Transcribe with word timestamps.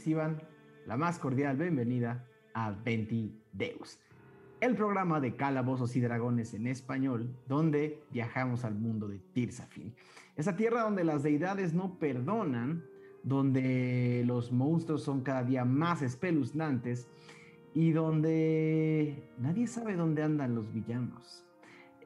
Reciban 0.00 0.40
la 0.86 0.96
más 0.96 1.18
cordial 1.18 1.58
bienvenida 1.58 2.26
a 2.54 2.70
Venti 2.70 3.38
Deus, 3.52 4.00
el 4.62 4.74
programa 4.74 5.20
de 5.20 5.36
calabozos 5.36 5.94
y 5.94 6.00
dragones 6.00 6.54
en 6.54 6.68
español, 6.68 7.36
donde 7.46 8.02
viajamos 8.10 8.64
al 8.64 8.76
mundo 8.76 9.08
de 9.08 9.18
Tirsafin, 9.18 9.92
esa 10.36 10.56
tierra 10.56 10.84
donde 10.84 11.04
las 11.04 11.22
deidades 11.22 11.74
no 11.74 11.98
perdonan, 11.98 12.82
donde 13.24 14.22
los 14.26 14.52
monstruos 14.52 15.02
son 15.02 15.20
cada 15.20 15.44
día 15.44 15.66
más 15.66 16.00
espeluznantes 16.00 17.06
y 17.74 17.90
donde 17.90 19.30
nadie 19.36 19.66
sabe 19.66 19.96
dónde 19.96 20.22
andan 20.22 20.54
los 20.54 20.72
villanos. 20.72 21.44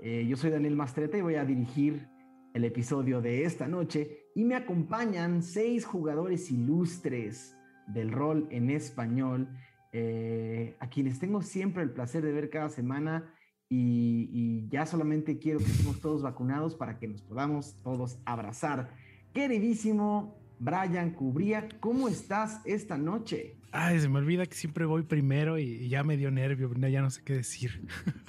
Eh, 0.03 0.27
yo 0.29 0.37
soy 0.37 0.51
Daniel 0.51 0.75
Mastreta 0.75 1.17
y 1.17 1.23
voy 1.23 1.37
a 1.37 1.45
dirigir 1.45 2.09
el 2.55 2.65
episodio 2.65 3.21
de 3.21 3.45
esta 3.45 3.69
noche 3.69 4.31
y 4.35 4.43
me 4.43 4.57
acompañan 4.57 5.45
seis 5.45 5.85
jugadores 5.85 6.51
ilustres 6.51 7.54
del 7.87 8.13
rol 8.13 8.47
en 8.51 8.71
español, 8.71 9.49
eh, 9.93 10.77
a 10.81 10.89
quienes 10.89 11.19
tengo 11.19 11.43
siempre 11.43 11.83
el 11.83 11.91
placer 11.91 12.25
de 12.25 12.33
ver 12.33 12.51
cada 12.51 12.69
semana 12.69 13.33
y, 13.69 14.69
ya 14.69 14.87
solamente 14.87 15.39
quiero 15.39 15.59
que 15.59 15.67
estemos 15.67 16.01
todos 16.01 16.23
vacunados 16.23 16.75
para 16.75 16.99
que 16.99 17.09
nos 17.09 17.23
podamos 17.23 17.77
todos 17.83 18.19
abrazar. 18.25 18.95
Queridísimo 19.33 20.37
Brian 20.59 21.11
Cubría, 21.11 21.69
¿cómo 21.81 22.09
estás 22.09 22.61
esta 22.65 22.97
noche? 22.97 23.57
Ay, 23.73 23.99
se 24.01 24.09
me 24.09 24.19
olvida 24.19 24.47
que 24.47 24.55
siempre 24.55 24.85
voy 24.85 25.03
primero 25.03 25.59
y, 25.59 25.89
ya 25.89 26.05
me 26.05 26.17
dio 26.17 26.31
nervio, 26.31 26.73
ya 26.75 27.03
no 27.03 27.11
sé 27.11 27.23
qué 27.25 27.35
decir. 27.35 27.87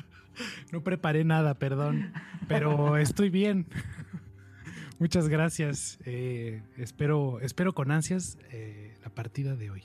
no 0.72 0.84
preparé 0.84 1.24
nada, 1.24 1.56
perdón, 1.56 2.12
pero 2.48 2.98
estoy 2.98 3.30
bien. 3.30 3.68
Muchas 5.00 5.28
gracias. 5.28 6.00
Eh, 6.06 6.64
espero, 6.78 7.40
espero 7.42 7.74
con 7.74 7.92
ansias 7.92 8.38
eh, 8.52 8.95
partida 9.16 9.56
de 9.56 9.72
hoy. 9.72 9.84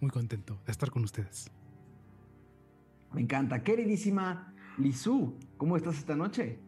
Muy 0.00 0.10
contento 0.10 0.60
de 0.66 0.72
estar 0.72 0.90
con 0.90 1.04
ustedes. 1.04 1.50
Me 3.12 3.22
encanta. 3.22 3.62
Queridísima 3.62 4.52
Lizu, 4.76 5.38
¿cómo 5.56 5.76
estás 5.76 5.98
esta 5.98 6.16
noche? 6.16 6.58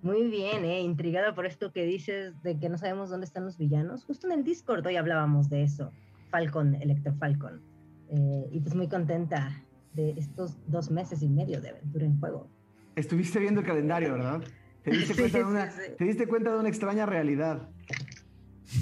Muy 0.00 0.28
bien, 0.28 0.64
eh, 0.64 0.80
intrigada 0.80 1.34
por 1.34 1.44
esto 1.44 1.72
que 1.72 1.84
dices 1.84 2.40
de 2.42 2.58
que 2.58 2.68
no 2.68 2.78
sabemos 2.78 3.10
dónde 3.10 3.26
están 3.26 3.44
los 3.44 3.58
villanos. 3.58 4.04
Justo 4.04 4.28
en 4.28 4.32
el 4.32 4.44
Discord 4.44 4.86
hoy 4.86 4.96
hablábamos 4.96 5.50
de 5.50 5.64
eso. 5.64 5.92
Falcon, 6.30 6.76
Electro 6.76 7.14
Falcon. 7.14 7.60
Eh, 8.08 8.48
y 8.52 8.60
pues 8.60 8.74
muy 8.74 8.88
contenta 8.88 9.62
de 9.94 10.10
estos 10.10 10.56
dos 10.68 10.90
meses 10.90 11.22
y 11.22 11.28
medio 11.28 11.60
de 11.60 11.70
aventura 11.70 12.06
en 12.06 12.18
juego. 12.18 12.48
Estuviste 12.94 13.40
viendo 13.40 13.60
el 13.60 13.66
calendario, 13.66 14.12
¿verdad? 14.12 14.42
Te 14.82 14.92
diste, 14.92 15.14
cuenta, 15.20 15.38
de 15.38 15.44
una, 15.44 15.68
te 15.68 16.04
diste 16.04 16.26
cuenta 16.26 16.52
de 16.52 16.60
una 16.60 16.68
extraña 16.68 17.04
realidad. 17.04 17.68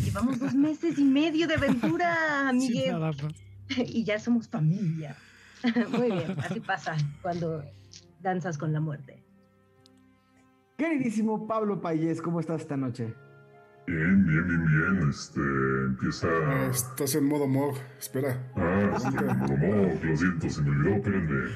Llevamos 0.04 0.38
dos 0.38 0.54
meses 0.54 0.98
y 0.98 1.04
medio 1.04 1.46
de 1.46 1.54
aventura, 1.54 2.50
Miguel. 2.54 2.96
y 3.78 4.04
ya 4.04 4.18
somos 4.18 4.48
familia. 4.48 5.16
Muy 5.90 6.10
bien, 6.10 6.36
así 6.40 6.60
pasa 6.60 6.96
cuando 7.22 7.64
danzas 8.20 8.58
con 8.58 8.72
la 8.72 8.80
muerte. 8.80 9.22
Queridísimo 10.76 11.46
Pablo 11.46 11.80
Payés, 11.80 12.20
¿cómo 12.20 12.40
estás 12.40 12.62
esta 12.62 12.76
noche? 12.76 13.14
Bien, 13.86 14.26
bien, 14.26 14.46
bien, 14.48 14.66
bien. 14.66 15.08
Este, 15.08 15.40
empieza. 15.40 16.26
Ah, 16.28 16.68
estás 16.70 17.14
en 17.14 17.24
modo 17.24 17.46
MOG, 17.46 17.76
espera. 17.98 18.52
Ah, 18.56 18.98
sí, 18.98 19.06
en 19.06 19.38
modo 19.38 19.56
MOG, 19.56 20.04
lo 20.04 20.16
siento, 20.16 20.50
se 20.50 20.62
me 20.62 20.70
olvidó, 20.70 20.96
espérenme. 20.96 21.50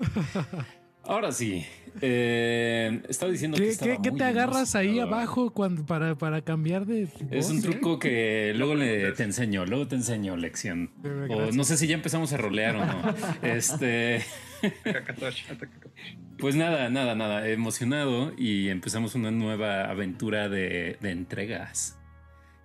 Ahora 1.06 1.32
sí. 1.32 1.64
Eh, 2.00 3.02
estaba 3.08 3.30
diciendo 3.30 3.56
¿Qué, 3.56 3.64
que 3.64 3.68
estaba 3.70 4.02
¿qué, 4.02 4.10
muy 4.10 4.18
te 4.18 4.24
agarras 4.24 4.74
ahí 4.74 4.98
abajo 4.98 5.50
cuando, 5.52 5.86
para, 5.86 6.16
para 6.16 6.42
cambiar 6.42 6.86
de 6.86 7.08
Es 7.30 7.50
un 7.50 7.58
eh? 7.58 7.62
truco 7.62 8.00
que 8.00 8.52
luego 8.56 8.74
le, 8.74 9.12
te 9.12 9.22
enseño, 9.22 9.64
luego 9.64 9.86
te 9.86 9.94
enseño 9.94 10.36
lección. 10.36 10.90
O 11.30 11.52
no 11.52 11.62
sé 11.62 11.76
si 11.76 11.86
ya 11.86 11.94
empezamos 11.94 12.32
a 12.32 12.36
rolear 12.36 12.76
o 12.76 12.84
no. 12.84 13.14
Este, 13.42 14.22
pues 16.38 16.56
nada, 16.56 16.90
nada, 16.90 17.14
nada. 17.14 17.48
Emocionado 17.48 18.32
y 18.36 18.70
empezamos 18.70 19.14
una 19.14 19.30
nueva 19.30 19.84
aventura 19.84 20.48
de, 20.48 20.98
de 21.00 21.10
entregas 21.10 21.96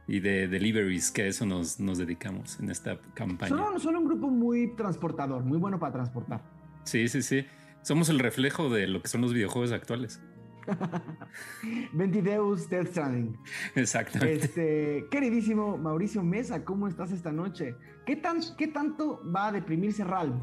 y 0.07 0.21
de 0.21 0.47
deliveries, 0.47 1.11
que 1.11 1.21
a 1.21 1.25
eso 1.27 1.45
nos, 1.45 1.79
nos 1.79 1.99
dedicamos 1.99 2.59
en 2.59 2.71
esta 2.71 2.99
campaña. 3.13 3.49
Son, 3.55 3.79
son 3.79 3.95
un 3.95 4.05
grupo 4.05 4.27
muy 4.27 4.75
transportador, 4.75 5.43
muy 5.43 5.59
bueno 5.59 5.77
para 5.77 5.93
transportar. 5.93 6.41
Sí, 6.83 7.07
sí, 7.07 7.21
sí. 7.21 7.45
Somos 7.81 8.09
el 8.09 8.19
reflejo 8.19 8.69
de 8.69 8.87
lo 8.87 9.01
que 9.01 9.07
son 9.07 9.21
los 9.21 9.33
videojuegos 9.33 9.71
actuales. 9.71 10.21
Ventideus 11.93 12.69
Death 12.69 12.87
Stranding. 12.89 13.37
Exactamente. 13.75 14.45
Este, 14.45 15.05
queridísimo 15.09 15.77
Mauricio 15.77 16.21
Mesa, 16.23 16.63
¿cómo 16.63 16.87
estás 16.87 17.11
esta 17.11 17.31
noche? 17.31 17.75
¿Qué, 18.05 18.15
tan, 18.15 18.39
¿Qué 18.57 18.67
tanto 18.67 19.21
va 19.33 19.47
a 19.47 19.51
deprimirse 19.51 20.03
Ralm? 20.03 20.39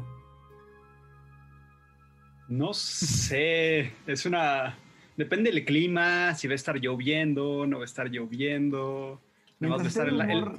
No 2.49 2.73
sé, 2.73 3.93
es 4.05 4.25
una... 4.25 4.77
Depende 5.17 5.51
del 5.51 5.65
clima, 5.65 6.33
si 6.35 6.47
va 6.47 6.51
a 6.53 6.55
estar 6.55 6.77
lloviendo, 6.77 7.65
no 7.65 7.77
va 7.77 7.83
a 7.83 7.85
estar 7.85 8.07
lloviendo. 8.09 9.19
No 9.59 9.69
va 9.69 9.81
a 9.81 9.87
estar 9.87 10.07
en 10.07 10.17
la- 10.17 10.31
el- 10.31 10.51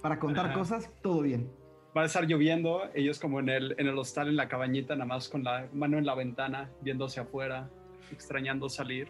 para 0.00 0.18
contar 0.20 0.46
Ajá. 0.46 0.54
cosas, 0.54 0.90
todo 1.02 1.22
bien. 1.22 1.50
Va 1.96 2.02
a 2.02 2.04
estar 2.06 2.26
lloviendo, 2.26 2.82
ellos 2.94 3.18
como 3.18 3.40
en 3.40 3.48
el, 3.48 3.74
en 3.78 3.86
el 3.86 3.98
hostal, 3.98 4.28
en 4.28 4.36
la 4.36 4.48
cabañita, 4.48 4.94
nada 4.94 5.06
más 5.06 5.28
con 5.28 5.44
la 5.44 5.68
mano 5.72 5.98
en 5.98 6.06
la 6.06 6.14
ventana, 6.14 6.70
viendo 6.80 7.04
hacia 7.04 7.22
afuera, 7.22 7.70
extrañando 8.10 8.68
salir. 8.68 9.08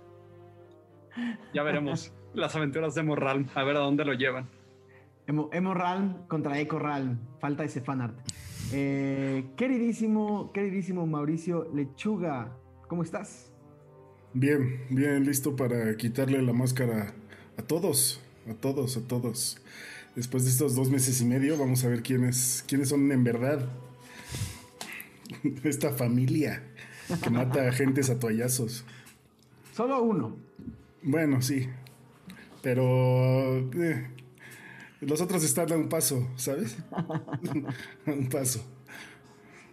Ya 1.53 1.63
veremos 1.63 2.13
las 2.35 2.55
aventuras 2.57 2.95
de 2.95 3.03
Morral, 3.03 3.47
a 3.55 3.65
ver 3.65 3.77
a 3.77 3.81
dónde 3.81 4.05
lo 4.05 4.13
llevan. 4.13 4.49
Emo, 5.27 5.49
Emo 5.53 5.73
Ralm 5.73 6.27
contra 6.29 6.59
Eco 6.61 6.79
Ralm. 6.79 7.19
Falta 7.41 7.65
ese 7.65 7.81
fanart. 7.81 8.15
Eh, 8.73 9.45
queridísimo, 9.57 10.53
queridísimo 10.53 11.07
Mauricio 11.07 11.71
Lechuga, 11.75 12.57
¿cómo 12.89 13.03
estás? 13.03 13.53
Bien, 14.33 14.85
bien, 14.91 15.25
listo 15.25 15.55
para 15.55 15.97
quitarle 15.97 16.43
la 16.43 16.53
máscara 16.53 17.15
a 17.57 17.63
todos, 17.63 18.21
a 18.51 18.55
todos, 18.55 18.97
a 18.97 19.07
todos. 19.07 19.63
Después 20.17 20.45
de 20.45 20.51
estos 20.51 20.77
dos 20.77 20.91
meses 20.91 21.21
y 21.21 21.25
medio, 21.25 21.59
vamos 21.59 21.85
a 21.85 21.89
ver 21.89 22.03
quiénes, 22.03 22.65
quiénes 22.69 22.89
son 22.89 23.11
en 23.11 23.25
verdad. 23.25 23.69
Esta 25.65 25.93
familia 25.93 26.63
que 27.23 27.31
mata 27.31 27.69
a 27.69 27.73
gentes 27.73 28.11
a 28.11 28.19
toallazos. 28.19 28.85
Solo 29.73 30.01
uno. 30.03 30.37
Bueno, 31.03 31.43
sí. 31.43 31.69
Pero 32.63 33.59
eh, 33.73 34.09
los 35.01 35.21
otros 35.21 35.43
están 35.43 35.73
a 35.73 35.77
un 35.77 35.89
paso, 35.89 36.31
¿sabes? 36.37 36.79
a 36.93 38.11
un 38.11 38.29
paso. 38.29 38.65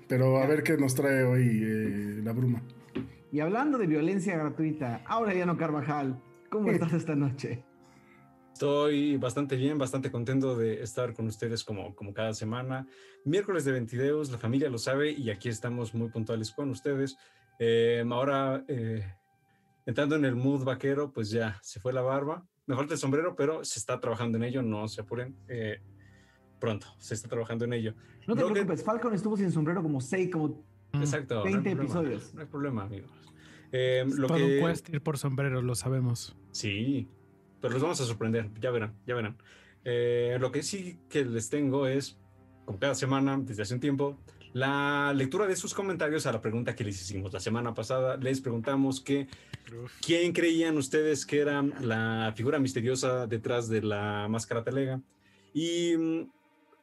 Pero 0.08 0.40
a 0.42 0.48
ver 0.48 0.64
qué 0.64 0.76
nos 0.76 0.96
trae 0.96 1.24
hoy 1.24 1.62
eh, 1.64 2.22
la 2.24 2.34
bruma. 2.34 2.64
Y 3.32 3.40
hablando 3.40 3.78
de 3.78 3.88
violencia 3.88 4.36
gratuita, 4.38 5.04
Aureliano 5.06 5.56
Carvajal, 5.56 6.22
¿cómo 6.50 6.70
estás 6.70 6.94
esta 6.94 7.16
noche? 7.16 7.64
Estoy 8.54 9.18
bastante 9.18 9.56
bien, 9.56 9.78
bastante 9.78 10.12
contento 10.12 10.56
de 10.56 10.84
estar 10.84 11.14
con 11.14 11.26
ustedes 11.28 11.64
como, 11.64 11.96
como 11.96 12.14
cada 12.14 12.34
semana. 12.34 12.86
Miércoles 13.26 13.66
de 13.66 13.72
Ventideos, 13.72 14.32
la 14.32 14.38
familia 14.38 14.70
lo 14.70 14.78
sabe 14.78 15.12
y 15.12 15.30
aquí 15.32 15.50
estamos 15.50 15.96
muy 15.96 16.10
puntuales 16.10 16.52
con 16.52 16.70
ustedes. 16.70 17.18
Eh, 17.58 18.04
ahora, 18.12 18.64
eh, 18.68 19.04
entrando 19.86 20.16
en 20.16 20.26
el 20.26 20.36
mood 20.36 20.64
vaquero, 20.64 21.12
pues 21.12 21.32
ya 21.32 21.60
se 21.64 21.80
fue 21.80 21.92
la 21.92 22.02
barba. 22.02 22.46
Me 22.68 22.76
falta 22.76 22.94
el 22.94 23.00
sombrero, 23.00 23.36
pero 23.36 23.66
se 23.66 23.80
está 23.80 24.00
trabajando 24.00 24.38
en 24.38 24.44
ello, 24.44 24.62
no 24.62 24.88
se 24.88 25.02
apuren. 25.02 25.36
Eh, 25.48 25.80
pronto, 26.60 26.86
se 27.00 27.16
está 27.16 27.28
trabajando 27.30 27.66
en 27.66 27.74
ello. 27.74 27.96
No 28.28 28.36
te 28.36 28.42
Lo 28.42 28.48
que- 28.48 28.54
preocupes, 28.54 28.84
Falcon 28.84 29.16
estuvo 29.16 29.38
sin 29.38 29.52
sombrero 29.52 29.82
como 29.82 30.00
seis, 30.02 30.30
como 30.32 30.64
Exacto. 30.94 31.36
no 31.40 31.46
hay 31.46 31.54
20 31.54 31.72
problema, 31.76 31.84
episodios. 31.84 32.34
No 32.36 32.42
hay 32.42 32.48
problema, 32.48 32.84
amigos. 32.84 33.10
Eh, 33.72 34.06
lo 34.08 34.28
Todo 34.28 34.38
que... 34.38 34.60
un 34.60 34.68
quest 34.68 34.90
ir 34.90 35.02
por 35.02 35.18
sombrero, 35.18 35.62
lo 35.64 35.74
sabemos. 35.74 36.36
Sí, 36.52 37.08
pero 37.62 37.74
los 37.74 37.82
vamos 37.82 38.02
a 38.02 38.06
sorprender, 38.06 38.50
ya 38.60 38.72
verán, 38.72 38.96
ya 39.06 39.16
verán. 39.16 39.38
Eh, 39.86 40.38
lo 40.40 40.52
que 40.52 40.64
sí 40.64 41.00
que 41.10 41.24
les 41.24 41.50
tengo 41.50 41.88
es, 41.88 42.18
como 42.66 42.80
cada 42.80 42.96
semana, 42.96 43.40
desde 43.42 43.62
hace 43.62 43.74
un 43.74 43.80
tiempo, 43.80 44.18
la 44.54 45.14
lectura 45.16 45.48
de 45.48 45.56
sus 45.56 45.74
comentarios 45.74 46.26
a 46.26 46.32
la 46.34 46.42
pregunta 46.42 46.76
que 46.76 46.84
les 46.84 47.02
hicimos 47.02 47.32
la 47.32 47.40
semana 47.40 47.74
pasada. 47.74 48.18
Les 48.18 48.42
preguntamos 48.42 49.00
que, 49.00 49.28
¿quién 50.02 50.34
creían 50.34 50.78
ustedes 50.78 51.26
que 51.26 51.40
era 51.40 51.62
la 51.62 52.34
figura 52.36 52.60
misteriosa 52.60 53.28
detrás 53.28 53.70
de 53.70 53.82
la 53.82 54.28
máscara 54.30 54.64
telega? 54.64 55.02
Y 55.54 55.96
mm, 55.98 56.30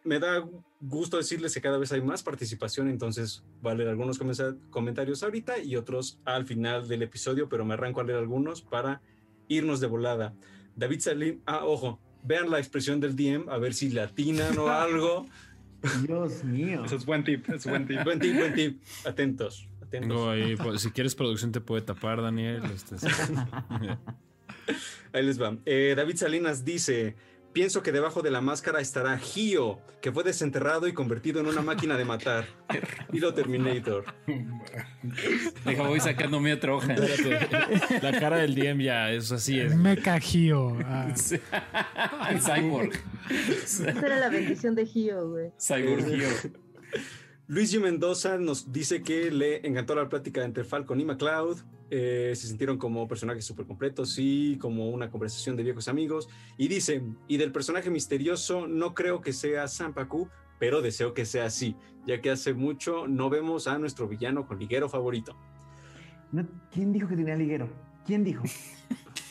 me 0.05 0.19
da 0.19 0.49
gusto 0.81 1.19
decirles 1.19 1.53
que 1.53 1.61
cada 1.61 1.77
vez 1.77 1.93
hay 1.93 2.01
más 2.01 2.23
participación, 2.23 2.89
entonces 2.89 3.45
voy 3.61 3.73
a 3.73 3.75
leer 3.75 3.91
algunos 3.91 4.19
comentarios 4.71 5.23
ahorita 5.23 5.59
y 5.59 5.77
otros 5.77 6.21
al 6.25 6.47
final 6.47 6.89
del 6.89 7.03
episodio, 7.03 7.49
pero 7.49 7.65
me 7.65 7.75
arranco 7.75 8.01
a 8.01 8.05
leer 8.05 8.19
algunos 8.19 8.63
para 8.63 9.03
irnos 9.49 9.81
de 9.81 9.87
volada. 9.89 10.35
David 10.79 11.01
Salim, 11.01 11.41
ah, 11.45 11.65
ojo, 11.65 12.01
vean 12.23 12.51
la 12.51 12.59
expresión 12.59 13.01
del 13.01 13.17
DM, 13.17 13.49
a 13.49 13.59
ver 13.59 13.75
si 13.75 13.91
le 13.91 14.01
atinan 14.01 14.57
o 14.59 14.69
algo. 14.71 15.27
Dios 16.07 16.45
mío. 16.45 16.85
Eso 16.85 16.97
es 16.97 17.05
buen 17.05 17.25
tip, 17.25 17.49
es 17.51 17.67
buen 17.67 17.87
tip. 17.87 18.03
Buen 18.05 18.21
tip, 18.21 18.37
buen 18.37 18.55
tip. 18.55 18.81
Atentos, 19.05 19.69
atentos. 19.83 20.09
Tengo 20.09 20.31
ahí, 20.31 20.57
pues, 20.57 20.83
si 20.83 20.91
quieres 20.91 21.15
producción 21.15 21.51
te 21.51 21.61
puede 21.61 21.83
tapar, 21.83 22.23
Daniel. 22.23 22.63
Este. 22.75 22.97
Ahí 25.13 25.25
les 25.25 25.41
va. 25.41 25.57
Eh, 25.65 25.95
David 25.97 26.17
Salinas 26.17 26.65
dice, 26.65 27.17
Pienso 27.59 27.83
que 27.83 27.91
debajo 27.91 28.23
de 28.23 28.31
la 28.31 28.41
máscara 28.41 28.81
estará 28.81 29.19
Gio, 29.19 29.81
que 30.01 30.13
fue 30.13 30.23
desenterrado 30.23 30.87
y 30.87 30.93
convertido 30.93 31.41
en 31.41 31.49
una 31.49 31.61
máquina 31.61 31.97
de 31.97 32.05
matar. 32.05 32.45
Y 33.13 33.19
lo 33.19 33.35
Terminator. 33.35 34.05
Deja, 35.65 35.83
voy 35.83 35.99
sacando 35.99 36.39
mi 36.39 36.53
otra 36.53 36.75
hoja. 36.75 36.95
La 38.01 38.21
cara 38.21 38.37
del 38.37 38.55
DM 38.55 38.83
ya 38.83 39.11
es 39.11 39.33
así. 39.33 39.59
Es. 39.59 39.75
Me 39.75 39.97
cajío. 39.97 40.79
Ah, 40.85 41.13
Cyborg. 42.39 42.93
Esa 43.29 43.91
era 43.91 44.21
la 44.21 44.29
bendición 44.29 44.77
de 44.77 44.87
Gio, 44.87 45.29
güey. 45.29 45.51
Cyborg 45.59 46.05
Gio. 46.05 46.29
Luis 47.51 47.73
G. 47.73 47.81
Mendoza 47.81 48.37
nos 48.37 48.73
dice 48.73 49.01
que 49.03 49.31
le 49.31 49.67
encantó 49.67 49.95
la 49.95 50.07
plática 50.11 50.45
entre 50.45 50.65
Falcon 50.65 51.01
y 51.01 51.07
McCloud. 51.07 51.57
eh, 51.91 52.35
se 52.37 52.47
sintieron 52.47 52.77
como 52.77 53.09
personajes 53.09 53.47
súper 53.47 53.65
completos 53.65 54.17
y 54.19 54.59
como 54.59 54.91
una 54.91 55.11
conversación 55.11 55.57
de 55.57 55.63
viejos 55.63 55.89
amigos. 55.89 56.29
Y 56.59 56.69
dice, 56.69 57.01
y 57.27 57.39
del 57.39 57.51
personaje 57.51 57.89
misterioso 57.89 58.67
no 58.67 58.93
creo 58.93 59.23
que 59.23 59.33
sea 59.33 59.67
Sampaku, 59.67 60.29
pero 60.59 60.83
deseo 60.83 61.15
que 61.15 61.25
sea 61.25 61.47
así, 61.47 61.75
ya 62.07 62.21
que 62.21 62.31
hace 62.31 62.53
mucho 62.53 63.09
no 63.09 63.31
vemos 63.31 63.67
a 63.67 63.79
nuestro 63.79 64.07
villano 64.07 64.47
con 64.47 64.59
liguero 64.59 64.91
favorito. 64.91 65.35
¿Quién 66.71 66.93
dijo 66.93 67.09
que 67.09 67.17
tenía 67.17 67.35
liguero? 67.35 67.71
¿Quién 68.05 68.25
dijo? 68.25 68.45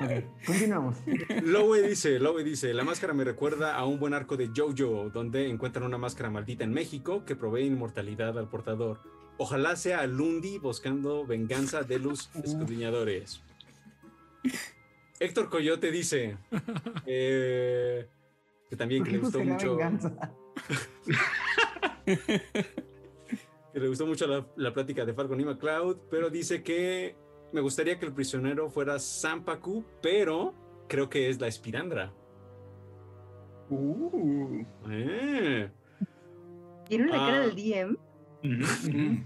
ok, 0.00 0.46
continuamos. 0.46 0.96
Lowe 1.42 1.82
dice, 1.82 2.18
Lowe 2.18 2.44
dice, 2.44 2.72
la 2.74 2.84
máscara 2.84 3.12
me 3.12 3.24
recuerda 3.24 3.74
a 3.74 3.84
un 3.84 3.98
buen 3.98 4.14
arco 4.14 4.36
de 4.36 4.50
Jojo, 4.54 5.10
donde 5.10 5.48
encuentran 5.48 5.84
una 5.84 5.98
máscara 5.98 6.30
maldita 6.30 6.64
en 6.64 6.72
México 6.72 7.24
que 7.24 7.36
provee 7.36 7.66
inmortalidad 7.66 8.38
al 8.38 8.48
portador. 8.48 9.00
Ojalá 9.38 9.76
sea 9.76 10.06
Lundi 10.06 10.58
buscando 10.58 11.26
venganza 11.26 11.82
de 11.82 11.98
los 11.98 12.30
escudriñadores. 12.44 13.42
Héctor 15.20 15.48
Coyote 15.48 15.90
dice 15.90 16.36
eh, 17.06 18.06
que 18.68 18.76
también 18.76 19.02
¿Por 19.02 19.08
que 19.08 19.12
le 19.12 19.22
gustó 19.22 19.44
mucho, 19.44 19.76
que 23.72 23.80
le 23.80 23.88
gustó 23.88 24.06
mucho 24.06 24.26
la, 24.26 24.46
la 24.56 24.72
plática 24.72 25.04
de 25.04 25.14
Falcon 25.14 25.40
y 25.40 25.44
McCloud, 25.44 25.98
pero 26.10 26.28
dice 26.28 26.62
que 26.62 27.16
me 27.52 27.60
gustaría 27.60 27.98
que 27.98 28.06
el 28.06 28.12
prisionero 28.12 28.70
fuera 28.70 28.98
Sampaku, 28.98 29.84
pero 30.02 30.54
creo 30.88 31.08
que 31.08 31.28
es 31.28 31.40
la 31.40 31.48
Espirandra. 31.48 32.12
Uh. 33.70 34.64
Eh. 34.90 35.70
¿Vieron 36.88 37.08
la 37.08 37.16
cara 37.16 37.36
Ah. 37.36 37.40
del 37.46 37.54
DM? 37.56 37.96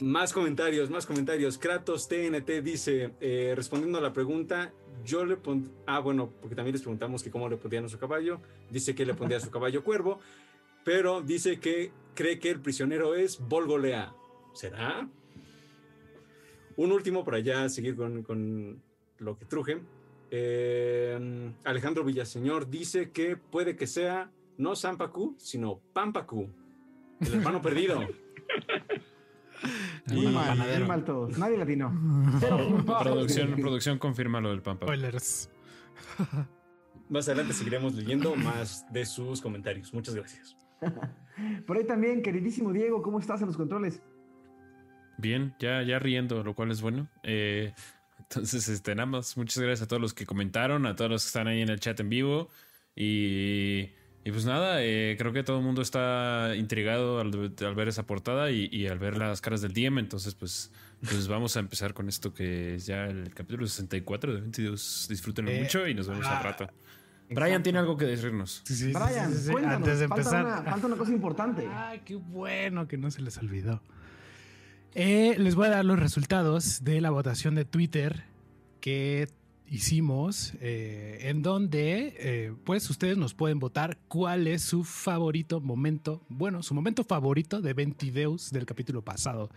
Más 0.00 0.32
comentarios, 0.32 0.88
más 0.90 1.06
comentarios. 1.06 1.58
Kratos 1.58 2.08
TNT 2.08 2.62
dice, 2.62 3.12
eh, 3.20 3.52
respondiendo 3.54 3.98
a 3.98 4.00
la 4.00 4.12
pregunta, 4.12 4.72
yo 5.04 5.24
le 5.26 5.36
pondría... 5.36 5.72
Ah, 5.86 6.00
bueno, 6.00 6.30
porque 6.40 6.56
también 6.56 6.72
les 6.72 6.80
preguntamos 6.82 7.22
que 7.22 7.30
cómo 7.30 7.48
le 7.48 7.56
pondrían 7.58 7.84
a 7.84 7.88
su 7.88 7.98
caballo. 7.98 8.40
Dice 8.70 8.94
que 8.94 9.04
le 9.04 9.14
pondría 9.14 9.36
a 9.38 9.42
su 9.42 9.50
caballo 9.50 9.84
cuervo, 9.84 10.18
pero 10.84 11.20
dice 11.20 11.60
que 11.60 11.92
cree 12.14 12.38
que 12.38 12.50
el 12.50 12.60
prisionero 12.60 13.14
es 13.14 13.38
Volgolea. 13.38 14.14
¿Será? 14.54 15.08
Un 16.78 16.92
último 16.92 17.24
para 17.24 17.40
ya 17.40 17.68
seguir 17.68 17.96
con, 17.96 18.22
con 18.22 18.80
lo 19.18 19.36
que 19.36 19.44
truje. 19.46 19.80
Eh, 20.30 21.52
Alejandro 21.64 22.04
Villaseñor 22.04 22.70
dice 22.70 23.10
que 23.10 23.36
puede 23.36 23.74
que 23.74 23.88
sea 23.88 24.30
no 24.58 24.76
Sampaku, 24.76 25.34
sino 25.38 25.80
Pampaku, 25.92 26.48
el 27.20 27.34
hermano 27.34 27.60
perdido. 27.60 28.00
Mal, 30.86 31.04
todos. 31.04 31.36
Nadie 31.36 31.58
latino. 31.58 31.92
Producción, 33.02 33.56
producción 33.56 33.98
confirma 33.98 34.40
lo 34.40 34.50
del 34.50 34.62
Pampa. 34.62 34.86
Spoilers. 34.86 35.50
Más 37.08 37.26
adelante 37.26 37.54
seguiremos 37.54 37.92
leyendo 37.94 38.36
más 38.36 38.86
de 38.92 39.04
sus 39.04 39.40
comentarios. 39.40 39.92
Muchas 39.92 40.14
gracias. 40.14 40.56
Por 41.66 41.76
ahí 41.76 41.84
también, 41.84 42.22
queridísimo 42.22 42.72
Diego, 42.72 43.02
¿cómo 43.02 43.18
estás 43.18 43.40
en 43.40 43.48
los 43.48 43.56
controles? 43.56 44.00
Bien, 45.18 45.54
ya, 45.58 45.82
ya 45.82 45.98
riendo, 45.98 46.42
lo 46.42 46.54
cual 46.54 46.70
es 46.70 46.80
bueno. 46.80 47.08
Eh, 47.22 47.72
entonces, 48.20 48.68
este, 48.68 48.94
nada 48.94 49.06
más, 49.06 49.36
muchas 49.36 49.58
gracias 49.62 49.82
a 49.82 49.88
todos 49.88 50.00
los 50.00 50.14
que 50.14 50.24
comentaron, 50.26 50.86
a 50.86 50.94
todos 50.96 51.10
los 51.10 51.22
que 51.24 51.26
están 51.28 51.48
ahí 51.48 51.60
en 51.60 51.68
el 51.68 51.80
chat 51.80 51.98
en 52.00 52.08
vivo. 52.08 52.48
Y, 52.94 53.90
y 54.24 54.30
pues 54.32 54.44
nada, 54.44 54.82
eh, 54.82 55.16
creo 55.18 55.32
que 55.32 55.42
todo 55.42 55.58
el 55.58 55.64
mundo 55.64 55.82
está 55.82 56.52
intrigado 56.56 57.20
al, 57.20 57.54
al 57.64 57.74
ver 57.74 57.88
esa 57.88 58.04
portada 58.06 58.50
y, 58.50 58.68
y 58.70 58.86
al 58.86 58.98
ver 58.98 59.16
las 59.16 59.40
caras 59.40 59.60
del 59.62 59.72
DM. 59.72 59.98
Entonces, 59.98 60.34
pues, 60.34 60.70
pues 61.00 61.26
vamos 61.28 61.56
a 61.56 61.60
empezar 61.60 61.94
con 61.94 62.08
esto 62.08 62.34
que 62.34 62.74
es 62.74 62.86
ya 62.86 63.06
el 63.06 63.32
capítulo 63.34 63.66
64 63.66 64.34
de 64.34 64.40
22. 64.40 65.06
Disfrútenlo 65.08 65.50
Eh, 65.50 65.60
mucho 65.62 65.86
y 65.88 65.94
nos 65.94 66.08
vemos 66.08 66.26
ah, 66.26 66.38
al 66.38 66.44
rato. 66.44 66.68
Brian 67.30 67.62
tiene 67.62 67.78
algo 67.78 67.96
que 67.96 68.04
decirnos. 68.06 68.62
Sí, 68.64 68.92
Brian, 68.92 69.30
sí, 69.32 69.38
sí, 69.38 69.44
sí. 69.46 69.52
cuéntanos, 69.52 69.78
Antes 69.78 69.98
de 70.00 70.08
falta 70.08 70.22
empezar. 70.22 70.44
una- 70.46 70.62
falta 70.70 70.86
una 70.86 70.96
cosa 70.96 71.12
importante. 71.12 71.66
Ay, 71.70 72.00
qué 72.04 72.14
bueno 72.16 72.88
que 72.88 72.96
no 72.98 73.10
se 73.10 73.20
les 73.22 73.36
olvidó. 73.38 73.82
Eh, 75.00 75.36
les 75.38 75.54
voy 75.54 75.68
a 75.68 75.70
dar 75.70 75.84
los 75.84 75.96
resultados 75.96 76.82
de 76.82 77.00
la 77.00 77.10
votación 77.10 77.54
de 77.54 77.64
Twitter 77.64 78.24
que 78.80 79.28
hicimos, 79.68 80.54
eh, 80.60 81.18
en 81.20 81.40
donde 81.40 82.16
eh, 82.18 82.52
pues 82.64 82.90
ustedes 82.90 83.16
nos 83.16 83.32
pueden 83.32 83.60
votar 83.60 83.98
cuál 84.08 84.48
es 84.48 84.62
su 84.62 84.82
favorito 84.82 85.60
momento, 85.60 86.26
bueno, 86.28 86.64
su 86.64 86.74
momento 86.74 87.04
favorito 87.04 87.62
de 87.62 87.74
Ventideus 87.74 88.50
del 88.50 88.66
capítulo 88.66 89.02
pasado. 89.02 89.50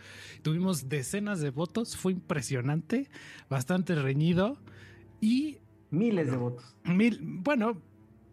Tuvimos 0.44 0.90
decenas 0.90 1.40
de 1.40 1.50
votos, 1.50 1.98
fue 1.98 2.12
impresionante, 2.12 3.10
bastante 3.50 3.96
reñido 3.96 4.60
y 5.22 5.58
Miles 5.90 6.30
de 6.30 6.38
votos. 6.38 6.76
Mil, 6.84 7.20
bueno, 7.20 7.82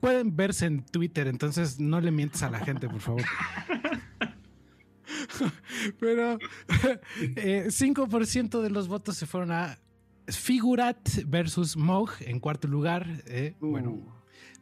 pueden 0.00 0.37
verse 0.37 0.67
en 0.67 0.85
Twitter, 0.85 1.27
entonces 1.27 1.81
no 1.81 2.03
le 2.03 2.11
mientes 2.11 2.43
a 2.43 2.50
la 2.50 2.61
gente, 2.61 2.87
por 2.87 3.00
favor. 3.00 3.23
Pero 6.00 6.38
eh, 7.37 7.67
5% 7.69 8.61
de 8.62 8.71
los 8.71 8.88
votos 8.88 9.17
se 9.17 9.27
fueron 9.27 9.53
a 9.53 9.79
Figurat 10.27 10.99
versus 11.27 11.77
Mog 11.77 12.11
en 12.21 12.41
cuarto 12.41 12.67
lugar. 12.69 13.07
eh, 13.27 13.55
Bueno, 13.61 13.91
Uh, 13.93 14.05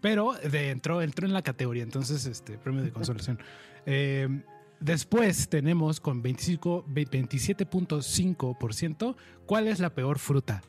pero 0.00 0.35
de- 0.35 0.71
entró, 0.71 1.00
entró 1.03 1.26
en 1.26 1.33
la 1.33 1.43
categoría, 1.43 1.83
entonces 1.83 2.26
este 2.26 2.59
premio 2.59 2.83
de 2.83 2.93
consolación. 2.93 3.38
Eh, 3.88 4.43
después 4.81 5.49
tenemos 5.49 6.00
con 6.00 6.21
25, 6.21 6.85
ve- 6.88 7.07
27.5% 7.07 9.15
cuál 9.47 9.69
es 9.69 9.79
la 9.81 9.95
peor 9.95 10.19
fruta. 10.19 10.61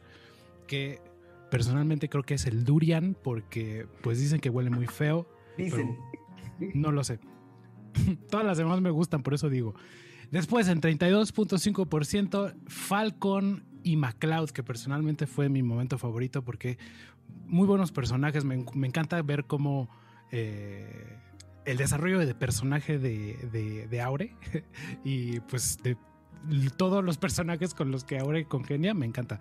Que 0.68 1.02
personalmente 1.50 2.08
creo 2.10 2.22
que 2.24 2.36
es 2.36 2.46
el 2.46 2.64
durian 2.64 3.18
porque 3.24 3.88
pues 4.04 4.20
dicen 4.20 4.40
que 4.40 4.50
huele 4.52 4.70
muy 4.70 4.86
feo. 4.88 5.28
dicen. 5.58 5.98
No 6.76 6.92
lo 6.92 7.04
sé. 7.04 7.20
Todas 8.30 8.46
las 8.46 8.58
demás 8.58 8.82
me 8.82 8.90
gustan, 8.90 9.24
por 9.24 9.34
eso 9.34 9.50
digo. 9.50 9.76
Después, 10.32 10.68
en 10.68 10.82
32.5%, 10.82 12.54
Falcon 12.68 13.64
y 13.84 13.96
McCloud, 13.96 14.50
que 14.50 14.64
personalmente 14.64 15.26
fue 15.28 15.48
mi 15.48 15.64
momento 15.64 15.98
favorito 15.98 16.44
porque 16.44 16.78
muy 17.46 17.66
buenos 17.66 17.92
personajes. 17.92 18.44
Me, 18.44 18.64
me 18.74 18.88
encanta 18.88 19.22
ver 19.22 19.46
cómo 19.46 19.90
eh, 20.32 21.18
el 21.66 21.78
desarrollo 21.78 22.20
de 22.20 22.36
personaje 22.36 22.98
de, 22.98 23.38
de, 23.52 23.88
de 23.88 24.02
Aure 24.02 24.36
y 25.04 25.40
pues 25.42 25.80
de 25.84 25.98
todos 26.76 27.04
los 27.04 27.18
personajes 27.18 27.74
con 27.74 27.92
los 27.92 28.04
que 28.04 28.20
Aure 28.20 28.46
congenia, 28.46 28.94
me 28.94 29.06
encanta. 29.06 29.40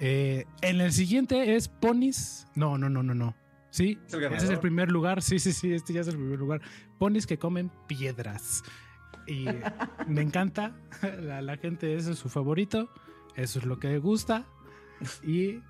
Eh, 0.00 0.44
en 0.62 0.80
el 0.80 0.92
siguiente 0.92 1.56
es 1.56 1.68
Ponis. 1.68 2.46
No, 2.54 2.78
no, 2.78 2.88
no, 2.88 3.02
no, 3.02 3.14
no. 3.14 3.34
Sí, 3.70 3.98
¿Es 4.06 4.14
ese 4.14 4.44
es 4.44 4.50
el 4.50 4.60
primer 4.60 4.90
lugar. 4.90 5.22
Sí, 5.22 5.38
sí, 5.38 5.52
sí, 5.52 5.72
este 5.72 5.92
ya 5.92 6.00
es 6.00 6.08
el 6.08 6.16
primer 6.16 6.38
lugar. 6.38 6.60
Ponis 6.98 7.26
que 7.26 7.38
comen 7.38 7.70
piedras. 7.86 8.62
Y 9.26 9.46
me 10.08 10.22
encanta. 10.22 10.74
La, 11.20 11.42
la 11.42 11.56
gente, 11.56 11.94
ese 11.94 12.12
es 12.12 12.18
su 12.18 12.28
favorito. 12.28 12.90
Eso 13.34 13.58
es 13.58 13.66
lo 13.66 13.78
que 13.78 13.88
le 13.88 13.98
gusta. 13.98 14.46
Y 15.22 15.60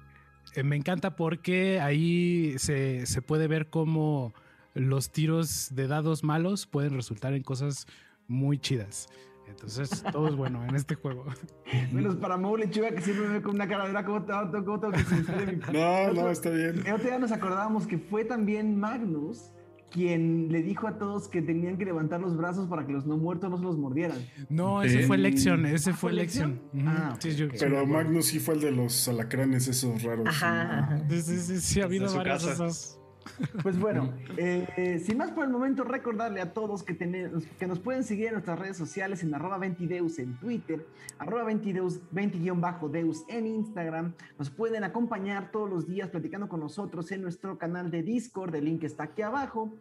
eh, 0.54 0.62
me 0.62 0.76
encanta 0.76 1.16
porque 1.16 1.80
ahí 1.80 2.54
se, 2.58 3.06
se 3.06 3.22
puede 3.22 3.48
ver 3.48 3.68
cómo 3.68 4.32
los 4.74 5.10
tiros 5.10 5.74
de 5.74 5.86
dados 5.86 6.24
malos 6.24 6.66
pueden 6.66 6.94
resultar 6.94 7.34
en 7.34 7.42
cosas 7.42 7.86
muy 8.26 8.58
chidas. 8.58 9.08
Entonces, 9.48 10.02
todo 10.12 10.28
es 10.28 10.36
bueno 10.36 10.64
en 10.64 10.74
este 10.76 10.94
juego. 10.94 11.24
Menos 11.92 12.16
para 12.16 12.36
Mo 12.36 12.56
Lechuga 12.56 12.90
que 12.90 13.00
siempre 13.00 13.26
me 13.26 13.34
ve 13.34 13.42
con 13.42 13.54
una 13.56 13.66
cara 13.68 13.84
de 13.84 13.90
"Ahora, 13.90 14.04
¿cómo, 14.04 14.22
te- 14.24 14.64
cómo 14.64 14.80
tengo 14.80 14.92
que 14.92 15.52
mi 15.56 15.62
No, 15.78 16.12
no, 16.12 16.30
está 16.30 16.50
bien. 16.50 16.82
El 16.86 16.94
otro 16.94 17.08
día 17.08 17.18
nos 17.18 17.32
acordábamos 17.32 17.86
que 17.86 17.98
fue 17.98 18.24
también 18.24 18.78
Magnus 18.78 19.52
quien 19.90 20.52
le 20.52 20.62
dijo 20.62 20.86
a 20.86 20.98
todos 20.98 21.28
que 21.28 21.40
tenían 21.40 21.78
que 21.78 21.86
levantar 21.86 22.20
los 22.20 22.36
brazos 22.36 22.68
para 22.68 22.86
que 22.86 22.92
los 22.92 23.06
no 23.06 23.16
muertos 23.16 23.48
no 23.50 23.56
se 23.56 23.64
los 23.64 23.78
mordieran. 23.78 24.18
No, 24.50 24.82
ese 24.82 25.06
fue 25.06 25.16
Eh, 25.16 25.20
Lexion, 25.20 25.64
ese 25.64 25.90
¿ah, 25.90 25.94
fue? 25.94 26.12
Ujú. 26.12 26.84
Ah, 26.86 27.16
Sí, 27.18 27.34
yo- 27.34 27.48
Pero. 27.58 27.86
Magnus 27.86 28.26
sí 28.26 28.38
fue 28.38 28.54
el 28.54 28.60
de 28.60 28.70
los 28.70 29.08
alacranes 29.08 29.66
esos 29.66 30.02
raros. 30.02 30.26
Ajá, 30.28 30.78
ajá. 30.80 31.08
Sí, 31.08 31.22
sí, 31.22 31.38
sí, 31.38 31.60
sí, 31.60 31.80
ha 31.80 31.84
habido 31.86 32.12
de 32.12 32.22
casa. 32.22 32.52
esos. 32.52 32.97
Pues 33.62 33.78
bueno, 33.78 34.12
eh, 34.36 35.02
sin 35.04 35.18
más 35.18 35.30
por 35.30 35.44
el 35.44 35.50
momento, 35.50 35.84
recordarle 35.84 36.40
a 36.40 36.52
todos 36.52 36.82
que, 36.82 36.94
tenemos, 36.94 37.44
que 37.58 37.66
nos 37.66 37.78
pueden 37.78 38.04
seguir 38.04 38.26
en 38.26 38.32
nuestras 38.34 38.58
redes 38.58 38.76
sociales 38.76 39.22
en 39.22 39.34
arroba 39.34 39.58
20deus 39.58 40.18
en 40.18 40.36
Twitter, 40.38 40.86
arroba 41.18 41.50
20deus, 41.50 42.00
20-deus 42.12 43.24
en 43.28 43.46
Instagram. 43.46 44.14
Nos 44.38 44.50
pueden 44.50 44.84
acompañar 44.84 45.50
todos 45.50 45.68
los 45.68 45.86
días 45.86 46.08
platicando 46.10 46.48
con 46.48 46.60
nosotros 46.60 47.10
en 47.12 47.22
nuestro 47.22 47.58
canal 47.58 47.90
de 47.90 48.02
Discord, 48.02 48.54
el 48.54 48.64
link 48.64 48.84
está 48.84 49.04
aquí 49.04 49.22
abajo. 49.22 49.72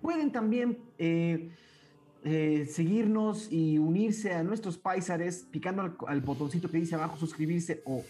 Pueden 0.00 0.32
también... 0.32 0.78
Eh, 0.98 1.50
eh, 2.26 2.64
seguirnos 2.70 3.52
y 3.52 3.76
unirse 3.76 4.32
a 4.32 4.42
nuestros 4.42 4.78
paisares 4.78 5.46
picando 5.50 5.82
al, 5.82 5.94
al 6.06 6.22
botoncito 6.22 6.70
que 6.70 6.78
dice 6.78 6.94
abajo 6.94 7.18
suscribirse 7.18 7.82
o 7.84 8.02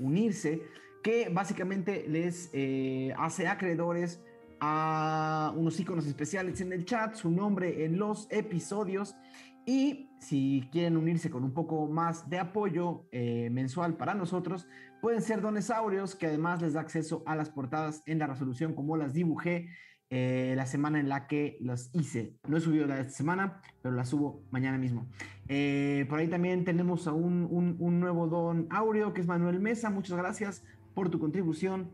unirse, 0.00 0.60
que 1.08 1.30
básicamente 1.30 2.04
les 2.06 2.50
eh, 2.52 3.14
hace 3.16 3.48
acreedores 3.48 4.22
a 4.60 5.54
unos 5.56 5.80
iconos 5.80 6.06
especiales 6.06 6.60
en 6.60 6.70
el 6.70 6.84
chat, 6.84 7.14
su 7.14 7.30
nombre 7.30 7.86
en 7.86 7.98
los 7.98 8.26
episodios 8.30 9.16
y 9.64 10.10
si 10.20 10.68
quieren 10.70 10.98
unirse 10.98 11.30
con 11.30 11.44
un 11.44 11.54
poco 11.54 11.86
más 11.86 12.28
de 12.28 12.38
apoyo 12.38 13.06
mensual 13.10 13.96
para 13.96 14.12
nosotros, 14.12 14.66
pueden 15.00 15.22
ser 15.22 15.40
donesaurios 15.40 16.14
que 16.14 16.26
además 16.26 16.60
les 16.60 16.74
da 16.74 16.82
acceso 16.82 17.22
a 17.24 17.36
las 17.36 17.48
portadas 17.48 18.02
en 18.04 18.18
la 18.18 18.26
resolución 18.26 18.74
como 18.74 18.98
las 18.98 19.14
dibujé 19.14 19.70
eh, 20.10 20.54
la 20.56 20.64
semana 20.64 21.00
en 21.00 21.10
la 21.10 21.26
que 21.26 21.58
las 21.60 21.90
hice. 21.92 22.34
No 22.46 22.56
he 22.56 22.60
subido 22.60 22.86
la 22.86 22.94
de 22.94 23.02
esta 23.02 23.12
semana, 23.12 23.60
pero 23.82 23.94
la 23.94 24.06
subo 24.06 24.42
mañana 24.50 24.78
mismo. 24.78 25.06
Eh, 25.48 26.06
por 26.08 26.18
ahí 26.18 26.28
también 26.28 26.64
tenemos 26.64 27.06
a 27.06 27.12
un, 27.12 27.76
un, 27.78 28.00
nuevo 28.00 28.26
don 28.26 28.66
Aureo, 28.70 29.12
que 29.12 29.20
es 29.20 29.26
Manuel 29.26 29.60
Mesa. 29.60 29.90
Muchas 29.90 30.16
gracias 30.16 30.64
por 30.98 31.10
tu 31.10 31.20
contribución. 31.20 31.92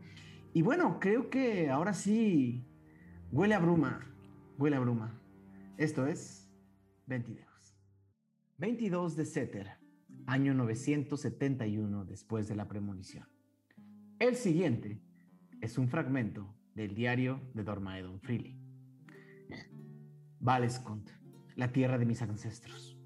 Y 0.51 0.63
bueno, 0.63 0.99
creo 0.99 1.29
que 1.29 1.69
ahora 1.69 1.93
sí 1.93 2.65
huele 3.31 3.53
a 3.53 3.59
bruma. 3.59 4.03
Huele 4.57 4.77
a 4.77 4.79
bruma. 4.79 5.21
Esto 5.77 6.07
es 6.07 6.51
22. 7.05 7.45
22 8.57 9.15
de 9.15 9.25
Setter, 9.25 9.69
año 10.25 10.55
971 10.55 12.03
después 12.05 12.47
de 12.47 12.55
la 12.55 12.67
premonición. 12.67 13.27
El 14.17 14.35
siguiente 14.35 14.99
es 15.61 15.77
un 15.77 15.87
fragmento 15.87 16.55
del 16.73 16.95
diario 16.95 17.39
de 17.53 17.63
Dormaedon 17.63 18.19
Freely. 18.21 18.59
Valescont, 20.39 21.07
la 21.55 21.71
tierra 21.71 21.99
de 21.99 22.07
mis 22.07 22.23
ancestros. 22.23 22.97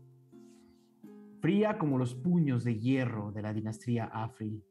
Fría 1.42 1.78
como 1.78 1.98
los 1.98 2.16
puños 2.16 2.64
de 2.64 2.80
hierro 2.80 3.34
de 3.34 3.42
la 3.42 3.52
dinastía 3.52 4.06
Afril. 4.06 4.64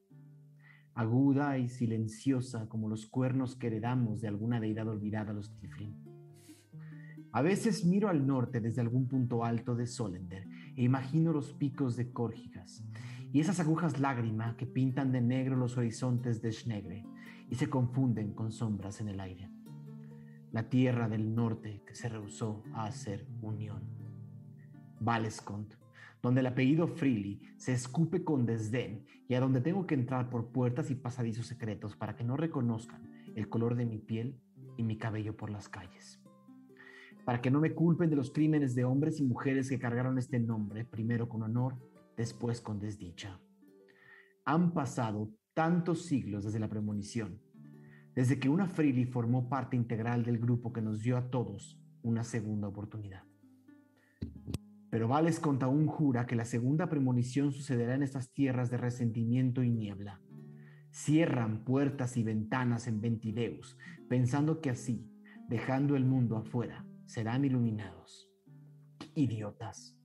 Aguda 0.99 1.59
y 1.59 1.69
silenciosa 1.69 2.69
como 2.69 2.88
los 2.88 3.07
cuernos 3.07 3.55
que 3.55 3.69
heredamos 3.69 4.21
de 4.21 4.26
alguna 4.26 4.59
deidad 4.59 4.88
olvidada 4.88 5.33
los 5.33 5.57
Tiflin. 5.61 5.95
A 7.31 7.40
veces 7.40 7.85
miro 7.85 8.09
al 8.09 8.26
norte 8.26 8.61
desde 8.61 8.81
algún 8.81 9.07
punto 9.07 9.45
alto 9.45 9.76
de 9.76 9.87
Solender 9.87 10.49
e 10.75 10.83
imagino 10.83 11.33
los 11.33 11.52
picos 11.52 11.95
de 11.95 12.11
Córgigas 12.11 12.85
y 13.33 13.38
esas 13.38 13.61
agujas 13.61 14.00
lágrima 14.00 14.57
que 14.57 14.67
pintan 14.67 15.12
de 15.12 15.21
negro 15.21 15.55
los 15.55 15.78
horizontes 15.78 16.43
de 16.43 16.50
Schnegre 16.50 17.07
y 17.49 17.55
se 17.55 17.71
confunden 17.71 18.35
con 18.35 18.50
sombras 18.50 19.00
en 19.00 19.07
el 19.07 19.21
aire. 19.21 19.52
La 20.50 20.69
tierra 20.69 21.09
del 21.09 21.33
norte 21.33 21.85
que 21.87 21.95
se 21.95 22.09
rehusó 22.09 22.64
a 22.75 22.87
hacer 22.87 23.25
unión. 23.40 23.85
Valescont, 24.99 25.75
donde 26.23 26.41
el 26.41 26.47
apellido 26.47 26.87
Freely 26.89 27.41
se 27.57 27.73
escupe 27.73 28.25
con 28.25 28.47
desdén 28.47 29.07
y 29.29 29.35
a 29.35 29.41
donde 29.41 29.61
tengo 29.61 29.87
que 29.87 29.95
entrar 29.95 30.31
por 30.31 30.51
puertas 30.51 30.91
y 30.91 30.95
pasadizos 30.95 31.47
secretos 31.47 31.97
para 31.97 32.17
que 32.17 32.25
no 32.25 32.37
reconozcan 32.37 33.03
el 33.35 33.49
color 33.49 33.77
de 33.77 33.87
mi 33.87 33.99
piel 33.99 34.41
y 34.77 34.83
mi 34.83 34.97
cabello 34.97 35.37
por 35.37 35.51
las 35.51 35.69
calles. 35.69 36.21
Para 37.25 37.41
que 37.41 37.51
no 37.51 37.61
me 37.61 37.75
culpen 37.75 38.11
de 38.11 38.17
los 38.17 38.31
crímenes 38.31 38.75
de 38.75 38.85
hombres 38.85 39.21
y 39.21 39.25
mujeres 39.25 39.69
que 39.69 39.79
cargaron 39.79 40.19
este 40.19 40.41
nombre, 40.41 40.85
primero 40.85 41.29
con 41.29 41.43
honor, 41.43 41.77
después 42.17 42.61
con 42.61 42.81
desdicha. 42.81 43.39
Han 44.45 44.73
pasado 44.73 45.31
tantos 45.55 46.07
siglos 46.07 46.45
desde 46.45 46.59
la 46.59 46.69
premonición, 46.69 47.41
desde 48.15 48.39
que 48.39 48.49
una 48.49 48.67
Freely 48.67 49.05
formó 49.05 49.49
parte 49.49 49.77
integral 49.77 50.25
del 50.25 50.39
grupo 50.39 50.73
que 50.73 50.81
nos 50.81 51.03
dio 51.03 51.17
a 51.17 51.31
todos 51.31 51.79
una 52.03 52.25
segunda 52.25 52.69
oportunidad. 52.69 53.23
Pero 54.90 55.09
Vales 55.09 55.38
contra 55.38 55.68
aún 55.68 55.87
jura 55.87 56.26
que 56.26 56.37
la 56.37 56.45
segunda 56.45 56.88
premonición 56.88 57.52
sucederá 57.52 57.95
en 57.95 58.02
estas 58.02 58.33
tierras 58.33 58.71
de 58.71 58.78
resentimiento 58.78 59.62
y 59.62 59.71
niebla. 59.71 60.21
Cierran 60.90 61.64
puertas 61.64 62.16
y 62.16 62.23
ventanas 62.23 62.87
en 62.87 63.00
Ventideus, 63.00 63.76
pensando 64.09 64.61
que 64.61 64.71
así, 64.71 65.11
dejando 65.49 65.97
el 65.97 66.04
mundo 66.04 66.37
afuera, 66.37 66.87
serán 67.04 67.45
iluminados. 67.45 68.30
Idiotas. 69.14 69.99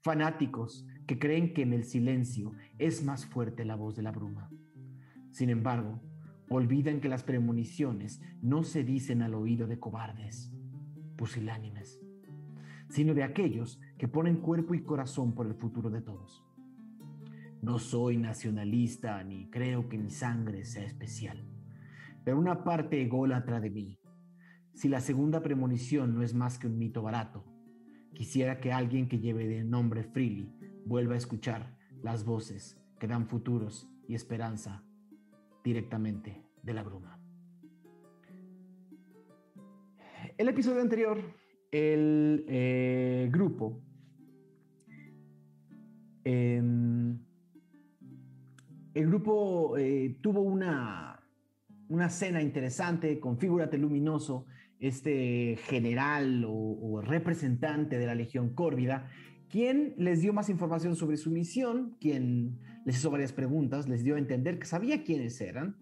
Fanáticos 0.00 0.86
que 1.06 1.18
creen 1.18 1.54
que 1.54 1.62
en 1.62 1.72
el 1.72 1.84
silencio 1.84 2.52
es 2.78 3.04
más 3.04 3.26
fuerte 3.26 3.64
la 3.64 3.76
voz 3.76 3.96
de 3.96 4.02
la 4.02 4.12
bruma. 4.12 4.50
Sin 5.30 5.50
embargo, 5.50 6.00
olvidan 6.48 7.00
que 7.00 7.08
las 7.08 7.22
premoniciones 7.22 8.20
no 8.40 8.62
se 8.62 8.84
dicen 8.84 9.22
al 9.22 9.34
oído 9.34 9.66
de 9.66 9.78
cobardes, 9.78 10.52
pusilánimes, 11.16 12.00
sino 12.96 13.12
de 13.12 13.24
aquellos 13.24 13.78
que 13.98 14.08
ponen 14.08 14.36
cuerpo 14.36 14.72
y 14.72 14.80
corazón 14.80 15.34
por 15.34 15.46
el 15.46 15.54
futuro 15.54 15.90
de 15.90 16.00
todos. 16.00 16.42
No 17.60 17.78
soy 17.78 18.16
nacionalista 18.16 19.22
ni 19.22 19.50
creo 19.50 19.86
que 19.90 19.98
mi 19.98 20.08
sangre 20.08 20.64
sea 20.64 20.86
especial, 20.86 21.44
pero 22.24 22.38
una 22.38 22.64
parte 22.64 23.02
ególatra 23.02 23.60
de 23.60 23.68
mí, 23.68 24.00
si 24.72 24.88
la 24.88 25.02
segunda 25.02 25.42
premonición 25.42 26.14
no 26.14 26.22
es 26.22 26.32
más 26.32 26.58
que 26.58 26.68
un 26.68 26.78
mito 26.78 27.02
barato, 27.02 27.44
quisiera 28.14 28.60
que 28.60 28.72
alguien 28.72 29.10
que 29.10 29.18
lleve 29.18 29.46
de 29.46 29.62
nombre 29.62 30.02
Freely 30.02 30.50
vuelva 30.86 31.16
a 31.16 31.18
escuchar 31.18 31.76
las 32.02 32.24
voces 32.24 32.80
que 32.98 33.06
dan 33.06 33.28
futuros 33.28 33.90
y 34.08 34.14
esperanza 34.14 34.82
directamente 35.62 36.42
de 36.62 36.72
la 36.72 36.82
bruma. 36.82 37.20
El 40.38 40.48
episodio 40.48 40.80
anterior, 40.80 41.18
el 41.70 42.44
eh, 42.48 43.28
grupo 43.30 43.82
em, 46.24 47.18
el 48.94 49.06
grupo 49.06 49.76
eh, 49.76 50.16
tuvo 50.22 50.40
una, 50.40 51.22
una 51.88 52.08
cena 52.08 52.40
interesante 52.40 53.20
con 53.20 53.38
Figúrate 53.38 53.76
Luminoso, 53.76 54.46
este 54.80 55.58
general 55.64 56.44
o, 56.44 56.52
o, 56.52 57.00
representante 57.02 57.98
de 57.98 58.06
la 58.06 58.14
Legión 58.14 58.54
Córvida, 58.54 59.08
quien 59.50 59.94
les 59.98 60.20
dio 60.22 60.32
más 60.32 60.48
información 60.48 60.96
sobre 60.96 61.16
su 61.16 61.30
misión, 61.30 61.96
quien 62.00 62.58
les 62.84 62.96
hizo 62.96 63.10
varias 63.10 63.32
preguntas, 63.32 63.88
les 63.88 64.02
dio 64.02 64.14
a 64.14 64.18
entender 64.18 64.58
que 64.58 64.66
sabía 64.66 65.04
quiénes 65.04 65.40
eran 65.40 65.76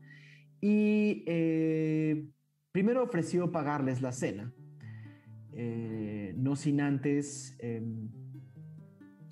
y 0.61 1.23
eh, 1.27 2.27
primero 2.73 3.03
ofreció 3.03 3.53
pagarles 3.53 4.01
la 4.01 4.13
cena, 4.13 4.55
eh, 5.57 6.35
no 6.37 6.57
sin 6.57 6.81
antes, 6.81 7.57
em, 7.61 8.09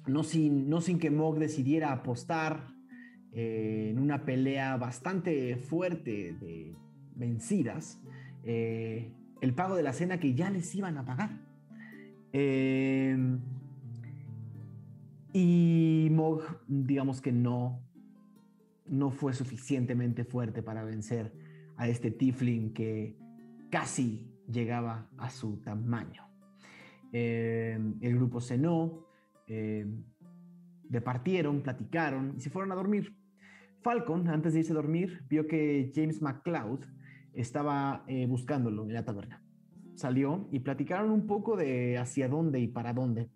no, 0.06 0.22
sin, 0.22 0.68
no 0.68 0.80
sin 0.80 0.98
que 0.98 1.10
Mog 1.10 1.38
decidiera 1.38 1.92
apostar 1.92 2.68
eh, 3.32 3.88
en 3.90 3.98
una 3.98 4.24
pelea 4.24 4.76
bastante 4.76 5.56
fuerte 5.56 6.34
de 6.40 6.76
vencidas, 7.14 8.00
el 8.44 9.54
pago 9.54 9.76
de 9.76 9.82
la 9.82 9.92
cena 9.92 10.18
que 10.18 10.34
ya 10.34 10.50
les 10.50 10.74
iban 10.74 10.96
a 10.98 11.04
pagar. 11.04 11.40
Em, 12.32 13.40
y 15.32 16.08
Mog, 16.10 16.42
digamos 16.66 17.20
que 17.20 17.32
no, 17.32 17.80
no 18.86 19.10
fue 19.10 19.32
suficientemente 19.32 20.24
fuerte 20.24 20.62
para 20.62 20.84
vencer 20.84 21.32
a 21.76 21.88
este 21.88 22.10
Tiflin 22.10 22.72
que 22.72 23.16
casi 23.70 24.31
llegaba 24.49 25.08
a 25.18 25.30
su 25.30 25.58
tamaño. 25.58 26.26
Eh, 27.12 27.78
el 28.00 28.14
grupo 28.16 28.40
cenó, 28.40 29.06
eh, 29.46 29.87
departieron, 30.88 31.62
platicaron 31.62 32.34
y 32.37 32.40
se 32.40 32.50
fueron 32.50 32.72
a 32.72 32.75
dormir. 32.75 33.14
Falcon, 33.82 34.28
antes 34.28 34.52
de 34.52 34.61
irse 34.61 34.72
a 34.72 34.76
dormir, 34.76 35.25
vio 35.28 35.46
que 35.46 35.92
James 35.94 36.22
McCloud 36.22 36.80
estaba 37.34 38.04
eh, 38.06 38.26
buscándolo 38.26 38.84
en 38.84 38.94
la 38.94 39.04
taberna. 39.04 39.42
Salió 39.94 40.49
y 40.50 40.61
platicaron 40.61 41.11
un 41.11 41.26
poco 41.26 41.56
de 41.56 41.99
hacia 41.99 42.28
dónde 42.28 42.61
y 42.61 42.68
para 42.68 42.92
dónde. 42.92 43.30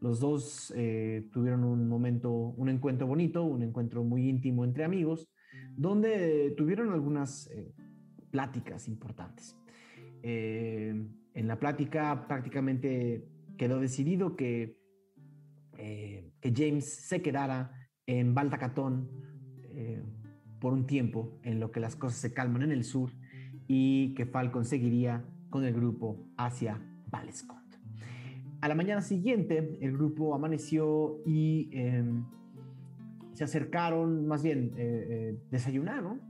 Los 0.00 0.20
dos 0.20 0.72
eh, 0.76 1.28
tuvieron 1.32 1.64
un 1.64 1.88
momento, 1.88 2.30
un 2.30 2.68
encuentro 2.68 3.06
bonito, 3.06 3.42
un 3.42 3.62
encuentro 3.62 4.04
muy 4.04 4.28
íntimo 4.28 4.64
entre 4.64 4.84
amigos, 4.84 5.28
donde 5.76 6.54
tuvieron 6.56 6.92
algunas 6.92 7.50
pláticas 8.30 8.86
importantes. 8.86 9.56
Eh, 10.22 10.94
en 11.34 11.48
la 11.48 11.58
plática 11.58 12.26
prácticamente 12.26 13.24
quedó 13.56 13.80
decidido 13.80 14.36
que, 14.36 14.76
que 15.76 16.52
James 16.54 16.84
se 16.84 17.22
quedara 17.22 17.72
en 18.06 18.34
Baltacatón 18.34 19.08
por 20.60 20.72
un 20.72 20.86
tiempo, 20.86 21.38
en 21.44 21.60
lo 21.60 21.70
que 21.70 21.78
las 21.80 21.94
cosas 21.94 22.18
se 22.18 22.32
calman 22.32 22.62
en 22.62 22.72
el 22.72 22.82
sur, 22.82 23.10
y 23.68 24.14
que 24.14 24.26
Falcon 24.26 24.64
seguiría 24.64 25.24
con 25.50 25.64
el 25.64 25.74
grupo 25.74 26.26
hacia 26.36 26.80
Valescont. 27.10 27.58
A 28.60 28.66
la 28.66 28.74
mañana 28.74 29.02
siguiente, 29.02 29.78
el 29.80 29.92
grupo 29.92 30.34
amaneció 30.34 31.20
y 31.24 31.68
em, 31.72 32.24
se 33.34 33.44
acercaron, 33.44 34.26
más 34.26 34.42
bien 34.42 34.72
eh, 34.76 35.06
eh, 35.08 35.38
desayunaron, 35.50 36.20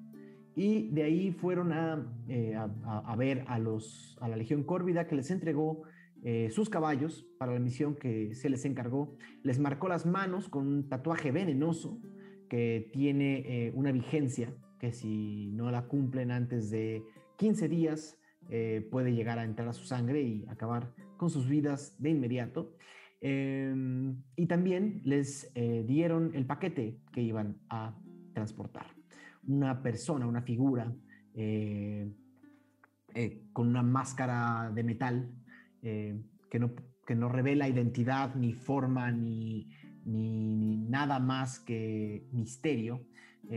y 0.59 0.89
de 0.89 1.05
ahí 1.05 1.31
fueron 1.31 1.73
a, 1.73 2.05
eh, 2.29 2.57
a- 2.57 2.69
a- 3.07 3.15
ver 3.17 3.45
a, 3.47 3.61
los, 3.61 4.19
a 4.21 4.27
la 4.29 4.37
Legión 4.37 4.65
Córvida 4.65 5.07
que 5.07 5.15
les 5.15 5.31
entregó 5.31 5.83
eh, 6.25 6.51
sus 6.51 6.69
caballos 6.69 7.25
para 7.39 7.53
la 7.53 7.61
misión 7.61 7.95
que 7.95 8.35
se 8.35 8.49
les 8.51 8.65
encargó. 8.65 9.17
Les 9.45 9.61
marcó 9.61 9.87
las 9.89 10.05
manos 10.05 10.49
con 10.49 10.67
un 10.67 10.89
tatuaje 10.89 11.31
venenoso 11.31 12.01
que 12.49 12.91
tiene 12.93 13.45
eh, 13.47 13.73
una 13.73 13.93
vigencia 13.93 14.53
que 14.81 14.91
si 14.93 15.47
no 15.53 15.71
la 15.71 15.87
cumplen 15.87 16.33
antes 16.33 16.71
de 16.71 17.05
15 17.37 17.69
días 17.69 18.19
puede 18.91 19.13
llegar 19.13 19.39
a 19.39 19.45
entrar 19.45 19.69
a 19.69 19.73
su 19.75 19.85
sangre 19.85 20.23
y 20.23 20.45
acabar 20.49 20.93
con 21.19 21.29
sus 21.31 21.47
vidas 21.49 21.95
de 22.01 22.11
inmediato. 22.11 22.75
Eh, 23.21 23.75
y 24.37 24.47
también 24.47 25.03
les 25.05 25.53
dieron 25.87 26.33
el 26.35 26.47
paquete 26.47 26.99
que 27.13 27.21
iban 27.23 27.59
a 27.69 27.95
transportar. 28.33 28.98
Una 29.49 29.83
persona, 29.83 30.27
una 30.27 30.43
figura 30.43 30.95
eh, 31.35 32.11
eh, 33.15 33.43
con 33.53 33.69
una 33.69 33.83
máscara 33.83 34.71
de 34.75 34.83
metal 34.83 35.31
eh, 35.83 36.21
que, 36.51 36.59
no, 36.59 36.73
que 37.07 37.15
no 37.15 37.29
revela 37.29 37.69
identidad, 37.69 38.35
ni 38.35 38.53
forma, 38.53 39.11
ni, 39.13 39.71
ni, 40.05 40.79
nada 40.79 41.19
más 41.19 41.61
que 41.61 42.27
misterio. 42.33 43.07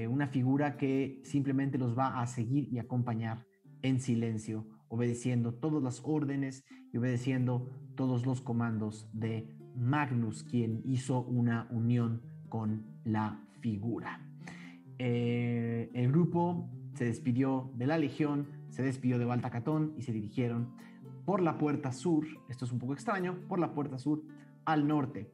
Una 0.10 0.28
figura 0.28 0.78
que 0.78 1.20
simplemente 1.26 1.78
los 1.78 1.98
va 1.98 2.22
a 2.22 2.26
seguir 2.26 2.72
y 2.72 2.80
acompañar 2.80 3.46
en 3.82 4.00
silencio, 4.00 4.66
obedeciendo 4.88 5.54
todas 5.56 5.84
las 5.84 6.02
órdenes 6.06 6.64
y 6.94 6.98
obedeciendo 6.98 7.70
todos 7.96 8.26
los 8.26 8.40
comandos 8.40 9.10
de 9.12 9.54
Magnus, 9.76 10.44
quien 10.44 10.82
hizo 10.86 11.24
una 11.24 11.68
unión 11.72 12.22
con 12.48 13.02
la 13.04 13.44
figura. 13.60 14.31
Eh, 15.04 15.90
el 15.96 16.12
grupo 16.12 16.70
se 16.94 17.06
despidió 17.06 17.72
de 17.74 17.88
la 17.88 17.98
Legión, 17.98 18.46
se 18.70 18.84
despidió 18.84 19.18
de 19.18 19.26
Baltacatón 19.26 19.96
y 19.98 20.04
se 20.04 20.12
dirigieron 20.12 20.76
por 21.26 21.42
la 21.42 21.58
puerta 21.58 21.92
sur, 21.92 22.28
esto 22.50 22.66
es 22.66 22.72
un 22.72 22.78
poco 22.78 22.94
extraño, 22.94 23.40
por 23.48 23.58
la 23.58 23.74
puerta 23.74 23.98
sur 23.98 24.22
al 24.64 24.88
norte. 24.88 25.32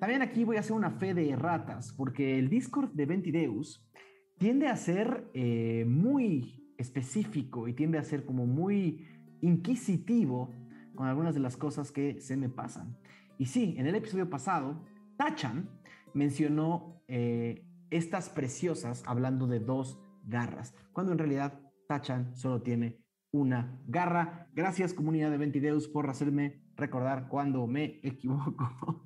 También 0.00 0.20
aquí 0.20 0.42
voy 0.42 0.56
a 0.56 0.60
hacer 0.60 0.72
una 0.72 0.90
fe 0.90 1.14
de 1.14 1.36
ratas, 1.36 1.92
porque 1.92 2.40
el 2.40 2.48
Discord 2.48 2.90
de 2.90 3.06
Ventideus 3.06 3.88
tiende 4.36 4.66
a 4.66 4.74
ser 4.74 5.30
eh, 5.32 5.84
muy 5.86 6.74
específico 6.76 7.68
y 7.68 7.72
tiende 7.72 7.98
a 7.98 8.02
ser 8.02 8.24
como 8.24 8.46
muy 8.46 9.06
inquisitivo 9.42 10.50
con 10.96 11.06
algunas 11.06 11.34
de 11.34 11.40
las 11.40 11.56
cosas 11.56 11.92
que 11.92 12.20
se 12.20 12.36
me 12.36 12.48
pasan. 12.48 12.96
Y 13.38 13.46
sí, 13.46 13.76
en 13.78 13.86
el 13.86 13.94
episodio 13.94 14.28
pasado, 14.28 14.84
Tachan 15.16 15.70
mencionó 16.14 17.00
eh, 17.06 17.63
estas 17.90 18.28
preciosas 18.28 19.02
hablando 19.06 19.46
de 19.46 19.60
dos 19.60 19.98
garras, 20.24 20.74
cuando 20.92 21.12
en 21.12 21.18
realidad 21.18 21.60
Tachan 21.86 22.34
solo 22.34 22.62
tiene 22.62 22.98
una 23.30 23.80
garra. 23.86 24.48
Gracias 24.52 24.94
comunidad 24.94 25.30
de 25.30 25.38
Ventideus 25.38 25.88
por 25.88 26.08
hacerme 26.08 26.62
recordar 26.76 27.28
cuando 27.28 27.66
me 27.66 28.00
equivoco. 28.02 29.04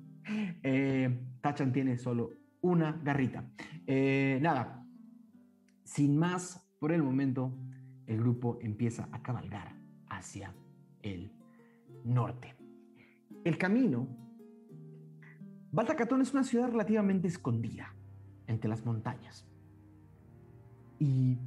Eh, 0.61 1.25
Tachan 1.41 1.73
tiene 1.73 1.97
solo 1.97 2.31
una 2.61 2.99
garrita. 3.03 3.51
Eh, 3.87 4.39
nada, 4.41 4.85
sin 5.83 6.17
más, 6.17 6.63
por 6.79 6.91
el 6.91 7.01
momento, 7.01 7.57
el 8.05 8.17
grupo 8.17 8.59
empieza 8.61 9.09
a 9.11 9.21
cabalgar 9.21 9.75
hacia 10.09 10.53
el 11.01 11.31
norte. 12.03 12.55
El 13.43 13.57
camino. 13.57 14.07
Baltacatón 15.71 16.21
es 16.21 16.33
una 16.33 16.43
ciudad 16.43 16.69
relativamente 16.69 17.27
escondida 17.27 17.93
entre 18.49 18.69
las 18.69 18.85
montañas. 18.85 19.45
Y 20.99 21.37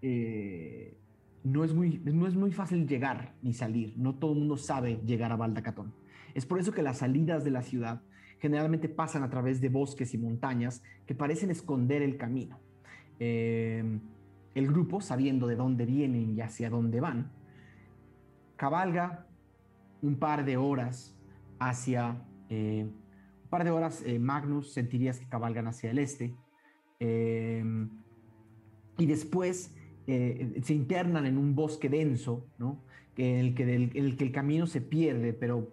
eh, 0.00 0.96
no, 1.44 1.64
es 1.64 1.74
muy, 1.74 1.98
no 2.04 2.26
es 2.26 2.34
muy 2.34 2.52
fácil 2.52 2.86
llegar 2.86 3.34
ni 3.42 3.52
salir. 3.52 3.94
No 3.98 4.14
todo 4.14 4.32
el 4.32 4.38
mundo 4.38 4.56
sabe 4.56 5.00
llegar 5.04 5.32
a 5.32 5.36
Baldacatón. 5.36 5.92
Es 6.34 6.46
por 6.46 6.58
eso 6.58 6.72
que 6.72 6.82
las 6.82 6.98
salidas 6.98 7.44
de 7.44 7.50
la 7.50 7.62
ciudad 7.62 8.02
generalmente 8.38 8.88
pasan 8.88 9.22
a 9.22 9.30
través 9.30 9.60
de 9.60 9.68
bosques 9.68 10.14
y 10.14 10.18
montañas 10.18 10.82
que 11.06 11.14
parecen 11.14 11.50
esconder 11.50 12.02
el 12.02 12.16
camino. 12.16 12.58
Eh, 13.18 13.98
el 14.54 14.66
grupo, 14.68 15.00
sabiendo 15.00 15.46
de 15.46 15.56
dónde 15.56 15.86
vienen 15.86 16.36
y 16.36 16.40
hacia 16.40 16.70
dónde 16.70 17.00
van, 17.00 17.30
cabalga 18.56 19.26
un 20.02 20.16
par 20.18 20.44
de 20.44 20.56
horas 20.56 21.14
hacia... 21.58 22.22
eh, 22.48 22.88
un 23.46 23.50
par 23.50 23.62
de 23.62 23.70
horas, 23.70 24.02
eh, 24.04 24.18
Magnus 24.18 24.72
sentirías 24.72 25.20
que 25.20 25.26
cabalgan 25.28 25.68
hacia 25.68 25.92
el 25.92 26.00
este. 26.00 26.34
eh, 26.98 27.64
y 28.98 29.06
después 29.06 29.74
eh, 30.06 30.58
se 30.64 30.74
internan 30.74 31.26
en 31.26 31.38
un 31.38 31.54
bosque 31.54 31.88
denso, 31.88 32.46
¿no? 32.58 32.82
En, 33.16 33.36
el 33.36 33.54
que 33.54 34.24
el 34.24 34.32
camino 34.32 34.66
se 34.66 34.80
pierde, 34.80 35.32
pero 35.32 35.70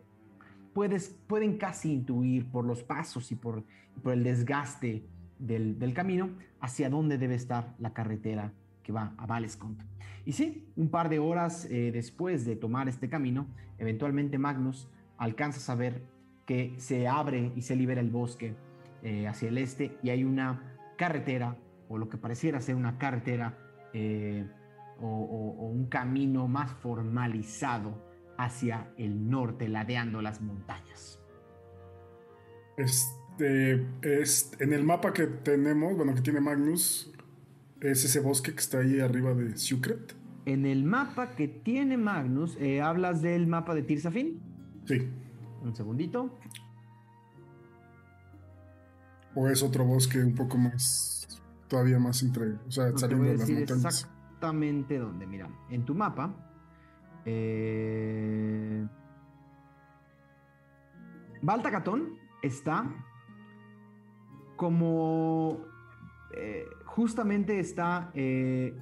puedes, 0.74 1.10
pueden 1.28 1.58
casi 1.58 1.94
intuir 1.94 2.46
por 2.52 2.66
los 2.66 2.84
pasos 2.84 3.32
y 3.32 3.36
por, 3.36 3.64
por 4.04 4.14
el 4.14 4.24
desgaste 4.24 5.04
del, 5.40 5.80
del 5.80 5.94
camino 5.94 6.30
hacia 6.60 6.90
dónde 6.90 7.18
debe 7.18 7.36
estar 7.36 7.76
la 7.80 7.94
carretera 7.94 8.54
que 8.84 8.92
va 8.92 9.14
a 9.18 9.26
Valescont. 9.26 9.82
Y 10.26 10.34
sí, 10.34 10.68
un 10.76 10.90
par 10.90 11.10
de 11.10 11.20
horas 11.20 11.66
eh, 11.66 11.92
después 11.92 12.46
de 12.46 12.56
tomar 12.56 12.88
este 12.88 13.10
camino, 13.10 13.48
eventualmente 13.78 14.38
Magnus 14.38 14.90
alcanza 15.18 15.60
a 15.60 15.62
saber 15.62 16.02
que 16.46 16.74
se 16.78 17.08
abre 17.08 17.52
y 17.56 17.62
se 17.62 17.76
libera 17.76 18.02
el 18.02 18.10
bosque 18.10 18.56
eh, 19.04 19.28
hacia 19.28 19.50
el 19.50 19.58
este 19.58 19.98
y 20.04 20.10
hay 20.10 20.24
una 20.24 20.78
carretera 20.98 21.58
o 21.90 21.98
lo 21.98 22.10
que 22.10 22.18
pareciera 22.18 22.60
ser 22.62 22.76
una 22.76 22.98
carretera 22.98 23.58
eh, 23.94 24.46
o, 25.00 25.08
o- 25.08 25.60
o 25.60 25.68
un 25.68 25.86
camino 25.88 26.48
más 26.48 26.72
formalizado 26.72 28.02
hacia 28.38 28.92
el 28.98 29.30
norte, 29.30 29.68
ladeando 29.68 30.22
las 30.22 30.42
montañas. 30.42 31.20
Este, 32.78 33.86
es, 34.02 34.52
en 34.60 34.74
el 34.74 34.84
mapa 34.84 35.14
que 35.14 35.28
tenemos, 35.28 35.96
bueno, 35.96 36.14
que 36.16 36.22
tiene 36.22 36.40
Magnus, 36.42 37.12
es 37.82 38.04
ese 38.06 38.20
bosque 38.20 38.52
que 38.54 38.60
está 38.60 38.80
ahí 38.80 39.00
arriba 39.00 39.34
de 39.34 39.56
Sucret. 39.58 40.16
En 40.46 40.66
el 40.66 40.84
mapa 40.84 41.36
que 41.36 41.48
tiene 41.48 41.98
Magnus, 41.98 42.58
eh, 42.60 42.82
¿hablas 42.82 43.22
del 43.22 43.48
mapa 43.48 43.76
de 43.76 43.84
Tirsafin? 43.84 44.42
Sí. 44.86 45.08
Un 45.64 45.76
segundito. 45.76 46.30
O 49.36 49.48
es 49.48 49.64
otro 49.64 49.84
bosque 49.86 50.20
un 50.24 50.36
poco 50.36 50.58
más, 50.58 51.42
todavía 51.68 51.98
más 51.98 52.22
entre, 52.22 52.54
o 52.68 52.72
sea, 52.72 52.90
No 52.92 52.98
saliendo 52.98 53.26
de 53.26 53.38
las 53.38 53.50
montañas. 53.50 53.86
exactamente 53.86 55.00
dónde. 55.00 55.26
Mira, 55.26 55.50
en 55.70 55.86
tu 55.86 55.96
mapa. 55.96 56.34
Eh, 57.26 58.86
Baltacatón 61.42 62.18
está 62.42 62.86
como. 64.56 65.62
eh, 66.36 66.66
justamente 66.86 67.60
está 67.60 68.12
eh, 68.14 68.78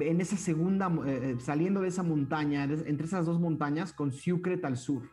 en 0.00 0.20
esa 0.20 0.36
segunda. 0.36 0.90
eh, 1.06 1.36
saliendo 1.40 1.82
de 1.82 1.88
esa 1.88 2.02
montaña, 2.02 2.64
entre 2.64 3.06
esas 3.06 3.26
dos 3.26 3.38
montañas, 3.38 3.92
con 3.92 4.12
Sucret 4.12 4.64
al 4.64 4.76
sur. 4.78 5.10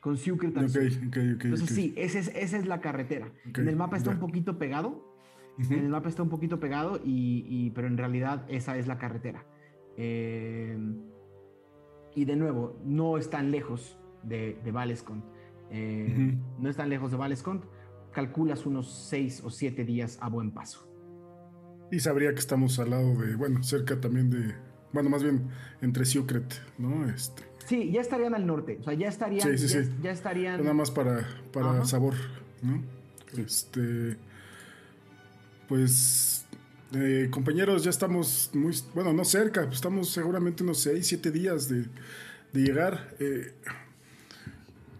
Con 0.00 0.16
Sucret 0.16 0.56
al 0.56 0.64
Ok, 0.64 0.70
sur. 0.70 0.82
ok, 0.82 1.16
ok. 1.36 1.44
Entonces, 1.44 1.68
sí, 1.70 1.92
ese 1.96 2.20
es- 2.20 2.32
esa 2.34 2.56
es 2.58 2.66
la 2.66 2.80
carretera. 2.80 3.30
En 3.56 3.68
el 3.68 3.76
mapa 3.76 3.96
está 3.96 4.10
ya. 4.10 4.14
un 4.14 4.20
poquito 4.20 4.58
pegado. 4.58 5.08
En 5.58 5.72
el 5.84 5.88
mapa 5.90 6.08
está 6.08 6.22
un 6.22 6.30
poquito 6.30 6.58
pegado, 6.58 6.98
y, 7.04 7.44
y- 7.46 7.70
pero 7.70 7.86
en 7.86 7.98
realidad 7.98 8.46
esa 8.48 8.78
es 8.78 8.86
la 8.86 8.96
carretera. 8.96 9.44
Eh, 9.98 10.78
y 12.14 12.24
de 12.24 12.36
nuevo, 12.36 12.80
no 12.84 13.18
es 13.18 13.28
tan 13.28 13.50
lejos 13.50 13.98
de, 14.22 14.58
de 14.64 14.72
Valescont. 14.72 15.22
Eh, 15.70 16.14
Ujú. 16.32 16.62
No 16.62 16.70
es 16.70 16.76
tan 16.76 16.88
lejos 16.88 17.10
de 17.10 17.18
Valescont. 17.18 17.64
Calculas 18.12 18.64
unos 18.66 18.90
seis 19.08 19.42
o 19.44 19.50
siete 19.50 19.84
días 19.84 20.18
a 20.22 20.28
buen 20.30 20.50
paso. 20.50 20.86
Y 21.92 22.00
sabría 22.00 22.30
que 22.32 22.38
estamos 22.40 22.78
al 22.78 22.90
lado 22.90 23.14
de, 23.20 23.36
bueno, 23.36 23.62
cerca 23.62 24.00
también 24.00 24.30
de, 24.30 24.54
bueno, 24.92 25.10
más 25.10 25.22
bien 25.22 25.48
entre 25.82 26.04
Sucret, 26.06 26.54
¿no? 26.78 27.04
Este, 27.08 27.42
Sí, 27.66 27.90
ya 27.92 28.00
estarían 28.00 28.34
al 28.34 28.46
norte. 28.46 28.78
O 28.80 28.84
sea, 28.84 28.94
ya 28.94 29.08
estarían. 29.08 29.56
Sí, 29.56 29.68
sí, 29.68 29.78
ya, 30.02 30.10
estarían. 30.12 30.60
nada 30.60 30.74
más 30.74 30.90
para, 30.90 31.26
para 31.52 31.70
Ajá. 31.70 31.84
sabor, 31.84 32.14
¿no? 32.62 32.82
Este, 33.36 34.16
pues, 35.68 36.44
eh, 36.94 37.28
compañeros, 37.30 37.84
ya 37.84 37.90
estamos 37.90 38.50
muy, 38.54 38.74
bueno, 38.94 39.12
no 39.12 39.24
cerca, 39.24 39.68
estamos 39.70 40.10
seguramente 40.10 40.64
unos 40.64 40.80
6, 40.80 41.06
7 41.06 41.30
días 41.30 41.68
de, 41.68 41.82
de 42.52 42.60
llegar. 42.62 43.14
eh, 43.20 43.54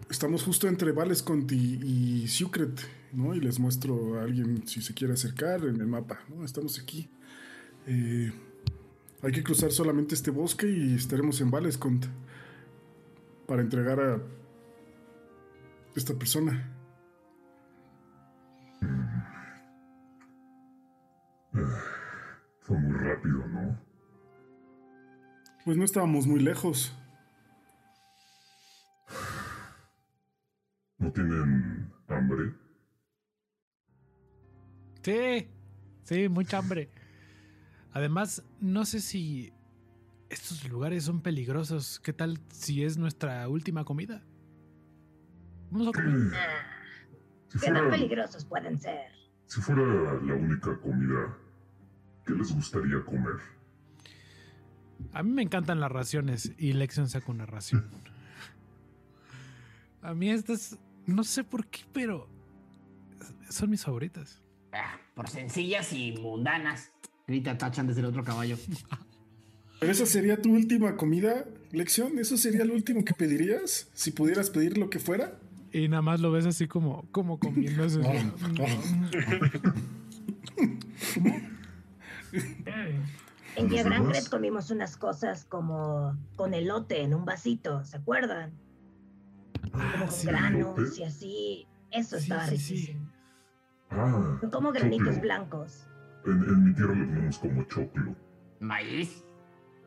estamos 0.08 0.42
justo 0.42 0.66
entre 0.68 0.92
Valescont 0.92 1.50
y, 1.52 2.22
y 2.22 2.28
Sucret, 2.28 2.80
¿no? 3.12 3.34
Y 3.34 3.40
les 3.40 3.58
muestro 3.58 4.18
a 4.18 4.22
alguien 4.24 4.66
si 4.66 4.82
se 4.82 4.92
quiere 4.94 5.14
acercar 5.14 5.60
en 5.64 5.76
el 5.80 5.86
mapa, 5.86 6.20
¿no? 6.28 6.44
Estamos 6.44 6.78
aquí. 6.78 7.08
Eh, 7.86 8.32
hay 9.22 9.32
que 9.32 9.42
cruzar 9.42 9.70
solamente 9.72 10.14
este 10.14 10.30
bosque 10.30 10.68
y 10.70 10.94
estaremos 10.94 11.40
en 11.40 11.50
Valescont 11.50 12.06
para 13.50 13.62
entregar 13.62 13.98
a 13.98 14.22
esta 15.96 16.14
persona. 16.14 16.72
Fue 22.60 22.78
muy 22.78 22.96
rápido, 22.96 23.44
¿no? 23.48 23.76
Pues 25.64 25.76
no 25.76 25.84
estábamos 25.84 26.28
muy 26.28 26.38
lejos. 26.38 26.96
¿No 30.98 31.10
tienen 31.10 31.92
hambre? 32.06 32.54
Sí, 35.02 35.48
sí, 36.04 36.28
mucha 36.28 36.58
hambre. 36.58 36.88
Además, 37.90 38.44
no 38.60 38.84
sé 38.84 39.00
si 39.00 39.52
estos 40.30 40.66
lugares 40.68 41.04
son 41.04 41.20
peligrosos. 41.20 42.00
¿Qué 42.00 42.12
tal 42.12 42.38
si 42.50 42.84
es 42.84 42.96
nuestra 42.96 43.48
última 43.48 43.84
comida? 43.84 44.22
Vamos 45.70 45.88
a 45.88 45.92
comer. 45.92 46.32
Si 47.48 47.58
¿Qué 47.58 47.72
tan 47.72 47.90
peligrosos 47.90 48.44
pueden 48.44 48.80
ser? 48.80 49.10
si 49.46 49.60
fuera 49.60 49.82
la 49.82 50.34
única 50.34 50.78
comida, 50.80 51.36
¿qué 52.24 52.34
les 52.34 52.54
gustaría 52.54 53.04
comer? 53.04 53.34
A 55.12 55.24
mí 55.24 55.32
me 55.32 55.42
encantan 55.42 55.80
las 55.80 55.90
raciones 55.90 56.52
y 56.56 56.72
Lexion 56.72 57.08
saca 57.08 57.32
una 57.32 57.46
ración. 57.46 57.90
A 60.02 60.14
mí 60.14 60.30
estas, 60.30 60.78
no 61.04 61.24
sé 61.24 61.42
por 61.42 61.66
qué, 61.66 61.80
pero 61.92 62.28
son 63.48 63.70
mis 63.70 63.84
favoritas. 63.84 64.40
Ah, 64.72 64.96
por 65.14 65.28
sencillas 65.28 65.92
y 65.92 66.12
mundanas. 66.12 66.92
Grita 67.26 67.58
Tachan 67.58 67.88
desde 67.88 68.00
el 68.00 68.06
otro 68.06 68.22
caballo. 68.22 68.56
¿Pero 69.80 69.92
esa 69.92 70.06
sería 70.06 70.40
tu 70.40 70.52
última 70.52 70.96
comida, 70.96 71.46
Lección? 71.72 72.18
¿Eso 72.18 72.36
sería 72.36 72.64
lo 72.64 72.74
último 72.74 73.04
que 73.04 73.14
pedirías? 73.14 73.88
Si 73.94 74.10
pudieras 74.12 74.50
pedir 74.50 74.76
lo 74.78 74.90
que 74.90 74.98
fuera. 74.98 75.38
Y 75.72 75.88
nada 75.88 76.02
más 76.02 76.20
lo 76.20 76.30
ves 76.32 76.46
así 76.46 76.66
como, 76.68 77.06
como 77.12 77.38
comiendo 77.38 77.84
eso. 77.84 78.00
En 83.56 83.64
¿Los 83.64 83.70
Diagram 83.70 84.06
demás? 84.08 84.28
comimos 84.28 84.70
unas 84.70 84.96
cosas 84.96 85.44
como 85.44 86.16
con 86.36 86.54
elote 86.54 87.02
en 87.02 87.14
un 87.14 87.24
vasito, 87.24 87.84
¿se 87.84 87.96
acuerdan? 87.96 88.52
Como 89.72 90.06
con 90.06 90.12
sí. 90.12 90.26
granos 90.28 90.98
y 90.98 91.04
así. 91.04 91.66
Eso 91.90 92.16
Sí, 92.18 92.22
estaba 92.22 92.46
sí, 92.46 92.56
sí. 92.56 92.74
riquísimo. 92.74 93.10
Ah, 93.90 94.40
como 94.52 94.70
granitos 94.72 95.06
choclo. 95.08 95.20
blancos. 95.22 95.86
En, 96.26 96.32
en 96.32 96.64
mi 96.64 96.74
tierra 96.74 96.94
lo 96.94 97.06
tenemos 97.06 97.38
como 97.38 97.64
choclo 97.64 98.16
Maíz. 98.60 99.24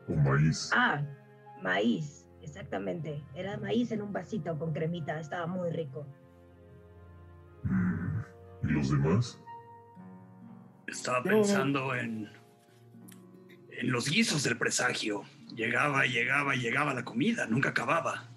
O 0.08 0.14
maíz. 0.14 0.70
Ah, 0.72 1.02
maíz, 1.62 2.26
exactamente. 2.42 3.22
Era 3.34 3.56
maíz 3.58 3.90
en 3.92 4.02
un 4.02 4.12
vasito 4.12 4.58
con 4.58 4.72
cremita, 4.72 5.18
estaba 5.18 5.46
muy 5.46 5.70
rico. 5.70 6.06
Mm, 7.64 8.68
¿Y 8.68 8.72
los 8.72 8.90
demás? 8.90 9.40
Estaba 10.86 11.22
pensando 11.22 11.94
en, 11.94 12.30
en 13.70 13.90
los 13.90 14.08
guisos 14.08 14.42
del 14.44 14.58
presagio. 14.58 15.22
Llegaba 15.54 16.06
y 16.06 16.12
llegaba 16.12 16.54
y 16.54 16.60
llegaba 16.60 16.94
la 16.94 17.04
comida, 17.04 17.46
nunca 17.46 17.70
acababa. 17.70 18.30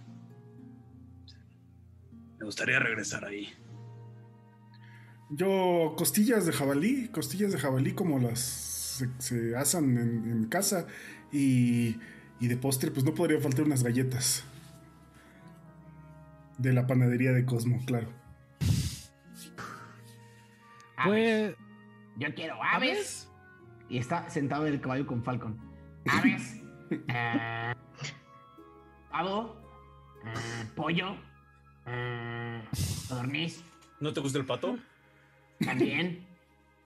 Me 2.40 2.46
gustaría 2.46 2.80
regresar 2.80 3.26
ahí. 3.26 3.50
Yo, 5.30 5.96
costillas 5.98 6.46
de 6.46 6.54
jabalí, 6.54 7.10
costillas 7.10 7.52
de 7.52 7.60
jabalí 7.60 7.94
como 7.94 8.20
las 8.20 8.68
se, 8.98 9.10
se 9.20 9.56
asan 9.56 9.98
en, 9.98 10.32
en 10.32 10.46
casa. 10.46 10.88
Y, 11.32 11.98
y 12.40 12.48
de 12.48 12.58
postre, 12.58 12.92
pues 12.92 13.06
no 13.06 13.14
podría 13.14 13.40
faltar 13.40 13.66
unas 13.66 13.84
galletas. 13.84 14.44
De 16.58 16.74
la 16.74 16.88
panadería 16.88 17.32
de 17.34 17.46
Cosmo, 17.46 17.80
claro. 17.86 18.10
Pues, 21.06 21.56
Yo 22.18 22.34
quiero 22.34 22.56
aves. 22.64 22.90
¿aves? 22.98 23.32
Y 23.90 23.98
está 24.00 24.30
sentado 24.30 24.68
en 24.68 24.74
el 24.74 24.82
caballo 24.82 25.06
con 25.06 25.24
Falcon. 25.24 25.58
Aves. 26.10 26.62
eh, 27.08 27.74
pavo. 29.12 29.56
eh, 30.26 30.66
pollo. 30.76 31.16
eh. 31.86 32.62
¿No 34.00 34.14
te 34.14 34.20
gusta 34.20 34.40
el 34.40 34.46
pato? 34.46 34.78
También. 35.60 36.26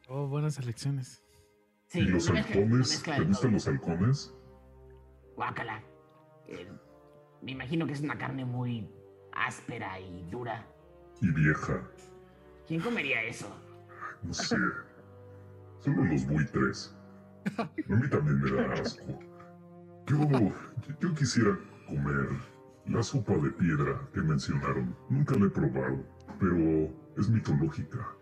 Oh, 0.08 0.28
buenas 0.28 0.58
elecciones. 0.60 1.21
Sí, 1.92 2.00
¿Y 2.00 2.06
los 2.06 2.30
halcones? 2.30 3.04
¿Te 3.04 3.22
gustan 3.26 3.52
los 3.52 3.68
halcones? 3.68 4.34
Guácala. 5.36 5.84
Eh, 6.48 6.72
me 7.42 7.52
imagino 7.52 7.86
que 7.86 7.92
es 7.92 8.00
una 8.00 8.18
carne 8.18 8.46
muy 8.46 8.90
áspera 9.34 10.00
y 10.00 10.26
dura. 10.32 10.66
Y 11.20 11.30
vieja. 11.34 11.86
¿Quién 12.66 12.80
comería 12.80 13.22
eso? 13.24 13.54
No 14.24 14.34
sé. 14.34 14.56
Solo 15.80 16.06
los 16.06 16.26
buitres. 16.28 16.96
A 17.58 17.64
mí 17.94 18.08
también 18.10 18.40
me 18.40 18.52
da 18.52 18.72
asco. 18.72 19.20
Yo, 20.08 20.54
yo 21.02 21.14
quisiera 21.14 21.60
comer 21.90 22.30
la 22.86 23.04
sopa 23.04 23.34
de 23.34 23.50
piedra 23.50 24.00
que 24.14 24.22
mencionaron. 24.22 24.96
Nunca 25.10 25.36
la 25.36 25.48
he 25.48 25.50
probado, 25.50 26.06
pero 26.40 26.90
es 27.18 27.28
mitológica. 27.28 28.16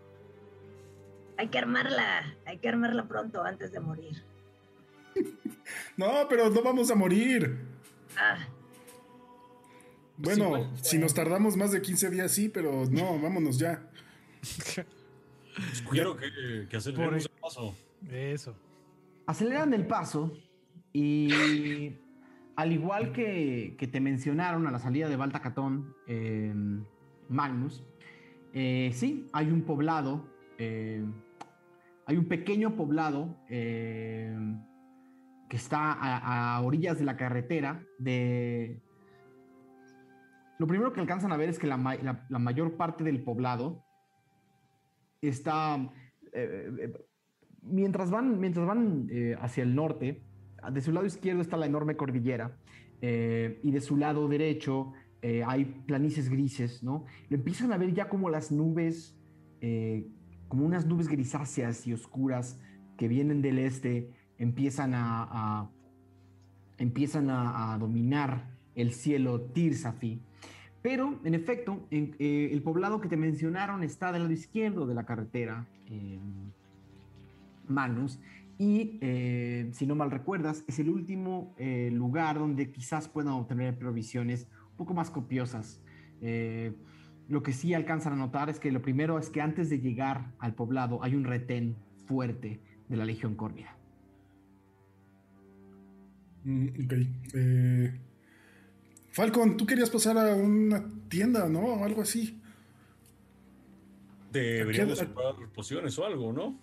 Hay 1.40 1.48
que 1.48 1.56
armarla, 1.56 2.36
hay 2.44 2.58
que 2.58 2.68
armarla 2.68 3.08
pronto 3.08 3.42
antes 3.42 3.72
de 3.72 3.80
morir. 3.80 4.22
No, 5.96 6.26
pero 6.28 6.50
no 6.50 6.62
vamos 6.62 6.90
a 6.90 6.94
morir. 6.94 7.58
Ah, 8.16 8.38
Bueno, 10.16 10.48
bueno, 10.50 10.76
si 10.82 10.98
nos 10.98 11.14
tardamos 11.14 11.56
más 11.56 11.70
de 11.70 11.80
15 11.80 12.10
días, 12.10 12.32
sí, 12.32 12.48
pero 12.48 12.84
no, 12.90 13.18
vámonos 13.20 13.58
ya. 13.58 13.88
Quiero 15.90 16.16
que, 16.16 16.66
que 16.68 16.76
aceleremos 16.76 17.24
el 17.24 17.30
paso. 17.40 17.74
Eso. 18.10 18.54
Aceleran 19.26 19.72
el 19.72 19.86
paso 19.86 20.32
y 20.92 21.94
al 22.56 22.72
igual 22.72 23.12
que, 23.12 23.76
que 23.78 23.86
te 23.86 24.00
mencionaron 24.00 24.66
a 24.66 24.70
la 24.72 24.78
salida 24.78 25.08
de 25.08 25.16
Baltacatón, 25.16 25.94
eh, 26.06 26.52
Magnus, 27.28 27.82
eh, 28.52 28.90
sí, 28.92 29.26
hay 29.32 29.46
un 29.50 29.62
poblado, 29.62 30.28
eh, 30.58 31.04
hay 32.10 32.16
un 32.16 32.24
pequeño 32.26 32.74
poblado 32.74 33.36
eh, 33.48 34.36
que 35.48 35.56
está 35.56 35.92
a, 35.92 36.60
orillas 36.60 36.98
de 36.98 37.04
la 37.04 37.16
carretera 37.16 37.86
de... 38.00 38.82
Lo 40.58 40.66
primero 40.66 40.92
que 40.92 40.98
alcanzan 41.00 41.30
a 41.30 41.36
ver 41.36 41.48
es 41.50 41.60
que 41.60 41.68
la, 41.68 41.76
ma- 41.76 41.94
la- 41.94 42.26
la 42.28 42.38
mayor 42.40 42.76
parte 42.76 43.04
del 43.04 43.22
poblado 43.22 43.84
está... 45.22 45.76
eh, 46.32 46.72
eh, 46.80 46.92
mientras 47.62 48.10
van, 48.10 48.40
mientras 48.40 48.66
van 48.66 49.08
hacia 49.40 49.62
el 49.62 49.76
norte, 49.76 50.24
de 50.68 50.80
su 50.80 50.90
lado 50.90 51.06
izquierdo 51.06 51.42
está 51.42 51.56
la 51.56 51.66
enorme 51.66 51.96
cordillera 51.96 52.58
y 53.00 53.70
de 53.70 53.80
su 53.80 53.96
lado 53.96 54.26
derecho 54.26 54.92
hay 55.46 55.64
planicies 55.86 56.28
grises, 56.28 56.82
¿no? 56.82 57.04
Empiezan 57.30 57.72
a 57.72 57.76
ver 57.78 57.92
ya 57.94 58.08
como 58.08 58.30
las 58.30 58.50
nubes, 58.50 59.16
como 60.50 60.66
unas 60.66 60.84
nubes 60.84 61.08
grisáceas 61.08 61.86
y 61.86 61.94
oscuras 61.94 62.58
que 62.98 63.08
vienen 63.08 63.40
del 63.40 63.58
este, 63.58 64.10
empiezan 64.36 64.92
a, 64.94 65.70
empiezan 66.76 67.30
a, 67.30 67.78
dominar 67.78 68.50
el 68.74 68.92
cielo 68.92 69.40
Tirsafi. 69.40 70.20
Pero, 70.82 71.18
en 71.24 71.34
efecto, 71.34 71.86
eh, 71.90 72.50
el 72.52 72.62
poblado 72.62 73.00
que 73.00 73.08
te 73.08 73.16
mencionaron 73.16 73.82
está 73.82 74.12
del 74.12 74.22
lado 74.22 74.34
izquierdo 74.34 74.86
de 74.86 74.94
la 74.94 75.06
carretera. 75.06 75.66
eh, 75.86 76.18
Magnus. 77.70 78.18
Y 78.58 78.98
eh, 79.00 79.70
si 79.72 79.86
no 79.86 79.94
mal 79.94 80.10
recuerdas, 80.10 80.64
es 80.66 80.78
el 80.78 80.90
último 80.90 81.54
eh, 81.56 81.90
lugar 81.92 82.38
donde 82.38 82.70
quizás 82.70 83.08
puedan 83.08 83.32
obtener 83.32 83.78
provisiones 83.78 84.46
un 84.72 84.76
poco 84.76 84.92
más 84.92 85.10
copiosas. 85.10 85.80
Lo 87.30 87.42
que 87.42 87.54
sí 87.54 87.72
alcanzan 87.72 88.12
a 88.12 88.16
notar 88.16 88.50
es 88.50 88.60
que 88.60 88.70
lo 88.70 88.82
primero 88.82 89.18
es 89.18 89.30
que 89.30 89.40
antes 89.40 89.70
de 89.70 89.78
llegar 89.78 90.32
al 90.38 90.54
poblado 90.54 91.02
hay 91.02 91.14
un 91.14 91.24
retén 91.24 91.76
fuerte 92.06 92.60
de 92.88 92.96
la 92.96 93.06
Legión 93.06 93.36
Córnida. 93.36 93.74
Mm, 96.44 96.68
ok. 96.84 96.92
Eh, 97.34 98.00
Falcon, 99.12 99.56
tú 99.56 99.64
querías 99.64 99.90
pasar 99.90 100.18
a 100.18 100.34
una 100.34 100.84
tienda, 101.08 101.48
¿no? 101.48 101.60
O 101.60 101.84
algo 101.84 102.02
así. 102.02 102.40
Deberíamos 104.32 104.98
comprar 105.00 105.34
pociones 105.54 105.98
o 105.98 106.04
algo, 106.04 106.32
¿no? 106.32 106.58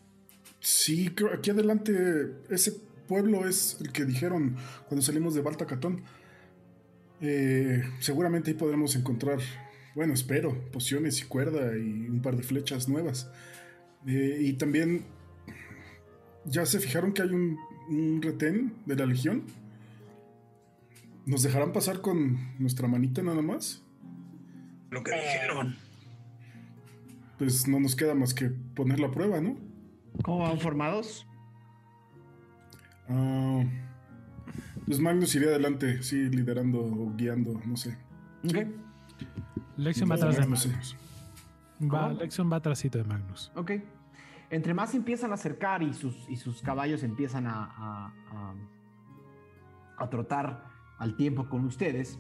Sí, 0.60 1.10
creo 1.10 1.34
aquí 1.34 1.50
adelante 1.50 2.42
ese 2.50 2.74
pueblo 3.08 3.48
es 3.48 3.78
el 3.82 3.92
que 3.92 4.06
dijeron 4.06 4.56
cuando 4.88 5.02
salimos 5.02 5.34
de 5.34 5.42
Baltacatón. 5.42 6.04
Eh, 7.20 7.84
seguramente 8.00 8.52
ahí 8.52 8.58
podremos 8.58 8.96
encontrar, 8.96 9.40
bueno, 9.98 10.14
espero, 10.14 10.56
pociones 10.72 11.20
y 11.22 11.26
cuerda 11.26 11.76
y 11.76 12.08
un 12.08 12.22
par 12.22 12.38
de 12.38 12.44
flechas 12.44 12.88
nuevas. 12.88 13.32
Eh, 14.06 14.38
y 14.42 14.54
también, 14.54 15.04
ya 16.46 16.68
se 16.68 16.80
fijaron 16.80 17.14
que 17.14 17.24
hay 17.24 17.30
un, 17.30 17.58
un 17.90 18.22
retén 18.22 18.76
de 18.86 18.96
la 18.96 19.08
Legión. 19.08 19.46
¿Nos 21.26 21.42
dejarán 21.42 21.74
pasar 21.74 22.02
con 22.02 22.38
nuestra 22.60 22.88
manita 22.88 23.24
nada 23.24 23.42
más? 23.42 23.84
Lo 24.92 25.02
que 25.02 25.16
dijeron. 25.16 25.76
Pues 27.40 27.68
no 27.68 27.80
nos 27.80 27.96
queda 27.96 28.14
más 28.14 28.36
que 28.36 28.52
poner 28.52 29.00
la 29.00 29.10
prueba, 29.10 29.42
¿no? 29.42 29.58
¿Cómo 30.22 30.44
van 30.44 30.60
formados? 30.60 31.26
Ah, 33.10 33.64
pues 34.86 35.00
Magnus 35.00 35.34
iría 35.34 35.48
adelante, 35.48 36.04
sí, 36.04 36.30
liderando 36.30 36.82
o 36.82 37.16
guiando, 37.16 37.60
no 37.66 37.76
sé. 37.76 37.98
Ok. 38.46 38.58
Lexion 39.78 40.10
va 40.10 40.16
atrás 40.16 40.36
de. 40.36 40.42
Magnus. 40.42 40.96
Va, 41.82 42.14
va 42.52 42.58
atrásito 42.58 42.98
de 42.98 43.04
Magnus. 43.04 43.52
Ok. 43.56 43.72
Entre 44.50 44.74
más 44.74 44.92
se 44.92 44.98
empiezan 44.98 45.32
a 45.32 45.34
acercar 45.36 45.84
y 45.84 45.94
sus, 45.94 46.28
y 46.30 46.38
sus 46.38 46.62
caballos 46.62 47.04
empiezan 47.04 47.46
a, 47.48 47.66
a- 47.66 48.14
a- 48.32 48.56
a 50.04 50.10
trotar 50.10 50.64
al 51.00 51.16
tiempo 51.16 51.50
con 51.50 51.66
ustedes, 51.66 52.20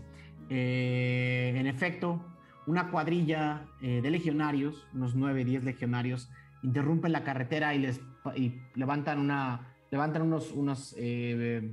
eh, 0.50 1.54
en 1.56 1.68
efecto, 1.68 2.24
una 2.66 2.90
cuadrilla 2.92 3.66
eh, 3.82 4.02
de 4.02 4.12
legionarios, 4.12 4.88
unos 4.94 5.16
9, 5.16 5.46
10 5.46 5.64
legionarios, 5.64 6.30
interrumpen 6.64 7.12
la 7.12 7.24
carretera 7.24 7.74
y, 7.76 7.80
les, 7.80 8.02
y 8.36 8.60
levantan, 8.76 9.20
una, 9.20 9.74
levantan 9.90 10.22
unos, 10.24 10.52
unos, 10.52 10.96
eh, 10.98 11.72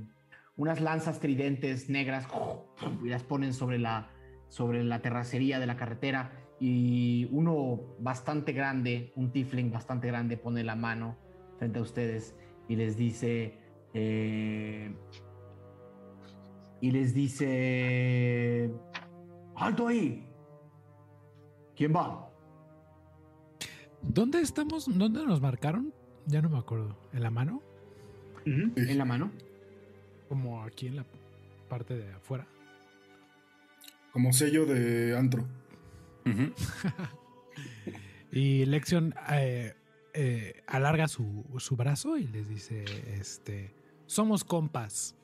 unas 0.57 0.79
lanzas 0.79 1.19
tridentes 1.19 1.89
negras 1.89 2.27
y 3.03 3.09
las 3.09 3.23
ponen 3.23 3.53
sobre 3.53 3.77
la, 3.77 4.07
sobre 4.55 4.85
la 4.85 5.01
terracería 5.01 5.59
de 5.59 5.67
la 5.67 5.75
carretera 5.75 6.31
y 6.61 7.27
uno 7.31 7.81
bastante 7.99 8.53
grande, 8.53 9.11
un 9.17 9.33
tiefling 9.33 9.69
bastante 9.69 10.07
grande, 10.07 10.37
pone 10.37 10.63
la 10.63 10.77
mano 10.77 11.17
frente 11.57 11.79
a 11.79 11.81
ustedes 11.81 12.37
y 12.69 12.77
les 12.77 12.95
dice, 12.95 13.59
eh, 13.93 14.95
y 16.79 16.89
les 16.89 17.13
dice, 17.13 18.71
alto 19.57 19.89
ahí, 19.89 20.25
¿quién 21.75 21.93
va? 21.93 22.29
¿Dónde 24.01 24.39
estamos? 24.39 24.85
¿Dónde 24.87 25.25
nos 25.25 25.41
marcaron? 25.41 25.93
Ya 26.27 26.41
no 26.41 26.47
me 26.47 26.59
acuerdo. 26.59 26.95
¿En 27.11 27.23
la 27.23 27.29
mano? 27.29 27.61
En 28.45 28.97
la 28.97 29.03
mano. 29.03 29.31
Como 30.29 30.63
aquí 30.63 30.87
en 30.87 30.95
la 30.95 31.05
parte 31.67 31.97
de 31.97 32.13
afuera. 32.13 32.47
Como 34.15 34.31
sello 34.31 34.65
de 34.65 35.13
antro. 35.17 35.45
Y 38.31 38.65
Lexion 38.65 39.13
eh, 39.31 39.75
eh, 40.13 40.63
alarga 40.67 41.09
su, 41.09 41.45
su 41.57 41.75
brazo 41.75 42.17
y 42.17 42.27
les 42.27 42.47
dice, 42.47 42.85
este, 43.19 43.73
somos 44.05 44.45
compas. 44.45 45.15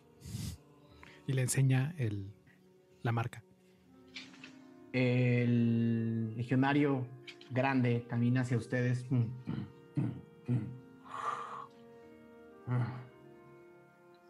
Y 1.28 1.32
le 1.32 1.42
enseña 1.42 1.94
el, 1.98 2.34
la 3.02 3.14
marca. 3.14 3.44
El 4.92 6.36
legionario 6.36 7.08
grande 7.50 8.06
camina 8.10 8.42
hacia 8.42 8.58
ustedes. 8.58 9.06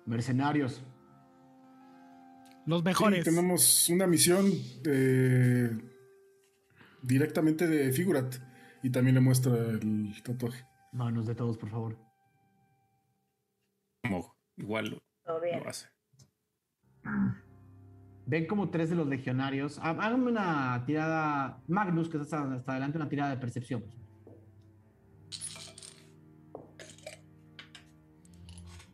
Mercenarios. 0.05 0.83
Los 2.71 2.79
Sí, 2.79 2.85
mejores. 2.85 3.25
tenemos 3.25 3.89
una 3.89 4.07
misión 4.07 4.45
eh, 4.85 5.69
directamente 7.03 7.67
de 7.67 7.91
Figurat. 7.91 8.33
Y 8.81 8.89
también 8.91 9.15
le 9.15 9.19
muestra 9.21 9.53
el 9.57 10.13
tatuaje. 10.23 10.65
Manos 10.93 11.27
de 11.27 11.35
todos, 11.35 11.57
por 11.57 11.69
favor. 11.69 11.97
Como 14.03 14.33
igual 14.55 14.89
lo, 14.91 15.03
Todo 15.25 15.41
bien. 15.41 15.59
lo 15.61 15.69
hace. 15.69 15.87
Ven 18.25 18.47
como 18.47 18.69
tres 18.71 18.89
de 18.89 18.95
los 18.95 19.05
legionarios. 19.07 19.77
Há- 19.79 19.89
Háganme 19.89 20.31
una 20.31 20.81
tirada. 20.85 21.61
Magnus, 21.67 22.07
que 22.09 22.17
está 22.21 22.41
hasta, 22.43 22.55
hasta 22.55 22.71
adelante, 22.71 22.97
una 22.97 23.09
tirada 23.09 23.31
de 23.31 23.37
percepción. 23.37 23.83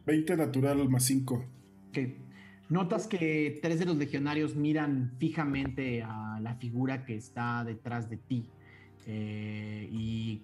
20 0.05 0.35
natural 0.37 0.89
más 0.89 1.03
5. 1.03 1.35
Ok. 1.89 1.97
Notas 2.69 3.07
que 3.07 3.59
tres 3.61 3.79
de 3.79 3.85
los 3.85 3.95
legionarios 3.95 4.55
miran 4.55 5.13
fijamente 5.19 6.03
a 6.03 6.39
la 6.41 6.55
figura 6.55 7.05
que 7.05 7.15
está 7.15 7.63
detrás 7.63 8.09
de 8.09 8.17
ti. 8.17 8.49
Eh, 9.05 9.87
y, 9.89 10.43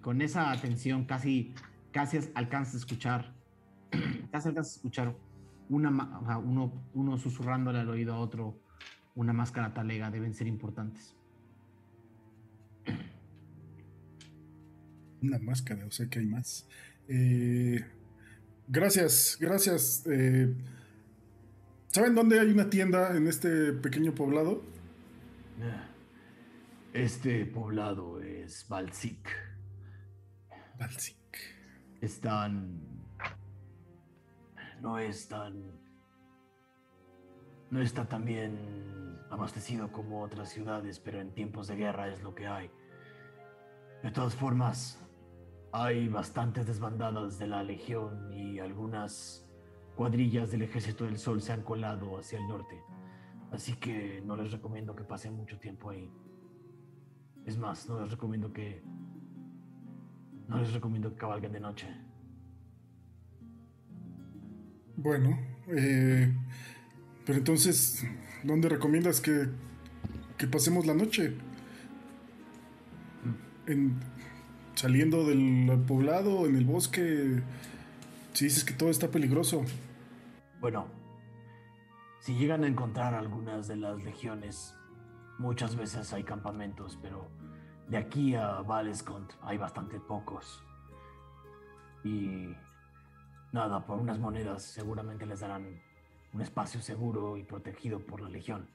con 0.00 0.22
esa 0.22 0.52
atención 0.52 1.06
casi, 1.06 1.54
casi 1.90 2.18
alcanzas 2.34 2.74
a 2.74 2.78
escuchar. 2.78 3.34
casi 4.30 4.48
alcanzas 4.48 4.74
a 4.74 4.76
escuchar 4.76 5.16
una, 5.70 5.90
uno, 6.38 6.84
uno 6.92 7.18
susurrándole 7.18 7.80
al 7.80 7.88
oído 7.88 8.14
a 8.14 8.18
otro 8.18 8.60
una 9.14 9.32
máscara 9.32 9.72
talega. 9.72 10.10
Deben 10.10 10.34
ser 10.34 10.48
importantes. 10.48 11.16
Una 15.22 15.38
máscara, 15.38 15.86
o 15.86 15.90
sea 15.92 16.08
que 16.08 16.18
hay 16.18 16.26
más. 16.26 16.66
Eh, 17.06 17.80
gracias, 18.66 19.38
gracias. 19.40 20.04
eh, 20.10 20.52
¿Saben 21.92 22.14
dónde 22.14 22.40
hay 22.40 22.50
una 22.50 22.70
tienda 22.70 23.14
en 23.14 23.28
este 23.28 23.74
pequeño 23.74 24.14
poblado? 24.14 24.62
Este 26.94 27.44
poblado 27.44 28.18
es 28.22 28.66
Balsik. 28.66 29.28
Balsic. 30.78 31.18
están. 32.00 32.80
No 34.80 34.98
es 34.98 35.28
tan. 35.28 35.82
No 37.70 37.82
está 37.82 38.08
tan 38.08 38.24
bien 38.24 39.18
abastecido 39.28 39.92
como 39.92 40.22
otras 40.22 40.48
ciudades, 40.48 40.98
pero 40.98 41.20
en 41.20 41.34
tiempos 41.34 41.68
de 41.68 41.76
guerra 41.76 42.08
es 42.08 42.22
lo 42.22 42.34
que 42.34 42.46
hay. 42.46 42.70
De 44.02 44.10
todas 44.10 44.34
formas, 44.34 44.98
hay 45.72 46.08
bastantes 46.08 46.66
desbandadas 46.66 47.38
de 47.38 47.48
la 47.48 47.62
Legión 47.62 48.32
y 48.32 48.60
algunas 48.60 49.46
cuadrillas 49.96 50.50
del 50.50 50.62
Ejército 50.62 51.04
del 51.04 51.18
Sol 51.18 51.42
se 51.42 51.52
han 51.52 51.62
colado 51.62 52.18
hacia 52.18 52.38
el 52.38 52.48
norte. 52.48 52.76
Así 53.50 53.74
que 53.74 54.22
no 54.24 54.36
les 54.36 54.50
recomiendo 54.50 54.96
que 54.96 55.04
pasen 55.04 55.34
mucho 55.34 55.58
tiempo 55.58 55.90
ahí. 55.90 56.10
Es 57.44 57.58
más, 57.58 57.88
no 57.88 58.00
les 58.00 58.10
recomiendo 58.10 58.52
que 58.52 58.82
no 60.48 60.58
les 60.58 60.72
recomiendo 60.72 61.10
que 61.10 61.16
cabalguen 61.16 61.52
de 61.52 61.60
noche. 61.60 61.86
Bueno, 64.96 65.38
eh, 65.68 66.32
pero 67.24 67.38
entonces, 67.38 68.04
¿dónde 68.42 68.68
recomiendas 68.68 69.20
que, 69.20 69.48
que 70.36 70.46
pasemos 70.46 70.86
la 70.86 70.94
noche? 70.94 71.34
En, 73.66 73.98
saliendo 74.74 75.26
del 75.26 75.82
poblado, 75.86 76.46
en 76.46 76.56
el 76.56 76.64
bosque. 76.64 77.42
Si 78.32 78.46
dices 78.46 78.64
que 78.64 78.72
todo 78.72 78.88
está 78.88 79.08
peligroso. 79.08 79.62
Bueno, 80.60 80.86
si 82.20 82.34
llegan 82.34 82.64
a 82.64 82.66
encontrar 82.66 83.14
algunas 83.14 83.68
de 83.68 83.76
las 83.76 84.02
legiones, 84.02 84.74
muchas 85.38 85.76
veces 85.76 86.12
hay 86.12 86.24
campamentos, 86.24 86.98
pero 87.02 87.28
de 87.88 87.98
aquí 87.98 88.34
a 88.34 88.62
Valescont 88.62 89.32
hay 89.42 89.58
bastante 89.58 90.00
pocos. 90.00 90.62
Y 92.04 92.54
nada, 93.52 93.84
por 93.84 93.98
unas 93.98 94.18
monedas 94.18 94.62
seguramente 94.62 95.26
les 95.26 95.40
darán 95.40 95.82
un 96.32 96.40
espacio 96.40 96.80
seguro 96.80 97.36
y 97.36 97.44
protegido 97.44 98.00
por 98.00 98.22
la 98.22 98.30
legión. 98.30 98.70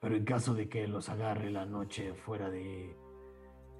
Pero 0.00 0.14
en 0.14 0.24
caso 0.24 0.54
de 0.54 0.68
que 0.68 0.86
los 0.86 1.08
agarre 1.08 1.50
la 1.50 1.66
noche 1.66 2.14
fuera 2.14 2.48
de... 2.48 2.96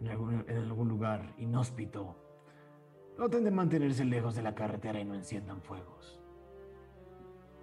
en 0.01 0.09
algún, 0.09 0.45
en 0.49 0.57
algún 0.57 0.89
lugar 0.89 1.35
inhóspito, 1.39 2.17
traten 3.17 3.45
de 3.45 3.51
mantenerse 3.51 4.05
lejos 4.05 4.35
de 4.35 4.43
la 4.43 4.55
carretera 4.55 5.01
y 5.01 5.05
no 5.05 5.15
enciendan 5.15 5.61
fuegos. 5.63 6.19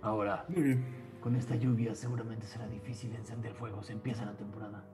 Ahora, 0.02 0.46
Muy 0.50 0.64
bien. 0.64 0.86
con 1.20 1.36
esta 1.36 1.56
lluvia 1.56 1.96
seguramente 1.96 2.46
será 2.46 2.68
difícil 2.68 3.14
encender 3.16 3.54
fuegos. 3.54 3.90
Empieza 3.90 4.26
la 4.26 4.36
temporada. 4.38 4.86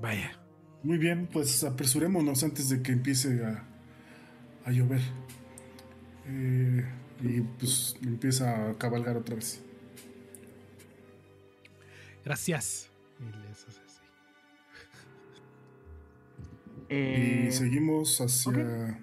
Vaya. 0.00 0.32
Muy 0.82 0.98
bien, 0.98 1.28
pues 1.32 1.64
apresurémonos 1.64 2.42
antes 2.44 2.68
de 2.68 2.82
que 2.82 2.92
empiece 2.92 3.44
a, 3.44 3.64
a 4.66 4.70
llover. 4.70 5.00
Eh, 6.26 6.84
y 7.22 7.40
pues 7.40 7.96
empieza 8.02 8.70
a 8.70 8.74
cabalgar 8.74 9.16
otra 9.16 9.36
vez. 9.36 9.62
Gracias. 12.24 12.90
Y 13.20 13.24
les 13.48 13.66
hace 13.68 13.83
Eh, 16.88 17.46
y 17.48 17.52
seguimos 17.52 18.20
hacia... 18.20 19.00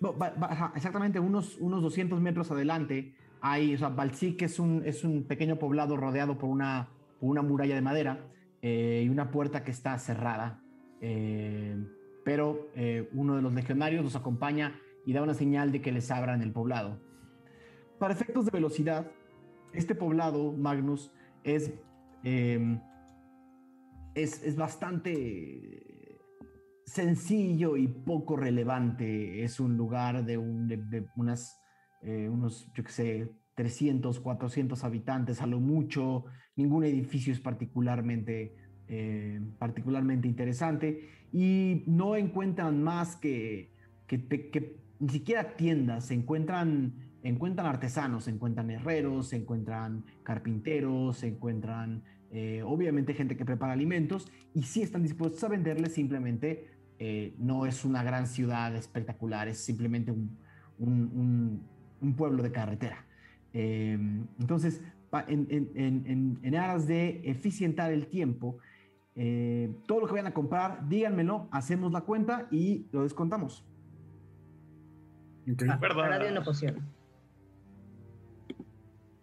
no, 0.00 0.16
ajá, 0.20 0.72
exactamente 0.74 1.20
unos, 1.20 1.56
unos 1.58 1.82
200 1.82 2.20
metros 2.20 2.50
adelante 2.50 3.14
hay, 3.42 3.74
o 3.74 3.78
sea, 3.78 3.88
Balsic 3.88 4.40
es 4.42 4.60
un, 4.60 4.82
es 4.86 5.02
un 5.02 5.24
pequeño 5.24 5.58
poblado 5.58 5.96
rodeado 5.96 6.38
por 6.38 6.48
una, 6.48 6.88
por 7.18 7.28
una 7.28 7.42
muralla 7.42 7.74
de 7.74 7.82
madera 7.82 8.24
eh, 8.62 9.02
y 9.04 9.08
una 9.08 9.32
puerta 9.32 9.64
que 9.64 9.72
está 9.72 9.98
cerrada. 9.98 10.62
Eh, 11.00 11.76
pero 12.24 12.70
eh, 12.76 13.08
uno 13.12 13.34
de 13.34 13.42
los 13.42 13.52
legionarios 13.52 14.04
los 14.04 14.14
acompaña 14.14 14.80
y 15.04 15.12
da 15.12 15.22
una 15.22 15.34
señal 15.34 15.72
de 15.72 15.82
que 15.82 15.90
les 15.90 16.12
abran 16.12 16.40
el 16.40 16.52
poblado. 16.52 17.00
Para 17.98 18.14
efectos 18.14 18.44
de 18.44 18.52
velocidad, 18.52 19.10
este 19.72 19.96
poblado, 19.96 20.52
Magnus, 20.52 21.10
es, 21.42 21.72
eh, 22.22 22.78
es, 24.14 24.40
es 24.44 24.56
bastante 24.56 25.91
sencillo 26.86 27.76
y 27.76 27.88
poco 27.88 28.36
relevante. 28.36 29.42
Es 29.44 29.60
un 29.60 29.76
lugar 29.76 30.24
de, 30.24 30.38
un- 30.38 30.68
de- 30.68 30.76
de 30.78 31.06
unas, 31.16 31.60
eh, 32.02 32.28
unos, 32.28 32.70
yo 32.74 32.84
qué 32.84 32.92
sé, 32.92 33.32
300, 33.54 34.20
400 34.20 34.82
habitantes 34.84 35.40
a 35.42 35.46
lo 35.46 35.60
mucho. 35.60 36.24
Ningún 36.56 36.84
edificio 36.84 37.32
es 37.32 37.40
particularmente, 37.40 38.54
eh, 38.88 39.40
particularmente 39.58 40.28
interesante 40.28 41.08
y 41.32 41.84
no 41.86 42.16
encuentran 42.16 42.82
más 42.82 43.16
que, 43.16 43.74
que, 44.06 44.18
pe- 44.18 44.50
que 44.50 44.80
ni 45.00 45.08
siquiera 45.08 45.56
tiendas, 45.56 46.06
se 46.06 46.14
encuentran, 46.14 46.94
encuentran 47.22 47.66
artesanos, 47.66 48.24
se 48.24 48.30
encuentran 48.30 48.70
herreros, 48.70 49.28
se 49.28 49.36
encuentran 49.36 50.04
carpinteros, 50.22 51.18
se 51.18 51.28
encuentran 51.28 52.04
eh, 52.32 52.62
obviamente 52.64 53.14
gente 53.14 53.36
que 53.36 53.44
prepara 53.44 53.72
alimentos 53.74 54.26
y 54.54 54.62
sí 54.62 54.82
están 54.82 55.02
dispuestos 55.02 55.44
a 55.44 55.48
venderles, 55.48 55.92
simplemente 55.94 56.70
eh, 56.98 57.34
no 57.38 57.66
es 57.66 57.84
una 57.84 58.02
gran 58.02 58.26
ciudad 58.26 58.74
espectacular, 58.74 59.48
es 59.48 59.58
simplemente 59.58 60.10
un, 60.12 60.36
un- 60.78 61.10
un- 61.14 61.62
un 62.00 62.14
pueblo 62.14 62.42
de 62.42 62.50
carretera. 62.50 63.04
Eh, 63.52 63.98
entonces, 64.40 64.80
pa- 65.10 65.24
en, 65.28 65.46
en- 65.50 65.70
en- 65.74 66.06
en- 66.06 66.38
en 66.42 66.54
aras 66.56 66.86
de 66.86 67.20
eficientar 67.24 67.92
el 67.92 68.06
tiempo, 68.06 68.56
eh, 69.14 69.70
todo 69.86 70.00
lo 70.00 70.06
que 70.06 70.12
vayan 70.12 70.28
a 70.28 70.34
comprar, 70.34 70.88
díganmelo, 70.88 71.48
hacemos 71.50 71.92
la 71.92 72.00
cuenta 72.00 72.48
y 72.50 72.86
lo 72.92 73.02
descontamos. 73.02 73.64
Ok. 75.52 75.64
Ah, 75.68 75.76
¿Verdad? 75.76 76.04
ahora 76.04 76.18
de 76.18 76.30
una 76.30 76.42
poción. 76.42 76.76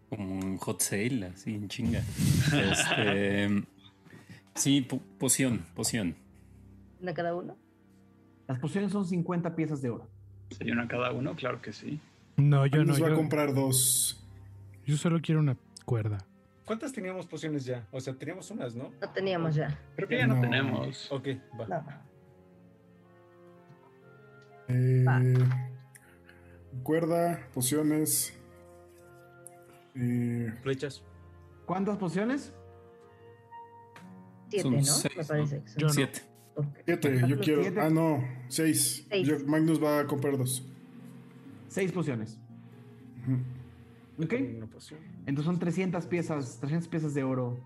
Como 0.09 0.25
un 0.39 0.57
hot 0.57 0.81
sale, 0.81 1.27
así 1.27 1.53
en 1.55 1.67
chinga. 1.69 1.99
Este, 1.99 3.63
sí, 4.55 4.81
po- 4.81 5.01
poción, 5.19 5.65
poción. 5.75 6.15
¿Una 7.01 7.13
cada 7.13 7.35
uno? 7.35 7.55
Las 8.47 8.59
pociones 8.59 8.91
son 8.91 9.05
50 9.05 9.55
piezas 9.55 9.81
de 9.81 9.89
oro. 9.91 10.07
¿Sería 10.51 10.73
una 10.73 10.87
cada 10.87 11.11
uno? 11.11 11.35
Claro 11.35 11.61
que 11.61 11.71
sí. 11.73 11.99
No, 12.37 12.65
yo 12.65 12.79
no. 12.79 12.85
Nos 12.85 13.01
va 13.03 13.07
a 13.07 13.09
Yo, 13.11 13.15
comprar 13.15 13.53
dos. 13.53 14.23
yo 14.85 14.97
solo 14.97 15.19
quiero 15.21 15.39
una 15.41 15.55
cuerda. 15.85 16.17
¿Cuántas 16.65 16.91
teníamos 16.93 17.25
pociones 17.27 17.65
ya? 17.65 17.87
O 17.91 17.99
sea, 17.99 18.13
teníamos 18.15 18.49
unas, 18.51 18.75
¿no? 18.75 18.91
No 19.01 19.09
teníamos 19.11 19.55
ya. 19.55 19.79
Creo 19.95 20.07
que 20.07 20.17
ya 20.17 20.27
no, 20.27 20.35
No. 20.35 20.41
tenemos. 20.41 21.11
Ok, 21.11 21.27
va. 21.59 21.67
No. 21.67 21.85
Eh, 24.67 25.03
Va. 25.07 25.21
cuerda, 26.83 27.47
pociones. 27.53 28.33
Eh, 29.95 30.53
Flechas. 30.61 31.03
¿Cuántas 31.65 31.97
pociones? 31.97 32.53
Siete, 34.49 34.63
Son 34.63 34.75
¿no? 34.75 34.83
seis, 34.83 35.17
Me 35.17 35.23
parece 35.23 35.67
son. 35.67 35.77
Yo. 35.79 35.89
Siete. 35.89 36.21
Siete, 36.85 37.21
yo 37.27 37.39
quiero. 37.39 37.61
Siete. 37.61 37.79
Ah, 37.79 37.89
no, 37.89 38.23
seis. 38.47 39.05
Seis. 39.09 39.27
Yo- 39.27 39.45
Magnus 39.45 39.81
va 39.81 39.99
a 39.99 40.07
comprar 40.07 40.37
dos. 40.37 40.65
Seis 41.67 41.91
pociones. 41.91 42.39
¿Ok? 44.21 44.33
Poción. 44.73 44.99
Entonces 45.27 45.45
son 45.45 45.59
300 45.59 46.05
piezas, 46.07 46.57
300 46.59 46.87
piezas 46.89 47.13
de 47.13 47.23
oro. 47.23 47.59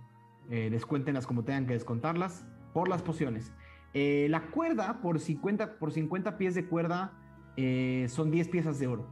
Eh, 0.50 0.70
descuéntenlas 0.70 1.26
como 1.26 1.44
tengan 1.44 1.66
que 1.66 1.74
descontarlas 1.74 2.46
por 2.74 2.90
las 2.90 3.02
pociones. 3.02 3.52
Eh, 3.94 4.28
la 4.30 4.48
cuerda, 4.52 5.00
por 5.02 5.20
50, 5.20 5.80
por 5.80 5.92
50 5.94 6.38
pies 6.38 6.54
de 6.54 6.66
cuerda, 6.68 7.14
eh, 7.56 8.08
son 8.10 8.30
10 8.30 8.50
piezas 8.50 8.78
de 8.80 8.88
oro. 8.88 9.08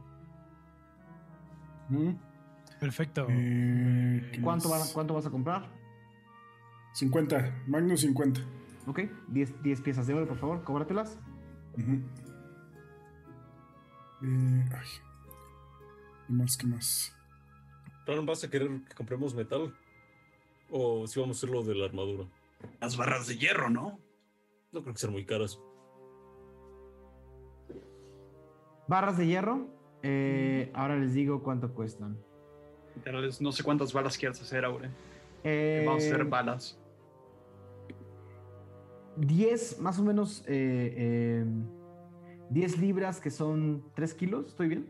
Ujú. 1.90 2.14
Perfecto. 2.82 3.26
Eh, 3.30 4.28
¿qué 4.32 4.40
¿Cuánto, 4.42 4.68
vas- 4.68 4.90
¿Cuánto 4.92 5.14
vas 5.14 5.24
a 5.24 5.30
comprar? 5.30 5.70
50. 6.94 7.62
Magnus 7.68 8.00
50. 8.00 8.40
Ok, 8.88 9.02
10, 9.28 9.62
10 9.62 9.80
piezas 9.82 10.08
de 10.08 10.14
oro, 10.14 10.26
por 10.26 10.36
favor, 10.36 10.64
cóbratelas. 10.64 11.16
Ujú. 11.78 11.92
Eh, 14.24 14.68
ay. 14.72 14.88
¿Qué 16.26 16.32
más? 16.32 16.56
¿Qué 16.56 16.66
más? 16.66 17.14
Ron, 18.04 18.26
¿vas 18.26 18.42
a 18.42 18.50
querer 18.50 18.68
que 18.88 18.94
compremos 18.96 19.32
metal? 19.32 19.72
¿O 20.68 21.06
si 21.06 21.20
vamos 21.20 21.36
a 21.36 21.38
hacer 21.38 21.50
lo 21.50 21.62
de 21.62 21.76
la 21.76 21.84
armadura? 21.84 22.24
Las 22.80 22.96
barras 22.96 23.28
de 23.28 23.38
hierro, 23.38 23.70
¿no? 23.70 24.00
No 24.72 24.82
creo 24.82 24.92
que 24.92 24.98
sean 24.98 25.12
muy 25.12 25.24
caras. 25.24 25.56
Barras 28.88 29.16
de 29.18 29.26
hierro, 29.28 29.68
eh, 30.02 30.72
ahora 30.74 30.96
les 30.96 31.14
digo 31.14 31.44
cuánto 31.44 31.72
cuestan. 31.74 32.18
Literales, 32.94 33.40
no 33.40 33.52
sé 33.52 33.62
cuántas 33.62 33.92
balas 33.92 34.16
quieres 34.16 34.40
hacer, 34.40 34.64
Aure. 34.64 34.90
Eh, 35.44 35.84
Vamos 35.86 36.04
a 36.04 36.06
hacer 36.06 36.24
balas. 36.24 36.78
10, 39.16 39.80
más 39.80 39.98
o 39.98 40.04
menos, 40.04 40.44
eh, 40.46 40.94
eh, 40.96 41.44
10 42.50 42.78
libras, 42.78 43.20
que 43.20 43.30
son 43.30 43.84
3 43.94 44.14
kilos, 44.14 44.46
¿estoy 44.46 44.68
bien? 44.68 44.88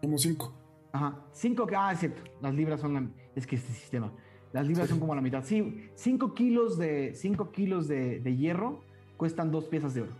Como 0.00 0.18
5. 0.18 0.52
Ajá, 0.92 1.24
5, 1.32 1.66
ah, 1.74 1.92
es 1.92 2.00
cierto, 2.00 2.22
las 2.40 2.54
libras 2.54 2.80
son 2.80 2.94
la, 2.94 3.06
es 3.34 3.46
que 3.46 3.56
este 3.56 3.72
sistema, 3.72 4.12
las 4.52 4.66
libras 4.66 4.88
son 4.88 5.00
como 5.00 5.14
la 5.14 5.22
mitad. 5.22 5.42
Sí, 5.44 5.88
5 5.94 6.34
kilos 6.34 6.76
de, 6.76 7.14
5 7.14 7.50
kilos 7.52 7.88
de, 7.88 8.20
de 8.20 8.36
hierro 8.36 8.82
cuestan 9.16 9.50
2 9.50 9.64
piezas 9.66 9.94
de 9.94 10.02
oro. 10.02 10.12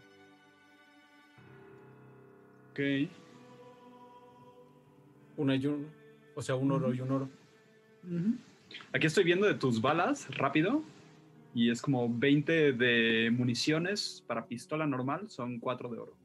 Ok. 2.70 2.80
Una 5.36 5.56
y 5.56 5.66
un. 5.66 6.01
O 6.34 6.42
sea, 6.42 6.54
un 6.54 6.70
oro 6.72 6.92
y 6.94 7.00
un 7.00 7.10
oro. 7.10 7.28
Aquí 8.92 9.06
estoy 9.06 9.24
viendo 9.24 9.46
de 9.46 9.54
tus 9.54 9.80
balas, 9.80 10.34
rápido. 10.36 10.82
Y 11.54 11.70
es 11.70 11.82
como 11.82 12.08
20 12.08 12.72
de 12.72 13.30
municiones 13.30 14.24
para 14.26 14.46
pistola 14.46 14.86
normal, 14.86 15.28
son 15.28 15.58
4 15.58 15.90
de 15.90 15.98
oro. 15.98 16.16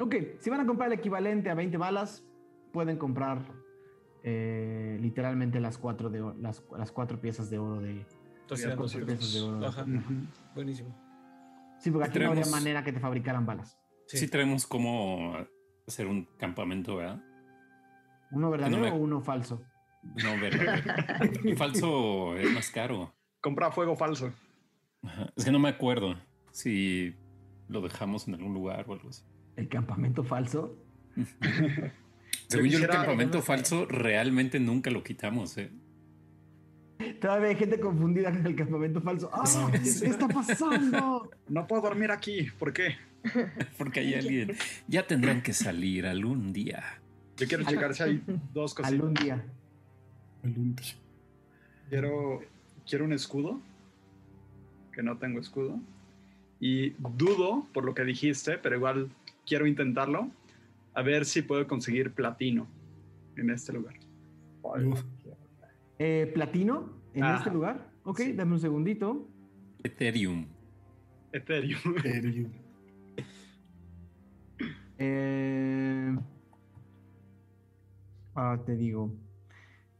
Ok, 0.00 0.14
si 0.40 0.50
van 0.50 0.60
a 0.60 0.66
comprar 0.66 0.92
el 0.92 0.98
equivalente 0.98 1.50
a 1.50 1.54
20 1.54 1.76
balas, 1.76 2.24
pueden 2.72 2.96
comprar 2.96 3.38
eh, 4.24 4.98
literalmente 5.00 5.60
las 5.60 5.78
4 5.78 6.10
de, 6.10 6.32
las, 6.40 6.64
las 6.76 6.90
cuatro 6.90 7.20
piezas 7.20 7.48
de 7.48 7.58
oro 7.58 7.80
de... 7.80 8.04
Entonces, 8.40 8.66
dos 8.76 8.92
200. 8.92 9.18
piezas 9.18 9.34
de 9.34 9.40
oro. 9.40 9.66
Ajá, 9.66 9.82
Ujú. 9.82 10.14
buenísimo. 10.54 10.94
Sí, 11.78 11.90
porque 11.90 12.08
aquí 12.08 12.18
no 12.18 12.28
habría 12.28 12.46
manera 12.46 12.82
que 12.82 12.92
te 12.92 12.98
fabricaran 12.98 13.46
balas. 13.46 13.78
Sí. 14.06 14.26
traemos 14.26 14.66
como 14.66 15.36
hacer 15.86 16.06
un 16.06 16.26
campamento, 16.38 16.96
¿verdad? 16.96 17.22
¿Uno 18.30 18.50
verdadero 18.50 18.80
me- 18.82 18.90
o 18.90 18.94
uno 18.96 19.20
falso? 19.20 19.62
No, 20.02 20.38
verdad. 20.40 20.82
El 21.44 21.56
falso 21.56 22.36
es 22.36 22.50
más 22.52 22.70
caro. 22.70 23.14
Compra 23.40 23.70
fuego 23.70 23.96
falso. 23.96 24.32
Ajá. 25.02 25.30
Es 25.36 25.44
que 25.44 25.50
no 25.50 25.58
me 25.58 25.68
acuerdo 25.68 26.16
si 26.50 27.14
lo 27.68 27.80
dejamos 27.80 28.26
en 28.28 28.34
algún 28.34 28.54
lugar 28.54 28.84
o 28.88 28.92
algo 28.94 29.08
así. 29.10 29.22
¿El 29.56 29.68
campamento 29.68 30.24
falso? 30.24 30.76
Según 32.48 32.68
yo, 32.68 32.78
el 32.78 32.88
campamento 32.88 33.42
falso 33.42 33.86
realmente 33.86 34.58
nunca 34.60 34.90
lo 34.90 35.02
quitamos, 35.02 35.56
¿eh? 35.58 35.70
Todavía 37.20 37.48
hay 37.50 37.56
gente 37.56 37.78
confundida 37.78 38.30
con 38.32 38.44
el 38.46 38.56
campamento 38.56 39.00
falso. 39.00 39.30
¡Ah! 39.32 39.44
¿Qué 39.72 39.78
está 40.06 40.26
pasando? 40.28 41.30
No 41.48 41.66
puedo 41.66 41.82
dormir 41.82 42.10
aquí. 42.10 42.48
¿Por 42.58 42.72
qué? 42.72 42.96
Porque 43.78 44.00
hay 44.00 44.14
alguien. 44.14 44.56
Ya 44.88 45.06
tendrán 45.06 45.42
que 45.42 45.52
salir 45.52 46.06
algún 46.06 46.52
día. 46.52 47.00
Yo 47.38 47.46
quiero 47.46 47.64
Al- 47.66 47.72
checar 47.74 47.94
si 47.94 48.02
hay 48.02 48.22
dos 48.52 48.74
cositas. 48.74 48.92
Algún 48.92 49.14
día. 49.14 49.44
El 50.42 50.54
día. 50.54 50.74
Quiero, 51.88 52.40
quiero 52.86 53.04
un 53.04 53.12
escudo. 53.12 53.60
Que 54.92 55.02
no 55.02 55.16
tengo 55.18 55.38
escudo. 55.40 55.78
Y 56.60 56.90
dudo 56.98 57.66
por 57.72 57.84
lo 57.84 57.94
que 57.94 58.04
dijiste, 58.04 58.58
pero 58.58 58.76
igual 58.76 59.08
quiero 59.46 59.66
intentarlo. 59.66 60.28
A 60.94 61.02
ver 61.02 61.24
si 61.24 61.42
puedo 61.42 61.66
conseguir 61.68 62.12
platino 62.12 62.66
en 63.36 63.50
este 63.50 63.72
lugar. 63.72 63.94
Eh, 66.00 66.30
¿Platino? 66.34 66.90
¿En 67.14 67.22
Ajá. 67.24 67.38
este 67.38 67.50
lugar? 67.50 67.88
Ok, 68.04 68.20
dame 68.34 68.54
un 68.54 68.60
segundito. 68.60 69.26
Ethereum. 69.84 70.46
Ethereum. 71.32 71.78
Serio. 72.02 72.48
Eh, 74.98 76.16
ah, 78.38 78.58
te 78.64 78.76
digo. 78.76 79.10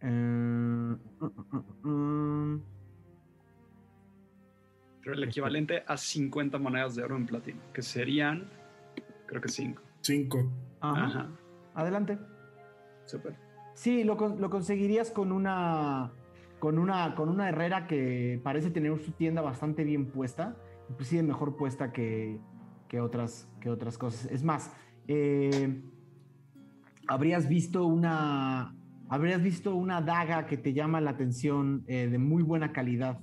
Eh, 0.01 0.07
mm, 0.09 0.93
mm, 1.21 1.89
mm. 1.89 2.63
Pero 5.03 5.15
el 5.15 5.25
equivalente 5.25 5.83
a 5.87 5.97
50 5.97 6.59
monedas 6.59 6.95
de 6.95 7.03
oro 7.03 7.17
en 7.17 7.27
platino, 7.27 7.61
que 7.73 7.83
serían, 7.83 8.49
creo 9.27 9.41
que 9.41 9.49
5. 9.49 9.83
5. 10.03 10.53
Ajá. 10.81 11.05
Ajá. 11.07 11.29
Adelante. 11.75 12.19
Súper. 13.07 13.37
Sí, 13.75 14.05
lo, 14.05 14.17
lo 14.17 14.51
conseguirías 14.51 15.11
con 15.11 15.33
una, 15.33 16.13
con 16.59 16.79
una, 16.79 17.15
con 17.15 17.29
una 17.29 17.49
herrera 17.49 17.87
que 17.87 18.41
parece 18.43 18.71
tener 18.71 18.97
su 18.99 19.13
tienda 19.13 19.41
bastante 19.41 19.85
bien 19.85 20.07
puesta, 20.11 20.57
inclusive 20.91 21.23
mejor 21.23 21.57
puesta 21.57 21.93
que, 21.93 22.39
que 22.89 23.01
otras, 23.01 23.49
que 23.61 23.71
otras 23.71 23.97
cosas. 23.97 24.27
Es 24.31 24.43
más, 24.43 24.73
eh, 25.07 25.81
habrías 27.09 27.49
visto 27.49 27.87
una 27.87 28.75
habrías 29.09 29.43
visto 29.43 29.75
una 29.75 30.01
daga 30.03 30.47
que 30.47 30.57
te 30.59 30.75
llama 30.75 31.01
la 31.01 31.11
atención 31.11 31.83
eh, 31.87 32.09
de 32.09 32.19
muy 32.19 32.43
buena 32.43 32.73
calidad, 32.73 33.19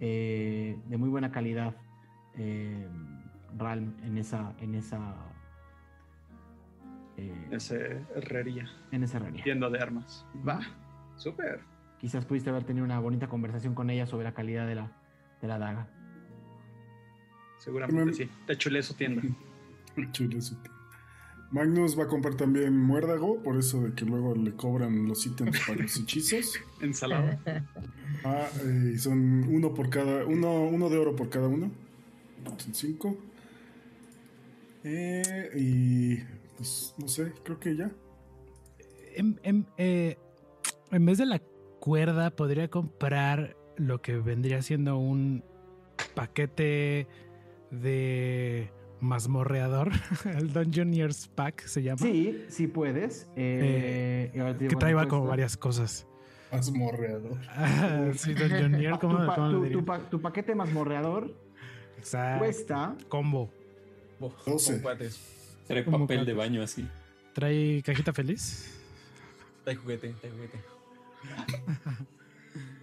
eh, 0.00 0.76
de 0.88 0.96
muy 0.96 1.08
buena 1.08 1.30
calidad, 1.30 1.76
eh, 2.34 2.88
Ralm, 3.56 3.94
en 4.02 4.18
esa, 4.18 4.54
en 4.58 4.74
esa, 4.74 5.14
eh, 7.16 7.48
Ese 7.52 8.04
herrería, 8.16 8.68
en 8.90 9.04
esa 9.04 9.18
herrería. 9.18 9.44
tienda 9.44 9.70
de 9.70 9.78
armas. 9.78 10.26
Va, 10.46 10.60
súper. 11.16 11.60
Quizás 11.98 12.24
pudiste 12.24 12.50
haber 12.50 12.64
tenido 12.64 12.84
una 12.84 12.98
bonita 12.98 13.28
conversación 13.28 13.74
con 13.74 13.90
ella 13.90 14.06
sobre 14.06 14.24
la 14.24 14.32
calidad 14.32 14.66
de 14.66 14.74
la, 14.74 14.90
de 15.40 15.48
la 15.48 15.58
daga. 15.58 15.86
Seguramente 17.58 18.14
sí. 18.14 18.30
Te 18.46 18.56
chulé 18.56 18.82
su 18.82 18.94
tienda. 18.94 19.22
Chulo 20.12 20.40
su 20.40 20.56
tío. 20.62 20.72
Magnus 21.50 21.98
va 21.98 22.04
a 22.04 22.06
comprar 22.06 22.34
también 22.36 22.76
muérdago, 22.76 23.42
por 23.42 23.56
eso 23.56 23.82
de 23.82 23.92
que 23.94 24.04
luego 24.04 24.34
le 24.36 24.52
cobran 24.52 25.08
los 25.08 25.26
ítems 25.26 25.58
para 25.66 25.82
los 25.82 25.96
hechizos. 25.96 26.60
Ensalada. 26.80 27.40
Ah, 28.24 28.48
eh, 28.64 28.96
son 28.98 29.44
uno 29.48 29.74
por 29.74 29.90
cada, 29.90 30.24
uno, 30.26 30.62
uno 30.64 30.88
de 30.88 30.98
oro 30.98 31.16
por 31.16 31.28
cada 31.28 31.48
uno. 31.48 31.70
Son 32.58 32.74
cinco. 32.74 33.16
Eh, 34.84 35.50
y 35.56 36.16
pues 36.56 36.94
no 36.98 37.08
sé, 37.08 37.32
creo 37.44 37.58
que 37.58 37.76
ya. 37.76 37.90
En, 39.16 39.40
en- 39.42 39.66
eh, 39.76 40.16
en 40.92 41.04
vez 41.04 41.18
de 41.18 41.26
la 41.26 41.40
cuerda, 41.80 42.30
podría 42.30 42.68
comprar 42.68 43.56
lo 43.76 44.00
que 44.02 44.16
vendría 44.18 44.62
siendo 44.62 44.98
un 44.98 45.42
paquete 46.14 47.06
de 47.70 48.70
mazmorreador. 49.00 49.90
El 50.24 50.52
Dungeoneers 50.52 51.28
Pack 51.28 51.66
se 51.66 51.82
llama. 51.82 51.98
Sí, 51.98 52.44
sí 52.48 52.66
puedes. 52.66 53.26
eh, 53.36 54.30
te 54.32 54.68
que 54.68 54.76
cuánto 54.76 55.08
como 55.08 55.22
cuesta. 55.22 55.30
varias 55.30 55.56
cosas. 55.56 56.06
Haz 56.50 56.70
morreador. 56.70 57.38
Ah, 57.50 58.10
sí, 58.14 58.34
Dungeoneer, 58.34 58.98
¿cómo, 58.98 59.18
tu, 59.20 59.26
pa- 59.26 59.34
cómo 59.36 59.50
tu- 59.50 59.62
diría? 59.62 59.78
tu 59.78 59.84
pa- 59.84 60.10
tu 60.10 60.20
paquete 60.20 60.54
mazmorreador 60.54 61.32
Exacto. 61.98 62.38
cuesta 62.40 62.96
Combo. 63.08 63.50
Oh, 64.20 64.32
cuates. 64.82 65.20
Trae 65.66 65.84
Como 65.84 66.00
papel 66.00 66.26
de 66.26 66.34
baño 66.34 66.62
así. 66.62 66.86
Trae 67.32 67.82
cajita 67.84 68.12
feliz. 68.12 68.76
Trae 69.64 69.76
juguete, 69.76 70.14
trae 70.20 70.32
juguete. 70.32 70.58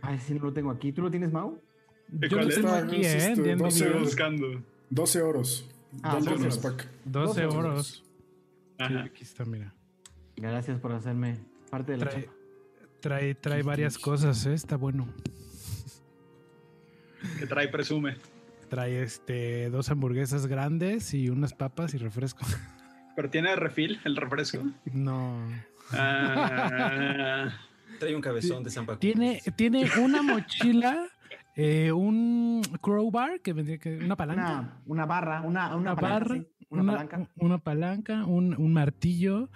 Ay, 0.01 0.19
sí, 0.19 0.33
no 0.35 0.45
lo 0.45 0.53
tengo 0.53 0.71
aquí. 0.71 0.91
¿Tú 0.93 1.01
lo 1.01 1.11
tienes, 1.11 1.31
Mau? 1.31 1.59
¿Y 2.11 2.29
Yo 2.29 2.37
cuál 2.37 2.45
lo 2.45 2.49
es? 2.49 2.55
tengo 2.55 2.69
aquí, 2.73 3.01
es 3.01 3.07
¿eh? 3.25 3.31
este, 3.33 3.51
En 3.51 3.57
12 3.57 3.67
Estoy 3.77 3.87
euros. 3.87 4.03
buscando. 4.03 4.47
12 4.89 5.21
oros. 5.21 5.69
Ah, 6.03 6.15
Dungeoneers 6.15 6.61
12 6.61 6.61
Pack. 6.61 6.87
12 7.05 7.41
euros. 7.41 7.55
euros. 7.65 7.87
Sí, 8.77 8.83
Ajá. 8.83 9.03
aquí 9.03 9.23
está, 9.23 9.45
mira. 9.45 9.73
Gracias 10.35 10.79
por 10.79 10.91
hacerme 10.91 11.37
parte 11.69 11.93
de 11.93 11.97
la 11.99 12.05
Trae, 12.09 12.23
chapa. 12.25 12.33
trae, 13.01 13.35
trae 13.35 13.63
varias 13.63 13.97
cosas, 13.97 14.45
¿eh? 14.45 14.53
Está 14.53 14.75
bueno. 14.77 15.07
Que 17.39 17.47
trae 17.47 17.67
presume. 17.69 18.17
Trae 18.69 19.01
este 19.01 19.69
dos 19.69 19.89
hamburguesas 19.89 20.45
grandes 20.45 21.13
y 21.13 21.29
unas 21.29 21.53
papas 21.53 21.93
y 21.93 21.97
refresco. 21.97 22.45
Pero 23.15 23.29
tiene 23.29 23.55
refil 23.55 23.99
el 24.03 24.15
refresco. 24.15 24.63
No. 24.93 25.39
Ah, 25.91 27.49
Trae 27.99 28.13
un 28.15 28.21
cabezón 28.21 28.63
de 28.63 28.69
San 28.69 28.85
Paco. 28.85 28.99
Tiene, 28.99 29.41
tiene 29.55 29.89
una 29.99 30.21
mochila, 30.21 31.07
eh, 31.57 31.91
un 31.91 32.61
crowbar, 32.81 33.41
que 33.41 33.51
vendría 33.51 33.79
que 33.79 33.97
una 33.97 34.15
palanca. 34.15 34.43
Una, 34.43 34.81
una 34.85 35.05
barra, 35.07 35.41
una, 35.41 35.67
una, 35.67 35.75
una 35.75 35.95
palanca, 35.95 36.19
barra, 36.19 36.35
sí, 36.35 36.47
una, 36.69 36.91
palanca. 36.93 37.29
una 37.35 37.57
palanca, 37.57 38.25
un, 38.25 38.55
un 38.57 38.73
martillo, 38.73 39.49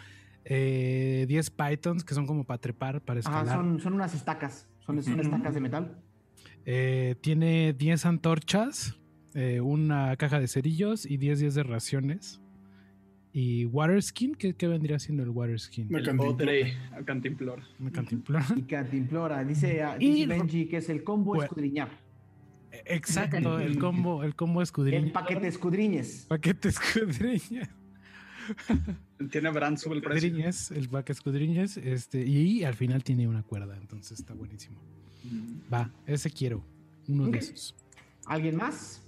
eh, 0.44 1.26
10 1.28 1.52
pythons 1.52 2.04
que 2.04 2.16
son 2.16 2.26
como 2.26 2.44
para 2.44 2.58
trepar, 2.58 3.02
para 3.02 3.20
Ajá, 3.20 3.30
escalar. 3.42 3.56
son, 3.56 3.80
son 3.80 3.94
unas 3.94 4.16
estacas. 4.16 4.68
Son, 4.80 5.02
son 5.04 5.20
estacas 5.20 5.54
de 5.54 5.60
metal. 5.62 5.98
Eh, 6.66 7.16
tiene 7.22 7.74
10 7.74 8.06
antorchas, 8.08 9.00
eh, 9.36 9.62
una 9.62 10.16
caja 10.18 10.40
de 10.40 10.48
cerillos 10.48 11.06
y 11.06 11.18
10 11.18 11.40
días 11.40 11.54
de 11.54 11.64
raciones. 11.64 12.41
Y 13.34 13.66
water 13.66 14.02
skin, 14.04 14.36
¿qué, 14.36 14.54
qué 14.54 14.68
vendría 14.68 15.00
siendo 15.00 15.24
el 15.24 15.30
water 15.30 15.58
skin? 15.60 15.88
Una 15.90 16.00
el 16.00 16.06
cantimplora. 17.06 17.64
cantimplora. 17.86 18.46
Y 18.58 18.62
cantimplora. 18.64 19.44
Dice, 19.44 19.82
Y- 20.00 20.14
dice 20.14 20.28
Benji 20.28 20.66
que 20.68 20.78
es 20.78 20.90
el 20.90 21.04
combo 21.04 21.32
Bueno. 21.32 21.44
escudriñar. 21.44 21.90
Exacto, 22.86 23.60
el 23.60 23.78
combo, 23.80 24.24
el 24.24 24.36
combo 24.36 24.62
escudriña. 24.62 25.06
El 25.06 25.12
paquete 25.12 25.48
escudriñes. 25.48 26.26
Paquete 26.28 26.70
escudriña. 26.70 27.70
Tiene 29.30 29.50
Brand 29.52 29.78
sube 29.78 29.96
el 29.96 30.02
precio. 30.02 30.28
Escudriñas, 30.28 30.72
el 30.72 30.90
paquete 30.90 31.12
escudriñas, 31.14 31.78
este, 31.78 32.26
y 32.26 32.64
al 32.64 32.74
final 32.74 33.04
tiene 33.04 33.28
una 33.28 33.44
cuerda, 33.44 33.78
entonces 33.78 34.20
está 34.20 34.34
buenísimo. 34.34 34.80
Va, 35.72 35.92
ese 36.08 36.30
quiero, 36.32 36.64
uno 37.08 37.26
Ok. 37.26 37.34
de 37.34 37.38
esos. 37.40 37.76
¿Alguien 38.26 38.56
más? 38.56 39.04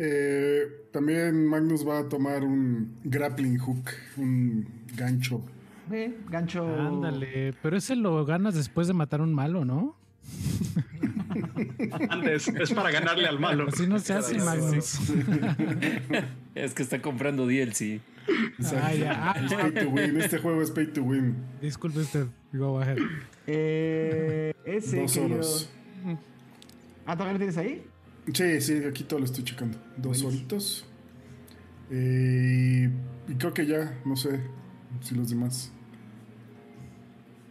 Eh, 0.00 0.86
también 0.92 1.44
Magnus 1.46 1.86
va 1.86 1.98
a 1.98 2.08
tomar 2.08 2.44
un 2.44 2.96
grappling 3.04 3.58
hook, 3.58 3.90
un 4.16 4.64
gancho. 4.96 5.42
Eh, 5.90 6.16
gancho. 6.30 6.64
Ándale, 6.66 7.52
pero 7.62 7.76
ese 7.76 7.96
lo 7.96 8.24
ganas 8.24 8.54
después 8.54 8.86
de 8.86 8.92
matar 8.94 9.20
un 9.20 9.34
malo, 9.34 9.64
¿no? 9.64 9.96
Antes, 12.10 12.48
es 12.48 12.72
para 12.72 12.90
ganarle 12.90 13.26
al 13.26 13.40
malo. 13.40 13.66
Así 13.68 13.86
no 13.86 13.98
se 13.98 14.12
hace, 14.14 14.38
Magnus. 14.38 14.98
Es 16.54 16.74
que 16.74 16.82
está 16.82 17.00
comprando 17.00 17.46
DLC. 17.46 18.00
Ah, 18.82 18.92
ya. 18.92 19.32
Es 19.44 19.54
pay 19.54 19.72
to 19.72 19.90
win. 19.90 20.20
Este 20.20 20.38
juego 20.38 20.60
es 20.60 20.70
pay 20.72 20.86
to 20.88 21.02
win. 21.02 21.36
Disculpe 21.62 22.00
usted, 22.00 22.26
go 22.52 22.80
ahead. 22.80 22.98
Eh, 23.46 24.52
ese 24.64 25.00
Dos 25.02 25.12
querido- 25.14 25.34
oros. 25.36 25.70
Ah, 27.06 27.16
¿también 27.16 27.34
lo 27.34 27.38
tienes 27.38 27.56
ahí? 27.56 27.84
Sí, 28.32 28.60
sí, 28.60 28.84
aquí 28.84 29.04
todo 29.04 29.20
lo 29.20 29.24
estoy 29.24 29.44
checando. 29.44 29.78
Dos 29.96 30.22
Buenísimo. 30.22 30.28
horitos. 30.28 30.86
Eh, 31.90 32.90
y 33.28 33.34
creo 33.34 33.54
que 33.54 33.66
ya, 33.66 33.98
no 34.04 34.16
sé 34.16 34.40
si 35.00 35.14
los 35.14 35.30
demás. 35.30 35.72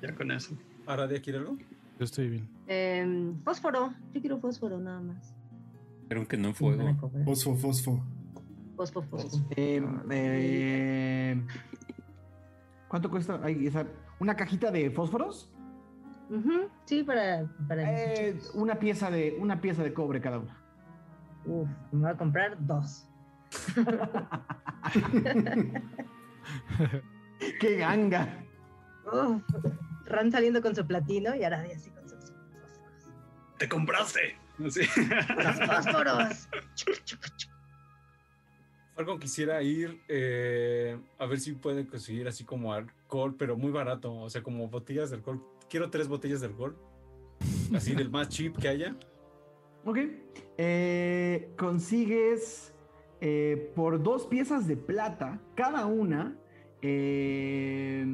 Ya 0.01 0.13
con 0.13 0.31
eso. 0.31 0.55
Ahora 0.85 1.07
de 1.07 1.17
aquí 1.17 1.31
algo. 1.31 1.57
Yo 1.97 2.05
estoy 2.05 2.29
bien. 2.29 2.47
Em, 2.67 3.41
fósforo. 3.43 3.93
Yo 4.13 4.21
quiero 4.21 4.39
fósforo 4.39 4.79
nada 4.79 4.99
más. 5.01 5.33
Pero 6.07 6.27
que 6.27 6.37
no 6.37 6.49
a 6.49 6.53
fuego. 6.53 6.95
Fosfo, 7.25 7.55
fosfo. 7.55 8.03
Fosfo, 8.75 9.01
fosfo. 9.01 9.47
Eh, 9.55 9.81
eh, 10.11 11.41
¿Cuánto 12.87 13.09
cuesta? 13.09 13.39
Ay, 13.43 13.65
esa- 13.67 13.87
¿Una 14.19 14.35
cajita 14.35 14.71
de 14.71 14.89
fósforos? 14.91 15.49
Ujú, 16.29 16.69
Sí, 16.85 17.03
para. 17.03 17.49
para 17.67 17.83
Eh, 18.03 18.39
una, 18.53 18.75
pieza 18.79 19.09
de, 19.09 19.35
una 19.39 19.59
pieza 19.61 19.83
de 19.83 19.93
cobre 19.93 20.21
cada 20.21 20.39
una. 20.39 20.56
Uf, 21.47 21.69
me 21.91 22.01
voy 22.01 22.11
a 22.11 22.17
comprar 22.17 22.57
dos. 22.59 23.07
¡Qué 27.59 27.77
ganga! 27.77 28.43
Uf, 29.05 29.41
Ran 30.05 30.29
saliendo 30.31 30.61
con 30.61 30.75
su 30.75 30.85
platino 30.85 31.33
y 31.35 31.43
ahora 31.45 31.65
así 31.73 31.89
con 31.91 32.03
sus 32.09 32.19
fósforos. 32.19 32.81
¡Te 33.57 33.69
compraste! 33.69 34.37
Así. 34.65 34.81
¡Los 35.37 35.55
fósforos! 35.65 36.49
Falcon 38.95 39.19
quisiera 39.19 39.61
ir 39.61 40.01
eh, 40.07 40.99
a 41.19 41.25
ver 41.27 41.39
si 41.39 41.53
puede 41.53 41.85
conseguir 41.87 42.27
así 42.27 42.43
como 42.43 42.73
alcohol, 42.73 43.35
pero 43.37 43.55
muy 43.55 43.71
barato. 43.71 44.13
O 44.13 44.29
sea, 44.29 44.41
como 44.43 44.67
botellas 44.67 45.11
de 45.11 45.17
alcohol. 45.17 45.41
Quiero 45.69 45.89
tres 45.89 46.07
botellas 46.07 46.41
de 46.41 46.47
alcohol. 46.47 46.75
Así 47.75 47.93
del 47.93 48.09
más 48.09 48.29
cheap 48.29 48.57
que 48.57 48.67
haya. 48.67 48.95
Ok. 49.85 49.99
Eh, 50.57 51.53
consigues 51.55 52.73
eh, 53.21 53.71
por 53.75 54.01
dos 54.01 54.25
piezas 54.25 54.67
de 54.67 54.75
plata, 54.75 55.39
cada 55.55 55.85
una, 55.85 56.35
eh, 56.81 58.05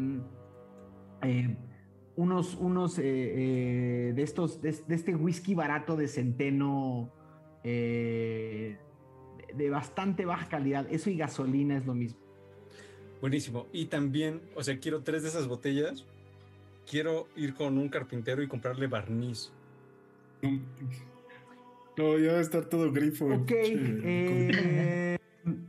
eh, 1.21 1.57
unos, 2.15 2.55
unos 2.55 2.99
eh, 2.99 3.03
eh, 3.05 4.13
de 4.13 4.23
estos, 4.23 4.61
de, 4.61 4.71
de 4.71 4.95
este 4.95 5.15
whisky 5.15 5.55
barato 5.55 5.95
de 5.95 6.07
centeno 6.07 7.11
eh, 7.63 8.77
de, 9.47 9.53
de 9.53 9.69
bastante 9.69 10.25
baja 10.25 10.47
calidad. 10.49 10.85
Eso 10.91 11.09
y 11.09 11.17
gasolina 11.17 11.77
es 11.77 11.85
lo 11.85 11.93
mismo. 11.95 12.19
Buenísimo. 13.21 13.67
Y 13.71 13.85
también, 13.85 14.41
o 14.53 14.63
sea, 14.63 14.77
quiero 14.79 15.01
tres 15.01 15.23
de 15.23 15.29
esas 15.29 15.47
botellas. 15.47 16.05
Quiero 16.85 17.29
ir 17.37 17.53
con 17.53 17.77
un 17.77 17.87
carpintero 17.87 18.43
y 18.43 18.47
comprarle 18.49 18.87
barniz. 18.87 19.51
No, 21.97 22.17
ya 22.17 22.33
va 22.33 22.37
a 22.39 22.41
estar 22.41 22.65
todo 22.65 22.91
grifo. 22.91 23.25
Ok, 23.25 23.47
Che, 23.47 23.99
eh, 24.03 25.17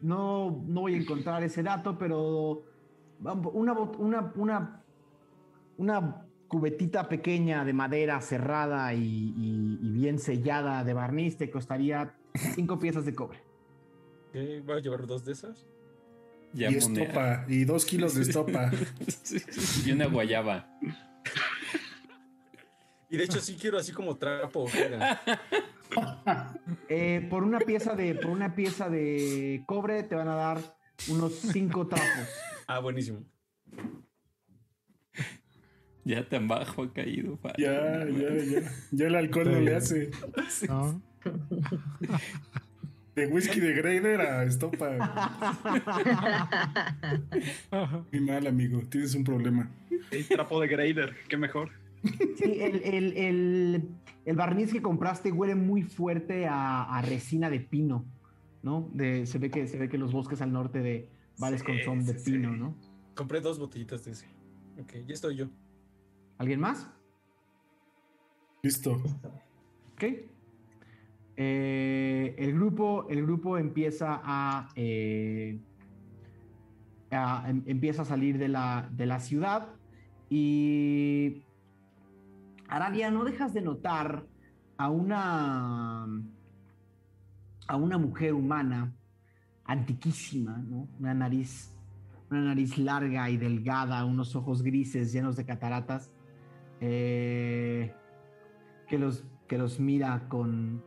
no, 0.02 0.62
no 0.66 0.80
voy 0.82 0.94
a 0.94 0.96
encontrar 0.96 1.42
ese 1.42 1.62
dato, 1.62 1.98
pero 1.98 2.64
una, 3.52 3.74
bot- 3.74 3.96
una, 3.98 4.32
una, 4.36 4.82
una 5.76 6.26
cubetita 6.48 7.08
pequeña 7.08 7.64
de 7.64 7.72
madera 7.72 8.20
cerrada 8.20 8.94
y, 8.94 9.00
y- 9.36 9.78
y 9.82 9.90
bien 9.92 10.18
sellada 10.18 10.84
de 10.84 10.92
barniz 10.94 11.36
te 11.36 11.50
costaría 11.50 12.14
cinco 12.54 12.78
piezas 12.78 13.04
de 13.04 13.14
cobre. 13.14 13.40
¿Qué? 14.32 14.60
¿Va 14.60 14.76
a 14.76 14.80
llevar 14.80 15.06
dos 15.06 15.24
de 15.24 15.32
esas? 15.32 15.66
Ya 16.52 16.70
y 16.70 16.74
moneda. 16.80 17.02
estopa. 17.04 17.44
Y 17.48 17.64
dos 17.64 17.84
kilos 17.84 18.14
de 18.14 18.22
estopa. 18.22 18.70
y 19.84 19.92
una 19.92 20.06
guayaba. 20.06 20.68
Y 23.10 23.16
de 23.16 23.24
hecho 23.24 23.40
sí 23.40 23.56
quiero 23.60 23.78
así 23.78 23.92
como 23.92 24.16
trapo. 24.16 24.66
Eh, 26.88 27.26
por 27.30 27.44
una 27.44 27.58
pieza 27.58 27.94
de 27.94 28.14
por 28.14 28.30
una 28.30 28.54
pieza 28.54 28.88
de 28.88 29.62
cobre 29.66 30.02
te 30.02 30.14
van 30.14 30.28
a 30.28 30.34
dar 30.34 30.58
unos 31.08 31.32
cinco 31.34 31.86
trapos. 31.86 32.28
Ah, 32.66 32.78
buenísimo. 32.80 33.20
Ya 36.04 36.28
tan 36.28 36.48
bajo 36.48 36.82
ha 36.82 36.92
caído. 36.92 37.38
Ya, 37.56 38.04
ya, 38.06 38.34
ya. 38.44 38.72
Ya 38.90 39.06
el 39.06 39.14
alcohol 39.14 39.52
no 39.52 39.60
le 39.60 39.74
hace. 39.74 40.10
¿no? 40.68 41.02
De 43.14 43.26
whisky 43.26 43.60
de 43.60 43.72
Grader 43.74 44.20
a 44.20 44.44
estopa. 44.44 44.90
Muy 48.12 48.20
mal, 48.20 48.46
amigo. 48.46 48.82
Tienes 48.88 49.14
un 49.14 49.24
problema. 49.24 49.70
El 50.10 50.26
trapo 50.26 50.60
de 50.60 50.66
Grader, 50.68 51.14
qué 51.28 51.36
mejor. 51.36 51.70
Sí, 52.36 52.60
el, 52.60 52.82
el- 52.82 53.16
el- 53.16 53.88
el 54.24 54.36
barniz 54.36 54.72
que 54.72 54.82
compraste 54.82 55.32
huele 55.32 55.54
muy 55.54 55.82
fuerte 55.82 56.46
a, 56.46 56.82
a 56.84 57.02
resina 57.02 57.50
de 57.50 57.60
pino, 57.60 58.04
¿no? 58.62 58.90
De, 58.92 59.26
se, 59.26 59.38
ve 59.38 59.50
que, 59.50 59.66
se 59.66 59.78
ve 59.78 59.88
que 59.88 59.98
los 59.98 60.12
bosques 60.12 60.40
al 60.42 60.52
norte 60.52 60.80
de 60.80 61.08
Vales 61.38 61.60
Sí, 61.60 61.66
con 61.66 61.78
son 61.80 62.04
de 62.06 62.18
sí, 62.18 62.32
pino, 62.32 62.52
sí. 62.52 62.58
¿no? 62.58 62.74
Compré 63.14 63.40
dos 63.40 63.58
botellitas 63.58 64.04
de 64.04 64.12
ese. 64.12 64.26
Ok, 64.80 64.92
ya 65.06 65.14
estoy 65.14 65.36
yo. 65.36 65.46
¿Alguien 66.38 66.60
más? 66.60 66.90
Listo. 68.62 69.00
Ok. 69.94 70.04
Eh, 71.36 72.34
el, 72.38 72.54
grupo, 72.54 73.06
el 73.08 73.22
grupo 73.22 73.58
empieza 73.58 74.20
a, 74.22 74.68
eh, 74.76 75.58
a- 77.10 77.44
em- 77.48 77.62
empieza 77.66 78.02
a 78.02 78.04
salir 78.04 78.38
de 78.38 78.48
la, 78.48 78.88
de 78.92 79.06
la 79.06 79.20
ciudad 79.20 79.68
y 80.30 81.43
Aradia, 82.68 83.10
no 83.10 83.24
dejas 83.24 83.54
de 83.54 83.62
notar 83.62 84.26
a 84.76 84.90
una 84.90 86.06
a 87.66 87.76
una 87.76 87.96
mujer 87.98 88.34
humana 88.34 88.92
antiquísima, 89.64 90.58
¿no? 90.58 90.88
Una 90.98 91.14
nariz 91.14 91.74
una 92.30 92.42
nariz 92.42 92.78
larga 92.78 93.30
y 93.30 93.36
delgada, 93.36 94.04
unos 94.04 94.34
ojos 94.34 94.62
grises 94.62 95.12
llenos 95.12 95.36
de 95.36 95.44
cataratas, 95.44 96.10
eh, 96.80 97.94
que 98.88 98.98
los 98.98 99.24
que 99.46 99.58
los 99.58 99.78
mira 99.78 100.28
con 100.28 100.82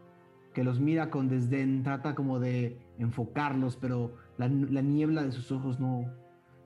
que 0.53 0.63
los 0.63 0.79
mira 0.79 1.11
con 1.11 1.29
desdén, 1.29 1.83
trata 1.83 2.15
como 2.15 2.39
de 2.39 2.79
enfocarlos, 2.97 3.77
pero 3.77 4.15
la, 4.37 4.47
la 4.47 4.81
niebla 4.81 5.23
de 5.23 5.31
sus 5.31 5.51
ojos 5.51 5.79
no, 5.79 6.11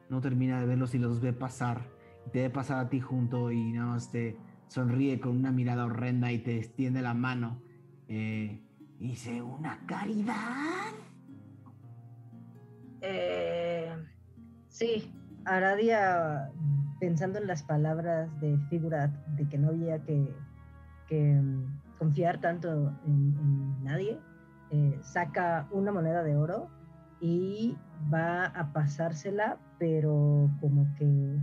no 0.09 0.21
termina 0.21 0.61
de 0.61 0.65
verlos 0.65 0.95
y 0.95 0.97
los 0.97 1.19
ve 1.19 1.33
pasar. 1.33 1.89
Te 2.31 2.43
ve 2.43 2.49
pasar 2.49 2.85
a 2.85 2.89
ti 2.89 3.01
junto 3.01 3.51
y 3.51 3.73
nada 3.73 3.87
más 3.87 4.09
te 4.09 4.37
sonríe 4.71 5.19
con 5.19 5.35
una 5.35 5.51
mirada 5.51 5.85
horrenda 5.85 6.31
y 6.31 6.39
te 6.39 6.57
extiende 6.57 7.01
la 7.01 7.13
mano. 7.13 7.61
Eh, 8.07 8.63
y 8.99 9.09
dice, 9.09 9.41
¿una 9.41 9.85
caridad? 9.85 10.93
Eh, 13.01 13.93
sí, 14.69 15.13
Aradia, 15.43 16.51
pensando 17.01 17.37
en 17.37 17.47
las 17.47 17.63
palabras 17.63 18.29
de 18.39 18.57
Figurat, 18.69 19.11
de 19.35 19.49
que 19.49 19.57
no 19.57 19.69
había 19.69 20.01
que, 20.03 20.33
que, 21.09 21.33
mm, 21.33 21.97
confiar 21.97 22.39
tanto 22.39 22.69
en, 23.05 23.35
en 23.37 23.83
nadie, 23.83 24.19
eh, 24.69 24.97
saca 25.01 25.67
una 25.71 25.91
moneda 25.91 26.23
de 26.23 26.37
oro 26.37 26.69
y 27.19 27.77
va 28.11 28.45
a 28.45 28.71
pasársela, 28.71 29.57
pero 29.77 30.49
como 30.61 30.87
que, 30.95 31.37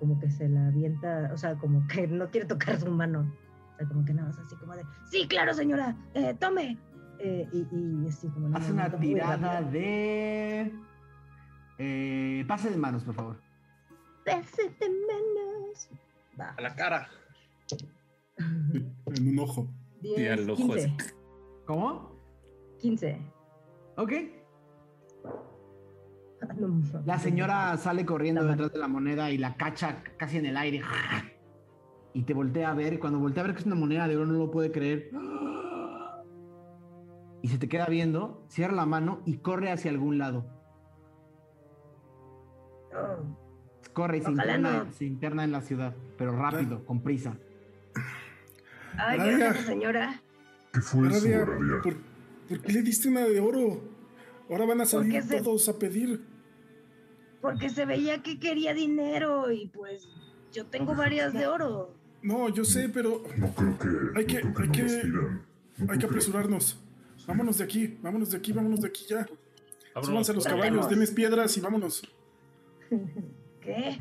como 0.00 0.18
que 0.18 0.30
se 0.30 0.48
la 0.48 0.66
avienta, 0.68 1.30
o 1.32 1.36
sea, 1.36 1.54
como 1.56 1.86
que 1.86 2.08
no 2.08 2.28
quiere 2.30 2.46
tocar 2.46 2.80
su 2.80 2.90
mano. 2.90 3.32
O 3.74 3.76
sea, 3.76 3.86
como 3.86 4.04
que 4.04 4.12
nada 4.14 4.28
más 4.28 4.38
así 4.38 4.56
como 4.56 4.74
de, 4.74 4.82
sí, 5.10 5.28
claro, 5.28 5.54
señora, 5.54 5.94
eh, 6.14 6.34
tome. 6.40 6.76
Eh, 7.18 7.46
y, 7.52 7.58
y 7.70 8.08
así 8.08 8.28
como 8.28 8.56
Hace 8.56 8.72
una 8.72 8.90
tirada 8.98 9.60
de... 9.60 10.72
eh, 11.78 12.44
pase 12.48 12.70
de 12.70 12.78
manos, 12.78 13.04
por 13.04 13.14
favor. 13.14 13.36
Pese 14.24 14.62
de 14.80 14.88
menos. 14.88 15.90
Va. 16.40 16.54
A 16.56 16.60
la 16.62 16.74
cara. 16.74 17.08
En 18.38 19.28
un 19.28 19.38
ojo. 19.38 19.68
Y 20.02 20.14
10, 20.16 20.32
al 20.32 20.50
ojo 20.50 20.62
15. 20.62 20.78
así. 20.80 21.14
¿Cómo? 21.66 22.16
15. 22.78 23.20
Ok. 23.98 24.12
No, 26.58 26.80
La 27.04 27.18
señora 27.18 27.76
sale 27.76 28.04
corriendo 28.06 28.44
detrás 28.44 28.72
de 28.72 28.78
la 28.78 28.88
moneda 28.88 29.30
y 29.30 29.38
la 29.38 29.56
cacha 29.56 30.02
casi 30.16 30.38
en 30.38 30.46
el 30.46 30.56
aire. 30.56 30.82
Y 32.14 32.22
te 32.22 32.34
voltea 32.34 32.70
a 32.70 32.74
ver. 32.74 32.98
Cuando 32.98 33.18
voltea 33.18 33.42
a 33.42 33.46
ver 33.46 33.54
que 33.54 33.60
es 33.60 33.66
una 33.66 33.74
moneda 33.76 34.08
de 34.08 34.16
oro, 34.16 34.26
no 34.26 34.38
lo 34.38 34.50
puede 34.50 34.72
creer. 34.72 35.10
Y 37.42 37.48
se 37.48 37.58
te 37.58 37.68
queda 37.68 37.86
viendo, 37.86 38.44
cierra 38.48 38.74
la 38.74 38.86
mano 38.86 39.22
y 39.26 39.38
corre 39.38 39.70
hacia 39.70 39.90
algún 39.90 40.18
lado. 40.18 40.46
Corre 43.92 44.18
y 44.18 44.22
se 44.22 44.30
interna, 44.30 44.84
no. 44.84 44.92
se 44.92 45.04
interna 45.04 45.44
en 45.44 45.52
la 45.52 45.60
ciudad, 45.62 45.94
pero 46.16 46.36
rápido, 46.36 46.84
con 46.84 47.02
prisa. 47.02 47.36
Ay, 48.96 49.18
gracias, 49.18 49.66
señora. 49.66 50.22
¿Qué 50.72 50.80
fue 50.80 51.08
eso? 51.08 51.26
¿por, 51.82 51.96
por 52.48 52.60
qué 52.62 52.72
le 52.72 52.82
diste 52.82 53.08
una 53.08 53.20
de 53.24 53.40
oro? 53.40 53.80
Ahora 54.48 54.66
van 54.66 54.80
a 54.80 54.84
salir 54.84 55.22
se- 55.22 55.40
todos 55.40 55.68
a 55.68 55.78
pedir. 55.78 56.24
Porque 57.40 57.70
se 57.70 57.84
veía 57.86 58.22
que 58.22 58.38
quería 58.38 58.74
dinero 58.74 59.50
y 59.50 59.68
pues 59.68 60.08
yo 60.52 60.66
tengo 60.66 60.94
varias 60.94 61.32
de 61.32 61.46
oro. 61.46 61.94
No, 62.22 62.48
yo 62.50 62.64
sé, 62.64 62.88
pero 62.90 63.22
No 63.36 63.54
creo 63.54 63.78
que, 63.78 63.88
Hay 64.18 64.26
que- 64.26 64.42
no 64.42 64.52
creo 64.52 64.66
hay 64.66 64.72
que 64.72 64.82
nos. 64.82 65.02
No 65.78 65.92
hay 65.92 65.98
que 65.98 66.06
apresurarnos. 66.06 66.78
Vámonos 67.26 67.58
de 67.58 67.64
aquí, 67.64 67.98
vámonos 68.02 68.30
de 68.30 68.36
aquí, 68.38 68.52
vámonos 68.52 68.80
de 68.80 68.88
aquí 68.88 69.04
ya. 69.08 69.26
Súbanse 70.02 70.32
a 70.32 70.34
los 70.34 70.44
caballos, 70.44 70.88
denles 70.88 71.10
piedras 71.10 71.56
y 71.56 71.60
vámonos. 71.60 72.02
¿Qué? 73.60 73.98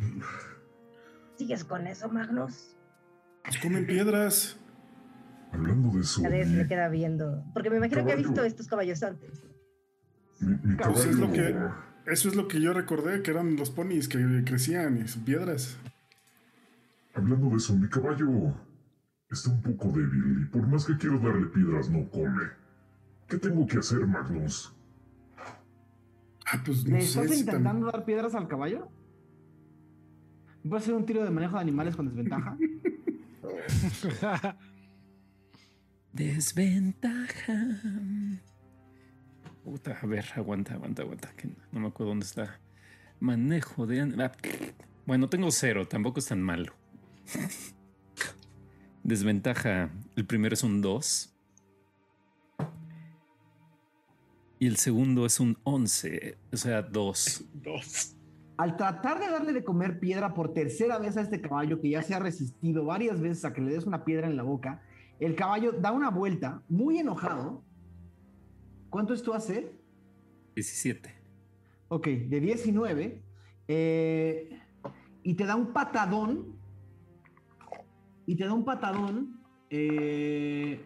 ¿Sigues 1.38 1.64
con 1.64 1.88
eso, 1.88 2.10
Magnus? 2.10 2.76
Pues 3.44 3.58
comen 3.60 3.86
piedras. 3.86 4.58
Hablando 5.52 5.90
de 5.96 6.02
eso, 6.02 6.24
A 6.26 6.30
ver, 6.30 6.46
mi, 6.48 6.56
le 6.58 6.68
queda 6.68 6.90
viendo. 6.90 7.44
Porque 7.54 7.70
me 7.70 7.78
imagino 7.78 8.06
que 8.06 8.12
ha 8.12 8.16
visto 8.16 8.34
Caballo. 8.34 8.48
estos 8.48 8.68
caballos 8.68 9.02
antes. 9.04 9.44
mi- 10.40 10.56
mi 10.64 10.76
Pues 10.76 11.06
es 11.06 11.16
lo 11.18 11.32
que, 11.32 11.54
caballo... 11.54 11.76
eso 12.06 12.30
es 12.30 12.36
lo 12.36 12.48
que 12.48 12.62
yo 12.62 12.74
recordé, 12.74 13.22
que 13.22 13.32
eran 13.32 13.56
los 13.56 13.70
ponis 13.70 14.08
que 14.08 14.20
crecían 14.46 14.98
y 14.98 15.08
sus 15.08 15.22
piedras. 15.24 15.78
Hablando 17.14 17.50
de 17.50 17.58
eso, 17.58 17.76
mi 17.76 17.88
caballo 17.90 18.56
está 19.30 19.52
un 19.52 19.62
poco 19.62 19.90
débil 19.90 20.44
y 20.44 20.46
por 20.46 20.66
más 20.68 20.86
que 20.86 20.98
quiero 20.98 21.20
darle 21.20 21.48
piedras 21.48 21.90
no 21.90 22.08
come. 22.10 22.44
¿Qué 23.28 23.38
tengo 23.38 23.66
que 23.68 23.78
hacer, 23.78 24.06
Magnus? 24.08 24.74
Ah, 26.52 26.62
pues 26.66 26.84
¿Le 26.84 26.92
no 26.94 27.00
sé 27.02 27.06
estás 27.06 27.30
si 27.36 27.40
intentando 27.42 27.88
tam- 27.88 27.92
dar 27.92 28.06
piedras 28.06 28.34
al 28.36 28.48
caballo? 28.48 28.90
¿Puedes 30.68 30.84
hacer 30.84 30.96
un 30.96 31.06
tiro 31.06 31.24
de 31.24 31.30
manejo 31.30 31.56
de 31.56 31.62
animales 31.62 31.96
con 31.96 32.08
desventaja? 32.08 32.58
Desventaja. 36.14 37.54
Puta, 39.70 40.00
a 40.02 40.06
ver, 40.08 40.26
aguanta, 40.36 40.74
aguanta, 40.74 41.04
aguanta. 41.04 41.30
que 41.38 41.48
no 41.72 41.80
me 41.80 41.90
acuerdo 41.90 42.10
dónde 42.10 42.26
está. 42.26 42.60
Manejo 43.20 43.86
de. 43.86 44.02
ah, 44.02 44.32
Bueno, 45.06 45.30
tengo 45.30 45.52
cero, 45.52 45.88
tampoco 45.88 46.18
es 46.18 46.26
tan 46.26 46.42
malo. 46.42 46.74
Desventaja. 49.04 49.92
El 50.16 50.26
primero 50.26 50.56
es 50.56 50.64
un 50.64 50.82
2. 50.82 51.36
Y 54.58 54.66
el 54.66 54.78
segundo 54.78 55.28
es 55.28 55.40
un 55.40 55.56
11, 55.64 56.38
o 56.52 56.58
sea, 56.58 56.82
2. 56.82 57.46
Dos. 57.54 58.16
Al 58.58 58.76
tratar 58.76 59.20
de 59.20 59.30
darle 59.30 59.54
de 59.54 59.64
comer 59.64 60.00
piedra 60.00 60.34
por 60.34 60.52
tercera 60.52 60.98
vez 60.98 61.16
a 61.16 61.22
este 61.22 61.42
caballo 61.42 61.80
que 61.80 61.92
ya 61.92 62.02
se 62.02 62.16
ha 62.16 62.20
resistido 62.20 62.86
varias 62.86 63.22
veces 63.22 63.46
a 63.46 63.54
que 63.54 63.62
le 63.62 63.72
des 63.72 63.86
una 63.86 64.04
piedra 64.04 64.26
en 64.26 64.36
la 64.36 64.42
boca, 64.44 64.82
el 65.20 65.36
caballo 65.36 65.74
da 65.74 65.92
una 65.92 66.10
vuelta 66.10 66.64
muy 66.70 66.98
enojado. 66.98 67.64
¿Cuánto 68.90 69.14
es 69.14 69.22
tu 69.24 69.34
AC? 69.34 69.66
17. 70.56 71.16
Ok, 71.90 72.08
de 72.08 72.40
19. 72.40 73.24
eh, 73.68 74.60
y 75.24 75.34
te 75.36 75.46
da 75.46 75.56
un 75.56 75.74
patadón. 75.74 76.58
Y 78.26 78.36
te 78.36 78.46
da 78.46 78.54
un 78.54 78.66
patadón. 78.66 79.42
eh, 79.70 80.84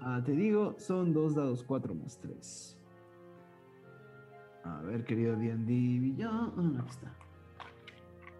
ah, 0.00 0.22
te 0.24 0.32
digo, 0.32 0.74
son 0.78 1.12
dos 1.12 1.34
dados 1.34 1.64
4 1.64 1.94
más 1.94 2.18
3. 2.20 2.78
A 4.64 4.80
ver, 4.82 5.04
querido 5.04 5.36
D&D 5.36 5.66
Villon. 5.66 6.76
ah, 6.76 6.80
aquí 6.80 6.90
está. 6.90 7.12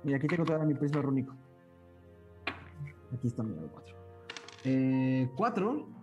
Mira, 0.04 0.18
aquí 0.18 0.26
tengo 0.28 0.44
todavía 0.44 0.66
mi 0.68 0.74
príncipe 0.74 1.02
rúnico. 1.02 1.34
Aquí 3.12 3.26
está 3.26 3.42
mi 3.42 3.54
dado 3.54 3.68
4. 3.72 3.96
4. 5.36 6.01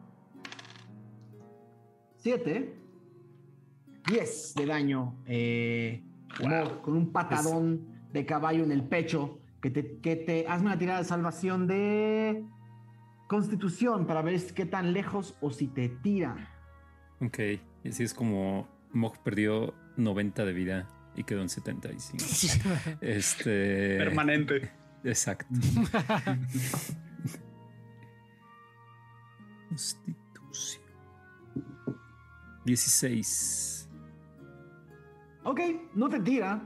7. 2.19 2.75
10 4.07 4.53
de 4.55 4.65
daño 4.65 5.15
eh, 5.25 6.03
con 6.81 6.95
un 6.95 7.11
patadón 7.11 7.85
de 8.11 8.25
caballo 8.25 8.63
en 8.63 8.71
el 8.71 8.83
pecho, 8.83 9.39
que 9.61 9.69
te, 9.69 9.99
que 9.99 10.15
te 10.15 10.47
hazme 10.47 10.67
una 10.67 10.79
tirada 10.79 10.99
de 10.99 11.05
salvación 11.05 11.67
de 11.67 12.43
constitución 13.27 14.07
para 14.07 14.21
ver 14.21 14.41
qué 14.53 14.65
tan 14.65 14.93
lejos 14.93 15.35
o 15.41 15.51
si 15.51 15.67
te 15.67 15.89
tira. 15.89 16.49
Ok, 17.21 17.39
y 17.83 17.89
así 17.89 18.03
es 18.03 18.13
como 18.13 18.67
Mog 18.91 19.21
perdió 19.23 19.73
90 19.97 20.45
de 20.45 20.53
vida 20.53 20.87
y 21.15 21.23
quedó 21.23 21.41
en 21.41 21.49
75. 21.49 22.23
este. 23.01 23.97
Permanente. 23.97 24.71
Exacto. 25.03 25.47
Constitución. 32.69 33.11
16. 33.11 33.89
Ok, 35.43 35.59
no 35.95 36.09
te 36.09 36.19
tira, 36.19 36.61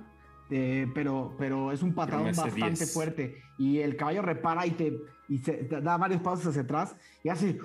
eh, 0.50 0.88
pero, 0.94 1.36
pero 1.38 1.72
es 1.72 1.82
un 1.84 1.94
patadón 1.94 2.26
bastante 2.36 2.70
10. 2.86 2.94
fuerte. 2.94 3.38
Y 3.58 3.80
el 3.80 3.96
caballo 3.96 4.22
repara 4.24 4.66
y 4.66 4.72
te, 4.72 4.98
y 5.30 5.38
se, 5.38 5.54
te 5.66 5.80
da 5.82 5.98
varios 5.98 6.22
pasos 6.22 6.48
hacia 6.48 6.64
atrás 6.64 6.96
y 7.24 7.30
hace. 7.30 7.58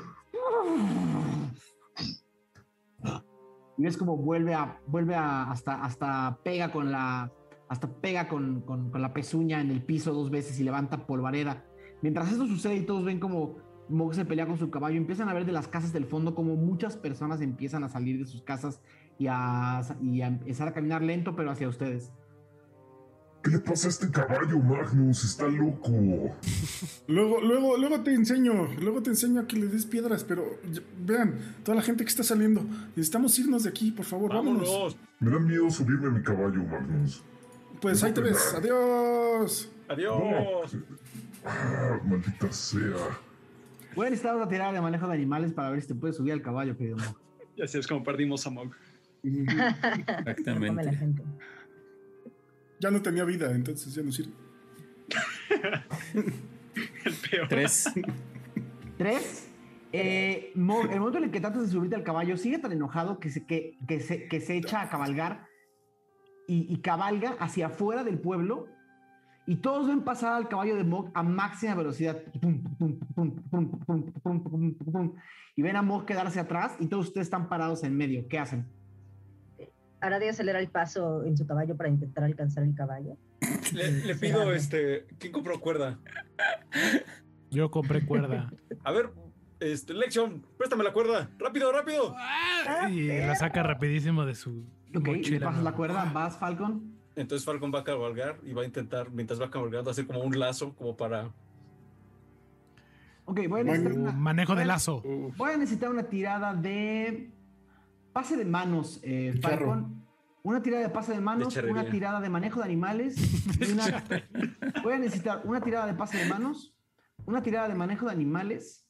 Y 3.76 3.82
ves 3.82 3.96
como 3.96 4.16
vuelve 4.16 4.54
a, 4.54 4.80
vuelve 4.86 5.14
a, 5.14 5.50
hasta, 5.50 5.82
hasta 5.84 6.38
pega 6.42 6.72
con 6.72 6.90
la, 6.90 7.30
hasta 7.68 7.88
pega 7.88 8.28
con, 8.28 8.60
con- 8.62 8.90
con 8.90 9.00
la 9.00 9.12
pezuña 9.12 9.60
en 9.60 9.70
el 9.70 9.82
piso 9.84 10.12
dos 10.12 10.30
veces 10.30 10.58
y 10.58 10.64
levanta 10.64 11.06
polvareda. 11.06 11.64
Mientras 12.02 12.30
esto 12.30 12.46
sucede 12.46 12.76
y 12.76 12.86
todos 12.86 13.04
ven 13.04 13.20
como 13.20 13.56
Mog 13.88 14.14
se 14.14 14.24
pelea 14.24 14.46
con 14.46 14.58
su 14.58 14.70
caballo, 14.70 14.96
empiezan 14.96 15.28
a 15.28 15.34
ver 15.34 15.44
de 15.46 15.52
las 15.52 15.68
casas 15.68 15.92
del 15.92 16.04
fondo 16.04 16.34
como 16.34 16.56
muchas 16.56 16.96
personas 16.96 17.40
empiezan 17.40 17.84
a 17.84 17.88
salir 17.88 18.18
de 18.18 18.26
sus 18.26 18.42
casas 18.42 18.80
y 19.18 19.26
a, 19.28 19.80
y 20.02 20.20
a 20.22 20.26
empezar 20.28 20.68
a 20.68 20.72
caminar 20.72 21.02
lento, 21.02 21.34
pero 21.34 21.50
hacia 21.50 21.68
ustedes. 21.68 22.12
¿Qué 23.42 23.50
le 23.52 23.60
pasa 23.60 23.86
a 23.86 23.90
este 23.90 24.10
caballo, 24.10 24.58
Magnus? 24.58 25.24
Está 25.24 25.46
loco. 25.46 25.90
Luego, 27.06 27.40
luego, 27.40 27.76
luego 27.78 28.00
te 28.00 28.12
enseño, 28.12 28.52
luego 28.80 29.00
te 29.02 29.10
enseño 29.10 29.40
a 29.40 29.46
que 29.46 29.56
le 29.56 29.68
des 29.68 29.86
piedras, 29.86 30.24
pero 30.24 30.44
ya- 30.70 30.82
vean, 31.00 31.38
toda 31.62 31.76
la 31.76 31.82
gente 31.82 32.04
que 32.04 32.10
está 32.10 32.22
saliendo, 32.24 32.62
necesitamos 32.96 33.38
irnos 33.38 33.62
de 33.62 33.70
aquí, 33.70 33.92
por 33.92 34.04
favor, 34.04 34.34
vámonos. 34.34 34.68
Vámonos. 34.68 34.96
Me 35.20 35.30
da 35.30 35.38
miedo 35.38 35.70
subirme 35.70 36.08
a 36.08 36.10
mi 36.10 36.22
caballo, 36.22 36.62
Magnus. 36.64 37.22
Pues 37.80 38.02
ahí 38.02 38.12
te 38.12 38.20
ves, 38.20 38.54
adiós. 38.54 39.70
Adiós. 39.88 40.76
Ah, 41.46 41.98
maldita 42.04 42.52
sea. 42.52 42.96
Voy 43.94 44.06
a 44.06 44.10
necesitar 44.10 44.36
una 44.36 44.48
tirada 44.48 44.72
de 44.72 44.80
manejo 44.80 45.06
de 45.08 45.14
animales 45.14 45.52
para 45.52 45.70
ver 45.70 45.82
si 45.82 45.88
te 45.88 45.94
puedes 45.94 46.16
subir 46.16 46.32
al 46.32 46.42
caballo, 46.42 46.76
querido 46.76 46.96
Mog. 46.96 47.16
Y 47.56 47.62
así 47.62 47.78
es 47.78 47.86
como 47.86 48.04
perdimos 48.04 48.46
a 48.46 48.50
Mog. 48.50 48.70
La 49.22 49.72
Exactamente. 50.26 50.96
gente. 50.96 51.22
Ya 52.80 52.90
no 52.90 53.02
tenía 53.02 53.24
vida, 53.24 53.50
entonces 53.50 53.94
ya 53.94 54.02
no 54.02 54.12
sirve. 54.12 54.32
El 57.04 57.14
peor. 57.28 57.48
Tres. 57.48 57.86
Tres. 58.96 59.48
Eh, 59.92 60.52
Mog, 60.54 60.90
el 60.92 61.00
momento 61.00 61.18
en 61.18 61.24
el 61.24 61.30
que 61.30 61.40
tratas 61.40 61.62
de 61.62 61.68
subirte 61.68 61.96
al 61.96 62.04
caballo, 62.04 62.36
sigue 62.36 62.58
tan 62.58 62.72
enojado 62.72 63.18
que 63.18 63.30
se, 63.30 63.46
que, 63.46 63.76
que 63.88 64.00
se, 64.00 64.28
que 64.28 64.40
se 64.40 64.56
echa 64.56 64.82
a 64.82 64.90
cabalgar 64.90 65.46
y, 66.46 66.72
y 66.72 66.80
cabalga 66.80 67.30
hacia 67.40 67.68
afuera 67.68 68.04
del 68.04 68.18
pueblo 68.18 68.68
y 69.48 69.56
todos 69.56 69.88
ven 69.88 70.02
pasar 70.02 70.34
al 70.34 70.46
caballo 70.46 70.76
de 70.76 70.84
Mog 70.84 71.10
a 71.14 71.22
máxima 71.22 71.74
velocidad. 71.74 72.18
Y 75.56 75.62
ven 75.62 75.74
a 75.74 75.80
Mog 75.80 76.04
quedarse 76.04 76.38
atrás 76.38 76.76
y 76.78 76.86
todos 76.86 77.06
ustedes 77.06 77.28
están 77.28 77.48
parados 77.48 77.82
en 77.82 77.96
medio. 77.96 78.28
¿Qué 78.28 78.38
hacen? 78.38 78.66
Hará 80.00 80.18
de 80.18 80.28
acelerar 80.28 80.60
el 80.60 80.68
paso 80.68 81.24
en 81.24 81.38
su 81.38 81.46
caballo 81.46 81.78
para 81.78 81.88
intentar 81.88 82.24
alcanzar 82.24 82.62
el 82.62 82.74
caballo. 82.74 83.16
Le, 83.72 84.14
pido, 84.16 84.52
este, 84.52 85.06
¿quién 85.18 85.32
compró 85.32 85.58
cuerda? 85.60 85.98
Yo 87.50 87.70
compré 87.70 88.04
cuerda. 88.04 88.52
A 88.84 88.92
ver, 88.92 89.12
este, 89.60 89.94
Lexion, 89.94 90.44
préstame 90.58 90.84
la 90.84 90.92
cuerda. 90.92 91.30
Rápido, 91.38 91.72
rápido. 91.72 92.14
Y 92.90 93.08
la 93.08 93.34
saca 93.34 93.62
rapidísimo 93.62 94.26
de 94.26 94.34
su... 94.34 94.66
Ok, 94.94 95.06
mochila, 95.06 95.38
le 95.38 95.44
pasas 95.46 95.64
la 95.64 95.72
cuerda, 95.72 96.04
vas, 96.12 96.36
Falcon. 96.36 96.97
Entonces 97.18 97.44
Falcon 97.44 97.72
va 97.74 97.80
a 97.80 97.84
cabalgar 97.84 98.38
y 98.44 98.52
va 98.52 98.62
a 98.62 98.64
intentar, 98.64 99.10
mientras 99.10 99.40
va 99.40 99.50
cabalgando, 99.50 99.90
hacer 99.90 100.06
como 100.06 100.20
un 100.20 100.38
lazo, 100.38 100.74
como 100.76 100.96
para. 100.96 101.30
Ok, 103.24 103.40
voy 103.48 103.60
a 103.60 103.64
necesitar 103.64 103.92
una, 103.98 104.12
Manejo 104.12 104.54
de 104.54 104.64
lazo. 104.64 105.02
voy 105.36 105.52
a 105.52 105.56
necesitar 105.56 105.90
una 105.90 106.04
tirada 106.04 106.54
de 106.54 107.30
pase 108.12 108.36
de 108.36 108.44
manos, 108.44 109.00
eh, 109.02 109.38
Falcon. 109.42 110.06
Una 110.44 110.62
tirada 110.62 110.82
de 110.84 110.88
pase 110.88 111.12
de 111.12 111.20
manos, 111.20 111.54
una 111.56 111.90
tirada 111.90 112.20
de 112.20 112.28
manejo 112.30 112.60
de 112.60 112.64
animales. 112.66 113.16
y 113.60 113.72
una- 113.72 114.04
voy 114.82 114.94
a 114.94 114.98
necesitar 114.98 115.42
una 115.44 115.60
tirada 115.60 115.86
de 115.86 115.94
pase 115.94 116.16
de 116.18 116.26
manos, 116.26 116.74
una 117.26 117.42
tirada 117.42 117.68
de 117.68 117.74
manejo 117.74 118.06
de 118.06 118.12
animales 118.12 118.84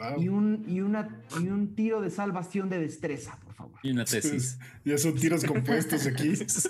Wow. 0.00 0.22
y 0.22 0.28
un, 0.28 0.64
y, 0.68 0.80
una, 0.80 1.22
y 1.40 1.48
un 1.48 1.74
tiro 1.74 2.00
de 2.00 2.08
salvación 2.10 2.68
de 2.68 2.78
destreza, 2.78 3.36
por 3.44 3.47
favor. 3.58 3.78
Y 3.82 3.90
una 3.90 4.04
tesis. 4.04 4.58
Ya 4.84 4.96
son 4.96 5.14
tiros 5.14 5.44
compuestos 5.44 6.06
aquí. 6.06 6.34
Sí. 6.48 6.68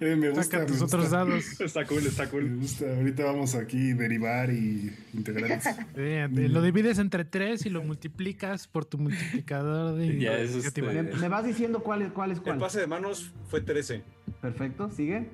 Eh, 0.00 0.16
me 0.16 0.28
gusta. 0.30 0.44
Saca 0.44 0.66
tus 0.66 0.78
me 0.78 0.84
otros 0.84 1.10
dados. 1.10 1.60
Está 1.60 1.84
cool, 1.86 2.06
está 2.06 2.24
Me 2.24 2.30
cool. 2.30 2.56
gusta. 2.58 2.84
Ahorita 2.96 3.24
vamos 3.24 3.54
aquí 3.54 3.92
a 3.92 3.94
derivar 3.96 4.50
y 4.50 4.92
integrar. 5.14 5.60
Eh, 5.96 6.28
te- 6.34 6.48
lo 6.48 6.62
divides 6.62 6.98
entre 6.98 7.24
tres 7.24 7.66
y 7.66 7.70
lo 7.70 7.82
multiplicas 7.82 8.66
por 8.68 8.84
tu 8.84 8.98
multiplicador 8.98 9.96
de 9.96 10.18
Ya, 10.20 10.32
eso 10.34 10.44
es, 10.44 10.52
iniciativa. 10.54 10.92
Me, 10.92 11.02
me 11.02 11.28
vas 11.28 11.44
diciendo 11.44 11.80
cuál 11.82 12.02
es 12.02 12.12
cuál. 12.12 12.32
Es 12.32 12.38
El 12.44 12.58
pase 12.58 12.80
de 12.80 12.86
manos 12.86 13.32
fue 13.48 13.60
13. 13.60 14.02
Perfecto, 14.40 14.90
sigue. 14.90 15.28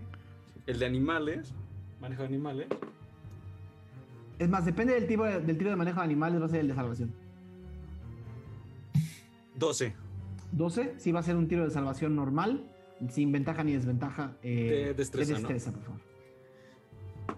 El 0.66 0.78
de 0.78 0.86
animales, 0.86 1.52
manejo 2.00 2.22
de 2.22 2.28
animales, 2.28 2.66
Es 4.38 4.48
más, 4.48 4.64
depende 4.64 4.94
del, 4.94 5.06
tipo 5.06 5.24
de- 5.24 5.40
del 5.40 5.58
tiro 5.58 5.70
de 5.70 5.76
manejo 5.76 5.98
de 6.00 6.04
animales, 6.04 6.40
va 6.40 6.46
a 6.46 6.48
ser 6.48 6.60
el 6.60 6.68
de 6.68 6.74
salvación. 6.74 7.12
12. 9.56 9.94
12, 10.52 10.94
sí 10.98 11.12
va 11.12 11.20
a 11.20 11.22
ser 11.22 11.36
un 11.36 11.48
tiro 11.48 11.64
de 11.64 11.70
salvación 11.70 12.14
normal, 12.14 12.64
sin 13.10 13.32
ventaja 13.32 13.64
ni 13.64 13.72
desventaja. 13.72 14.36
Eh, 14.42 14.86
de 14.88 14.94
destreza, 14.94 15.34
de 15.34 15.38
destreza 15.40 15.72
por 15.72 15.82
favor. 15.82 16.00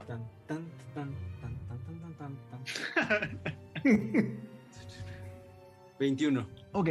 Tan, 0.07 0.21
tan, 0.95 1.11
21. 5.99 6.47
Ok. 6.73 6.91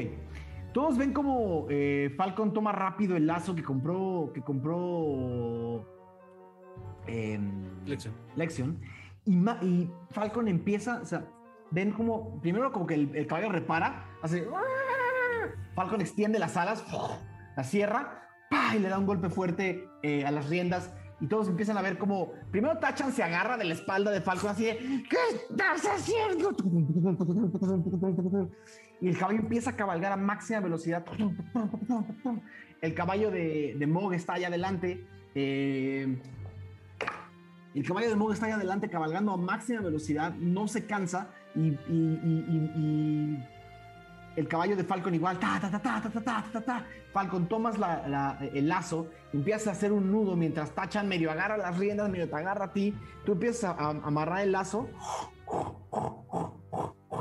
Todos 0.73 0.97
ven 0.97 1.13
como 1.13 1.67
eh, 1.69 2.11
Falcon 2.17 2.51
toma 2.51 2.71
rápido 2.71 3.15
el 3.15 3.27
lazo 3.27 3.55
que 3.55 3.63
compró. 3.63 4.31
que 4.33 4.41
compró. 4.41 5.85
Eh, 7.07 7.39
Lexion. 8.35 8.79
Y, 9.25 9.89
Falcon 10.09 10.47
empieza. 10.47 11.01
O 11.01 11.05
sea, 11.05 11.27
ven 11.69 11.91
como. 11.91 12.41
Primero 12.41 12.71
como 12.71 12.87
que 12.87 12.95
el, 12.95 13.27
caballo 13.27 13.51
repara. 13.51 14.17
Hace. 14.23 14.47
¡ah! 14.53 15.04
Falcon 15.75 16.01
extiende 16.01 16.39
las 16.39 16.57
alas. 16.57 16.83
La 17.55 17.63
cierra. 17.63 18.21
¡pah! 18.49 18.75
Y 18.75 18.79
le 18.79 18.89
da 18.89 18.97
un 18.97 19.05
golpe 19.05 19.29
fuerte 19.29 19.87
eh, 20.03 20.25
a 20.25 20.31
las 20.31 20.49
riendas. 20.49 20.91
Y 21.21 21.27
todos 21.27 21.47
empiezan 21.47 21.77
a 21.77 21.81
ver 21.81 21.97
como. 21.97 22.31
Primero 22.51 22.77
Tachan 22.77 23.11
se 23.11 23.23
agarra 23.23 23.57
de 23.57 23.65
la 23.65 23.73
espalda 23.73 24.11
de 24.11 24.21
Falcon 24.21 24.49
así 24.51 24.65
de. 24.65 24.77
¿Qué 25.09 25.17
estás 25.49 25.85
haciendo? 25.85 26.55
Y 29.01 29.09
el 29.09 29.17
caballo 29.17 29.39
empieza 29.39 29.71
a 29.71 29.75
cabalgar 29.75 30.11
a 30.11 30.17
máxima 30.17 30.59
velocidad. 30.61 31.05
El 32.81 32.93
caballo 32.93 33.31
de, 33.31 33.75
de 33.77 33.87
Mog 33.87 34.13
está 34.13 34.33
allá 34.33 34.47
adelante. 34.47 35.05
eh, 35.35 36.21
el 37.73 37.85
caballo 37.85 38.09
de 38.09 38.15
Mog 38.15 38.31
está 38.31 38.45
allá 38.45 38.55
adelante 38.55 38.89
cabalgando 38.89 39.33
a 39.33 39.37
máxima 39.37 39.81
velocidad. 39.81 40.33
No 40.35 40.67
se 40.67 40.85
cansa. 40.85 41.29
Y, 41.55 41.77
el 44.35 44.47
caballo 44.47 44.75
de 44.75 44.83
Falcon 44.83 45.13
igual. 45.15 45.39
Ta, 45.39 45.59
ta, 45.61 45.69
ta, 45.71 45.81
ta, 45.81 46.01
ta, 46.01 46.09
ta, 46.11 46.21
ta, 46.23 46.45
ta, 46.51 46.61
ta. 46.61 46.85
Falcon, 47.13 47.47
tomas 47.47 47.77
la- 47.77 48.07
la- 48.07 48.37
el 48.53 48.67
lazo, 48.67 49.07
empiezas 49.33 49.67
a 49.67 49.71
hacer 49.71 49.91
un 49.91 50.11
nudo 50.11 50.35
mientras 50.35 50.71
Tachan 50.71 51.07
medio 51.07 51.31
agarra 51.31 51.57
las 51.57 51.77
riendas, 51.77 52.09
medio 52.09 52.29
te 52.29 52.35
agarra 52.35 52.65
a 52.65 52.73
ti. 52.73 52.93
Tú 53.25 53.33
empiezas 53.33 53.63
a, 53.63 53.71
a 53.85 53.89
amarrar 53.89 54.41
el 54.41 54.51
lazo. 54.51 54.89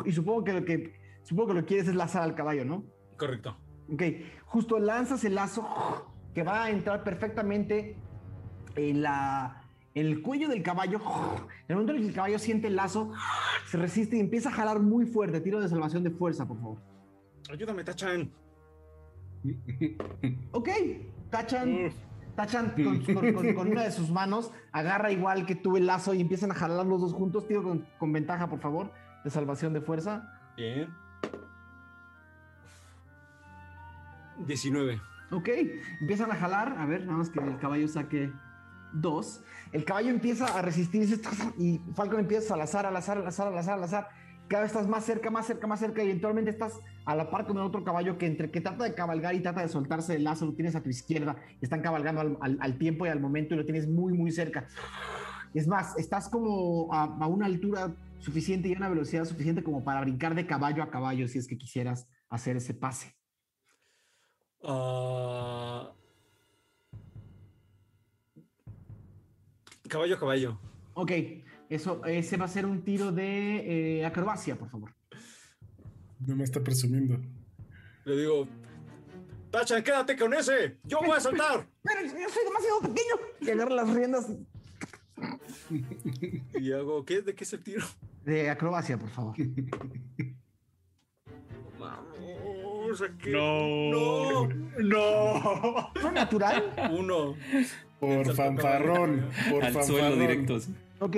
Y 0.04 0.12
supongo 0.12 0.44
que 0.44 0.52
lo 0.52 0.64
que 0.64 0.94
supongo 1.22 1.48
que 1.48 1.54
lo 1.54 1.60
que 1.60 1.66
quieres 1.66 1.88
es 1.88 1.94
lazar 1.94 2.22
al 2.22 2.34
caballo, 2.34 2.64
¿no? 2.64 2.84
Correcto. 3.16 3.56
Ok, 3.92 4.02
justo 4.46 4.78
lanzas 4.78 5.24
el 5.24 5.34
lazo 5.34 5.66
que 6.34 6.42
va 6.42 6.64
a 6.64 6.70
entrar 6.70 7.04
perfectamente 7.04 7.96
en, 8.76 9.02
la, 9.02 9.62
en 9.94 10.06
el 10.06 10.20
cuello 10.22 10.48
del 10.48 10.62
caballo. 10.62 10.98
En 10.98 11.66
el 11.68 11.74
momento 11.76 11.92
en 11.92 11.96
el 11.98 12.02
que 12.02 12.08
el 12.08 12.14
caballo 12.14 12.38
siente 12.38 12.66
el 12.66 12.76
lazo, 12.76 13.12
se 13.66 13.76
resiste 13.78 14.16
y 14.16 14.20
empieza 14.20 14.48
a 14.48 14.52
jalar 14.52 14.80
muy 14.80 15.06
fuerte. 15.06 15.40
Tiro 15.40 15.60
de 15.60 15.68
salvación 15.68 16.02
de 16.02 16.10
fuerza, 16.10 16.46
por 16.46 16.58
favor. 16.58 16.78
Ayúdame, 17.50 17.84
Tachan. 17.84 18.30
Ok, 20.52 20.68
Tachan, 21.30 21.90
Tachan 22.34 22.70
con, 22.82 23.04
con- 23.04 23.32
con- 23.34 23.54
con 23.54 23.68
una 23.68 23.82
de 23.84 23.90
sus 23.92 24.10
manos 24.10 24.50
agarra 24.72 25.10
igual 25.12 25.44
que 25.44 25.54
tú 25.54 25.76
el 25.76 25.86
lazo 25.86 26.14
y 26.14 26.20
empiezan 26.22 26.50
a 26.50 26.54
jalar 26.54 26.86
los 26.86 27.00
dos 27.00 27.12
juntos. 27.12 27.46
Tiro 27.46 27.62
con, 27.98 28.12
ventaja, 28.12 28.48
por 28.48 28.60
favor, 28.60 28.90
de 29.22 29.30
salvación 29.30 29.72
de 29.74 29.80
fuerza. 29.82 30.32
Bien. 30.56 30.88
19. 34.46 35.00
Ok, 35.30 35.48
empiezan 36.00 36.30
a 36.32 36.36
jalar. 36.36 36.76
A 36.78 36.86
ver, 36.86 37.04
nada 37.04 37.18
más 37.18 37.28
que 37.30 37.40
el 37.40 37.58
caballo 37.58 37.86
saque 37.88 38.32
dos. 38.92 39.42
El 39.72 39.84
caballo 39.84 40.10
empieza 40.10 40.46
a 40.58 40.62
resistirse 40.62 41.20
y 41.58 41.80
Falcon 41.94 42.20
empieza 42.20 42.54
a 42.54 42.56
lazar, 42.56 42.86
a 42.86 42.90
lazar, 42.90 43.18
a 43.18 43.22
lazar, 43.22 43.48
a 43.48 43.50
lazar, 43.50 43.74
a 43.74 43.80
lazar. 43.80 44.08
Cada 44.48 44.62
vez 44.62 44.72
estás 44.72 44.86
más 44.88 45.04
cerca, 45.04 45.30
más 45.30 45.46
cerca, 45.46 45.66
más 45.66 45.80
cerca 45.80 46.02
y 46.02 46.06
eventualmente 46.06 46.50
estás 46.50 46.78
a 47.06 47.16
la 47.16 47.30
par 47.30 47.46
con 47.46 47.56
el 47.56 47.62
otro 47.62 47.82
caballo 47.82 48.18
que 48.18 48.26
entre 48.26 48.50
que 48.50 48.60
trata 48.60 48.84
de 48.84 48.94
cabalgar 48.94 49.34
y 49.34 49.40
trata 49.40 49.62
de 49.62 49.68
soltarse 49.68 50.12
del 50.12 50.24
lazo, 50.24 50.46
lo 50.46 50.54
tienes 50.54 50.76
a 50.76 50.82
tu 50.82 50.90
izquierda. 50.90 51.36
Están 51.60 51.80
cabalgando 51.80 52.20
al, 52.20 52.38
al- 52.40 52.58
al 52.60 52.78
tiempo 52.78 53.06
y 53.06 53.08
al 53.08 53.20
momento 53.20 53.54
y 53.54 53.56
lo 53.56 53.64
tienes 53.64 53.88
muy, 53.88 54.12
muy 54.12 54.30
cerca. 54.30 54.66
Es 55.54 55.66
más, 55.66 55.96
estás 55.98 56.28
como 56.28 56.92
a, 56.92 57.04
a 57.04 57.26
una 57.26 57.46
altura 57.46 57.94
suficiente 58.18 58.68
y 58.68 58.74
a 58.74 58.76
una 58.76 58.88
velocidad 58.88 59.24
suficiente 59.24 59.62
como 59.62 59.82
para 59.84 60.00
brincar 60.00 60.34
de 60.34 60.46
caballo 60.46 60.82
a 60.82 60.90
caballo 60.90 61.26
si 61.28 61.38
es 61.38 61.46
que 61.46 61.56
quisieras 61.58 62.06
hacer 62.28 62.56
ese 62.56 62.74
pase. 62.74 63.14
Ah, 64.62 65.92
caballo, 69.88 70.18
caballo. 70.18 70.58
Ok, 70.94 71.10
eso, 71.68 72.04
ese 72.04 72.36
va 72.36 72.44
a 72.44 72.48
ser 72.48 72.66
un 72.66 72.82
tiro 72.82 73.12
de 73.12 73.98
eh, 74.00 74.06
acrobacia, 74.06 74.56
por 74.56 74.68
favor. 74.70 74.94
No 76.26 76.36
me 76.36 76.44
está 76.44 76.60
presumiendo. 76.62 77.18
Le 78.04 78.16
digo, 78.16 78.46
Tachan, 79.50 79.82
quédate 79.82 80.16
con 80.16 80.32
ese. 80.34 80.78
Yo 80.84 80.98
voy 81.00 81.16
a 81.16 81.20
saltar. 81.20 81.66
Pero 81.82 82.00
yo 82.02 82.28
soy 82.28 82.44
demasiado 82.44 82.80
pequeño. 82.80 83.14
Y 83.40 83.50
agarra 83.50 83.74
las 83.74 83.94
riendas 83.94 84.26
Y 86.60 86.72
hago, 86.72 87.04
¿qué? 87.04 87.22
¿De 87.22 87.34
qué 87.34 87.44
es 87.44 87.52
el 87.52 87.62
tiro? 87.62 87.84
de 88.24 88.48
acrobacia, 88.50 88.98
por 88.98 89.10
favor. 89.10 89.34
Vamos, 91.78 93.02
aquí. 93.02 93.30
No. 93.30 94.48
No. 94.78 95.90
¿Fue 96.00 96.12
natural? 96.12 96.74
Uno. 96.98 97.34
Por 98.00 98.34
fanfarrón. 98.34 99.28
Por 99.50 99.64
Al 99.64 99.72
fanfarrón. 99.72 99.86
suelo 100.00 100.16
directo. 100.16 100.60
sí. 100.60 100.74
Ok, 101.00 101.16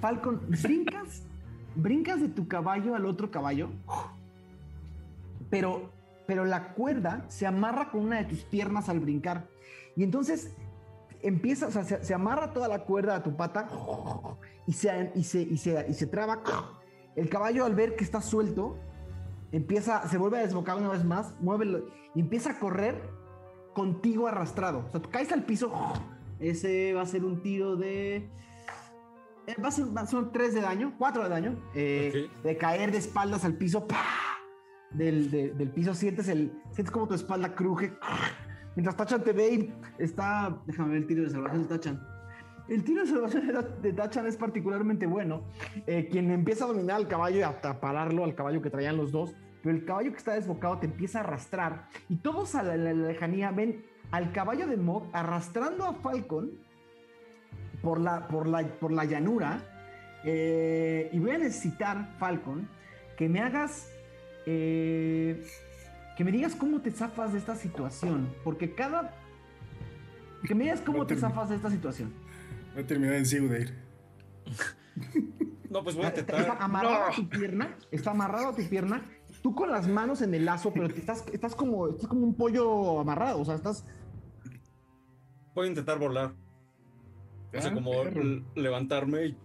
Falcon, 0.00 0.40
brincas, 0.48 1.22
brincas 1.74 2.20
de 2.20 2.28
tu 2.28 2.46
caballo 2.48 2.94
al 2.94 3.06
otro 3.06 3.30
caballo, 3.30 3.70
pero, 5.50 5.90
pero 6.26 6.44
la 6.44 6.74
cuerda 6.74 7.24
se 7.28 7.46
amarra 7.46 7.90
con 7.90 8.02
una 8.02 8.18
de 8.18 8.24
tus 8.24 8.44
piernas 8.44 8.88
al 8.88 9.00
brincar. 9.00 9.48
Y 9.96 10.02
entonces 10.02 10.54
empieza, 11.22 11.68
o 11.68 11.70
sea, 11.70 11.84
se, 11.84 12.14
amarra 12.14 12.52
toda 12.52 12.68
la 12.68 12.84
cuerda 12.84 13.16
a 13.16 13.22
tu 13.22 13.36
pata 13.36 13.68
y 14.66 14.72
se, 14.72 15.12
y 15.14 15.24
se, 15.24 15.42
y 15.42 15.56
se, 15.56 15.86
y 15.88 15.94
se 15.94 16.06
traba. 16.06 16.42
El 17.16 17.28
caballo 17.28 17.64
al 17.64 17.74
ver 17.74 17.96
que 17.96 18.04
está 18.04 18.20
suelto, 18.20 18.76
empieza, 19.52 20.06
se 20.08 20.18
vuelve 20.18 20.38
a 20.38 20.42
desbocar 20.42 20.76
una 20.76 20.88
vez 20.88 21.04
más, 21.04 21.34
mueve 21.40 21.84
y 22.14 22.20
empieza 22.20 22.50
a 22.50 22.58
correr 22.58 23.00
contigo 23.74 24.26
arrastrado. 24.26 24.84
O 24.88 24.90
sea, 24.90 25.00
tú 25.00 25.10
caes 25.10 25.32
al 25.32 25.44
piso. 25.44 25.72
Ese 26.38 26.92
va 26.94 27.02
a 27.02 27.06
ser 27.06 27.24
un 27.24 27.42
tiro 27.42 27.76
de. 27.76 28.28
Eh, 29.46 29.54
Va 29.62 29.68
a 29.68 29.70
ser, 29.70 29.86
ser 30.06 30.30
3 30.32 30.54
de 30.54 30.60
daño, 30.60 30.94
4 30.98 31.22
de 31.24 31.28
daño. 31.28 31.56
eh, 31.74 32.28
Ok. 32.36 32.42
De 32.42 32.56
caer 32.56 32.92
de 32.92 32.98
espaldas 32.98 33.44
al 33.44 33.54
piso. 33.56 33.86
Del, 34.90 35.30
de- 35.30 35.50
del 35.54 35.70
piso 35.70 35.92
sientes, 35.94 36.28
el, 36.28 36.52
sientes 36.70 36.90
como 36.92 37.08
tu 37.08 37.14
espalda 37.14 37.54
cruje. 37.54 37.92
Mientras 38.76 38.96
Tachan 38.96 39.22
te 39.24 39.32
ve 39.32 39.54
y 39.54 39.74
está. 39.98 40.56
Déjame 40.66 40.90
ver 40.90 40.98
el 40.98 41.06
tiro 41.06 41.22
de 41.24 41.30
salvación 41.30 41.62
de 41.62 41.68
Tachan. 41.68 42.00
El 42.68 42.82
tiro 42.84 43.02
de 43.02 43.08
salvación 43.10 43.50
de, 43.82 43.92
Tachan 43.92 44.26
es 44.26 44.36
particularmente 44.36 45.06
bueno. 45.06 45.42
Eh, 45.86 46.08
quien 46.10 46.30
empieza 46.30 46.64
a 46.64 46.68
dominar 46.68 46.96
al 46.96 47.08
caballo 47.08 47.38
y 47.38 47.42
a, 47.42 47.48
a 47.48 47.80
pararlo 47.80 48.24
al 48.24 48.34
caballo 48.34 48.62
que 48.62 48.70
traían 48.70 48.96
los 48.96 49.10
dos. 49.12 49.34
Pero 49.62 49.76
el 49.76 49.84
caballo 49.84 50.12
que 50.12 50.18
está 50.18 50.34
desbocado 50.34 50.78
te 50.78 50.86
empieza 50.86 51.18
a 51.18 51.22
arrastrar. 51.24 51.88
Y 52.08 52.16
todos 52.16 52.54
a 52.54 52.62
la, 52.62 52.76
la- 52.76 52.92
la 52.92 53.08
lejanía 53.08 53.50
ven 53.50 53.84
al 54.12 54.30
caballo 54.32 54.66
de 54.68 54.76
Mog 54.76 55.08
arrastrando 55.12 55.84
a 55.86 55.94
Falcon 55.94 56.52
por 57.84 58.00
la, 58.00 58.26
por 58.26 58.48
la, 58.48 58.66
por 58.66 58.90
la 58.90 59.04
llanura. 59.04 59.60
Eh, 60.24 61.10
y 61.12 61.18
voy 61.18 61.30
a 61.32 61.38
necesitar, 61.38 62.08
Falcon, 62.18 62.68
que 63.16 63.28
me 63.28 63.40
hagas. 63.40 63.88
eh, 64.46 65.44
que 66.16 66.24
me 66.24 66.30
digas 66.32 66.54
cómo 66.54 66.80
te 66.80 66.90
zafas 66.92 67.32
de 67.32 67.38
esta 67.38 67.54
situación. 67.56 68.32
Porque 68.42 68.74
cada. 68.74 69.12
Que 70.46 70.54
me 70.54 70.64
digas 70.64 70.80
cómo 70.80 70.98
No 70.98 71.06
te 71.06 71.16
zafas 71.16 71.48
de 71.50 71.56
esta 71.56 71.70
situación. 71.70 72.12
Voy 72.74 72.82
a 72.84 72.86
terminar 72.86 73.14
en 73.16 73.26
Sigurd. 73.26 73.70
No, 75.70 75.82
pues 75.82 75.96
voy 75.96 76.04
a 76.04 76.08
Está, 76.08 76.20
está 76.20 76.36
intentar. 76.38 76.62
amarrado 76.62 77.04
a 77.06 77.10
tu 77.16 77.28
pierna, 77.28 77.76
está 77.90 78.12
amarrado 78.12 78.50
a 78.50 78.54
tu 78.54 78.62
pierna, 78.68 79.02
tú 79.42 79.56
con 79.56 79.72
las 79.72 79.88
manos 79.88 80.22
en 80.22 80.32
el 80.32 80.44
lazo, 80.44 80.72
pero 80.72 80.86
te 80.88 81.00
estás, 81.00 81.24
estás 81.32 81.56
como, 81.56 81.88
estás 81.88 82.06
como 82.06 82.24
un 82.24 82.36
pollo 82.36 83.00
amarrado, 83.00 83.40
o 83.40 83.44
sea, 83.44 83.56
estás, 83.56 83.84
Voy 85.52 85.66
a 85.66 85.70
intentar 85.70 85.98
volar. 85.98 86.32
O 87.56 87.60
sea, 87.60 87.70
Ah, 87.70 87.74
como 87.74 87.92
levantarme 88.56 89.26
y 89.26 89.36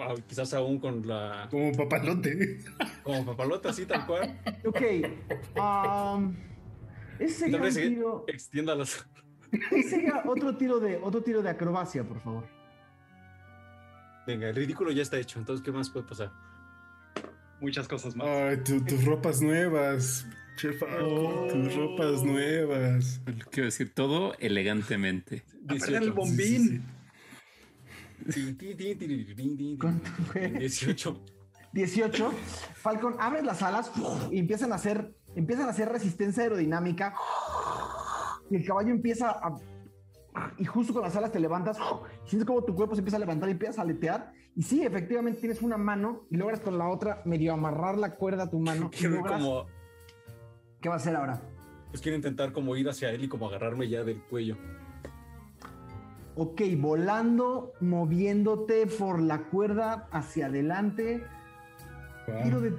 ah, 0.00 0.14
quizás 0.26 0.52
aún 0.54 0.78
con 0.78 1.06
la. 1.06 1.48
Como 1.50 1.72
papalote. 1.72 2.58
Como 3.02 3.24
papalota, 3.24 3.70
así 3.70 3.86
tal 3.86 4.06
cual. 4.06 4.38
ok, 4.64 4.80
um, 5.56 6.34
ese 7.18 7.34
sería 7.50 7.56
un 7.60 7.74
tiro, 7.74 8.24
ese 8.28 9.82
sería 9.88 10.22
otro 10.26 10.56
tiro 10.56 10.78
de, 10.78 10.96
otro 11.02 11.22
tiro 11.22 11.42
de 11.42 11.50
acrobacia, 11.50 12.04
por 12.04 12.20
favor. 12.20 12.44
Venga, 14.26 14.48
el 14.50 14.54
ridículo 14.56 14.92
ya 14.92 15.02
está 15.02 15.18
hecho. 15.18 15.38
Entonces, 15.38 15.64
¿qué 15.64 15.72
más 15.72 15.88
puede 15.88 16.06
pasar? 16.06 16.30
Muchas 17.60 17.88
cosas 17.88 18.14
más. 18.14 18.26
Ay, 18.28 18.58
tu- 18.62 18.84
tus 18.84 19.04
ropas 19.04 19.40
nuevas. 19.40 20.26
Che, 20.58 20.72
Falcon, 20.74 21.48
tus 21.48 21.74
ropas 21.74 22.22
nuevas. 22.22 23.20
Quiero 23.50 23.66
decir, 23.66 23.94
todo 23.94 24.34
elegantemente. 24.38 25.44
Apagan 25.64 25.94
el 25.94 26.12
18. 26.12 26.14
bombín. 26.14 26.82
¿Cuánto 29.80 30.10
fue? 30.32 30.48
18. 30.48 31.20
18, 31.72 32.32
Falcon, 32.74 33.14
abres 33.18 33.44
las 33.44 33.62
alas 33.62 33.92
y 34.30 34.38
empiezan 34.38 34.72
a 34.72 34.76
hacer, 34.76 35.14
empiezan 35.34 35.66
a 35.66 35.70
hacer 35.70 35.88
resistencia 35.90 36.42
aerodinámica 36.42 37.14
y 38.50 38.56
el 38.56 38.64
caballo 38.66 38.90
empieza 38.90 39.30
a... 39.30 39.54
Y 40.56 40.64
justo 40.64 40.92
con 40.94 41.02
las 41.02 41.14
alas 41.16 41.32
te 41.32 41.40
levantas, 41.40 41.76
sientes 42.24 42.46
como 42.46 42.62
tu 42.64 42.74
cuerpo 42.74 42.94
se 42.94 43.00
empieza 43.00 43.16
a 43.16 43.20
levantar 43.20 43.48
y 43.48 43.52
empiezas 43.52 43.78
a 43.78 43.82
aletear. 43.82 44.32
Y 44.54 44.62
sí, 44.62 44.82
efectivamente 44.84 45.40
tienes 45.40 45.60
una 45.62 45.76
mano 45.76 46.26
y 46.30 46.36
logras 46.36 46.60
con 46.60 46.78
la 46.78 46.88
otra 46.88 47.22
medio 47.24 47.52
amarrar 47.52 47.98
la 47.98 48.14
cuerda 48.14 48.44
a 48.44 48.50
tu 48.50 48.58
mano. 48.60 48.88
y 48.92 48.96
Quiero 48.96 49.16
logras- 49.16 49.42
como. 49.42 49.66
¿Qué 50.80 50.88
va 50.88 50.94
a 50.94 50.98
hacer 50.98 51.16
ahora? 51.16 51.42
Pues 51.90 52.00
quiero 52.00 52.16
intentar 52.16 52.52
como 52.52 52.76
ir 52.76 52.88
hacia 52.88 53.10
él 53.10 53.24
y 53.24 53.28
como 53.28 53.48
agarrarme 53.48 53.88
ya 53.88 54.04
del 54.04 54.22
cuello. 54.22 54.56
Ok, 56.40 56.60
volando, 56.78 57.72
moviéndote 57.80 58.86
por 58.86 59.20
la 59.20 59.48
cuerda 59.48 60.08
hacia 60.12 60.46
adelante. 60.46 61.24
Wow. 62.28 62.42
Tiro 62.44 62.60
de 62.60 62.74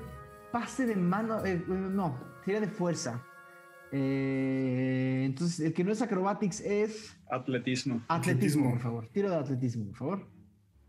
pase 0.51 0.85
de 0.85 0.95
mano. 0.95 1.43
eh, 1.45 1.61
no, 1.67 2.17
tira 2.45 2.61
de 2.61 2.67
fuerza. 2.67 3.21
Eh, 3.91 5.23
entonces, 5.25 5.59
el 5.59 5.73
que 5.73 5.83
no 5.83 5.91
es 5.91 6.01
acrobatics 6.01 6.61
es 6.61 7.17
Atletismo. 7.29 7.95
atletismo, 7.97 8.03
Atletismo. 8.07 8.69
por 8.71 8.79
favor. 8.79 9.07
Tiro 9.11 9.29
de 9.29 9.35
atletismo, 9.35 9.85
por 9.87 9.95
favor. 9.97 10.27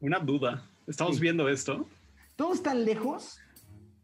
Una 0.01 0.19
duda. 0.21 0.71
Estamos 0.87 1.17
Sí. 1.17 1.23
viendo 1.23 1.49
esto. 1.49 1.89
Todos 2.37 2.59
están 2.59 2.85
lejos. 2.85 3.41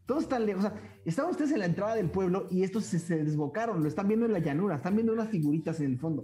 Todos 0.05 0.23
están 0.23 0.45
lejos. 0.45 0.65
O 0.65 0.69
sea, 0.69 0.81
estaban 1.05 1.31
ustedes 1.31 1.51
en 1.51 1.59
la 1.59 1.65
entrada 1.65 1.95
del 1.95 2.09
pueblo 2.09 2.47
y 2.51 2.63
estos 2.63 2.83
se, 2.85 2.99
se 2.99 3.23
desbocaron. 3.23 3.81
Lo 3.81 3.87
están 3.87 4.07
viendo 4.07 4.25
en 4.25 4.33
la 4.33 4.39
llanura. 4.39 4.75
Están 4.75 4.95
viendo 4.95 5.13
unas 5.13 5.29
figuritas 5.29 5.79
en 5.79 5.91
el 5.93 5.99
fondo. 5.99 6.23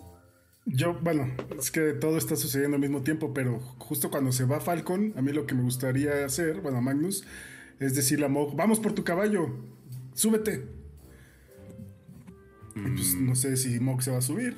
Yo, 0.65 0.93
bueno, 1.01 1.27
es 1.59 1.71
que 1.71 1.91
todo 1.93 2.17
está 2.17 2.35
sucediendo 2.37 2.75
al 2.75 2.81
mismo 2.81 3.01
tiempo, 3.01 3.33
pero 3.33 3.59
justo 3.79 4.09
cuando 4.09 4.31
se 4.31 4.45
va 4.45 4.61
Falcon, 4.61 5.13
a 5.17 5.21
mí 5.21 5.33
lo 5.33 5.45
que 5.45 5.55
me 5.55 5.61
gustaría 5.61 6.23
hacer, 6.25 6.61
bueno, 6.61 6.81
Magnus, 6.81 7.25
es 7.79 7.95
decirle 7.95 8.25
a 8.25 8.29
Mog, 8.29 8.55
vamos 8.55 8.79
por 8.79 8.93
tu 8.93 9.03
caballo, 9.03 9.47
súbete. 10.13 10.65
Y 12.75 12.79
pues 12.79 13.15
no 13.15 13.35
sé 13.35 13.55
si 13.57 13.79
Mog 13.79 14.01
se 14.01 14.11
va 14.11 14.17
a 14.17 14.21
subir. 14.21 14.55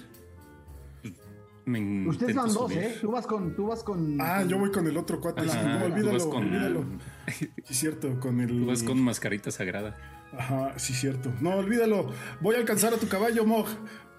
Me 1.66 2.08
Ustedes 2.08 2.36
van 2.36 2.46
dos, 2.46 2.72
subir. 2.72 2.78
¿eh? 2.78 2.98
Tú 3.02 3.10
vas 3.12 3.26
con. 3.26 3.56
Tú 3.56 3.66
vas 3.68 3.84
con 3.84 4.22
Ah, 4.22 4.44
yo 4.44 4.60
voy 4.60 4.72
con 4.72 4.86
el 4.86 4.96
otro 4.98 5.20
cuate. 5.20 5.42
Ajá, 5.42 5.60
tú 5.62 5.68
no, 5.80 5.86
olvídalo, 5.86 6.14
vas 6.14 6.26
con- 6.26 6.44
olvídalo. 6.46 6.86
Sí, 7.34 7.50
es 7.68 7.78
cierto, 7.80 8.20
con 8.20 8.40
el... 8.40 8.50
Tú 8.50 8.66
vas 8.68 8.84
con 8.84 9.02
mascarita 9.02 9.50
sagrada. 9.50 9.98
Ajá, 10.38 10.78
sí, 10.78 10.94
cierto. 10.94 11.34
No, 11.42 11.56
olvídalo. 11.56 12.12
Voy 12.40 12.54
a 12.56 12.60
alcanzar 12.60 12.94
a 12.94 12.98
tu 12.98 13.08
caballo, 13.08 13.44
Mog. 13.46 13.66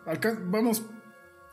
Alca- 0.07 0.37
vamos. 0.51 0.83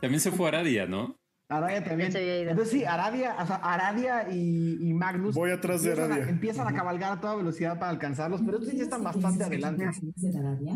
También 0.04 0.20
se 0.20 0.30
fue 0.32 0.48
Aradia, 0.48 0.86
¿no? 0.86 1.18
Aradia 1.48 1.84
también. 1.84 2.10
Entonces 2.14 2.70
sí, 2.70 2.84
Aradia, 2.84 3.36
o 3.42 3.46
sea, 3.46 3.56
Aradia 3.56 4.28
y, 4.30 4.78
y 4.80 4.92
Magnus. 4.94 5.34
Voy 5.34 5.50
atrás 5.50 5.82
de 5.82 5.90
empiezan 5.90 6.10
a- 6.10 6.14
Aradia. 6.14 6.30
empiezan 6.32 6.68
a 6.68 6.72
cabalgar 6.74 7.12
a 7.12 7.20
toda 7.20 7.36
velocidad 7.36 7.78
para 7.78 7.90
alcanzarlos, 7.90 8.40
pero 8.44 8.58
estos 8.58 8.74
ya 8.74 8.82
están 8.82 9.02
bastante 9.04 9.44
adelante. 9.44 9.86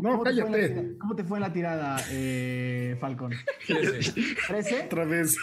No, 0.02 0.18
¿Cómo 0.18 0.24
te, 0.24 0.32
fue 0.34 0.46
en 0.46 0.52
la 0.52 0.58
cállate. 0.58 0.68
tira- 0.68 0.98
¿Cómo 0.98 1.16
te 1.16 1.24
fue 1.24 1.38
en 1.38 1.42
la 1.42 1.52
tirada, 1.52 1.96
eh, 2.10 2.96
Falcon? 3.00 3.32
¿13? 3.66 4.84
Otra 4.86 5.04
vez. 5.04 5.36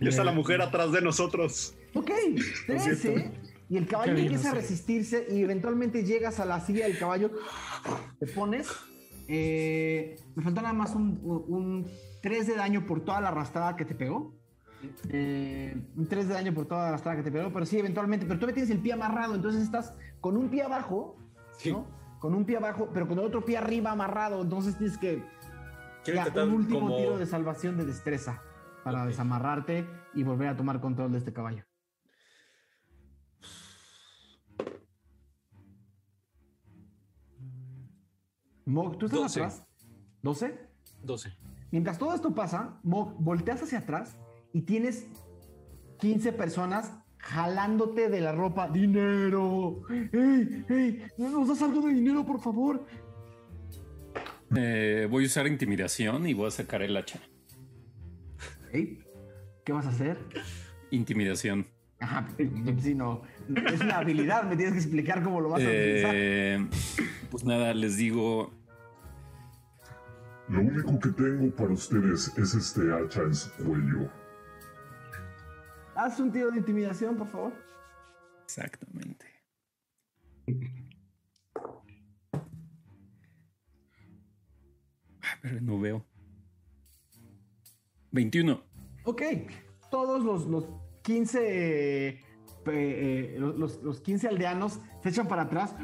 Y 0.00 0.08
está 0.08 0.24
la 0.24 0.32
mujer 0.32 0.60
atrás 0.62 0.92
de 0.92 1.00
nosotros. 1.02 1.74
Ok, 1.94 2.10
Lo 2.68 2.74
13. 2.74 2.96
siento. 2.96 3.30
Y 3.68 3.76
el 3.78 3.86
caballo 3.88 4.10
Qué 4.14 4.20
bien, 4.20 4.26
empieza 4.26 4.50
a 4.50 4.54
resistirse 4.54 5.26
y 5.30 5.42
eventualmente 5.42 6.04
llegas 6.04 6.38
a 6.38 6.44
la 6.44 6.60
silla 6.60 6.86
del 6.86 6.98
caballo. 6.98 7.30
Te 8.20 8.26
pones. 8.28 8.68
eh, 9.28 10.16
me 10.36 10.42
falta 10.44 10.62
nada 10.62 10.72
más 10.74 10.94
un, 10.94 11.18
un 11.24 11.86
3 12.26 12.44
de 12.48 12.56
daño 12.56 12.84
por 12.86 13.02
toda 13.04 13.20
la 13.20 13.28
arrastrada 13.28 13.76
que 13.76 13.84
te 13.84 13.94
pegó. 13.94 14.34
Eh, 15.10 15.80
un 15.96 16.08
3 16.08 16.26
de 16.26 16.34
daño 16.34 16.52
por 16.52 16.66
toda 16.66 16.82
la 16.82 16.88
arrastrada 16.88 17.16
que 17.18 17.22
te 17.22 17.30
pegó, 17.30 17.52
pero 17.52 17.64
sí, 17.64 17.78
eventualmente. 17.78 18.26
Pero 18.26 18.40
tú 18.40 18.46
tienes 18.48 18.68
el 18.70 18.80
pie 18.80 18.94
amarrado, 18.94 19.36
entonces 19.36 19.62
estás 19.62 19.94
con 20.20 20.36
un 20.36 20.48
pie 20.48 20.64
abajo, 20.64 21.16
Sí. 21.56 21.70
¿no? 21.70 21.86
Con 22.18 22.34
un 22.34 22.44
pie 22.44 22.56
abajo, 22.56 22.90
pero 22.92 23.06
con 23.06 23.16
el 23.20 23.24
otro 23.26 23.44
pie 23.44 23.58
arriba 23.58 23.92
amarrado, 23.92 24.42
entonces 24.42 24.76
tienes 24.76 24.98
que. 24.98 25.22
Ya, 26.04 26.26
un 26.42 26.52
último 26.52 26.80
como- 26.80 26.96
tiro 26.96 27.16
de 27.16 27.26
salvación 27.26 27.76
de 27.76 27.84
destreza 27.84 28.42
para 28.82 29.06
desamarrarte 29.06 29.86
y 30.12 30.24
volver 30.24 30.48
a 30.48 30.56
tomar 30.56 30.80
control 30.80 31.12
de 31.12 31.18
este 31.18 31.32
caballo. 31.32 31.62
Mog, 38.64 38.98
¿tú 38.98 39.06
estás 39.06 39.36
atrás? 39.36 39.64
¿12? 40.22 40.58
12. 41.02 41.32
Mientras 41.70 41.98
todo 41.98 42.14
esto 42.14 42.34
pasa, 42.34 42.78
volteas 42.82 43.62
hacia 43.62 43.78
atrás 43.78 44.16
y 44.52 44.62
tienes 44.62 45.06
15 45.98 46.32
personas 46.32 46.92
jalándote 47.18 48.08
de 48.08 48.20
la 48.20 48.32
ropa. 48.32 48.68
¡Dinero! 48.68 49.82
¡Ey! 49.90 50.64
¡Ey! 50.68 51.02
¿Nos 51.18 51.48
das 51.48 51.62
algo 51.62 51.86
de 51.86 51.94
dinero, 51.94 52.24
por 52.24 52.40
favor? 52.40 52.86
Eh, 54.56 55.08
voy 55.10 55.24
a 55.24 55.26
usar 55.26 55.46
intimidación 55.46 56.26
y 56.26 56.34
voy 56.34 56.46
a 56.46 56.50
sacar 56.50 56.82
el 56.82 56.96
hacha. 56.96 57.20
Ey, 58.72 59.00
¿Qué 59.66 59.72
vas 59.72 59.84
a 59.86 59.88
hacer? 59.88 60.16
Intimidación. 60.92 61.66
Ajá, 61.98 62.28
sí, 62.36 62.94
no. 62.94 63.22
Es 63.72 63.80
una 63.80 63.98
habilidad, 63.98 64.44
me 64.44 64.54
tienes 64.54 64.74
que 64.74 64.80
explicar 64.80 65.24
cómo 65.24 65.40
lo 65.40 65.48
vas 65.48 65.60
a 65.60 65.64
utilizar. 65.64 66.12
Eh, 66.14 66.66
pues 67.32 67.44
nada, 67.44 67.74
les 67.74 67.96
digo, 67.96 68.52
Lo 70.48 70.60
único 70.60 70.98
que 71.00 71.08
tengo 71.10 71.54
para 71.54 71.72
ustedes 71.72 72.28
es 72.38 72.54
este 72.54 72.92
hacha 72.92 73.22
en 73.22 73.34
su 73.34 73.50
cuello. 73.64 74.10
Haz 75.96 76.20
un 76.20 76.30
tiro 76.30 76.50
de 76.50 76.58
intimidación, 76.58 77.16
por 77.16 77.26
favor. 77.26 77.52
exactamente. 78.44 79.26
Ah, 85.22 85.38
Pero 85.42 85.60
no 85.60 85.80
veo. 85.80 86.04
21. 88.12 88.62
Ok, 89.04 89.22
todos 89.90 90.22
los, 90.24 90.46
los 90.46 90.64
15 91.02 92.20
eh, 92.74 93.36
los, 93.38 93.56
los- 93.58 93.82
los 93.82 94.00
15 94.00 94.28
aldeanos 94.28 94.80
se 95.02 95.08
echan 95.10 95.28
para 95.28 95.42
atrás 95.42 95.74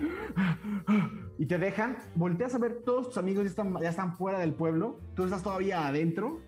y 1.39 1.47
te 1.47 1.59
dejan. 1.59 1.97
Volteas 2.14 2.55
a 2.55 2.59
ver, 2.59 2.83
todos 2.85 3.09
tus 3.09 3.18
amigos 3.18 3.45
ya 3.80 3.89
están, 3.89 4.16
fuera 4.16 4.39
del 4.39 4.55
pueblo, 4.55 5.01
tú 5.14 5.24
estás 5.24 5.43
todavía 5.43 5.87
adentro 5.87 6.41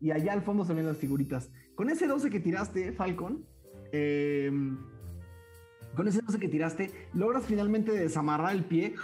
y 0.00 0.10
allá 0.10 0.32
al 0.32 0.42
fondo 0.42 0.64
se 0.64 0.74
ven 0.74 0.86
las 0.86 0.98
figuritas. 0.98 1.50
Con 1.74 1.88
ese 1.90 2.06
12 2.06 2.30
que 2.30 2.40
tiraste, 2.40 2.92
Falcon, 2.92 3.44
eh, 3.92 4.50
con 5.96 6.08
ese 6.08 6.20
12 6.22 6.38
que 6.38 6.48
tiraste, 6.48 7.08
logras 7.12 7.44
finalmente 7.44 7.92
desamarrar 7.92 8.52
el 8.54 8.64
pie 8.64 8.94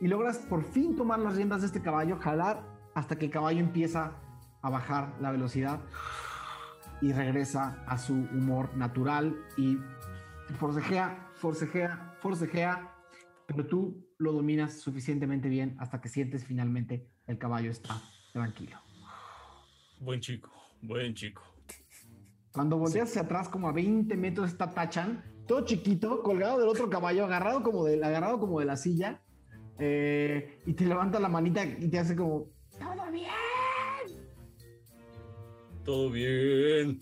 y 0.00 0.08
logras 0.08 0.38
por 0.38 0.64
fin 0.64 0.96
tomar 0.96 1.18
las 1.18 1.36
riendas 1.36 1.60
de 1.60 1.66
este 1.66 1.82
caballo, 1.82 2.18
jalar 2.18 2.64
hasta 2.94 3.16
que 3.16 3.26
el 3.26 3.30
caballo 3.30 3.60
empieza 3.60 4.16
a 4.62 4.70
bajar 4.70 5.16
la 5.20 5.30
velocidad 5.32 5.80
y 7.02 7.12
regresa 7.12 7.84
a 7.86 7.98
su 7.98 8.14
humor 8.14 8.74
natural 8.76 9.36
y 9.58 9.76
forcejea, 10.58 11.30
forcejea, 11.34 12.16
forcejea, 12.20 12.94
pero 13.46 13.66
tú 13.66 14.06
lo 14.18 14.32
dominas 14.32 14.80
suficientemente 14.80 15.48
bien 15.48 15.76
hasta 15.80 16.00
que 16.00 16.08
sientes 16.08 16.46
finalmente 16.46 17.08
el 17.26 17.38
caballo 17.38 17.70
está 17.70 18.00
tranquilo. 18.32 18.78
Buen 20.00 20.20
chico, 20.20 20.50
buen 20.80 21.14
chico. 21.14 21.42
Cuando 22.52 22.78
volteas 22.78 23.10
hacia 23.10 23.22
atrás, 23.22 23.48
como 23.48 23.68
a 23.68 23.72
20 23.72 24.16
metros, 24.16 24.50
está 24.50 24.72
Tachan, 24.72 25.24
todo 25.46 25.64
chiquito, 25.64 26.22
colgado 26.22 26.58
del 26.58 26.68
otro 26.68 26.88
caballo, 26.88 27.24
agarrado 27.24 27.62
como 27.62 27.84
de, 27.84 28.02
agarrado 28.04 28.38
como 28.38 28.60
de 28.60 28.66
la 28.66 28.76
silla, 28.76 29.22
eh, 29.78 30.60
y 30.66 30.74
te 30.74 30.86
levanta 30.86 31.18
la 31.18 31.28
manita 31.28 31.64
y 31.64 31.88
te 31.88 31.98
hace 31.98 32.14
como, 32.14 32.46
¡Todo 32.78 33.10
bien! 33.10 33.51
Todo 35.84 36.10
bien. 36.10 37.00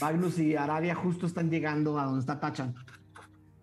Magnus 0.00 0.38
y 0.38 0.54
Arabia 0.56 0.94
justo 0.94 1.26
están 1.26 1.50
llegando 1.50 1.98
a 1.98 2.04
donde 2.04 2.20
está 2.20 2.38
Tachan. 2.40 2.74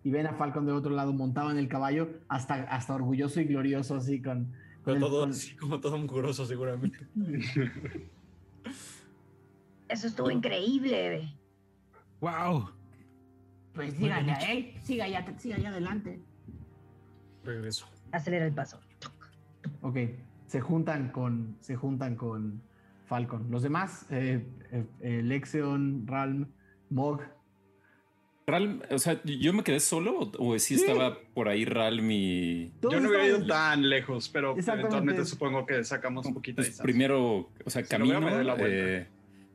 Y 0.04 0.10
ven 0.10 0.26
a 0.26 0.34
Falcon 0.34 0.66
de 0.66 0.72
otro 0.72 0.92
lado 0.92 1.12
montado 1.12 1.50
en 1.50 1.58
el 1.58 1.68
caballo, 1.68 2.20
hasta, 2.28 2.54
hasta 2.64 2.94
orgulloso 2.94 3.40
y 3.40 3.44
glorioso, 3.44 3.96
así 3.96 4.22
con. 4.22 4.44
con 4.44 4.54
Pero 4.84 4.94
el- 4.96 5.00
todo 5.02 5.20
con- 5.20 5.30
así 5.30 5.56
como 5.56 5.80
todo 5.80 5.98
mugroso 5.98 6.46
seguramente. 6.46 6.98
Eso 9.88 10.06
estuvo 10.08 10.30
increíble. 10.30 11.32
¡Wow! 12.20 12.70
Pues 13.72 13.94
a 14.00 14.18
él, 14.52 14.72
siga 14.82 15.04
allá, 15.04 15.24
siga 15.38 15.56
allá 15.56 15.68
adelante. 15.68 16.20
Regreso. 17.44 17.86
Acelera 18.10 18.46
el 18.46 18.54
paso. 18.54 18.80
Ok, 19.82 19.96
se 20.46 20.60
juntan 20.60 21.10
con, 21.12 21.56
se 21.60 21.76
juntan 21.76 22.16
con 22.16 22.62
Falcon. 23.06 23.46
Los 23.50 23.62
demás, 23.62 24.06
eh, 24.10 24.44
eh, 24.72 24.84
eh, 25.00 25.22
Lexion, 25.22 26.06
Ralm, 26.06 26.48
Mog. 26.90 27.22
Ralm, 28.48 28.80
o 28.90 28.98
sea, 28.98 29.20
¿yo 29.24 29.52
me 29.52 29.64
quedé 29.64 29.80
solo 29.80 30.30
o, 30.38 30.58
sí 30.60 30.74
estaba 30.76 31.18
por 31.34 31.48
ahí 31.48 31.64
Ralm 31.64 32.08
y... 32.12 32.72
todos 32.80 32.94
Yo 32.94 33.00
no 33.00 33.08
hubiera 33.08 33.26
ido 33.26 33.44
tan 33.46 33.88
lejos, 33.88 34.28
pero 34.28 34.56
eventualmente 34.56 35.24
supongo 35.24 35.66
que 35.66 35.82
sacamos 35.82 36.26
un 36.26 36.34
poquito 36.34 36.62
de 36.62 36.68
Pues 36.68 36.80
primero, 36.80 37.50
o 37.64 37.70
sea, 37.70 37.82
camino, 37.82 38.20
la 38.20 38.56
eh, 38.60 39.08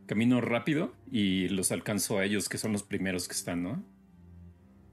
camino 0.07 0.41
rápido 0.41 0.93
y 1.09 1.47
los 1.49 1.71
alcanzo 1.71 2.17
a 2.19 2.25
ellos, 2.25 2.49
que 2.49 2.57
son 2.57 2.73
los 2.73 2.83
primeros 2.83 3.29
que 3.29 3.33
están, 3.33 3.63
¿no? 3.63 3.81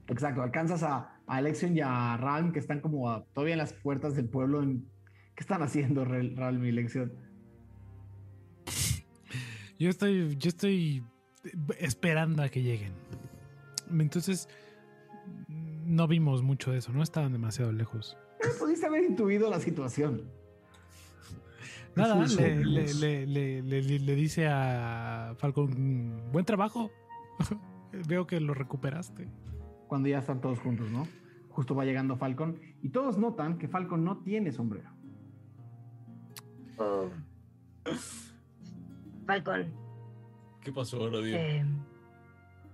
Exacto, 0.07 0.41
alcanzas 0.43 0.81
a, 0.83 1.19
a 1.27 1.41
Lexion 1.41 1.75
y 1.75 1.81
a 1.81 2.15
Ralm, 2.15 2.53
que 2.53 2.59
están 2.59 2.79
como 2.79 3.11
a- 3.11 3.25
todavía 3.33 3.53
en 3.55 3.59
las 3.59 3.73
puertas 3.73 4.15
del 4.15 4.29
pueblo. 4.29 4.63
en- 4.63 4.87
¿Qué 5.35 5.41
están 5.43 5.61
haciendo 5.61 6.03
Ralm 6.05 6.65
y 6.65 6.71
Lexion? 6.71 7.11
Yo 9.79 9.89
estoy, 9.89 10.35
yo 10.37 10.49
estoy 10.49 11.03
esperando 11.79 12.43
a 12.43 12.49
que 12.49 12.61
lleguen. 12.61 12.91
Entonces, 13.97 14.47
no 15.85 16.07
vimos 16.07 16.43
mucho 16.43 16.71
de 16.71 16.79
eso, 16.79 16.91
no 16.93 17.01
estaban 17.01 17.31
demasiado 17.31 17.71
lejos. 17.71 18.17
Eh, 18.41 18.47
Pudiste 18.59 18.85
haber 18.85 19.03
intuido 19.05 19.49
la 19.49 19.59
situación. 19.59 20.23
Nada, 21.95 22.23
le, 22.25 22.35
le, 22.35 22.51
amigos. 22.53 22.95
le, 22.99 23.25
le- 23.25 23.61
le- 23.63 23.99
le 23.99 24.15
dice 24.15 24.47
a 24.47 25.33
Falcon, 25.37 26.29
buen 26.31 26.45
trabajo. 26.45 26.91
Veo 28.07 28.27
que 28.27 28.39
lo 28.39 28.53
recuperaste. 28.53 29.27
Cuando 29.87 30.07
ya 30.07 30.19
están 30.19 30.39
todos 30.39 30.59
juntos, 30.59 30.91
¿no? 30.91 31.07
Justo 31.49 31.73
va 31.73 31.83
llegando 31.83 32.15
Falcon 32.15 32.59
y 32.83 32.89
todos 32.89 33.17
notan 33.17 33.57
que 33.57 33.67
Falcon 33.67 34.03
no 34.03 34.19
tiene 34.19 34.51
sombrero. 34.51 34.91
Oh. 36.77 37.09
Falcon, 39.33 39.71
¿Qué 40.63 40.71
pasó 40.71 40.97
ahora, 40.97 41.19
eh, 41.23 41.63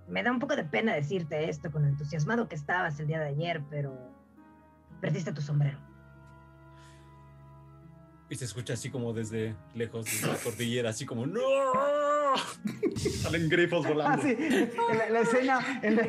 me 0.08 0.22
da 0.22 0.32
un 0.32 0.38
poco 0.38 0.56
de 0.56 0.64
pena 0.64 0.94
decirte 0.94 1.50
esto 1.50 1.70
con 1.70 1.82
lo 1.82 1.88
entusiasmado 1.88 2.48
que 2.48 2.54
estabas 2.54 2.98
el 2.98 3.08
día 3.08 3.18
de 3.20 3.26
ayer, 3.26 3.62
pero 3.68 3.94
perdiste 5.02 5.34
tu 5.34 5.42
sombrero. 5.42 5.78
Y 8.30 8.36
se 8.36 8.46
escucha 8.46 8.72
así 8.72 8.88
como 8.88 9.12
desde 9.12 9.54
lejos, 9.74 10.06
desde 10.06 10.28
la 10.28 10.36
cordillera, 10.42 10.88
así 10.90 11.04
como 11.04 11.26
¡No! 11.26 11.42
Salen 12.96 13.50
grifos 13.50 13.84
Ah, 13.84 13.88
volando. 13.90 14.22
sí. 14.22 14.34
En 14.38 14.98
la, 14.98 15.10
la 15.10 15.20
escena, 15.20 15.80
en 15.82 15.96
la, 15.96 16.02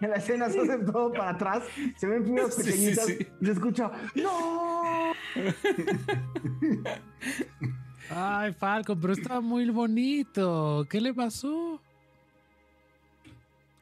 en 0.00 0.10
la 0.10 0.16
escena 0.16 0.48
se 0.48 0.60
hace 0.60 0.78
todo 0.84 1.12
para 1.12 1.30
atrás, 1.30 1.64
se 1.96 2.06
ven 2.06 2.22
figuras 2.24 2.54
Sí, 2.54 2.62
sí, 2.62 2.70
pequeñitas 2.70 3.06
sí. 3.06 3.18
y 3.40 3.46
se 3.46 3.52
escucha 3.52 3.90
¡No! 4.14 5.12
Ay, 8.14 8.52
Falcon, 8.52 9.00
pero 9.00 9.14
estaba 9.14 9.40
muy 9.40 9.68
bonito. 9.70 10.86
¿Qué 10.88 11.00
le 11.00 11.14
pasó? 11.14 11.80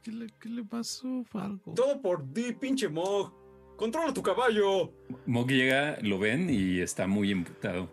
¿Qué 0.02 0.12
le, 0.12 0.26
qué 0.40 0.48
le 0.48 0.64
pasó, 0.64 1.24
Falcon? 1.24 1.74
Todo 1.74 2.00
por 2.00 2.24
ti, 2.32 2.52
pinche 2.52 2.88
Mog. 2.88 3.32
Controla 3.76 4.14
tu 4.14 4.22
caballo. 4.22 4.92
Mog 5.26 5.48
llega, 5.48 5.98
lo 6.02 6.18
ven 6.18 6.48
y 6.48 6.80
está 6.80 7.06
muy 7.06 7.32
emputado. 7.32 7.90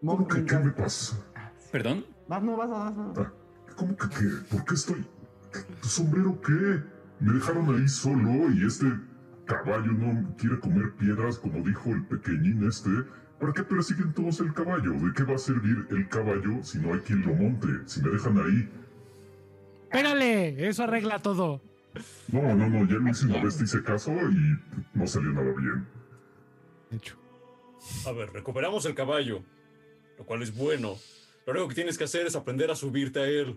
¿Cómo 0.00 0.26
que 0.26 0.44
qué 0.44 0.58
me 0.58 0.70
pasa? 0.70 1.16
¿Perdón? 1.70 2.04
Vas, 2.28 2.42
no, 2.42 2.56
vas, 2.56 2.70
vas, 2.70 2.96
vas. 2.96 3.18
Ah, 3.18 3.32
¿Cómo 3.76 3.96
que 3.96 4.08
qué? 4.08 4.28
¿Por 4.50 4.64
qué 4.64 4.74
estoy? 4.74 5.04
¿Tu 5.82 5.88
sombrero 5.88 6.40
qué? 6.40 6.82
Me 7.20 7.32
dejaron 7.34 7.74
ahí 7.74 7.88
solo 7.88 8.50
y 8.50 8.66
este 8.66 8.86
caballo 9.46 9.92
no 9.92 10.34
quiere 10.36 10.58
comer 10.60 10.92
piedras 10.96 11.38
como 11.38 11.60
dijo 11.64 11.90
el 11.90 12.04
pequeñín 12.06 12.66
este. 12.66 12.90
¿Para 13.38 13.52
qué 13.52 13.62
persiguen 13.62 14.12
todos 14.14 14.40
el 14.40 14.52
caballo? 14.54 14.92
¿De 14.92 15.12
qué 15.14 15.24
va 15.24 15.34
a 15.34 15.38
servir 15.38 15.86
el 15.90 16.08
caballo 16.08 16.62
si 16.62 16.78
no 16.78 16.94
hay 16.94 17.00
quien 17.00 17.20
lo 17.20 17.34
monte? 17.34 17.68
Si 17.86 18.00
me 18.00 18.10
dejan 18.10 18.38
ahí. 18.38 18.68
Pégale, 19.90 20.68
eso 20.68 20.84
arregla 20.84 21.18
todo. 21.18 21.60
No, 22.28 22.54
no, 22.54 22.68
no, 22.68 22.86
ya 22.86 22.96
lo 22.96 23.08
hice 23.08 23.26
una 23.26 23.42
vez, 23.42 23.56
te 23.56 23.64
hice 23.64 23.82
caso 23.82 24.10
y 24.12 24.58
no 24.94 25.06
salió 25.06 25.30
nada 25.30 25.52
bien. 25.52 25.86
De 26.90 26.96
hecho. 26.96 27.16
A 28.06 28.12
ver, 28.12 28.32
recuperamos 28.32 28.84
el 28.86 28.94
caballo, 28.94 29.42
lo 30.18 30.24
cual 30.24 30.42
es 30.42 30.54
bueno. 30.54 30.96
Lo 31.46 31.52
único 31.52 31.68
que 31.68 31.74
tienes 31.74 31.96
que 31.96 32.04
hacer 32.04 32.26
es 32.26 32.36
aprender 32.36 32.70
a 32.70 32.74
subirte 32.74 33.20
a 33.20 33.26
él. 33.26 33.56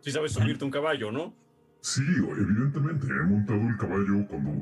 Si 0.00 0.10
sabes 0.10 0.32
subirte 0.32 0.64
a 0.64 0.66
un 0.66 0.72
caballo, 0.72 1.12
¿no? 1.12 1.34
Sí, 1.82 2.04
evidentemente, 2.38 3.08
he 3.08 3.22
montado 3.24 3.60
el 3.60 3.76
caballo 3.76 4.24
cuando 4.28 4.52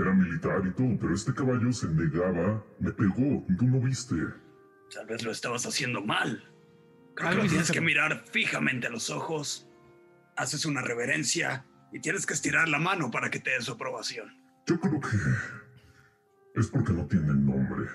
era 0.00 0.12
militar 0.12 0.62
y 0.66 0.72
todo, 0.72 0.98
pero 1.00 1.14
este 1.14 1.32
caballo 1.32 1.72
se 1.72 1.86
negaba, 1.86 2.60
me 2.80 2.90
pegó, 2.90 3.46
tú 3.56 3.66
no 3.66 3.80
viste. 3.80 4.16
Tal 4.92 5.06
vez 5.06 5.22
lo 5.22 5.30
estabas 5.30 5.64
haciendo 5.64 6.02
mal. 6.02 6.42
Creo 7.14 7.30
que 7.30 7.36
lo 7.36 7.46
tienes 7.46 7.70
que 7.70 7.80
mirar 7.80 8.24
fijamente 8.32 8.88
a 8.88 8.90
los 8.90 9.10
ojos. 9.10 9.68
Haces 10.36 10.66
una 10.66 10.82
reverencia 10.82 11.64
y 11.92 12.00
tienes 12.00 12.26
que 12.26 12.34
estirar 12.34 12.68
la 12.68 12.80
mano 12.80 13.12
para 13.12 13.30
que 13.30 13.38
te 13.38 13.50
dé 13.50 13.62
su 13.62 13.72
aprobación. 13.72 14.36
Yo 14.66 14.80
creo 14.80 15.00
que 15.00 16.60
es 16.60 16.66
porque 16.66 16.92
no 16.92 17.06
tienen 17.06 17.46
nombre. 17.46 17.86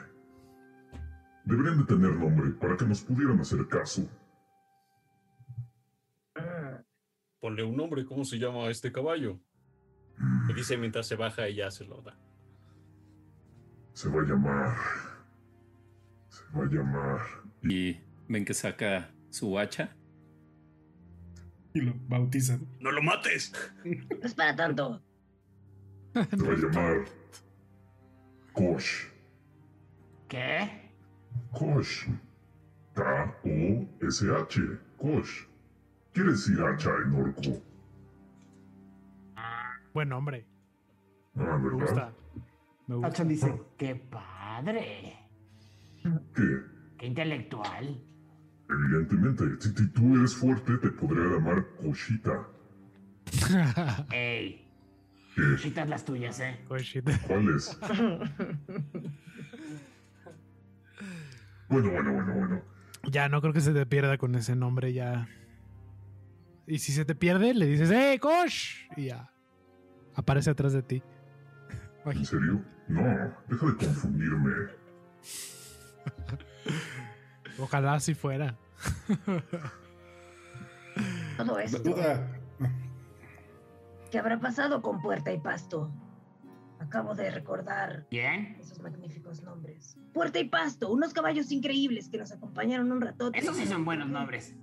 Deberían 1.43 1.79
de 1.79 1.83
tener 1.83 2.15
nombre 2.15 2.51
para 2.51 2.77
que 2.77 2.85
nos 2.85 3.01
pudieran 3.01 3.37
hacer 3.41 3.67
caso. 3.67 4.09
Ponle 7.41 7.63
un 7.63 7.75
nombre, 7.75 8.05
¿cómo 8.05 8.23
se 8.23 8.37
llama 8.37 8.69
este 8.69 8.91
caballo? 8.91 9.39
Me 10.47 10.53
dice 10.53 10.77
mientras 10.77 11.07
se 11.07 11.15
baja 11.15 11.49
y 11.49 11.55
ya 11.55 11.71
se 11.71 11.83
lo 11.85 11.99
da. 12.03 12.15
Se 13.93 14.07
va 14.09 14.21
a 14.21 14.25
llamar. 14.25 14.77
Se 16.29 16.43
va 16.55 16.63
a 16.63 16.67
llamar. 16.67 17.19
Y 17.63 17.99
ven 18.27 18.45
que 18.45 18.53
saca 18.53 19.09
su 19.31 19.57
hacha. 19.57 19.95
Y 21.73 21.81
lo 21.81 21.95
bautizan. 22.07 22.67
¡No 22.79 22.91
lo 22.91 23.01
mates! 23.01 23.53
No 23.83 24.19
es 24.21 24.35
para 24.35 24.55
tanto. 24.55 25.01
Se 26.13 26.19
va 26.37 26.53
a 26.53 26.57
llamar. 26.57 27.05
Kosh. 28.53 29.05
¿Qué? 30.27 30.91
Kosh. 31.51 32.07
K-O-S-H. 32.93 34.61
Kosh. 34.97 35.50
Quiere 36.13 36.31
decir 36.31 36.59
hacha 36.61 36.89
en 37.05 37.13
orco. 37.13 37.61
Buen 39.93 40.11
hombre. 40.13 40.45
Ah, 41.35 41.57
Me 41.57 41.63
¿verdad? 41.69 41.79
gusta. 41.79 42.13
Me 42.87 42.95
gusta. 42.95 43.07
Hacha 43.07 43.23
dice, 43.25 43.61
qué 43.77 43.95
padre. 43.95 45.17
¿Qué? 46.35 46.43
Qué 46.97 47.05
intelectual. 47.07 48.01
Evidentemente, 48.69 49.43
si, 49.59 49.69
si 49.75 49.87
tú 49.89 50.15
eres 50.17 50.35
fuerte, 50.35 50.77
te 50.77 50.89
podría 50.91 51.25
llamar 51.25 51.65
Koshita. 51.81 52.47
Ey, 54.11 54.67
¿Qué? 55.35 55.85
las 55.85 56.05
tuyas, 56.05 56.39
¿eh? 56.39 56.59
Shit. 56.79 57.09
¿Cuáles? 57.27 57.77
Bueno, 61.69 61.89
bueno, 61.89 62.11
bueno, 62.13 62.33
bueno. 62.33 62.61
Ya, 63.09 63.29
no 63.29 63.39
creo 63.39 63.53
que 63.53 63.61
se 63.61 63.71
te 63.71 63.85
pierda 63.85 64.17
con 64.17 64.35
ese 64.35 64.57
nombre 64.57 64.91
ya. 64.91 65.29
Y 66.71 66.79
si 66.79 66.93
se 66.93 67.03
te 67.03 67.15
pierde, 67.15 67.53
le 67.53 67.65
dices, 67.65 67.91
¡Hey, 67.93 68.17
Kosh! 68.17 68.87
Y 68.95 69.07
ya. 69.07 69.29
Aparece 70.15 70.51
atrás 70.51 70.71
de 70.71 70.81
ti. 70.81 71.03
¿En 72.05 72.25
serio? 72.25 72.63
No, 72.87 73.01
deja 73.49 73.65
de 73.65 73.75
confundirme. 73.75 74.53
Ojalá 77.59 77.95
así 77.95 78.13
fuera. 78.13 78.57
Todo 81.35 81.59
esto. 81.59 81.79
Duda. 81.79 82.39
¿Qué 84.09 84.17
habrá 84.17 84.39
pasado 84.39 84.81
con 84.81 85.01
Puerta 85.01 85.33
y 85.33 85.39
Pasto? 85.39 85.91
Acabo 86.79 87.15
de 87.15 87.31
recordar 87.31 88.07
¿Quién? 88.09 88.55
esos 88.61 88.79
magníficos 88.79 89.43
nombres. 89.43 89.97
Puerta 90.13 90.39
y 90.39 90.47
Pasto, 90.47 90.89
unos 90.89 91.11
caballos 91.11 91.51
increíbles 91.51 92.07
que 92.07 92.17
nos 92.17 92.31
acompañaron 92.31 92.93
un 92.93 93.01
ratote. 93.01 93.37
Esos 93.37 93.57
sí 93.57 93.65
son 93.65 93.83
buenos 93.83 94.07
nombres. 94.07 94.55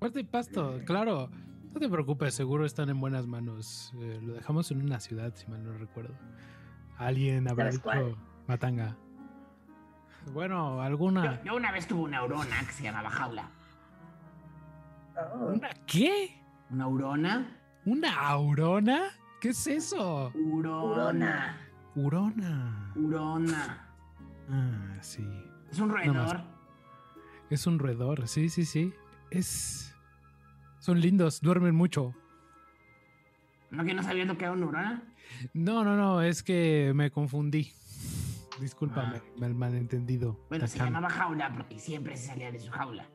Fuerte 0.00 0.20
y 0.20 0.24
pasto, 0.24 0.80
claro. 0.86 1.30
No 1.74 1.78
te 1.78 1.88
preocupes, 1.88 2.34
seguro 2.34 2.64
están 2.64 2.88
en 2.88 2.98
buenas 2.98 3.26
manos. 3.26 3.92
Eh, 4.00 4.18
lo 4.22 4.32
dejamos 4.32 4.70
en 4.70 4.82
una 4.82 4.98
ciudad, 4.98 5.32
si 5.36 5.46
mal 5.46 5.62
no 5.62 5.72
recuerdo. 5.74 6.14
Alguien 6.96 7.46
habrá 7.48 7.70
¿Sabes 7.70 7.82
dicho? 7.84 8.18
Matanga. 8.48 8.96
Bueno, 10.32 10.80
alguna. 10.80 11.42
yo 11.44 11.54
una 11.54 11.70
vez 11.70 11.86
tuve 11.86 12.00
una 12.00 12.18
aurona 12.18 12.60
que 12.66 12.72
se 12.72 12.82
llamaba 12.82 13.10
Jaula. 13.10 13.50
Oh, 15.34 15.52
¿Una 15.52 15.68
qué? 15.86 16.34
¿Una 16.70 16.84
aurona? 16.84 17.56
¿Una 17.84 18.28
aurona? 18.28 19.00
¿Qué 19.40 19.50
es 19.50 19.66
eso? 19.66 20.32
Urona. 20.34 21.56
Urona. 21.94 22.92
Urona. 22.96 23.86
Ah, 24.50 24.96
sí. 25.02 25.26
Es 25.70 25.78
un 25.78 25.90
roedor. 25.90 26.40
Es 27.50 27.66
un 27.66 27.78
roedor, 27.78 28.26
sí, 28.28 28.48
sí, 28.48 28.64
sí. 28.64 28.94
Es. 29.30 29.89
Son 30.80 31.00
lindos, 31.00 31.40
duermen 31.40 31.74
mucho. 31.74 32.14
¿No 33.70 33.84
que 33.84 33.94
no 33.94 34.02
sabías 34.02 34.26
lo 34.26 34.36
que 34.36 34.44
era 34.44 34.52
una 34.52 34.66
urona? 34.66 35.02
No, 35.54 35.84
no, 35.84 35.96
no, 35.96 36.22
es 36.22 36.42
que 36.42 36.92
me 36.94 37.10
confundí. 37.10 37.72
Discúlpame, 38.60 39.18
Ah. 39.18 39.22
mal 39.38 39.54
malentendido. 39.54 40.38
Bueno, 40.48 40.66
se 40.66 40.78
llamaba 40.78 41.08
jaula 41.08 41.52
porque 41.52 41.78
siempre 41.78 42.16
se 42.16 42.26
salía 42.28 42.50
de 42.50 42.58
su 42.58 42.70
jaula. 42.70 43.08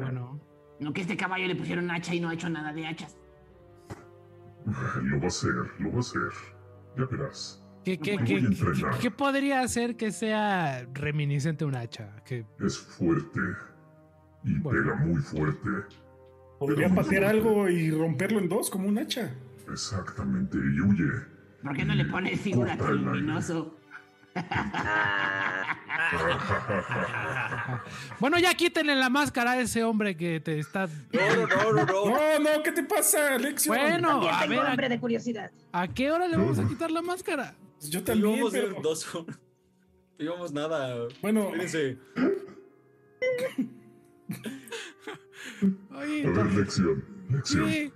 Bueno, 0.00 0.40
No 0.80 0.92
que 0.92 1.02
este 1.02 1.16
caballo 1.16 1.46
le 1.46 1.54
pusieron 1.54 1.90
hacha 1.90 2.14
y 2.14 2.20
no 2.20 2.28
ha 2.28 2.34
hecho 2.34 2.48
nada 2.48 2.72
de 2.72 2.86
hachas. 2.86 3.16
Lo 5.02 5.18
va 5.18 5.24
a 5.24 5.28
hacer, 5.28 5.50
lo 5.78 5.90
va 5.90 5.96
a 5.96 6.00
hacer. 6.00 6.20
Ya 6.96 7.04
verás. 7.06 7.60
¿qué, 7.84 7.98
qué, 7.98 8.16
qué, 8.24 8.42
qué- 9.00 9.10
podría 9.10 9.60
hacer 9.60 9.96
que 9.96 10.10
sea 10.10 10.86
reminiscente 10.94 11.64
a 11.64 11.66
un 11.66 11.76
hacha? 11.76 12.16
Que 12.24 12.46
Es 12.60 12.78
fuerte. 12.78 13.40
Y 14.44 14.58
Bueno. 14.60 14.82
pega 14.82 14.94
muy 14.96 15.20
fuerte. 15.22 15.68
Podría 16.58 16.88
muy 16.88 16.96
patear 17.02 17.22
fuerte. 17.24 17.38
algo 17.48 17.68
y 17.68 17.90
romperlo 17.90 18.38
en 18.38 18.48
dos 18.48 18.70
como 18.70 18.88
un 18.88 18.98
hacha. 18.98 19.30
Exactamente. 19.70 20.56
Y 20.58 20.80
huye. 20.80 21.10
¿Por 21.62 21.74
qué 21.76 21.84
no 21.84 21.94
le 21.94 22.04
pones 22.04 22.40
figura 22.40 22.76
luminoso? 22.76 23.76
Bueno, 28.20 28.38
ya 28.38 28.54
quítenle 28.54 28.94
la 28.96 29.08
máscara 29.08 29.52
a 29.52 29.60
ese 29.60 29.84
hombre 29.84 30.16
que 30.16 30.40
te 30.40 30.58
está. 30.58 30.86
No, 31.12 31.36
no, 31.36 31.46
no, 31.46 31.72
no, 31.72 31.84
no. 31.86 32.38
No, 32.40 32.62
¿qué 32.62 32.72
te 32.72 32.82
pasa, 32.82 33.34
Alexion? 33.34 33.76
Bueno, 33.76 34.20
También 34.20 34.34
a 34.34 34.40
tengo 34.40 34.60
ver, 34.62 34.70
hambre 34.70 34.86
¿a, 34.86 34.88
de 34.88 35.00
curiosidad. 35.00 35.50
a 35.72 35.88
qué 35.88 36.10
hora 36.10 36.26
le 36.28 36.36
vamos 36.36 36.58
a 36.58 36.66
quitar 36.68 36.90
la 36.90 37.02
máscara? 37.02 37.54
Pues 37.78 37.90
Yo 37.90 38.02
también, 38.02 38.34
Llevamos 38.34 38.52
pero... 38.52 38.80
dos 38.82 39.14
horas. 39.14 39.38
Llevamos 40.18 40.52
nada. 40.52 40.96
Bueno, 41.22 41.44
Espérense. 41.54 41.98
Oye, 45.90 46.26
A 46.26 46.30
ver, 46.30 46.52
lección. 46.54 47.04
Lección. 47.30 47.64
¿qué? 47.66 47.92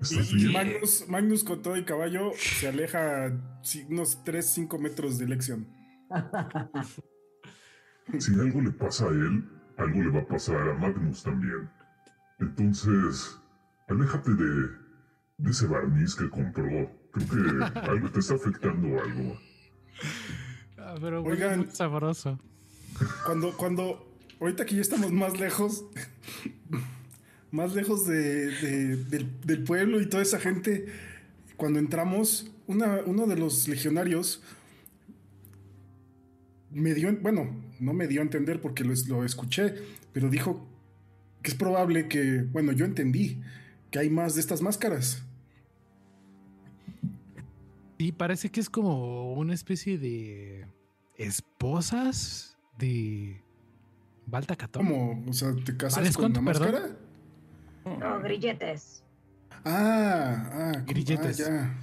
¿Estás 0.00 0.30
y 0.32 0.36
bien? 0.36 0.52
Magnus, 0.52 1.08
Magnus 1.08 1.44
con 1.44 1.62
todo 1.62 1.76
y 1.76 1.84
caballo 1.84 2.30
se 2.36 2.68
aleja 2.68 3.32
unos 3.88 4.24
3-5 4.24 4.78
metros 4.78 5.18
de 5.18 5.26
Lexion. 5.26 5.68
Si 8.18 8.32
algo 8.40 8.62
le 8.62 8.70
pasa 8.70 9.04
a 9.04 9.10
él, 9.10 9.44
algo 9.76 10.02
le 10.02 10.08
va 10.08 10.20
a 10.20 10.26
pasar 10.26 10.56
a 10.66 10.74
Magnus 10.74 11.22
también. 11.22 11.68
Entonces, 12.40 13.38
aléjate 13.86 14.30
de, 14.30 14.68
de 15.36 15.50
ese 15.50 15.66
barniz 15.66 16.14
que 16.14 16.30
compró. 16.30 16.64
Creo 17.12 17.28
que 17.28 17.64
algo 17.80 18.10
te 18.10 18.20
está 18.20 18.36
afectando 18.36 18.98
algo. 18.98 19.38
Ah, 20.78 20.94
pero 20.98 21.22
Oigan. 21.22 21.58
muy 21.58 21.70
sabroso. 21.70 22.38
Cuando, 23.26 23.52
cuando, 23.58 24.07
ahorita 24.40 24.66
que 24.66 24.76
ya 24.76 24.80
estamos 24.82 25.12
más 25.12 25.38
lejos, 25.38 25.84
más 27.50 27.74
lejos 27.74 28.06
de, 28.06 28.46
de- 28.50 29.26
del, 29.44 29.64
pueblo 29.64 30.00
y 30.00 30.06
toda 30.06 30.22
esa 30.22 30.38
gente, 30.38 30.86
cuando 31.56 31.78
entramos, 31.78 32.50
una, 32.66 33.00
uno 33.06 33.26
de 33.26 33.36
los 33.36 33.66
legionarios 33.68 34.42
me 36.70 36.94
dio, 36.94 37.14
bueno, 37.20 37.50
no 37.80 37.92
me 37.92 38.06
dio 38.06 38.20
a 38.20 38.24
entender 38.24 38.60
porque 38.60 38.84
lo, 38.84 39.24
escuché, 39.24 39.74
pero 40.12 40.28
dijo 40.28 40.66
que 41.42 41.50
es 41.50 41.56
probable 41.56 42.08
que, 42.08 42.42
bueno, 42.42 42.72
yo 42.72 42.84
entendí 42.84 43.40
que 43.90 43.98
hay 43.98 44.10
más 44.10 44.34
de 44.34 44.40
estas 44.40 44.60
máscaras. 44.60 45.22
Sí, 47.98 48.12
parece 48.12 48.50
que 48.50 48.60
es 48.60 48.70
como 48.70 49.32
una 49.34 49.54
especie 49.54 49.98
de 49.98 50.66
esposas 51.16 52.56
de 52.78 53.42
Balta 54.30 54.56
Catón. 54.56 54.86
¿Cómo? 54.86 55.24
O 55.28 55.32
sea, 55.32 55.54
¿te 55.64 55.76
casas 55.76 55.98
¿Vales 55.98 56.16
con 56.16 56.32
perdón? 56.32 56.44
máscara? 56.44 56.88
No, 57.84 58.20
grilletes. 58.20 59.02
Ah, 59.64 60.50
ah. 60.52 60.72
Grilletes. 60.86 61.40
Ah, 61.40 61.74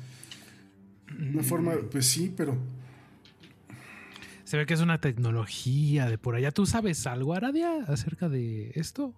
ya. 1.09 1.17
Una 1.33 1.43
forma, 1.43 1.73
pues 1.91 2.07
sí, 2.07 2.33
pero 2.35 2.57
Se 4.43 4.57
ve 4.57 4.65
que 4.67 4.75
es 4.75 4.81
una 4.81 5.01
tecnología 5.01 6.07
de 6.07 6.17
por 6.19 6.35
allá. 6.35 6.51
¿Tú 6.51 6.65
sabes 6.67 7.07
algo, 7.07 7.33
Aradia, 7.33 7.83
acerca 7.87 8.29
de 8.29 8.71
esto? 8.75 9.13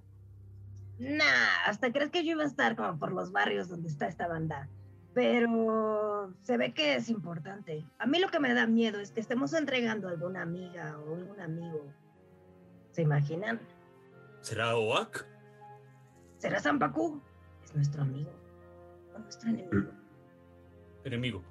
Nah, 1.00 1.66
hasta 1.68 1.92
crees 1.92 2.10
que 2.12 2.24
yo 2.24 2.32
iba 2.32 2.44
a 2.44 2.48
estar 2.48 2.76
como 2.76 2.98
por 2.98 3.12
los 3.12 3.32
barrios 3.32 3.68
donde 3.68 3.90
está 3.90 4.08
esta 4.08 4.28
banda. 4.28 4.70
Pero 5.14 6.34
se 6.44 6.58
ve 6.58 6.74
que 6.74 6.96
es 6.96 7.10
importante. 7.10 7.84
A 8.00 8.06
mí 8.06 8.20
lo 8.20 8.30
que 8.30 8.40
me 8.40 8.54
da 8.54 8.68
miedo 8.68 9.00
es 9.00 9.12
que 9.12 9.20
estemos 9.20 9.52
entregando 9.54 10.08
a 10.08 10.12
alguna 10.12 10.44
amiga 10.44 10.98
o 11.00 11.16
algún 11.16 11.40
amigo. 11.42 11.92
¿Se 12.98 13.04
imaginan? 13.04 13.60
¿Será 14.42 14.76
Oak? 14.76 15.24
¿Será 16.40 16.60
Zampacu? 16.60 17.22
Es 17.64 17.76
nuestro 17.76 18.02
amigo. 18.02 18.32
O 19.14 19.20
nuestro 19.20 19.52
enemigo. 19.52 19.92
Enemigo. 21.04 21.44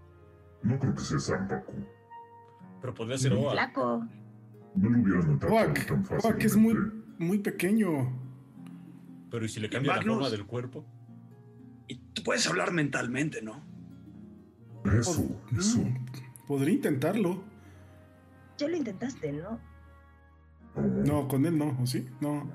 No 0.64 0.76
creo 0.76 0.92
que 0.92 1.02
sea 1.02 1.20
Zampacu. 1.20 1.72
Pero 2.80 2.94
podría 2.94 3.16
ser 3.16 3.32
Oak. 3.34 3.52
Flaco. 3.52 4.08
No 4.74 4.90
lo 4.90 4.98
hubieran 5.00 5.36
atacado 5.36 5.54
Oak, 5.54 5.86
tan 5.86 6.04
fácilmente. 6.04 6.26
Oak 6.26 6.44
es 6.44 6.56
muy, 6.56 6.74
muy 7.18 7.38
pequeño. 7.38 8.12
Pero 9.30 9.44
¿y 9.44 9.48
si 9.48 9.60
le 9.60 9.70
cambia 9.70 9.94
la 9.94 10.02
forma 10.02 10.28
del 10.28 10.46
cuerpo? 10.46 10.84
Y 11.86 11.94
tú 12.12 12.24
puedes 12.24 12.44
hablar 12.48 12.72
mentalmente, 12.72 13.40
¿no? 13.40 13.62
Eso, 14.98 15.24
eso. 15.56 15.78
Podría 16.48 16.74
intentarlo. 16.74 17.44
Ya 18.58 18.66
lo 18.66 18.76
intentaste, 18.76 19.30
¿no? 19.30 19.75
No. 20.76 21.22
No, 21.22 21.28
con 21.28 21.46
él 21.46 21.56
no, 21.58 21.76
¿o 21.80 21.86
sí? 21.86 22.06
No. 22.20 22.48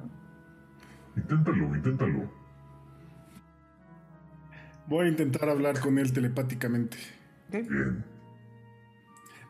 Inténtalo, 1.17 1.75
inténtalo. 1.75 2.31
Voy 4.87 5.05
a 5.05 5.09
intentar 5.09 5.49
hablar 5.49 5.79
con 5.79 5.97
él 5.97 6.11
telepáticamente. 6.13 6.97
Bien. 7.51 8.03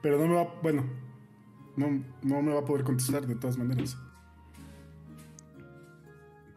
Pero 0.02 0.18
no 0.20 0.28
me 0.28 0.36
va. 0.36 0.56
Bueno. 0.62 0.86
No, 1.78 2.04
no 2.24 2.42
me 2.42 2.54
va 2.54 2.62
a 2.62 2.66
poder 2.66 2.84
contestar 2.84 3.26
de 3.26 3.36
todas 3.36 3.58
maneras. 3.58 3.98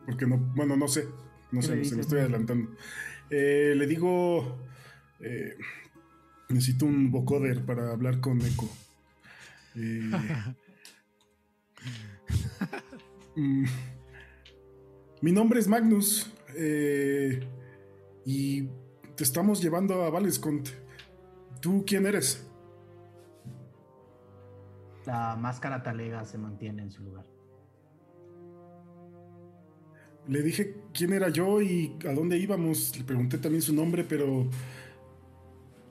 Porque 0.06 0.26
no. 0.26 0.36
Bueno, 0.54 0.76
no 0.76 0.88
sé. 0.88 1.06
No 1.50 1.60
¿Qué 1.60 1.66
sé, 1.66 1.84
sé, 1.84 1.94
me 1.96 2.00
estoy 2.02 2.20
adelantando. 2.20 2.70
Eh, 3.30 3.74
le 3.76 3.86
digo. 3.86 4.58
eh, 5.20 5.56
necesito 6.48 6.84
un 6.86 7.10
vocoder 7.10 7.64
para 7.64 7.90
hablar 7.92 8.20
con 8.20 8.40
Echo. 8.42 8.68
Eh, 9.76 10.10
mm, 13.36 13.64
mi 15.22 15.32
nombre 15.32 15.60
es 15.60 15.68
Magnus. 15.68 16.30
eh, 16.56 17.40
y 18.26 18.68
te 19.16 19.24
estamos 19.24 19.62
llevando 19.62 20.02
a 20.02 20.10
Valescont. 20.10 20.68
¿Tú 21.60 21.84
quién 21.86 22.06
eres? 22.06 22.46
La 25.06 25.36
máscara 25.36 25.82
talega 25.82 26.24
se 26.24 26.38
mantiene 26.38 26.82
en 26.82 26.90
su 26.90 27.02
lugar. 27.02 27.26
Le 30.26 30.42
dije 30.42 30.76
quién 30.94 31.12
era 31.12 31.28
yo 31.28 31.60
y 31.60 31.96
a 32.08 32.12
dónde 32.12 32.38
íbamos. 32.38 32.96
Le 32.98 33.04
pregunté 33.04 33.38
también 33.38 33.60
su 33.62 33.74
nombre, 33.74 34.04
pero 34.04 34.48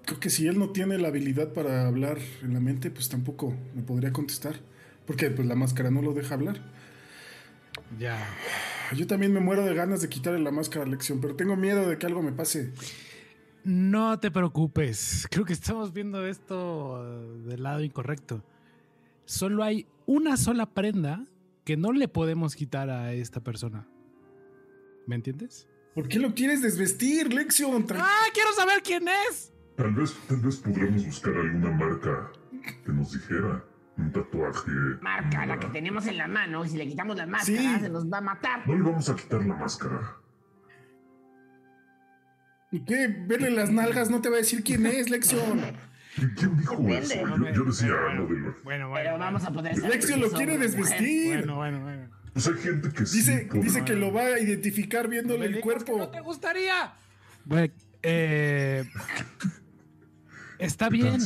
creo 0.06 0.20
que 0.20 0.32
si 0.32 0.48
él 0.48 0.58
no 0.58 0.70
tiene 0.72 0.98
la 0.98 1.10
habilidad 1.10 1.54
para 1.54 1.88
hablar 1.88 2.18
en 2.41 2.54
la 2.54 2.60
mente, 2.60 2.89
pues 2.89 3.10
tampoco 3.10 3.54
me 3.76 3.84
podría 3.84 4.12
contestar. 4.12 4.56
Porque 5.06 5.30
pues 5.30 5.48
la 5.48 5.56
máscara 5.56 5.91
no 5.91 6.02
lo 6.02 6.14
deja 6.14 6.34
hablar. 6.34 6.58
Ya. 8.00 8.18
Yo 8.96 9.08
también 9.08 9.34
me 9.34 9.39
muero 9.39 9.66
de 9.66 9.74
ganas 9.74 10.02
de 10.02 10.10
quitarle 10.10 10.39
la 10.39 10.52
máscara 10.52 10.86
a 10.86 10.88
Lección, 10.88 11.20
pero 11.22 11.36
tengo 11.36 11.56
miedo 11.56 11.88
de 11.88 11.98
que 11.98 12.06
algo 12.06 12.22
me 12.22 12.32
pase. 12.32 12.74
No 13.64 14.20
te 14.20 14.30
preocupes. 14.30 15.28
Creo 15.32 15.46
que 15.46 15.54
estamos 15.54 15.94
viendo 15.94 16.26
esto 16.28 17.24
del 17.46 17.64
lado 17.64 17.82
incorrecto. 17.82 18.44
Solo 19.26 19.64
hay 19.64 19.88
una 20.06 20.38
sola 20.38 20.66
prenda 20.66 21.26
que 21.64 21.78
no 21.78 21.94
le 21.94 22.08
podemos 22.08 22.56
quitar 22.56 22.89
a 22.89 23.14
esta 23.14 23.39
persona. 23.39 23.88
¿Me 25.08 25.16
entiendes? 25.16 25.68
¿Por 25.96 26.08
qué 26.08 26.20
lo 26.20 26.34
quieres 26.34 26.62
desvestir, 26.62 27.34
Lexion? 27.34 27.86
¡Ah! 27.96 28.26
¡Quiero 28.34 28.52
saber 28.54 28.82
quién 28.84 29.08
es! 29.30 29.54
Tal 29.76 29.94
vez, 29.94 30.14
tal 30.28 30.38
vez 30.38 30.58
podremos 30.58 31.06
buscar 31.06 31.36
alguna 31.36 31.72
marca 31.72 32.32
que 32.86 32.91
nos 32.91 33.14
dijera. 33.14 33.64
Un 33.98 34.12
tatuaje. 34.12 34.72
Marca 35.02 35.46
la 35.46 35.60
que 35.60 35.68
tenemos 35.68 36.08
en 36.08 36.18
la 36.18 36.28
mano. 36.28 36.66
Si 36.66 36.78
le 36.78 36.88
quitamos 36.88 37.16
la 37.16 37.28
máscara, 37.28 37.58
Sí. 37.76 37.80
se 37.82 37.89
nos 37.89 38.12
va 38.12 38.18
a 38.18 38.22
matar. 38.22 38.68
No 38.68 38.76
le 38.76 38.82
vamos 38.82 39.08
a 39.10 39.16
quitar 39.16 39.46
la 39.46 39.56
máscara. 39.56 40.16
¿Y 42.72 42.84
qué? 42.86 43.08
Verle 43.28 43.52
las 43.52 43.70
nalgas 43.72 44.10
no 44.10 44.20
te 44.22 44.30
va 44.30 44.36
a 44.36 44.39
decir 44.39 44.64
quién 44.64 44.86
es, 44.88 45.10
Lexion. 45.10 45.60
¿Qui- 46.16 46.34
¿Quién 46.36 46.58
dijo 46.58 46.76
Depende. 46.78 47.00
eso? 47.02 47.38
Yo, 47.38 47.50
yo 47.52 47.64
decía 47.66 47.94
algo 48.10 48.28
de 48.28 48.39
lo... 48.39 48.56
Bueno, 48.64 48.91
Pero 48.94 49.18
vamos 49.20 49.44
a 49.44 49.52
poder 49.52 49.76
saber 49.76 49.91
Lexion 49.91 50.20
lo 50.22 50.32
quiere 50.32 50.58
desvestir. 50.58 51.38
Bueno, 51.38 51.56
bueno, 51.58 51.82
bueno. 51.82 52.10
Pues 52.34 52.48
hay 52.48 52.54
gente 52.56 52.89
que 52.91 53.06
sí. 53.06 53.18
Dice, 53.20 53.48
podrá- 53.48 53.62
dice 53.64 53.86
que 53.86 53.96
lo 53.96 54.12
va 54.12 54.22
a 54.24 54.39
identificar 54.39 55.08
viéndole 55.08 55.46
el 55.46 55.60
cuerpo. 55.62 55.98
no 56.00 56.10
te 56.10 56.20
gustaría? 56.22 56.94
Bueno, 57.46 57.72
eh, 58.02 58.86
está 60.58 60.89
bien. 60.89 61.20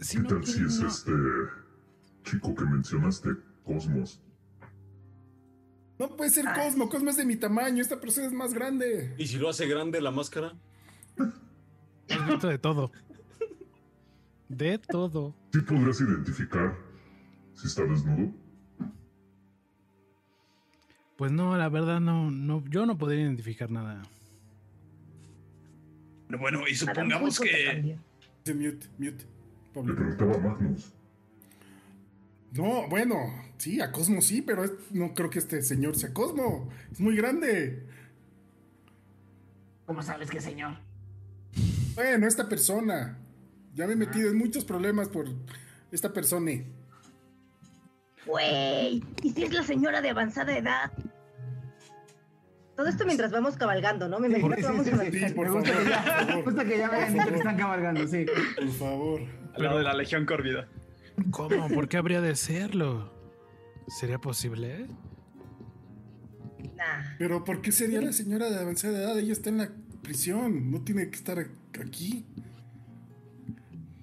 Si 0.00 0.16
¿Qué 0.16 0.22
no 0.22 0.28
tal 0.28 0.46
si 0.46 0.62
es 0.64 0.80
no. 0.80 0.88
este 0.88 1.12
chico 2.30 2.54
que 2.54 2.64
mencionaste, 2.64 3.30
Cosmos? 3.64 4.20
No 5.98 6.16
puede 6.16 6.30
ser 6.30 6.46
Ah. 6.46 6.54
Cosmo, 6.54 6.88
Cosmo 6.88 7.10
es 7.10 7.16
de 7.16 7.24
mi 7.24 7.36
tamaño, 7.36 7.82
esta 7.82 8.00
persona 8.00 8.26
es 8.28 8.32
más 8.32 8.54
grande. 8.54 9.14
¿Y 9.18 9.26
si 9.26 9.36
lo 9.38 9.48
hace 9.48 9.66
grande 9.66 10.00
la 10.00 10.10
máscara? 10.10 10.54
Has 12.10 12.26
visto 12.28 12.48
de 12.48 12.58
todo. 12.58 12.92
De 14.48 14.78
todo. 14.78 15.34
¿Sí 15.52 15.60
podrás 15.60 16.00
identificar 16.00 16.76
si 17.54 17.66
está 17.66 17.84
desnudo? 17.84 18.32
Pues 21.16 21.32
no, 21.32 21.56
la 21.56 21.68
verdad 21.68 22.00
no, 22.00 22.30
no, 22.30 22.64
yo 22.68 22.86
no 22.86 22.96
podría 22.96 23.22
identificar 23.22 23.70
nada. 23.70 24.02
Bueno, 26.28 26.66
y 26.68 26.74
supongamos 26.74 27.40
que. 27.40 27.96
Mute, 28.46 28.86
mute. 28.98 29.24
Le 29.74 29.94
preguntaba 29.94 30.34
a 30.34 30.38
Magnus. 30.38 30.92
No, 32.52 32.88
bueno, 32.88 33.16
sí, 33.58 33.80
a 33.80 33.92
Cosmo 33.92 34.22
sí, 34.22 34.42
pero 34.42 34.64
es- 34.64 34.72
no 34.90 35.12
creo 35.14 35.30
que 35.30 35.38
este 35.38 35.62
señor 35.62 35.96
sea 35.96 36.12
Cosmo. 36.14 36.68
Es 36.90 37.00
muy 37.00 37.14
grande. 37.16 37.86
¿Cómo 39.86 40.02
sabes 40.02 40.30
que 40.30 40.40
señor? 40.40 40.74
Bueno, 41.94 42.26
esta 42.26 42.48
persona. 42.48 43.18
Ya 43.74 43.86
me 43.86 43.92
he 43.92 43.96
metido 43.96 44.30
en 44.30 44.38
muchos 44.38 44.64
problemas 44.64 45.08
por 45.08 45.26
esta 45.92 46.12
persona. 46.12 46.52
Güey, 48.26 49.02
¿y 49.22 49.30
si 49.30 49.44
es 49.44 49.52
la 49.52 49.62
señora 49.62 50.00
de 50.00 50.10
avanzada 50.10 50.56
edad? 50.56 50.92
Todo 52.76 52.86
esto 52.88 53.04
mientras 53.06 53.30
vamos 53.32 53.56
cabalgando, 53.56 54.08
¿no? 54.08 54.20
Me 54.20 54.28
imagino 54.28 54.54
que 54.56 54.62
vamos 54.62 54.84
sí, 54.84 54.90
cabalgando. 54.92 55.34
por 55.34 55.46
Me 55.48 55.52
gusta 55.52 55.72
favor, 55.72 55.84
que 55.84 55.90
ya, 55.90 55.96
por 56.04 56.06
favor. 56.16 56.34
me 56.36 56.42
gusta 56.42 56.64
que 56.64 56.78
ya 56.78 57.08
dicho 57.08 57.28
que 57.28 57.34
están 57.36 57.56
cabalgando, 57.56 58.06
sí. 58.08 58.26
Por 58.56 58.68
favor. 58.70 59.20
Al 59.54 59.62
lado 59.62 59.78
de 59.78 59.84
la 59.84 59.94
Legión 59.94 60.26
Corvida. 60.26 60.68
¿Cómo? 61.30 61.68
¿Por 61.68 61.88
qué 61.88 61.96
habría 61.96 62.20
de 62.20 62.34
serlo? 62.36 63.12
¿Sería 63.88 64.18
posible? 64.18 64.86
Nah. 66.76 67.16
Pero 67.18 67.44
¿por 67.44 67.60
qué 67.60 67.72
sería 67.72 68.00
la 68.00 68.12
señora 68.12 68.50
de 68.50 68.58
avanzada 68.58 68.98
edad? 68.98 69.18
Ella 69.18 69.32
está 69.32 69.50
en 69.50 69.58
la 69.58 69.70
prisión, 70.02 70.70
no 70.70 70.80
tiene 70.82 71.08
que 71.10 71.16
estar 71.16 71.38
aquí. 71.80 72.24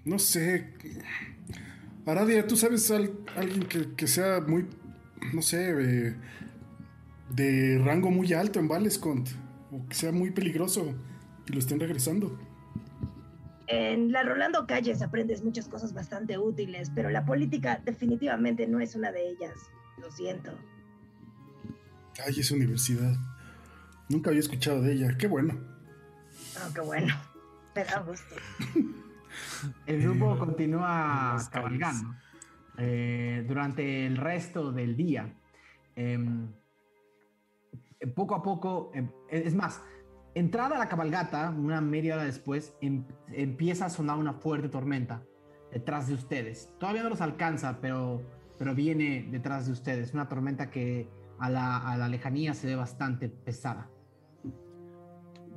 No 0.03 0.19
sé. 0.19 0.73
Aradia, 2.05 2.45
¿tú 2.47 2.55
sabes 2.55 2.89
al- 2.91 3.13
alguien 3.35 3.63
que, 3.63 3.93
que 3.95 4.07
sea 4.07 4.41
muy, 4.41 4.67
no 5.33 5.41
sé, 5.41 5.71
eh, 5.79 6.15
de 7.35 7.79
rango 7.83 8.11
muy 8.11 8.33
alto 8.33 8.59
en 8.59 8.67
Valescont? 8.67 9.27
O 9.71 9.87
que 9.87 9.95
sea 9.95 10.11
muy 10.11 10.31
peligroso 10.31 10.93
y 11.47 11.53
lo 11.53 11.59
estén 11.59 11.79
regresando. 11.79 12.37
En 13.67 14.11
la 14.11 14.23
Rolando 14.23 14.67
Calles 14.67 15.01
aprendes 15.01 15.43
muchas 15.43 15.67
cosas 15.67 15.93
bastante 15.93 16.37
útiles, 16.37 16.91
pero 16.93 17.09
la 17.09 17.25
política 17.25 17.81
definitivamente 17.83 18.67
no 18.67 18.79
es 18.79 18.95
una 18.95 19.11
de 19.11 19.27
ellas. 19.29 19.53
Lo 19.99 20.11
siento. 20.11 20.51
Ay, 22.25 22.39
esa 22.39 22.53
universidad. 22.55 23.13
Nunca 24.09 24.29
había 24.29 24.41
escuchado 24.41 24.81
de 24.81 24.93
ella. 24.93 25.17
Qué 25.17 25.27
bueno. 25.27 25.55
Oh, 26.57 26.73
qué 26.73 26.81
bueno. 26.81 27.13
Me 27.75 27.83
da 27.83 27.99
gusto. 28.01 28.35
El 29.85 30.01
grupo 30.01 30.35
Eh, 30.35 30.39
continúa 30.39 31.31
calles. 31.31 31.49
cabalgando 31.49 32.15
eh, 32.77 33.43
durante 33.47 34.05
el 34.05 34.15
resto 34.17 34.71
del 34.71 34.95
día. 34.95 35.33
Em, 35.95 36.53
poco 38.15 38.35
a 38.35 38.43
poco, 38.43 38.91
em, 38.93 39.09
es 39.29 39.53
más, 39.55 39.81
entrada 40.35 40.75
a 40.75 40.79
la 40.79 40.87
cabalgata, 40.87 41.49
una 41.49 41.81
media 41.81 42.15
hora 42.15 42.25
después, 42.25 42.75
em- 42.81 43.05
empieza 43.31 43.85
a 43.85 43.89
sonar 43.89 44.17
una 44.17 44.33
fuerte 44.33 44.69
tormenta 44.69 45.23
detrás 45.71 46.07
de 46.07 46.13
ustedes. 46.13 46.69
Todavía 46.79 47.03
no 47.03 47.09
los 47.09 47.21
alcanza, 47.21 47.79
pero, 47.81 48.21
pero 48.59 48.75
viene 48.75 49.27
detrás 49.31 49.65
de 49.65 49.71
ustedes. 49.71 50.13
Una 50.13 50.27
tormenta 50.29 50.69
que 50.69 51.09
a 51.39 51.49
la, 51.49 51.77
a 51.77 51.97
la 51.97 52.07
lejanía 52.07 52.53
se 52.53 52.67
ve 52.67 52.75
bastante 52.75 53.29
pesada. 53.29 53.89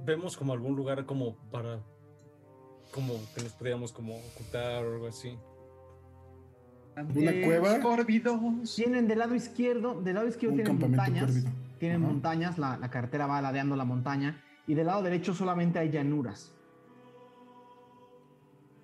Vemos 0.05 0.36
como 0.36 0.52
algún 0.52 0.74
lugar 0.74 1.05
como 1.05 1.36
para... 1.50 1.80
Como 2.94 3.14
que 3.34 3.42
nos 3.42 3.52
pudiéramos 3.52 3.92
como 3.92 4.16
ocultar 4.16 4.82
o 4.84 4.94
algo 4.94 5.09
así. 5.09 5.36
¿Una 6.96 7.32
cueva? 7.44 7.80
Córvidos. 7.80 8.74
Tienen 8.74 9.06
del 9.06 9.18
lado 9.18 9.34
izquierdo, 9.34 10.00
del 10.00 10.14
lado 10.14 10.26
izquierdo 10.26 10.56
Un 10.56 10.62
tienen 10.64 10.80
montañas. 10.80 11.44
Tienen 11.78 12.02
Ajá. 12.02 12.12
montañas, 12.12 12.59
la, 12.59 12.78
la 12.78 12.90
carretera 12.90 13.26
va 13.26 13.42
ladeando 13.42 13.76
la 13.76 13.84
montaña. 13.84 14.42
Y 14.69 14.74
del 14.74 14.86
lado 14.86 15.03
derecho 15.03 15.35
solamente 15.35 15.78
hay 15.78 15.90
llanuras. 15.90 16.55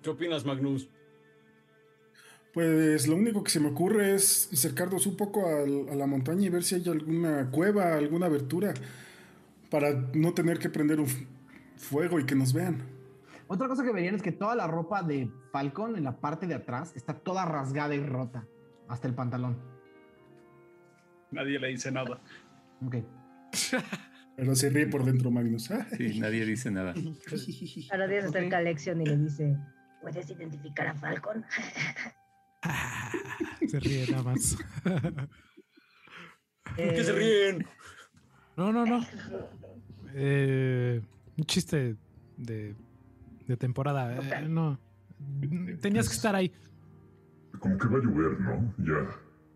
¿Qué 0.01 0.09
opinas, 0.09 0.43
Magnus? 0.43 0.89
Pues 2.53 3.07
lo 3.07 3.15
único 3.15 3.43
que 3.43 3.51
se 3.51 3.59
me 3.59 3.69
ocurre 3.69 4.15
es 4.15 4.49
acercarnos 4.51 5.05
un 5.05 5.15
poco 5.15 5.47
a 5.47 5.95
la 5.95 6.07
montaña 6.07 6.47
y 6.47 6.49
ver 6.49 6.63
si 6.63 6.75
hay 6.75 6.89
alguna 6.89 7.51
cueva, 7.51 7.93
alguna 7.93 8.25
abertura, 8.25 8.73
para 9.69 9.93
no 10.13 10.33
tener 10.33 10.57
que 10.57 10.69
prender 10.69 10.99
un 10.99 11.07
fuego 11.77 12.19
y 12.19 12.25
que 12.25 12.33
nos 12.33 12.51
vean. 12.51 12.81
Otra 13.47 13.67
cosa 13.67 13.83
que 13.83 13.91
verían 13.91 14.15
es 14.15 14.23
que 14.23 14.31
toda 14.31 14.55
la 14.55 14.65
ropa 14.65 15.03
de 15.03 15.29
Falcon 15.51 15.95
en 15.97 16.03
la 16.03 16.19
parte 16.19 16.47
de 16.47 16.55
atrás 16.55 16.93
está 16.95 17.13
toda 17.13 17.45
rasgada 17.45 17.93
y 17.93 18.03
rota, 18.03 18.47
hasta 18.87 19.07
el 19.07 19.13
pantalón. 19.13 19.57
Nadie 21.29 21.59
le 21.59 21.67
dice 21.67 21.91
nada. 21.91 22.21
Ok. 22.83 22.95
Pero 24.37 24.55
se 24.55 24.69
ríe 24.69 24.87
por 24.87 25.03
dentro 25.05 25.31
Magnus. 25.31 25.71
Ah, 25.71 25.87
Sí, 25.97 26.19
nadie 26.19 26.45
dice 26.45 26.71
nada. 26.71 26.93
Ahora 27.91 28.07
se 28.07 28.17
acerca 28.19 28.57
a 28.57 28.61
Lexion 28.61 29.01
y 29.01 29.05
le 29.05 29.17
dice, 29.17 29.57
¿puedes 30.01 30.29
identificar 30.29 30.87
a 30.87 30.95
Falcon? 30.95 31.45
Se 33.67 33.79
ríe 33.79 34.07
nada 34.09 34.23
más. 34.23 34.57
¿Por 34.83 35.27
qué 36.75 37.03
se 37.03 37.11
Eh, 37.11 37.15
ríen? 37.53 37.65
No, 38.57 38.71
no, 38.73 38.85
no. 38.85 39.05
Eh, 40.15 40.99
un 41.37 41.45
chiste 41.45 41.95
de, 42.37 42.75
de 43.47 43.57
temporada. 43.57 44.15
eh, 44.15 44.47
no. 44.49 44.79
Tenías 45.81 46.09
que 46.09 46.15
estar 46.15 46.35
ahí. 46.35 46.51
Como 47.59 47.77
que 47.77 47.87
va 47.87 47.99
a 47.99 48.01
llover, 48.01 48.39
¿no? 48.39 48.73
Ya. 48.79 49.07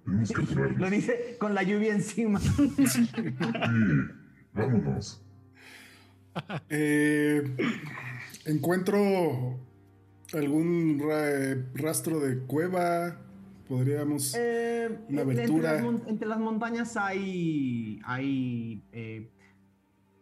Tenemos 0.06 0.32
que 0.32 0.42
Lo 0.78 0.90
dice 0.90 1.36
con 1.40 1.54
la 1.56 1.64
lluvia 1.64 1.94
encima. 1.94 2.40
Sí, 2.40 3.10
vámonos. 4.54 5.22
Eh, 6.70 7.44
encuentro 8.46 9.60
algún 10.34 11.00
ra- 11.00 11.64
rastro 11.74 12.20
de 12.20 12.40
cueva. 12.40 13.20
Podríamos. 13.68 14.34
Eh, 14.38 14.88
Una 15.10 15.22
entre, 15.22 15.44
abertura. 15.44 15.74
las 15.82 16.08
entre 16.08 16.28
las 16.28 16.40
montañas 16.40 16.98
hay, 16.98 18.00
hay 18.04 18.84
eh, 18.92 19.30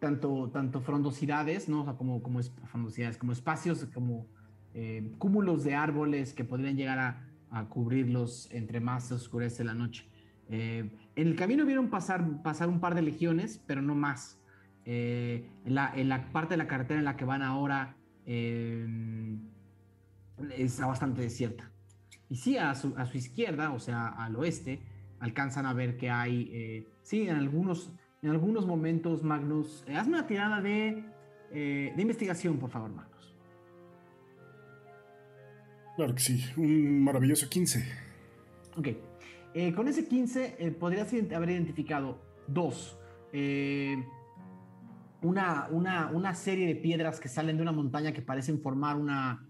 tanto, 0.00 0.50
tanto 0.50 0.80
frondosidades, 0.80 1.68
¿no? 1.68 1.82
O 1.82 1.84
sea, 1.84 1.94
como, 1.94 2.22
como 2.22 2.40
es- 2.40 2.52
frondosidades, 2.70 3.16
como 3.16 3.32
espacios, 3.32 3.86
como 3.94 4.26
eh, 4.74 5.12
cúmulos 5.18 5.64
de 5.64 5.74
árboles 5.74 6.34
que 6.34 6.44
podrían 6.44 6.76
llegar 6.76 6.98
a, 6.98 7.26
a 7.50 7.68
cubrirlos 7.68 8.48
entre 8.52 8.80
más 8.80 9.08
se 9.08 9.14
oscurece 9.14 9.64
la 9.64 9.74
noche. 9.74 10.04
Eh, 10.50 10.90
en 11.16 11.28
el 11.28 11.36
camino 11.36 11.66
vieron 11.66 11.88
pasar, 11.90 12.42
pasar 12.42 12.68
un 12.68 12.80
par 12.80 12.94
de 12.94 13.02
legiones, 13.02 13.62
pero 13.66 13.82
no 13.82 13.94
más. 13.94 14.40
Eh, 14.84 15.46
en, 15.66 15.74
la, 15.74 15.92
en 15.94 16.08
la 16.08 16.32
parte 16.32 16.54
de 16.54 16.58
la 16.58 16.66
carretera 16.66 16.98
en 16.98 17.04
la 17.04 17.16
que 17.16 17.26
van 17.26 17.42
ahora 17.42 17.96
eh, 18.24 18.86
está 20.56 20.86
bastante 20.86 21.22
desierta. 21.22 21.70
Y 22.28 22.36
sí, 22.36 22.56
a 22.58 22.74
su, 22.74 22.94
a 22.96 23.06
su 23.06 23.16
izquierda, 23.16 23.72
o 23.72 23.80
sea, 23.80 24.08
al 24.08 24.36
oeste, 24.36 24.80
alcanzan 25.18 25.66
a 25.66 25.72
ver 25.72 25.96
que 25.96 26.10
hay, 26.10 26.50
eh, 26.52 26.86
sí, 27.02 27.28
en 27.28 27.36
algunos, 27.36 27.90
en 28.22 28.30
algunos 28.30 28.66
momentos, 28.66 29.22
Magnus, 29.22 29.82
eh, 29.86 29.96
hazme 29.96 30.18
una 30.18 30.26
tirada 30.26 30.60
de, 30.60 31.04
de 31.50 32.00
investigación, 32.02 32.58
por 32.58 32.70
favor, 32.70 32.90
Magnus. 32.90 33.34
Claro 35.96 36.14
que 36.14 36.20
sí. 36.20 36.44
Un 36.56 37.02
maravilloso 37.02 37.48
15. 37.48 37.84
Ok. 38.76 38.88
Eh, 39.54 39.72
con 39.72 39.88
ese 39.88 40.06
15 40.06 40.56
eh, 40.58 40.70
podrías 40.70 41.12
haber 41.34 41.50
identificado 41.50 42.20
dos. 42.46 42.98
Eh, 43.32 44.04
una, 45.22 45.68
una, 45.70 46.10
una 46.12 46.34
serie 46.34 46.66
de 46.66 46.76
piedras 46.76 47.18
que 47.18 47.28
salen 47.28 47.56
de 47.56 47.62
una 47.62 47.72
montaña 47.72 48.12
que 48.12 48.22
parecen 48.22 48.60
formar 48.60 48.96
una, 48.96 49.46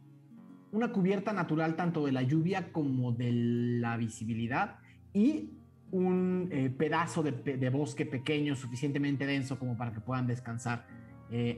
una 0.73 0.93
cubierta 0.93 1.33
natural 1.33 1.77
tanto 1.77 2.07
de 2.07 2.12
la 2.12 2.23
lluvia 2.23 2.73
como 2.73 3.12
de 3.12 3.33
la 3.33 3.97
visibilidad 3.97 4.79
y 5.12 5.53
un 5.91 6.51
pedazo 6.77 7.23
de, 7.23 7.70
bosque 7.70 8.05
pequeño 8.05 8.55
suficientemente 8.57 9.25
denso 9.25 9.59
como 9.59 9.77
para 9.77 9.93
que 9.93 10.01
puedan 10.01 10.27
descansar. 10.27 10.87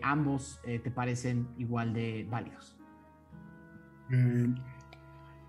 Ambos 0.03 0.61
te 0.63 0.91
parecen 0.93 1.49
igual 1.59 1.93
de 1.93 2.29
válidos. 2.31 2.79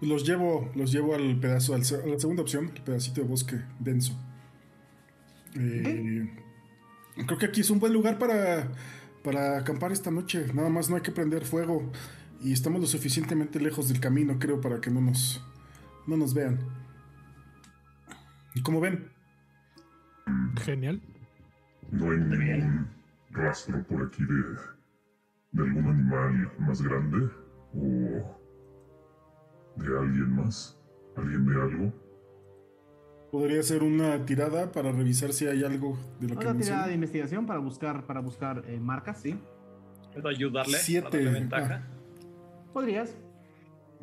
Los 0.02 0.26
llevo, 0.26 0.72
los 0.76 0.92
llevo 0.92 1.16
al 1.16 1.40
pedazo, 1.40 1.74
al 1.76 1.82
a 1.82 2.08
la 2.08 2.20
segunda 2.20 2.42
opción, 2.42 2.72
el 2.76 2.82
pedacito 2.82 3.22
de 3.22 3.28
bosque 3.28 3.62
denso. 3.80 4.18
Eh, 5.56 6.30
Creo 7.26 7.38
que 7.38 7.46
aquí 7.46 7.62
es 7.62 7.70
un 7.70 7.80
buen 7.80 7.94
lugar 7.94 8.18
para, 8.18 8.72
para 9.24 9.58
acampar 9.58 9.92
esta 9.92 10.12
noche. 10.12 10.48
Nada 10.54 10.70
más 10.70 10.90
no 10.90 10.96
hay 10.96 11.02
que 11.02 11.12
prender 11.12 11.46
fuego. 11.46 11.92
Y 12.42 12.54
estamos 12.54 12.82
lo 12.82 12.88
suficientemente 12.88 13.60
lejos 13.60 13.90
del 13.90 14.00
camino, 14.00 14.40
creo, 14.40 14.62
para 14.62 14.82
que 14.82 14.90
no 14.90 15.02
nos, 15.02 15.46
no 16.08 16.18
nos 16.18 16.34
vean. 16.34 16.60
¿Y 18.56 18.64
como 18.64 18.80
ven? 18.80 19.10
Genial. 20.64 21.02
No 21.92 22.12
hay 22.12 22.18
ningún 22.18 22.88
rastro 23.32 23.84
por 23.84 24.08
aquí 24.08 24.24
de, 24.24 24.44
de 25.52 25.70
algún 25.70 25.88
animal 25.88 26.52
más 26.60 26.82
grande 26.82 27.30
o 27.76 28.41
de 29.76 30.00
alguien 30.00 30.36
más. 30.36 30.78
¿Alguien 31.16 31.46
de 31.46 31.62
algo? 31.62 31.94
Podría 33.32 33.64
ser 33.64 33.84
una 33.84 34.26
tirada 34.26 34.72
para 34.72 34.92
revisar 34.92 35.32
si 35.32 35.48
hay 35.48 35.64
algo 35.64 35.98
de 36.20 36.28
lo 36.28 36.38
que 36.38 36.48
Otra 36.48 36.58
tirada 36.60 36.88
de 36.88 36.94
investigación 36.96 37.46
para 37.46 37.60
buscar, 37.60 38.06
para 38.06 38.20
buscar 38.20 38.64
eh, 38.68 38.80
marcas, 38.80 39.22
¿sí? 39.22 39.40
¿Puedo 40.14 40.28
ayudarle? 40.28 40.74
para 40.74 40.84
Siete. 40.84 41.24
darle 41.24 41.40
ventaja? 41.40 41.88
Podrías. 42.74 43.16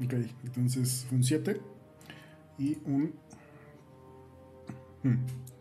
Ok, 0.02 0.14
entonces 0.44 1.06
un 1.10 1.22
7 1.22 1.60
y 2.58 2.78
un 2.84 3.14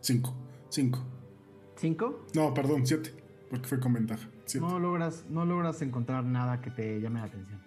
5. 0.01 0.35
5. 0.69 1.05
¿Cinco? 1.75 2.25
No, 2.33 2.53
perdón, 2.53 2.85
7. 2.85 3.13
Porque 3.49 3.67
fue 3.67 3.79
con 3.79 3.93
ventaja. 3.93 4.27
Siete. 4.45 4.65
No 4.65 4.79
logras, 4.79 5.25
no 5.29 5.45
logras 5.45 5.81
encontrar 5.81 6.23
nada 6.23 6.61
que 6.61 6.71
te 6.71 6.99
llame 7.01 7.19
la 7.19 7.25
atención. 7.25 7.61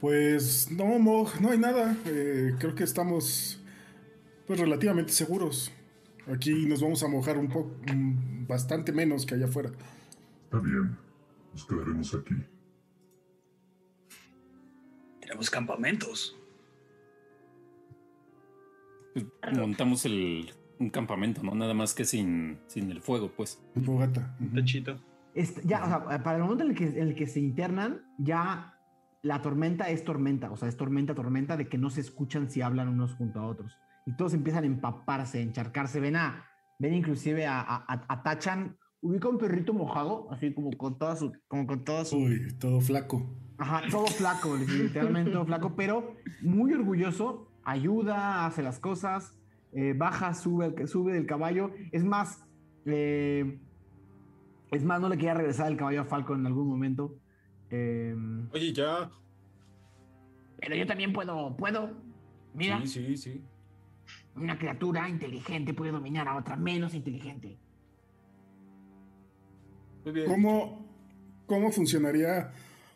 Pues 0.00 0.70
no, 0.70 0.98
Mog, 0.98 1.40
no 1.40 1.50
hay 1.50 1.58
nada. 1.58 1.96
Eh, 2.06 2.54
creo 2.58 2.74
que 2.74 2.84
estamos 2.84 3.60
pues 4.46 4.58
relativamente 4.58 5.12
seguros. 5.12 5.70
Aquí 6.26 6.66
nos 6.66 6.80
vamos 6.80 7.02
a 7.02 7.08
mojar 7.08 7.36
un 7.36 7.48
poco, 7.48 7.76
bastante 8.48 8.92
menos 8.92 9.26
que 9.26 9.34
allá 9.34 9.46
afuera. 9.46 9.70
Está 10.44 10.58
bien. 10.58 10.96
Nos 11.52 11.64
quedaremos 11.66 12.14
aquí. 12.14 12.34
Tenemos 15.20 15.50
campamentos. 15.50 16.36
Pues, 19.12 19.26
montamos 19.56 20.06
el, 20.06 20.50
un 20.78 20.90
campamento, 20.90 21.42
¿no? 21.42 21.54
Nada 21.54 21.74
más 21.74 21.94
que 21.94 22.04
sin, 22.04 22.58
sin 22.68 22.90
el 22.90 23.00
fuego, 23.00 23.30
pues. 23.36 23.60
Fogata. 23.84 24.34
Un 24.40 24.52
techito. 24.52 24.98
Este, 25.34 25.60
ya, 25.64 25.84
o 25.84 25.88
sea, 25.88 26.22
para 26.22 26.38
el 26.38 26.42
momento 26.42 26.64
en 26.64 26.70
el, 26.70 26.76
que, 26.76 26.86
en 26.86 27.08
el 27.08 27.14
que 27.14 27.26
se 27.26 27.40
internan, 27.40 28.02
ya 28.18 28.79
la 29.22 29.42
tormenta 29.42 29.90
es 29.90 30.04
tormenta, 30.04 30.50
o 30.50 30.56
sea, 30.56 30.68
es 30.68 30.76
tormenta, 30.76 31.14
tormenta 31.14 31.56
de 31.56 31.68
que 31.68 31.78
no 31.78 31.90
se 31.90 32.00
escuchan 32.00 32.50
si 32.50 32.62
hablan 32.62 32.88
unos 32.88 33.14
junto 33.14 33.40
a 33.40 33.46
otros. 33.46 33.76
Y 34.06 34.16
todos 34.16 34.32
empiezan 34.34 34.64
a 34.64 34.66
empaparse, 34.66 35.38
a 35.38 35.42
encharcarse. 35.42 36.00
Ven 36.00 36.16
a, 36.16 36.44
ven 36.78 36.94
inclusive 36.94 37.46
a, 37.46 37.60
a, 37.60 38.04
a- 38.08 38.22
Tachan, 38.22 38.76
ubica 39.02 39.28
un 39.28 39.38
perrito 39.38 39.74
mojado, 39.74 40.30
así 40.32 40.54
como 40.54 40.70
con 40.72 40.98
toda 40.98 41.16
su, 41.16 41.32
como 41.48 41.66
con 41.66 41.84
toda 41.84 42.04
su, 42.04 42.16
Uy, 42.16 42.56
todo 42.58 42.80
flaco. 42.80 43.28
Ajá, 43.58 43.82
todo 43.90 44.06
flaco, 44.06 44.56
literalmente 44.56 45.30
todo 45.30 45.44
flaco, 45.44 45.74
pero 45.76 46.16
muy 46.40 46.72
orgulloso, 46.72 47.52
ayuda, 47.62 48.46
hace 48.46 48.62
las 48.62 48.78
cosas, 48.78 49.38
eh, 49.72 49.94
baja, 49.94 50.32
sube, 50.32 50.86
sube 50.86 51.12
del 51.12 51.26
caballo. 51.26 51.70
Es 51.92 52.02
más, 52.04 52.42
eh, 52.86 53.60
es 54.70 54.82
más, 54.82 54.98
no 55.02 55.10
le 55.10 55.16
quería 55.16 55.34
regresar 55.34 55.70
el 55.70 55.76
caballo 55.76 56.00
a 56.00 56.04
Falco 56.06 56.34
en 56.34 56.46
algún 56.46 56.68
momento. 56.68 57.19
Eh, 57.70 58.14
Oye, 58.52 58.72
ya. 58.72 59.10
Pero 60.60 60.74
yo 60.76 60.86
también 60.86 61.12
puedo, 61.12 61.56
puedo. 61.56 61.90
Mira, 62.54 62.80
Sí, 62.84 62.88
sí, 62.88 63.16
sí. 63.16 63.42
una 64.36 64.58
criatura 64.58 65.08
inteligente 65.08 65.72
puede 65.72 65.92
dominar 65.92 66.26
a 66.28 66.36
otra 66.36 66.56
menos 66.56 66.94
inteligente. 66.94 67.56
Muy 70.04 70.12
bien. 70.12 70.26
¿Cómo, 70.26 70.84
¿Cómo 71.46 71.70
funcionaría 71.70 72.52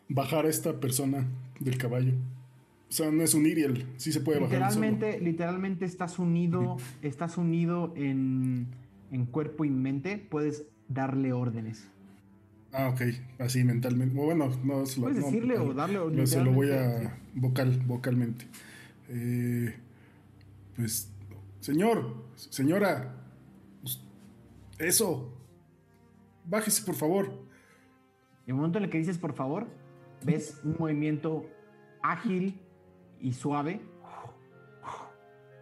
bajar 0.09 0.45
a 0.45 0.49
esta 0.49 0.79
persona 0.79 1.25
del 1.59 1.77
caballo? 1.77 2.13
O 2.89 2.91
sea, 2.91 3.11
no 3.11 3.23
es 3.23 3.33
un 3.33 3.45
Iriel, 3.45 3.87
sí 3.97 4.11
se 4.11 4.21
puede 4.21 4.39
bajar. 4.39 4.53
literalmente, 4.59 5.19
literalmente 5.19 5.85
estás 5.85 6.19
unido, 6.19 6.77
estás 7.01 7.37
unido 7.37 7.93
en, 7.95 8.67
en 9.11 9.25
cuerpo 9.25 9.65
y 9.65 9.69
mente, 9.69 10.17
puedes 10.17 10.67
darle 10.87 11.33
órdenes. 11.33 11.89
Ah, 12.77 12.89
ok, 12.89 13.01
así 13.39 13.63
mentalmente. 13.63 14.13
Bueno, 14.13 14.49
no 14.63 14.85
se 14.85 14.99
lo 14.99 15.03
Puedes 15.03 15.19
no, 15.19 15.25
decirle 15.27 15.57
o 15.57 15.73
darle 15.73 15.97
No, 16.11 16.27
se 16.27 16.43
lo 16.43 16.51
voy 16.51 16.71
a 16.71 17.17
vocal, 17.33 17.81
vocalmente. 17.85 18.47
Eh, 19.07 19.73
pues, 20.75 21.09
señor, 21.61 22.25
señora, 22.35 23.15
eso, 24.77 25.33
bájese 26.45 26.83
por 26.83 26.95
favor. 26.95 27.27
En 28.45 28.49
el 28.49 28.55
momento 28.55 28.77
en 28.79 28.83
el 28.83 28.89
que 28.89 28.97
dices 28.97 29.17
por 29.17 29.33
favor, 29.33 29.67
ves 30.25 30.59
un 30.65 30.75
movimiento 30.77 31.45
ágil 32.01 32.59
y 33.21 33.31
suave 33.31 33.79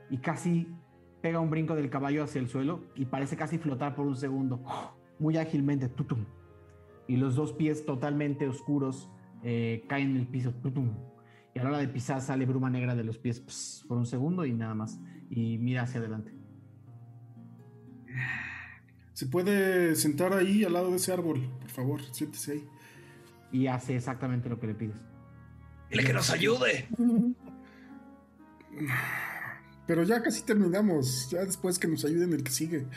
y 0.10 0.18
casi 0.18 0.68
pega 1.22 1.40
un 1.40 1.52
brinco 1.52 1.76
del 1.76 1.92
caballo 1.92 2.24
hacia 2.24 2.42
el 2.42 2.50
suelo 2.50 2.82
y 2.96 3.06
parece 3.06 3.38
casi 3.38 3.60
flotar 3.60 3.94
por 3.94 4.08
un 4.08 4.16
segundo, 4.16 4.64
muy 5.20 5.38
ágilmente, 5.38 5.90
tutum. 5.90 6.26
Y 7.08 7.18
los 7.18 7.36
dos 7.36 7.54
pies 7.54 7.86
totalmente 7.86 8.48
oscuros 8.48 9.10
eh, 9.44 9.84
caen 9.88 10.12
en 10.12 10.18
el 10.18 10.28
piso. 10.28 10.54
Y 11.54 11.60
a 11.60 11.64
la 11.64 11.70
hora 11.70 11.78
de 11.80 11.88
pisar 11.88 12.22
sale 12.22 12.46
bruma 12.46 12.70
negra 12.70 12.96
de 12.96 13.04
los 13.04 13.18
pies 13.18 13.40
ps, 13.40 13.86
por 13.88 13.98
un 13.98 14.06
segundo 14.06 14.46
y 14.46 14.54
nada 14.54 14.74
más. 14.74 15.00
Y 15.30 15.58
mira 15.58 15.84
hacia 15.84 16.00
adelante. 16.00 16.34
¿Se 19.14 19.28
puede 19.28 19.96
sentar 19.96 20.34
ahí 20.34 20.64
al 20.64 20.74
lado 20.74 20.90
de 20.90 20.98
ese 20.98 21.14
árbol? 21.14 21.48
Por 21.60 21.70
favor, 21.70 22.02
siéntese 22.12 22.54
ahí. 22.54 22.68
Y 23.52 23.68
hace 23.68 23.96
exactamente 23.96 24.50
lo 24.50 24.60
que 24.60 24.68
le 24.68 24.74
pides. 24.74 24.96
Dile 25.92 26.04
que 26.04 26.14
nos 26.14 26.32
ayude. 26.32 26.88
Pero 29.86 30.04
ya 30.04 30.24
casi 30.24 30.44
terminamos. 30.44 31.30
Ya 31.30 31.46
después 31.46 31.78
que 31.78 31.88
nos 31.88 32.04
ayuden 32.06 32.34
el 32.34 32.44
que 32.44 32.52
sigue. 32.52 32.88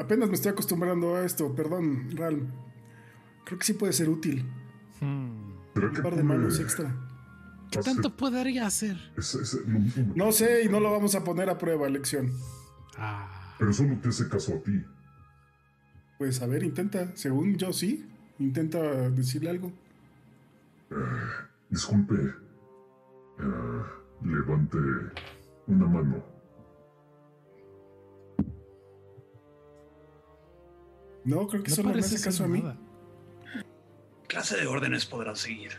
Apenas 0.00 0.28
me 0.28 0.34
estoy 0.34 0.52
acostumbrando 0.52 1.16
a 1.16 1.24
esto. 1.24 1.54
Perdón, 1.54 2.08
Ralm. 2.16 2.46
Creo 3.44 3.58
que 3.58 3.64
sí 3.66 3.74
puede 3.74 3.92
ser 3.92 4.08
útil. 4.08 4.44
Hmm. 5.00 5.52
¿Será 5.74 5.88
Un 5.88 5.94
que 5.94 6.02
par 6.02 6.16
de 6.16 6.22
manos 6.22 6.60
extra. 6.60 6.94
¿Qué 7.70 7.78
hacer 7.78 7.94
tanto 7.94 8.14
podría 8.16 8.66
hacer? 8.66 8.96
no- 9.66 10.14
No 10.26 10.32
sé 10.32 10.62
y 10.64 10.68
no 10.68 10.78
lo 10.80 10.92
vamos 10.92 11.14
a 11.14 11.24
poner 11.24 11.48
a 11.50 11.58
prueba, 11.58 11.88
lección. 11.88 12.30
Ah, 12.98 13.54
Pero 13.58 13.72
solo 13.72 13.96
te 13.98 14.08
hace 14.10 14.28
caso 14.28 14.54
a 14.56 14.62
ti. 14.62 14.84
Pues 16.18 16.40
a 16.42 16.46
ver, 16.46 16.62
intenta. 16.62 17.16
Según 17.16 17.56
yo 17.56 17.72
sí. 17.72 18.08
Intenta 18.38 18.78
decirle 19.10 19.50
algo. 19.50 19.72
Disculpe. 21.70 22.14
Eh, 23.38 23.82
levante 24.24 24.78
una 25.66 25.86
mano. 25.86 26.22
No, 31.24 31.46
creo 31.46 31.62
que 31.62 31.70
no 31.70 31.76
solo 31.76 31.90
me 31.90 32.00
hace 32.00 32.22
caso 32.22 32.44
a 32.44 32.48
mí. 32.48 32.60
nada. 32.60 32.76
¿Qué 34.22 34.28
clase 34.28 34.56
de 34.56 34.66
órdenes 34.66 35.06
podrá 35.06 35.34
seguir? 35.36 35.72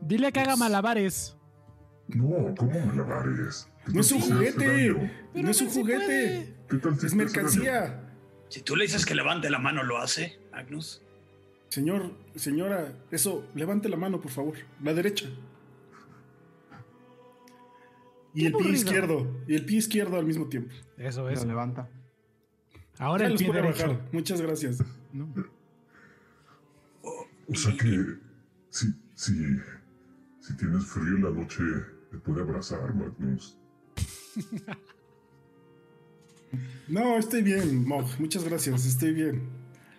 Dile 0.00 0.32
que 0.32 0.40
haga 0.40 0.56
malabares. 0.56 1.36
No, 2.08 2.54
¿cómo 2.56 2.78
malabares? 2.86 3.68
¿Qué 3.86 3.92
No 3.92 4.00
es 4.00 4.12
un 4.12 4.18
hace 4.22 4.32
juguete. 4.32 5.12
no 5.34 5.50
es 5.50 5.60
un 5.60 5.68
juguete. 5.68 6.06
puede. 6.06 6.54
¿Qué 6.68 6.76
tal 6.78 6.98
si 6.98 7.06
Es 7.06 7.14
mercancía. 7.14 8.04
Si 8.48 8.62
tú 8.62 8.76
le 8.76 8.84
dices 8.84 9.04
que 9.04 9.14
levante 9.14 9.50
la 9.50 9.58
mano, 9.58 9.82
¿lo 9.82 9.98
hace, 9.98 10.38
Magnus? 10.52 11.02
Señor, 11.68 12.12
señora, 12.34 12.94
eso, 13.10 13.44
levante 13.54 13.90
la 13.90 13.98
mano, 13.98 14.20
por 14.22 14.30
favor. 14.30 14.54
La 14.82 14.94
derecha. 14.94 15.26
Y 18.42 18.46
el 18.46 18.52
pie 18.52 18.70
izquierdo. 18.70 19.42
Y 19.46 19.54
el 19.54 19.64
pie 19.64 19.78
izquierdo 19.78 20.16
al 20.18 20.24
mismo 20.26 20.46
tiempo. 20.48 20.72
Eso 20.96 21.22
Lo 21.22 21.30
es. 21.30 21.44
levanta. 21.44 21.88
Ahora 22.98 23.26
Ya 23.26 23.32
el 23.32 23.38
pie 23.38 23.52
derecho. 23.52 23.86
bajar. 23.88 24.08
Muchas 24.12 24.40
gracias. 24.40 24.78
No. 25.12 25.32
O 27.02 27.54
sea 27.54 27.74
que 27.76 28.16
si, 28.70 28.92
si, 29.14 29.32
si 30.40 30.56
tienes 30.56 30.84
frío 30.86 31.16
en 31.16 31.24
la 31.24 31.30
noche, 31.30 31.62
te 32.10 32.18
puede 32.18 32.42
abrazar, 32.42 32.94
Magnus. 32.94 33.56
No, 36.88 37.18
estoy 37.18 37.42
bien, 37.42 37.86
Mog. 37.86 38.06
Muchas 38.18 38.42
gracias, 38.44 38.86
estoy 38.86 39.12
bien. 39.12 39.42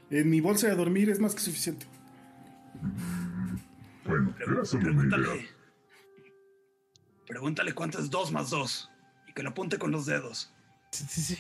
En 0.10 0.30
mi 0.32 0.42
bolsa 0.42 0.68
de 0.68 0.76
dormir 0.76 1.10
es 1.12 1.20
más 1.20 1.36
que 1.36 1.42
suficiente. 1.42 1.86
Bueno, 4.06 4.34
era 4.40 4.66
solo 4.66 4.92
una 4.92 5.06
idea. 5.18 5.46
Pregúntale. 7.30 7.74
Cuánto 7.74 8.00
es 8.00 8.10
2 8.10 8.32
más 8.32 8.50
2 8.50 8.90
y 9.28 9.34
que 9.34 9.44
lo 9.44 9.50
apunte 9.52 9.78
con 9.78 9.92
los 9.92 10.06
dedos. 10.08 10.52
Sí, 10.92 11.06
sí, 11.08 11.22
sí. 11.22 11.38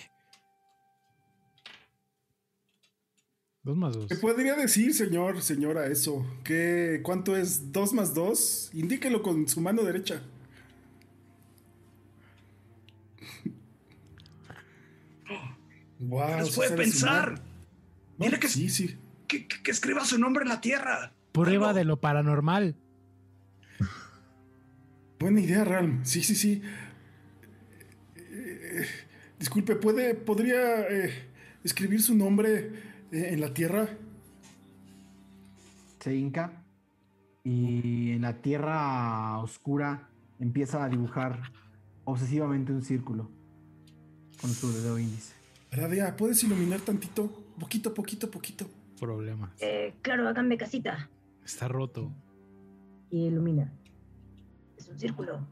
Dos 3.64 3.76
más 3.76 3.94
dos. 3.96 4.06
¿Qué 4.08 4.16
podría 4.16 4.56
decir, 4.56 4.94
señor, 4.94 5.42
señora, 5.42 5.88
eso? 5.88 6.26
¿Qué, 6.44 7.02
¿Cuánto 7.04 7.36
es 7.36 7.72
2 7.74 7.94
más 7.94 8.14
2? 8.14 8.70
Indíquelo 8.74 9.22
con 9.24 9.48
su 9.50 9.60
mano 9.62 9.82
derecha. 9.84 10.22
Wow, 16.00 16.28
¿Qué 16.28 16.36
les 16.38 16.48
sí 16.50 16.56
puede 16.56 16.72
pensar? 16.78 17.42
Dile 18.18 18.40
que, 18.40 18.48
sí, 18.48 18.70
sí. 18.70 18.98
que, 19.28 19.48
que- 19.48 19.62
que 19.64 19.72
escriba 19.72 20.04
su 20.06 20.18
nombre 20.18 20.44
en 20.44 20.50
la 20.50 20.62
tierra. 20.62 21.14
Prueba 21.32 21.68
Algo. 21.70 21.78
de 21.80 21.86
lo 21.86 22.00
paranormal. 22.00 22.76
Buena 25.20 25.42
idea, 25.42 25.66
Ralm. 25.66 26.06
Sí, 26.06 26.24
sí, 26.24 26.34
sí. 26.34 26.62
Eh, 28.16 28.86
disculpe, 29.38 29.76
¿puede, 29.76 30.16
¿podría 30.16 30.88
eh, 30.90 31.12
escribir 31.64 32.02
su 32.02 32.16
nombre 32.16 32.72
eh, 33.12 33.30
en 33.32 33.42
la 33.42 33.54
tierra? 33.54 33.90
Se 36.00 36.16
hinca 36.16 36.64
y 37.44 38.12
en 38.12 38.22
la 38.22 38.42
tierra 38.42 39.40
oscura 39.40 40.08
empieza 40.40 40.86
a 40.86 40.90
dibujar 40.90 41.52
obsesivamente 42.06 42.72
un 42.72 42.82
círculo 42.82 43.30
con 44.40 44.52
su 44.52 44.72
dedo 44.72 44.98
índice. 44.98 45.34
Radia, 45.72 46.16
¿puedes 46.16 46.42
iluminar 46.44 46.80
tantito? 46.80 47.28
Poquito, 47.60 47.94
poquito, 47.94 48.32
poquito. 48.32 48.70
Problemas. 48.98 49.52
Eh, 49.60 49.94
claro, 50.02 50.28
háganme 50.30 50.58
casita. 50.58 51.10
Está 51.44 51.68
roto. 51.68 52.12
Y 53.12 53.26
ilumina. 53.26 53.74
Es 54.80 54.88
un 54.88 54.98
círculo. 54.98 55.46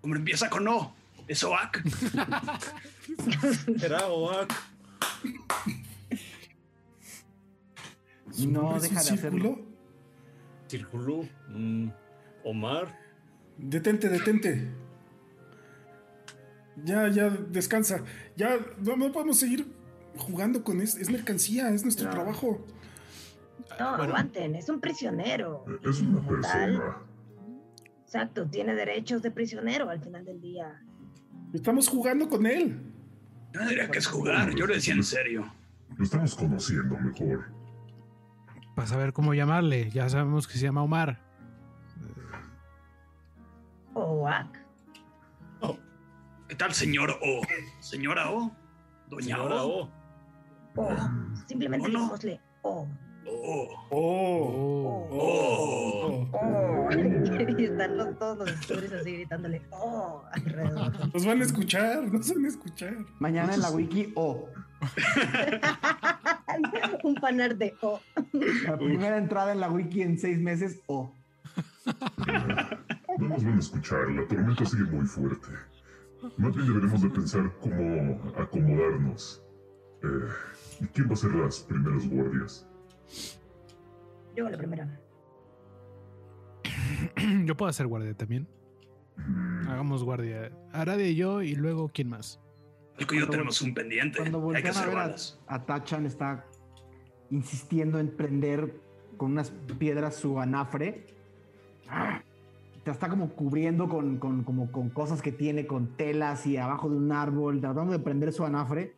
Hombre, 0.00 0.20
empieza 0.20 0.48
con 0.48 0.66
O. 0.68 0.94
Es 1.26 1.42
Oak. 1.44 1.82
Era 3.82 4.06
Oak. 4.06 4.52
¿Su 8.30 8.50
No 8.50 8.74
deja 8.80 8.88
un 8.88 8.90
de 8.94 8.98
hacerlo. 9.00 9.30
círculo? 9.30 9.58
Círculo. 10.68 11.28
mm, 11.48 11.88
Omar. 12.44 12.98
Detente, 13.58 14.08
detente. 14.08 14.68
Ya, 16.84 17.08
ya, 17.08 17.30
descansa. 17.30 18.02
Ya, 18.36 18.58
no, 18.78 18.96
no 18.96 19.12
podemos 19.12 19.38
seguir 19.38 19.66
jugando 20.16 20.64
con 20.64 20.80
es, 20.80 20.96
es 20.96 21.10
mercancía, 21.10 21.70
es 21.70 21.82
nuestro 21.84 22.06
No. 22.06 22.12
trabajo. 22.12 22.64
No, 23.78 23.96
Bueno. 23.96 24.04
aguanten, 24.14 24.54
es 24.56 24.68
un 24.68 24.80
prisionero. 24.80 25.64
Es 25.84 26.00
una 26.00 26.26
persona. 26.26 26.96
Exacto, 28.14 28.46
tiene 28.46 28.76
derechos 28.76 29.22
de 29.22 29.32
prisionero 29.32 29.90
al 29.90 30.00
final 30.00 30.24
del 30.24 30.40
día. 30.40 30.80
Estamos 31.52 31.88
jugando 31.88 32.28
con 32.28 32.46
él. 32.46 32.80
Yo 33.52 33.60
no 33.60 33.68
diría 33.68 33.90
que 33.90 33.98
es 33.98 34.06
jugar, 34.06 34.54
yo 34.54 34.68
lo 34.68 34.74
decía 34.74 34.94
en 34.94 35.02
serio. 35.02 35.52
Lo 35.96 36.04
estamos 36.04 36.36
conociendo 36.36 36.96
mejor. 36.96 37.46
Para 38.76 38.86
saber 38.86 39.12
cómo 39.12 39.34
llamarle. 39.34 39.90
Ya 39.90 40.08
sabemos 40.08 40.46
que 40.46 40.54
se 40.54 40.60
llama 40.60 40.84
Omar. 40.84 41.18
Oak. 43.94 44.60
¿Qué 46.46 46.54
tal, 46.54 46.72
señor 46.72 47.18
O? 47.20 47.40
¿Señora 47.80 48.30
O? 48.30 48.54
¿Doña 49.10 49.24
Señora 49.24 49.64
O? 49.64 49.90
O. 50.76 50.88
Simplemente 51.48 51.88
Oh, 51.88 51.90
no. 51.90 52.14
O. 52.62 52.88
Oh, 53.46 53.68
Oh. 53.90 55.06
Oh. 55.10 56.26
Oh. 56.32 56.88
y 57.58 57.64
están 57.64 57.96
los, 57.98 58.18
todos 58.18 58.38
los 58.38 58.50
estudios 58.50 58.92
así 58.92 59.12
gritándole 59.12 59.60
Oh 59.70 60.22
alrededor. 60.32 60.92
Nos 61.12 61.26
van 61.26 61.40
a 61.40 61.44
escuchar, 61.44 62.10
nos 62.10 62.32
van 62.34 62.44
a 62.44 62.48
escuchar. 62.48 62.96
Mañana 63.18 63.54
en 63.54 63.60
la 63.60 63.70
wiki 63.70 64.12
O. 64.16 64.48
un 67.04 67.14
panel 67.16 67.58
de 67.58 67.74
O. 67.82 68.00
La 68.66 68.78
primera 68.78 69.18
entrada 69.18 69.52
en 69.52 69.60
la 69.60 69.68
wiki 69.68 70.02
en 70.02 70.18
seis 70.18 70.38
meses 70.38 70.80
O. 70.86 71.12
No 73.16 73.28
nos 73.28 73.44
van 73.44 73.56
a 73.56 73.60
escuchar, 73.60 74.10
la 74.10 74.26
tormenta 74.26 74.66
sigue 74.66 74.82
muy 74.84 75.06
fuerte. 75.06 75.46
Más 76.36 76.52
bien 76.52 76.66
deberemos 76.66 77.00
de 77.00 77.10
pensar 77.10 77.48
cómo 77.60 78.20
acomodarnos. 78.36 79.40
Eh, 80.02 80.28
¿Y 80.80 80.86
quién 80.86 81.08
va 81.08 81.12
a 81.12 81.16
ser 81.16 81.32
las 81.36 81.60
primeras 81.60 82.08
guardias? 82.08 82.66
Yo 84.36 84.48
la 84.48 84.56
primera. 84.58 85.00
Yo 87.44 87.56
puedo 87.56 87.68
hacer 87.70 87.86
guardia 87.86 88.14
también. 88.14 88.46
Hagamos 89.68 90.02
guardia. 90.02 90.50
Aradia 90.72 91.06
y 91.08 91.14
yo, 91.14 91.40
y 91.42 91.54
luego, 91.54 91.88
¿quién 91.88 92.08
más? 92.08 92.40
Alco 92.98 93.14
y 93.14 93.20
yo 93.20 93.28
tenemos 93.28 93.60
un 93.62 93.72
pendiente. 93.74 94.18
Cuando 94.18 94.38
Hay 94.38 94.62
que 94.62 94.68
voltean 94.70 94.76
a 94.76 94.80
hacer 94.80 94.88
ver 94.88 94.98
a, 95.48 95.54
a 95.54 95.66
Tachan 95.66 96.06
está 96.06 96.46
insistiendo 97.30 97.98
en 98.00 98.08
prender 98.08 98.80
con 99.16 99.32
unas 99.32 99.50
piedras 99.78 100.16
su 100.16 100.40
anafre. 100.40 101.06
¡Ah! 101.88 102.22
Te 102.82 102.90
está 102.90 103.08
como 103.08 103.30
cubriendo 103.30 103.88
con, 103.88 104.18
con- 104.18 104.42
como 104.44 104.70
con 104.70 104.90
cosas 104.90 105.22
que 105.22 105.32
tiene, 105.32 105.66
con 105.66 105.96
telas 105.96 106.44
y 106.46 106.56
abajo 106.56 106.90
de 106.90 106.96
un 106.96 107.12
árbol, 107.12 107.60
tratando 107.60 107.92
de 107.92 107.98
prender 108.00 108.32
su 108.32 108.44
anafre. 108.44 108.94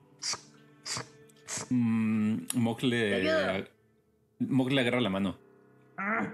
Mm, 1.70 2.38
Mog 2.56 2.78
Te 4.38 4.44
le, 4.44 4.50
ayudo. 4.50 4.56
Mog 4.56 4.72
le 4.72 4.80
agarra 4.80 5.00
la 5.00 5.10
mano. 5.10 5.38
¡Ah! 5.98 6.26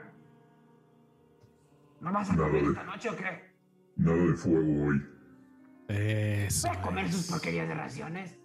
¿No 2.00 2.12
vas 2.12 2.30
a 2.30 2.32
Nada 2.34 2.46
comer 2.48 2.62
de- 2.62 2.68
esta 2.70 2.84
noche 2.84 3.10
o 3.10 3.16
qué? 3.16 3.52
Nada 3.96 4.16
de 4.26 4.34
fuego 4.34 4.84
hoy. 4.86 5.06
Eso. 5.88 6.68
¿Vas 6.68 6.76
a 6.78 6.82
comer 6.82 7.12
sus 7.12 7.20
es. 7.24 7.30
porquerías 7.30 7.68
de 7.68 7.74
raciones? 7.74 8.38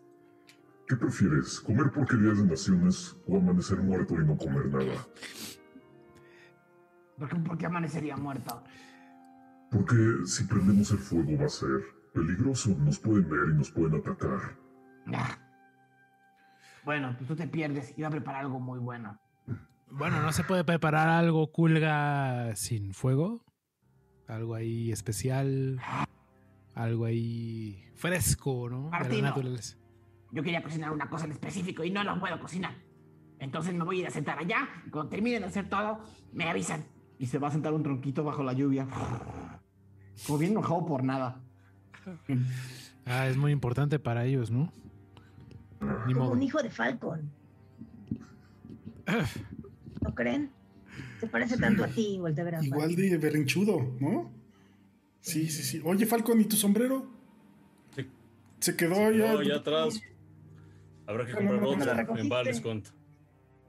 ¿Qué 0.88 0.96
prefieres? 0.96 1.60
¿Comer 1.62 1.92
porquerías 1.92 2.38
de 2.38 2.46
naciones 2.46 3.18
o 3.28 3.38
amanecer 3.38 3.80
muerto 3.80 4.16
y 4.16 4.26
no 4.26 4.38
comer 4.38 4.68
nada? 4.68 5.06
¿Por 7.18 7.30
qué, 7.30 7.36
por 7.38 7.58
qué 7.58 7.66
amanecería 7.66 8.16
muerto? 8.16 8.64
Porque 9.72 9.96
si 10.26 10.44
prendemos 10.46 10.92
el 10.92 11.00
fuego 11.00 11.38
va 11.40 11.46
a 11.46 11.50
ser 11.50 11.82
peligroso. 12.14 12.76
Nos 12.78 13.00
pueden 13.00 13.28
ver 13.30 13.50
y 13.54 13.58
nos 13.58 13.72
pueden 13.72 13.96
atacar. 14.00 14.56
Ah. 15.14 15.38
Bueno, 16.86 17.14
pues 17.18 17.28
tú 17.28 17.36
te 17.36 17.48
pierdes. 17.48 17.94
Iba 17.98 18.08
a 18.08 18.12
preparar 18.12 18.42
algo 18.46 18.60
muy 18.60 18.80
bueno. 18.80 19.20
Bueno, 19.90 20.22
¿no 20.22 20.32
se 20.32 20.44
puede 20.44 20.64
preparar 20.64 21.08
algo 21.10 21.52
culga 21.52 22.56
sin 22.56 22.94
fuego? 22.94 23.44
Algo 24.28 24.56
ahí 24.56 24.92
especial. 24.92 25.80
Algo 26.76 27.06
ahí 27.06 27.84
fresco, 27.96 28.70
¿no? 28.70 28.86
La 28.92 29.00
Martino. 29.00 29.34
Yo 30.32 30.44
quería 30.44 30.62
cocinar 30.62 30.92
una 30.92 31.10
cosa 31.10 31.26
en 31.26 31.32
específico 31.32 31.84
y 31.84 31.90
no 31.90 32.04
lo 32.04 32.20
puedo 32.20 32.40
cocinar. 32.40 32.76
Entonces 33.40 33.74
me 33.74 33.84
voy 33.84 33.98
a 33.98 34.02
ir 34.02 34.08
a 34.08 34.12
sentar 34.12 34.38
allá. 34.38 34.68
y 34.86 34.90
Cuando 34.90 35.10
terminen 35.10 35.42
de 35.42 35.48
hacer 35.48 35.70
todo, 35.70 36.00
me 36.34 36.50
avisan. 36.50 36.86
Y 37.18 37.28
se 37.28 37.40
va 37.40 37.48
a 37.48 37.52
sentar 37.52 37.74
un 37.74 37.82
tronquito 37.84 38.24
bajo 38.24 38.44
la 38.44 38.54
lluvia. 38.54 38.88
Como 40.26 40.38
bien 40.38 40.52
enojado 40.52 40.86
por 40.86 41.04
nada. 41.04 41.42
Ah, 43.06 43.28
es 43.28 43.38
muy 43.38 43.52
importante 43.52 44.00
para 44.00 44.26
ellos, 44.26 44.52
¿no? 44.52 44.72
Ni 46.06 46.14
Como 46.14 46.26
modo. 46.26 46.32
un 46.34 46.44
hijo 46.44 46.62
de 46.62 46.70
Falcon. 46.70 47.32
¿No 50.08 50.16
creen? 50.16 50.50
Se 51.20 51.28
parece 51.28 51.58
tanto 51.58 51.84
a 51.84 51.88
ti, 51.88 52.18
voltea 52.20 52.44
a 52.44 52.46
ver 52.46 52.56
a 52.56 52.64
Igual 52.66 52.96
de 52.96 53.18
berrinchudo, 53.18 53.96
¿no? 54.00 54.32
Sí, 55.22 55.50
sí, 55.50 55.64
sí. 55.64 55.82
Oye, 55.84 56.06
Falcon, 56.06 56.40
¿y 56.40 56.46
tu 56.46 56.56
sombrero? 56.56 57.06
Sí. 57.96 58.08
Se 58.60 58.76
quedó. 58.76 59.12
No, 59.12 59.42
ya 59.44 59.58
atrás. 59.58 60.02
Habrá 61.06 61.26
que 61.26 61.34
comprar 61.34 61.62
no, 61.62 61.70
otro. 61.70 62.18
En 62.18 62.30
Val 62.30 62.46
descuento. 62.46 62.92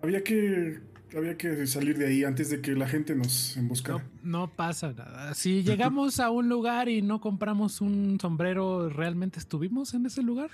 Había 0.01 0.23
que, 0.23 0.81
había 1.17 1.37
que 1.37 1.67
salir 1.67 1.99
de 1.99 2.07
ahí 2.07 2.25
antes 2.25 2.51
de 2.51 2.61
que 2.61 2.73
la 2.73 2.89
gente 2.89 3.17
nos 3.17 3.57
No, 3.57 3.63
emboscara. 3.63 4.05
no 4.23 4.55
pasa 4.55 4.93
nada. 4.93 5.35
Si 5.35 5.65
llegamos 5.65 6.21
a 6.21 6.31
un 6.31 6.49
lugar 6.49 6.89
y 6.89 7.03
no 7.03 7.21
compramos 7.21 7.81
un 7.81 8.19
sombrero, 8.21 8.89
¿realmente 8.89 9.41
estuvimos 9.41 9.93
en 9.95 10.07
ese 10.07 10.23
lugar? 10.23 10.51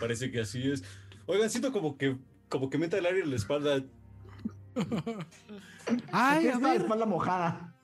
Parece 0.00 0.30
que 0.30 0.40
así 0.40 0.70
es. 0.70 0.82
Oigan, 1.26 1.50
siento 1.50 1.72
como 1.72 1.98
que 1.98 2.16
como 2.48 2.70
que 2.70 2.78
meta 2.78 2.96
el 2.98 3.06
aire 3.06 3.20
en 3.20 3.30
la 3.30 3.36
espalda. 3.36 3.82
Ay, 6.12 6.48
a 6.48 6.58
ver. 6.58 6.80
espalda 6.82 7.06
mojada. 7.06 7.74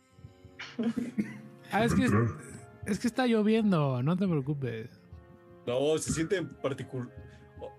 Ah, 1.72 1.84
es 1.84 1.94
que, 1.94 2.08
es 2.86 2.98
que 2.98 3.06
está 3.06 3.26
lloviendo, 3.26 4.02
no 4.02 4.16
te 4.16 4.26
preocupes. 4.26 5.00
No, 5.66 5.96
se 5.98 6.12
siente 6.12 6.36
en 6.36 6.48
particular. 6.48 7.08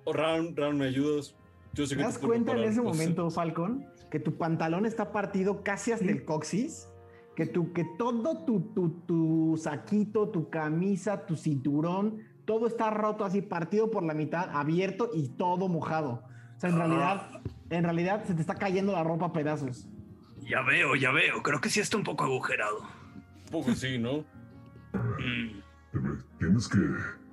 Ram, 0.05 0.55
Ram, 0.55 0.77
¿me 0.77 0.85
ayudas? 0.85 1.35
Yo 1.73 1.85
sé 1.85 1.95
¿Te 1.95 2.01
que 2.01 2.03
das 2.03 2.19
te 2.19 2.27
cuenta 2.27 2.53
en 2.53 2.63
ese 2.63 2.81
momento, 2.81 3.29
Falcon, 3.29 3.85
que 4.09 4.19
tu 4.19 4.38
pantalón 4.38 4.85
está 4.85 5.11
partido 5.11 5.63
casi 5.63 5.91
hasta 5.91 6.05
el 6.05 6.25
coxis? 6.25 6.88
Que, 7.35 7.45
tu, 7.45 7.71
que 7.73 7.85
todo 7.97 8.45
tu, 8.45 8.59
tu, 8.73 8.89
tu 9.07 9.57
saquito, 9.57 10.29
tu 10.29 10.49
camisa, 10.49 11.25
tu 11.25 11.35
cinturón, 11.35 12.19
todo 12.45 12.67
está 12.67 12.89
roto 12.89 13.23
así, 13.23 13.41
partido 13.41 13.89
por 13.89 14.03
la 14.03 14.13
mitad, 14.13 14.49
abierto 14.53 15.09
y 15.13 15.29
todo 15.29 15.69
mojado. 15.69 16.23
O 16.57 16.59
sea, 16.59 16.69
en 16.69 16.77
realidad, 16.77 17.41
en 17.72 17.84
realidad 17.84 18.23
se 18.26 18.34
te 18.34 18.41
está 18.41 18.56
cayendo 18.56 18.91
la 18.93 19.03
ropa 19.03 19.27
a 19.27 19.34
pedazos. 19.34 19.88
Ya 20.41 20.61
veo, 20.61 20.95
ya 20.95 21.11
veo. 21.11 21.41
Creo 21.41 21.61
que 21.61 21.69
sí 21.69 21.80
está 21.80 21.98
un 21.98 22.03
poco 22.03 22.23
agujerado. 22.26 22.80
Un 22.81 23.52
poco 23.52 23.73
sí, 23.73 23.98
¿no? 23.98 24.26
Mm. 24.93 25.61
Tienes 26.39 26.68
que, 26.68 26.80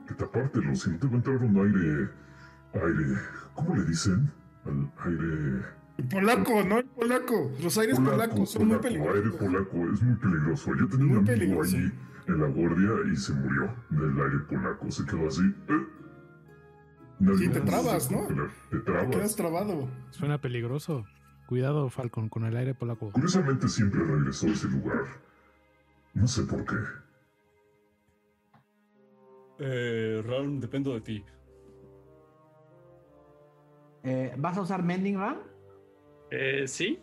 que 0.06 0.14
tapártelo, 0.14 0.74
si 0.74 0.90
no 0.90 0.98
te 0.98 1.06
va 1.06 1.12
a 1.12 1.16
entrar 1.16 1.36
un 1.38 1.56
aire. 1.56 2.08
aire. 2.74 3.20
¿Cómo 3.54 3.76
le 3.76 3.84
dicen? 3.84 4.30
Al 4.64 4.90
aire. 5.06 5.64
Polaco, 6.10 6.62
¿no? 6.64 6.82
Polaco. 6.94 7.50
Los 7.62 7.76
aires 7.78 7.98
polacos 7.98 8.50
son 8.52 8.68
muy 8.68 8.76
polaco, 8.78 8.88
aire 9.10 9.22
peligrosos. 9.30 9.40
polaco, 9.40 9.92
es 9.92 10.02
muy 10.02 10.16
peligroso. 10.16 10.74
Yo 10.76 10.88
tenía 10.88 11.06
Muy 11.06 11.16
un 11.16 11.18
amigo 11.18 11.24
peligroso. 11.26 11.76
allí 11.76 11.92
en 12.28 12.40
la 12.40 12.46
guardia 12.48 12.90
y 13.12 13.16
se 13.16 13.32
murió 13.32 13.74
del 13.90 14.20
aire 14.20 14.38
polaco. 14.48 14.90
Se 14.90 15.04
quedó 15.06 15.26
así. 15.26 15.42
¿eh? 15.68 15.86
Nadie 17.20 17.46
Sí, 17.46 17.52
te 17.52 17.60
trabas, 17.60 18.10
¿no? 18.10 18.18
contener. 18.18 18.50
Te 18.70 18.82
Quedas 18.84 19.10
trabas. 19.10 19.36
trabado. 19.36 19.88
Suena 20.10 20.40
peligroso. 20.40 21.04
Cuidado, 21.46 21.88
Falcon, 21.90 22.28
con 22.28 22.44
el 22.44 22.56
aire 22.56 22.74
polaco. 22.74 23.10
Curiosamente 23.10 23.68
siempre 23.68 24.04
regresó 24.04 24.46
a 24.46 24.50
ese 24.50 24.68
lugar. 24.68 25.04
No 26.14 26.26
sé 26.28 26.42
por 26.42 26.64
qué. 26.64 26.76
Eh, 29.60 30.22
Ram, 30.24 30.60
dependo 30.60 30.92
de 30.94 31.00
ti. 31.00 31.24
Eh, 34.04 34.34
¿Vas 34.38 34.56
a 34.56 34.62
usar 34.62 34.82
Mending 34.82 35.18
Ram? 35.18 35.38
Eh, 36.30 36.64
sí. 36.66 37.00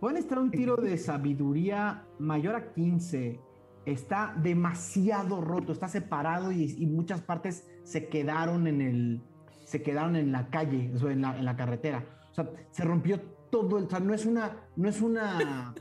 Pueden 0.00 0.16
estar 0.16 0.38
un 0.38 0.50
tiro 0.50 0.76
de 0.76 0.96
sabiduría 0.96 2.06
mayor 2.18 2.54
a 2.54 2.72
15. 2.72 3.40
Está 3.84 4.34
demasiado 4.40 5.40
roto, 5.40 5.72
está 5.72 5.88
separado 5.88 6.52
y, 6.52 6.74
y 6.78 6.86
muchas 6.86 7.20
partes 7.20 7.68
se 7.84 8.08
quedaron 8.08 8.66
en 8.66 8.80
el. 8.80 9.22
Se 9.68 9.82
quedaron 9.82 10.16
en 10.16 10.32
la 10.32 10.48
calle, 10.48 10.90
o 10.94 10.98
sea, 10.98 11.10
en 11.12 11.20
la, 11.20 11.38
en 11.38 11.44
la 11.44 11.54
carretera. 11.56 12.02
O 12.30 12.34
sea, 12.34 12.48
se 12.70 12.84
rompió 12.84 13.20
todo 13.50 13.76
el. 13.76 13.84
O 13.84 13.90
sea, 13.90 14.00
no 14.00 14.14
es 14.14 14.24
una. 14.24 14.56
No 14.76 14.88
es 14.88 15.02
una. 15.02 15.74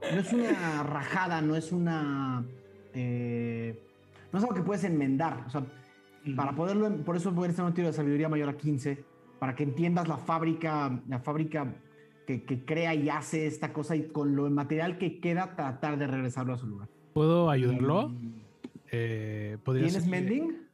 No 0.00 0.20
es 0.20 0.32
una 0.32 0.82
rajada, 0.82 1.40
no 1.40 1.54
es 1.54 1.70
una. 1.70 2.44
eh, 2.94 3.80
no 4.32 4.38
es 4.40 4.44
algo 4.44 4.56
que 4.56 4.62
puedes 4.62 4.82
enmendar. 4.82 5.44
O 5.46 5.50
sea, 5.50 5.64
para 6.34 6.52
poderlo, 6.52 6.90
por 7.04 7.14
eso 7.16 7.32
puede 7.32 7.52
ser 7.52 7.64
un 7.64 7.74
tiro 7.74 7.86
de 7.86 7.92
sabiduría 7.92 8.28
mayor 8.28 8.48
a 8.48 8.56
15, 8.56 9.04
para 9.38 9.54
que 9.54 9.62
entiendas 9.62 10.08
la 10.08 10.16
fábrica, 10.16 11.00
la 11.08 11.20
fábrica 11.20 11.76
que, 12.26 12.42
que 12.42 12.64
crea 12.64 12.92
y 12.94 13.08
hace 13.08 13.46
esta 13.46 13.72
cosa 13.72 13.94
y 13.94 14.08
con 14.08 14.34
lo 14.34 14.50
material 14.50 14.98
que 14.98 15.20
queda 15.20 15.54
tratar 15.54 15.96
de 15.96 16.08
regresarlo 16.08 16.54
a 16.54 16.58
su 16.58 16.66
lugar. 16.66 16.88
¿Puedo 17.14 17.50
ayudarlo? 17.50 18.12
Eh, 18.90 19.58
¿podría 19.64 19.86
¿Tienes 19.86 20.06
mending? 20.06 20.68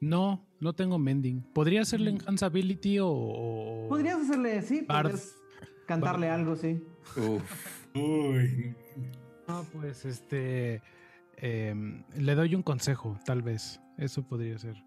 No, 0.00 0.44
no 0.62 0.72
tengo 0.72 0.98
mending. 0.98 1.42
¿Podría 1.52 1.82
hacerle 1.82 2.10
enhanceability 2.10 2.98
o...? 3.00 3.08
o- 3.10 3.88
Podrías 3.88 4.20
hacerle, 4.20 4.62
sí, 4.62 4.84
Bard. 4.88 5.14
cantarle 5.86 6.28
algo, 6.30 6.56
sí. 6.56 6.82
Uf. 7.16 7.42
Uy. 7.94 8.74
No, 9.48 9.64
pues 9.72 10.04
este... 10.04 10.80
em, 11.36 12.04
le 12.16 12.34
doy 12.34 12.54
un 12.54 12.62
consejo, 12.62 13.18
tal 13.26 13.42
vez. 13.42 13.80
Eso 13.98 14.22
podría 14.26 14.58
ser. 14.58 14.82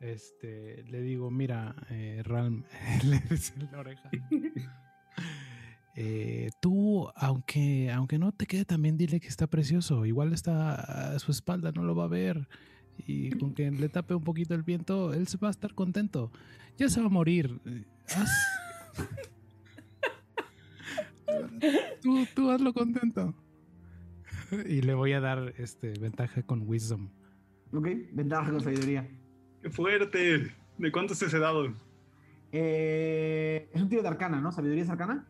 Este, 0.00 0.84
le 0.84 1.00
digo, 1.00 1.30
mira, 1.30 1.74
eh, 1.90 2.20
Ralm, 2.24 2.64
le 3.04 3.20
dice 3.30 3.54
en 3.58 3.72
la 3.72 3.78
oreja. 3.78 4.10
Eh, 5.96 6.50
tú, 6.60 7.08
aunque, 7.14 7.88
aunque 7.92 8.18
no 8.18 8.32
te 8.32 8.46
quede 8.46 8.64
también, 8.64 8.96
dile 8.96 9.20
que 9.20 9.28
está 9.28 9.46
precioso. 9.46 10.04
Igual 10.06 10.32
está 10.32 11.12
a 11.14 11.18
su 11.20 11.30
espalda, 11.30 11.70
no 11.70 11.84
lo 11.84 11.94
va 11.94 12.04
a 12.04 12.08
ver. 12.08 12.48
Y 13.06 13.30
con 13.38 13.54
que 13.54 13.70
le 13.70 13.88
tape 13.88 14.14
un 14.14 14.24
poquito 14.24 14.54
el 14.54 14.62
viento, 14.62 15.12
él 15.12 15.26
se 15.28 15.36
va 15.38 15.48
a 15.48 15.50
estar 15.50 15.74
contento. 15.74 16.30
Ya 16.78 16.88
se 16.88 17.00
va 17.00 17.06
a 17.06 17.10
morir. 17.10 17.60
Haz- 18.08 18.94
tú, 22.02 22.26
tú 22.34 22.50
hazlo 22.50 22.72
contento. 22.72 23.34
Y 24.66 24.82
le 24.82 24.94
voy 24.94 25.12
a 25.12 25.20
dar 25.20 25.54
este 25.58 25.92
ventaja 25.98 26.42
con 26.42 26.68
Wisdom. 26.68 27.08
Ok, 27.72 27.88
ventaja 28.12 28.50
con 28.50 28.60
sabiduría. 28.60 29.08
¡Qué 29.62 29.70
fuerte! 29.70 30.54
¿De 30.78 30.92
cuánto 30.92 31.14
es 31.14 31.22
ese 31.22 31.38
dado? 31.38 31.72
Eh, 32.52 33.68
es 33.72 33.82
un 33.82 33.88
tiro 33.88 34.02
de 34.02 34.08
arcana, 34.08 34.40
¿no? 34.40 34.52
¿Sabiduría 34.52 34.84
es 34.84 34.90
arcana? 34.90 35.26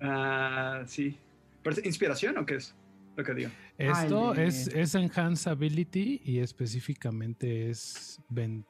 Ah, 0.00 0.82
sí. 0.86 1.18
¿Pero 1.62 1.76
es 1.76 1.84
¿Inspiración 1.84 2.38
o 2.38 2.46
qué 2.46 2.56
es 2.56 2.74
lo 3.18 3.24
que 3.24 3.34
digo? 3.34 3.50
Esto 3.76 4.34
es, 4.34 4.68
es 4.68 4.94
Enhance 4.94 5.50
Ability 5.50 6.22
y 6.24 6.38
específicamente 6.38 7.68
es. 7.68 8.20
ven- 8.28 8.64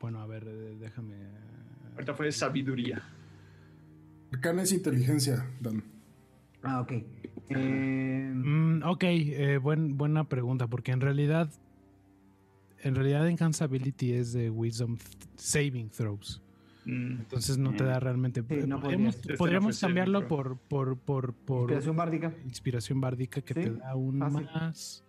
bueno, 0.00 0.20
a 0.20 0.26
ver, 0.26 0.44
déjame. 0.78 1.14
Ahorita 1.94 2.14
fue 2.14 2.30
sabiduría. 2.32 3.02
Arcana 4.32 4.62
es 4.62 4.72
inteligencia, 4.72 5.48
Dan. 5.60 5.82
Ah, 6.62 6.80
ok. 6.80 6.92
Eh, 7.50 8.30
Mm, 8.34 8.82
ok, 8.84 9.02
eh, 9.04 9.58
buen- 9.58 9.96
buena 9.96 10.28
pregunta, 10.28 10.66
porque 10.66 10.92
en 10.92 11.00
realidad. 11.00 11.50
En 12.82 12.94
realidad, 12.94 13.26
Enhance 13.28 13.64
Ability 13.64 14.12
es 14.12 14.32
de 14.32 14.50
Wisdom 14.50 14.96
Saving 15.36 15.88
Throws. 15.90 16.42
Mm. 16.86 17.18
Entonces 17.20 17.58
no 17.58 17.74
te 17.74 17.84
da 17.84 17.98
realmente. 18.00 18.42
Sí, 18.48 18.66
no 18.66 18.80
podríamos. 18.80 19.16
Este 19.16 19.34
podríamos 19.34 19.76
saving 19.76 19.96
cambiarlo 19.96 20.28
por, 20.28 20.56
por, 20.56 20.96
por, 20.96 21.34
por 21.34 21.62
inspiración 21.62 21.96
bárdica. 21.96 22.32
inspiración 22.44 23.00
bárdica 23.00 23.40
que 23.42 23.54
te 23.54 23.62
Sí, 23.64 23.70
da 23.70 23.94
un 23.96 24.18
fácil. 24.20 24.44
más. 24.54 25.04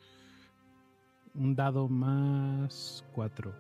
Un 1.36 1.56
dado 1.56 1.88
más 1.88 3.06
4. 3.14 3.54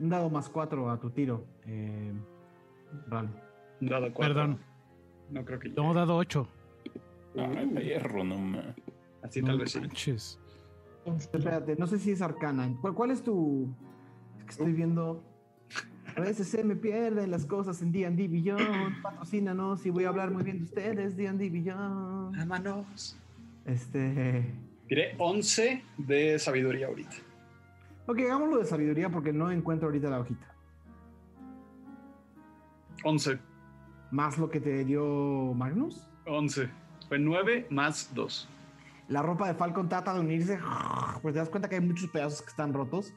Un 0.00 0.08
dado 0.08 0.30
más 0.30 0.48
cuatro 0.48 0.90
a 0.90 0.98
tu 0.98 1.10
tiro. 1.10 1.44
Eh. 1.66 2.12
Un 3.80 3.88
dado 3.88 4.12
cuatro. 4.14 4.34
Perdón, 4.34 4.58
No 5.30 5.44
creo 5.44 5.58
que 5.58 5.68
no, 5.68 5.92
dado 5.92 6.16
8. 6.16 6.48
Ay, 7.36 7.66
perro, 7.74 8.24
no 8.24 8.38
ma. 8.38 8.74
Así 9.22 9.42
No 9.42 9.48
tal 9.48 9.58
vez 9.58 9.72
sí. 9.72 9.80
manches. 9.80 10.40
Espérate, 11.04 11.76
no 11.76 11.86
sé 11.86 11.98
si 11.98 12.10
es 12.12 12.22
arcana. 12.22 12.74
¿Cuál, 12.80 12.94
cuál 12.94 13.10
es 13.10 13.22
tu...? 13.22 13.68
Es 14.38 14.44
que 14.44 14.50
estoy 14.50 14.72
viendo... 14.72 15.22
A 16.18 16.20
veces 16.20 16.48
se 16.48 16.64
me 16.64 16.74
pierden 16.74 17.30
las 17.30 17.46
cosas 17.46 17.80
en 17.80 17.92
D&D 17.92 18.26
Beyond. 18.26 19.02
Patrocínanos 19.02 19.86
y 19.86 19.90
voy 19.90 20.04
a 20.04 20.08
hablar 20.08 20.32
muy 20.32 20.42
bien 20.42 20.58
de 20.58 20.64
ustedes, 20.64 21.16
D&D 21.16 21.48
Beyond. 21.48 22.36
Vámonos. 22.36 23.16
Este... 23.64 24.44
Tiré 24.88 25.14
11 25.16 25.84
de 25.96 26.38
sabiduría 26.40 26.88
ahorita. 26.88 27.14
Ok, 28.06 28.18
hagámoslo 28.20 28.58
de 28.58 28.64
sabiduría 28.64 29.10
porque 29.10 29.32
no 29.32 29.50
encuentro 29.52 29.86
ahorita 29.86 30.10
la 30.10 30.18
hojita. 30.18 30.54
11. 33.04 33.38
Más 34.10 34.38
lo 34.38 34.50
que 34.50 34.58
te 34.58 34.84
dio 34.84 35.54
Magnus. 35.54 36.02
11. 36.26 36.68
Fue 37.06 37.18
9 37.20 37.68
más 37.70 38.10
2. 38.14 38.48
La 39.08 39.22
ropa 39.22 39.46
de 39.46 39.54
Falcon 39.54 39.88
trata 39.88 40.14
de 40.14 40.20
unirse, 40.20 40.58
pues 41.22 41.32
te 41.32 41.38
das 41.38 41.48
cuenta 41.48 41.68
que 41.68 41.76
hay 41.76 41.80
muchos 41.80 42.10
pedazos 42.10 42.42
que 42.42 42.50
están 42.50 42.74
rotos. 42.74 43.14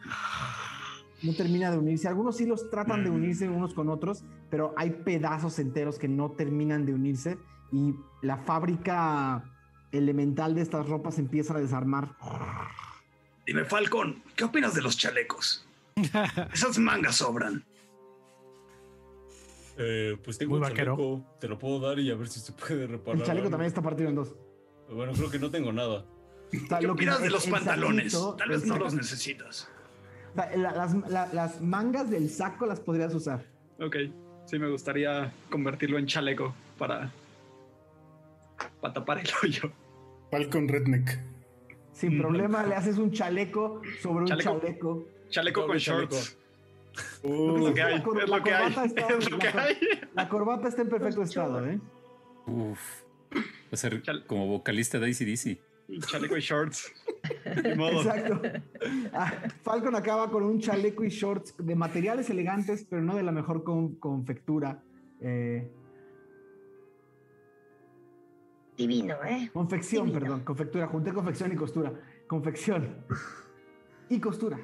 No 1.23 1.33
termina 1.35 1.69
de 1.71 1.77
unirse. 1.77 2.07
Algunos 2.07 2.39
hilos 2.41 2.69
tratan 2.69 3.03
de 3.03 3.09
unirse 3.11 3.47
unos 3.47 3.73
con 3.73 3.89
otros, 3.89 4.23
pero 4.49 4.73
hay 4.75 4.89
pedazos 4.89 5.59
enteros 5.59 5.99
que 5.99 6.07
no 6.07 6.31
terminan 6.31 6.85
de 6.85 6.93
unirse 6.93 7.37
y 7.71 7.93
la 8.21 8.37
fábrica 8.37 9.43
elemental 9.91 10.55
de 10.55 10.61
estas 10.61 10.87
ropas 10.87 11.19
empieza 11.19 11.55
a 11.55 11.59
desarmar. 11.59 12.15
Dime, 13.45 13.65
Falcon, 13.65 14.23
¿qué 14.35 14.45
opinas 14.45 14.73
de 14.73 14.81
los 14.81 14.97
chalecos? 14.97 15.67
Esas 16.53 16.79
mangas 16.79 17.17
sobran. 17.17 17.63
Eh, 19.77 20.17
pues 20.23 20.37
tengo 20.37 20.51
Muy 20.51 20.57
un 20.57 20.63
vaquero. 20.63 20.95
chaleco, 20.95 21.37
te 21.39 21.47
lo 21.47 21.57
puedo 21.57 21.79
dar 21.79 21.99
y 21.99 22.11
a 22.11 22.15
ver 22.15 22.27
si 22.27 22.39
se 22.39 22.51
puede 22.51 22.87
reparar. 22.87 23.19
El 23.19 23.25
chaleco 23.25 23.45
algo. 23.45 23.51
también 23.51 23.67
está 23.67 23.81
partido 23.81 24.09
en 24.09 24.15
dos. 24.15 24.35
Bueno, 24.89 25.13
creo 25.13 25.29
que 25.29 25.39
no 25.39 25.49
tengo 25.49 25.71
nada. 25.71 26.05
¿Qué 26.51 26.59
lo 26.59 26.79
que- 26.79 26.87
opinas 26.87 27.21
de 27.21 27.29
los 27.29 27.45
pantalones? 27.47 28.17
Tal 28.37 28.49
vez 28.49 28.65
no 28.65 28.77
los 28.77 28.93
necesitas. 28.93 29.69
O 30.31 30.35
sea, 30.35 30.55
la- 30.57 30.71
las, 30.71 30.93
la- 31.09 31.29
las 31.33 31.61
mangas 31.61 32.09
del 32.09 32.29
saco 32.29 32.65
las 32.65 32.79
podrías 32.79 33.13
usar. 33.13 33.43
Ok. 33.79 33.95
Sí, 34.45 34.59
me 34.59 34.69
gustaría 34.69 35.31
convertirlo 35.49 35.97
en 35.97 36.07
chaleco 36.07 36.53
para, 36.77 37.11
para 38.81 38.93
tapar 38.93 39.19
el 39.19 39.27
hoyo. 39.43 39.71
Falcon 40.29 40.67
Redneck. 40.67 41.19
Sin 41.93 42.17
Mm. 42.17 42.21
problema 42.21 42.63
le 42.63 42.75
haces 42.75 42.97
un 42.97 43.11
chaleco 43.11 43.81
sobre 44.01 44.21
un 44.21 44.25
Chaleco. 44.27 44.59
chaleco. 45.29 45.67
Con 45.67 45.77
chaleco. 45.77 45.77
shorts. 45.77 46.37
Uh, 47.23 47.55
Es 47.57 47.63
lo 47.63 47.73
que 47.73 47.81
hay. 47.81 47.97
La 47.97 48.03
cor- 48.03 48.21
Es 48.23 48.29
la 48.29 48.37
lo 48.37 48.43
que 48.43 48.53
hay. 48.53 48.73
corbata 48.73 48.85
está- 48.85 49.07
Es 49.07 49.29
lo 49.31 49.37
que 49.39 49.45
la 49.45 49.51
cor- 49.51 49.61
hay. 49.67 49.77
La 50.13 50.29
corbata 50.29 50.67
está 50.67 50.81
en 50.81 50.89
perfecto 50.89 51.21
estado, 51.23 51.65
¿eh? 51.67 51.79
Uf. 52.47 52.79
Va 53.33 53.39
a 53.71 53.77
ser 53.77 54.01
como 54.27 54.47
vocalista 54.47 54.99
de 54.99 55.07
ACDC. 55.07 55.59
Chaleco 56.07 56.35
y 56.37 56.41
shorts. 56.41 56.91
Exacto. 57.45 58.41
Ah, 59.13 59.31
Falcon 59.61 59.95
acaba 59.95 60.29
con 60.31 60.43
un 60.43 60.59
chaleco 60.59 61.03
y 61.03 61.09
shorts 61.09 61.55
de 61.57 61.75
materiales 61.75 62.29
elegantes, 62.29 62.85
pero 62.89 63.01
no 63.01 63.15
de 63.15 63.23
la 63.23 63.31
mejor 63.31 63.63
con- 63.63 63.95
confectura. 63.95 64.83
Eh, 65.19 65.71
Divino, 68.77 69.15
¿eh? 69.25 69.49
confección, 69.53 70.05
Divino. 70.07 70.19
perdón. 70.21 70.43
Confectura. 70.43 70.87
Junté 70.87 71.13
confección 71.13 71.51
y 71.51 71.55
costura. 71.55 71.93
Confección. 72.27 72.95
Y 74.09 74.19
costura. 74.19 74.57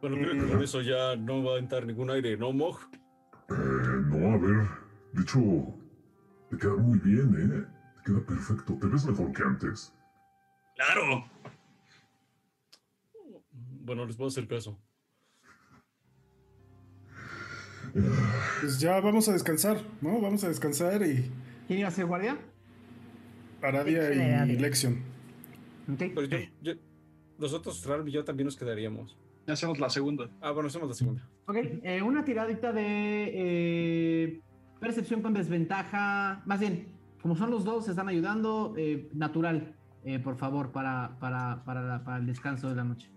Bueno, 0.00 0.16
creo 0.16 0.32
que 0.44 0.52
con 0.52 0.62
eso 0.62 0.82
ya 0.82 1.16
no 1.16 1.42
va 1.42 1.56
a 1.56 1.58
entrar 1.58 1.86
ningún 1.86 2.10
aire, 2.10 2.36
¿no, 2.36 2.52
Mog? 2.52 2.78
Eh, 3.48 3.54
no, 4.06 4.34
a 4.34 4.38
ver. 4.38 4.66
De 5.12 5.22
hecho, 5.22 5.40
te 6.50 6.58
queda 6.58 6.76
muy 6.76 6.98
bien, 7.00 7.34
¿eh? 7.36 7.66
Te 8.04 8.12
queda 8.12 8.24
perfecto. 8.26 8.78
Te 8.80 8.86
ves 8.86 9.06
mejor 9.06 9.32
que 9.32 9.42
antes. 9.42 9.94
Claro. 10.74 11.24
Bueno, 13.52 14.06
les 14.06 14.16
puedo 14.16 14.28
hacer 14.28 14.46
caso. 14.48 14.78
pues 18.60 18.80
ya 18.80 18.98
vamos 19.00 19.28
a 19.28 19.32
descansar, 19.32 19.78
¿no? 20.00 20.20
Vamos 20.20 20.42
a 20.44 20.48
descansar 20.48 21.02
y 21.02 21.30
¿Quién 21.68 21.78
iba 21.80 21.88
a 21.88 21.92
ser 21.92 22.06
guardia? 22.06 22.38
Aradia 23.62 24.44
y. 24.46 24.56
Lexion. 24.58 24.94
Ok. 25.92 25.98
Pero 26.14 26.22
yo, 26.24 26.38
yo- 26.62 26.74
nosotros, 27.38 27.84
Ral 27.86 28.06
y 28.08 28.12
yo 28.12 28.24
también 28.24 28.46
nos 28.46 28.56
quedaríamos. 28.56 29.16
Hacemos 29.46 29.78
la 29.78 29.90
segunda. 29.90 30.28
Ah, 30.40 30.50
bueno, 30.52 30.68
hacemos 30.68 30.88
la 30.88 30.94
segunda. 30.94 31.28
Ok, 31.46 31.56
eh, 31.82 32.00
una 32.02 32.24
tiradita 32.24 32.72
de 32.72 33.30
eh, 33.34 34.40
percepción 34.80 35.20
con 35.22 35.34
desventaja. 35.34 36.42
Más 36.46 36.60
bien, 36.60 36.88
como 37.20 37.36
son 37.36 37.50
los 37.50 37.64
dos, 37.64 37.84
se 37.86 37.90
están 37.92 38.08
ayudando. 38.08 38.74
eh, 38.76 39.08
natural, 39.14 39.74
eh, 40.04 40.18
por 40.18 40.36
favor, 40.36 40.70
para, 40.72 41.16
para, 41.20 41.62
para, 41.64 41.82
la- 41.82 42.04
para 42.04 42.18
el 42.18 42.26
descanso 42.26 42.68
de 42.68 42.74
la 42.76 42.84
noche. 42.84 43.10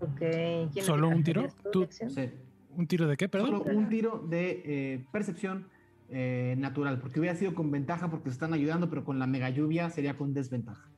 Ok. 0.00 0.18
¿quién 0.72 0.84
¿Solo 0.84 1.02
lo 1.10 1.16
un 1.16 1.22
tiro? 1.22 1.46
¿Un 2.76 2.86
tiro 2.86 3.06
de 3.08 3.16
qué, 3.16 3.28
Solo 3.28 3.62
perdón? 3.62 3.76
un 3.76 3.88
tiro 3.88 4.24
de 4.28 4.62
eh, 4.64 5.04
percepción 5.12 5.66
eh, 6.08 6.54
natural, 6.58 6.98
porque 7.00 7.20
hubiera 7.20 7.36
sido 7.36 7.54
con 7.54 7.70
ventaja 7.70 8.08
porque 8.10 8.30
se 8.30 8.34
están 8.34 8.52
ayudando, 8.54 8.88
pero 8.88 9.04
con 9.04 9.18
la 9.18 9.26
mega 9.26 9.50
lluvia 9.50 9.90
sería 9.90 10.16
con 10.16 10.32
desventaja. 10.32 10.88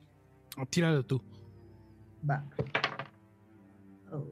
O 0.57 0.65
tíralo 0.65 1.03
tú. 1.03 1.21
Va. 2.29 2.45
Oh. 4.11 4.25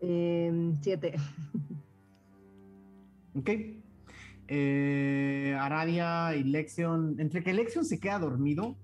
Em, 0.00 0.76
siete. 0.82 1.14
Ok. 3.34 3.48
Eh, 4.48 5.56
Aradia 5.58 6.36
y 6.36 6.44
Lexion, 6.44 7.18
entre 7.18 7.42
que 7.42 7.54
Lexion 7.54 7.84
se 7.86 7.98
queda 7.98 8.18
dormido, 8.18 8.76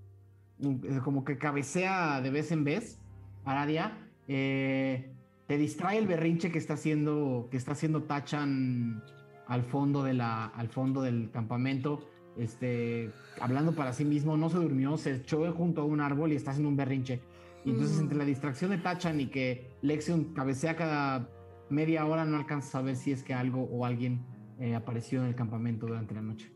como 1.03 1.23
que 1.23 1.37
cabecea 1.37 2.21
de 2.21 2.29
vez 2.29 2.51
en 2.51 2.63
vez, 2.63 2.99
Aradia, 3.45 3.97
eh, 4.27 5.11
te 5.47 5.57
distrae 5.57 5.97
el 5.97 6.07
berrinche 6.07 6.51
que 6.51 6.59
está 6.59 6.73
haciendo, 6.75 7.47
que 7.49 7.57
está 7.57 7.71
haciendo 7.71 8.03
Tachan 8.03 9.03
al 9.47 9.63
fondo 9.63 10.03
de 10.03 10.13
la, 10.13 10.45
al 10.45 10.69
fondo 10.69 11.01
del 11.01 11.31
campamento, 11.31 12.07
este, 12.37 13.09
hablando 13.41 13.73
para 13.73 13.93
sí 13.93 14.05
mismo, 14.05 14.37
no 14.37 14.49
se 14.49 14.57
durmió, 14.57 14.95
se 14.97 15.15
echó 15.15 15.51
junto 15.53 15.81
a 15.81 15.85
un 15.85 16.01
árbol 16.01 16.31
y 16.31 16.35
está 16.35 16.51
haciendo 16.51 16.69
un 16.69 16.77
berrinche. 16.77 17.19
Y 17.65 17.71
entonces 17.71 17.97
Mm. 17.97 18.01
entre 18.01 18.17
la 18.17 18.25
distracción 18.25 18.71
de 18.71 18.77
Tachan 18.77 19.19
y 19.19 19.27
que 19.27 19.71
Lexion 19.81 20.33
cabecea 20.33 20.75
cada 20.75 21.29
media 21.69 22.05
hora, 22.05 22.25
no 22.25 22.37
alcanzas 22.37 22.75
a 22.75 22.81
ver 22.81 22.95
si 22.95 23.11
es 23.11 23.23
que 23.23 23.33
algo 23.33 23.63
o 23.63 23.85
alguien 23.85 24.21
eh, 24.59 24.75
apareció 24.75 25.21
en 25.21 25.27
el 25.29 25.35
campamento 25.35 25.87
durante 25.87 26.13
la 26.13 26.21
noche. 26.21 26.51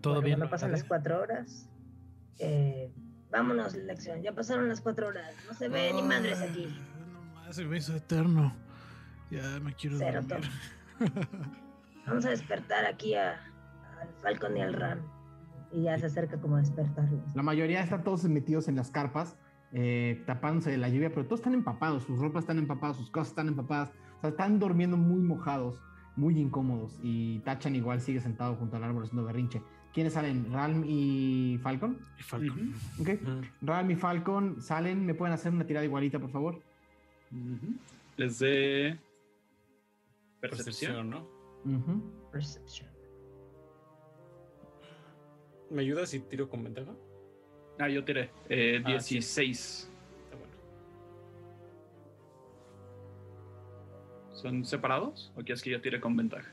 ¿Todo 0.00 0.14
Bueno, 0.14 0.26
bien? 0.26 0.38
No 0.40 0.50
pasan 0.50 0.72
las 0.72 0.84
cuatro 0.84 1.20
horas. 1.20 1.68
Eh, 2.38 2.90
vámonos, 3.30 3.74
Lección. 3.74 4.22
Ya 4.22 4.32
pasaron 4.32 4.68
las 4.68 4.80
cuatro 4.80 5.08
horas. 5.08 5.34
No 5.46 5.54
se 5.54 5.68
ve 5.68 5.92
ni 5.94 6.02
madres 6.02 6.40
aquí. 6.40 6.66
No 6.98 7.34
más, 7.34 7.56
se 7.56 7.64
me 7.64 7.76
hizo 7.78 7.94
eterno. 7.94 8.54
Ya 9.30 9.60
me 9.60 9.74
quiero 9.74 9.98
Cero, 9.98 10.22
dormir. 10.22 10.50
Vamos 12.06 12.24
a 12.24 12.30
despertar 12.30 12.86
aquí 12.86 13.14
a, 13.14 13.32
al 14.00 14.08
Falcon 14.22 14.56
y 14.56 14.62
al 14.62 14.72
Ram. 14.74 14.98
Y 15.72 15.82
ya 15.82 15.98
se 15.98 16.06
acerca 16.06 16.40
como 16.40 16.56
a 16.56 16.60
despertarlos. 16.60 17.34
La 17.36 17.42
mayoría 17.42 17.80
están 17.82 18.02
todos 18.02 18.24
metidos 18.24 18.66
en 18.66 18.74
las 18.74 18.90
carpas, 18.90 19.36
eh, 19.72 20.20
tapándose 20.26 20.70
de 20.72 20.78
la 20.78 20.88
lluvia, 20.88 21.10
pero 21.10 21.26
todos 21.26 21.40
están 21.40 21.54
empapados, 21.54 22.02
sus 22.02 22.18
ropas 22.18 22.42
están 22.42 22.58
empapadas, 22.58 22.96
sus 22.96 23.08
cosas 23.10 23.28
están 23.28 23.46
empapadas, 23.46 23.92
o 24.18 24.20
sea, 24.20 24.30
están 24.30 24.58
durmiendo 24.58 24.96
muy 24.96 25.20
mojados, 25.20 25.78
muy 26.16 26.40
incómodos. 26.40 26.98
Y 27.04 27.38
Tachan 27.40 27.76
igual 27.76 28.00
sigue 28.00 28.20
sentado 28.20 28.56
junto 28.56 28.76
al 28.76 28.82
árbol 28.82 29.04
haciendo 29.04 29.24
berrinche. 29.24 29.62
¿Quiénes 29.92 30.12
salen? 30.12 30.52
¿Ralm 30.52 30.84
y 30.86 31.58
Falcon? 31.62 31.98
Y 32.18 32.22
Falcon. 32.22 32.74
Ok. 33.00 33.08
Ralm 33.62 33.90
y 33.90 33.96
Falcon 33.96 34.62
salen, 34.62 35.04
¿me 35.04 35.14
pueden 35.14 35.34
hacer 35.34 35.52
una 35.52 35.66
tirada 35.66 35.84
igualita, 35.84 36.18
por 36.20 36.30
favor? 36.30 36.54
Ujú. 37.32 37.74
Les 38.16 38.38
de 38.38 38.96
percepción. 40.40 40.92
Percepción, 41.02 41.10
¿no? 41.10 41.26
Ujú. 41.64 42.30
Perception. 42.30 42.88
¿Me 45.70 45.82
ayudas 45.82 46.10
si 46.10 46.20
tiro 46.20 46.48
con 46.48 46.62
ventaja? 46.64 46.92
Ah, 47.78 47.88
yo 47.88 48.04
tiré. 48.04 48.30
Eh, 48.48 48.82
Ah, 48.84 49.00
sí. 49.00 49.14
16. 49.16 49.90
Está 50.24 50.36
bueno. 50.36 50.52
¿Son 54.32 54.64
separados? 54.64 55.32
¿O 55.36 55.40
quieres 55.42 55.62
que 55.62 55.70
yo 55.70 55.80
tire 55.80 56.00
con 56.00 56.16
ventaja? 56.16 56.52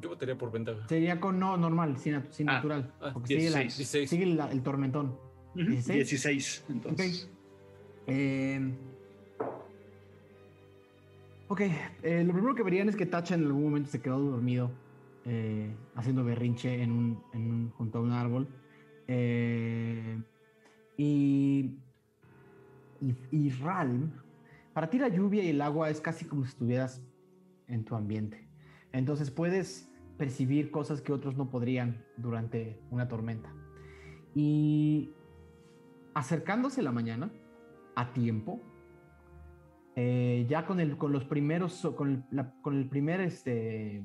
Yo 0.00 0.10
votaría 0.10 0.36
por 0.38 0.50
ventaja. 0.52 0.86
Sería 0.88 1.18
con 1.20 1.38
no 1.38 1.56
normal, 1.56 1.96
sin, 1.98 2.22
sin 2.30 2.48
Ah, 2.48 2.54
natural. 2.54 2.92
ah, 3.00 3.10
porque 3.12 3.28
sigue, 3.36 3.50
la- 3.50 3.60
16. 3.60 3.76
16. 4.06 4.10
sigue 4.10 4.26
la- 4.26 4.50
el 4.50 4.62
tormentón. 4.62 5.16
Ujú. 5.54 5.64
16. 5.70 5.96
16, 5.98 6.64
entonces. 6.68 7.30
Eh, 8.06 8.72
ok, 11.48 11.60
eh, 12.02 12.24
lo 12.24 12.32
primero 12.32 12.54
que 12.54 12.62
verían 12.62 12.88
es 12.88 12.96
que 12.96 13.06
Tacha 13.06 13.34
en 13.34 13.44
algún 13.44 13.64
momento 13.64 13.90
se 13.90 14.00
quedó 14.00 14.18
dormido 14.20 14.70
eh, 15.24 15.70
haciendo 15.94 16.24
berrinche 16.24 16.82
en 16.82 16.90
un, 16.92 17.22
en 17.34 17.50
un- 17.50 17.70
junto 17.70 17.98
a 17.98 18.00
un 18.00 18.12
árbol. 18.12 18.48
Eh, 19.08 20.18
y, 20.96 21.76
y, 23.00 23.14
y 23.30 23.50
Ralm, 23.50 24.10
para 24.72 24.88
ti 24.88 24.98
la 24.98 25.08
lluvia 25.08 25.42
y 25.44 25.50
el 25.50 25.60
agua 25.60 25.90
es 25.90 26.00
casi 26.00 26.24
como 26.24 26.44
si 26.44 26.50
estuvieras 26.50 27.02
en 27.66 27.84
tu 27.84 27.94
ambiente. 27.94 28.47
Entonces 28.92 29.30
puedes 29.30 29.90
percibir 30.16 30.70
cosas 30.70 31.00
que 31.00 31.12
otros 31.12 31.36
no 31.36 31.50
podrían 31.50 32.04
durante 32.16 32.80
una 32.90 33.08
tormenta. 33.08 33.54
Y 34.34 35.12
acercándose 36.14 36.82
la 36.82 36.92
mañana, 36.92 37.30
a 37.94 38.12
tiempo, 38.12 38.60
eh, 39.96 40.46
ya 40.48 40.66
con, 40.66 40.80
el, 40.80 40.96
con 40.96 41.12
los 41.12 41.24
primeros, 41.24 41.86
con 41.96 42.10
el, 42.10 42.24
la, 42.30 42.54
con 42.62 42.76
el 42.76 42.88
primer, 42.88 43.20
este, 43.20 44.04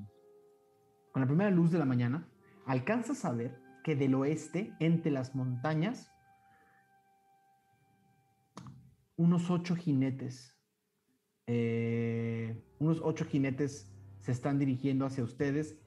con 1.11 1.21
la 1.21 1.27
primera 1.27 1.51
luz 1.51 1.71
de 1.71 1.79
la 1.79 1.85
mañana, 1.85 2.27
alcanzas 2.65 3.25
a 3.25 3.31
ver 3.31 3.61
que 3.83 3.95
del 3.95 4.15
oeste, 4.15 4.73
entre 4.79 5.11
las 5.11 5.35
montañas, 5.35 6.11
unos 9.15 9.51
ocho 9.51 9.75
jinetes, 9.75 10.57
eh, 11.45 12.63
unos 12.79 12.99
ocho 13.03 13.25
jinetes 13.25 13.92
se 14.23 14.31
están 14.31 14.57
dirigiendo 14.57 15.05
hacia 15.05 15.23
ustedes. 15.23 15.77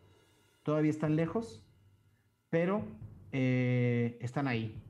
Todavía 0.63 0.91
están 0.91 1.17
lejos, 1.17 1.65
pero 2.51 2.87
eh, 3.33 4.19
están 4.21 4.47
ahí 4.47 4.83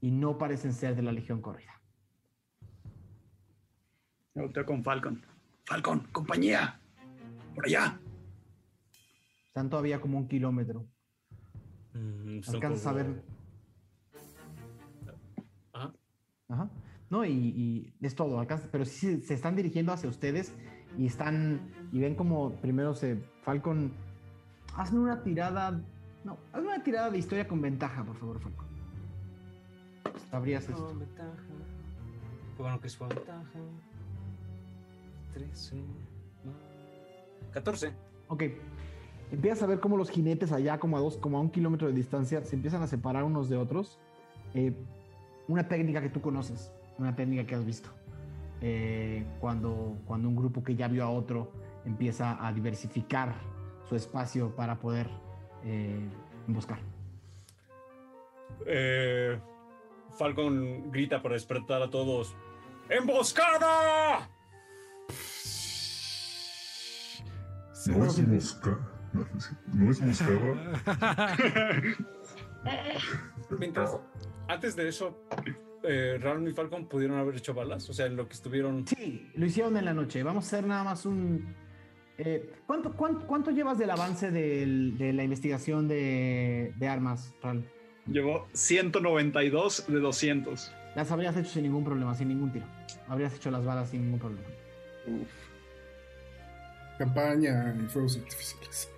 y 0.00 0.10
no 0.10 0.36
parecen 0.36 0.72
ser 0.72 0.96
de 0.96 1.02
la 1.02 1.12
Legión 1.12 1.40
Corrida. 1.40 1.80
Me 4.34 4.42
volteo 4.42 4.66
con 4.66 4.82
Falcon. 4.82 5.24
Falcon, 5.64 6.08
compañía. 6.10 6.80
Por 7.54 7.66
allá. 7.66 8.00
Están 9.46 9.70
todavía 9.70 10.00
como 10.00 10.18
un 10.18 10.26
kilómetro. 10.26 10.84
Mm, 11.94 12.40
Alcanzas 12.48 12.86
a 12.86 12.92
ver. 12.94 13.22
Ajá. 15.72 15.94
Ajá. 16.48 16.70
No, 17.10 17.24
y, 17.24 17.32
y 17.32 17.94
es 18.00 18.16
todo, 18.16 18.40
alcanza, 18.40 18.68
pero 18.72 18.84
sí 18.84 19.20
se 19.20 19.34
están 19.34 19.54
dirigiendo 19.54 19.92
hacia 19.92 20.10
ustedes 20.10 20.52
y 20.96 21.06
están, 21.06 21.60
y 21.92 21.98
ven 22.00 22.14
como 22.14 22.52
primero 22.56 22.94
se, 22.94 23.16
Falcon, 23.42 23.92
hazme 24.76 25.00
una 25.00 25.22
tirada, 25.22 25.80
no, 26.24 26.38
hazme 26.52 26.68
una 26.68 26.82
tirada 26.82 27.10
de 27.10 27.18
historia 27.18 27.46
con 27.46 27.60
ventaja, 27.60 28.04
por 28.04 28.16
favor, 28.16 28.40
Falcon. 28.40 28.66
Sabrías 30.30 30.68
esto. 30.68 30.92
No, 30.92 30.98
ventaja. 30.98 31.32
Qué 32.56 32.62
bueno 32.62 32.80
que 32.80 32.86
es 32.86 32.96
con 32.96 33.08
ventaja. 33.08 33.58
13. 35.34 35.76
no. 35.76 36.52
14. 37.52 37.92
Ok. 38.28 38.44
Empiezas 39.30 39.62
a 39.62 39.66
ver 39.66 39.80
cómo 39.80 39.96
los 39.96 40.10
jinetes 40.10 40.52
allá, 40.52 40.78
como 40.78 40.96
a 40.96 41.00
dos, 41.00 41.18
como 41.18 41.38
a 41.38 41.40
un 41.40 41.50
kilómetro 41.50 41.86
de 41.88 41.94
distancia, 41.94 42.42
se 42.44 42.56
empiezan 42.56 42.82
a 42.82 42.86
separar 42.86 43.24
unos 43.24 43.48
de 43.48 43.56
otros. 43.56 43.98
Eh, 44.54 44.72
una 45.48 45.68
técnica 45.68 46.00
que 46.00 46.08
tú 46.08 46.20
conoces, 46.20 46.72
una 46.98 47.14
técnica 47.14 47.46
que 47.46 47.54
has 47.54 47.64
visto. 47.64 47.90
Eh, 48.60 49.24
cuando, 49.40 49.98
cuando 50.06 50.28
un 50.28 50.36
grupo 50.36 50.64
que 50.64 50.74
ya 50.74 50.88
vio 50.88 51.04
a 51.04 51.10
otro 51.10 51.52
empieza 51.84 52.44
a 52.44 52.52
diversificar 52.52 53.34
su 53.88 53.94
espacio 53.94 54.54
para 54.54 54.78
poder 54.78 55.08
eh, 55.64 56.08
emboscar. 56.46 56.80
Eh, 58.66 59.38
Falcon 60.18 60.90
grita 60.90 61.22
para 61.22 61.34
despertar 61.34 61.82
a 61.82 61.90
todos. 61.90 62.34
¡Emboscada! 62.88 64.28
No 67.86 68.04
es 68.04 68.18
mosca. 68.18 68.78
No 69.72 69.90
es 69.90 70.00
moscada. 70.00 71.36
Mientras, 73.58 73.96
antes 74.48 74.76
de 74.76 74.88
eso, 74.88 75.18
eh, 75.88 76.18
Ram 76.20 76.46
y 76.46 76.52
Falcon 76.52 76.86
pudieron 76.86 77.18
haber 77.18 77.36
hecho 77.36 77.54
balas. 77.54 77.88
O 77.88 77.92
sea, 77.92 78.06
en 78.06 78.16
lo 78.16 78.28
que 78.28 78.34
estuvieron. 78.34 78.86
Sí, 78.86 79.30
lo 79.34 79.46
hicieron 79.46 79.76
en 79.76 79.84
la 79.86 79.94
noche. 79.94 80.22
Vamos 80.22 80.44
a 80.44 80.46
hacer 80.48 80.66
nada 80.66 80.84
más 80.84 81.06
un... 81.06 81.54
eh, 82.18 82.52
¿cuánto, 82.66 82.92
cuánto, 82.92 83.26
cuánto 83.26 83.50
llevas 83.50 83.78
del 83.78 83.90
avance 83.90 84.30
del- 84.30 84.96
de 84.98 85.12
la 85.12 85.24
investigación 85.24 85.88
de, 85.88 86.72
de 86.76 86.88
armas, 86.88 87.34
Ral? 87.42 87.64
Llevo 88.06 88.46
192 88.54 89.84
de 89.88 90.00
200. 90.00 90.72
Las 90.96 91.10
habrías 91.12 91.36
hecho 91.36 91.50
sin 91.50 91.62
ningún 91.64 91.84
problema, 91.84 92.14
sin 92.14 92.28
ningún 92.28 92.52
tiro. 92.52 92.66
Habrías 93.06 93.34
hecho 93.34 93.50
las 93.50 93.64
balas 93.64 93.90
sin 93.90 94.02
ningún 94.02 94.18
problema. 94.18 94.46
Campaña 96.98 97.74
y 97.78 97.86
fuegos 97.88 98.16
artificiales. 98.16 98.90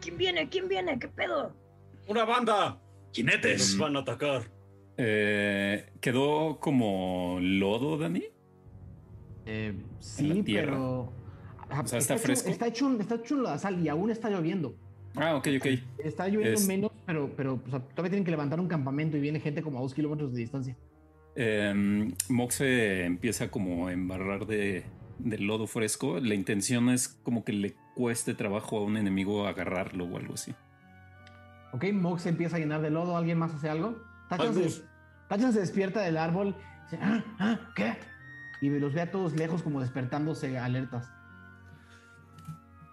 ¿Quién 0.00 0.16
viene? 0.18 0.48
¿Quién 0.48 0.68
viene? 0.68 0.98
¿Qué 0.98 1.08
pedo? 1.08 1.52
¡Una 2.08 2.24
banda! 2.24 2.78
¡Jinetes! 3.12 3.70
Nos 3.70 3.78
van 3.78 3.96
a 3.96 4.00
atacar. 4.00 4.42
Eh, 4.96 5.90
¿Quedó 6.00 6.58
como 6.60 7.38
lodo, 7.40 7.96
Dani? 7.98 8.24
Eh, 9.46 9.74
sí, 10.00 10.42
pero. 10.44 11.12
O 11.82 11.86
sea, 11.86 11.98
¿está 11.98 12.14
hecho- 12.14 12.22
fresco? 12.24 12.50
está, 12.50 12.66
hecho, 12.66 13.00
está 13.00 13.14
hecho 13.16 13.34
en 13.36 13.42
la 13.44 13.58
sal 13.58 13.80
y 13.84 13.88
aún 13.88 14.10
está 14.10 14.28
lloviendo. 14.28 14.74
Ah, 15.16 15.36
ok, 15.36 15.48
ok. 15.58 15.66
Está 16.04 16.26
lloviendo 16.28 16.54
Es- 16.60 16.66
menos, 16.66 16.90
pero, 17.06 17.30
pero 17.36 17.60
o 17.66 17.70
sea, 17.70 17.80
todavía 17.80 18.10
tienen 18.10 18.24
que 18.24 18.30
levantar 18.30 18.60
un 18.60 18.68
campamento 18.68 19.16
y 19.16 19.20
viene 19.20 19.40
gente 19.40 19.62
como 19.62 19.78
a 19.78 19.82
dos 19.82 19.94
kilómetros 19.94 20.32
de 20.32 20.38
distancia. 20.40 20.76
Eh, 21.36 22.08
Mox 22.28 22.56
se 22.56 23.04
empieza 23.04 23.50
como 23.50 23.86
a 23.86 23.92
embarrar 23.92 24.46
de, 24.46 24.84
de 25.18 25.38
lodo 25.38 25.66
fresco. 25.66 26.18
La 26.20 26.34
intención 26.34 26.90
es 26.90 27.08
como 27.08 27.44
que 27.44 27.52
le 27.52 27.74
cueste 27.94 28.34
trabajo 28.34 28.78
a 28.78 28.82
un 28.82 28.96
enemigo 28.96 29.46
agarrarlo 29.46 30.04
o 30.04 30.16
algo 30.16 30.34
así. 30.34 30.54
Ok, 31.72 31.84
Mox 31.92 32.22
se 32.22 32.28
empieza 32.30 32.56
a 32.56 32.58
llenar 32.58 32.80
de 32.82 32.90
lodo. 32.90 33.16
¿Alguien 33.16 33.38
más 33.38 33.54
hace 33.54 33.68
algo? 33.68 33.96
Tachan, 34.28 34.48
Magnus. 34.54 34.74
se, 34.76 34.82
Tachan 35.28 35.52
se 35.52 35.60
despierta 35.60 36.00
del 36.00 36.16
árbol. 36.16 36.54
dice, 36.90 36.98
"Ah, 37.02 37.24
ah, 37.38 37.58
¿Qué? 37.76 37.96
Y 38.60 38.68
los 38.70 38.92
ve 38.92 39.00
a 39.02 39.10
todos 39.10 39.32
lejos, 39.34 39.62
como 39.62 39.80
despertándose 39.80 40.58
alertas. 40.58 41.10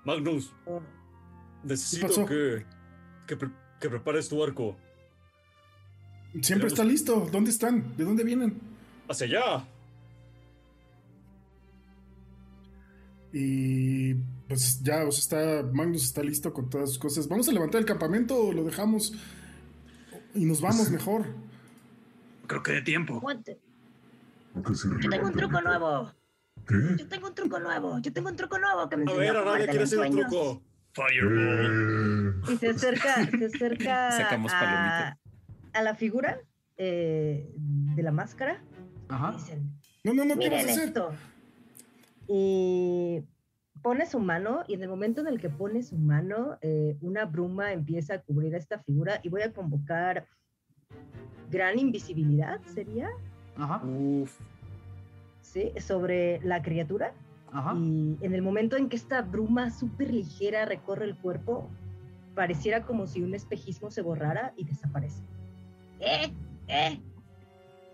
Magnus, 0.05 0.53
necesito 1.63 2.25
que, 2.25 2.65
que, 3.27 3.35
pre- 3.35 3.51
que 3.79 3.89
prepares 3.89 4.29
tu 4.29 4.41
arco. 4.43 4.77
Siempre 6.41 6.69
Tenemos- 6.69 6.73
está 6.73 6.83
listo. 6.85 7.27
¿Dónde 7.31 7.49
están? 7.51 7.97
¿De 7.97 8.03
dónde 8.05 8.23
vienen? 8.23 8.59
¡Hacia 9.09 9.25
allá! 9.27 9.65
Y 13.33 14.13
pues 14.47 14.81
ya, 14.81 15.05
o 15.05 15.11
sea, 15.11 15.59
está, 15.61 15.69
Magnus 15.73 16.03
está 16.05 16.23
listo 16.23 16.53
con 16.53 16.69
todas 16.69 16.89
sus 16.89 16.99
cosas. 16.99 17.27
¿Vamos 17.27 17.47
a 17.49 17.51
levantar 17.51 17.79
el 17.79 17.85
campamento 17.85 18.35
o 18.37 18.53
lo 18.53 18.63
dejamos? 18.63 19.13
Y 20.33 20.45
nos 20.45 20.61
vamos 20.61 20.89
mejor. 20.89 21.25
Creo 22.47 22.63
que 22.63 22.71
de 22.73 22.81
tiempo. 22.81 23.15
aguante. 23.17 23.59
Yo 24.55 25.09
tengo 25.09 25.27
un 25.27 25.33
truco 25.33 25.61
nuevo. 25.61 26.11
¿Qué? 26.67 26.75
Yo 26.97 27.07
tengo 27.07 27.27
un 27.27 27.35
truco 27.35 27.59
nuevo. 27.59 27.99
Yo 27.99 28.13
tengo 28.13 28.29
un 28.29 28.35
truco 28.35 28.57
nuevo 28.57 28.89
que 28.89 28.97
me 28.97 29.11
A 29.11 29.15
ver, 29.15 29.35
a 29.35 29.41
Arabia 29.41 29.67
quiere 29.67 29.83
hacer 29.83 29.99
un 29.99 30.15
truco. 30.15 30.61
Fireball. 30.93 32.41
Eh, 32.47 32.53
Y 32.53 32.57
se 32.57 32.69
acerca, 32.69 33.25
se 33.29 33.45
acerca 33.45 34.11
Sacamos 34.17 34.51
a, 34.53 35.17
a 35.73 35.81
la 35.83 35.95
figura 35.95 36.39
eh, 36.77 37.51
de 37.55 38.03
la 38.03 38.11
máscara. 38.11 38.63
Ajá. 39.09 39.33
Dicen, 39.33 39.71
No, 40.03 40.13
no, 40.13 40.25
no, 40.25 40.35
¿qué 40.39 40.49
vas 40.49 40.63
miren 40.63 40.69
a 40.69 40.71
hacer? 40.71 40.87
esto. 40.87 41.11
Y 42.27 43.23
pone 43.81 44.05
su 44.05 44.19
mano 44.19 44.63
y 44.67 44.73
en 44.73 44.83
el 44.83 44.89
momento 44.89 45.21
en 45.21 45.27
el 45.27 45.39
que 45.39 45.49
pone 45.49 45.83
su 45.83 45.97
mano, 45.97 46.57
eh, 46.61 46.97
una 47.01 47.25
bruma 47.25 47.73
empieza 47.73 48.15
a 48.15 48.21
cubrir 48.21 48.55
a 48.55 48.57
esta 48.57 48.79
figura 48.79 49.19
y 49.23 49.29
voy 49.29 49.41
a 49.41 49.53
convocar 49.53 50.27
gran 51.49 51.79
invisibilidad, 51.79 52.61
¿sería? 52.73 53.09
Ajá. 53.55 53.81
Uf. 53.85 54.37
Sí, 55.41 55.71
sobre 55.79 56.39
la 56.41 56.61
criatura. 56.61 57.13
Ajá. 57.51 57.73
Y 57.75 58.17
en 58.21 58.33
el 58.33 58.41
momento 58.41 58.75
en 58.75 58.89
que 58.89 58.97
esta 58.97 59.21
bruma 59.21 59.69
súper 59.69 60.13
ligera 60.13 60.65
recorre 60.65 61.05
el 61.05 61.15
cuerpo, 61.17 61.69
pareciera 62.35 62.83
como 62.85 63.07
si 63.07 63.21
un 63.21 63.33
espejismo 63.33 63.89
se 63.89 64.01
borrara 64.01 64.53
y 64.57 64.65
desaparece. 64.65 65.23
¡Eh! 65.99 66.31
¡Eh! 66.67 67.01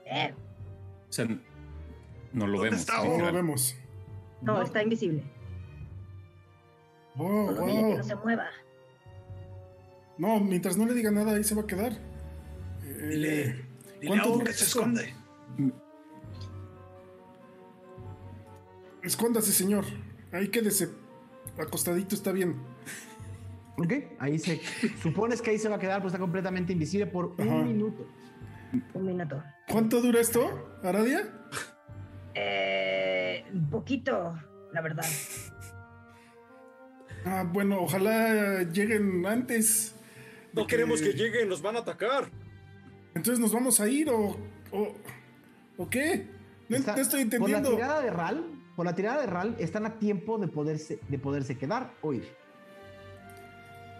¡Eh! 0.06 0.34
O 1.08 1.14
sea, 1.14 1.28
no 2.34 2.48
lo 2.48 2.58
¿Dónde 2.58 2.70
vemos. 2.72 2.80
está? 2.80 3.04
No 3.04 3.18
lo 3.18 3.32
vemos. 3.32 3.76
No, 4.42 4.62
está 4.62 4.84
invisible. 4.84 5.24
Wow, 7.16 7.48
Solo 7.48 7.66
dile 7.66 7.82
que 7.90 7.98
no 7.98 8.04
se 8.04 8.16
mueva. 8.16 8.46
No, 10.18 10.40
mientras 10.40 10.78
no 10.78 10.86
le 10.86 10.94
diga 10.94 11.12
nada, 11.12 11.36
ahí 11.36 11.44
se 11.44 11.56
va 11.56 11.62
a 11.64 11.68
quedar. 11.68 11.94
Eh, 12.84 13.08
Dile, 13.10 13.44
dile 14.00 14.08
¿cuánto 14.08 14.26
algo 14.26 14.38
dura 14.38 14.52
que 14.52 14.58
se 14.58 14.64
esconde. 14.66 15.14
Escóndase, 19.02 19.52
señor. 19.52 19.86
Ahí 20.32 20.48
quédese. 20.50 20.90
Acostadito 21.60 22.16
está 22.16 22.32
bien. 22.32 22.56
Ok, 23.78 23.94
ahí 24.20 24.40
se. 24.40 24.62
Supones 25.02 25.42
que 25.42 25.52
ahí 25.52 25.58
se 25.58 25.68
va 25.68 25.76
a 25.76 25.80
quedar, 25.80 26.02
pues 26.02 26.14
está 26.14 26.20
completamente 26.20 26.74
invisible 26.74 27.08
por 27.08 27.36
un 27.38 27.68
minuto. 27.68 28.08
Un 28.94 29.06
minuto. 29.06 29.44
¿Cuánto 29.70 30.02
dura 30.02 30.20
esto, 30.20 30.78
Aradia? 30.84 31.28
Eh, 32.36 33.46
un 33.54 33.70
poquito, 33.70 34.34
la 34.72 34.82
verdad. 34.82 35.06
Ah, 37.26 37.44
bueno, 37.52 37.82
ojalá 37.82 38.64
lleguen 38.64 39.26
antes. 39.26 39.96
No 40.54 40.68
queremos 40.68 41.02
que 41.02 41.14
lleguen, 41.14 41.50
nos 41.50 41.62
van 41.62 41.76
a 41.78 41.80
atacar. 41.80 42.30
Entonces 43.16 43.40
nos 43.40 43.52
vamos 43.54 43.80
a 43.80 43.88
ir 43.88 44.10
o. 44.10 44.38
¿O, 44.72 44.96
¿o 45.78 45.90
qué? 45.90 46.28
No, 46.70 46.78
Está- 46.78 46.96
no 46.96 47.02
estoy 47.02 47.26
Por 47.26 47.32
la 47.50 47.58
entendiendo. 47.58 47.72
tirada 47.76 48.02
de 48.02 48.10
Ral, 48.10 48.46
por 48.76 48.86
la 48.86 48.96
tirada 48.96 49.22
de 49.22 49.28
RAL, 49.28 49.56
están 49.60 49.86
a 49.86 50.00
tiempo 50.00 50.38
de 50.40 50.48
poderse, 50.48 51.00
de 51.08 51.20
poderse 51.20 51.58
quedar 51.58 51.92
o 52.02 52.14
ir. 52.14 52.28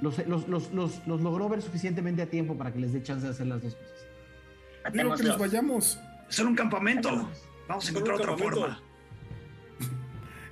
Los, 0.02 0.26
los, 0.28 0.48
los, 0.48 0.72
los, 0.74 1.08
los 1.08 1.22
logró 1.22 1.48
ver 1.48 1.62
suficientemente 1.62 2.22
a 2.24 2.26
tiempo 2.30 2.58
para 2.58 2.74
que 2.74 2.80
les 2.80 2.92
dé 2.92 3.02
chance 3.04 3.26
de 3.26 3.32
hacer 3.32 3.48
las 3.48 3.62
dos 3.62 3.76
cosas. 3.76 4.94
Digo 4.94 5.16
que 5.16 5.24
nos 5.24 5.38
vayamos. 5.38 6.00
Es 6.28 6.36
solo 6.36 6.50
un 6.50 6.56
campamento. 6.56 7.30
Vamos 7.68 7.86
a 7.88 7.90
encontrar 7.90 8.16
otra 8.16 8.28
campamento. 8.30 8.60
forma. 8.62 8.82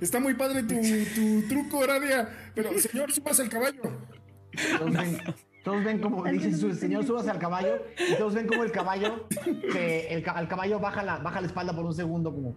Está 0.02 0.18
muy 0.18 0.34
padre 0.34 0.64
tu, 0.64 0.74
tu 1.14 1.48
truco, 1.48 1.84
Aradia. 1.84 2.28
Pero, 2.56 2.76
señor, 2.76 3.12
subas 3.12 3.38
el 3.38 3.48
caballo. 3.48 3.80
Todos 4.78 4.92
ven, 4.92 5.18
todos 5.64 5.84
ven 5.84 6.00
como 6.00 6.24
dice 6.24 6.52
su 6.52 6.74
señor, 6.74 7.04
súbase 7.04 7.30
al 7.30 7.38
caballo. 7.38 7.84
Y 8.10 8.16
todos 8.16 8.34
ven 8.34 8.48
como 8.48 8.64
el 8.64 8.72
caballo, 8.72 9.28
que 9.72 10.08
el, 10.08 10.28
al 10.28 10.48
caballo 10.48 10.80
baja 10.80 11.04
la, 11.04 11.18
baja 11.18 11.40
la 11.40 11.46
espalda 11.46 11.72
por 11.72 11.84
un 11.84 11.94
segundo, 11.94 12.34
como. 12.34 12.56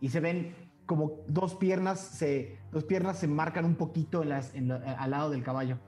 Y 0.00 0.08
se 0.08 0.18
ven 0.18 0.52
como 0.84 1.22
dos 1.28 1.54
piernas 1.54 2.00
se, 2.00 2.58
dos 2.72 2.82
piernas 2.82 3.20
se 3.20 3.28
marcan 3.28 3.64
un 3.64 3.76
poquito 3.76 4.24
en 4.24 4.30
las, 4.30 4.52
en 4.56 4.72
al 4.72 5.10
lado 5.12 5.30
del 5.30 5.44
caballo. 5.44 5.78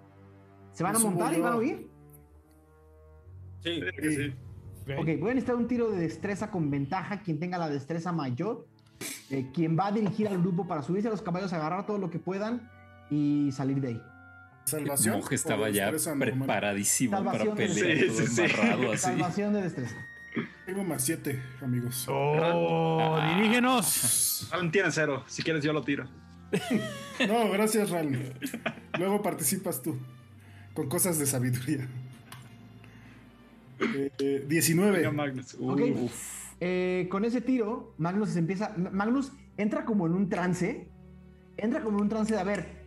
¿Se 0.70 0.84
van 0.84 0.94
a 0.94 1.00
montar 1.00 1.34
y 1.34 1.40
van 1.40 1.54
a 1.54 1.56
huir? 1.56 1.90
Sí. 3.58 3.80
Sí, 4.00 4.14
sí. 4.14 4.34
Ok, 4.96 5.20
voy 5.20 5.30
a 5.30 5.34
necesitar 5.34 5.56
un 5.56 5.66
tiro 5.66 5.90
de 5.90 5.98
destreza 5.98 6.52
con 6.52 6.70
ventaja. 6.70 7.22
Quien 7.22 7.40
tenga 7.40 7.58
la 7.58 7.68
destreza 7.68 8.12
mayor, 8.12 8.68
eh, 9.32 9.50
quien 9.52 9.76
va 9.78 9.88
a 9.88 9.92
dirigir 9.92 10.28
al 10.28 10.38
grupo 10.38 10.68
para 10.68 10.82
subirse 10.82 11.08
a 11.08 11.10
los 11.10 11.22
caballos, 11.22 11.52
agarrar 11.52 11.86
todo 11.86 11.98
lo 11.98 12.10
que 12.10 12.18
puedan 12.20 12.70
y 13.10 13.50
salir 13.52 13.80
de 13.80 13.88
ahí. 13.88 14.02
Salvación. 14.64 15.16
Monje 15.16 15.34
estaba 15.34 15.68
ya 15.70 15.90
preparadísimo 15.90 17.16
Salvación 17.16 17.56
para 17.56 17.66
de- 17.66 17.74
pelear, 17.74 17.98
Sí, 17.98 18.06
todo 18.06 18.26
sí, 18.28 18.42
así. 18.92 18.98
Salvación 18.98 19.52
de 19.54 19.62
destreza. 19.62 19.96
Tengo 20.64 20.84
más 20.84 21.02
siete, 21.02 21.42
amigos. 21.60 22.06
Oh, 22.08 23.16
Ah. 23.20 23.34
dirígenos. 23.36 24.48
Alan 24.52 24.70
tiene 24.70 24.90
cero. 24.92 25.24
Si 25.26 25.42
quieres, 25.42 25.64
yo 25.64 25.72
lo 25.72 25.82
tiro. 25.82 26.06
No, 27.26 27.50
gracias, 27.50 27.90
Ral. 27.90 28.34
Luego 28.98 29.22
participas 29.22 29.80
tú. 29.82 29.96
Con 30.74 30.88
cosas 30.88 31.18
de 31.18 31.26
sabiduría. 31.26 31.86
Eh, 33.80 34.10
eh, 34.18 34.44
19. 34.48 34.98
Venga, 34.98 35.10
Magnus. 35.12 35.54
Ok. 35.60 35.80
Uf. 36.00 36.51
Eh, 36.64 37.08
con 37.10 37.24
ese 37.24 37.40
tiro, 37.40 37.92
Magnus 37.98 38.36
empieza. 38.36 38.72
Magnus 38.76 39.32
entra 39.56 39.84
como 39.84 40.06
en 40.06 40.12
un 40.12 40.28
trance. 40.28 40.88
Entra 41.56 41.82
como 41.82 41.98
en 41.98 42.04
un 42.04 42.08
trance 42.08 42.32
de 42.32 42.40
a 42.40 42.44
ver. 42.44 42.84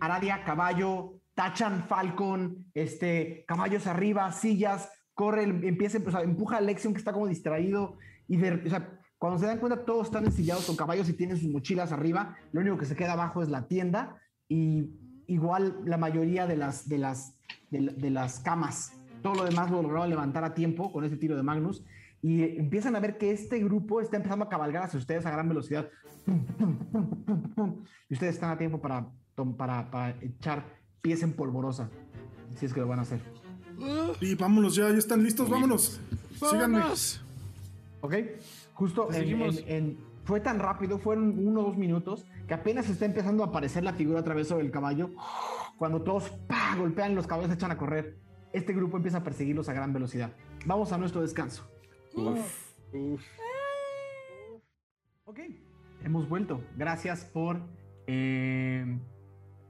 Aradia, 0.00 0.44
caballo, 0.44 1.14
tachan, 1.34 1.88
Falcon, 1.88 2.66
este, 2.74 3.46
caballos 3.48 3.86
arriba, 3.86 4.30
sillas, 4.32 4.90
corre, 5.14 5.44
empieza, 5.44 5.96
o 5.96 6.18
empuja 6.18 6.58
a 6.58 6.60
Lexion 6.60 6.92
que 6.92 6.98
está 6.98 7.14
como 7.14 7.26
distraído. 7.26 7.96
Y 8.28 8.38
cuando 9.16 9.38
se 9.38 9.46
dan 9.46 9.60
cuenta, 9.60 9.86
todos 9.86 10.08
están 10.08 10.26
ensillados 10.26 10.66
con 10.66 10.76
caballos 10.76 11.08
y 11.08 11.14
tienen 11.14 11.38
sus 11.38 11.50
mochilas 11.50 11.92
arriba. 11.92 12.36
Lo 12.52 12.60
único 12.60 12.76
que 12.76 12.84
se 12.84 12.96
queda 12.96 13.14
abajo 13.14 13.42
es 13.42 13.48
la 13.48 13.66
tienda. 13.66 14.20
Y 14.46 14.90
igual 15.26 15.80
la 15.86 15.96
mayoría 15.96 16.46
de 16.46 16.58
las, 16.58 16.86
de 16.86 16.98
las, 16.98 17.34
de, 17.70 17.94
de 17.96 18.10
las 18.10 18.40
camas. 18.40 18.92
Todo 19.22 19.36
lo 19.36 19.44
demás 19.44 19.70
lo 19.70 19.80
lograron 19.80 20.10
levantar 20.10 20.44
a 20.44 20.52
tiempo 20.52 20.92
con 20.92 21.02
ese 21.02 21.16
tiro 21.16 21.34
de 21.34 21.42
Magnus. 21.42 21.82
Y 22.26 22.42
empiezan 22.58 22.96
a 22.96 22.98
ver 23.00 23.18
que 23.18 23.30
este 23.30 23.60
grupo 23.60 24.00
está 24.00 24.16
empezando 24.16 24.44
a 24.44 24.48
cabalgar 24.48 24.82
hacia 24.82 24.98
ustedes 24.98 25.24
a 25.26 25.30
gran 25.30 25.48
velocidad. 25.48 25.88
Y 28.08 28.14
ustedes 28.14 28.34
están 28.34 28.50
a 28.50 28.58
tiempo 28.58 28.80
para, 28.80 29.06
para, 29.56 29.88
para 29.92 30.10
echar 30.20 30.64
pies 31.02 31.22
en 31.22 31.34
polvorosa. 31.34 31.88
Si 32.58 32.66
es 32.66 32.74
que 32.74 32.80
lo 32.80 32.88
van 32.88 32.98
a 32.98 33.02
hacer. 33.02 33.20
Y 34.20 34.34
vámonos 34.34 34.74
ya, 34.74 34.90
ya 34.90 34.98
están 34.98 35.22
listos, 35.22 35.48
vámonos. 35.48 36.00
Síganme. 36.34 36.78
Vámonos. 36.78 37.22
¿Ok? 38.00 38.14
Justo 38.74 39.06
en- 39.10 39.14
Seguimos. 39.14 39.58
en- 39.58 39.68
en- 39.68 39.98
fue 40.24 40.40
tan 40.40 40.58
rápido, 40.58 40.98
fueron 40.98 41.38
uno 41.46 41.60
o 41.60 41.64
dos 41.66 41.76
minutos, 41.76 42.26
que 42.48 42.54
apenas 42.54 42.88
está 42.88 43.04
empezando 43.04 43.44
a 43.44 43.46
aparecer 43.46 43.84
la 43.84 43.92
figura 43.92 44.18
otra 44.18 44.34
vez 44.34 44.48
sobre 44.48 44.64
el 44.64 44.72
caballo. 44.72 45.10
Cuando 45.78 46.02
todos 46.02 46.30
¡pah! 46.48 46.74
golpean, 46.76 47.14
los 47.14 47.28
caballos 47.28 47.50
se 47.50 47.54
echan 47.54 47.70
a 47.70 47.78
correr. 47.78 48.16
Este 48.52 48.72
grupo 48.72 48.96
empieza 48.96 49.18
a 49.18 49.22
perseguirlos 49.22 49.68
a 49.68 49.72
gran 49.74 49.92
velocidad. 49.92 50.32
Vamos 50.64 50.90
a 50.90 50.98
nuestro 50.98 51.20
descanso. 51.22 51.68
Ok, 55.26 55.40
hemos 56.02 56.28
vuelto. 56.28 56.62
Gracias 56.76 57.26
por, 57.26 57.60
eh, 58.06 58.98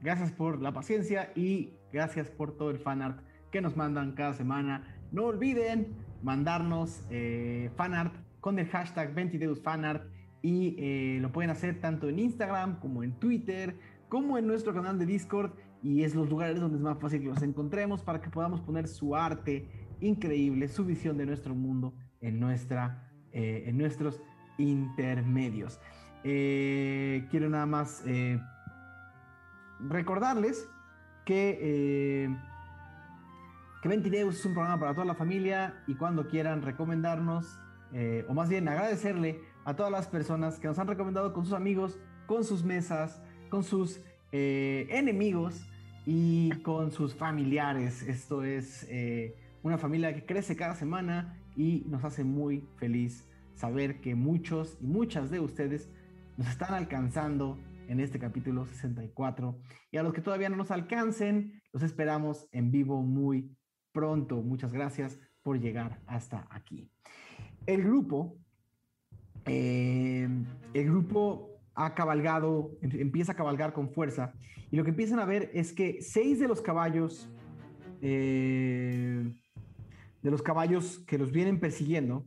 gracias 0.01 0.31
por 0.31 0.61
la 0.61 0.71
paciencia 0.71 1.33
y 1.35 1.73
gracias 1.91 2.29
por 2.29 2.55
todo 2.55 2.69
el 2.69 2.79
fanart 2.79 3.19
que 3.51 3.59
nos 3.59 3.75
mandan 3.75 4.13
cada 4.13 4.33
semana. 4.33 4.95
No 5.11 5.25
olviden 5.25 5.93
mandarnos 6.23 7.03
eh, 7.09 7.69
fanart 7.75 8.15
con 8.39 8.59
el 8.59 8.67
hashtag 8.67 9.13
20 9.13 9.55
fanart 9.55 10.09
y 10.41 10.75
eh, 10.79 11.19
lo 11.19 11.33
pueden 11.33 11.51
hacer 11.51 11.81
tanto 11.81 12.07
en 12.07 12.19
Instagram 12.19 12.79
como 12.79 13.03
en 13.03 13.11
Twitter 13.19 13.77
como 14.07 14.37
en 14.37 14.47
nuestro 14.47 14.73
canal 14.73 14.97
de 14.97 15.05
Discord 15.05 15.51
y 15.83 16.03
es 16.03 16.15
los 16.15 16.29
lugares 16.29 16.61
donde 16.61 16.77
es 16.77 16.83
más 16.83 16.97
fácil 16.97 17.21
que 17.21 17.27
los 17.27 17.41
encontremos 17.41 18.03
para 18.03 18.21
que 18.21 18.29
podamos 18.29 18.61
poner 18.61 18.87
su 18.87 19.15
arte 19.15 19.67
increíble, 19.99 20.69
su 20.69 20.85
visión 20.85 21.17
de 21.17 21.25
nuestro 21.25 21.53
mundo 21.53 21.93
en, 22.21 22.39
nuestra, 22.39 23.03
eh, 23.31 23.63
en 23.67 23.77
nuestros 23.77 24.21
intermedios. 24.57 25.79
Eh, 26.23 27.27
quiero 27.29 27.49
nada 27.49 27.65
más 27.65 28.03
eh, 28.05 28.39
recordarles 29.79 30.67
que, 31.25 32.29
que 33.81 33.89
Ventideus 33.89 34.39
es 34.39 34.45
un 34.45 34.53
programa 34.53 34.79
para 34.79 34.93
toda 34.93 35.05
la 35.05 35.15
familia 35.15 35.83
y 35.87 35.95
cuando 35.95 36.27
quieran 36.27 36.61
recomendarnos, 36.61 37.59
o 38.27 38.33
más 38.33 38.49
bien 38.49 38.67
agradecerle 38.67 39.41
a 39.65 39.75
todas 39.75 39.91
las 39.91 40.07
personas 40.07 40.57
que 40.57 40.67
nos 40.67 40.79
han 40.79 40.87
recomendado 40.87 41.33
con 41.33 41.43
sus 41.43 41.53
amigos, 41.53 41.99
con 42.27 42.45
sus 42.45 42.63
mesas, 42.63 43.21
con 43.49 43.63
sus 43.63 44.01
enemigos 44.31 45.67
y 46.05 46.51
con 46.61 46.91
sus 46.91 47.13
familiares. 47.13 48.03
Esto 48.03 48.43
es 48.43 48.87
una 49.63 49.77
familia 49.77 50.13
que 50.15 50.25
crece 50.25 50.55
cada 50.55 50.75
semana 50.75 51.37
y 51.57 51.83
nos 51.89 52.05
hace 52.05 52.23
muy 52.23 52.63
feliz 52.77 53.25
saber 53.55 53.99
que 53.99 54.15
muchos 54.15 54.77
y 54.79 54.85
muchas 54.85 55.31
de 55.31 55.39
ustedes 55.39 55.89
nos 56.37 56.47
están 56.47 56.73
alcanzando 56.75 57.57
en 57.87 57.99
este 57.99 58.19
capítulo 58.19 58.65
64. 58.65 59.59
Y 59.91 59.97
a 59.97 60.03
los 60.03 60.13
que 60.13 60.21
todavía 60.21 60.49
no 60.49 60.55
nos 60.57 60.71
alcancen, 60.71 61.61
los 61.73 61.81
esperamos 61.83 62.47
en 62.51 62.69
vivo 62.71 63.01
muy 63.01 63.49
pronto. 63.91 64.41
Muchas 64.43 64.71
gracias 64.71 65.19
por 65.41 65.59
llegar 65.59 65.99
hasta 66.05 66.47
aquí. 66.51 66.91
El 67.65 67.83
grupo, 67.83 68.37
eh, 69.45 70.27
el 70.73 70.85
grupo 70.85 71.49
ha 71.73 71.95
cabalgado, 71.95 72.71
em- 72.81 72.99
empieza 73.01 73.31
a 73.31 73.35
cabalgar 73.35 73.73
con 73.73 73.89
fuerza. 73.89 74.33
Y 74.69 74.75
lo 74.75 74.83
que 74.83 74.89
empiezan 74.91 75.19
a 75.19 75.25
ver 75.25 75.49
es 75.53 75.73
que 75.73 76.01
seis 76.01 76.39
de 76.39 76.47
los 76.47 76.61
caballos, 76.61 77.29
eh, 78.01 79.33
de 80.27 80.31
los 80.31 80.41
caballos 80.41 80.99
que 81.07 81.17
los 81.17 81.31
vienen 81.31 81.57
persiguiendo, 81.57 82.25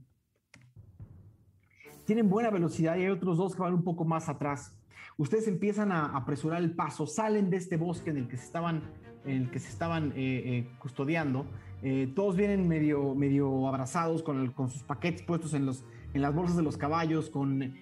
tienen 2.06 2.30
buena 2.30 2.48
velocidad 2.48 2.96
y 2.96 3.02
hay 3.02 3.10
otros 3.10 3.36
dos 3.36 3.54
que 3.54 3.60
van 3.60 3.74
un 3.74 3.84
poco 3.84 4.06
más 4.06 4.30
atrás. 4.30 4.72
Ustedes 5.18 5.46
empiezan 5.48 5.92
a 5.92 6.16
apresurar 6.16 6.62
el 6.62 6.74
paso, 6.74 7.06
salen 7.06 7.50
de 7.50 7.58
este 7.58 7.76
bosque 7.76 8.08
en 8.08 8.16
el 8.16 8.26
que 8.26 8.38
se 8.38 8.46
estaban, 8.46 8.84
en 9.26 9.42
el 9.42 9.50
que 9.50 9.58
se 9.58 9.68
estaban 9.68 10.12
eh, 10.12 10.12
eh, 10.16 10.68
custodiando. 10.78 11.44
Eh, 11.82 12.10
todos 12.16 12.36
vienen 12.36 12.66
medio, 12.66 13.14
medio 13.14 13.68
abrazados 13.68 14.22
con, 14.22 14.50
con 14.52 14.70
sus 14.70 14.82
paquetes 14.82 15.20
puestos 15.20 15.52
en, 15.52 15.66
los, 15.66 15.84
en 16.14 16.22
las 16.22 16.34
bolsas 16.34 16.56
de 16.56 16.62
los 16.62 16.78
caballos, 16.78 17.28
con 17.28 17.74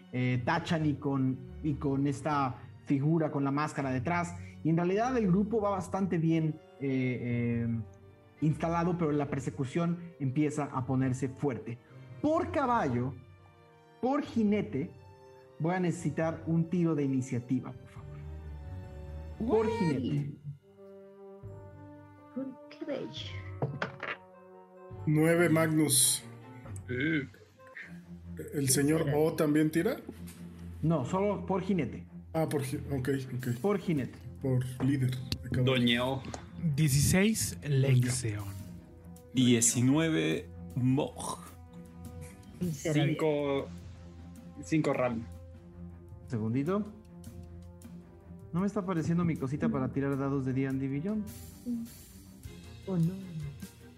Tachan 0.45 0.85
y 0.85 0.95
con, 0.95 1.39
y 1.63 1.75
con 1.75 2.09
esta 2.09 2.57
figura 2.87 3.31
con 3.31 3.45
la 3.45 3.53
máscara 3.53 3.93
detrás. 3.93 4.35
Y 4.65 4.71
en 4.71 4.79
realidad 4.79 5.17
el 5.17 5.29
grupo 5.29 5.61
va 5.61 5.71
bastante 5.71 6.19
bien 6.19 6.59
instalado, 8.41 8.97
pero 8.99 9.13
la 9.13 9.29
persecución 9.31 9.99
empieza 10.21 10.65
a 10.65 10.87
ponerse 10.87 11.29
fuerte. 11.29 11.79
Por 12.23 12.51
caballo, 12.51 13.15
por 14.01 14.23
jinete, 14.23 14.91
voy 15.59 15.75
a 15.75 15.81
necesitar 15.81 16.43
un 16.47 16.69
tiro 16.71 16.95
de 16.95 17.05
iniciativa, 17.05 17.73
por 17.73 17.89
favor. 17.91 18.09
Por 19.47 19.67
jinete. 19.71 20.33
Good 22.35 22.47
courage. 22.79 23.33
9 25.07 25.49
Magnus. 25.49 26.23
¿El 28.55 28.69
señor 28.69 29.07
O 29.15 29.33
también 29.35 29.71
tira? 29.71 29.97
No, 30.83 31.05
solo 31.05 31.45
por 31.45 31.63
jinete. 31.63 32.07
Ah, 32.35 32.47
por. 32.49 32.63
gi- 32.63 32.79
Ok, 32.91 33.09
ok. 33.37 33.61
Por 33.61 33.79
jinete. 33.79 34.17
Por 34.41 34.65
líder. 34.85 35.11
de 35.43 35.51
caballo. 35.51 36.23
Doñeo. 36.59 36.75
16 36.77 37.59
Lexion. 37.69 38.45
19 39.35 40.47
Moj. 40.77 41.39
Sinceramente. 42.61 43.13
Cinco. 43.21 43.69
Cinco 44.65 44.93
RAM. 44.93 45.23
Segundito. 46.29 46.85
No 48.53 48.61
me 48.61 48.67
está 48.67 48.81
apareciendo 48.81 49.25
mi 49.25 49.37
cosita 49.37 49.69
para 49.69 49.89
tirar 49.93 50.17
dados 50.19 50.45
de 50.47 50.53
D&D 50.53 50.89
Beyond. 50.89 51.25
Oh, 52.87 52.97
no. 52.97 53.13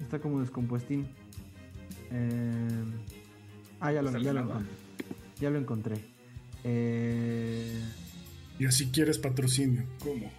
Está 0.01 0.19
como 0.19 0.41
descompuestín. 0.41 1.07
Eh, 2.11 2.85
Ah, 3.83 3.93
ya 3.93 4.03
lo, 4.03 4.11
ya 4.19 4.33
lo 4.35 4.41
encontré. 4.41 4.67
Ya 5.41 5.51
lo 5.51 5.59
encontré. 5.59 5.95
Eh, 6.65 7.83
Y 8.59 8.67
así 8.67 8.91
quieres 8.91 9.19
patrocinio. 9.19 9.85
¿Cómo? 10.01 10.31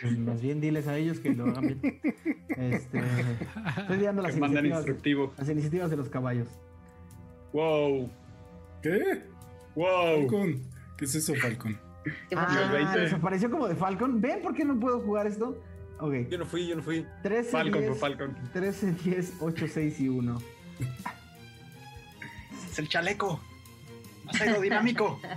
Pues 0.00 0.18
más 0.18 0.40
bien 0.40 0.60
diles 0.60 0.86
a 0.86 0.96
ellos 0.96 1.18
que 1.20 1.34
lo 1.34 1.44
hagan 1.46 1.66
bien. 1.80 2.00
Este, 2.56 2.98
estoy 3.78 3.98
dando 3.98 4.22
las 4.22 4.36
iniciativas, 4.36 4.78
instructivo. 4.78 5.32
las 5.36 5.48
iniciativas 5.48 5.90
de 5.90 5.96
los 5.96 6.08
caballos. 6.08 6.48
Wow. 7.52 8.10
¿Qué? 8.82 9.22
Wow. 9.74 10.20
Falcon. 10.28 10.62
¿Qué 10.96 11.04
es 11.04 11.14
eso, 11.14 11.34
Falcon? 11.34 11.78
¿Qué 12.04 12.36
Ah, 12.36 12.46
pasó? 12.46 12.60
el 12.64 12.70
20. 12.70 13.00
desapareció 13.00 13.50
como 13.50 13.66
de 13.66 13.74
Falcon. 13.74 14.20
¿Ven 14.20 14.42
por 14.42 14.54
qué 14.54 14.64
no 14.64 14.78
puedo 14.78 15.00
jugar 15.00 15.26
esto? 15.26 15.60
Ok. 16.00 16.14
Yo 16.30 16.38
no 16.38 16.46
fui, 16.46 16.66
yo 16.66 16.76
no 16.76 16.82
fui. 16.82 17.06
13, 17.22 17.50
Falcon 17.50 17.80
10, 17.80 17.88
por 17.92 17.98
Falcon. 17.98 18.36
13, 18.52 18.92
10, 19.04 19.32
8, 19.40 19.66
6 19.72 20.00
y 20.00 20.08
1. 20.08 20.42
Es 22.70 22.78
el 22.78 22.88
chaleco. 22.88 23.40
Más 24.24 24.40
aerodinámico. 24.40 25.20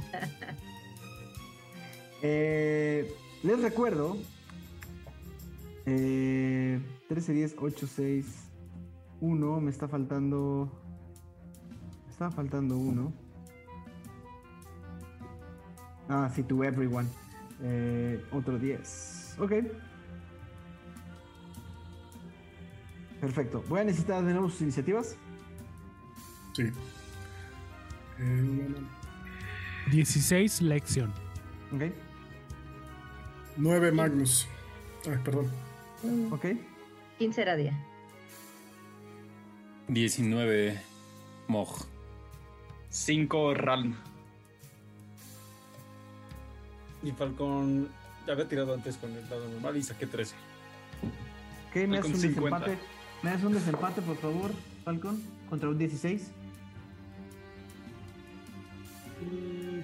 Eh, 2.23 3.13
les 3.47 3.61
recuerdo. 3.61 4.17
Eh, 5.85 6.81
13, 7.07 7.33
10, 7.33 7.55
8, 7.57 7.87
6, 7.87 8.25
1. 9.21 9.61
Me 9.61 9.71
está 9.71 9.87
faltando. 9.87 10.69
Me 12.05 12.11
está 12.11 12.29
faltando 12.29 12.77
uno. 12.77 13.13
Ah, 16.09 16.29
sí, 16.35 16.43
to 16.43 16.63
everyone. 16.63 17.07
Eh, 17.61 18.21
otro 18.31 18.59
10. 18.59 19.37
Ok. 19.39 19.53
Perfecto. 23.21 23.63
Voy 23.69 23.79
a 23.79 23.83
necesitar 23.85 24.23
de 24.23 24.33
nuevo 24.33 24.49
sus 24.49 24.61
iniciativas. 24.61 25.15
Sí. 26.53 26.63
Eh, 28.19 28.75
16 29.89 30.61
lección. 30.61 31.13
Ok. 31.73 32.06
9 33.57 33.91
Magnus. 33.91 34.47
Ay, 35.05 35.17
perdón. 35.23 35.51
Ok. 36.31 36.45
15 37.17 37.41
era 37.41 37.55
día. 37.55 37.73
19 39.87 40.81
Moj. 41.47 41.85
5 42.89 43.53
Ralm. 43.53 43.95
Y 47.03 47.11
Falcon 47.11 47.89
ya 48.25 48.33
había 48.33 48.47
tirado 48.47 48.73
antes 48.73 48.97
con 48.97 49.11
el 49.15 49.27
dado 49.29 49.47
normal 49.47 49.77
y 49.77 49.83
saqué 49.83 50.07
13. 50.07 50.35
Ok, 51.69 51.75
me 51.87 51.97
haces 51.99 52.13
un 52.13 52.19
50. 52.19 52.59
desempate. 52.59 52.77
Me 53.23 53.29
haces 53.31 53.43
un 53.45 53.53
desempate, 53.53 54.01
por 54.01 54.17
favor, 54.17 54.51
Falcon, 54.83 55.21
contra 55.49 55.69
un 55.69 55.77
16. 55.77 56.31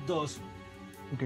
Dos. 0.06 0.40
Ok. 1.14 1.24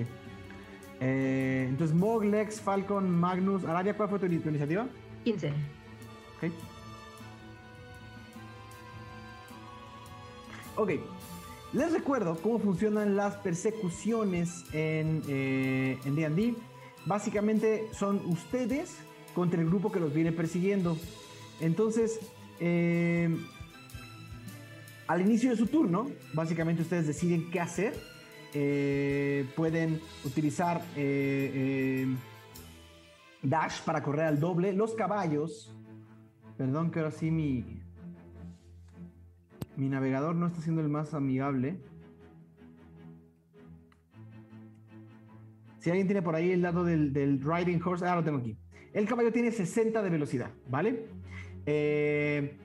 Eh, 0.99 1.67
entonces, 1.69 1.95
Mog, 1.95 2.23
Lex, 2.23 2.61
Falcon, 2.61 3.09
Magnus, 3.09 3.63
Arabia, 3.65 3.95
¿cuál 3.95 4.09
fue 4.09 4.19
tu, 4.19 4.27
tu 4.27 4.49
iniciativa? 4.49 4.87
15. 5.23 5.47
Ok. 5.47 6.51
Ok. 10.77 10.91
Les 11.73 11.91
recuerdo 11.91 12.37
cómo 12.41 12.59
funcionan 12.59 13.15
las 13.15 13.35
persecuciones 13.37 14.63
en 14.73 15.21
eh, 15.27 15.97
en 16.05 16.15
D&D. 16.15 16.55
Básicamente 17.05 17.87
son 17.93 18.21
ustedes 18.25 18.97
contra 19.33 19.61
el 19.61 19.67
grupo 19.67 19.91
que 19.91 19.99
los 19.99 20.13
viene 20.13 20.31
persiguiendo. 20.31 20.97
Entonces, 21.59 22.19
eh, 22.59 23.35
al 25.07 25.21
inicio 25.21 25.51
de 25.51 25.57
su 25.57 25.67
turno, 25.67 26.09
básicamente 26.33 26.81
ustedes 26.81 27.07
deciden 27.07 27.49
qué 27.51 27.59
hacer. 27.59 27.93
Eh, 28.59 29.45
pueden 29.55 30.01
utilizar 30.25 30.81
eh, 30.95 31.51
eh, 31.53 32.07
dash 33.43 33.81
para 33.83 34.01
correr 34.01 34.25
al 34.25 34.39
doble. 34.39 34.73
Los 34.73 34.95
caballos 34.95 35.77
Perdón 36.57 36.89
que 36.89 36.99
ahora 36.99 37.11
sí 37.11 37.29
mi. 37.29 37.63
Mi 39.75 39.89
navegador 39.89 40.35
no 40.35 40.47
está 40.47 40.59
siendo 40.59 40.81
el 40.81 40.89
más 40.89 41.13
amigable. 41.13 41.77
Si 45.77 45.91
alguien 45.91 46.07
tiene 46.07 46.23
por 46.23 46.35
ahí 46.35 46.51
el 46.51 46.63
lado 46.63 46.83
del, 46.83 47.13
del 47.13 47.39
Riding 47.39 47.79
Horse, 47.83 48.05
ah, 48.05 48.15
lo 48.15 48.23
tengo 48.23 48.39
aquí. 48.39 48.57
El 48.91 49.07
caballo 49.07 49.31
tiene 49.31 49.51
60 49.51 50.01
de 50.01 50.09
velocidad, 50.09 50.49
¿vale? 50.67 51.05
Eh, 51.67 52.57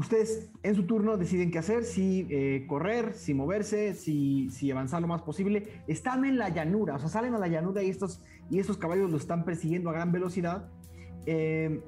ustedes 0.00 0.50
en 0.62 0.74
su 0.74 0.84
turno 0.84 1.16
deciden 1.18 1.50
qué 1.50 1.58
hacer, 1.58 1.84
si 1.84 2.26
eh, 2.30 2.64
correr, 2.66 3.12
si 3.14 3.34
moverse, 3.34 3.94
si, 3.94 4.70
avanzar 4.70 5.02
lo 5.02 5.08
más 5.08 5.22
posible. 5.22 5.82
Están 5.86 6.24
en 6.24 6.38
la 6.38 6.48
llanura, 6.48 6.96
o 6.96 6.98
sea, 6.98 7.08
salen 7.08 7.34
a 7.34 7.38
la 7.38 7.48
llanura 7.48 7.82
y 7.82 7.90
estos, 7.90 8.20
y 8.50 8.58
estos 8.58 8.78
caballos 8.78 9.10
lo 9.10 9.18
están 9.18 9.44
persiguiendo 9.44 9.90
a 9.90 9.92
gran 9.92 10.10
velocidad. 10.10 10.68
Eh, 11.26 11.82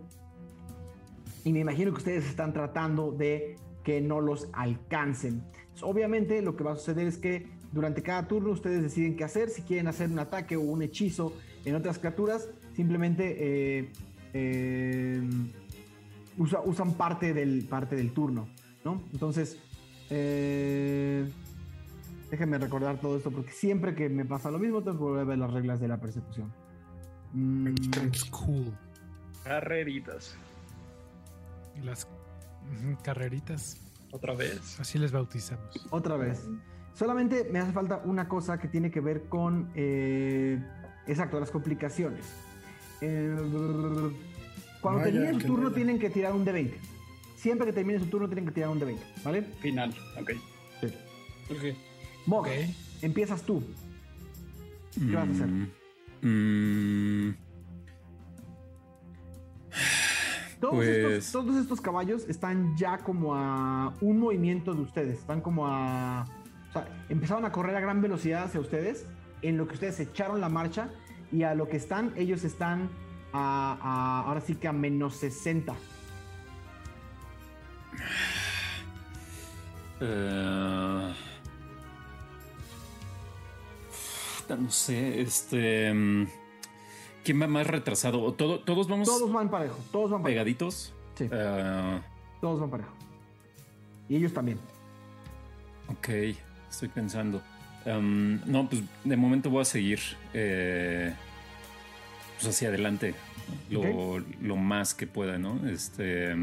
y 1.45 1.53
me 1.53 1.61
imagino 1.61 1.91
que 1.93 1.99
ustedes 1.99 2.27
están 2.27 2.53
tratando 2.53 3.13
de 3.13 3.57
que 3.83 4.01
no 4.01 4.21
los 4.21 4.49
alcancen. 4.53 5.43
Obviamente 5.81 6.43
lo 6.43 6.55
que 6.55 6.65
va 6.65 6.73
a 6.73 6.77
suceder 6.77 7.07
es 7.07 7.17
que 7.17 7.47
durante 7.73 8.03
cada 8.03 8.29
turno 8.29 8.51
ustedes 8.51 8.83
deciden 8.83 9.17
qué 9.17 9.25
hacer, 9.25 9.49
si 9.49 9.63
quieren 9.63 9.89
hacer 9.89 10.11
un 10.11 10.19
ataque 10.19 10.57
o 10.57 10.61
un 10.61 10.83
hechizo 10.83 11.33
en 11.65 11.75
otras 11.75 11.99
criaturas, 11.99 12.49
simplemente 12.77 13.37
eh, 13.39 13.89
eh, 14.35 15.23
usa- 16.39 16.61
usan 16.65 16.95
parte 16.95 17.33
del, 17.35 17.67
parte 17.69 17.97
del 17.97 18.13
turno, 18.13 18.49
¿no? 18.85 19.03
Entonces, 19.13 19.59
eh, 20.11 21.31
déjenme 22.31 22.59
recordar 22.59 23.01
todo 23.01 23.17
esto 23.17 23.31
porque 23.31 23.51
siempre 23.53 23.95
que 23.95 24.09
me 24.09 24.25
pasa 24.25 24.51
lo 24.51 24.59
mismo 24.59 24.83
tengo 24.83 24.99
que 24.99 25.05
volver 25.05 25.21
a 25.23 25.25
ver 25.25 25.39
las 25.39 25.53
reglas 25.53 25.81
de 25.81 25.89
la 25.89 25.99
persecución. 26.01 26.53
Mm, 27.33 27.75
Cool. 28.31 28.73
Carreritas. 29.45 30.37
Las 31.83 32.07
carreritas. 33.03 33.79
Otra 34.13 34.35
vez. 34.35 34.79
Así 34.79 34.99
les 34.99 35.11
bautizamos. 35.13 35.87
Otra 35.91 36.17
vez. 36.17 36.47
Solamente 36.95 37.49
me 37.51 37.59
hace 37.59 37.73
falta 37.73 38.03
una 38.05 38.29
cosa 38.29 38.59
que 38.59 38.69
tiene 38.69 38.91
que 38.91 39.01
ver 39.01 39.25
con, 39.25 39.71
eh, 39.75 40.63
exacto, 41.07 41.41
las 41.41 41.51
complicaciones. 41.51 42.25
Eh, 43.01 43.35
cuando 44.83 45.01
Vaya, 45.01 45.13
termine 45.13 45.41
su 45.41 45.47
turno 45.47 45.73
tienen 45.73 45.99
que 45.99 46.11
tirar 46.11 46.33
un 46.35 46.45
de 46.45 46.53
20. 46.53 46.79
Siempre 47.37 47.67
que 47.67 47.73
termine 47.73 47.99
su 47.99 48.07
turno 48.07 48.29
tienen 48.29 48.45
que 48.45 48.53
tirar 48.53 48.69
un 48.69 48.79
de 48.79 48.85
20, 48.87 49.05
¿vale? 49.25 49.43
Final. 49.61 49.95
Ok. 50.21 50.33
Ok. 51.51 51.77
Mog, 52.27 52.47
empiezas 53.01 53.43
tú. 53.43 53.63
¿Qué 54.95 55.15
vas 55.15 55.29
a 55.29 55.33
hacer? 55.33 55.47
Mm, 55.49 57.29
mm, 57.29 57.35
Todos, 60.61 60.75
Pues- 60.77 60.89
estos, 61.27 61.33
todos 61.33 61.57
estos 61.57 61.81
caballos 61.81 62.25
están 62.29 62.77
ya 62.77 62.99
como 62.99 63.35
a 63.35 63.95
un 64.01 64.19
movimiento 64.21 64.75
de 64.75 64.83
ustedes. 64.83 65.19
Están 65.19 65.41
como 65.41 65.67
a. 65.67 66.25
O 66.71 66.73
sea, 66.73 67.05
empezaron 67.09 67.45
a 67.45 67.51
correr 67.51 67.75
a 67.75 67.81
gran 67.81 68.01
velocidad 68.01 68.45
hacia 68.45 68.61
ustedes. 68.61 69.07
En 69.43 69.57
lo 69.57 69.67
que 69.67 69.75
ustedes 69.75 69.99
echaron 69.99 70.41
la 70.41 70.49
marcha. 70.49 70.89
Y 71.33 71.43
a 71.43 71.55
lo 71.55 71.67
que 71.67 71.77
están, 71.79 72.13
ellos 72.17 72.45
están 72.45 72.91
a. 73.33 73.79
a- 73.81 74.29
ahora 74.29 74.41
sí 74.41 74.55
que 74.57 74.69
a 74.69 74.73
menos 74.73 75.15
60. 75.17 75.75
eh, 80.01 81.13
no 84.59 84.71
sé, 84.71 85.21
este. 85.21 85.93
mm, 85.93 86.27
¿Quién 87.25 87.41
va 87.41 87.47
más 87.47 87.67
retrasado? 87.67 88.21
¿O 88.23 88.33
todo- 88.33 88.61
¿Todos 88.61 88.89
vamos 88.89 89.07
Todos 89.09 89.33
van 89.33 89.49
parejo. 89.49 89.79
Todos 89.93 90.11
van 90.11 90.23
parejo. 90.23 90.35
pegaditos? 90.41 90.93
Sí, 91.15 91.29
Eh, 91.31 92.01
todos 92.41 92.61
van 92.61 92.71
parejo. 92.71 92.91
Y 94.09 94.17
ellos 94.17 94.33
también. 94.33 94.59
ok, 95.89 96.09
estoy 96.71 96.89
pensando. 96.89 97.41
Em, 97.85 98.41
no, 98.47 98.69
pues 98.69 98.83
de 99.05 99.17
momento 99.17 99.51
voy 99.51 99.63
a 99.63 99.65
seguir 99.65 100.01
eh, 100.35 101.15
pues 102.43 102.55
hacia 102.55 102.69
adelante 102.69 103.15
lo, 103.71 104.19
lo 104.41 104.57
más 104.57 104.95
que 104.95 105.07
pueda, 105.07 105.39
¿no? 105.39 105.67
Este, 105.69 106.35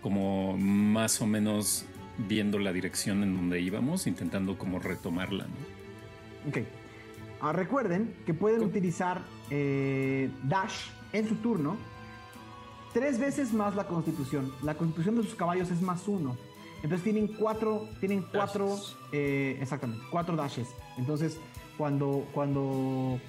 como 0.00 0.56
más 0.56 1.20
o 1.20 1.26
menos 1.26 1.84
viendo 2.18 2.58
la 2.58 2.72
dirección 2.72 3.22
en 3.22 3.36
donde 3.36 3.60
íbamos, 3.60 4.06
intentando 4.06 4.58
como 4.58 4.78
retomarla, 4.78 5.44
¿no? 5.44 6.50
Ok. 6.50 6.66
Ah, 7.40 7.52
recuerden 7.52 8.14
que 8.24 8.34
pueden 8.34 8.62
utilizar 8.62 9.22
eh, 9.50 10.30
Dash 10.44 10.90
en 11.12 11.28
su 11.28 11.34
turno 11.36 11.76
tres 12.92 13.18
veces 13.18 13.52
más 13.52 13.74
la 13.74 13.86
constitución. 13.86 14.52
La 14.62 14.74
constitución 14.74 15.16
de 15.16 15.22
sus 15.22 15.34
caballos 15.34 15.70
es 15.70 15.82
más 15.82 16.06
uno. 16.06 16.36
Entonces 16.82 17.02
tienen 17.02 17.28
cuatro, 17.28 17.88
tienen 18.00 18.24
cuatro, 18.32 18.76
eh, 19.12 19.58
exactamente, 19.60 20.04
cuatro 20.10 20.36
dashes. 20.36 20.68
Entonces, 20.98 21.38
cuando, 21.78 22.26
cuando, 22.32 23.20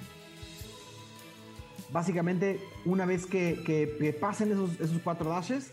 básicamente, 1.92 2.60
una 2.84 3.06
vez 3.06 3.26
que, 3.26 3.62
que- 3.64 4.12
pasen 4.12 4.52
esos, 4.52 4.80
esos 4.80 5.00
cuatro 5.02 5.30
dashes, 5.30 5.72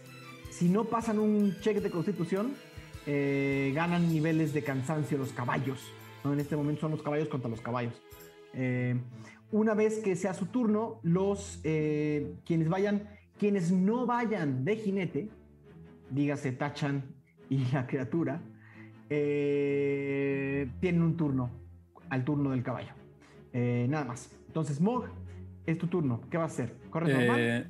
si 0.50 0.70
no 0.70 0.86
pasan 0.86 1.20
un 1.20 1.56
check 1.62 1.78
de 1.78 1.90
constitución, 1.90 2.54
eh, 3.08 3.72
ganan 3.74 4.10
niveles 4.10 4.54
de 4.54 4.64
cansancio 4.64 5.18
los 5.18 5.32
caballos. 5.34 5.80
¿no? 6.24 6.34
En 6.34 6.40
este 6.40 6.56
momento 6.56 6.82
son 6.82 6.92
los 6.92 7.02
caballos 7.02 7.28
contra 7.30 7.50
los 7.50 7.62
caballos. 7.62 7.94
Eh, 8.54 9.00
una 9.52 9.74
vez 9.74 10.00
que 10.00 10.16
sea 10.16 10.34
su 10.34 10.46
turno, 10.48 11.00
los 11.04 11.60
eh, 11.64 12.36
quienes 12.46 12.70
vayan, 12.70 13.10
quienes 13.40 13.72
no 13.72 14.06
vayan 14.06 14.64
de 14.66 14.76
jinete, 14.78 15.30
dígase 16.10 16.52
Tachan 16.52 17.04
y 17.50 17.66
la 17.74 17.88
criatura, 17.88 18.42
tienen 20.80 21.02
un 21.02 21.18
turno 21.18 21.52
al 22.10 22.24
turno 22.24 22.52
del 22.52 22.64
caballo. 22.64 22.94
Nada 23.54 24.06
más. 24.06 24.30
Entonces, 24.48 24.80
Mog, 24.80 25.06
es 25.66 25.78
tu 25.78 25.88
turno. 25.88 26.22
¿Qué 26.30 26.38
va 26.38 26.44
a 26.44 26.48
hacer? 26.48 26.76
¿Corre 26.90 27.14
normal? 27.14 27.40
Eh, 27.40 27.66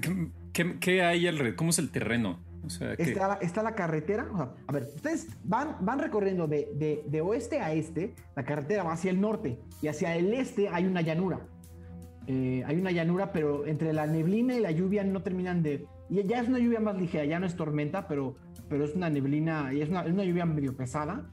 ¿qué, 0.00 0.30
qué, 0.52 0.78
qué 0.78 1.02
hay 1.02 1.26
alrededor? 1.26 1.56
¿Cómo 1.56 1.70
es 1.70 1.78
el 1.78 1.90
terreno? 1.90 2.38
O 2.64 2.68
sea. 2.70 2.92
Está, 2.94 3.28
la- 3.28 3.34
está 3.40 3.62
la 3.62 3.74
carretera. 3.74 4.28
o 4.32 4.36
sea, 4.36 4.50
a 4.66 4.72
ver, 4.72 4.82
ustedes 4.94 5.28
van, 5.44 5.76
van 5.80 5.98
recorriendo 5.98 6.46
de, 6.46 6.68
de- 6.74 7.02
de 7.06 7.20
oeste 7.20 7.60
a 7.60 7.72
este. 7.72 8.14
La 8.36 8.44
carretera 8.44 8.82
va 8.82 8.92
hacia 8.92 9.10
el 9.10 9.20
norte 9.20 9.58
y 9.82 9.88
hacia 9.88 10.14
el 10.16 10.32
este 10.34 10.68
hay 10.68 10.84
una 10.86 11.00
llanura. 11.00 11.40
Eh, 12.26 12.62
hay 12.66 12.76
una 12.76 12.90
llanura, 12.90 13.32
pero 13.32 13.66
entre 13.66 13.92
la 13.92 14.06
neblina 14.06 14.54
y 14.54 14.60
la 14.60 14.70
lluvia 14.70 15.02
no 15.04 15.22
terminan 15.22 15.62
de. 15.62 15.86
y 16.10 16.22
Ya 16.24 16.40
es 16.40 16.48
una 16.48 16.58
lluvia 16.58 16.78
más 16.80 16.96
ligera, 16.96 17.24
ya 17.24 17.40
no 17.40 17.46
es 17.46 17.56
tormenta, 17.56 18.06
pero, 18.06 18.36
pero 18.68 18.84
es 18.84 18.94
una 18.94 19.08
neblina 19.10 19.72
y 19.72 19.80
es 19.80 19.88
una, 19.88 20.02
es 20.04 20.12
una 20.12 20.24
lluvia 20.24 20.44
medio 20.44 20.76
pesada. 20.76 21.30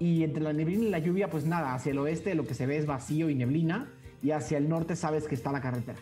Y 0.00 0.24
entre 0.24 0.42
la 0.42 0.52
neblina 0.52 0.84
y 0.84 0.90
la 0.90 0.98
lluvia, 0.98 1.30
pues 1.30 1.46
nada, 1.46 1.72
hacia 1.72 1.92
el 1.92 1.98
oeste 1.98 2.34
lo 2.34 2.44
que 2.44 2.54
se 2.54 2.66
ve 2.66 2.76
es 2.76 2.84
vacío 2.84 3.30
y 3.30 3.36
neblina. 3.36 3.88
Y 4.24 4.32
hacia 4.32 4.58
el 4.58 4.68
norte 4.68 4.96
sabes 4.96 5.28
que 5.28 5.36
está 5.36 5.52
la 5.52 5.60
carretera. 5.60 5.98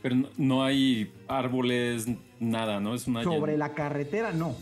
Pero 0.00 0.14
no, 0.14 0.28
no 0.38 0.64
hay 0.64 1.12
árboles, 1.28 2.06
nada, 2.38 2.80
¿no? 2.80 2.94
Es 2.94 3.06
una 3.06 3.22
Sobre 3.24 3.58
la 3.58 3.74
carretera, 3.74 4.32
no. 4.32 4.50
O 4.50 4.56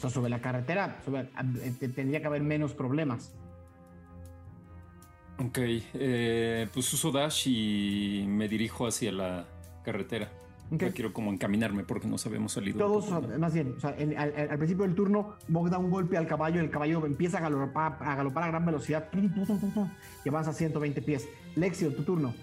sea, 0.00 0.10
sobre 0.10 0.30
la 0.30 0.40
carretera 0.40 1.00
sobre- 1.04 1.28
eh, 1.62 1.72
te- 1.78 1.88
tendría 1.90 2.20
que 2.20 2.26
haber 2.26 2.42
menos 2.42 2.72
problemas. 2.72 3.32
Ok, 5.38 5.58
eh, 5.60 6.66
pues 6.72 6.92
uso 6.94 7.12
dash 7.12 7.46
y 7.48 8.24
me 8.26 8.48
dirijo 8.48 8.86
hacia 8.86 9.12
la 9.12 9.44
carretera. 9.84 10.32
Ya 10.70 10.90
quiero 10.92 11.12
como 11.12 11.30
encaminarme 11.30 11.84
porque 11.84 12.08
nos 12.08 12.24
habíamos 12.26 12.52
salido. 12.52 12.78
Todos, 12.78 13.04
poco, 13.06 13.26
¿no? 13.28 13.38
más 13.38 13.52
bien, 13.54 13.74
o 13.76 13.80
sea, 13.80 13.94
en- 13.98 14.16
al, 14.18 14.32
al 14.50 14.58
principio 14.58 14.84
del 14.84 14.94
turno, 14.94 15.36
Mog 15.48 15.68
da 15.70 15.78
un 15.78 15.90
golpe 15.90 16.16
al 16.16 16.26
caballo, 16.26 16.60
el 16.60 16.70
caballo 16.70 17.04
empieza 17.06 17.38
a 17.38 17.42
galopar 17.42 17.96
a, 18.00 18.16
galopar 18.16 18.44
a 18.44 18.46
gran 18.48 18.64
velocidad 18.66 19.08
y 20.24 20.28
avanza 20.28 20.50
a 20.50 20.54
120 20.54 21.02
pies. 21.02 21.28
Lexio, 21.54 21.94
tu 21.94 22.02
turno. 22.02 22.34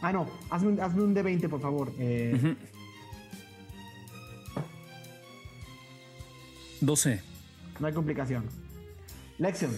Ah, 0.00 0.12
no, 0.12 0.28
hazme 0.50 0.68
un, 0.68 0.80
hazme 0.80 1.02
un 1.02 1.14
D20, 1.14 1.48
por 1.48 1.60
favor. 1.60 1.92
Eh, 1.98 2.32
Ujú. 2.36 2.54
12. 6.80 7.20
No 7.80 7.86
hay 7.86 7.92
complicación. 7.92 8.44
Lexion, 9.38 9.70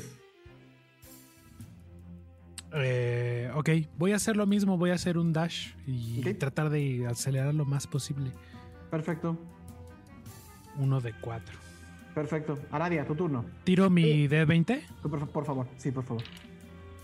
Eh, 2.73 3.51
ok, 3.55 3.69
voy 3.99 4.13
a 4.13 4.17
hacer 4.17 4.37
lo 4.37 4.47
mismo, 4.47 4.79
voy 4.79 4.91
a 4.91 4.95
hacer 4.95 5.19
un 5.19 5.33
dash 5.33 5.71
y 5.87 6.21
tratar 6.35 6.71
de 6.71 7.07
acelerar 7.07 7.55
lo 7.55 7.65
más 7.65 7.87
posible. 7.87 8.31
perfecto, 8.91 9.37
Uno 10.79 11.01
de 11.01 11.13
cuatro. 11.21 11.57
perfecto. 12.15 12.59
Aradia, 12.71 13.05
tu 13.07 13.15
turno. 13.15 13.45
Tiro 13.65 13.91
mi 13.91 14.29
D20, 14.29 14.83
Tú, 15.03 15.11
por, 15.11 15.29
por 15.29 15.45
favor, 15.45 15.67
sí, 15.79 15.91
por 15.91 16.05
favor. 16.05 16.23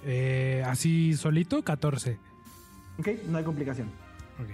eh, 0.04 0.62
así 0.66 1.14
solito, 1.14 1.62
14. 1.62 2.18
Ok, 2.98 3.08
no 3.28 3.38
hay 3.38 3.44
complicación. 3.44 3.88
Ok. 4.40 4.50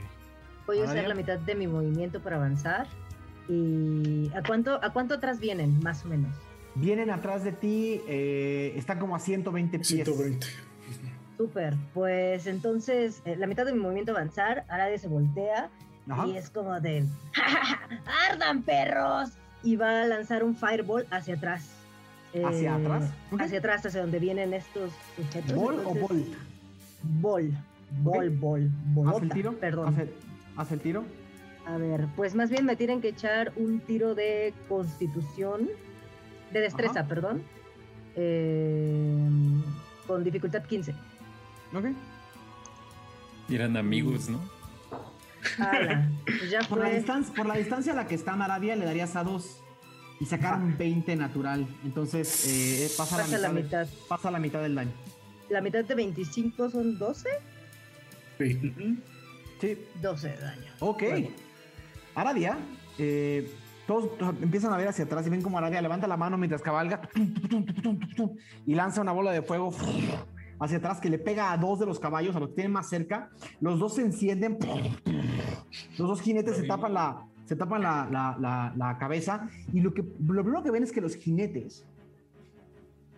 Voy 0.66 0.78
a 0.80 0.84
usar 0.84 1.06
la 1.06 1.14
mitad 1.14 1.38
de 1.38 1.54
mi 1.54 1.66
movimiento 1.66 2.20
para 2.20 2.36
avanzar. 2.36 2.86
¿Y 3.48 4.30
a 4.34 4.42
cuánto, 4.46 4.82
a 4.82 4.92
cuánto 4.92 5.14
atrás 5.14 5.40
vienen, 5.40 5.80
más 5.82 6.04
o 6.04 6.08
menos? 6.08 6.34
Vienen 6.74 7.10
atrás 7.10 7.44
de 7.44 7.52
ti, 7.52 8.00
eh, 8.08 8.72
están 8.76 8.98
como 8.98 9.14
a 9.14 9.18
120 9.18 9.78
pies. 9.78 9.88
120. 9.88 10.46
Súper. 11.42 11.74
Pues 11.92 12.46
entonces, 12.46 13.20
eh, 13.24 13.34
la 13.36 13.48
mitad 13.48 13.66
de 13.66 13.72
mi 13.72 13.80
movimiento 13.80 14.12
avanzar, 14.12 14.64
Arade 14.68 14.96
se 14.98 15.08
voltea 15.08 15.70
Ajá. 16.08 16.26
y 16.28 16.36
es 16.36 16.50
como 16.50 16.80
de 16.80 17.04
"¡Ja, 17.32 17.42
ja, 17.42 17.64
ja! 17.64 17.80
¡Ardan, 18.30 18.62
perros! 18.62 19.30
Y 19.64 19.74
va 19.74 20.02
a 20.02 20.06
lanzar 20.06 20.44
un 20.44 20.54
fireball 20.54 21.04
hacia 21.10 21.34
atrás. 21.34 21.68
¿Hacia 22.32 22.62
Eh, 22.78 22.80
atrás? 22.80 23.10
Hacia 23.40 23.58
atrás, 23.58 23.84
hacia 23.86 24.00
donde 24.02 24.20
vienen 24.20 24.54
estos 24.54 24.92
sujetos. 25.16 25.52
¿Bol 25.54 25.80
o 25.84 25.94
bolt? 25.94 26.26
Bol. 27.20 27.50
Bol, 28.02 28.30
bol. 28.30 28.62
¿Haz 28.66 28.94
Bolota, 28.94 29.24
el 29.24 29.30
tiro? 29.30 29.52
Perdón. 29.54 29.96
¿Haz 30.56 30.70
el, 30.70 30.80
tiro? 30.80 31.04
A 31.66 31.76
ver, 31.76 32.06
pues 32.14 32.36
más 32.36 32.50
bien 32.50 32.64
me 32.66 32.76
tienen 32.76 33.00
que 33.00 33.08
echar 33.08 33.52
un 33.56 33.80
tiro 33.80 34.14
de 34.14 34.54
constitución, 34.68 35.68
de 36.52 36.60
destreza, 36.60 37.00
Ajá. 37.00 37.08
perdón, 37.08 37.42
eh, 38.14 39.18
con 40.06 40.24
dificultad 40.24 40.62
15. 40.64 40.94
Ok. 41.74 41.86
Y 43.48 43.54
eran 43.54 43.76
amigos, 43.76 44.28
¿no? 44.28 44.40
Ala, 45.58 46.08
pues 46.24 46.50
ya 46.50 46.60
Por 46.68 46.78
la, 46.78 46.86
fue. 46.86 46.96
distancia, 46.96 47.34
por 47.34 47.46
la 47.46 47.54
distancia 47.56 47.92
a 47.92 47.96
la 47.96 48.06
que 48.06 48.14
está 48.14 48.36
Maravilla 48.36 48.76
le 48.76 48.84
darías 48.84 49.16
a 49.16 49.24
dos 49.24 49.60
y 50.20 50.26
sacaron 50.26 50.76
20 50.78 51.16
natural. 51.16 51.66
Entonces 51.84 52.46
eh, 52.48 52.90
pasa, 52.96 53.16
Pasa 53.18 53.38
la, 53.38 53.48
la 53.48 53.52
mitad 53.52 53.86
de- 53.86 53.92
pasa 54.08 54.30
la 54.30 54.38
mitad 54.38 54.62
del 54.62 54.74
daño. 54.74 54.92
La 55.50 55.60
mitad 55.60 55.84
de 55.84 55.94
25 55.94 56.70
son 56.70 56.98
12. 56.98 57.28
Sí. 58.38 58.74
Sí. 59.60 59.78
12 60.00 60.28
de 60.28 60.36
daño. 60.36 60.72
Ok. 60.80 61.02
Bueno. 61.10 61.28
Aradia, 62.14 62.58
eh, 62.98 63.50
todos, 63.86 64.16
todos 64.18 64.34
empiezan 64.42 64.72
a 64.72 64.76
ver 64.76 64.88
hacia 64.88 65.04
atrás 65.04 65.26
y 65.26 65.30
ven 65.30 65.42
como 65.42 65.58
Aradia 65.58 65.82
levanta 65.82 66.06
la 66.06 66.16
mano 66.16 66.36
mientras 66.38 66.62
cabalga 66.62 67.00
y 68.66 68.74
lanza 68.74 69.00
una 69.00 69.12
bola 69.12 69.32
de 69.32 69.42
fuego 69.42 69.74
hacia 70.64 70.78
atrás 70.78 71.00
que 71.00 71.10
le 71.10 71.18
pega 71.18 71.52
a 71.52 71.56
dos 71.56 71.78
de 71.80 71.86
los 71.86 71.98
caballos, 71.98 72.36
a 72.36 72.40
los 72.40 72.50
que 72.50 72.54
tienen 72.56 72.72
más 72.72 72.88
cerca. 72.88 73.30
Los 73.60 73.78
dos 73.80 73.96
se 73.96 74.02
encienden. 74.02 74.58
Los 75.98 76.08
dos 76.08 76.20
jinetes 76.20 76.56
se 76.56 76.62
tapan 76.64 76.94
la, 76.94 77.26
se 77.46 77.56
tapan 77.56 77.82
la, 77.82 78.08
la- 78.10 78.72
cabeza 78.98 79.48
y 79.72 79.80
lo, 79.80 79.92
que, 79.92 80.02
lo 80.02 80.42
primero 80.42 80.62
que 80.62 80.70
ven 80.70 80.82
es 80.84 80.92
que 80.92 81.00
los 81.00 81.16
jinetes, 81.16 81.84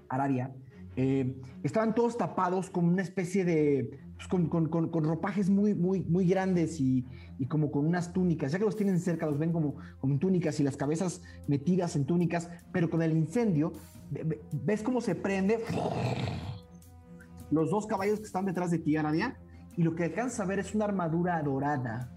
Aradia, 0.09 0.55
eh, 0.97 1.35
estaban 1.63 1.95
todos 1.95 2.17
tapados 2.17 2.71
con 2.71 2.85
una 2.87 3.03
especie 3.03 3.45
de... 3.45 3.99
pues, 4.17 4.29
con, 4.29 4.47
con- 4.49 4.69
con- 4.69 5.05
ropajes 5.05 5.51
muy, 5.51 5.75
muy, 5.75 6.01
muy 6.03 6.27
grandes 6.27 6.81
y, 6.81 7.05
y 7.39 7.47
como 7.47 7.71
con 7.71 7.85
unas 7.85 8.13
túnicas. 8.13 8.53
Ya 8.53 8.59
que 8.59 8.65
los 8.65 8.77
tienen 8.77 9.01
cerca, 9.01 9.27
los 9.27 9.39
ven 9.39 9.53
como, 9.53 9.75
como 10.01 10.19
túnicas 10.19 10.59
y 10.61 10.63
las 10.63 10.77
cabezas 10.77 11.21
metidas 11.49 11.97
en 11.97 12.05
túnicas, 12.07 12.49
pero 12.73 12.89
con 12.89 13.03
el 13.03 13.13
incendio, 13.13 13.73
ve- 14.11 14.23
ve- 14.25 14.41
ves 14.53 14.83
cómo 14.83 15.01
se 15.01 15.15
prende 15.15 15.59
los 17.51 17.71
dos 17.71 17.87
caballos 17.87 18.19
que 18.19 18.27
están 18.27 18.47
detrás 18.47 18.71
de 18.71 18.79
ti, 18.79 18.97
Aradia, 18.97 19.37
y 19.77 19.83
lo 19.83 19.95
que 19.95 20.05
alcanzas 20.05 20.41
a 20.41 20.45
ver 20.45 20.59
es 20.59 20.75
una 20.75 20.85
armadura 20.85 21.43
dorada. 21.43 22.11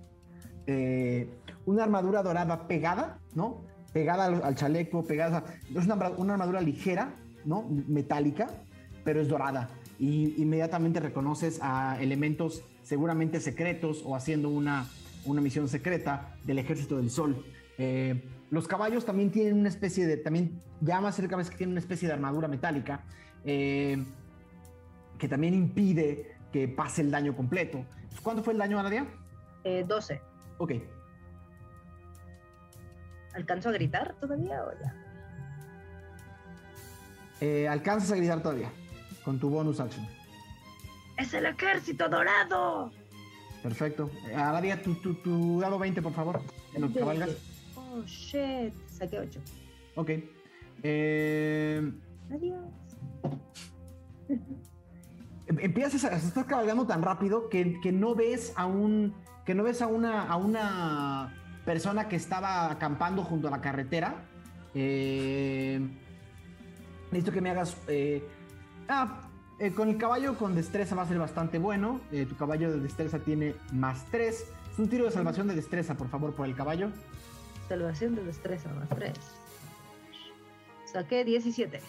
Eh, 0.65 1.29
una 1.65 1.83
armadura 1.83 2.23
dorada 2.23 2.67
pegada, 2.67 3.19
¿no? 3.33 3.63
Pegada 3.93 4.25
al, 4.25 4.43
al 4.43 4.55
chaleco, 4.55 5.03
pegada. 5.03 5.43
Es 5.73 5.85
una 5.85 6.33
armadura 6.33 6.61
ligera, 6.61 7.15
¿no? 7.45 7.67
Metálica, 7.87 8.47
pero 9.03 9.21
es 9.21 9.27
dorada. 9.27 9.69
Y 9.99 10.41
inmediatamente 10.41 10.99
reconoces 10.99 11.59
a 11.61 11.97
elementos 11.99 12.63
seguramente 12.83 13.39
secretos 13.41 14.03
o 14.05 14.15
haciendo 14.15 14.49
una, 14.49 14.87
una 15.25 15.41
misión 15.41 15.67
secreta 15.67 16.35
del 16.45 16.59
Ejército 16.59 16.97
del 16.97 17.09
Sol. 17.09 17.43
Eh, 17.77 18.23
los 18.49 18.67
caballos 18.67 19.05
también 19.05 19.31
tienen 19.31 19.59
una 19.59 19.69
especie 19.69 20.07
de, 20.07 20.17
también 20.17 20.61
ya 20.81 21.01
más 21.01 21.15
cerca 21.15 21.35
ves 21.35 21.49
que 21.49 21.57
tienen 21.57 21.73
una 21.73 21.81
especie 21.81 22.07
de 22.07 22.13
armadura 22.13 22.47
metálica 22.47 23.03
eh, 23.43 24.03
que 25.17 25.27
también 25.27 25.53
impide 25.53 26.35
que 26.51 26.67
pase 26.67 27.01
el 27.01 27.11
daño 27.11 27.35
completo. 27.35 27.85
¿Cuánto 28.23 28.43
fue 28.43 28.53
el 28.53 28.59
daño, 28.59 28.79
Anadia? 28.79 29.05
Eh, 29.63 29.83
12. 29.87 30.21
Ok. 30.57 30.73
¿Alcanzo 33.33 33.69
a 33.69 33.71
gritar 33.73 34.15
todavía 34.19 34.63
o 34.63 34.71
ya? 34.81 34.95
Eh, 37.41 37.67
alcanzas 37.67 38.11
a 38.11 38.15
gritar 38.15 38.41
todavía 38.41 38.71
con 39.23 39.39
tu 39.39 39.49
bonus 39.49 39.79
action. 39.79 40.05
¡Es 41.17 41.33
el 41.33 41.45
ejército 41.45 42.09
dorado! 42.09 42.91
Perfecto. 43.61 44.09
Eh, 44.29 44.35
Aradia, 44.35 44.81
tu, 44.81 44.95
tu, 44.95 45.15
tu 45.15 45.59
dado 45.59 45.77
20, 45.77 46.01
por 46.01 46.13
favor. 46.13 46.41
En 46.73 46.81
lo 46.81 46.87
que 46.91 46.99
cabalgas. 46.99 47.29
Oh, 47.75 48.01
shit. 48.05 48.73
Saqué 48.87 49.19
8. 49.19 49.39
Ok. 49.95 50.11
Eh, 50.83 51.91
Adiós. 52.31 52.65
em- 55.47 55.59
empiezas 55.59 56.03
a, 56.05 56.15
estás 56.15 56.45
cabalgando 56.45 56.85
tan 56.85 57.01
rápido 57.01 57.49
que, 57.49 57.79
que 57.81 57.91
no 57.91 58.15
ves 58.15 58.53
a 58.55 58.65
un 58.65 59.13
que 59.45 59.55
no 59.55 59.63
ves 59.63 59.81
a 59.81 59.87
una 59.87 60.23
a 60.27 60.35
una 60.35 61.33
persona 61.65 62.07
que 62.07 62.15
estaba 62.15 62.71
acampando 62.71 63.23
junto 63.23 63.47
a 63.47 63.51
la 63.51 63.61
carretera. 63.61 64.23
Eh, 64.73 65.79
necesito 67.11 67.31
que 67.31 67.41
me 67.41 67.49
hagas 67.49 67.75
eh, 67.87 68.23
ah, 68.89 69.21
eh, 69.59 69.71
con 69.71 69.89
el 69.89 69.97
caballo 69.97 70.37
con 70.37 70.53
destreza 70.55 70.95
va 70.95 71.01
a 71.03 71.07
ser 71.07 71.17
bastante 71.17 71.59
bueno. 71.59 71.99
Eh, 72.11 72.25
tu 72.25 72.35
caballo 72.35 72.71
de 72.71 72.79
destreza 72.79 73.19
tiene 73.19 73.55
más 73.73 74.05
3. 74.11 74.45
Es 74.71 74.79
un 74.79 74.87
tiro 74.87 75.05
de 75.05 75.11
salvación 75.11 75.47
de 75.47 75.55
destreza, 75.55 75.95
por 75.95 76.09
favor, 76.09 76.33
por 76.35 76.45
el 76.45 76.55
caballo. 76.55 76.89
Salvación 77.67 78.15
de 78.15 78.23
destreza 78.23 78.69
más 78.73 78.87
3. 78.89 79.13
Saqué 80.85 81.25
17. 81.25 81.81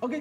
Ok. 0.00 0.14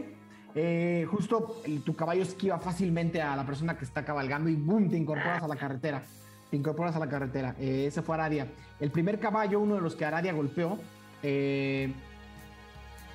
Eh, 0.55 1.07
justo 1.09 1.61
tu 1.83 1.95
caballo 1.95 2.21
esquiva 2.21 2.59
fácilmente 2.59 3.21
a 3.21 3.35
la 3.35 3.45
persona 3.45 3.75
que 3.77 3.85
está 3.85 4.05
cabalgando 4.05 4.49
y 4.49 4.55
boom, 4.55 4.89
te 4.89 4.97
incorporas 4.97 5.41
a 5.41 5.47
la 5.47 5.55
carretera. 5.55 6.03
Te 6.51 6.57
incorporas 6.57 6.95
a 6.95 6.99
la 6.99 7.09
carretera. 7.09 7.55
Eh, 7.59 7.85
ese 7.87 8.01
fue 8.03 8.15
Aradia. 8.15 8.47
El 8.79 8.91
primer 8.91 9.19
caballo, 9.19 9.59
uno 9.59 9.75
de 9.75 9.81
los 9.81 9.95
que 9.95 10.05
Aradia 10.05 10.33
golpeó, 10.33 10.77
eh, 11.23 11.91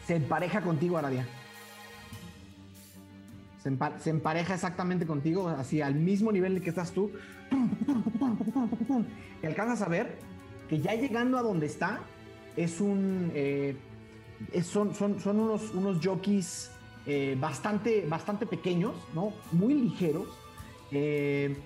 se 0.07 0.17
empareja 0.17 0.63
contigo, 0.63 0.99
Aradia. 0.99 1.27
Se, 3.63 3.71
empa- 3.71 3.99
se 3.99 4.11
empareja 4.11 4.55
exactamente 4.55 5.07
contigo, 5.07 5.49
así 5.49 5.81
al 5.81 5.95
mismo 5.95 6.33
nivel 6.33 6.61
que 6.63 6.71
estás 6.71 6.91
tú. 6.93 7.13
Y 9.43 9.47
alcanzas 9.47 9.83
a 9.83 9.89
ver 9.89 10.19
que 10.69 10.81
ya 10.81 10.95
llegando 10.95 11.39
a 11.39 11.43
donde 11.43 11.67
está, 11.67 12.01
es 12.57 12.81
un. 12.81 13.33
son, 14.65 14.95
son, 14.95 15.21
son 15.21 15.39
unos, 15.41 15.73
unos 15.75 16.05
jockeys 16.05 16.71
eh, 17.09 17.37
bastante, 17.41 18.07
bastante 18.07 18.47
pequeños, 18.47 18.95
¿no? 19.15 19.33
Muy 19.51 19.75
ligeros. 19.75 20.29
Eh, 20.93 21.57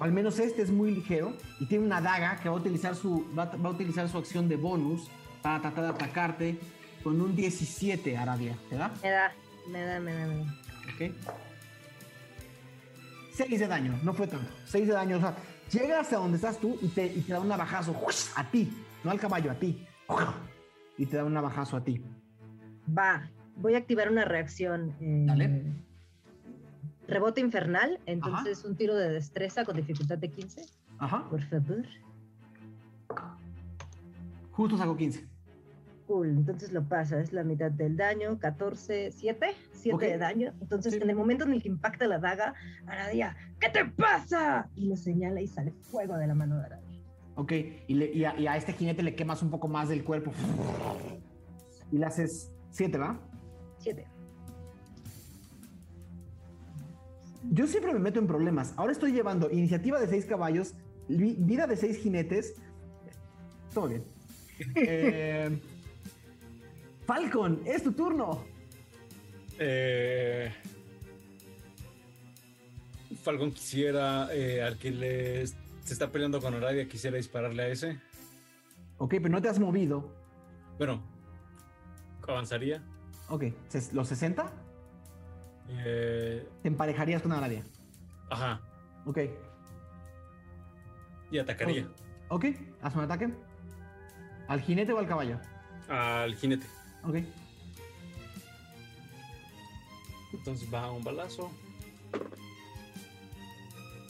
al 0.00 0.10
menos 0.12 0.38
este 0.38 0.62
es 0.62 0.70
muy 0.70 0.90
ligero 0.92 1.34
y 1.60 1.66
tiene 1.66 1.84
una 1.84 2.00
daga 2.00 2.36
que 2.36 2.48
va 2.48 2.54
a 2.56 2.58
utilizar 2.58 2.96
su, 2.96 3.26
va, 3.36 3.42
a- 3.44 3.56
va 3.56 3.68
a 3.68 3.72
utilizar 3.72 4.08
su 4.08 4.16
acción 4.16 4.48
de 4.48 4.56
bonus 4.56 5.08
para 5.42 5.60
tratar 5.60 5.84
de 5.84 5.90
atacarte 5.90 6.58
con 7.04 7.20
un 7.20 7.36
17, 7.36 8.16
Arabia. 8.16 8.56
¿Te 8.70 8.76
da? 8.76 8.92
Me 9.02 9.10
da, 9.10 9.32
me 9.68 9.80
da, 9.84 10.00
me 10.00 10.12
da, 10.14 10.26
me 10.26 10.36
da. 10.36 10.42
Ok. 10.94 11.14
6 13.34 13.60
de 13.60 13.66
daño, 13.66 13.98
no 14.02 14.12
fue 14.14 14.26
tanto. 14.26 14.46
6 14.66 14.86
de 14.86 14.92
daño, 14.92 15.16
o 15.16 15.20
sea, 15.20 15.34
llega 15.72 16.00
hasta 16.00 16.16
donde 16.16 16.36
estás 16.36 16.58
tú 16.58 16.78
y 16.82 16.88
te, 16.88 17.06
y 17.06 17.20
te 17.22 17.32
da 17.32 17.40
un 17.40 17.48
navajazo 17.48 17.94
a 18.36 18.50
ti, 18.50 18.70
no 19.04 19.10
al 19.10 19.18
caballo, 19.18 19.50
a 19.50 19.54
ti. 19.54 19.86
Y 20.98 21.06
te 21.06 21.16
da 21.16 21.24
un 21.24 21.32
navajazo 21.32 21.76
a 21.76 21.82
ti. 21.84 22.02
Va, 22.96 23.28
voy 23.56 23.74
a 23.74 23.78
activar 23.78 24.10
una 24.10 24.24
reacción. 24.24 24.94
eh, 25.00 25.24
Dale. 25.26 25.62
Rebote 27.08 27.40
infernal, 27.40 27.98
entonces 28.06 28.64
un 28.64 28.76
tiro 28.76 28.94
de 28.96 29.10
destreza 29.10 29.64
con 29.64 29.76
dificultad 29.76 30.18
de 30.18 30.28
15. 30.30 30.62
Ajá. 30.98 31.28
Por 31.28 31.42
favor. 31.42 31.84
Justo 34.52 34.76
sacó 34.76 34.96
15. 34.96 35.26
Cool, 36.06 36.28
entonces 36.28 36.72
lo 36.72 36.82
pasa, 36.84 37.20
es 37.20 37.32
la 37.32 37.42
mitad 37.42 37.70
del 37.70 37.96
daño, 37.96 38.38
14, 38.38 39.12
7, 39.12 39.46
7 39.72 39.94
Ok. 39.94 40.02
de 40.02 40.18
daño. 40.18 40.52
Entonces, 40.60 40.94
en 40.94 41.08
el 41.08 41.16
momento 41.16 41.44
en 41.44 41.52
el 41.54 41.62
que 41.62 41.68
impacta 41.68 42.06
la 42.06 42.18
daga, 42.18 42.54
Aradia, 42.86 43.36
¿qué 43.60 43.68
te 43.70 43.84
pasa? 43.84 44.68
Y 44.76 44.86
le 44.86 44.96
señala 44.96 45.40
y 45.40 45.46
sale 45.46 45.72
fuego 45.82 46.16
de 46.18 46.26
la 46.26 46.34
mano 46.34 46.58
de 46.58 46.64
Aradia. 46.66 47.00
Ok, 47.36 47.52
y, 47.86 47.94
le- 47.94 48.12
y 48.12 48.24
a, 48.24 48.38
y 48.38 48.46
a 48.46 48.56
este 48.56 48.72
jinete 48.74 49.02
le 49.02 49.14
quemas 49.14 49.42
un 49.42 49.50
poco 49.50 49.68
más 49.68 49.88
del 49.88 50.04
cuerpo. 50.04 50.32
Y 51.90 51.98
le 51.98 52.04
haces 52.06 52.52
7, 52.70 52.98
¿va? 52.98 53.18
7. 53.82 54.06
Yo 57.50 57.66
siempre 57.66 57.92
me 57.92 57.98
meto 57.98 58.18
en 58.20 58.26
problemas. 58.26 58.72
Ahora 58.76 58.92
estoy 58.92 59.12
llevando 59.12 59.50
iniciativa 59.50 59.98
de 60.00 60.06
6 60.06 60.24
caballos, 60.26 60.74
vi- 61.08 61.36
vida 61.38 61.66
de 61.66 61.76
6 61.76 61.98
jinetes. 61.98 62.54
Todo 63.74 63.88
bien. 63.88 64.04
Eh, 64.76 65.58
Falcon, 67.04 67.60
es 67.64 67.82
tu 67.82 67.92
turno. 67.92 68.44
Eh, 69.58 70.52
Falcon 73.22 73.50
quisiera, 73.50 74.28
eh, 74.32 74.62
al 74.62 74.78
que 74.78 74.90
le 74.92 75.46
se 75.46 75.54
está 75.94 76.12
peleando 76.12 76.40
con 76.40 76.54
Aradia, 76.54 76.86
quisiera 76.86 77.16
dispararle 77.16 77.62
a 77.64 77.68
ese. 77.68 77.98
Ok, 78.98 79.14
pero 79.14 79.30
no 79.30 79.42
te 79.42 79.48
has 79.48 79.58
movido. 79.58 80.14
Bueno, 80.78 81.02
avanzaría. 82.28 82.82
Ok, 83.32 83.44
¿los 83.92 84.08
60? 84.08 84.52
Eh, 85.70 86.46
Te 86.60 86.68
emparejarías 86.68 87.22
con 87.22 87.32
Aradia. 87.32 87.64
ajá, 88.28 88.60
Ok, 89.06 89.18
y 91.30 91.38
atacaría 91.38 91.88
ok, 92.28 92.44
haz 92.82 92.94
un 92.94 93.00
ataque. 93.04 93.32
¿Al 94.48 94.60
jinete 94.60 94.92
o 94.92 94.98
al 94.98 95.08
caballo? 95.08 95.38
al 95.88 96.34
jinete. 96.36 96.66
Ok, 97.04 97.16
Entonces 100.34 100.68
va 100.72 100.90
un 100.92 101.02
balazo. 101.02 101.50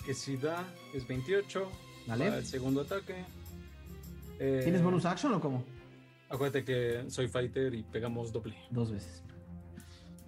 Que 0.05 0.15
si 0.15 0.36
da, 0.36 0.65
es 0.94 1.07
28. 1.07 1.70
Dale. 2.09 2.31
Va 2.31 2.36
el 2.39 2.47
segundo 2.47 2.81
ataque. 2.81 3.24
Eh, 4.40 4.61
¿tienes 4.65 4.82
bonus 4.82 5.05
action 5.05 5.32
o 5.35 5.40
cómo? 5.40 5.62
Acuérdate 6.33 6.65
que 6.65 7.05
soy 7.11 7.29
fighter 7.29 7.75
y 7.75 7.83
pegamos 7.83 8.33
doble. 8.33 8.57
Dos 8.71 8.91
veces. 8.91 9.23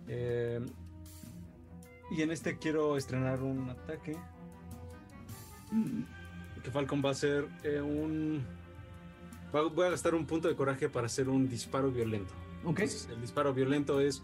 Eh, 0.07 0.61
y 2.11 2.21
en 2.21 2.31
este 2.31 2.59
quiero 2.59 2.97
estrenar 2.99 3.43
un 3.43 3.71
ataque. 3.71 4.15
Que 6.63 6.71
Falcon 6.71 7.03
va 7.05 7.09
a 7.09 7.13
hacer 7.13 7.49
eh, 7.63 7.81
un. 7.81 8.45
Voy 9.51 9.87
a 9.87 9.91
gastar 9.91 10.15
un 10.15 10.27
punto 10.27 10.49
de 10.49 10.55
coraje 10.57 10.89
para 10.89 11.07
hacer 11.07 11.29
un 11.29 11.49
disparo 11.49 11.91
violento. 11.91 12.35
Ok, 12.65 12.81
Entonces, 12.81 13.09
el 13.11 13.21
disparo 13.21 13.55
violento 13.55 14.01
es. 14.01 14.23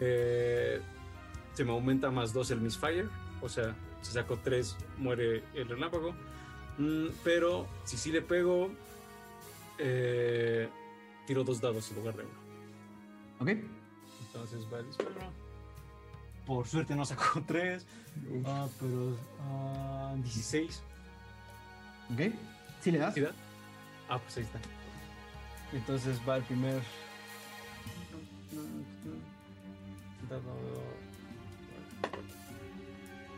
eh, 0.00 0.80
se 1.52 1.64
me 1.64 1.72
aumenta 1.72 2.10
más 2.10 2.32
2 2.32 2.52
el 2.52 2.60
misfire. 2.62 3.06
O 3.42 3.48
sea, 3.50 3.76
si 4.00 4.12
saco 4.12 4.38
3, 4.42 4.76
muere 4.96 5.44
el 5.54 5.68
relámpago. 5.68 6.14
Mm, 6.78 7.08
pero 7.22 7.66
si 7.84 7.98
sí 7.98 8.10
le 8.10 8.22
pego, 8.22 8.70
eh, 9.78 10.68
tiro 11.26 11.44
dos 11.44 11.60
dados 11.60 11.90
en 11.90 11.96
lugar 11.96 12.16
de 12.16 12.22
uno. 12.24 12.38
ok. 13.40 13.48
Entonces 14.26 14.66
va 14.72 14.78
el 14.78 14.86
disparo. 14.86 15.10
Por 16.46 16.66
suerte 16.66 16.94
no 16.96 17.04
sacó 17.04 17.42
3. 17.46 17.86
Ah, 18.44 18.66
pero. 18.80 19.16
ah, 19.42 20.14
16. 20.16 20.82
Ok, 22.12 22.20
¿sí 22.80 22.90
le 22.90 22.98
das? 22.98 23.14
¿Sí 23.14 23.20
da? 23.20 23.32
Ah, 24.08 24.18
pues 24.18 24.36
ahí 24.38 24.44
está. 24.44 24.58
Entonces 25.72 26.18
va 26.28 26.36
el 26.36 26.42
primer. 26.44 26.82
Dado. 30.28 30.42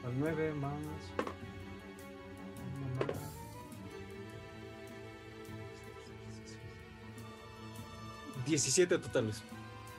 Al 0.04 0.18
9 0.18 0.54
más. 0.54 0.72
17 8.46 8.98
totales. 8.98 9.42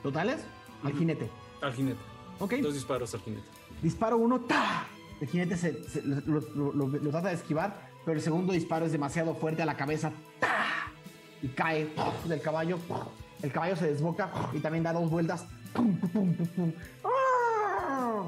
¿Totales? 0.02 0.40
Al 0.82 0.92
jinete. 0.92 1.28
Al 1.62 1.72
jinete. 1.72 2.00
Ok. 2.38 2.54
Dos 2.54 2.74
disparos 2.74 3.14
al 3.14 3.20
jinete. 3.20 3.46
Disparo 3.82 4.16
uno, 4.16 4.40
¡ta! 4.40 4.86
El 5.20 5.28
jinete 5.28 5.56
se, 5.56 5.82
lo, 6.04 6.40
trata 7.10 7.28
de 7.28 7.34
esquivar, 7.34 7.90
pero 8.04 8.16
el 8.18 8.22
segundo 8.22 8.52
disparo 8.52 8.86
es 8.86 8.92
demasiado 8.92 9.34
fuerte 9.34 9.62
a 9.62 9.66
la 9.66 9.76
cabeza, 9.76 10.12
¡ta! 10.40 10.92
Y 11.42 11.48
cae 11.48 11.88
del 12.26 12.40
caballo. 12.40 12.78
El 13.42 13.52
caballo 13.52 13.76
se 13.76 13.86
desboca 13.86 14.30
y 14.52 14.60
también 14.60 14.84
da 14.84 14.92
dos 14.92 15.10
vueltas. 15.10 15.46
¡Ah! 17.04 18.24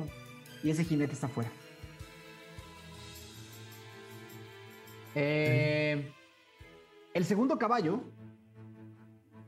Y 0.63 0.71
ese 0.71 0.85
jinete 0.85 1.13
está 1.13 1.29
fuera. 1.29 1.51
Eh, 5.15 6.13
el 7.15 7.25
segundo 7.25 7.59
caballo 7.59 8.01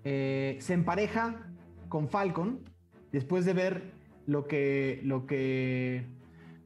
eh, 0.04 0.58
se 0.60 0.74
empareja 0.74 1.46
con 1.88 2.08
Falcon 2.08 2.60
después 3.12 3.44
de 3.44 3.52
ver 3.52 3.92
lo 4.26 4.46
que. 4.46 5.00
Lo 5.04 5.26
que 5.26 6.06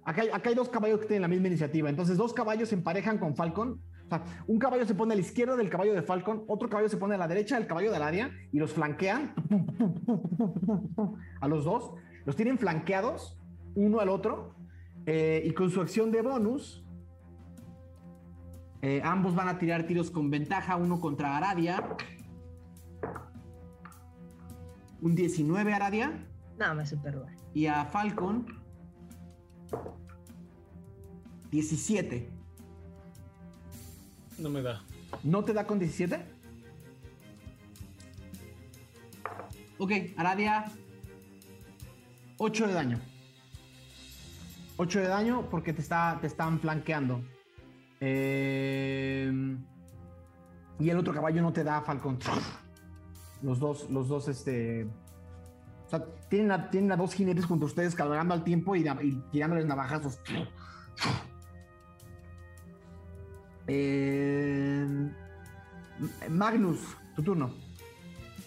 acá, 0.05 0.23
hay, 0.23 0.29
acá 0.29 0.49
hay 0.51 0.55
dos 0.55 0.69
caballos 0.69 1.01
que 1.01 1.07
tienen 1.07 1.23
la 1.23 1.29
misma 1.29 1.49
iniciativa. 1.49 1.89
Entonces, 1.89 2.17
dos 2.17 2.33
caballos 2.33 2.69
se 2.69 2.75
emparejan 2.75 3.19
con 3.19 3.37
Falcon. 3.37 3.81
Un 4.47 4.59
caballo 4.59 4.87
se 4.87 4.95
pone 4.95 5.15
a 5.15 5.17
la 5.17 5.23
izquierda 5.23 5.57
del 5.57 5.69
caballo 5.69 5.93
de 5.93 6.03
Falcon, 6.03 6.45
otro 6.47 6.69
caballo 6.69 6.89
se 6.89 6.99
pone 6.99 7.17
a 7.17 7.19
la 7.19 7.27
derecha 7.27 7.59
del 7.59 7.67
caballo 7.67 7.91
de 7.91 7.97
Alaria 7.97 8.31
y 8.53 8.59
los 8.59 8.73
flanquean 8.73 9.35
a 11.41 11.49
los 11.49 11.65
dos. 11.65 11.95
Los 12.25 12.37
tienen 12.37 12.59
flanqueados 12.59 13.41
uno 13.75 13.99
al 13.99 14.09
otro 14.09 14.55
eh, 15.07 15.43
y 15.45 15.51
con 15.53 15.71
su 15.71 15.81
acción 15.81 16.13
de 16.13 16.23
bonus. 16.23 16.85
eh, 18.83 19.01
ambos 19.03 19.35
van 19.35 19.49
a 19.49 19.59
tirar 19.59 19.85
tiros 19.85 20.11
con 20.11 20.31
ventaja, 20.31 20.77
uno 20.77 21.01
contra 21.01 21.37
Aradia. 21.37 21.97
Un 25.05 25.15
19 25.15 25.73
Aradia 25.75 26.27
No, 26.59 26.75
me 26.75 26.87
superó. 26.87 27.27
y 27.53 27.67
a 27.67 27.85
Falcon 27.85 28.47
17. 31.51 32.29
No 34.39 34.49
me 34.51 34.63
da. 34.63 34.83
¿No 35.23 35.45
te 35.45 35.53
da 35.53 35.67
con 35.67 35.79
17? 35.79 36.25
Ok, 39.79 39.93
Aradia 40.17 40.65
8 42.39 42.67
de 42.67 42.73
daño. 42.73 43.01
8 44.79 45.01
de 45.01 45.07
daño 45.07 45.49
porque 45.51 45.73
te, 45.73 45.83
está, 45.83 46.19
te 46.21 46.27
están 46.27 46.59
flanqueando. 46.59 47.23
Eh, 48.01 49.31
y 50.81 50.89
el 50.91 50.99
otro 50.99 51.13
caballo 51.13 51.43
no 51.43 51.53
te 51.53 51.63
da 51.63 51.81
Falcon. 51.83 52.19
Los 53.45 53.59
dos, 53.61 53.89
los 53.91 54.09
dos, 54.09 54.27
este. 54.29 54.85
O 55.87 55.91
sea, 55.91 56.05
tienen 56.31 56.51
a, 56.51 56.71
tienen 56.71 56.91
a 56.93 56.97
dos 56.97 57.13
jinetes 57.13 57.45
junto 57.45 57.67
a 57.67 57.69
ustedes 57.69 57.95
cabalgando 57.95 58.33
al 58.35 58.43
tiempo 58.43 58.75
y, 58.75 58.81
y 58.89 59.23
tirándoles 59.31 59.67
navajazos. 59.67 60.19
Eh, 63.67 64.87
Magnus, 66.31 66.79
tu 67.17 67.23
turno. 67.23 67.55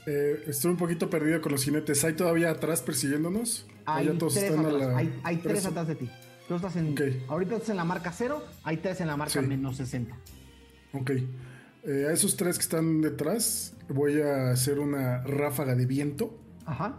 Eh, 0.05 0.43
estoy 0.47 0.71
un 0.71 0.77
poquito 0.77 1.09
perdido 1.09 1.41
con 1.41 1.51
los 1.51 1.63
jinetes. 1.63 2.03
¿Hay 2.03 2.13
todavía 2.13 2.49
atrás 2.51 2.81
persiguiéndonos? 2.81 3.65
¿O 3.85 3.91
Hay 3.91 4.07
ya 4.07 4.17
todos 4.17 4.33
tres, 4.33 4.45
están 4.51 4.65
a 4.65 4.69
atrás, 4.69 4.87
la- 4.89 4.97
hay, 4.97 5.19
hay 5.23 5.37
tres 5.37 5.65
atrás 5.65 5.87
de 5.87 5.95
ti. 5.95 6.09
Tú 6.47 6.55
estás 6.55 6.75
en. 6.75 6.93
Ok. 6.93 7.01
Ahorita 7.27 7.55
estás 7.55 7.69
en 7.69 7.77
la 7.77 7.83
marca 7.83 8.11
cero, 8.11 8.43
hay 8.63 8.77
tres 8.77 9.01
en 9.01 9.07
la 9.07 9.17
marca 9.17 9.39
Sí. 9.41 9.45
menos 9.45 9.77
60. 9.77 10.15
Ok. 10.93 11.11
Eh, 11.87 12.05
a 12.07 12.11
esos 12.11 12.35
tres 12.35 12.57
que 12.57 12.63
están 12.63 13.01
detrás, 13.01 13.73
voy 13.89 14.21
a 14.21 14.51
hacer 14.51 14.77
una 14.79 15.23
ráfaga 15.23 15.73
de 15.75 15.85
viento. 15.85 16.37
Ajá. 16.65 16.97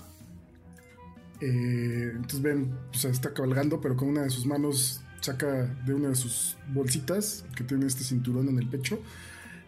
Eh, 1.40 2.10
entonces 2.14 2.42
ven, 2.42 2.74
o 2.90 2.94
sea, 2.94 3.10
está 3.10 3.32
cabalgando, 3.32 3.80
pero 3.80 3.96
con 3.96 4.08
una 4.08 4.22
de 4.22 4.30
sus 4.30 4.46
manos 4.46 5.02
saca 5.20 5.66
de 5.84 5.94
una 5.94 6.08
de 6.08 6.14
sus 6.16 6.56
bolsitas 6.68 7.44
que 7.54 7.64
tiene 7.64 7.86
este 7.86 8.02
cinturón 8.04 8.48
en 8.48 8.58
el 8.58 8.68
pecho 8.68 8.98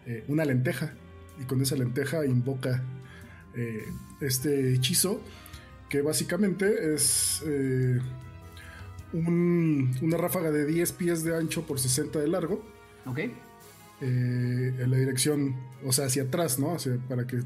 eh, 0.05 0.23
una 0.27 0.43
lenteja. 0.43 0.93
Y 1.39 1.43
con 1.45 1.61
esa 1.61 1.75
lenteja 1.75 2.25
invoca 2.25 2.83
eh, 3.55 3.83
este 4.21 4.73
hechizo 4.73 5.21
que 5.89 6.01
básicamente 6.01 6.93
es 6.93 7.43
un- 9.13 9.91
una 10.01 10.17
ráfaga 10.17 10.51
de 10.51 10.65
10 10.65 10.91
pies 10.93 11.23
de 11.23 11.35
ancho 11.35 11.65
por 11.67 11.79
60 11.79 12.19
de 12.19 12.27
largo. 12.27 12.63
Ok. 13.05 13.19
Eh, 14.01 14.75
en 14.79 14.89
la 14.91 14.97
dirección, 14.97 15.55
o 15.85 15.91
sea, 15.91 16.05
hacia 16.07 16.23
atrás, 16.23 16.59
¿no? 16.59 16.75
Para 17.07 17.25
que 17.27 17.41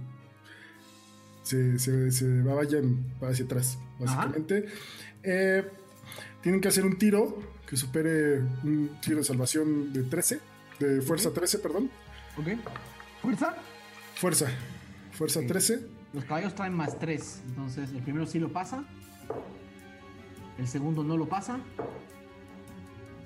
se, 1.44 1.78
se- 1.80 2.12
se 2.12 2.42
vayan 2.42 3.06
hacia 3.22 3.46
atrás, 3.46 3.78
básicamente. 4.00 4.66
Eh, 5.24 5.64
tienen 6.42 6.62
que 6.62 6.68
hacer 6.68 6.86
un 6.86 6.98
tiro 6.98 7.40
que 7.68 7.76
supere 7.78 8.40
un 8.64 8.98
tiro 9.02 9.18
de 9.18 9.24
salvación 9.24 9.92
de 9.94 10.04
13, 10.04 10.40
de 10.80 11.02
fuerza 11.02 11.32
13, 11.32 11.60
perdón. 11.60 11.90
Ok. 12.38 12.48
Fuerza. 13.22 13.56
Fuerza, 14.16 14.48
fuerza 15.12 15.40
Ok. 15.40 15.48
13. 15.48 15.80
Los 16.14 16.24
caballos 16.26 16.56
traen 16.56 16.74
más 16.74 16.98
3. 17.00 17.42
Entonces, 17.50 17.90
el 17.92 18.02
primero 18.02 18.26
sí 18.26 18.40
lo 18.40 18.52
pasa. 18.54 18.86
El 20.58 20.68
segundo 20.68 21.04
no 21.04 21.18
lo 21.18 21.28
pasa. 21.28 21.60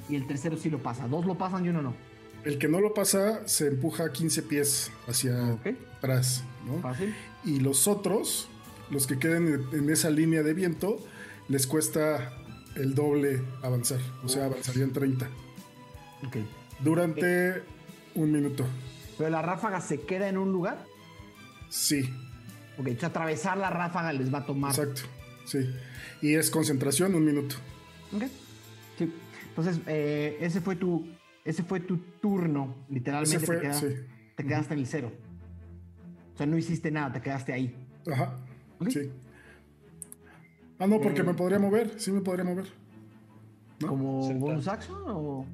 Y 0.07 0.15
el 0.15 0.25
tercero 0.25 0.57
sí 0.57 0.69
lo 0.71 0.79
pasa. 0.79 1.07
Dos 1.07 1.25
lo 1.25 1.37
pasan 1.37 1.65
y 1.65 1.69
uno 1.69 1.81
no. 1.83 1.93
El 2.45 2.57
que 2.57 2.67
no 2.67 2.79
lo 2.81 2.93
pasa 2.93 3.47
se 3.47 3.67
empuja 3.67 4.11
15 4.11 4.43
pies 4.43 4.91
hacia 5.07 5.57
atrás, 5.97 6.43
¿no? 6.65 6.79
Fácil. 6.81 7.13
Y 7.45 7.59
los 7.59 7.87
otros, 7.87 8.47
los 8.89 9.07
que 9.07 9.19
queden 9.19 9.67
en- 9.73 9.89
esa 9.89 10.09
línea 10.09 10.41
de 10.43 10.53
viento, 10.53 10.99
les 11.47 11.67
cuesta 11.67 12.33
el 12.75 12.95
doble 12.95 13.41
avanzar. 13.61 13.99
O 14.23 14.29
sea, 14.29 14.45
avanzarían 14.45 14.91
30. 14.93 15.27
Ok. 16.25 16.37
Durante 16.79 17.61
un 18.15 18.31
minuto. 18.31 18.65
Pero 19.17 19.29
la 19.29 19.41
ráfaga 19.41 19.81
se 19.81 20.01
queda 20.01 20.29
en 20.29 20.37
un 20.37 20.51
lugar. 20.51 20.85
Sí, 21.69 22.09
Ok, 22.79 22.87
o 22.95 22.99
sea, 22.99 23.09
atravesar 23.09 23.57
la 23.57 23.69
ráfaga 23.69 24.13
les 24.13 24.33
va 24.33 24.39
a 24.39 24.45
tomar. 24.45 24.71
exacto. 24.71 25.01
Sí. 25.45 25.69
Y 26.21 26.35
es 26.35 26.49
concentración, 26.49 27.13
un 27.15 27.25
minuto. 27.25 27.55
Ok. 28.15 28.23
Sí. 28.97 29.13
Entonces, 29.49 29.79
eh, 29.87 30.37
ese 30.39 30.61
fue 30.61 30.77
tu. 30.77 31.05
Ese 31.49 31.63
fue 31.63 31.79
tu 31.79 31.97
turno. 32.21 32.75
Literalmente 32.89 33.37
Ese 33.37 33.45
fue, 33.45 33.55
te, 33.55 33.61
quedaste, 33.63 33.95
sí. 33.97 34.03
te 34.35 34.45
quedaste 34.45 34.73
en 34.75 34.79
el 34.81 34.85
cero. 34.85 35.11
O 36.35 36.37
sea, 36.37 36.45
no 36.45 36.57
hiciste 36.57 36.91
nada, 36.91 37.11
te 37.11 37.21
quedaste 37.21 37.51
ahí. 37.53 37.75
Ajá. 38.11 38.35
Ok. 38.79 38.89
Sí. 38.89 39.11
Ah, 40.77 40.85
no, 40.87 41.01
porque 41.01 41.21
Eh, 41.21 41.23
me 41.23 41.33
podría 41.33 41.57
mover. 41.57 41.99
Sí, 41.99 42.11
me 42.11 42.21
podría 42.21 42.45
mover. 42.45 42.67
¿No? 43.81 43.87
¿Como 43.87 44.21
Sentar. 44.23 44.39
bonus 44.41 44.67
action 44.67 44.97
o.? 45.07 45.45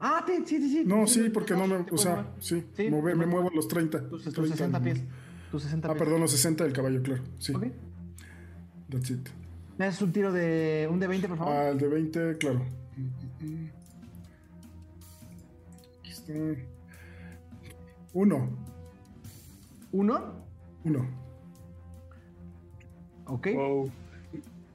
Ah, 0.00 0.24
sí, 0.26 0.42
sí, 0.46 0.58
sí. 0.70 0.82
No, 0.86 1.06
Sí, 1.06 1.22
sí, 1.24 1.28
porque 1.28 1.52
no 1.54 1.66
me. 1.66 1.84
O 1.90 1.98
sea, 1.98 2.32
sí. 2.38 2.64
Sí, 2.74 2.84
mover- 2.84 3.16
me 3.16 3.26
muevo 3.26 3.50
los 3.54 3.68
30. 3.68 4.08
Tus, 4.08 4.24
tus 4.24 4.32
30 4.32 4.56
60 4.56 4.80
pies. 4.82 4.94
minutos. 4.96 5.16
Tus 5.50 5.62
60 5.64 5.88
Ah, 5.88 5.92
pies. 5.92 6.02
perdón, 6.02 6.20
los 6.22 6.30
60 6.30 6.64
del 6.64 6.72
caballo, 6.72 7.02
claro. 7.02 7.22
Sí. 7.38 7.52
Ok. 7.54 7.66
That's 8.88 9.10
it. 9.10 9.28
¿Me 9.76 9.84
haces 9.84 10.00
un 10.02 10.12
tiro 10.12 10.32
de. 10.32 10.88
un 10.90 10.98
de 10.98 11.06
20, 11.06 11.28
por 11.28 11.36
favor? 11.36 11.52
Ah, 11.54 11.68
el 11.68 11.78
de 11.78 11.88
20, 11.88 12.38
claro. 12.38 12.62
Aquí 12.92 13.02
está. 13.66 13.79
Uno. 18.12 18.48
¿Uno? 19.92 20.34
Uno. 20.84 21.06
Ok. 23.26 23.48
Wow. 23.54 23.90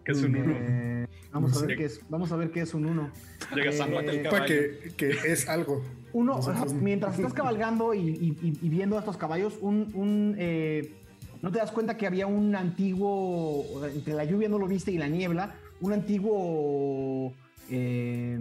Es 0.05 0.21
un 0.23 0.35
uno. 0.35 0.53
Eh, 0.57 1.07
vamos, 1.31 1.61
a 1.61 1.65
ver 1.65 1.77
qué 1.77 1.85
es, 1.85 1.99
vamos 2.09 2.31
a 2.31 2.35
ver 2.35 2.51
qué 2.51 2.61
es 2.61 2.73
un 2.73 2.85
uno. 2.85 3.09
Eh, 3.55 4.21
caballo. 4.23 4.45
que, 4.45 4.93
que 4.95 5.09
es 5.31 5.49
algo. 5.49 5.83
Uno, 6.13 6.35
Nosotros 6.35 6.73
mientras 6.73 7.15
estás 7.17 7.33
cabalgando 7.33 7.93
y, 7.93 7.99
y- 8.09 8.37
y- 8.41 8.59
y 8.61 8.69
viendo 8.69 8.95
a 8.95 8.99
estos 8.99 9.17
caballos, 9.17 9.57
un, 9.61 9.91
un, 9.93 10.35
eh, 10.37 10.93
no 11.41 11.51
te 11.51 11.57
das 11.57 11.71
cuenta 11.71 11.97
que 11.97 12.07
había 12.07 12.25
un 12.27 12.55
antiguo, 12.55 13.65
entre 13.93 14.13
la 14.13 14.23
lluvia 14.23 14.47
no 14.47 14.57
lo 14.57 14.67
viste 14.67 14.91
y 14.91 14.97
la 14.97 15.09
niebla, 15.09 15.55
un 15.81 15.91
antiguo... 15.91 17.33
eh, 17.69 18.39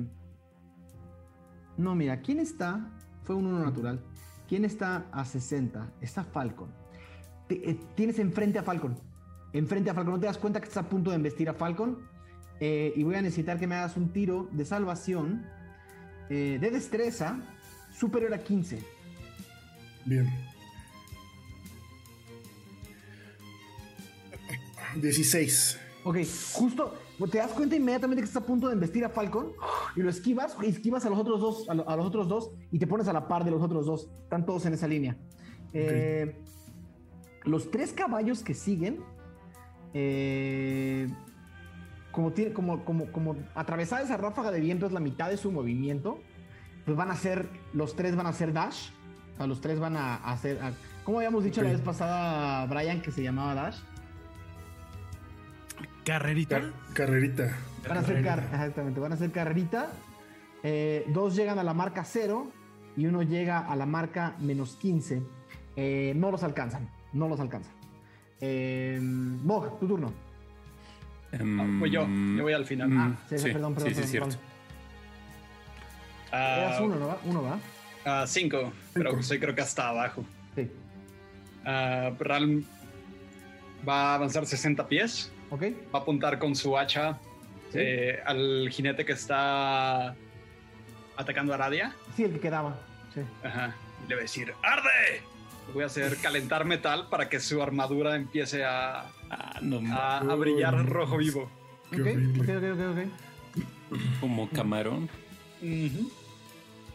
no, 1.77 1.97
mira, 1.97 2.21
¿quién 2.21 2.39
está? 2.39 2.89
Fue 3.25 3.35
un 3.35 3.47
uno 3.47 3.65
natural. 3.65 4.01
¿Quién 4.49 4.65
está 4.65 5.07
a 5.13 5.25
60? 5.25 5.91
Está 6.01 6.25
Falcon. 6.25 6.69
Te- 7.49 7.71
eh, 7.71 7.79
tienes 7.95 8.19
enfrente 8.19 8.59
a 8.59 8.63
Falcon. 8.63 8.97
Enfrente 9.53 9.91
a 9.91 9.95
Falcon. 9.95 10.15
No 10.15 10.21
te 10.21 10.27
das 10.27 10.39
cuenta 10.39 10.61
que 10.61 10.69
estás 10.69 10.85
a 10.85 10.89
punto 10.89 11.11
de 11.11 11.17
embestir 11.17 11.49
a 11.49 11.55
Falcon. 11.55 11.99
Eh, 12.61 12.93
y 12.97 13.03
voy 13.03 13.15
a 13.17 13.23
necesitar 13.23 13.59
que 13.59 13.67
me 13.67 13.75
hagas 13.75 13.97
un 13.97 14.11
tiro 14.13 14.49
de 14.53 14.65
salvación 14.65 15.45
eh, 16.31 16.59
de 16.61 16.71
destreza 16.71 17.39
superior 17.93 18.33
a 18.35 18.39
15. 18.39 18.79
Bien. 20.05 20.31
16. 24.97 25.79
Ok, 26.05 26.19
justo 26.53 26.95
te 27.31 27.39
das 27.39 27.53
cuenta 27.53 27.77
inmediatamente 27.77 28.23
que 28.23 28.27
estás 28.29 28.43
a 28.43 28.47
punto 28.47 28.67
de 28.69 28.75
embestir 28.75 29.05
a 29.05 29.09
Falcon 29.09 29.53
y 29.97 30.01
lo 30.01 30.11
esquivas, 30.11 30.57
y 30.63 30.67
esquivas 30.67 31.07
a 31.07 31.11
los 31.11 31.19
otros 31.19 31.41
dos, 31.41 31.69
a, 31.69 31.75
lo- 31.75 31.89
a 31.89 31.97
los 31.97 32.07
otros 32.07 32.29
dos 32.29 32.51
y 32.73 32.79
te 32.79 32.87
pones 32.87 33.07
a 33.09 33.13
la 33.13 33.29
par 33.29 33.45
de 33.45 33.51
los 33.51 33.63
otros 33.63 33.87
dos. 33.87 34.11
Están 34.25 34.45
todos 34.45 34.67
en 34.67 34.75
esa 34.75 34.87
línea. 34.89 35.17
Eh, 35.73 36.37
los 37.45 37.71
tres 37.71 37.93
caballos 37.93 38.43
que 38.43 38.55
siguen, 38.55 39.01
eh, 39.93 41.09
como, 42.11 42.33
tiene, 42.33 42.53
como, 42.53 42.85
como, 42.85 43.11
como 43.13 43.37
atravesar 43.55 44.03
esa 44.03 44.17
ráfaga 44.17 44.51
de 44.51 44.61
viento 44.61 44.87
es 44.87 44.93
la 44.93 45.01
mitad 45.01 45.29
de 45.31 45.37
su 45.37 45.51
movimiento, 45.53 46.19
pues 46.85 46.97
van 46.97 47.11
a 47.11 47.17
ser, 47.17 47.49
los 47.73 47.97
tres 47.97 48.17
van 48.17 48.27
a 48.27 48.31
hacer 48.31 48.53
dash. 48.53 48.91
O 49.35 49.37
sea, 49.37 49.47
los 49.47 49.61
tres 49.61 49.81
van 49.81 49.97
a 49.97 50.17
hacer, 50.17 50.61
a- 50.63 50.73
¿cómo 51.05 51.19
habíamos 51.19 51.43
dicho 51.45 51.61
la 51.63 51.69
Ok. 51.71 51.75
vez 51.77 51.83
pasada, 51.85 52.67
Brian, 52.67 53.03
que 53.03 53.11
se 53.11 53.23
llamaba 53.23 53.55
dash? 53.55 53.79
Carrerita. 56.05 56.61
Car- 56.61 56.73
carrerita. 56.93 57.57
Van 57.89 57.97
a 57.99 58.01
hacer 58.01 58.23
car 58.25 58.39
exactamente, 58.53 59.01
van 59.01 59.13
a 59.13 59.15
hacer 59.15 59.31
carrerita. 59.31 59.91
Eh, 60.63 61.05
dos 61.09 61.35
llegan 61.37 61.59
a 61.59 61.63
la 61.63 61.75
marca 61.75 62.05
cero 62.05 62.51
y 62.97 63.07
uno 63.07 63.23
llega 63.23 63.59
a 63.61 63.77
la 63.77 63.85
marca 63.87 64.35
menos 64.41 64.77
15. 64.77 65.23
Eh, 65.77 66.13
no 66.17 66.31
los 66.31 66.43
alcanzan, 66.43 66.89
no 67.13 67.29
los 67.29 67.41
alcanzan. 67.41 67.73
Eh, 68.41 68.99
Bog, 69.03 69.79
tu 69.81 69.87
turno. 69.87 70.13
Ah, 71.33 71.39
voy 71.79 71.91
yo, 71.91 72.07
yo 72.07 72.43
voy 72.43 72.53
al 72.53 72.65
final. 72.65 72.89
Mm, 72.89 72.99
Ah, 73.01 73.17
sí, 73.29 73.39
sí, 73.39 73.51
perdón, 73.53 73.75
perdón, 73.75 73.95
sí, 73.95 74.03
sí, 74.03 74.13
perdón, 74.13 74.31
cierto. 74.31 74.47
Ah, 76.33 76.57
Eras 76.59 76.81
uno, 76.81 76.95
¿no? 76.97 77.19
Uno, 77.25 77.43
¿va? 77.43 77.59
ah, 78.05 78.25
cinco, 78.27 78.73
pero 78.93 79.23
soy 79.23 79.39
creo 79.39 79.55
que 79.55 79.61
hasta 79.61 79.89
abajo. 79.89 80.25
Sí. 80.55 80.71
Ah, 81.65 82.13
Ral 82.19 82.65
va 83.87 84.13
a 84.13 84.15
avanzar 84.15 84.47
60 84.47 84.87
pies. 84.89 85.31
¿Ok? 85.55 85.63
Va 85.95 86.01
a 86.01 86.03
apuntar 86.03 86.39
con 86.41 86.57
su 86.57 86.77
hacha 86.77 87.19
Sí. 87.73 87.79
eh, 87.81 88.19
al 88.25 88.69
jinete 88.71 89.05
que 89.05 89.13
está 89.13 90.15
atacando 91.17 91.53
a 91.53 91.57
Aradia. 91.57 91.95
Sí, 92.17 92.25
el 92.25 92.33
que 92.33 92.41
quedaba. 92.41 92.77
Sí. 93.15 93.21
Ajá. 93.45 93.75
Y 94.05 94.09
le 94.09 94.15
va 94.17 94.21
a 94.21 94.23
decir, 94.23 94.53
¡arde! 94.63 95.23
Voy 95.73 95.83
a 95.83 95.87
hacer 95.87 96.17
calentar 96.19 96.65
metal 96.65 97.09
para 97.09 97.29
que 97.29 97.39
su 97.41 97.63
armadura 97.63 98.17
empiece 98.17 98.65
a, 98.65 99.07
Ah, 99.31 99.59
no, 99.63 99.81
a, 99.95 100.19
a 100.19 100.35
brillar 100.35 100.87
rojo 100.87 101.17
vivo. 101.17 101.49
Qué 101.91 102.01
Ok, 102.03 102.07
horrible. 102.09 102.57
ok, 102.57 102.63
ok, 102.63 102.91
ok, 102.91 102.99
ok. 103.97 104.21
como 104.21 104.49
camarón. 104.51 105.09
Ujú. 105.63 106.11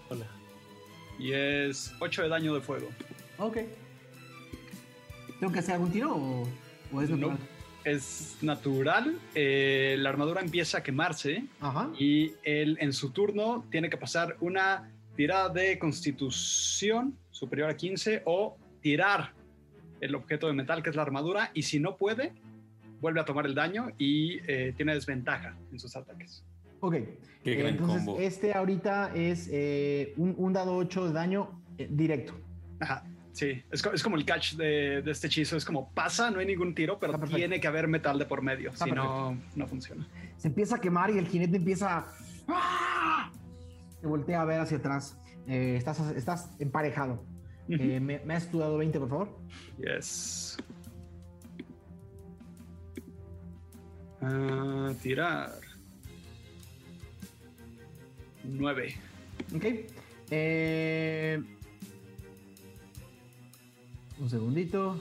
Hola. 0.09 0.25
Y 1.17 1.31
es 1.33 1.93
8 1.99 2.23
de 2.23 2.29
daño 2.29 2.53
de 2.53 2.61
fuego. 2.61 2.89
Ok. 3.37 3.57
¿Tengo 5.39 5.51
que 5.53 5.59
hacer 5.59 5.75
algún 5.75 5.91
tiro 5.91 6.13
o, 6.15 6.47
o 6.93 7.01
es 7.01 7.09
No. 7.09 7.37
Es 7.83 8.37
natural. 8.41 9.17
eh, 9.35 9.95
la 9.99 10.09
armadura 10.09 10.41
empieza 10.41 10.79
a 10.79 10.83
quemarse. 10.83 11.43
Ajá. 11.61 11.89
Y 11.97 12.33
él 12.43 12.77
en 12.81 12.93
su 12.93 13.11
turno 13.11 13.65
tiene 13.71 13.89
que 13.89 13.97
pasar 13.97 14.35
una 14.41 14.91
tirada 15.15 15.49
de 15.49 15.77
constitución 15.79 17.17
superior 17.31 17.69
a 17.69 17.75
15 17.77 18.23
o 18.25 18.57
tirar 18.81 19.33
el 20.01 20.15
objeto 20.15 20.47
de 20.47 20.53
metal 20.53 20.81
que 20.83 20.89
es 20.89 20.95
la 20.95 21.01
armadura 21.01 21.51
y 21.53 21.63
si 21.63 21.79
no 21.79 21.97
puede, 21.97 22.33
vuelve 23.01 23.19
a 23.19 23.25
tomar 23.25 23.45
el 23.45 23.55
daño 23.55 23.91
y 23.97 24.39
eh, 24.47 24.73
tiene 24.75 24.93
desventaja 24.93 25.55
en 25.71 25.79
sus 25.79 25.95
ataques. 25.95 26.43
Ok. 26.81 26.95
Qué 27.43 27.55
gran 27.55 27.71
Entonces, 27.75 28.05
combo. 28.05 28.19
este 28.19 28.53
ahorita 28.53 29.11
es 29.15 29.49
eh, 29.51 30.13
un, 30.17 30.35
un 30.37 30.53
dado 30.53 30.75
8 30.77 31.07
de 31.07 31.13
daño 31.13 31.61
eh, 31.77 31.87
directo. 31.89 32.33
Ajá, 32.79 33.03
sí, 33.39 33.63
es, 33.71 33.81
co- 33.81 33.91
es 33.93 34.03
como 34.03 34.15
el 34.17 34.25
catch 34.25 34.55
de, 34.55 35.01
de 35.01 35.11
este 35.11 35.27
hechizo, 35.27 35.55
es 35.55 35.63
como 35.65 35.91
pasa, 35.93 36.29
no 36.29 36.39
hay 36.39 36.45
ningún 36.45 36.75
tiro, 36.75 36.99
pero 36.99 37.17
tiene 37.19 37.59
que 37.59 37.67
haber 37.67 37.87
metal 37.87 38.19
de 38.19 38.25
por 38.25 38.41
medio, 38.41 38.71
Está 38.71 38.85
si 38.85 38.91
no, 38.91 39.37
no 39.55 39.67
funciona. 39.67 40.05
Se 40.37 40.47
empieza 40.49 40.75
a 40.75 40.81
quemar 40.81 41.09
y 41.11 41.17
el 41.17 41.27
jinete 41.27 41.57
empieza. 41.57 42.05
¡Ah! 42.47 43.31
Se 44.01 44.07
voltea 44.07 44.41
a 44.41 44.45
ver 44.45 44.59
hacia 44.59 44.77
atrás. 44.77 45.17
Eh, 45.47 45.75
estás, 45.77 45.99
estás 46.15 46.49
emparejado. 46.59 47.23
Eh, 47.69 47.99
¿me, 47.99 48.19
me 48.19 48.33
has 48.35 48.49
tu 48.49 48.59
dado 48.59 48.77
20, 48.77 48.99
por 48.99 49.09
favor? 49.09 49.39
Yes. 49.77 50.57
Ah, 54.21 54.91
tirar. 55.01 55.51
9. 58.43 58.95
Ok. 59.55 59.65
Eh, 60.31 61.41
un 64.19 64.29
segundito. 64.29 64.99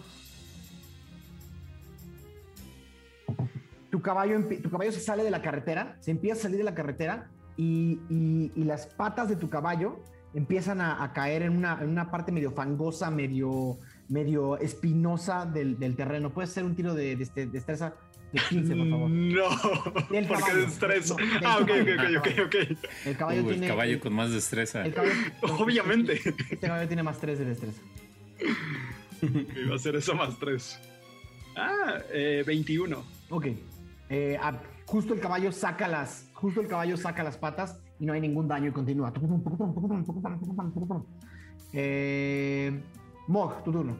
Tu 3.91 4.03
caballo, 4.03 4.39
tu 4.63 4.71
caballo 4.71 4.93
se 4.93 5.01
sale 5.01 5.25
de 5.25 5.31
la 5.31 5.43
carretera, 5.43 5.97
se 6.01 6.11
empieza 6.11 6.39
a 6.39 6.43
salir 6.43 6.59
de 6.59 6.65
la 6.65 6.75
carretera 6.75 7.29
y, 7.57 7.99
y- 8.11 8.53
y 8.55 8.65
las 8.65 8.87
patas 8.87 9.29
de 9.29 9.37
tu 9.37 9.49
caballo 9.49 10.01
empiezan 10.35 10.81
a, 10.81 11.03
a 11.03 11.13
caer 11.15 11.43
en 11.43 11.57
una, 11.57 11.79
en 11.81 11.89
una 11.89 12.11
parte 12.11 12.31
medio 12.31 12.53
fangosa, 12.53 13.11
medio, 13.11 13.79
medio 14.09 14.59
espinosa 14.59 15.47
del, 15.47 15.79
del 15.79 15.97
terreno. 15.97 16.31
Puedes 16.31 16.51
hacer 16.51 16.65
un 16.65 16.77
tiro 16.77 16.95
de, 16.95 17.17
de 17.17 17.47
destreza 17.47 17.95
de 18.33 18.41
15, 18.51 18.77
por 18.77 18.91
favor. 18.91 19.11
No, 19.11 19.49
Del 20.11 20.27
porque. 20.27 20.53
No, 20.53 21.17
del 21.17 21.45
Ah, 21.47 21.59
ok, 21.63 21.71
ok, 21.71 22.19
ok, 22.19 22.27
ok, 22.45 22.47
ok. 22.47 22.79
El 23.07 23.17
caballo 23.17 23.41
Uh, 23.43 23.45
el 23.49 23.53
tiene. 23.55 23.69
caballo 23.69 24.01
con 24.01 24.13
más 24.13 24.31
destreza. 24.31 24.85
el 24.85 24.95
caballo- 24.95 25.13
Obviamente. 25.59 26.13
Este 26.25 26.59
caballo 26.59 26.87
tiene 26.87 27.03
más 27.03 27.19
3 27.19 27.39
de 27.39 27.45
destreza. 27.47 27.81
Iba 29.65 29.75
a 29.75 29.79
ser 29.79 29.97
eso 29.97 30.15
más 30.15 30.39
3. 30.39 30.81
Ah, 31.57 31.99
eh, 32.13 32.45
21. 32.47 33.03
Ok. 33.31 33.47
Eh, 34.11 34.39
ah, 34.41 34.61
justo 34.87 35.15
el 35.15 35.21
caballo 35.21 35.53
saca 35.53 35.89
las. 35.89 36.29
Justo 36.33 36.61
el 36.61 36.69
caballo 36.69 36.97
saca 36.97 37.23
las 37.23 37.37
patas 37.37 37.79
y 37.99 38.07
no 38.07 38.13
hay 38.13 38.21
ningún 38.21 38.49
daño 38.49 38.69
y 38.69 38.73
continúa. 38.73 39.13
Eh, 41.73 42.81
Mog, 43.27 43.65
tu 43.65 43.73
turno. 43.73 43.99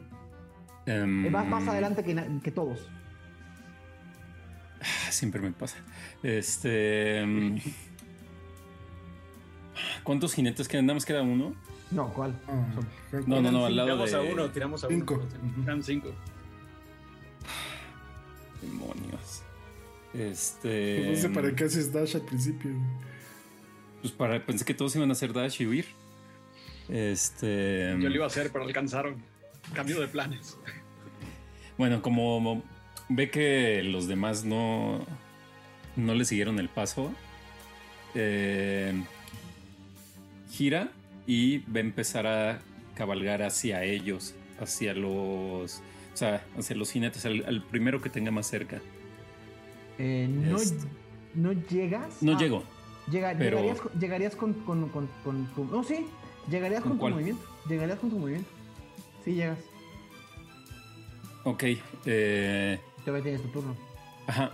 Eh, 0.85 1.29
vas 1.31 1.47
más 1.47 1.67
adelante 1.67 2.03
que, 2.03 2.39
que 2.41 2.51
todos. 2.51 2.89
Siempre 5.09 5.41
me 5.41 5.51
pasa. 5.51 5.77
Este. 6.23 7.19
em, 7.19 7.59
¿Cuántos 10.03 10.33
jinetes 10.33 10.67
quedan? 10.67 10.85
¿Nada 10.85 10.95
más 10.95 11.05
queda 11.05 11.21
uno? 11.21 11.53
No, 11.91 12.13
¿cuál? 12.13 12.39
Ah, 12.47 12.65
Son- 13.11 13.23
No, 13.27 13.41
no, 13.41 13.51
no, 13.51 13.65
al 13.65 13.75
lado 13.75 13.87
Tiramos 13.89 14.11
de. 14.11 14.17
a 14.17 14.21
uno, 14.21 14.49
tiramos 14.51 14.83
a 14.83 14.87
uno. 14.87 14.95
Cinco. 14.97 15.27
Eran 15.63 15.83
5. 15.83 16.11
Demonios. 18.61 19.41
No 20.13 20.21
Este. 20.23 21.15
sé 21.15 21.29
para 21.29 21.55
qué 21.55 21.63
haces 21.65 21.91
dash 21.93 22.15
al 22.15 22.21
principio. 22.23 22.71
Pues 24.01 24.13
para. 24.13 24.43
Pensé 24.45 24.65
que 24.65 24.73
todos 24.73 24.95
iban 24.95 25.09
a 25.09 25.13
hacer 25.13 25.33
dash 25.33 25.61
y 25.61 25.67
huir. 25.67 25.85
Este. 26.89 27.95
Yo 27.99 28.09
lo 28.09 28.15
iba 28.15 28.23
a 28.25 28.27
hacer, 28.27 28.51
pero 28.51 28.65
alcanzaron. 28.65 29.15
Cambio 29.73 29.99
de 30.01 30.07
planes. 30.07 30.57
Bueno, 31.77 32.01
como 32.01 32.63
ve 33.07 33.29
que 33.29 33.83
los 33.83 34.07
demás 34.07 34.43
no, 34.43 35.05
no 35.95 36.13
le 36.15 36.25
siguieron 36.25 36.59
el 36.59 36.69
paso, 36.69 37.13
eh, 38.15 38.93
gira 40.51 40.91
y 41.31 41.59
va 41.59 41.77
a 41.77 41.81
empezar 41.81 42.25
a 42.25 42.59
cabalgar 42.95 43.43
hacia 43.43 43.83
ellos, 43.83 44.33
hacia 44.59 44.95
los, 44.95 45.77
o 46.13 46.17
sea, 46.17 46.43
hacia 46.57 46.75
los 46.75 46.91
jinetes, 46.91 47.23
al, 47.25 47.45
al 47.45 47.61
primero 47.63 48.01
que 48.01 48.09
tenga 48.09 48.31
más 48.31 48.47
cerca. 48.47 48.81
Eh, 49.99 50.27
no, 50.27 50.57
Este. 50.57 50.87
no 51.35 51.51
llegas. 51.53 52.23
No 52.23 52.33
Ah, 52.35 52.39
llego. 52.39 52.63
llega- 53.11 53.35
pero- 53.37 53.57
Llegarías, 53.57 53.79
con- 53.81 53.99
llegarías 53.99 54.35
con, 54.35 54.53
con, 54.53 54.89
con, 54.89 55.07
con 55.23 55.45
tu- 55.53 55.65
No, 55.65 55.83
sí. 55.83 56.07
Llegarías 56.49 56.81
¿Con 56.81 56.91
con, 56.93 56.97
tu 56.97 57.01
cuál? 57.01 57.13
movimiento. 57.13 57.43
Llegarías 57.69 57.99
con 57.99 58.09
tu 58.09 58.17
movimiento. 58.17 58.49
Sí, 59.23 59.33
llegas. 59.35 59.59
Ok. 61.43 61.63
eh, 62.05 62.79
Todavía 63.05 63.23
tienes 63.23 63.41
tu 63.43 63.49
turno. 63.49 63.75
ajá. 64.27 64.51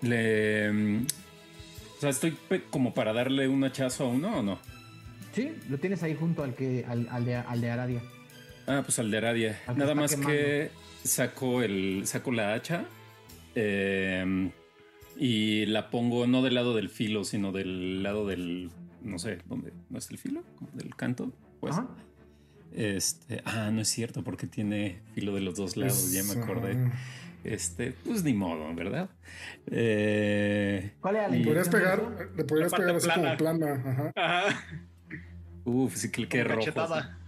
Le, 0.00 0.72
mm, 0.72 1.06
o 1.96 2.00
sea, 2.00 2.10
estoy 2.10 2.36
como 2.70 2.92
para 2.92 3.12
darle 3.12 3.46
un 3.46 3.62
hachazo 3.62 4.04
a 4.04 4.08
uno 4.08 4.38
o 4.38 4.42
no. 4.42 4.58
Sí, 5.32 5.52
lo 5.68 5.78
tienes 5.78 6.02
ahí 6.02 6.14
junto 6.14 6.42
al 6.42 6.54
que 6.54 6.84
al, 6.86 7.08
al 7.10 7.24
de, 7.24 7.36
al 7.36 7.60
de 7.60 7.70
Aradia. 7.70 8.02
Ah, 8.66 8.82
pues 8.84 8.98
al 8.98 9.10
de 9.10 9.16
Aradia. 9.18 9.60
Al 9.66 9.76
Nada 9.78 9.94
más 9.94 10.10
quemando. 10.12 10.30
que 10.32 10.70
saco 11.04 11.62
el. 11.62 12.02
saco 12.06 12.32
la 12.32 12.54
hacha. 12.54 12.84
eh, 13.54 14.50
y 15.18 15.66
la 15.66 15.90
pongo 15.90 16.26
no 16.26 16.42
del 16.42 16.54
lado 16.54 16.74
del 16.74 16.88
filo, 16.88 17.24
sino 17.24 17.52
del 17.52 18.02
lado 18.02 18.26
del. 18.26 18.70
no 19.02 19.18
sé, 19.18 19.38
¿dónde? 19.48 19.72
¿No 19.90 19.98
es 19.98 20.10
el 20.10 20.18
filo? 20.18 20.42
Como 20.58 20.70
Del 20.72 20.94
canto. 20.96 21.32
Pues. 21.60 21.74
Ajá. 21.74 21.88
Este. 22.74 23.42
Ah, 23.44 23.70
no 23.72 23.80
es 23.82 23.88
cierto, 23.88 24.22
porque 24.24 24.46
tiene 24.46 25.00
filo 25.14 25.34
de 25.34 25.40
los 25.42 25.56
dos 25.56 25.76
lados, 25.76 26.12
ya 26.12 26.22
me 26.24 26.40
acordé. 26.42 26.76
Este, 27.44 27.92
pues 28.04 28.22
ni 28.22 28.32
modo, 28.34 28.72
¿verdad? 28.74 29.10
Eh, 29.70 30.92
¿Cuál 31.00 31.16
era 31.16 31.28
Le 31.28 31.44
podrías 31.44 31.68
pegar, 31.68 32.00
le 32.36 32.44
podrías 32.44 32.72
pegar 32.72 32.94
así 32.96 33.06
plana. 33.06 33.22
como 33.22 33.36
plana. 33.36 33.82
Ajá. 33.84 34.12
Ajá. 34.14 34.64
Uf, 35.64 35.96
sí 35.96 36.10
que 36.10 36.28
quede 36.28 36.42
Como 36.44 36.54
rojo. 36.56 36.64
cachetada. 36.66 37.18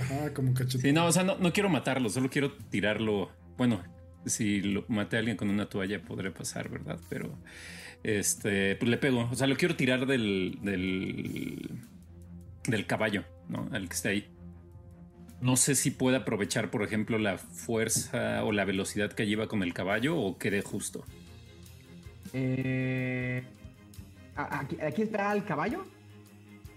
Ajá, 0.00 0.32
como 0.34 0.54
cachetada. 0.54 0.82
Sí, 0.82 0.92
no, 0.92 1.06
o 1.06 1.12
sea, 1.12 1.22
no, 1.24 1.36
no 1.38 1.52
quiero 1.52 1.68
matarlo, 1.68 2.08
solo 2.08 2.30
quiero 2.30 2.52
tirarlo. 2.52 3.30
Bueno, 3.56 3.82
si 4.26 4.60
lo 4.62 4.84
maté 4.88 5.16
a 5.16 5.18
alguien 5.20 5.36
con 5.36 5.50
una 5.50 5.66
toalla 5.66 6.00
podré 6.02 6.30
pasar, 6.30 6.68
¿verdad? 6.70 6.98
Pero 7.08 7.36
este, 8.02 8.76
pues 8.76 8.90
le 8.90 8.96
pego. 8.96 9.28
O 9.30 9.34
sea, 9.34 9.46
lo 9.46 9.56
quiero 9.56 9.76
tirar 9.76 10.06
del, 10.06 10.58
del, 10.62 11.70
del 12.64 12.86
caballo, 12.86 13.24
¿no? 13.48 13.68
Al 13.72 13.88
que 13.88 13.94
está 13.94 14.08
ahí. 14.10 14.28
No 15.40 15.56
sé 15.56 15.74
si 15.74 15.90
puede 15.90 16.16
aprovechar, 16.18 16.70
por 16.70 16.84
ejemplo, 16.84 17.18
la 17.18 17.36
fuerza 17.36 18.44
o 18.44 18.52
la 18.52 18.64
velocidad 18.64 19.12
que 19.12 19.26
lleva 19.26 19.48
con 19.48 19.64
el 19.64 19.74
caballo 19.74 20.16
o 20.16 20.38
quede 20.38 20.62
justo. 20.62 21.04
Eh, 22.32 23.42
¿a- 24.36 24.60
¿aquí, 24.60 24.76
¿Aquí 24.80 25.02
espera 25.02 25.30
al 25.30 25.44
caballo? 25.44 25.84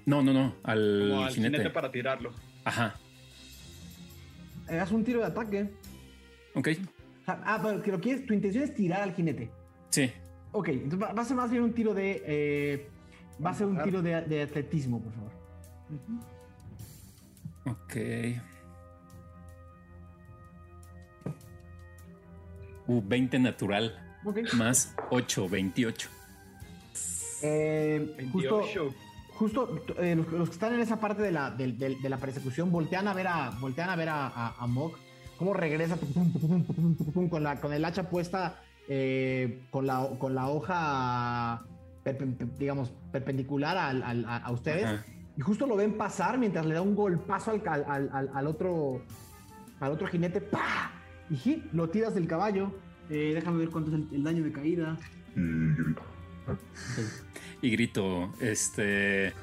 No, 0.05 0.21
no, 0.21 0.33
no, 0.33 0.55
al, 0.63 1.07
Como 1.09 1.23
al 1.23 1.33
jinete. 1.33 1.57
jinete 1.57 1.69
para 1.73 1.91
tirarlo. 1.91 2.31
Ajá, 2.63 2.95
haz 4.69 4.91
un 4.91 5.03
tiro 5.03 5.19
de 5.21 5.25
ataque. 5.27 5.69
ok. 6.53 6.67
Sea, 7.25 7.41
ah, 7.43 7.59
pero 7.63 7.81
que 7.81 7.91
lo 7.91 7.99
quieres, 7.99 8.25
tu 8.25 8.33
intención 8.33 8.63
es 8.63 8.73
tirar 8.75 9.01
al 9.01 9.13
jinete. 9.15 9.49
Sí, 9.89 10.11
Ok, 10.51 10.69
entonces 10.69 11.01
va, 11.01 11.11
va 11.13 11.21
a 11.21 11.25
ser 11.25 11.35
más 11.35 11.51
bien 11.51 11.63
un 11.63 11.73
tiro 11.73 11.93
de. 11.93 12.23
eh, 12.25 12.89
va 13.45 13.49
a 13.49 13.53
ser 13.55 13.67
un 13.67 13.81
tiro 13.83 14.01
de, 14.01 14.21
de 14.21 14.41
atletismo, 14.43 15.01
por 15.01 15.11
favor. 15.13 15.31
ok. 17.65 17.95
Uh, 22.87 23.01
20 23.01 23.39
natural. 23.39 24.01
Más 24.57 24.95
8, 25.11 25.49
28. 25.49 26.09
Eh, 27.43 28.15
justo, 28.31 28.57
28. 28.57 28.83
justo 28.85 29.04
eh, 29.99 30.15
los, 30.15 30.31
los 30.31 30.49
que 30.49 30.53
están 30.53 30.73
en 30.73 30.79
esa 30.79 30.99
parte 30.99 31.21
de 31.21 31.31
la, 31.31 31.51
del- 31.51 31.77
del- 31.77 32.01
de 32.01 32.09
la 32.09 32.17
persecución 32.17 32.71
voltean 32.71 33.07
a 33.07 33.13
ver 33.13 33.27
a, 33.27 33.51
voltean 33.59 33.89
a, 33.89 33.95
ver 33.95 34.09
a, 34.09 34.27
a, 34.27 34.55
a 34.57 34.67
Mog 34.67 34.93
cómo 35.37 35.53
regresa 35.53 35.97
pum, 35.97 36.31
pum, 36.33 36.95
pum, 37.13 37.29
con, 37.29 37.43
la, 37.43 37.59
con 37.59 37.73
el 37.73 37.83
hacha 37.83 38.09
puesta 38.09 38.61
eh, 38.87 39.63
con, 39.71 39.85
la, 39.87 40.07
con 40.19 40.35
la 40.35 40.47
hoja, 40.47 41.65
digamos, 42.59 42.91
perpendicular 43.11 43.77
al- 43.77 44.03
al- 44.03 44.25
a, 44.25 44.37
a 44.37 44.51
ustedes. 44.51 44.85
Ajá. 44.85 45.05
Y 45.37 45.41
justo 45.41 45.67
lo 45.67 45.75
ven 45.75 45.97
pasar 45.97 46.37
mientras 46.37 46.65
le 46.65 46.75
da 46.75 46.81
un 46.81 46.95
golpazo 46.95 47.51
al, 47.51 47.61
al, 47.89 48.29
al- 48.33 48.47
otro 48.47 49.01
al 49.81 49.91
otro 49.91 50.07
jinete. 50.07 50.39
¡Pah! 50.39 50.91
Y 51.29 51.63
lo 51.73 51.89
tiras 51.89 52.15
del 52.15 52.27
caballo. 52.27 52.71
Eh, 53.09 53.31
déjame 53.35 53.57
ver 53.57 53.69
cuánto 53.69 53.89
es 53.91 53.95
el, 53.97 54.07
el 54.13 54.23
daño 54.23 54.43
de 54.43 54.51
caída. 54.53 54.97
Y 55.35 55.41
grita. 55.41 56.01
Y 57.61 57.71
grito, 57.71 58.31
este. 58.39 59.33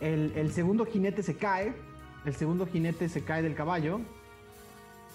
El, 0.00 0.32
el 0.34 0.52
segundo 0.52 0.84
jinete 0.84 1.22
se 1.22 1.36
cae. 1.36 1.72
El 2.24 2.34
segundo 2.34 2.66
jinete 2.66 3.08
se 3.08 3.22
cae 3.22 3.42
del 3.42 3.54
caballo. 3.54 4.00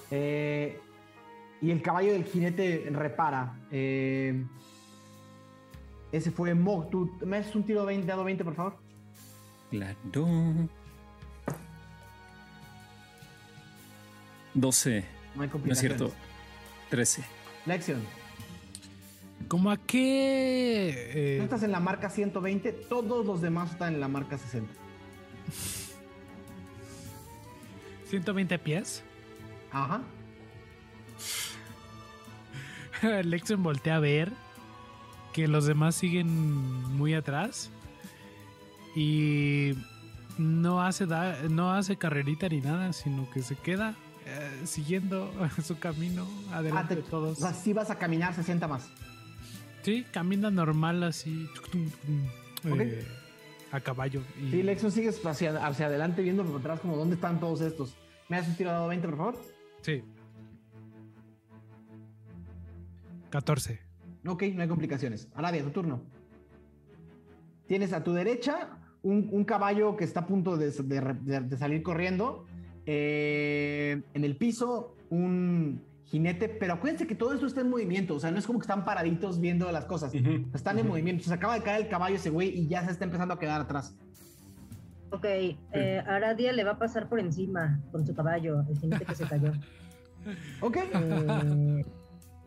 Eh, 0.10 0.80
y 1.62 1.72
el 1.72 1.82
caballo 1.82 2.14
del 2.14 2.24
jinete 2.24 2.88
repara. 2.92 3.60
Eh, 3.72 4.46
ese 6.12 6.32
fue 6.32 6.54
Mog. 6.54 6.90
¿Tú 6.90 7.12
me 7.26 7.38
haces 7.38 7.56
un 7.56 7.64
tiro 7.64 7.82
de 7.82 7.88
20, 7.88 8.08
dado 8.08 8.24
20, 8.24 8.44
por 8.44 8.56
favor? 8.56 8.78
Claro. 9.70 9.98
12. 14.54 15.06
No 15.36 15.42
hay 15.44 15.50
No 15.50 15.74
es 15.74 15.80
cierto. 15.80 16.12
13. 16.90 17.35
Lección. 17.66 18.02
¿Cómo 19.48 19.70
a 19.72 19.78
qué? 19.78 20.90
eh, 20.90 21.38
Tú 21.40 21.44
estás 21.44 21.64
en 21.64 21.72
la 21.72 21.80
marca 21.80 22.10
120, 22.10 22.72
todos 22.72 23.26
los 23.26 23.42
demás 23.42 23.72
están 23.72 23.94
en 23.96 24.00
la 24.00 24.08
marca 24.08 24.38
60. 24.38 24.72
120 28.10 28.60
pies. 28.60 29.04
Ajá. 29.72 30.02
Lexon 33.24 33.62
voltea 33.62 33.98
a 33.98 34.00
ver 34.00 34.32
que 35.34 35.48
los 35.48 35.66
demás 35.66 35.96
siguen 35.96 36.28
muy 36.96 37.14
atrás 37.14 37.70
y 38.96 39.74
no 40.38 40.82
hace 40.82 41.06
da- 41.06 41.38
no 41.50 41.74
hace 41.74 41.98
carrerita 41.98 42.48
ni 42.48 42.62
nada, 42.62 42.94
sino 42.94 43.30
que 43.32 43.42
se 43.42 43.56
queda 43.56 43.96
eh, 44.26 44.62
siguiendo 44.66 45.32
su 45.64 45.78
camino 45.80 46.28
Ah, 46.52 46.58
adelante 46.58 46.96
te- 46.96 47.02
de 47.02 47.08
todos. 47.08 47.38
O 47.38 47.42
sea, 47.42 47.54
sí 47.54 47.74
vas 47.74 47.90
a 47.90 47.98
caminar 47.98 48.34
60 48.34 48.68
más. 48.68 48.90
Sí, 49.84 50.06
camina 50.12 50.50
normal 50.50 51.04
así 51.04 51.48
eh, 52.64 53.06
a 53.72 53.80
caballo. 53.80 54.22
Y 54.42 54.50
Sí, 54.52 54.64
Lexion 54.64 54.92
sigues 54.92 55.24
hacia, 55.26 55.66
hacia 55.66 55.86
adelante 55.86 56.22
viendo 56.24 56.44
por 56.44 56.60
atrás 56.60 56.80
como 56.80 56.98
dónde 56.98 57.16
están 57.16 57.40
todos 57.40 57.62
estos. 57.62 57.96
¿Me 58.30 58.38
das 58.38 58.48
un 58.48 58.56
tiro 58.56 58.72
de 58.72 58.76
dado 58.78 58.88
20, 58.88 59.08
por 59.08 59.18
favor? 59.18 59.42
Sí. 59.82 60.04
14. 63.30 63.80
Ok, 64.28 64.44
no 64.56 64.62
hay 64.64 64.68
complicaciones. 64.68 65.28
Arabia, 65.36 65.64
tu 65.64 65.70
turno. 65.70 66.02
Tienes 67.68 67.94
a 67.94 68.04
tu 68.04 68.14
derecha 68.14 68.80
un, 69.04 69.30
un 69.32 69.44
caballo 69.44 69.96
que 69.98 70.04
está 70.04 70.22
a 70.22 70.26
punto 70.26 70.58
de, 70.58 70.72
de- 70.72 71.14
de- 71.22 71.42
de 71.42 71.58
salir 71.58 71.84
corriendo. 71.84 72.48
Eh, 72.86 74.02
en 74.14 74.24
el 74.24 74.38
piso, 74.38 74.95
un 75.10 75.82
jinete. 76.06 76.49
Pero 76.49 76.74
acuérdense 76.74 77.07
que 77.07 77.16
todo 77.16 77.34
esto 77.34 77.48
está 77.48 77.62
en 77.62 77.70
movimiento. 77.70 78.16
O 78.16 78.20
sea, 78.20 78.32
no 78.32 78.38
es 78.38 78.45
como 78.45 78.60
que 78.60 78.64
están 78.64 78.86
paraditos 78.86 79.40
viendo 79.40 79.72
las 79.72 79.86
cosas. 79.86 80.14
Están 80.53 80.80
en 80.80 80.88
movimiento. 80.88 81.24
Se 81.24 81.34
acaba 81.34 81.56
de 81.56 81.64
caer 81.64 81.84
el 81.84 81.90
caballo 81.90 82.16
ese 82.16 82.30
güey 82.30 82.49
y 82.49 82.68
ya 82.68 82.84
se 82.86 82.91
está 82.91 83.06
empezando 83.06 83.34
a 83.34 83.40
quedar 83.40 83.62
atrás. 83.62 83.95
Ok, 85.12 85.26
eh, 85.26 86.03
Aradia 86.06 86.52
le 86.52 86.64
va 86.64 86.72
a 86.72 86.78
pasar 86.78 87.07
por 87.07 87.20
encima 87.20 87.80
con 87.91 88.06
su 88.06 88.14
caballo, 88.14 88.64
el 88.68 88.78
jinete 88.78 89.06
que 89.06 89.16
se 89.16 89.26
cayó. 89.26 89.52
Ok. 90.62 90.78
Eh, 90.78 91.86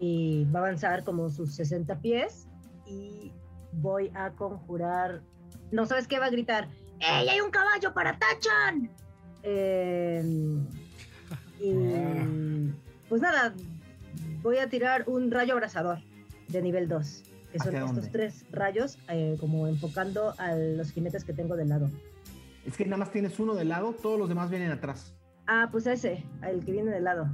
y 0.01 0.45
va 0.47 0.59
a 0.59 0.63
avanzar 0.65 1.05
como 1.05 1.29
sus 1.31 1.55
60 1.55 2.01
pies 2.01 2.49
y 2.87 3.33
voy 3.73 4.11
a 4.15 4.31
conjurar. 4.33 5.23
No 5.71 5.87
sabes 5.87 6.09
qué 6.09 6.19
va 6.19 6.27
a 6.27 6.31
gritar. 6.31 6.69
¡Ey, 6.99 7.29
hay 7.29 7.41
un 7.41 7.51
caballo 7.51 7.95
para 7.95 8.19
Tachan! 8.19 8.91
Eh, 9.43 10.23
y 11.61 11.73
pues 13.09 13.21
nada, 13.23 13.55
voy 14.43 14.59
a 14.59 14.69
tirar 14.69 15.05
un 15.09 15.31
rayo 15.31 15.55
abrasador 15.55 15.99
de 16.49 16.63
nivel 16.63 16.89
2. 16.89 17.23
Que 17.53 17.59
son 17.59 17.69
¿Hacia 17.69 17.79
estos 17.81 17.95
dónde? 17.97 18.11
tres 18.11 18.45
rayos, 18.51 18.99
eh, 19.09 19.37
como 19.41 19.67
enfocando 19.69 20.35
a 20.39 20.55
los 20.55 20.93
jinetes 20.93 21.25
que 21.25 21.33
tengo 21.33 21.57
del 21.57 21.71
lado. 21.71 21.89
Es 22.67 22.77
que 22.77 22.85
nada 22.85 22.99
más 22.99 23.11
tienes 23.11 23.39
uno 23.41 23.55
de 23.55 23.65
lado, 23.65 23.95
todos 23.95 24.19
los 24.19 24.29
demás 24.29 24.51
vienen 24.51 24.71
atrás. 24.71 25.15
Ah, 25.47 25.69
pues 25.73 25.87
ese, 25.87 26.25
el 26.43 26.63
que 26.63 26.73
viene 26.73 26.91
del 26.91 27.05
lado. 27.05 27.27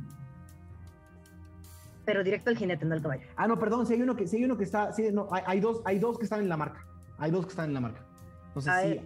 Pero 2.05 2.23
directo 2.23 2.51
al 2.51 2.57
jinete, 2.57 2.85
no 2.85 2.95
al 2.95 3.03
caballo. 3.03 3.23
Ah, 3.35 3.49
no, 3.49 3.59
perdón, 3.59 3.87
si 3.87 3.95
hay 3.95 4.03
uno 4.03 4.15
que, 4.15 4.29
si 4.29 4.37
hay 4.37 4.45
uno 4.45 4.57
que 4.57 4.63
está, 4.65 4.93
sí, 4.93 5.09
no, 5.13 5.27
hay, 5.33 5.43
hay 5.47 5.61
dos, 5.61 5.81
hay 5.85 5.99
dos 5.99 6.17
que 6.19 6.25
están 6.25 6.41
en 6.41 6.49
la 6.49 6.57
marca. 6.57 6.87
Hay 7.19 7.31
dos 7.33 7.47
que 7.47 7.51
están 7.51 7.67
en 7.71 7.75
la 7.75 7.81
marca. 7.81 8.05
Entonces 8.49 8.73
Ah, 8.73 8.83
sí. 8.83 9.01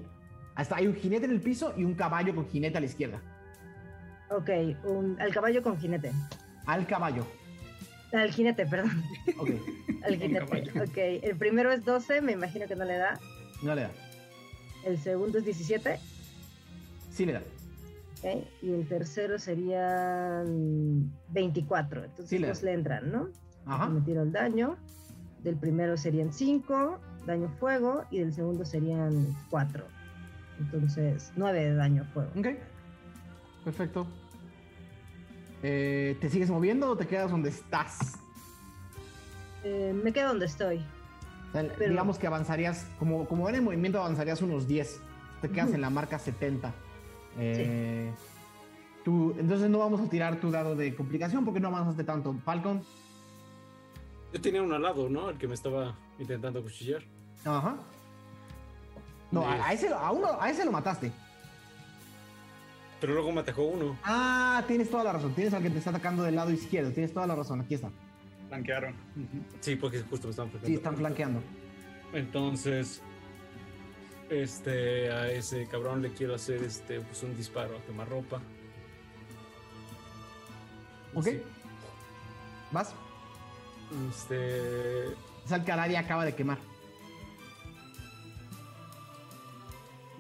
Hasta 0.59 0.75
hay 0.77 0.89
un 0.89 0.95
jinete 0.97 1.25
en 1.25 1.31
el 1.31 1.41
piso 1.41 1.73
y 1.77 1.85
un 1.85 1.95
caballo 1.95 2.35
con 2.35 2.49
jinete 2.49 2.77
a 2.79 2.81
la 2.81 2.87
izquierda. 2.87 3.21
Ok, 4.29 4.51
un, 4.85 5.17
al 5.21 5.33
caballo 5.33 5.63
con 5.63 5.79
jinete. 5.79 6.11
Al 6.67 6.85
caballo. 6.85 7.25
Al 8.13 8.33
jinete, 8.33 8.67
perdón. 8.67 8.91
Ok, 9.39 9.51
Al 10.05 10.17
jinete. 10.17 10.81
Ok, 10.81 10.97
el 11.23 11.37
primero 11.37 11.71
es 11.71 11.85
12, 11.85 12.23
me 12.23 12.33
imagino 12.33 12.67
que 12.67 12.75
no 12.75 12.85
le 12.85 12.97
da. 12.97 13.21
no 13.63 13.73
le 13.77 13.83
da. 13.83 13.91
El 14.85 14.99
segundo 14.99 15.39
es 15.39 15.45
17. 15.45 15.97
Sí 17.13 17.25
le 17.25 17.35
da. 17.35 17.43
ok, 18.25 18.45
Y 18.61 18.73
el 18.73 18.89
tercero 18.89 19.39
serían 19.39 21.13
24. 21.29 22.03
Entonces 22.05 22.29
Sí 22.31 22.39
le 22.41 22.49
da. 22.49 22.53
dos 22.53 22.63
le 22.65 22.73
entran, 22.73 23.13
¿no? 23.13 23.29
Ajá. 23.65 23.89
Me 23.89 24.01
tiro 24.01 24.23
el 24.25 24.33
daño. 24.33 24.77
Del 25.45 25.55
primero 25.57 25.97
serían 25.97 26.33
5, 26.33 26.99
daño 27.27 27.49
fuego. 27.61 28.05
Y 28.11 28.19
del 28.19 28.33
segundo 28.35 28.65
serían 28.65 29.37
4. 29.51 29.87
Entonces, 30.59 31.33
9 31.37 31.65
de 31.65 31.75
daño 31.75 32.05
fuego. 32.13 32.31
Ok. 32.37 32.49
Perfecto. 33.65 34.07
Eh, 35.63 36.17
¿Te 36.21 36.31
sigues 36.31 36.51
moviendo 36.51 36.91
o 36.91 36.97
te 36.97 37.07
quedas 37.07 37.31
donde 37.31 37.51
estás? 37.51 38.19
Eh, 39.65 39.93
me 40.03 40.13
quedo 40.13 40.29
donde 40.29 40.47
estoy. 40.47 40.79
O 41.49 41.53
sea, 41.53 41.67
Pero- 41.77 41.91
Digamos 41.91 42.19
que 42.19 42.27
avanzarías, 42.27 42.87
como, 42.99 43.27
como 43.27 43.49
era 43.49 43.59
en 43.59 43.65
movimiento, 43.65 43.99
avanzarías 43.99 44.41
unos 44.43 44.67
10. 44.69 45.01
Te 45.41 45.49
quedas 45.51 45.73
en 45.73 45.81
la 45.81 45.91
marca 45.91 46.19
70. 46.19 46.73
Eh, 47.39 48.11
tú, 49.05 49.35
entonces 49.39 49.71
no 49.71 49.79
vamos 49.79 50.01
a 50.01 50.09
tirar 50.11 50.41
tu 50.41 50.51
dado 50.51 50.75
de 50.77 50.95
complicación 50.95 51.45
porque 51.45 51.61
no 51.61 51.69
avanzaste 51.69 52.05
tanto. 52.05 52.35
Falcon. 52.45 52.83
Yo 54.33 54.41
tenía 54.41 54.63
uno 54.63 54.75
al 54.75 54.83
lado, 54.83 55.09
¿no? 55.09 55.31
El 55.31 55.39
que 55.39 55.49
me 55.49 55.55
estaba 55.55 55.97
intentando 56.19 56.63
cuchillar. 56.63 57.03
Ajá. 57.45 57.77
No, 59.31 59.47
a, 59.47 59.67
a 59.67 59.73
ese, 59.73 59.89
lo- 59.91 59.99
a 59.99 60.11
uno, 60.13 60.41
a 60.41 60.51
ese 60.51 60.65
lo 60.65 60.73
mataste. 60.73 61.13
Pero 63.01 63.15
luego 63.15 63.31
me 63.33 63.41
atacó 63.43 63.63
uno. 63.63 63.97
Ah, 64.03 64.63
tienes 64.67 64.91
toda 64.91 65.05
la 65.05 65.13
razón. 65.13 65.33
Tienes 65.35 65.55
al 65.55 65.63
que 65.63 65.71
te 65.71 65.79
está 65.79 65.91
atacando 65.91 66.23
del 66.25 66.35
lado 66.35 66.51
izquierdo. 66.51 66.91
Tienes 66.91 67.13
toda 67.13 67.27
la 67.27 67.37
razón. 67.37 67.61
Aquí 67.61 67.75
está. 67.75 67.91
Flanquearon. 68.49 68.95
Sí, 69.61 69.77
porque 69.77 70.03
justo 70.03 70.27
me 70.27 70.31
estaban 70.31 70.51
Sí, 70.65 70.75
están 70.75 70.97
flanqueando. 70.97 71.41
Entonces, 72.13 73.01
este, 74.31 75.13
a 75.13 75.31
ese 75.31 75.69
cabrón 75.69 76.03
le 76.03 76.13
quiero 76.13 76.35
hacer 76.35 76.63
este, 76.65 77.01
pues 77.01 77.23
un 77.23 77.37
disparo 77.37 77.77
a 77.77 77.83
quemarropa. 77.83 78.41
¿Ok? 81.15 81.25
Sí. 81.25 81.43
¿Vas? 82.73 82.95
Este, 84.11 85.09
Es 85.45 85.53
al 85.53 85.65
que 85.65 85.73
Aradia 85.73 86.01
acaba 86.01 86.25
de 86.25 86.35
quemar. 86.35 86.59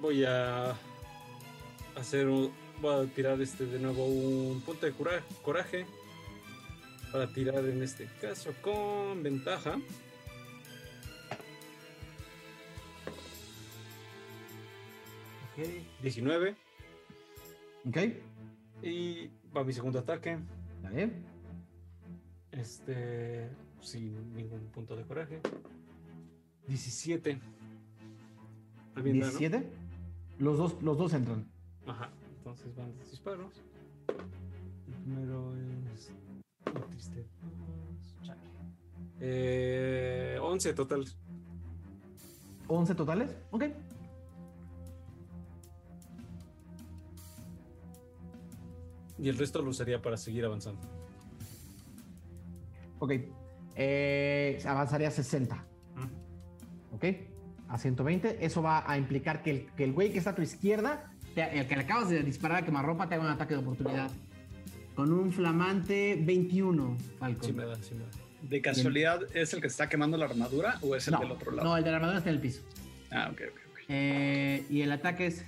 Voy 0.00 0.24
a 0.24 0.76
hacer 1.96 2.28
un, 2.28 2.52
voy 2.80 3.06
a 3.06 3.10
tirar 3.14 3.40
este 3.40 3.66
de 3.66 3.78
nuevo 3.78 4.04
un 4.06 4.60
punto 4.62 4.86
de 4.86 4.92
cura- 4.92 5.24
coraje 5.42 5.86
para 7.12 7.26
tirar 7.32 7.64
en 7.66 7.82
este 7.82 8.08
caso 8.20 8.52
con 8.62 9.22
ventaja. 9.22 9.78
Ok, 15.52 15.68
19 16.02 16.56
¿Ok? 17.88 17.96
y 18.82 19.30
va 19.56 19.64
mi 19.64 19.72
segundo 19.72 19.98
ataque. 19.98 20.38
Dale. 20.82 21.10
Este, 22.52 23.48
sin 23.80 24.34
ningún 24.34 24.68
punto 24.68 24.94
de 24.96 25.04
coraje. 25.04 25.40
17. 26.68 27.30
Está 28.90 29.00
bien, 29.00 29.18
¿no? 29.20 29.26
17. 30.38 30.44
Los 30.44 30.58
dos, 30.58 30.82
los 30.82 30.98
dos 30.98 31.12
entran. 31.12 31.50
Ajá, 31.86 32.10
entonces 32.38 32.74
van 32.76 32.96
dos 32.96 33.10
disparos. 33.10 33.52
El 34.08 34.94
primero 34.94 35.54
es. 35.94 36.10
oh, 36.66 36.80
triste. 36.90 37.26
Eh, 39.20 40.38
11 40.40 40.74
total. 40.74 41.04
11 42.68 42.94
totales. 42.94 43.36
Ok. 43.50 43.64
Y 49.18 49.28
el 49.28 49.36
resto 49.36 49.60
lo 49.62 49.70
usaría 49.70 50.00
para 50.00 50.16
seguir 50.16 50.44
avanzando. 50.44 50.80
Ok. 53.00 53.12
Eh, 53.74 54.60
avanzaría 54.64 55.08
a 55.08 55.10
60. 55.10 55.56
Mm. 55.56 56.94
Ok. 56.94 57.04
A 57.68 57.78
120. 57.78 58.44
Eso 58.44 58.62
va 58.62 58.84
a 58.90 58.96
implicar 58.98 59.42
que 59.42 59.50
el, 59.50 59.66
que 59.76 59.84
el 59.84 59.92
güey 59.92 60.10
que 60.12 60.18
está 60.18 60.30
a 60.30 60.34
tu 60.34 60.42
izquierda, 60.42 61.10
te- 61.34 61.58
el 61.60 61.66
que 61.66 61.76
le 61.76 61.82
acabas 61.82 62.08
de 62.08 62.22
disparar 62.22 62.62
a 62.62 62.64
quemarropa, 62.64 63.08
te 63.08 63.14
haga 63.14 63.24
un 63.24 63.30
ataque 63.30 63.54
de 63.54 63.60
oportunidad. 63.60 64.10
Con 64.94 65.12
un 65.12 65.32
flamante 65.32 66.18
21, 66.20 66.96
Falcon. 67.18 67.44
Sí 67.44 67.52
me 67.52 67.64
da, 67.64 67.76
sí 67.76 67.94
me 67.94 68.00
da. 68.04 68.10
¿De 68.42 68.60
casualidad 68.62 69.20
es 69.34 69.52
el 69.52 69.60
que 69.60 69.66
está 69.66 69.88
quemando 69.88 70.16
la 70.16 70.24
armadura 70.26 70.78
o 70.82 70.94
es 70.96 71.06
el 71.08 71.14
no, 71.14 71.20
del 71.20 71.32
otro 71.32 71.50
lado? 71.52 71.68
no, 71.68 71.76
el 71.76 71.84
de 71.84 71.90
la 71.90 71.96
armadura 71.96 72.18
está 72.18 72.30
en 72.30 72.36
el 72.36 72.40
piso. 72.42 72.62
Ah, 73.10 73.28
ok, 73.32 73.40
ok, 73.50 73.58
ok. 73.72 73.78
Eh, 73.88 74.64
y 74.70 74.80
el 74.82 74.92
ataque 74.92 75.26
es 75.26 75.44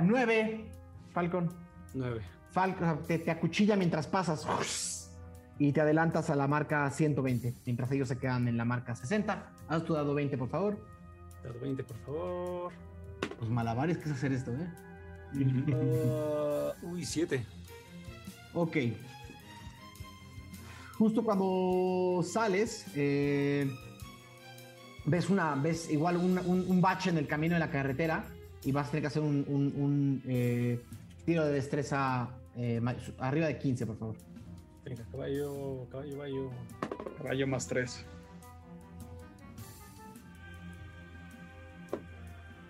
9, 0.00 0.64
Falcon. 1.12 1.50
9. 1.94 2.20
Falcon 2.50 3.00
te, 3.06 3.18
te 3.18 3.30
acuchilla 3.30 3.76
mientras 3.76 4.06
pasas 4.06 5.10
y 5.58 5.72
te 5.72 5.80
adelantas 5.80 6.30
a 6.30 6.36
la 6.36 6.46
marca 6.48 6.88
120, 6.90 7.54
mientras 7.66 7.90
ellos 7.92 8.08
se 8.08 8.18
quedan 8.18 8.48
en 8.48 8.56
la 8.56 8.64
marca 8.64 8.94
60. 8.94 9.52
Haz 9.68 9.84
tu 9.84 9.94
dado 9.94 10.14
20, 10.14 10.36
por 10.36 10.48
favor. 10.48 10.84
Dado 11.44 11.60
20, 11.60 11.84
por 11.84 11.96
favor. 11.98 12.72
Los 13.40 13.50
malabares 13.50 13.98
que 13.98 14.04
es 14.04 14.10
hacer 14.12 14.32
esto, 14.32 14.52
¿eh? 14.52 14.66
Ah, 15.72 16.72
uy, 16.82 17.04
7. 17.04 17.44
Ok. 18.54 18.76
justo 20.96 21.24
cuando 21.24 22.22
sales, 22.22 22.86
eh, 22.94 23.68
ves 25.06 25.28
una, 25.28 25.56
ves 25.56 25.90
igual 25.90 26.16
un, 26.16 26.38
un- 26.38 26.64
un 26.68 26.80
bache 26.80 27.10
en 27.10 27.18
el 27.18 27.26
camino 27.26 27.54
de 27.54 27.60
la 27.60 27.68
carretera 27.70 28.26
y 28.62 28.70
vas 28.70 28.86
a 28.86 28.90
tener 28.92 29.02
que 29.02 29.06
hacer 29.08 29.22
un, 29.22 29.44
un- 29.48 29.72
un, 29.76 30.22
eh, 30.26 30.80
tiro 31.26 31.44
de 31.44 31.52
destreza 31.52 32.28
eh, 32.56 32.80
arriba 33.18 33.48
de 33.48 33.58
15, 33.58 33.86
por 33.86 33.98
favor. 33.98 34.16
Venga, 34.84 35.02
caballo, 35.10 35.86
caballo, 35.90 36.12
caballo. 36.12 36.50
Rayo 37.24 37.46
más 37.48 37.66
tres. 37.66 38.06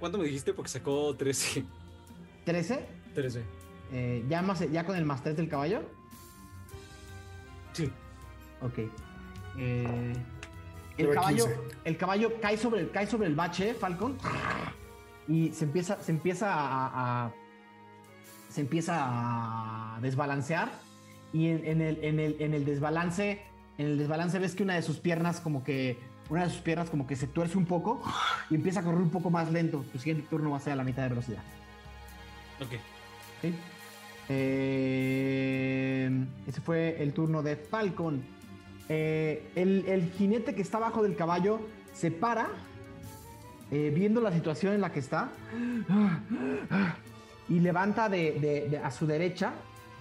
¿Cuánto 0.04 0.18
me 0.18 0.24
dijiste? 0.26 0.52
Porque 0.52 0.68
sacó 0.70 1.16
13. 1.16 1.64
13, 2.44 2.86
13. 3.14 3.42
eh, 3.90 4.22
ya, 4.28 4.42
más, 4.42 4.60
ya 4.70 4.84
con 4.84 4.96
el 4.96 5.06
más 5.06 5.22
3 5.22 5.34
del 5.34 5.48
caballo. 5.48 5.80
Sí. 7.72 7.90
Ok. 8.60 8.80
Eh, 9.56 10.12
el, 10.98 11.08
caballo, 11.08 11.46
15. 11.46 11.60
el 11.86 11.96
caballo 11.96 12.32
cae 12.42 12.58
sobre, 12.58 12.82
el- 12.82 12.90
cae 12.90 13.06
sobre 13.06 13.28
el 13.28 13.34
bache, 13.34 13.72
Falcon, 13.72 14.18
y 15.26 15.52
se 15.52 15.64
empieza, 15.64 15.96
se 16.02 16.12
empieza 16.12 16.52
a, 16.52 17.24
a- 17.24 17.32
se 18.50 18.60
empieza 18.60 18.98
a 19.00 19.98
desbalancear. 20.02 20.70
Y 21.32 21.48
en, 21.48 21.64
en 21.66 21.80
el, 21.80 22.04
en, 22.04 22.20
el, 22.20 22.36
en 22.40 22.52
el 22.52 22.66
desbalance, 22.66 23.40
en 23.78 23.86
el 23.86 23.96
desbalance 23.96 24.38
ves 24.38 24.54
que 24.54 24.64
una 24.64 24.74
de 24.74 24.82
sus 24.82 24.98
piernas 24.98 25.40
como 25.40 25.64
que 25.64 25.96
una 26.30 26.44
de 26.44 26.50
sus 26.50 26.60
piernas 26.60 26.90
como 26.90 27.06
que 27.06 27.16
se 27.16 27.26
tuerce 27.26 27.58
un 27.58 27.66
poco 27.66 28.02
y 28.50 28.54
empieza 28.54 28.80
a 28.80 28.82
correr 28.82 29.00
un 29.00 29.10
poco 29.10 29.30
más 29.30 29.50
lento. 29.52 29.84
Tu 29.92 29.98
siguiente 29.98 30.26
turno 30.28 30.50
va 30.50 30.56
a 30.56 30.60
ser 30.60 30.72
a 30.72 30.76
la 30.76 30.84
mitad 30.84 31.02
de 31.02 31.08
velocidad. 31.10 31.42
Ok. 32.60 32.72
¿ok? 33.42 33.54
Eh, 34.28 36.10
ese 36.46 36.60
fue 36.60 37.02
el 37.02 37.12
turno 37.12 37.42
de 37.42 37.56
Falcon. 37.56 38.22
Eh, 38.88 39.50
el, 39.54 39.84
el 39.86 40.10
jinete 40.12 40.54
que 40.54 40.62
está 40.62 40.76
abajo 40.78 41.02
del 41.02 41.16
caballo 41.16 41.60
se 41.94 42.10
para, 42.10 42.48
eh, 43.70 43.92
viendo 43.94 44.20
la 44.20 44.32
situación 44.32 44.74
en 44.74 44.80
la 44.80 44.92
que 44.92 45.00
está, 45.00 45.30
y 47.48 47.60
levanta 47.60 48.08
de, 48.08 48.32
de- 48.32 48.68
de- 48.70 48.78
a 48.78 48.90
su 48.90 49.06
derecha, 49.06 49.52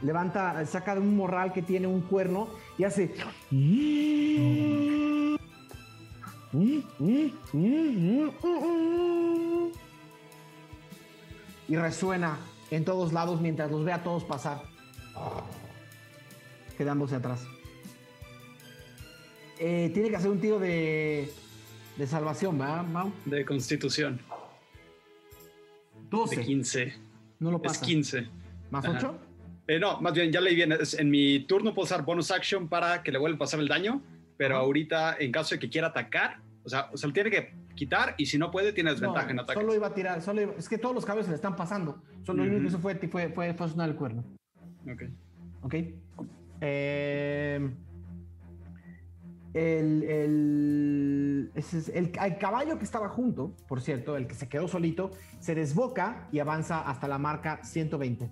levanta, 0.02 0.66
saca 0.66 0.95
de 0.95 1.02
un 1.02 1.16
morral 1.16 1.54
que 1.54 1.62
tiene 1.62 1.88
un 1.88 2.02
cuerno 2.02 2.48
y 2.78 2.84
hace. 2.84 3.14
Y 11.68 11.76
resuena 11.76 12.38
en 12.72 12.86
todos 12.86 13.14
lados 13.14 13.40
mientras 13.42 13.72
los 13.72 13.84
ve 13.86 13.94
a 13.94 14.04
todos 14.04 14.24
pasar, 14.24 14.64
quedándose 16.78 17.16
atrás. 17.16 17.46
Eh, 19.60 19.92
tiene 19.94 20.10
que 20.10 20.16
hacer 20.18 20.30
un 20.30 20.42
tiro 20.42 20.60
de, 20.60 21.32
de 21.98 22.08
salvación, 22.08 22.58
¿verdad, 22.58 22.84
Mau? 22.84 23.12
De 23.26 23.46
constitución. 23.46 24.20
12. 26.10 26.36
De 26.36 26.44
15. 26.44 26.94
No 27.40 27.52
lo 27.52 27.58
Es 27.58 27.64
pasa. 27.64 27.86
15. 27.86 28.28
¿Más 28.72 28.86
Ajá. 28.86 28.98
8? 28.98 29.18
Eh, 29.68 29.80
no, 29.80 30.02
más 30.02 30.14
bien, 30.14 30.32
ya 30.32 30.42
leí 30.42 30.56
bien. 30.56 30.74
es- 30.74 30.96
En 30.96 31.10
mi 31.10 31.40
turno 31.46 31.74
puedo 31.74 31.86
usar 31.86 32.04
bonus 32.04 32.30
action 32.32 32.68
para 32.68 33.02
que 33.02 33.12
le 33.12 33.18
vuelva 33.20 33.36
a 33.38 33.40
pasar 33.40 33.60
el 33.62 33.68
daño, 33.68 34.02
pero 34.48 34.57
ahorita, 34.57 35.15
en 35.20 35.32
caso 35.32 35.56
de 35.56 35.60
que 35.60 35.70
quiera 35.70 35.88
atacar, 35.88 36.41
o 36.65 36.70
sea, 36.70 36.90
se 36.94 37.07
lo 37.07 37.14
tiene 37.14 37.30
que 37.32 37.53
quitar 37.76 38.14
y 38.18 38.26
si 38.26 38.38
no 38.38 38.52
puede, 38.52 38.74
tiene 38.74 38.91
desventaja 38.91 39.32
en 39.32 39.40
ataque. 39.40 39.60
solo 39.60 39.74
iba 39.74 39.88
a 39.88 39.94
tirar, 39.94 40.22
solo 40.22 40.41
iba- 40.41 40.53
es 40.57 40.68
que 40.68 40.78
todos 40.78 40.94
los 40.94 41.06
caballos 41.06 41.26
se 41.26 41.32
le 41.32 41.36
están 41.36 41.56
pasando. 41.56 42.02
Solo 42.24 42.44
que 42.44 42.49
Ujú. 42.57 42.68
hizo 42.68 42.80
fue, 42.80 42.95
fue, 42.95 43.30
fue, 43.30 43.53
fue 43.53 43.70
sonar 43.70 43.90
el 43.90 43.95
cuerno. 43.95 44.24
Ok. 44.91 45.03
¿Ok? 45.61 45.76
Eh, 46.61 47.70
el, 49.53 50.03
el, 50.03 51.52
el, 51.56 52.11
el 52.22 52.38
caballo 52.38 52.78
que 52.78 52.84
estaba 52.84 53.07
junto, 53.10 53.56
por 53.68 53.82
cierto, 53.82 54.18
el 54.18 54.28
que 54.28 54.34
se 54.36 54.49
quedó 54.49 54.68
solito, 54.68 55.11
se 55.40 55.56
desboca 55.56 56.28
y 56.32 56.40
avanza 56.40 56.82
hasta 56.82 57.07
la 57.07 57.18
marca 57.18 57.64
120. 57.64 58.30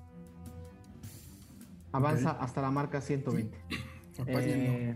Avanza 1.93 2.31
hasta 2.31 2.61
la 2.61 2.71
marca 2.71 3.01
120. 3.01 3.57
Apáñenlo. 4.19 4.71
Eh, 4.71 4.95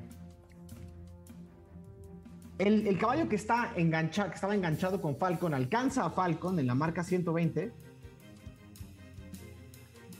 el, 2.57 2.97
caballo 2.97 3.27
que, 3.27 3.35
está 3.35 3.73
que 3.75 3.81
estaba 4.33 4.55
enganchado 4.55 5.01
con 5.01 5.17
Falcon 5.17 5.53
alcanza 5.53 6.05
a 6.05 6.09
Falcon 6.09 6.57
en 6.59 6.67
la 6.67 6.75
marca 6.75 7.03
120. 7.03 7.71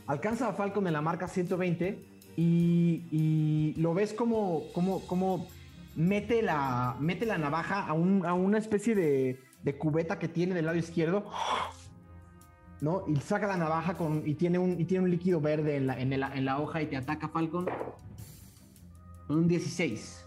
Alcanza 0.08 0.50
a 0.50 0.54
Falcon 0.54 0.86
en 0.88 0.94
la 0.94 1.02
marca 1.02 1.28
120 1.28 2.00
y, 2.38 3.74
lo 3.78 3.94
ves 3.94 4.14
como, 4.14 4.64
como, 4.74 5.00
como 5.08 5.48
mete, 5.96 6.42
la, 6.42 6.96
mete 7.00 7.26
la 7.26 7.38
navaja 7.38 7.88
a, 7.88 7.94
un- 7.94 8.26
a 8.26 8.34
una 8.34 8.58
especie 8.58 8.94
de, 8.96 9.40
cubeta 9.80 10.20
que 10.20 10.28
tiene 10.28 10.54
del 10.54 10.66
lado 10.66 10.78
izquierdo. 10.78 11.30
¿No? 12.82 13.06
Y 13.08 13.16
saca 13.22 13.48
la 13.48 13.56
navaja 13.58 13.96
con, 13.96 14.28
y, 14.28 14.36
tiene 14.36 14.60
un, 14.60 14.80
y 14.80 14.84
tiene 14.86 15.06
un 15.06 15.10
líquido 15.10 15.40
verde 15.40 15.78
en 15.78 15.88
la, 15.88 16.00
en, 16.00 16.12
el- 16.12 16.22
en 16.24 16.46
la 16.46 16.60
hoja 16.60 16.82
y 16.82 16.88
te 16.88 16.98
ataca 16.98 17.30
Falcon 17.30 17.66
con 19.28 19.38
un 19.38 19.48
16. 19.48 20.25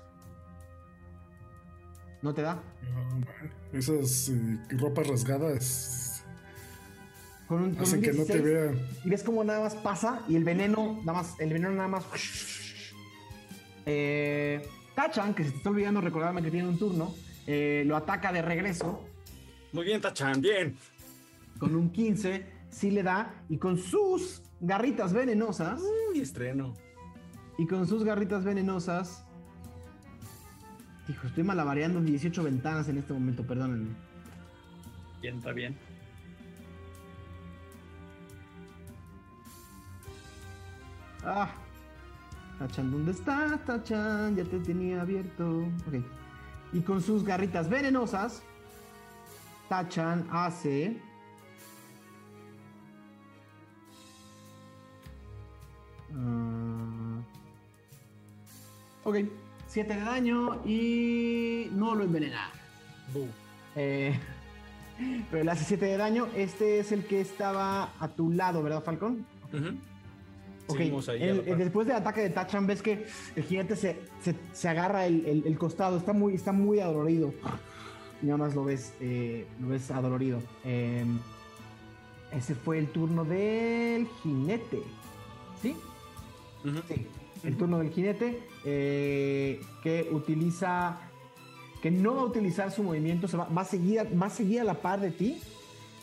¿No 2.22 2.34
te 2.34 2.42
da? 2.42 2.54
No. 2.54 3.78
Esas 3.78 4.28
eh, 4.30 4.58
ropas 4.70 5.06
rasgadas 5.06 6.24
Con 7.46 7.62
un, 7.62 7.74
con 7.74 7.82
hacen 7.84 7.98
un 7.98 8.04
que 8.04 8.12
no 8.12 8.24
te 8.24 8.40
16, 8.40 8.44
vean. 8.44 8.86
Y 9.04 9.08
ves 9.10 9.22
como 9.22 9.44
nada 9.44 9.60
más 9.60 9.74
pasa 9.76 10.22
y 10.28 10.36
el 10.36 10.44
veneno, 10.44 11.00
nada 11.04 11.22
más, 11.22 11.38
el 11.38 11.52
veneno 11.52 11.70
nada 11.72 11.88
más. 11.88 12.04
Eh, 13.86 14.66
Tachan, 14.94 15.34
que 15.34 15.44
se 15.44 15.50
te 15.50 15.56
está 15.58 15.70
olvidando 15.70 16.00
recordarme 16.00 16.42
que 16.42 16.50
tiene 16.50 16.68
un 16.68 16.78
turno, 16.78 17.14
eh, 17.46 17.84
lo 17.86 17.96
ataca 17.96 18.32
de 18.32 18.42
regreso 18.42 19.04
Muy 19.72 19.84
bien, 19.84 20.00
Tachan, 20.00 20.40
bien. 20.40 20.76
con 21.58 21.74
un 21.74 21.90
15, 21.90 22.44
sí 22.70 22.90
le 22.90 23.02
da, 23.02 23.32
y 23.48 23.56
con 23.58 23.78
sus 23.78 24.42
garritas 24.60 25.12
venenosas, 25.12 25.80
Uy, 26.10 26.20
estreno. 26.20 26.74
y 27.58 27.66
con 27.66 27.86
sus 27.86 28.02
garritas 28.04 28.44
venenosas. 28.44 29.24
Hijo, 31.08 31.26
estoy 31.26 31.42
malabareando 31.42 32.00
18 32.00 32.42
ventanas 32.42 32.88
en 32.88 32.98
este 32.98 33.14
momento, 33.14 33.42
perdónenme. 33.42 33.94
Bien, 35.22 35.38
está 35.38 35.52
bien. 35.52 35.76
Ah. 41.24 41.50
Tachan, 42.58 42.90
¿dónde 42.90 43.12
estás, 43.12 43.64
Tachan? 43.64 44.36
Ya 44.36 44.44
te 44.44 44.58
tenía 44.58 45.00
abierto. 45.00 45.60
Ok. 45.86 46.04
Y 46.72 46.80
con 46.80 47.00
sus 47.00 47.24
garritas 47.24 47.70
venenosas, 47.70 48.42
Tachan 49.68 50.26
hace. 50.30 51.00
Ah, 56.14 57.20
ok. 59.04 59.16
7 59.68 59.94
de 59.94 60.00
daño 60.00 60.60
y 60.66 61.68
no 61.72 61.94
lo 61.94 62.04
envenena. 62.04 62.50
Bu. 63.14 63.26
Eh, 63.76 64.18
pero 65.30 65.44
le 65.44 65.50
hace 65.50 65.64
7 65.64 65.84
de 65.86 65.96
daño. 65.96 66.26
Este 66.36 66.80
es 66.80 66.90
el 66.92 67.04
que 67.04 67.20
estaba 67.20 67.92
a 68.00 68.08
tu 68.08 68.30
lado, 68.32 68.62
¿verdad, 68.62 68.82
Falcón? 68.82 69.24
Ahí. 70.84 70.90
el- 71.22 71.48
el- 71.52 71.58
después 71.58 71.86
del 71.86 71.96
ataque 71.96 72.20
de 72.20 72.30
Tachan 72.30 72.66
ves 72.66 72.82
que 72.82 73.06
el 73.36 73.42
jinete 73.44 73.74
se, 73.76 73.98
se, 74.22 74.34
se 74.52 74.68
agarra 74.68 75.06
el, 75.06 75.24
el- 75.46 75.58
costado, 75.58 75.96
está 75.96 76.12
muy, 76.12 76.34
está 76.34 76.52
muy 76.52 76.80
adolorido. 76.80 77.32
Y 78.22 78.26
nada 78.26 78.36
más 78.38 78.54
lo 78.54 78.64
ves, 78.64 78.92
eh, 79.00 79.46
lo 79.60 79.68
ves 79.68 79.90
adolorido. 79.90 80.42
Eh, 80.64 81.06
ese 82.32 82.54
fue 82.54 82.78
el 82.78 82.88
turno 82.88 83.24
del 83.24 84.06
jinete. 84.22 84.82
¿Sí? 85.62 85.74
Sí. 86.88 87.06
El 87.44 87.56
turno 87.56 87.78
del 87.78 87.90
jinete 87.90 88.40
eh, 88.64 89.60
que 89.82 90.08
utiliza, 90.12 90.98
que 91.82 91.90
no 91.90 92.14
va 92.16 92.22
a 92.22 92.24
utilizar 92.24 92.70
su 92.72 92.82
movimiento, 92.82 93.28
se 93.28 93.36
va, 93.36 93.44
va 93.48 93.62
a 93.62 93.64
seguir, 93.64 94.00
va 94.20 94.26
a 94.26 94.30
seguir 94.30 94.60
a 94.60 94.64
la 94.64 94.74
par 94.74 95.00
de 95.00 95.10
ti 95.12 95.40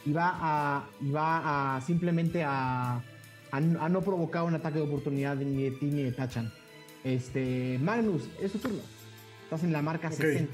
y 0.06 0.12
va 0.14 0.32
a, 0.34 0.90
y 1.02 1.10
va 1.12 1.76
a 1.78 1.82
simplemente 1.82 2.44
a, 2.44 3.02
a, 3.52 3.57
n- 3.60 3.78
a 3.80 3.90
no 3.90 4.02
provocar 4.02 4.44
un 4.44 4.53
ataque 4.56 4.78
de 4.80 4.86
oportunidad 4.86 5.36
ni 5.38 5.64
de 5.64 5.72
ti 5.72 5.86
ni 5.88 6.03
de 6.03 6.12
Tachan. 6.12 6.52
Este, 7.03 7.78
Magnus, 7.82 8.24
es 8.41 8.52
tu 8.52 8.60
turno. 8.60 8.80
Estás 9.44 9.64
en 9.64 9.72
la 9.74 9.82
marca 9.82 10.07
Ok. 10.07 10.14
60. 10.16 10.53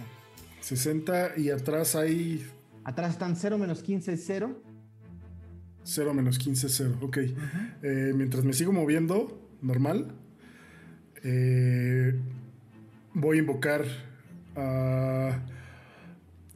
60 0.62 1.38
y 1.38 1.50
atrás 1.50 1.96
hay 1.96 2.46
Atrás 2.84 3.12
están 3.12 3.36
0 3.36 3.58
menos 3.58 3.82
15, 3.84 4.18
0. 4.18 4.60
0 5.84 6.14
menos 6.14 6.38
15, 6.40 6.70
0. 6.70 6.98
Ok. 7.02 7.18
Eh, 7.84 8.14
mientras 8.16 8.44
me 8.44 8.54
sigo 8.54 8.72
moviendo, 8.72 9.50
normal, 9.62 10.16
eh, 11.24 12.14
voy 13.14 13.38
a 13.38 13.40
invocar 13.40 13.86
a, 14.56 15.40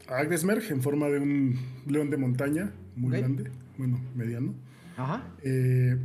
a 0.08 0.18
Agdesmerg 0.18 0.72
en 0.72 0.82
forma 0.82 1.08
de 1.08 1.20
un 1.20 1.60
león 1.88 2.10
de 2.10 2.18
montaña 2.18 2.72
muy 2.96 3.18
grande, 3.18 3.52
bueno, 3.78 4.00
mediano. 4.16 4.54
Ajá. 4.98 5.24
Eh, 5.44 5.98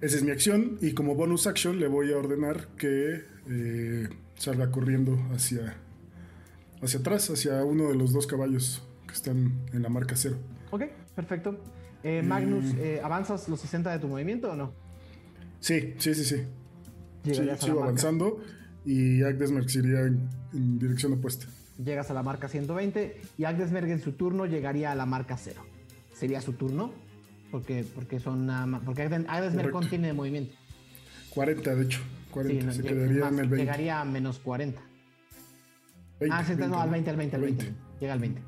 esa 0.00 0.16
es 0.16 0.24
mi 0.24 0.32
acción 0.32 0.78
y 0.80 0.92
como 0.94 1.14
bonus 1.14 1.46
action 1.46 1.78
le 1.78 1.86
voy 1.86 2.12
a 2.12 2.18
ordenar 2.18 2.66
que 2.76 3.22
eh, 3.48 4.08
salga 4.34 4.70
corriendo 4.70 5.16
hacia, 5.32 5.76
hacia 6.82 6.98
atrás, 6.98 7.30
hacia 7.30 7.64
uno 7.64 7.88
de 7.88 7.94
los 7.94 8.12
dos 8.12 8.26
caballos 8.26 8.82
que 9.06 9.14
están 9.14 9.52
en 9.72 9.82
la 9.82 9.88
marca 9.88 10.16
cero. 10.16 10.36
Ok, 10.72 10.82
perfecto. 11.14 11.62
Eh, 12.02 12.20
Magnus, 12.22 12.74
eh, 12.78 13.00
¿avanzas 13.02 13.48
los 13.48 13.60
60 13.60 13.92
de 13.92 13.98
tu 14.00 14.08
movimiento 14.08 14.50
o 14.50 14.56
no? 14.56 14.72
Sí, 15.60 15.94
sí, 15.98 16.14
sí, 16.14 16.24
sí. 16.24 16.42
Sí, 17.24 17.30
Llegarías 17.30 17.58
a 17.58 17.60
la 17.62 17.66
sigo 17.66 17.74
marca- 17.80 17.88
avanzando 17.88 18.40
y 18.84 19.22
Agdesmerk 19.22 19.68
se 19.68 19.78
iría 19.78 20.00
en, 20.00 20.28
en 20.52 20.78
dirección 20.78 21.12
opuesta. 21.12 21.46
Llegas 21.82 22.10
a 22.10 22.14
la 22.14 22.22
marca 22.22 22.48
120 22.48 23.20
y 23.38 23.44
Agdesberg 23.44 23.88
en 23.90 24.00
su 24.00 24.12
turno 24.12 24.46
llegaría 24.46 24.90
a 24.92 24.94
la 24.94 25.06
marca 25.06 25.36
0. 25.36 25.62
Sería 26.14 26.40
su 26.40 26.52
turno 26.54 26.92
porque, 27.50 27.84
porque 27.94 28.18
son 28.20 28.46
más- 28.46 28.82
porque 28.84 29.08
Correcto. 29.08 29.70
contiene 29.70 30.12
movimiento. 30.12 30.54
40, 31.30 31.74
de 31.74 31.82
hecho. 31.84 32.00
40. 32.30 32.60
Sí, 32.60 32.66
no, 32.66 32.72
se 32.72 32.82
quedaría 32.82 33.20
más, 33.24 33.32
en 33.32 33.38
el 33.38 33.48
20. 33.48 33.56
Llegaría 33.64 34.00
a 34.00 34.04
menos 34.04 34.38
40. 34.38 34.80
20, 36.20 36.36
ah, 36.36 36.44
sí, 36.44 36.54
no, 36.56 36.80
al 36.80 36.90
20, 36.90 37.10
al 37.10 37.16
20, 37.16 37.36
al 37.36 37.42
20. 37.42 37.64
20. 37.64 37.80
Llega 38.00 38.12
al 38.12 38.18
20. 38.20 38.42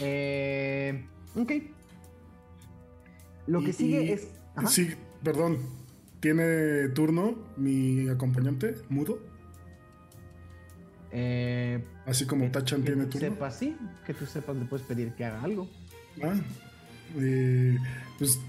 Eh, 0.00 1.04
ok. 1.36 1.52
Lo 3.46 3.60
que 3.60 3.70
Y- 3.70 3.72
sigue 3.72 4.04
y- 4.04 4.10
es. 4.12 4.28
Ajá. 4.56 4.66
Sí, 4.68 4.90
perdón. 5.22 5.58
¿Tiene 6.20 6.88
turno 6.88 7.36
mi 7.56 8.08
acompañante, 8.08 8.74
mudo? 8.88 9.18
Eh, 11.12 11.82
Así 12.06 12.26
como 12.26 12.50
Tachan 12.50 12.82
tiene 12.82 13.04
tú 13.04 13.18
turno. 13.18 13.34
sepas, 13.34 13.58
sí. 13.58 13.76
Que 14.06 14.14
tú 14.14 14.26
sepas, 14.26 14.56
le 14.56 14.64
puedes 14.64 14.86
pedir 14.86 15.12
que 15.12 15.24
haga 15.24 15.42
algo. 15.42 15.68
Ah, 16.22 16.34
eh, 17.18 17.76
pues 18.18 18.40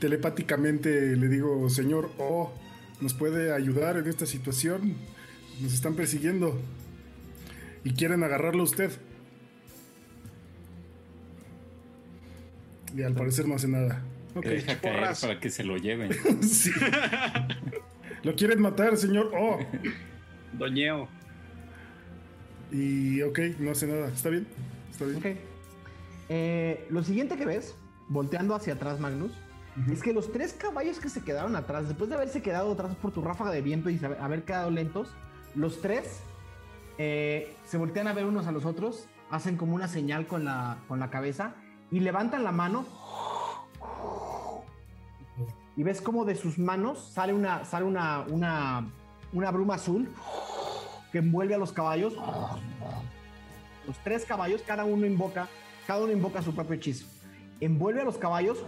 telepáticamente 0.00 1.16
le 1.16 1.28
digo, 1.28 1.68
señor, 1.68 2.10
oh, 2.18 2.52
¿nos 3.00 3.12
puede 3.14 3.52
ayudar 3.52 3.96
en 3.98 4.06
esta 4.08 4.24
situación? 4.24 4.94
Nos 5.60 5.74
están 5.74 5.94
persiguiendo 5.94 6.58
y 7.84 7.92
quieren 7.92 8.22
agarrarlo 8.22 8.62
a 8.62 8.64
usted. 8.64 8.90
Y 12.96 13.02
al 13.02 13.14
parecer 13.14 13.46
no 13.46 13.54
hace 13.56 13.68
nada. 13.68 14.02
Deja 14.40 14.78
caer 14.78 14.80
porras. 14.80 15.20
para 15.20 15.40
que 15.40 15.50
se 15.50 15.64
lo 15.64 15.76
lleven. 15.76 16.10
Sí. 16.42 16.70
Lo 18.22 18.34
quieren 18.34 18.60
matar, 18.60 18.96
señor. 18.96 19.30
Oh. 19.34 19.58
Doñeo. 20.52 21.08
Y 22.72 23.22
ok, 23.22 23.38
no 23.58 23.70
hace 23.70 23.86
nada. 23.86 24.08
¿Está 24.08 24.28
bien? 24.28 24.46
Está 24.90 25.04
bien. 25.04 25.18
Ok. 25.18 25.26
Eh, 26.28 26.86
lo 26.90 27.02
siguiente 27.02 27.36
que 27.36 27.46
ves, 27.46 27.74
volteando 28.08 28.54
hacia 28.54 28.74
atrás, 28.74 29.00
Magnus, 29.00 29.32
es 29.92 30.02
que 30.02 30.12
los 30.12 30.32
tres 30.32 30.52
caballos 30.52 30.98
que 30.98 31.08
se 31.08 31.22
quedaron 31.22 31.54
atrás, 31.54 31.86
después 31.86 32.10
de 32.10 32.16
haberse 32.16 32.42
quedado 32.42 32.72
atrás 32.72 32.96
por 32.96 33.12
tu 33.12 33.22
ráfaga 33.22 33.52
de 33.52 33.62
viento 33.62 33.88
y 33.90 34.00
haber 34.20 34.42
quedado 34.42 34.70
lentos, 34.70 35.14
los 35.54 35.80
tres 35.80 36.20
eh, 36.98 37.54
se 37.64 37.76
voltean 37.78 38.08
a 38.08 38.12
ver 38.12 38.24
unos 38.24 38.46
a 38.46 38.52
los 38.52 38.64
otros, 38.64 39.08
hacen 39.30 39.56
como 39.56 39.74
una 39.74 39.86
señal 39.86 40.26
con 40.26 40.44
la, 40.44 40.78
con 40.88 40.98
la 40.98 41.10
cabeza 41.10 41.54
y 41.90 42.00
levantan 42.00 42.44
la 42.44 42.52
mano. 42.52 42.86
Y 45.78 45.84
ves 45.84 46.00
como 46.00 46.24
de 46.24 46.34
sus 46.34 46.58
manos 46.58 46.98
sale 47.14 47.32
una, 47.32 47.64
sale 47.64 47.84
una, 47.84 48.26
una, 48.30 48.90
una 49.32 49.50
bruma 49.52 49.76
azul 49.76 50.08
que 51.12 51.18
envuelve 51.18 51.54
a 51.54 51.58
los 51.58 51.70
caballos. 51.70 52.14
Los 53.86 53.96
tres 54.02 54.24
caballos, 54.24 54.60
cada 54.66 54.84
uno 54.84 55.06
invoca, 55.06 55.46
cada 55.86 56.02
uno 56.02 56.12
invoca 56.12 56.42
su 56.42 56.52
propio 56.52 56.74
hechizo. 56.74 57.06
Envuelve 57.60 58.00
a 58.00 58.04
los 58.04 58.18
caballos. 58.18 58.58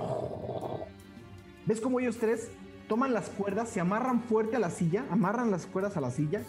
¿Ves 1.66 1.80
cómo 1.80 1.98
ellos 1.98 2.16
tres 2.16 2.52
toman 2.88 3.12
las 3.12 3.28
cuerdas, 3.28 3.68
se 3.70 3.80
amarran 3.80 4.22
fuerte 4.22 4.54
a 4.54 4.60
la 4.60 4.70
silla, 4.70 5.04
amarran 5.10 5.50
las 5.50 5.66
cuerdas 5.66 5.96
a 5.96 6.00
la 6.00 6.12
silla? 6.12 6.44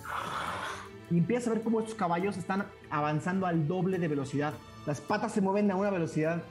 Y 1.09 1.17
empiezas 1.17 1.47
a 1.47 1.53
ver 1.55 1.63
cómo 1.63 1.79
estos 1.79 1.95
caballos 1.95 2.37
están 2.37 2.67
avanzando 2.91 3.47
al 3.47 3.67
doble 3.67 3.97
de 3.97 4.07
velocidad. 4.07 4.53
Las 4.85 5.01
patas 5.01 5.31
se 5.31 5.41
mueven 5.41 5.71
a 5.71 5.75
una 5.75 5.89
velocidad 5.89 6.43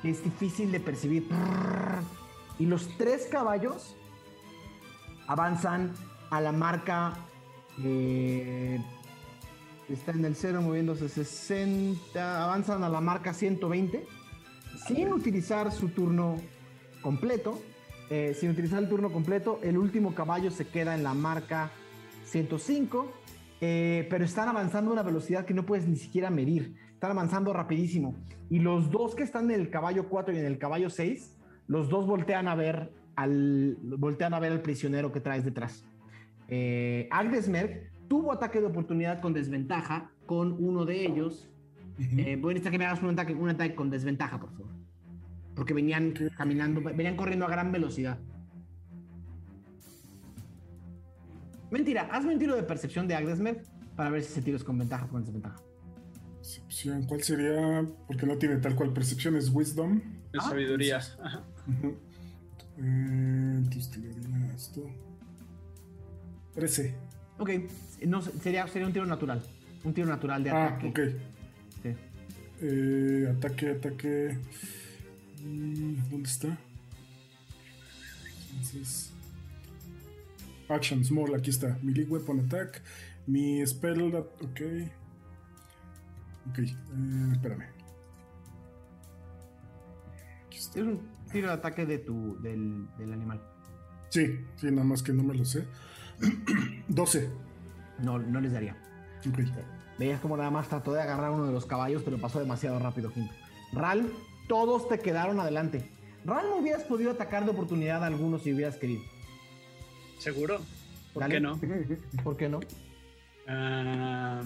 que 0.00 0.10
es 0.10 0.22
difícil 0.22 0.70
de 0.70 0.78
percibir. 0.78 1.26
Y 2.58 2.66
los 2.66 2.88
tres 2.96 3.26
caballos 3.30 3.96
avanzan 5.26 5.92
a 6.30 6.40
la 6.40 6.52
marca. 6.52 7.14
eh, 7.82 8.78
está 9.88 10.12
en 10.12 10.24
el 10.24 10.34
cero 10.36 10.62
moviéndose 10.62 11.08
60. 11.08 12.44
Avanzan 12.44 12.84
a 12.84 12.88
la 12.88 13.00
marca 13.00 13.32
120. 13.34 14.06
Sin 14.86 15.12
utilizar 15.12 15.72
su 15.72 15.88
turno 15.88 16.36
completo. 17.02 17.60
eh, 18.10 18.34
sin 18.38 18.50
utilizar 18.50 18.82
el 18.82 18.88
turno 18.90 19.10
completo, 19.10 19.58
el 19.62 19.78
último 19.78 20.14
caballo 20.14 20.50
se 20.50 20.66
queda 20.66 20.94
en 20.94 21.02
la 21.02 21.14
marca 21.14 21.70
105. 22.24 23.10
eh, 23.64 24.06
pero 24.10 24.24
están 24.24 24.48
avanzando 24.48 24.90
a 24.90 24.94
una 24.94 25.02
velocidad 25.02 25.46
que 25.46 25.54
no 25.54 25.64
puedes 25.64 25.86
ni 25.86 25.96
siquiera 25.96 26.30
medir. 26.30 26.74
Están 26.94 27.12
avanzando 27.12 27.52
rapidísimo. 27.52 28.16
Y 28.50 28.58
los 28.58 28.90
dos 28.90 29.14
que 29.14 29.22
están 29.22 29.50
en 29.50 29.60
el 29.60 29.70
caballo 29.70 30.08
4 30.08 30.34
y 30.34 30.38
en 30.38 30.46
el 30.46 30.58
caballo 30.58 30.90
6, 30.90 31.38
los 31.72 31.88
dos 31.88 32.06
voltean 32.06 32.48
a 32.48 32.54
ver 32.54 32.92
al, 33.16 33.78
voltean 33.80 34.34
a 34.34 34.40
ver 34.40 34.52
al 34.52 34.60
prisionero 34.60 35.10
que 35.10 35.20
traes 35.20 35.42
detrás. 35.42 35.86
Eh, 36.48 37.08
Agdesmerk 37.10 37.90
tuvo 38.08 38.30
ataque 38.30 38.60
de 38.60 38.66
oportunidad 38.66 39.22
con 39.22 39.32
desventaja 39.32 40.10
con 40.26 40.52
uno 40.62 40.84
de 40.84 41.06
ellos. 41.06 41.48
Eh, 41.98 42.36
voy 42.40 42.50
a 42.50 42.54
necesitar 42.54 42.72
que 42.72 42.78
me 42.78 42.84
hagas 42.84 43.02
un 43.02 43.10
ataque, 43.10 43.32
un 43.32 43.48
ataque 43.48 43.74
con 43.74 43.88
desventaja, 43.88 44.38
por 44.38 44.50
favor. 44.50 44.70
Porque 45.54 45.72
venían 45.72 46.12
caminando, 46.36 46.82
venían 46.82 47.16
corriendo 47.16 47.46
a 47.46 47.48
gran 47.48 47.72
velocidad. 47.72 48.18
Mentira, 51.70 52.02
hazme 52.12 52.34
un 52.34 52.38
tiro 52.38 52.54
de 52.54 52.64
percepción 52.64 53.08
de 53.08 53.14
Agdesmerk 53.14 53.64
para 53.96 54.10
ver 54.10 54.22
si 54.22 54.32
ese 54.32 54.42
tiro 54.42 54.58
es 54.58 54.64
con 54.64 54.76
ventaja 54.76 55.06
o 55.06 55.08
con 55.08 55.22
desventaja. 55.22 55.56
Percepción, 56.36 57.04
¿cuál 57.04 57.22
sería? 57.22 57.86
Porque 58.06 58.26
no 58.26 58.36
tiene 58.36 58.56
tal 58.56 58.74
cual 58.74 58.92
percepción, 58.92 59.36
es 59.36 59.48
wisdom. 59.48 60.21
De 60.32 60.38
Ah, 60.38 60.48
sabiduría. 60.48 60.96
Ajá. 61.22 61.42
Eh, 62.78 63.62
esto. 64.54 64.88
13. 66.54 66.94
Ok, 67.38 67.50
no, 68.06 68.22
sería, 68.22 68.66
sería 68.66 68.86
un 68.86 68.92
tiro 68.92 69.06
natural. 69.06 69.42
Un 69.84 69.92
tiro 69.94 70.06
natural 70.06 70.42
de 70.44 70.50
Ah, 70.50 70.66
ataque. 70.68 70.88
ok. 70.88 71.00
Sí. 71.82 71.94
Eh, 72.62 73.34
ataque, 73.36 73.70
ataque. 73.70 74.38
Mm, 75.44 75.94
¿Dónde 76.10 76.28
está? 76.28 76.58
Entonces. 78.52 79.10
Actions, 80.68 81.08
small, 81.08 81.34
aquí 81.34 81.50
está. 81.50 81.78
Melee 81.82 82.04
weapon 82.04 82.40
attack. 82.40 82.80
Mi 83.26 83.64
spell. 83.66 84.14
Ok. 84.14 84.60
Ok, 86.50 86.58
eh, 86.58 86.74
espérame. 87.32 87.64
Es 90.74 90.82
un 90.82 91.00
tiro 91.30 91.48
de 91.48 91.54
ataque 91.54 91.86
de 91.86 91.98
tu, 91.98 92.40
del, 92.40 92.86
del 92.98 93.12
animal. 93.12 93.40
Sí, 94.08 94.40
sí, 94.56 94.70
nada 94.70 94.84
más 94.84 95.02
que 95.02 95.12
no 95.12 95.22
me 95.22 95.34
lo 95.34 95.44
sé. 95.44 95.66
12. 96.88 97.30
No, 98.00 98.18
no 98.18 98.40
les 98.40 98.52
daría. 98.52 98.76
Ok. 99.28 99.40
Veías 99.98 100.20
como 100.20 100.36
nada 100.36 100.50
más 100.50 100.68
trató 100.68 100.92
de 100.92 101.02
agarrar 101.02 101.30
uno 101.30 101.46
de 101.46 101.52
los 101.52 101.66
caballos, 101.66 102.02
pero 102.02 102.18
pasó 102.18 102.40
demasiado 102.40 102.78
rápido, 102.78 103.12
Quinto. 103.12 103.32
Ral, 103.72 104.10
todos 104.48 104.88
te 104.88 104.98
quedaron 104.98 105.38
adelante. 105.40 105.90
Ral, 106.24 106.46
no 106.48 106.56
hubieras 106.56 106.82
podido 106.84 107.10
atacar 107.10 107.44
de 107.44 107.50
oportunidad 107.50 108.02
a 108.02 108.06
algunos 108.06 108.42
si 108.42 108.52
hubieras 108.52 108.76
querido. 108.76 109.02
¿Seguro? 110.18 110.60
¿Por 111.12 111.22
Dale. 111.22 111.34
qué 111.34 111.40
no? 111.40 111.60
¿Por 112.24 112.36
qué 112.36 112.48
no? 112.48 112.60
Ah, 113.46 114.42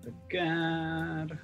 atacar. 0.00 1.38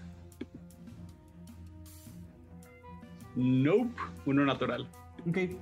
Nope. 3.36 3.92
Uno 4.24 4.44
natural. 4.44 4.88
Ok. 5.28 5.36
Eh, 5.36 5.58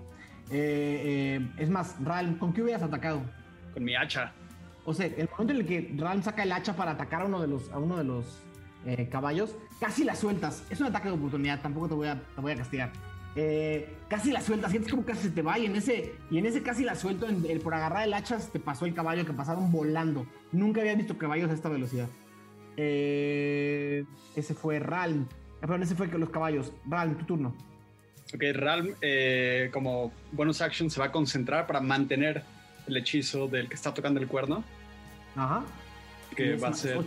eh, 0.50 1.40
es 1.58 1.68
más, 1.70 1.96
Ral, 2.02 2.38
¿con 2.38 2.52
qué 2.52 2.62
hubieras 2.62 2.82
atacado? 2.82 3.22
Con 3.72 3.84
mi 3.84 3.94
hacha. 3.96 4.32
O 4.84 4.92
sea, 4.94 5.06
el 5.06 5.28
momento 5.30 5.52
en 5.54 5.60
el 5.60 5.66
que 5.66 5.94
Ral 5.96 6.22
saca 6.22 6.42
el 6.42 6.52
hacha 6.52 6.76
para 6.76 6.92
atacar 6.92 7.22
a 7.22 7.24
uno 7.26 7.40
de 7.40 7.48
los, 7.48 7.70
a 7.72 7.78
uno 7.78 7.96
de 7.96 8.04
los 8.04 8.24
eh, 8.86 9.08
caballos, 9.10 9.56
casi 9.80 10.04
la 10.04 10.14
sueltas. 10.14 10.64
Es 10.70 10.80
un 10.80 10.86
ataque 10.86 11.08
de 11.08 11.14
oportunidad, 11.14 11.60
tampoco 11.62 11.88
te 11.88 11.94
voy 11.94 12.08
a, 12.08 12.20
te 12.34 12.40
voy 12.40 12.52
a 12.52 12.56
castigar. 12.56 12.92
Eh, 13.36 13.96
casi 14.08 14.30
la 14.30 14.40
sueltas, 14.42 14.70
sientes 14.70 14.92
como 14.92 15.04
casi 15.04 15.22
se 15.22 15.30
te 15.30 15.42
va 15.42 15.58
y 15.58 15.66
en 15.66 15.74
ese, 15.74 16.12
y 16.30 16.38
en 16.38 16.46
ese 16.46 16.62
casi 16.62 16.84
la 16.84 16.94
suelto, 16.94 17.26
en- 17.28 17.44
el- 17.48 17.60
por 17.60 17.74
agarrar 17.74 18.04
el 18.06 18.14
hacha 18.14 18.38
te 18.38 18.60
pasó 18.60 18.84
el 18.86 18.94
caballo 18.94 19.24
que 19.26 19.32
pasaron 19.32 19.72
volando. 19.72 20.26
Nunca 20.52 20.82
había 20.82 20.94
visto 20.94 21.16
caballos 21.18 21.50
a 21.50 21.54
esta 21.54 21.68
velocidad. 21.70 22.08
Eh, 22.76 24.04
ese 24.36 24.54
fue 24.54 24.78
Ral. 24.78 25.26
Perdón, 25.64 25.82
ese 25.82 25.94
fue 25.94 26.10
que 26.10 26.18
los 26.18 26.28
caballos. 26.28 26.70
Ral, 26.86 27.16
tu 27.16 27.24
turno. 27.24 27.54
Ok, 28.34 28.42
Ralm, 28.52 28.90
eh, 29.00 29.70
como 29.72 30.12
bonus 30.30 30.60
action, 30.60 30.90
se 30.90 31.00
va 31.00 31.06
a 31.06 31.10
concentrar 31.10 31.66
para 31.66 31.80
mantener 31.80 32.42
el 32.86 32.98
hechizo 32.98 33.48
del 33.48 33.66
que 33.70 33.74
está 33.74 33.94
tocando 33.94 34.20
el 34.20 34.26
cuerno. 34.28 34.62
Ajá. 35.34 35.64
Que 36.36 36.56
va 36.56 36.68
a 36.68 36.74
ser. 36.74 36.98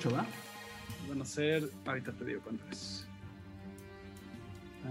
Van 1.07 1.21
a 1.21 1.25
ser. 1.25 1.69
Ahorita 1.85 2.11
te 2.13 2.25
digo 2.25 2.41
cuánto 2.43 2.63
es. 2.71 3.07
Ah, 4.85 4.89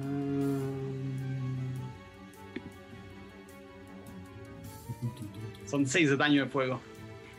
son 5.67 5.87
6 5.89 6.11
de 6.11 6.17
daño 6.17 6.45
de 6.45 6.49
fuego. 6.49 6.81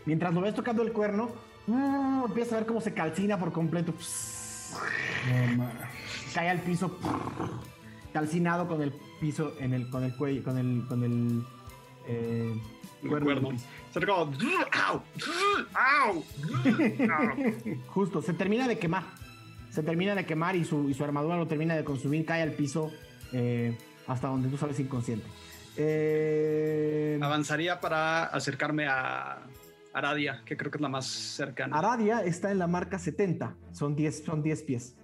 Mientras 0.06 0.34
lo 0.34 0.42
ves 0.42 0.54
tocando 0.54 0.84
el 0.84 0.92
cuerno, 0.92 1.32
mm, 1.68 2.26
empiezas 2.26 2.52
a 2.52 2.58
ver 2.58 2.66
cómo 2.66 2.82
se 2.82 2.94
calcina 2.94 3.40
por 3.40 3.54
completo. 3.54 3.94
No, 5.58 5.70
Cae 6.34 6.50
al 6.50 6.60
piso, 6.60 6.98
calcinado 8.14 8.68
con 8.68 8.82
el 8.82 8.94
piso 9.20 9.54
en 9.60 9.74
el, 9.74 9.90
con 9.90 10.04
el 10.04 10.16
cuello, 10.16 10.44
con 10.44 10.58
el, 10.58 10.86
con 10.88 11.04
el 11.04 11.44
eh, 12.08 12.54
El 13.04 13.10
cuerno 13.10 13.30
del 13.30 13.40
cuerno. 13.42 13.50
piso. 13.58 13.66
Se 13.94 14.06
como, 14.06 14.32
¡au! 14.88 15.02
¡au! 15.74 16.24
Justo, 17.88 18.22
se 18.22 18.34
termina 18.34 18.68
de 18.68 18.78
quemar. 18.78 19.04
Se 19.72 19.84
termina 19.84 20.16
de 20.16 20.26
quemar 20.26 20.56
y 20.56 20.66
su, 20.66 20.90
y 20.90 20.94
su 20.94 21.04
armadura 21.04 21.38
lo 21.38 21.48
termina 21.48 21.76
de 21.76 21.84
consumir, 21.84 22.26
cae 22.26 22.42
al 22.42 22.54
piso 22.54 22.92
eh, 23.34 23.78
hasta 24.08 24.28
donde 24.28 24.50
tú 24.50 24.58
sales 24.58 24.80
inconsciente. 24.80 25.26
Eh, 25.76 27.20
Avanzaría 27.22 27.80
para 27.80 28.26
acercarme 28.26 28.88
a 28.88 29.40
Aradia, 29.94 30.42
que 30.46 30.56
creo 30.58 30.70
que 30.72 30.78
es 30.78 30.82
la 30.82 30.90
más 30.90 31.08
cercana. 31.08 31.78
Aradia 31.78 32.24
está 32.24 32.52
en 32.52 32.60
la 32.60 32.68
marca 32.68 33.00
70, 33.00 33.56
son 33.72 33.96
10, 33.96 34.24
son 34.24 34.44
10 34.44 34.62
pies. 34.64 34.96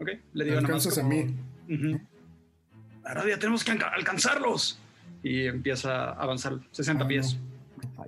Ok, 0.00 0.08
le 0.32 0.44
digo 0.44 0.56
nada 0.60 0.68
más 0.74 0.86
Alcanzas 0.86 0.98
a 0.98 1.02
como, 1.02 1.14
mí. 1.14 1.34
"Ujú. 1.74 2.00
Aradia, 3.04 3.38
tenemos 3.38 3.64
que 3.64 3.72
alca- 3.72 3.88
alcanzarlos. 3.94 4.80
Y 5.22 5.46
empieza 5.46 6.10
a 6.10 6.22
avanzar 6.22 6.60
60 6.70 7.04
Ah, 7.04 7.08
pies. 7.08 7.38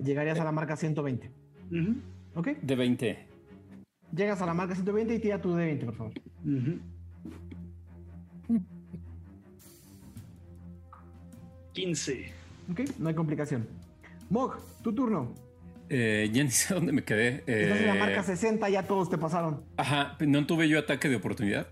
Llegarías 0.03 0.39
a 0.39 0.43
la 0.45 0.51
marca 0.51 0.77
120. 0.77 1.29
Ujú, 1.69 1.95
¿Ok? 2.35 2.47
De 2.61 2.75
20. 2.75 3.27
Llegas 4.15 4.41
a 4.41 4.45
la 4.45 4.53
marca 4.53 4.75
120 4.75 5.15
y 5.15 5.19
tira 5.19 5.41
tu 5.41 5.53
de 5.55 5.65
20, 5.65 5.85
por 5.85 5.95
favor. 5.95 6.13
ujú. 6.45 6.79
15. 11.73 12.31
¿Ok? 12.71 12.81
No 12.99 13.09
hay 13.09 13.15
complicación. 13.15 13.67
Mog, 14.31 14.55
tu 14.81 14.93
turno. 14.95 15.33
Eh, 15.89 16.29
ya 16.31 16.43
ni 16.43 16.49
sé 16.51 16.73
dónde 16.73 16.93
me 16.93 17.03
quedé. 17.03 17.43
Estás 17.45 17.79
en 17.81 17.87
la 17.87 17.95
Eh, 17.95 17.99
marca 17.99 18.23
60, 18.23 18.69
ya 18.69 18.83
todos 18.87 19.09
te 19.09 19.17
pasaron. 19.17 19.65
Ajá, 19.75 20.15
¿no 20.21 20.45
tuve 20.47 20.69
yo 20.69 20.79
ataque 20.79 21.09
de 21.09 21.17
oportunidad? 21.17 21.67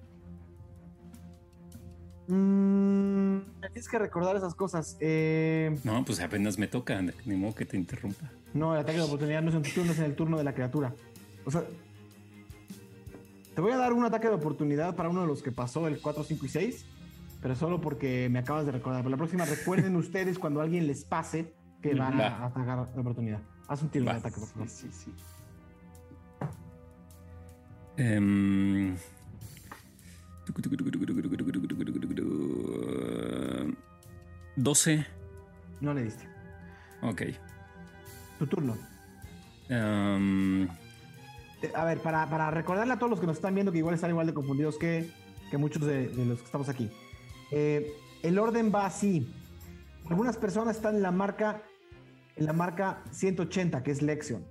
Mm, 2.27 3.39
tienes 3.61 3.87
que 3.87 3.97
recordar 3.97 4.35
esas 4.35 4.53
cosas. 4.55 4.97
Eh, 4.99 5.73
No, 5.85 6.03
pues 6.03 6.19
apenas 6.19 6.59
me 6.59 6.67
toca, 6.67 7.01
ni 7.25 7.35
modo 7.37 7.55
que 7.55 7.65
te 7.65 7.77
interrumpa. 7.77 8.29
no, 8.53 8.73
el 8.75 8.81
ataque 8.81 8.97
de 8.97 9.03
oportunidad 9.05 9.41
no 9.41 9.49
es 9.51 9.55
en 9.55 9.63
tu 9.63 9.69
turno, 9.71 9.93
es 9.93 9.99
en 9.99 10.05
el 10.05 10.15
turno 10.15 10.37
de 10.37 10.43
la 10.43 10.53
criatura. 10.53 10.93
O 11.45 11.51
sea, 11.51 11.63
te 13.55 13.61
voy 13.61 13.71
a 13.71 13.77
dar 13.77 13.93
un 13.93 14.03
ataque 14.03 14.27
de 14.27 14.33
oportunidad 14.35 14.95
para 14.97 15.07
uno 15.09 15.21
de 15.21 15.27
los 15.27 15.41
que 15.41 15.51
pasó 15.53 15.87
el 15.87 16.01
4, 16.01 16.23
5 16.25 16.45
y 16.45 16.49
6, 16.49 16.85
pero 17.41 17.55
solo 17.55 17.79
porque 17.79 18.27
me 18.29 18.39
acabas 18.39 18.65
de 18.65 18.73
recordar. 18.73 18.99
Pero 19.01 19.11
la 19.11 19.17
próxima 19.17 19.45
recuerden 19.45 19.95
ustedes 19.95 20.37
cuando 20.37 20.59
alguien 20.61 20.85
les 20.87 21.05
pase 21.05 21.53
que 21.81 21.93
van 21.95 22.13
a, 22.13 22.17
Va. 22.17 22.27
a 22.37 22.45
atacar 22.47 22.87
de 22.93 22.99
oportunidad. 22.99 23.39
Haz 23.67 23.81
un 23.81 23.89
tiro 23.89 24.05
de 24.05 24.11
ataque, 24.11 24.39
por 24.39 24.47
favor. 24.49 24.67
Sí, 24.69 24.89
sí. 24.91 25.13
Em, 27.97 28.95
12. 34.55 35.05
No 35.81 35.93
le 35.93 36.03
diste. 36.03 36.27
Ok. 37.01 37.21
Tu 38.39 38.47
turno. 38.47 38.75
Em, 39.69 40.63
Eh, 41.61 41.71
A 41.75 41.83
ver, 41.83 41.99
para, 42.01 42.29
para 42.29 42.49
recordarle 42.51 42.93
a 42.93 42.97
todos 42.97 43.09
los 43.09 43.19
que 43.19 43.27
nos 43.27 43.35
están 43.35 43.53
viendo 43.53 43.71
que 43.73 43.79
igual 43.79 43.93
están 43.93 44.09
igual 44.11 44.25
de 44.27 44.33
confundidos 44.33 44.77
que, 44.77 45.11
que 45.51 45.57
muchos 45.57 45.81
de, 45.85 46.07
de 46.07 46.25
los 46.25 46.39
que 46.39 46.45
estamos 46.45 46.69
aquí. 46.69 46.89
Eh, 47.51 47.91
el 48.23 48.39
orden 48.39 48.71
va 48.73 48.85
así. 48.85 49.29
Algunas 50.09 50.37
personas 50.37 50.77
están 50.77 50.95
en 50.95 51.01
la 51.01 51.11
marca 51.11 51.61
en 52.39 52.45
la 52.45 52.53
marca 52.53 53.03
180, 53.11 53.83
que 53.83 53.91
es 53.91 54.01
Lexion. 54.01 54.45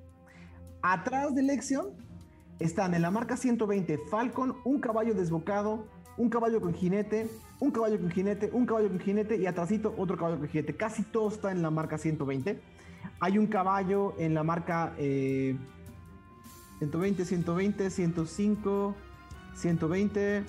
Atrás 0.82 1.34
de 1.34 1.42
Lexion 1.42 1.86
están 2.58 2.92
en 2.92 3.02
la 3.02 3.10
marca 3.10 3.36
120 3.36 3.98
Falcon, 4.10 4.56
un 4.64 4.78
caballo 4.78 5.14
desbocado, 5.14 5.86
un 6.18 6.28
caballo 6.28 6.60
con 6.60 6.74
jinete, 6.74 7.30
un 7.60 7.70
caballo 7.70 7.98
con 7.98 8.10
jinete, 8.10 8.50
un 8.52 8.66
caballo 8.66 8.88
con 8.88 9.00
jinete 9.00 9.36
y 9.36 9.46
atrásito 9.46 9.94
otro 9.96 10.18
caballo 10.18 10.38
con 10.38 10.48
jinete. 10.48 10.76
Casi 10.76 11.02
todo 11.02 11.28
está 11.28 11.50
en 11.50 11.62
la 11.62 11.70
marca 11.70 11.96
120. 11.96 12.60
Hay 13.20 13.38
un 13.38 13.46
caballo 13.46 14.14
en 14.18 14.34
la 14.34 14.42
marca 14.42 14.92
eh, 14.98 15.56
120, 16.80 17.24
120, 17.24 17.90
105, 17.90 18.94
120. 19.54 20.44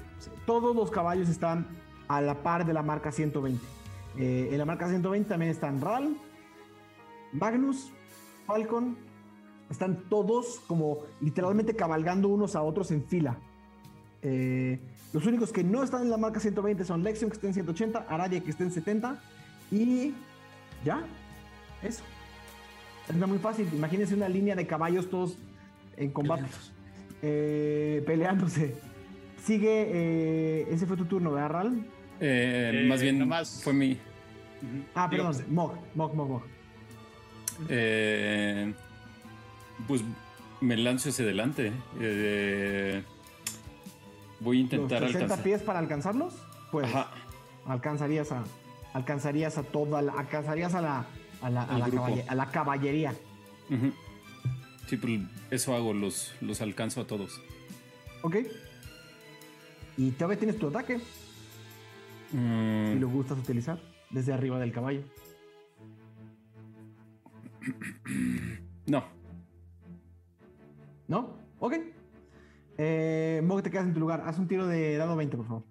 Todos 0.45 0.75
los 0.75 0.91
caballos 0.91 1.29
están 1.29 1.67
a 2.09 2.19
la 2.19 2.43
par 2.43 2.65
de 2.65 2.73
la 2.73 2.83
marca 2.83 3.13
120. 3.13 3.63
Eh, 4.17 4.49
en 4.51 4.57
la 4.57 4.65
marca 4.65 4.89
120 4.89 5.29
también 5.29 5.51
están 5.51 5.79
Ral, 5.79 6.17
Magnus, 7.33 7.91
Falcon. 8.45 8.97
Están 9.69 10.03
todos 10.09 10.61
como 10.67 10.99
literalmente 11.21 11.75
cabalgando 11.75 12.27
unos 12.29 12.55
a 12.55 12.63
otros 12.63 12.89
en 12.91 13.03
fila. 13.03 13.37
Eh, 14.21 14.79
los 15.13 15.25
únicos 15.25 15.51
que 15.53 15.63
no 15.63 15.83
están 15.83 16.01
en 16.01 16.09
la 16.09 16.17
marca 16.17 16.39
120 16.39 16.83
son 16.83 17.03
Lexion, 17.03 17.29
que 17.29 17.35
está 17.35 17.47
en 17.47 17.53
180, 17.53 18.05
Aradia, 18.09 18.41
que 18.43 18.49
está 18.49 18.63
en 18.63 18.71
70. 18.71 19.21
Y 19.71 20.13
ya, 20.83 21.03
eso. 21.83 22.03
Es 23.07 23.15
muy 23.15 23.37
fácil. 23.37 23.67
Imagínense 23.73 24.15
una 24.15 24.27
línea 24.29 24.55
de 24.55 24.65
caballos 24.65 25.09
todos 25.09 25.37
en 25.97 26.11
combate. 26.11 26.45
Eh, 27.21 28.03
peleándose. 28.07 28.75
Sigue. 29.43 29.85
eh, 29.87 30.67
ese 30.71 30.85
fue 30.85 30.97
tu 30.97 31.05
turno, 31.05 31.31
¿verdad, 31.31 31.49
Ral? 31.49 31.85
eh, 32.19 32.71
Eh, 32.73 32.87
más 32.89 33.01
bien 33.01 33.19
nomás- 33.19 33.61
fue 33.63 33.73
mi. 33.73 33.97
Ah, 34.95 35.07
perdón. 35.09 35.35
Mog, 35.49 35.73
Mog, 35.95 36.13
Mog, 36.15 36.29
Mog. 36.29 36.41
Eh, 37.67 38.73
pues 39.87 40.01
me 40.61 40.77
lanzo 40.77 41.09
hacia 41.09 41.25
adelante. 41.25 41.71
Eh, 41.99 43.03
voy 44.39 44.57
a 44.57 44.61
Los 44.63 44.71
intentar 44.73 44.99
60 45.01 45.19
alcanzar. 45.23 45.43
pies 45.43 45.61
para 45.61 45.79
alcanzarlos, 45.79 46.33
pues 46.71 46.87
Ajá. 46.87 47.11
alcanzarías 47.65 48.31
a. 48.31 48.43
Alcanzarías 48.93 49.57
a 49.57 49.63
toda 49.63 50.01
la. 50.01 50.13
Alcanzarías 50.13 50.73
a 50.73 50.81
la. 50.81 51.05
A 51.41 51.49
la, 51.49 51.63
a 51.63 51.77
la, 51.77 51.85
a 52.27 52.35
la 52.35 52.51
caballería. 52.51 53.13
Sí, 54.87 54.97
pues 54.97 55.21
eso 55.51 55.73
hago, 55.75 55.93
los, 55.93 56.33
los 56.41 56.59
alcanzo 56.61 56.99
a 57.01 57.07
todos. 57.07 57.39
¿Ok? 58.23 58.35
Y 59.97 60.11
todavía 60.11 60.37
tienes 60.39 60.59
tu 60.59 60.67
ataque. 60.67 60.99
Mm, 62.33 62.93
Y 62.97 62.99
lo 62.99 63.07
gustas 63.07 63.37
utilizar 63.37 63.79
desde 64.09 64.33
arriba 64.33 64.59
del 64.59 64.71
caballo. 64.73 65.01
No, 68.87 69.03
¿No? 71.07 71.37
Ok. 71.59 71.73
Eh, 72.77 73.41
Mog, 73.43 73.61
te 73.63 73.71
quedas 73.71 73.85
en 73.87 73.93
tu 73.93 73.99
lugar. 73.99 74.21
Haz 74.25 74.37
un 74.39 74.47
tiro 74.47 74.67
de 74.67 74.95
dado 74.97 75.15
20, 75.15 75.35
por 75.37 75.45
favor. 75.47 75.63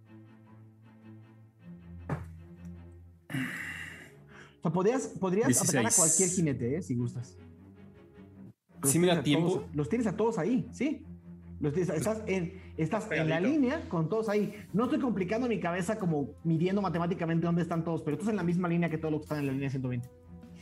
O 4.58 4.62
sea, 4.62 4.72
podrías, 4.72 5.06
podrías 5.20 5.62
atacar 5.62 5.76
a 5.86 5.88
16. 5.88 5.96
cualquier 5.96 6.28
jinete, 6.30 6.76
¿eh? 6.76 6.82
si 6.82 6.96
gustas. 6.96 7.36
Los 8.82 8.90
¿Sí 8.90 8.98
me 8.98 9.06
da 9.06 9.22
tiempo? 9.22 9.48
todos- 9.48 9.64
los 9.74 9.88
tienes 9.88 10.06
a 10.06 10.16
todos 10.16 10.38
ahí, 10.38 10.68
sí. 10.72 11.04
Los 11.60 11.72
tienes- 11.72 11.90
estás 11.94 12.22
en, 12.26 12.60
estás 12.76 13.10
en 13.10 13.28
la 13.28 13.40
línea 13.40 13.88
con 13.88 14.08
todos 14.08 14.28
ahí. 14.28 14.52
No 14.72 14.84
estoy 14.84 15.00
complicando 15.00 15.48
mi 15.48 15.58
cabeza 15.60 15.98
como 15.98 16.30
midiendo 16.44 16.82
matemáticamente 16.82 17.46
dónde 17.46 17.62
están 17.62 17.84
todos, 17.84 18.02
pero 18.02 18.16
estás 18.16 18.28
en 18.30 18.36
la 18.36 18.44
misma 18.44 18.68
línea 18.68 18.90
que 18.90 18.98
todos 18.98 19.12
los 19.12 19.20
que 19.20 19.24
están 19.24 19.38
en 19.38 19.46
la 19.46 19.52
línea 19.52 19.70
120. 19.70 20.08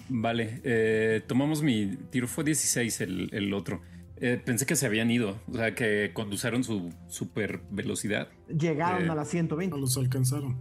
Vale. 0.09 0.61
eh, 0.65 1.23
tomamos 1.27 1.63
mi 1.63 1.97
tiro, 2.11 2.27
fue 2.29 2.45
16 2.45 3.01
el, 3.01 3.29
el 3.33 3.53
otro. 3.55 3.81
Eh, 4.19 4.41
pensé 4.43 4.65
que 4.65 4.77
se 4.77 4.87
habían 4.87 5.11
ido, 5.11 5.39
o 5.51 5.55
sea, 5.55 5.75
que 5.75 6.11
conducieron 6.15 6.65
su 6.65 6.91
super 7.09 7.61
velocidad. 7.71 8.29
Llegaron 8.49 9.07
Eh, 9.07 9.11
a 9.11 9.15
la 9.15 9.25
120. 9.27 9.75
No 9.75 9.81
los 9.81 9.97
alcanzaron. 9.99 10.57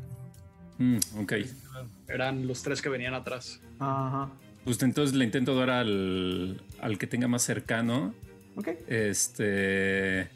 Mm, 0.78 0.98
ok. 1.22 1.34
Eran 2.10 2.48
los 2.48 2.64
tres 2.64 2.82
que 2.82 2.90
venían 2.90 3.14
atrás. 3.14 3.62
Ajá. 3.80 4.30
Pues 4.66 4.82
entonces 4.84 5.16
le 5.16 5.24
intento 5.24 5.56
dar 5.56 5.70
al, 5.70 6.62
al 6.82 6.98
que 6.98 7.08
tenga 7.08 7.28
más 7.30 7.44
cercano. 7.44 8.14
Ok. 8.58 8.70
Este. 8.88 10.28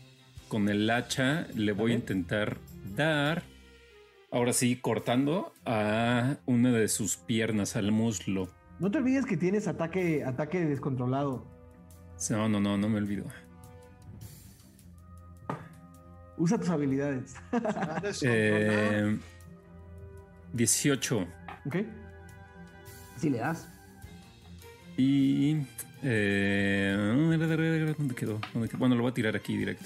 Con 0.47 0.69
el 0.69 0.89
hacha 0.89 1.47
le 1.55 1.73
voy 1.73 1.91
a 1.91 1.95
intentar 1.95 2.57
dar. 2.95 3.43
Ahora 4.31 4.53
sí, 4.53 4.75
cortando 4.77 5.53
a 5.65 6.38
una 6.45 6.71
de 6.71 6.88
sus 6.88 7.17
piernas, 7.17 7.75
al 7.75 7.91
muslo. 7.91 8.49
No 8.80 8.90
te 8.90 8.98
olvides 8.98 9.25
que 9.25 9.35
tienes 9.38 9.67
ataque, 9.67 10.24
ataque 10.24 10.66
descontrolado. 10.66 11.45
No, 12.30 12.48
no, 12.49 12.59
no, 12.59 12.77
no 12.77 12.90
me 12.90 12.98
olvido. 12.98 13.25
Usa 16.38 16.58
tus 16.58 16.69
habilidades. 16.69 17.35
Eh, 18.24 19.17
18. 20.53 21.27
¿Ok? 21.66 21.75
Si 23.17 23.30
le 23.30 23.40
das. 23.40 23.67
Y. 24.98 25.58
eh, 26.03 26.95
¿Dónde 27.98 28.16
quedó? 28.16 28.40
¿Dónde 28.53 28.69
quedó? 28.69 28.80
Bueno, 28.80 28.95
lo 28.95 29.01
voy 29.03 29.11
a 29.11 29.14
tirar 29.14 29.35
aquí 29.35 29.58
directo. 29.58 29.85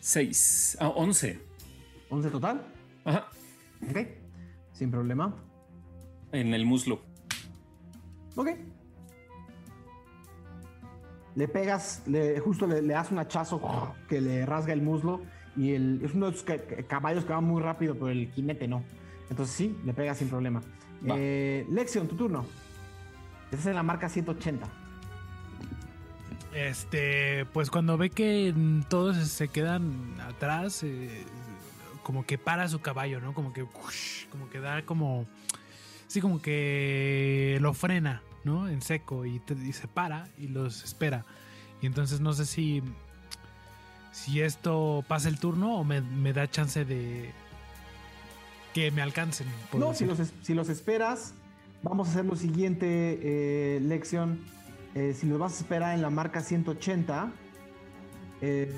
6. 0.00 0.76
Ah, 0.80 0.88
11. 0.88 1.38
11 2.10 2.30
total. 2.30 2.66
Ajá. 3.04 3.28
Ok. 3.88 3.98
Sin 4.82 4.90
problema. 4.90 5.32
En 6.32 6.52
el 6.54 6.66
muslo. 6.66 7.02
Ok. 8.34 8.48
Le 11.36 11.46
pegas, 11.46 12.02
le, 12.06 12.40
justo 12.40 12.66
le, 12.66 12.82
le 12.82 12.94
das 12.94 13.12
un 13.12 13.20
hachazo 13.20 13.94
que 14.08 14.20
le 14.20 14.44
rasga 14.44 14.72
el 14.72 14.82
muslo 14.82 15.20
y 15.56 15.70
el, 15.74 16.00
es 16.04 16.14
uno 16.14 16.26
de 16.26 16.32
esos 16.32 16.42
ca- 16.44 16.58
ca- 16.58 16.82
caballos 16.82 17.24
que 17.24 17.32
va 17.32 17.40
muy 17.40 17.62
rápido, 17.62 17.94
pero 17.94 18.08
el 18.08 18.28
jinete 18.32 18.66
no. 18.66 18.82
Entonces 19.30 19.54
sí, 19.54 19.78
le 19.84 19.94
pegas 19.94 20.18
sin 20.18 20.28
problema. 20.28 20.60
Eh, 21.06 21.64
Lexion, 21.70 22.08
tu 22.08 22.16
turno. 22.16 22.44
Estás 23.52 23.66
en 23.66 23.76
la 23.76 23.84
marca 23.84 24.08
180. 24.08 24.66
Este, 26.56 27.46
pues 27.52 27.70
cuando 27.70 27.96
ve 27.96 28.10
que 28.10 28.52
todos 28.88 29.16
se 29.28 29.46
quedan 29.46 30.20
atrás, 30.20 30.82
eh, 30.82 31.24
como 32.02 32.26
que 32.26 32.38
para 32.38 32.68
su 32.68 32.80
caballo, 32.80 33.20
¿no? 33.20 33.34
Como 33.34 33.52
que, 33.52 33.62
ush, 33.62 34.26
como 34.30 34.48
que 34.50 34.60
da 34.60 34.84
como, 34.84 35.26
sí, 36.06 36.20
como 36.20 36.40
que 36.40 37.58
lo 37.60 37.74
frena, 37.74 38.22
¿no? 38.44 38.68
En 38.68 38.82
seco 38.82 39.26
y, 39.26 39.40
y 39.64 39.72
se 39.72 39.88
para 39.88 40.28
y 40.38 40.48
los 40.48 40.84
espera. 40.84 41.24
Y 41.80 41.86
entonces 41.86 42.20
no 42.20 42.32
sé 42.32 42.46
si, 42.46 42.82
si 44.12 44.40
esto 44.40 45.04
pasa 45.08 45.28
el 45.28 45.38
turno 45.38 45.78
o 45.78 45.84
me, 45.84 46.00
me 46.00 46.32
da 46.32 46.48
chance 46.50 46.84
de 46.84 47.32
que 48.72 48.90
me 48.90 49.02
alcancen. 49.02 49.46
No, 49.72 49.92
los, 49.92 49.98
si 50.42 50.54
los 50.54 50.68
esperas, 50.68 51.34
vamos 51.82 52.08
a 52.08 52.10
hacer 52.12 52.24
lo 52.24 52.36
siguiente, 52.36 53.18
eh, 53.22 53.80
Lexion. 53.80 54.40
Eh, 54.94 55.14
si 55.18 55.26
los 55.26 55.38
vas 55.38 55.54
a 55.54 55.56
esperar 55.56 55.94
en 55.94 56.02
la 56.02 56.10
marca 56.10 56.40
180, 56.40 57.32
eh, 58.42 58.74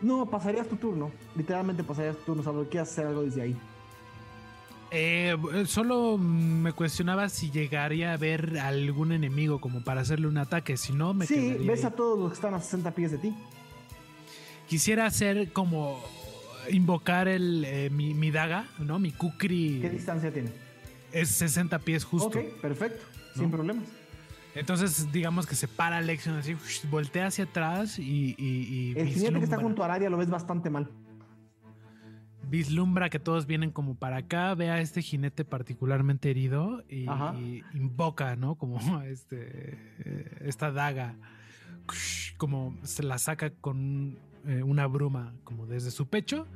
no, 0.00 0.26
pasarías 0.26 0.66
tu 0.68 0.76
turno. 0.76 1.10
Literalmente 1.36 1.84
pasarías 1.84 2.16
tu 2.18 2.22
turno, 2.24 2.42
salvo 2.42 2.62
que 2.64 2.70
quieras 2.70 2.90
hacer 2.90 3.06
algo 3.06 3.22
desde 3.22 3.42
ahí. 3.42 3.56
Eh, 4.92 5.36
solo 5.66 6.18
me 6.18 6.72
cuestionaba 6.72 7.28
si 7.28 7.50
llegaría 7.50 8.12
a 8.12 8.16
ver 8.16 8.58
algún 8.58 9.12
enemigo 9.12 9.60
como 9.60 9.84
para 9.84 10.00
hacerle 10.00 10.26
un 10.26 10.38
ataque. 10.38 10.76
Si 10.76 10.92
no, 10.92 11.14
me 11.14 11.26
sí, 11.26 11.56
ves 11.60 11.80
ahí. 11.84 11.86
a 11.86 11.94
todos 11.94 12.18
los 12.18 12.30
que 12.30 12.34
están 12.34 12.54
a 12.54 12.60
60 12.60 12.90
pies 12.94 13.12
de 13.12 13.18
ti. 13.18 13.34
Quisiera 14.68 15.06
hacer 15.06 15.52
como 15.52 16.02
invocar 16.70 17.28
el, 17.28 17.64
eh, 17.66 17.90
mi, 17.90 18.14
mi 18.14 18.30
daga, 18.30 18.68
¿no? 18.78 18.98
Mi 18.98 19.12
kukri 19.12 19.78
¿Qué 19.80 19.90
distancia 19.90 20.32
tiene? 20.32 20.50
es 21.12 21.28
60 21.30 21.78
pies 21.80 22.04
justo. 22.04 22.38
Ok, 22.38 22.60
perfecto, 22.60 23.04
sin 23.36 23.50
problemas. 23.50 23.84
Entonces, 24.54 25.10
digamos 25.12 25.46
que 25.46 25.54
se 25.54 25.68
para 25.68 26.00
Lexion 26.00 26.36
así, 26.36 26.56
voltea 26.90 27.26
hacia 27.26 27.44
atrás 27.44 27.98
y, 27.98 28.34
y- 28.36 28.92
y 28.94 28.98
El 28.98 29.08
jinete 29.08 29.38
que 29.38 29.44
está 29.44 29.56
junto 29.58 29.82
a 29.82 29.86
Aradia 29.86 30.10
lo 30.10 30.16
ves 30.16 30.28
bastante 30.30 30.70
mal. 30.70 30.90
vislumbra 32.48 33.10
que 33.10 33.20
todos 33.20 33.46
vienen 33.46 33.70
como 33.70 33.94
para 33.94 34.16
acá, 34.18 34.54
ve 34.56 34.70
a 34.70 34.80
este 34.80 35.02
jinete 35.02 35.44
particularmente 35.44 36.30
herido 36.30 36.82
y, 36.88 37.06
y 37.38 37.62
invoca, 37.74 38.34
¿no? 38.34 38.56
Como 38.56 38.78
este, 39.02 39.78
eh, 40.04 40.36
esta 40.46 40.72
daga, 40.72 41.14
como 42.36 42.76
se 42.82 43.04
la 43.04 43.18
saca 43.18 43.50
con 43.50 44.18
eh, 44.46 44.62
una 44.62 44.86
bruma 44.86 45.34
como 45.44 45.66
desde 45.66 45.90
su 45.90 46.08
pecho, 46.08 46.46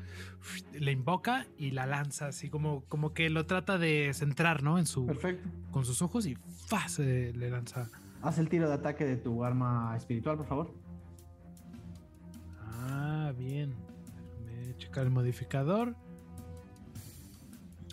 le 0.73 0.93
invoca 0.93 1.47
y 1.59 1.71
la 1.73 1.87
lanza 1.87 2.27
así 2.29 2.49
como, 2.51 2.85
como 2.89 3.13
que 3.15 3.29
lo 3.31 3.47
trata 3.47 3.79
de 3.79 4.13
centrar, 4.15 4.63
¿no? 4.63 4.79
En 4.79 4.87
su, 4.87 5.07
Perfecto. 5.07 5.49
con 5.71 5.85
sus 5.85 6.01
ojos 6.03 6.27
y 6.27 6.37
¡fa! 6.67 6.89
se 6.89 7.33
le 7.35 7.51
lanza. 7.51 7.89
Haz 8.23 8.39
el 8.39 8.49
tiro 8.49 8.69
de 8.69 8.75
ataque 8.75 9.05
de 9.05 9.17
tu 9.17 9.45
arma 9.45 9.95
espiritual, 9.97 10.37
por 10.39 10.47
favor. 10.47 10.75
Ah, 12.63 13.33
bien. 13.37 13.75
Déjame 14.47 14.77
checar 14.79 15.05
el 15.05 15.11
modificador. 15.11 15.95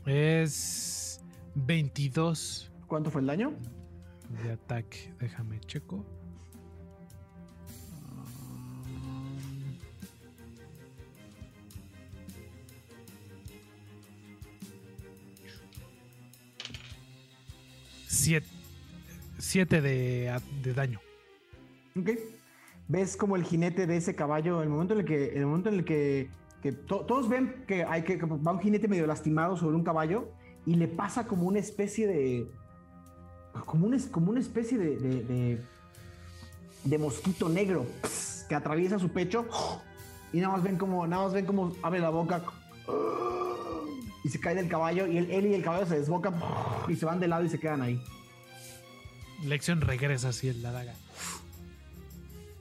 Es 0.06 1.22
22 1.56 2.72
¿Cuánto 2.88 3.12
fue 3.12 3.22
el 3.22 3.28
daño? 3.28 3.54
de 4.44 4.52
ataque. 4.54 5.14
Déjame 5.20 5.60
checo. 5.62 6.06
7 19.40 19.82
de, 19.82 20.40
de, 20.62 20.74
daño. 20.74 21.00
Ok. 22.00 22.10
Ves 22.88 23.16
como 23.16 23.36
el 23.36 23.44
jinete 23.44 23.88
de 23.88 23.98
ese 23.98 24.16
caballo, 24.16 24.62
el 24.62 24.70
momento 24.70 24.94
en 24.94 25.00
el 25.00 25.06
que, 25.06 25.30
el 25.36 25.46
momento 25.46 25.70
en 25.70 25.76
el 25.76 25.86
que, 25.86 26.30
que 26.62 26.72
todos 26.72 27.30
ven 27.30 27.64
que, 27.68 27.84
hay 27.84 28.04
que, 28.04 28.18
va 28.18 28.52
un 28.52 28.60
jinete 28.60 28.88
medio 28.88 29.08
lastimado 29.08 29.56
sobre 29.56 29.76
un 29.76 29.84
caballo 29.84 30.30
y 30.66 30.76
le 30.76 30.88
pasa 30.88 31.26
como 31.26 31.48
una 31.48 31.60
especie 31.60 32.06
de, 32.06 32.48
como 33.66 33.88
una, 33.88 33.98
como 34.12 34.30
una 34.32 34.40
especie 34.40 34.78
de, 34.78 35.60
de, 36.84 36.98
mosquito 36.98 37.50
negro 37.50 37.86
que 38.48 38.56
atraviesa 38.56 39.00
su 39.00 39.10
pecho 39.10 39.48
y 40.34 40.40
nada 40.40 40.54
más 40.54 40.64
ven 40.64 40.78
como, 40.78 41.08
nada 41.08 41.24
más 41.24 41.34
ven 41.34 41.46
como 41.46 41.74
abre 41.82 42.00
la 42.00 42.10
boca 42.10 42.44
y 44.24 44.30
se 44.30 44.40
cae 44.40 44.56
del 44.56 44.68
caballo 44.68 45.08
y 45.08 45.18
él, 45.18 45.30
él 45.32 45.48
y 45.48 45.54
el 45.54 45.64
caballo 45.64 45.86
se 45.86 45.98
desbocan 46.00 46.36
y 46.88 46.96
se 46.96 47.06
van 47.06 47.20
de 47.20 47.28
lado 47.28 47.44
y 47.44 47.50
se 47.50 47.60
quedan 47.60 47.82
ahí. 47.82 48.02
Lección 49.44 49.82
regresa 49.82 50.30
así 50.30 50.50
en 50.50 50.62
la 50.62 50.72
daga. 50.72 50.94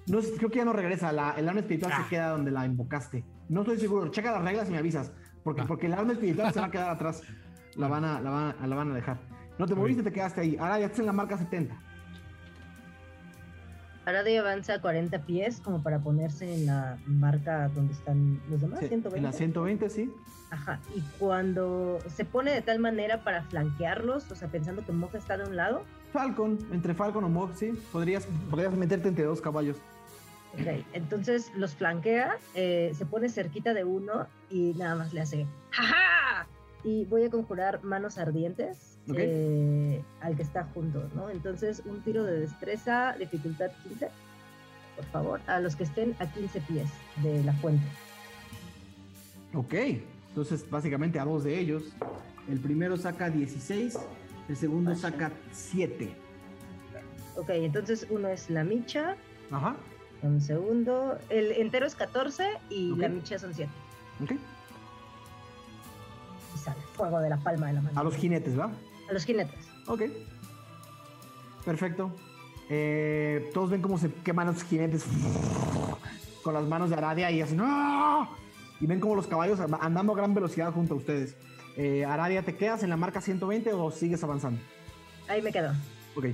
No, 0.07 0.19
creo 0.21 0.51
que 0.51 0.57
ya 0.59 0.65
no 0.65 0.73
regresa. 0.73 1.13
La, 1.13 1.33
el 1.33 1.49
arma 1.49 1.61
espiritual 1.61 1.93
Ah. 1.95 2.03
se 2.03 2.09
queda 2.09 2.31
donde 2.31 2.51
la 2.51 2.65
invocaste. 2.67 3.25
No 3.49 3.61
estoy 3.61 3.79
seguro. 3.79 4.11
Checa 4.11 4.33
las 4.33 4.43
reglas 4.43 4.69
y 4.69 4.73
me 4.73 4.79
avisas. 4.79 5.13
Porque, 5.45 5.63
Va. 5.63 5.67
porque 5.69 5.87
el 5.87 5.93
arma 5.95 6.13
espiritual 6.13 6.53
se 6.53 6.61
va 6.61 6.67
a 6.67 6.71
quedar 6.73 6.91
atrás. 6.91 7.23
La 7.77 7.87
van 7.89 8.05
a, 8.05 8.21
la 8.21 8.31
van 8.31 8.55
a, 8.61 8.67
la 8.67 8.77
van 8.77 8.91
a 8.93 8.95
dejar. 8.95 9.21
No 9.59 9.67
te 9.67 9.75
moviste, 9.75 10.03
te 10.03 10.11
quedaste 10.13 10.41
ahí. 10.41 10.57
Ahora 10.59 10.79
ya 10.81 10.87
estás 10.87 11.01
en 11.01 11.07
la 11.07 11.13
marca 11.13 11.37
70. 11.39 11.79
Aradia 14.11 14.41
avanza 14.41 14.81
40 14.81 15.25
pies 15.27 15.61
como 15.61 15.83
para 15.83 16.01
ponerse 16.01 16.53
en 16.55 16.67
la 16.67 16.99
marca 17.07 17.69
donde 17.69 17.93
están 17.95 18.41
los 18.51 18.61
demás, 18.61 18.81
Sí, 18.81 18.89
120. 18.89 19.19
en 19.19 19.25
la 19.25 19.33
120, 19.33 19.91
sí. 19.91 20.13
Ajá, 20.51 20.81
y 20.97 21.01
cuando 21.19 21.99
se 22.09 22.25
pone 22.25 22.51
de 22.53 22.61
tal 22.63 22.79
manera 22.81 23.23
para 23.23 23.43
flanquearlos, 23.45 24.31
o 24.31 24.35
sea, 24.35 24.49
pensando 24.49 24.85
que 24.85 24.93
Moja 24.93 25.19
está 25.19 25.37
de 25.39 25.45
un 25.45 25.57
lado, 25.57 25.85
Falcon, 26.13 26.59
entre 26.73 26.93
Falcon 26.93 27.23
o 27.25 27.29
Mog, 27.29 27.55
sí. 27.55 27.73
Podrías, 27.93 28.27
podrías 28.51 28.73
meterte 28.75 29.09
entre 29.09 29.25
dos 29.25 29.41
caballos. 29.41 29.77
ok, 30.55 30.85
entonces 30.93 31.53
los 31.57 31.75
flanquea, 31.77 32.37
eh, 32.55 32.93
se 32.97 33.07
pone 33.07 33.29
cerquita 33.29 33.75
de 33.75 33.85
uno 33.85 34.27
y 34.51 34.75
nada 34.77 34.97
más 34.97 35.13
le 35.13 35.21
hace 35.21 35.47
¡Jaja! 35.71 36.49
Y 36.83 37.05
voy 37.05 37.25
a 37.25 37.31
conjurar 37.31 37.85
manos 37.85 38.19
ardientes 38.19 38.99
Eh, 39.19 40.03
al 40.21 40.37
que 40.37 40.43
está 40.43 40.65
junto, 40.75 41.09
¿no? 41.15 41.31
Entonces, 41.31 41.83
un 41.85 42.01
tiro 42.03 42.25
de 42.25 42.41
destreza, 42.41 43.15
dificultad 43.19 43.71
15, 43.85 44.09
por 44.97 45.05
favor, 45.07 45.41
a 45.47 45.61
los 45.61 45.77
que 45.77 45.85
estén 45.85 46.15
a 46.19 46.27
15 46.27 46.61
pies 46.63 46.89
de 47.23 47.43
la 47.45 47.53
fuente. 47.55 47.85
Ok. 49.55 49.75
Entonces, 50.29 50.69
básicamente 50.71 51.19
a 51.19 51.25
dos 51.25 51.45
de 51.45 51.59
ellos. 51.59 51.83
El 52.49 52.59
primero 52.61 52.97
saca 52.97 53.31
16. 53.31 53.99
El 54.49 54.57
segundo 54.57 54.95
saca 54.95 55.31
7. 55.53 56.13
Ok, 57.37 57.51
entonces 57.51 58.07
uno 58.11 58.29
es 58.29 58.51
la 58.51 58.65
micha, 58.65 59.17
Ajá. 59.51 59.77
un 60.23 60.41
segundo, 60.41 61.17
el 61.31 61.53
entero 61.53 61.87
es 61.87 61.95
14 61.95 62.45
y 62.69 62.91
Ok. 62.93 62.99
la 62.99 63.09
micha 63.09 63.39
son 63.39 63.55
7. 63.55 63.71
Ok. 64.23 64.33
Y 66.55 66.59
sale 66.59 66.81
fuego 66.95 67.21
de 67.21 67.31
la 67.31 67.37
palma 67.39 67.69
de 67.69 67.73
la 67.75 67.81
mano. 67.81 67.99
A 68.01 68.05
los 68.05 68.17
jinetes, 68.17 68.59
¿va? 68.59 68.71
A 69.11 69.13
los 69.13 69.25
jinetes. 69.25 69.59
Ok. 69.87 70.03
Perfecto. 71.65 72.13
Eh, 72.69 73.51
todos 73.53 73.71
ven 73.71 73.83
cómo 73.83 73.99
se 73.99 74.13
queman 74.13 74.47
los 74.47 74.63
jinetes 74.63 75.05
con 76.45 76.55
las 76.55 76.65
manos 76.67 76.89
de 76.91 76.97
Aradia 76.97 77.31
y 77.31 77.43
hacen 77.43 77.59
¡Ah! 77.61 78.31
Y 78.81 78.87
ven 78.87 79.01
como 79.01 79.17
los 79.17 79.27
caballos 79.27 79.59
an- 79.61 79.77
andando 79.81 80.13
a 80.13 80.17
gran 80.17 80.33
velocidad 80.33 80.73
junto 80.73 80.95
a 80.95 80.97
ustedes. 80.97 81.37
Eh, 81.77 82.05
Aradia, 82.05 82.43
¿te 82.45 82.55
quedas 82.57 82.83
en 82.83 82.91
la 82.91 82.97
marca 82.97 83.21
120 83.21 83.73
o 83.73 83.91
sigues 83.91 84.23
avanzando? 84.25 84.61
Ahí 85.29 85.43
me 85.43 85.53
quedo. 85.53 85.73
Ok. 86.17 86.27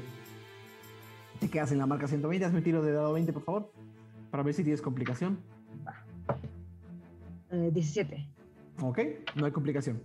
Te 1.41 1.49
quedas 1.51 1.73
en 1.73 1.79
la 1.79 1.87
marca 1.87 2.07
120. 2.07 2.45
Hazme 2.45 2.59
un 2.59 2.65
tiro 2.65 2.83
de 2.83 2.93
dado 2.93 3.13
20, 3.15 3.33
por 3.33 3.43
favor. 3.45 3.73
Para 4.31 4.43
ver 4.43 4.55
si 4.55 4.63
tienes 4.63 4.81
complicación. 4.83 5.39
Eh, 7.51 7.71
17. 7.73 8.27
Ok. 8.83 8.99
No 9.35 9.47
hay 9.47 9.53
complicación. 9.53 10.03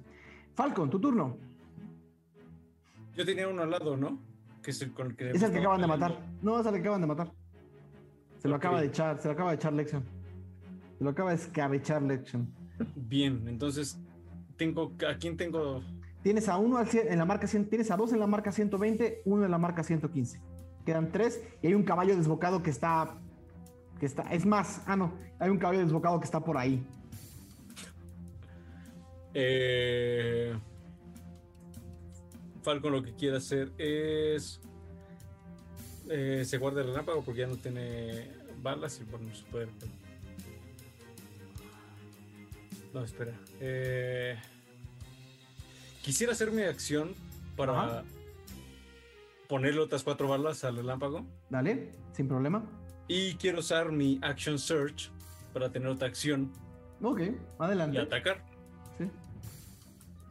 Falcon, 0.55 0.89
tu 0.89 0.99
turno. 0.99 1.37
Yo 3.15 3.25
tenía 3.25 3.47
uno 3.47 3.61
al 3.63 3.69
lado, 3.71 3.97
¿no? 3.97 4.19
Que 4.63 4.71
es 4.71 4.81
el 4.81 4.93
con 4.93 5.07
el 5.07 5.15
que. 5.15 5.31
Es 5.31 5.41
el 5.43 5.51
que 5.51 5.59
acaban 5.59 5.81
de 5.81 5.87
matar. 5.87 6.19
No, 6.41 6.59
es 6.59 6.65
el 6.65 6.73
que 6.73 6.79
acaban 6.79 7.01
de 7.01 7.07
matar. 7.07 7.31
Se 8.39 8.47
lo 8.47 8.55
acaba 8.55 8.79
de 8.81 8.87
echar, 8.87 9.19
se 9.21 9.27
lo 9.27 9.33
acaba 9.33 9.49
de 9.51 9.55
echar 9.57 9.73
Lexion. 9.73 10.03
Se 10.97 11.03
lo 11.03 11.09
acaba 11.11 11.29
de 11.31 11.35
escabechar 11.37 12.01
Lexion. 12.01 12.47
Bien, 12.95 13.47
entonces. 13.47 13.97
Tengo. 14.57 14.91
¿A 15.09 15.15
quién 15.17 15.37
tengo? 15.37 15.81
Tienes 16.23 16.47
a 16.49 16.57
uno 16.57 16.77
al 16.77 16.87
cien- 16.87 17.07
en 17.09 17.17
la 17.17 17.25
marca 17.25 17.47
100, 17.47 17.67
tienes 17.69 17.89
a 17.89 17.97
dos 17.97 18.13
en 18.13 18.19
la 18.19 18.27
marca 18.27 18.51
120, 18.51 19.23
uno 19.25 19.43
en 19.45 19.49
la 19.51 19.57
marca 19.57 19.83
115. 19.83 20.39
Quedan 20.85 21.11
tres 21.11 21.43
y 21.63 21.67
hay 21.67 21.73
un 21.73 21.83
caballo 21.83 22.15
desbocado 22.15 22.61
que 22.61 22.69
está. 22.69 23.17
que 23.99 24.05
está. 24.05 24.23
Es 24.31 24.45
más, 24.45 24.81
ah 24.87 24.95
no, 24.95 25.13
hay 25.39 25.49
un 25.49 25.57
caballo 25.57 25.79
desbocado 25.79 26.19
que 26.19 26.25
está 26.25 26.39
por 26.43 26.57
ahí. 26.57 26.83
Eh, 29.33 30.53
Falcon 32.63 32.91
lo 32.91 33.03
que 33.03 33.13
quiere 33.13 33.37
hacer 33.37 33.71
es. 33.77 34.59
eh, 36.09 36.43
se 36.45 36.57
guarda 36.57 36.81
el 36.81 36.87
relámpago 36.87 37.23
porque 37.23 37.41
ya 37.41 37.47
no 37.47 37.55
tiene 37.57 38.27
balas 38.61 38.99
y 39.01 39.03
bueno, 39.05 39.33
se 39.33 39.43
puede. 39.45 39.67
No, 42.93 43.03
espera. 43.03 43.33
Eh, 43.59 44.37
quisiera 46.01 46.33
hacer 46.33 46.51
mi 46.51 46.61
acción 46.63 47.13
para 47.55 47.71
Ajá. 47.79 48.03
ponerle 49.47 49.79
otras 49.81 50.03
cuatro 50.03 50.27
balas 50.27 50.63
al 50.63 50.75
relámpago. 50.77 51.25
Dale, 51.49 51.91
sin 52.13 52.27
problema. 52.27 52.63
Y 53.07 53.35
quiero 53.35 53.59
usar 53.59 53.91
mi 53.91 54.19
Action 54.21 54.59
Search 54.59 55.09
para 55.53 55.71
tener 55.71 55.87
otra 55.89 56.07
acción 56.07 56.51
Ok, 57.01 57.19
y 57.21 57.35
adelante. 57.59 57.99
atacar. 57.99 58.43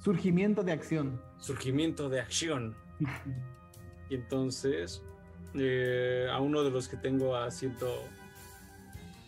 Surgimiento 0.03 0.63
de 0.63 0.73
acción. 0.73 1.21
Surgimiento 1.39 2.09
de 2.09 2.21
acción. 2.21 2.75
y 4.09 4.15
entonces, 4.15 5.03
eh, 5.55 6.27
a 6.33 6.41
uno 6.41 6.63
de 6.63 6.71
los 6.71 6.89
que 6.89 6.97
tengo 6.97 7.37
a 7.37 7.51
ciento 7.51 8.03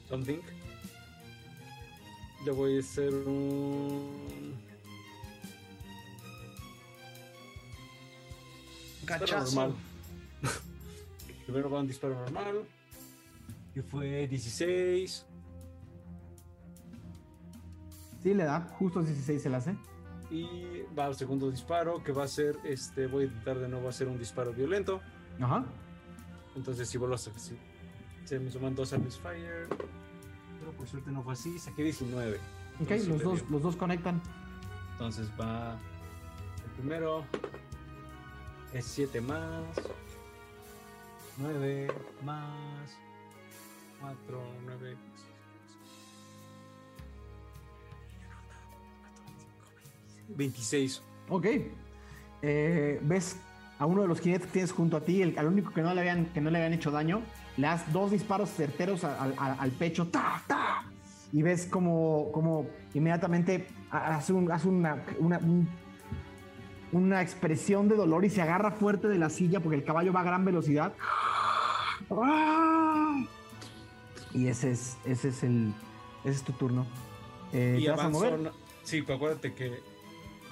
something, 0.08 0.40
le 2.44 2.50
voy 2.52 2.76
a 2.78 2.80
hacer 2.80 3.12
un. 3.12 4.56
Cachazo. 9.04 9.44
normal. 9.44 9.74
Primero 11.44 11.70
va 11.70 11.80
un 11.80 11.86
disparo 11.86 12.14
normal. 12.14 12.64
Que 13.74 13.82
fue 13.82 14.26
16. 14.26 15.26
Sí, 18.22 18.34
le 18.34 18.44
da. 18.44 18.60
Justo 18.78 19.02
16 19.02 19.42
se 19.42 19.50
la 19.50 19.58
hace. 19.58 19.76
Y 20.32 20.82
va 20.98 21.04
al 21.04 21.14
segundo 21.14 21.50
disparo, 21.50 22.02
que 22.02 22.10
va 22.10 22.24
a 22.24 22.28
ser 22.28 22.58
este. 22.64 23.06
Voy 23.06 23.24
a 23.24 23.26
intentar 23.26 23.58
de 23.58 23.68
nuevo 23.68 23.88
hacer 23.88 24.08
un 24.08 24.18
disparo 24.18 24.52
violento. 24.52 25.02
Ajá. 25.38 25.66
Entonces, 26.56 26.88
si 26.88 26.96
vuelvo 26.96 27.14
a 27.14 27.18
sí, 27.18 27.30
se 28.24 28.40
me 28.40 28.50
suman 28.50 28.74
dos 28.74 28.94
al 28.94 29.02
misfire. 29.02 29.66
Pero 30.58 30.72
por 30.72 30.88
suerte 30.88 31.10
no 31.10 31.22
fue 31.22 31.34
así. 31.34 31.58
Saqué 31.58 31.84
19. 31.84 32.40
Ok, 32.80 32.90
los 33.08 33.22
dos, 33.22 33.50
los 33.50 33.62
dos 33.62 33.76
conectan. 33.76 34.22
Entonces 34.92 35.28
va. 35.38 35.78
El 36.64 36.70
primero. 36.78 37.24
Es 38.72 38.86
7 38.86 39.20
más. 39.20 39.64
9 41.36 41.92
más. 42.24 42.96
4, 44.00 44.42
9. 44.64 44.96
26. 50.36 51.02
Ok. 51.28 51.46
Eh, 52.42 52.98
ves 53.02 53.36
a 53.78 53.86
uno 53.86 54.02
de 54.02 54.08
los 54.08 54.20
jinetes 54.20 54.46
que 54.46 54.52
tienes 54.52 54.72
junto 54.72 54.96
a 54.96 55.00
ti, 55.00 55.22
el, 55.22 55.38
al 55.38 55.46
único 55.48 55.72
que 55.72 55.82
no, 55.82 55.92
le 55.94 56.00
habían, 56.00 56.26
que 56.26 56.40
no 56.40 56.50
le 56.50 56.58
habían 56.58 56.72
hecho 56.72 56.90
daño, 56.90 57.22
le 57.56 57.66
das 57.66 57.92
dos 57.92 58.10
disparos 58.10 58.50
certeros 58.50 59.04
a- 59.04 59.22
al- 59.22 59.70
pecho. 59.72 60.08
¡Ta, 60.08 60.42
ta! 60.46 60.84
Y 61.32 61.42
ves 61.42 61.66
como, 61.66 62.30
como 62.32 62.66
inmediatamente 62.94 63.66
ha- 63.90 64.16
hace, 64.16 64.32
un- 64.32 64.50
hace 64.52 64.68
una, 64.68 65.04
una, 65.18 65.38
un- 65.38 65.68
una 66.92 67.22
expresión 67.22 67.88
de 67.88 67.96
dolor 67.96 68.24
y 68.24 68.30
se 68.30 68.42
agarra 68.42 68.70
fuerte 68.72 69.08
de 69.08 69.18
la 69.18 69.30
silla 69.30 69.60
porque 69.60 69.76
el 69.76 69.84
caballo 69.84 70.12
va 70.12 70.20
a 70.20 70.24
gran 70.24 70.44
velocidad. 70.44 70.92
Y 74.34 74.46
ese 74.46 74.72
es, 74.72 74.96
ese 75.04 75.28
es 75.28 75.42
el. 75.42 75.72
Ese 76.24 76.36
es 76.36 76.42
tu 76.42 76.52
turno. 76.52 76.86
Eh, 77.52 77.78
y 77.80 77.84
¿Te 77.84 77.90
vas 77.90 78.00
a 78.00 78.08
mover? 78.08 78.52
sí, 78.82 79.02
pero 79.02 79.16
acuérdate 79.16 79.54
que. 79.54 79.80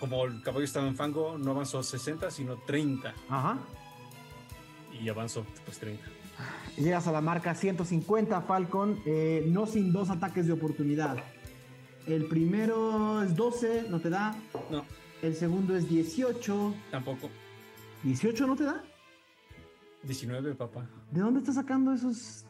Como 0.00 0.24
el 0.24 0.42
caballo 0.42 0.64
estaba 0.64 0.88
en 0.88 0.96
fango, 0.96 1.36
no 1.36 1.50
avanzó 1.50 1.82
60, 1.82 2.30
sino 2.30 2.56
30. 2.56 3.14
Ajá. 3.28 3.58
Y 5.00 5.08
avanzó 5.08 5.44
pues 5.64 5.78
30. 5.78 6.02
Llegas 6.78 7.06
a 7.06 7.12
la 7.12 7.20
marca 7.20 7.54
150, 7.54 8.40
Falcon, 8.42 8.98
eh, 9.04 9.44
no 9.46 9.66
sin 9.66 9.92
dos 9.92 10.08
ataques 10.08 10.46
de 10.46 10.52
oportunidad. 10.52 11.18
El 12.06 12.24
primero 12.26 13.22
es 13.22 13.36
12, 13.36 13.86
no 13.90 14.00
te 14.00 14.08
da. 14.08 14.34
No, 14.70 14.84
El 15.20 15.34
segundo 15.34 15.76
es 15.76 15.88
18. 15.88 16.74
tampoco. 16.90 17.28
¿18 18.04 18.46
no 18.46 18.56
te 18.56 18.64
da? 18.64 18.82
19, 20.04 20.54
papá. 20.54 20.88
¿De 21.10 21.20
dónde 21.20 21.40
estás 21.40 21.56
sacando 21.56 21.92
esos. 21.92 22.46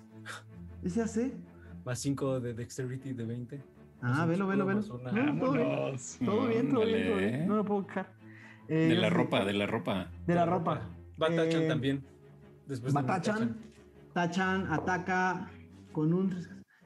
ese 0.85 1.03
AC? 1.03 1.33
Más 1.85 1.99
5 1.99 2.39
de 2.39 2.55
Dexterity 2.55 3.13
de 3.13 3.25
20. 3.25 3.63
Ah, 4.03 4.25
velo, 4.27 4.47
velo, 4.47 4.65
velo. 4.67 4.81
No, 4.81 5.39
todo 5.41 5.53
bien. 5.53 5.69
Todo 5.75 5.93
bien, 5.93 5.99
todo 6.25 6.47
bien, 6.49 6.71
todo 6.71 6.83
Ándale. 6.83 7.27
bien. 7.31 7.49
No 7.49 7.57
lo 7.57 7.65
puedo 7.65 7.87
quejar. 7.87 8.13
Eh, 8.69 8.75
De 8.89 8.95
la 8.95 9.09
sé- 9.09 9.15
ropa, 9.15 9.45
de 9.45 9.53
la 9.53 9.67
ropa. 9.67 10.11
De 10.27 10.35
la 10.35 10.47
ropa. 10.47 10.81
Batachan 11.19 11.63
Eh, 11.63 11.69
también. 11.69 12.05
Después 12.67 12.95
de 12.95 13.01
Batachan. 13.01 13.57
Tachan 14.15 14.73
ataca 14.73 15.51
con 15.93 16.13
un, 16.15 16.35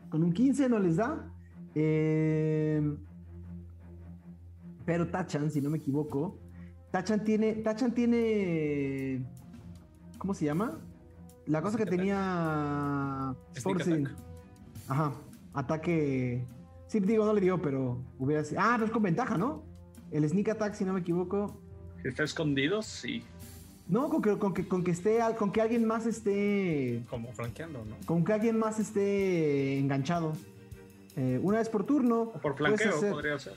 con 0.08 0.22
un 0.24 0.32
15, 0.32 0.68
no 0.68 0.78
les 0.78 0.96
da. 0.96 1.30
Eh, 1.74 2.82
pero 4.84 5.08
Tachan, 5.08 5.50
si 5.50 5.60
no 5.60 5.70
me 5.70 5.78
equivoco, 5.78 6.38
Tachan 6.90 7.22
tiene. 7.24 7.54
Tachan 7.56 7.92
tiene. 7.92 9.24
¿Cómo 10.18 10.34
se 10.34 10.44
llama? 10.46 10.78
La 11.46 11.60
cosa 11.62 11.76
que 11.78 11.86
tenía. 11.86 13.34
Forcing. 13.62 14.06
attack. 14.06 14.16
Ajá. 14.88 15.12
Ataque. 15.52 16.44
Sí, 16.86 17.00
digo, 17.00 17.24
no 17.24 17.32
le 17.32 17.40
dio, 17.40 17.60
pero 17.60 17.98
hubiera 18.18 18.44
sido. 18.44 18.60
Ah, 18.60 18.72
pero 18.74 18.86
es 18.86 18.90
con 18.92 19.02
ventaja, 19.02 19.36
¿no? 19.38 19.64
El 20.10 20.28
sneak 20.28 20.50
attack, 20.50 20.74
si 20.74 20.84
no 20.84 20.92
me 20.92 21.00
equivoco. 21.00 21.60
Está 22.04 22.22
escondido, 22.24 22.82
sí. 22.82 23.24
No, 23.88 24.08
con 24.08 24.22
que, 24.22 24.38
con 24.38 24.54
que, 24.54 24.66
con 24.68 24.84
que 24.84 24.90
esté. 24.92 25.18
Con 25.38 25.50
que 25.52 25.60
alguien 25.60 25.86
más 25.86 26.06
esté. 26.06 27.02
Como 27.10 27.32
flanqueando, 27.32 27.84
¿no? 27.84 27.96
con 28.06 28.24
que 28.24 28.32
alguien 28.32 28.58
más 28.58 28.78
esté 28.78 29.78
enganchado. 29.78 30.32
Eh, 31.16 31.38
una 31.42 31.58
vez 31.58 31.68
por 31.68 31.84
turno. 31.84 32.22
O 32.22 32.38
por 32.40 32.56
flanqueo 32.56 32.90
hacer- 32.90 33.10
podría 33.12 33.38
ser. 33.38 33.54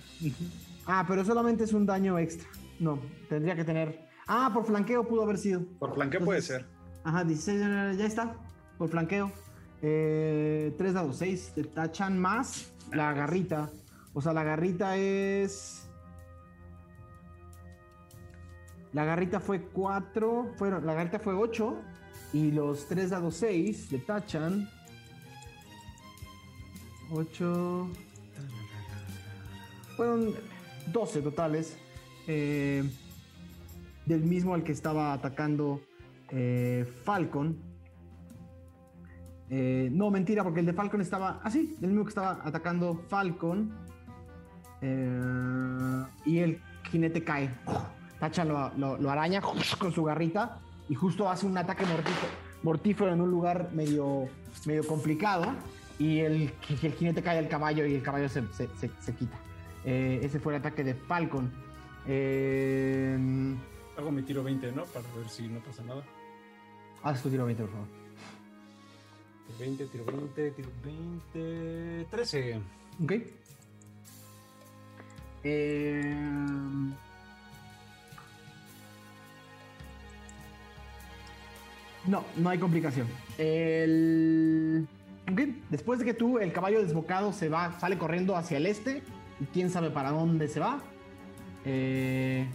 Ah, 0.86 1.06
pero 1.08 1.24
solamente 1.26 1.64
es 1.64 1.74
un 1.74 1.86
daño 1.86 2.18
extra. 2.18 2.48
No, 2.80 3.00
tendría 3.30 3.56
que 3.56 3.64
tener. 3.64 4.08
Ah, 4.28 4.52
por 4.54 4.66
flanqueo 4.66 5.08
pudo 5.08 5.24
haber 5.24 5.38
sido. 5.38 5.62
Por 5.80 5.94
flanqueo 5.94 6.24
puede 6.24 6.42
ser. 6.42 6.66
Ajá, 7.04 7.24
16, 7.24 7.98
ya 7.98 8.06
está. 8.06 8.36
Por 8.78 8.90
flanqueo. 8.90 9.32
Eh, 9.82 10.74
3 10.78 10.94
dados, 10.94 11.18
6. 11.18 11.52
Te 11.56 11.64
tachan 11.64 12.20
más 12.20 12.74
la 12.92 13.14
garrita. 13.14 13.70
O 14.14 14.22
sea, 14.22 14.34
la 14.34 14.44
garrita 14.44 14.98
es. 14.98 15.88
La 18.94 19.06
garrita 19.06 19.40
fue 19.40 19.62
4. 19.62 20.54
Fueron, 20.58 20.86
la 20.86 20.94
garrita 20.94 21.20
fue 21.20 21.34
8. 21.34 21.76
Y 22.34 22.52
los 22.52 22.88
3 22.88 23.10
dados 23.12 23.36
6 23.36 23.92
le 23.92 24.00
tachan. 24.00 24.70
8. 27.12 27.90
Fueron 29.96 30.34
12 30.92 31.22
totales. 31.22 31.78
eh, 32.28 32.84
del 34.08 34.24
mismo 34.24 34.54
al 34.54 34.64
que 34.64 34.72
estaba 34.72 35.14
atacando 35.14 35.82
eh, 36.30 36.86
Falcon. 37.04 37.58
Eh, 39.50 39.90
no, 39.94 40.12
mentira, 40.12 40.44
porque 40.44 40.60
el 40.60 40.66
de 40.66 40.74
Falcon 40.74 41.00
estaba 41.02 41.40
así, 41.44 41.78
el 41.82 41.88
mismo 41.88 42.04
que 42.04 42.10
estaba 42.10 42.40
atacando 42.44 43.02
Falcon. 43.08 43.72
Eh, 44.82 46.04
y 46.26 46.40
el 46.40 46.62
jinete 46.92 47.24
cae. 47.24 47.50
Tacha 48.20 48.44
lo, 48.46 48.72
lo- 48.78 48.98
lo 48.98 49.10
araña 49.12 49.42
con 49.42 49.92
su 49.92 50.04
garrita 50.04 50.60
y 50.90 50.96
justo 50.96 51.30
hace 51.30 51.46
un 51.46 51.58
ataque 51.58 51.86
mortífero, 51.86 52.32
mortífero 52.64 53.14
en 53.14 53.22
un 53.22 53.30
lugar 53.32 53.70
medio, 53.74 54.26
medio 54.66 54.86
complicado. 54.86 55.46
Y 56.00 56.20
el, 56.20 56.54
el 56.84 56.92
jinete 56.94 57.24
cae 57.24 57.40
al 57.40 57.48
caballo 57.48 57.86
y 57.86 57.96
el 57.96 58.04
caballo 58.04 58.30
se, 58.30 58.42
se- 58.54 58.70
se- 58.80 58.92
se 59.00 59.16
quita. 59.16 59.38
Eh, 59.86 60.20
ese 60.24 60.40
fue 60.40 60.54
el 60.54 60.60
ataque 60.60 60.84
de 60.84 60.94
Falcon. 60.94 61.52
Hago 63.98 64.12
mi 64.12 64.22
tiro 64.24 64.44
20, 64.44 64.72
¿no? 64.74 64.84
Para 64.86 65.06
ver 65.16 65.28
si 65.30 65.48
no 65.48 65.60
pasa 65.60 65.84
nada. 65.84 66.04
haz 67.04 67.22
tu 67.24 67.30
tiro 67.30 67.46
20, 67.46 67.64
por 67.64 67.72
favor. 67.72 67.88
Tiro 69.58 69.72
20, 69.72 69.86
tiro 69.88 70.06
20, 70.06 70.52
tiro 70.52 70.70
20. 70.84 72.08
13. 72.12 72.62
Ok. 73.04 73.12
Eh, 75.44 76.16
No, 82.08 82.24
no 82.38 82.50
hay 82.50 82.58
complicación. 82.58 83.08
El... 83.38 84.88
ok, 85.30 85.42
Después 85.70 86.00
de 86.00 86.06
que 86.06 86.14
tú, 86.14 86.40
el 86.40 86.54
caballo 86.54 86.82
desbocado, 86.82 87.34
se 87.34 87.50
va, 87.50 87.78
sale 87.80 87.98
corriendo 87.98 88.38
hacia 88.38 88.58
el 88.58 88.66
este, 88.66 89.04
y 89.42 89.46
quién 89.46 89.70
sabe 89.70 89.90
para 89.90 90.12
dónde 90.12 90.48
se 90.48 90.62
va. 90.62 90.80
Eh, 91.66 92.48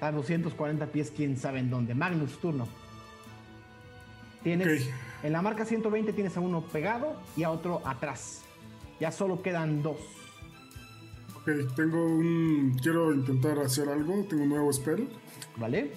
A 0.00 0.10
240 0.10 0.86
pies, 0.86 1.12
quién 1.14 1.36
sabe 1.36 1.58
en 1.58 1.68
dónde. 1.68 1.94
Magnus, 1.94 2.38
turno. 2.40 2.66
Tienes. 4.42 4.88
En 5.22 5.32
la 5.32 5.42
marca 5.42 5.64
120 5.64 6.12
tienes 6.12 6.36
a 6.36 6.40
uno 6.40 6.62
pegado 6.62 7.16
y 7.36 7.42
a 7.42 7.50
otro 7.50 7.82
atrás. 7.86 8.42
Ya 9.00 9.12
solo 9.12 9.42
quedan 9.42 9.82
dos. 9.82 9.98
Ok. 11.36 11.74
Tengo 11.74 12.04
un. 12.06 12.76
Quiero 12.82 13.12
intentar 13.12 13.58
hacer 13.58 13.88
algo. 13.88 14.24
Tengo 14.28 14.42
un 14.44 14.48
nuevo 14.48 14.72
spell. 14.72 15.08
¿Vale? 15.56 15.92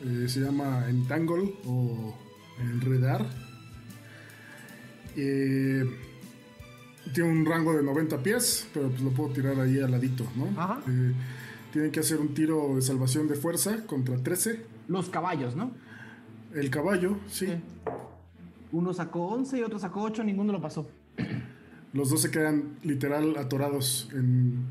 Eh, 0.00 0.28
se 0.28 0.40
llama 0.40 0.88
Entangle 0.88 1.54
o 1.66 2.14
Enredar. 2.60 3.26
Eh, 5.16 5.84
tiene 7.12 7.30
un 7.30 7.44
rango 7.44 7.74
de 7.74 7.82
90 7.82 8.22
pies, 8.22 8.68
pero 8.72 8.88
pues 8.88 9.02
lo 9.02 9.10
puedo 9.10 9.32
tirar 9.32 9.58
ahí 9.60 9.78
al 9.78 9.90
ladito, 9.90 10.24
¿no? 10.36 10.48
Ajá. 10.60 10.80
Eh, 10.88 11.12
tienen 11.72 11.90
que 11.90 12.00
hacer 12.00 12.18
un 12.18 12.34
tiro 12.34 12.76
de 12.76 12.82
salvación 12.82 13.28
de 13.28 13.34
fuerza 13.34 13.86
contra 13.86 14.16
13. 14.16 14.64
Los 14.88 15.08
caballos, 15.10 15.56
¿no? 15.56 15.72
El 16.54 16.70
caballo, 16.70 17.18
sí. 17.28 17.46
Sí. 17.46 17.52
Uno 18.72 18.92
sacó 18.94 19.26
11 19.28 19.58
y 19.58 19.62
otro 19.62 19.78
sacó 19.78 20.02
8, 20.02 20.24
ninguno 20.24 20.52
lo 20.52 20.60
pasó. 20.60 20.90
Los 21.92 22.08
dos 22.10 22.22
se 22.22 22.30
quedan 22.30 22.78
literal 22.82 23.36
atorados 23.36 24.08
en, 24.12 24.64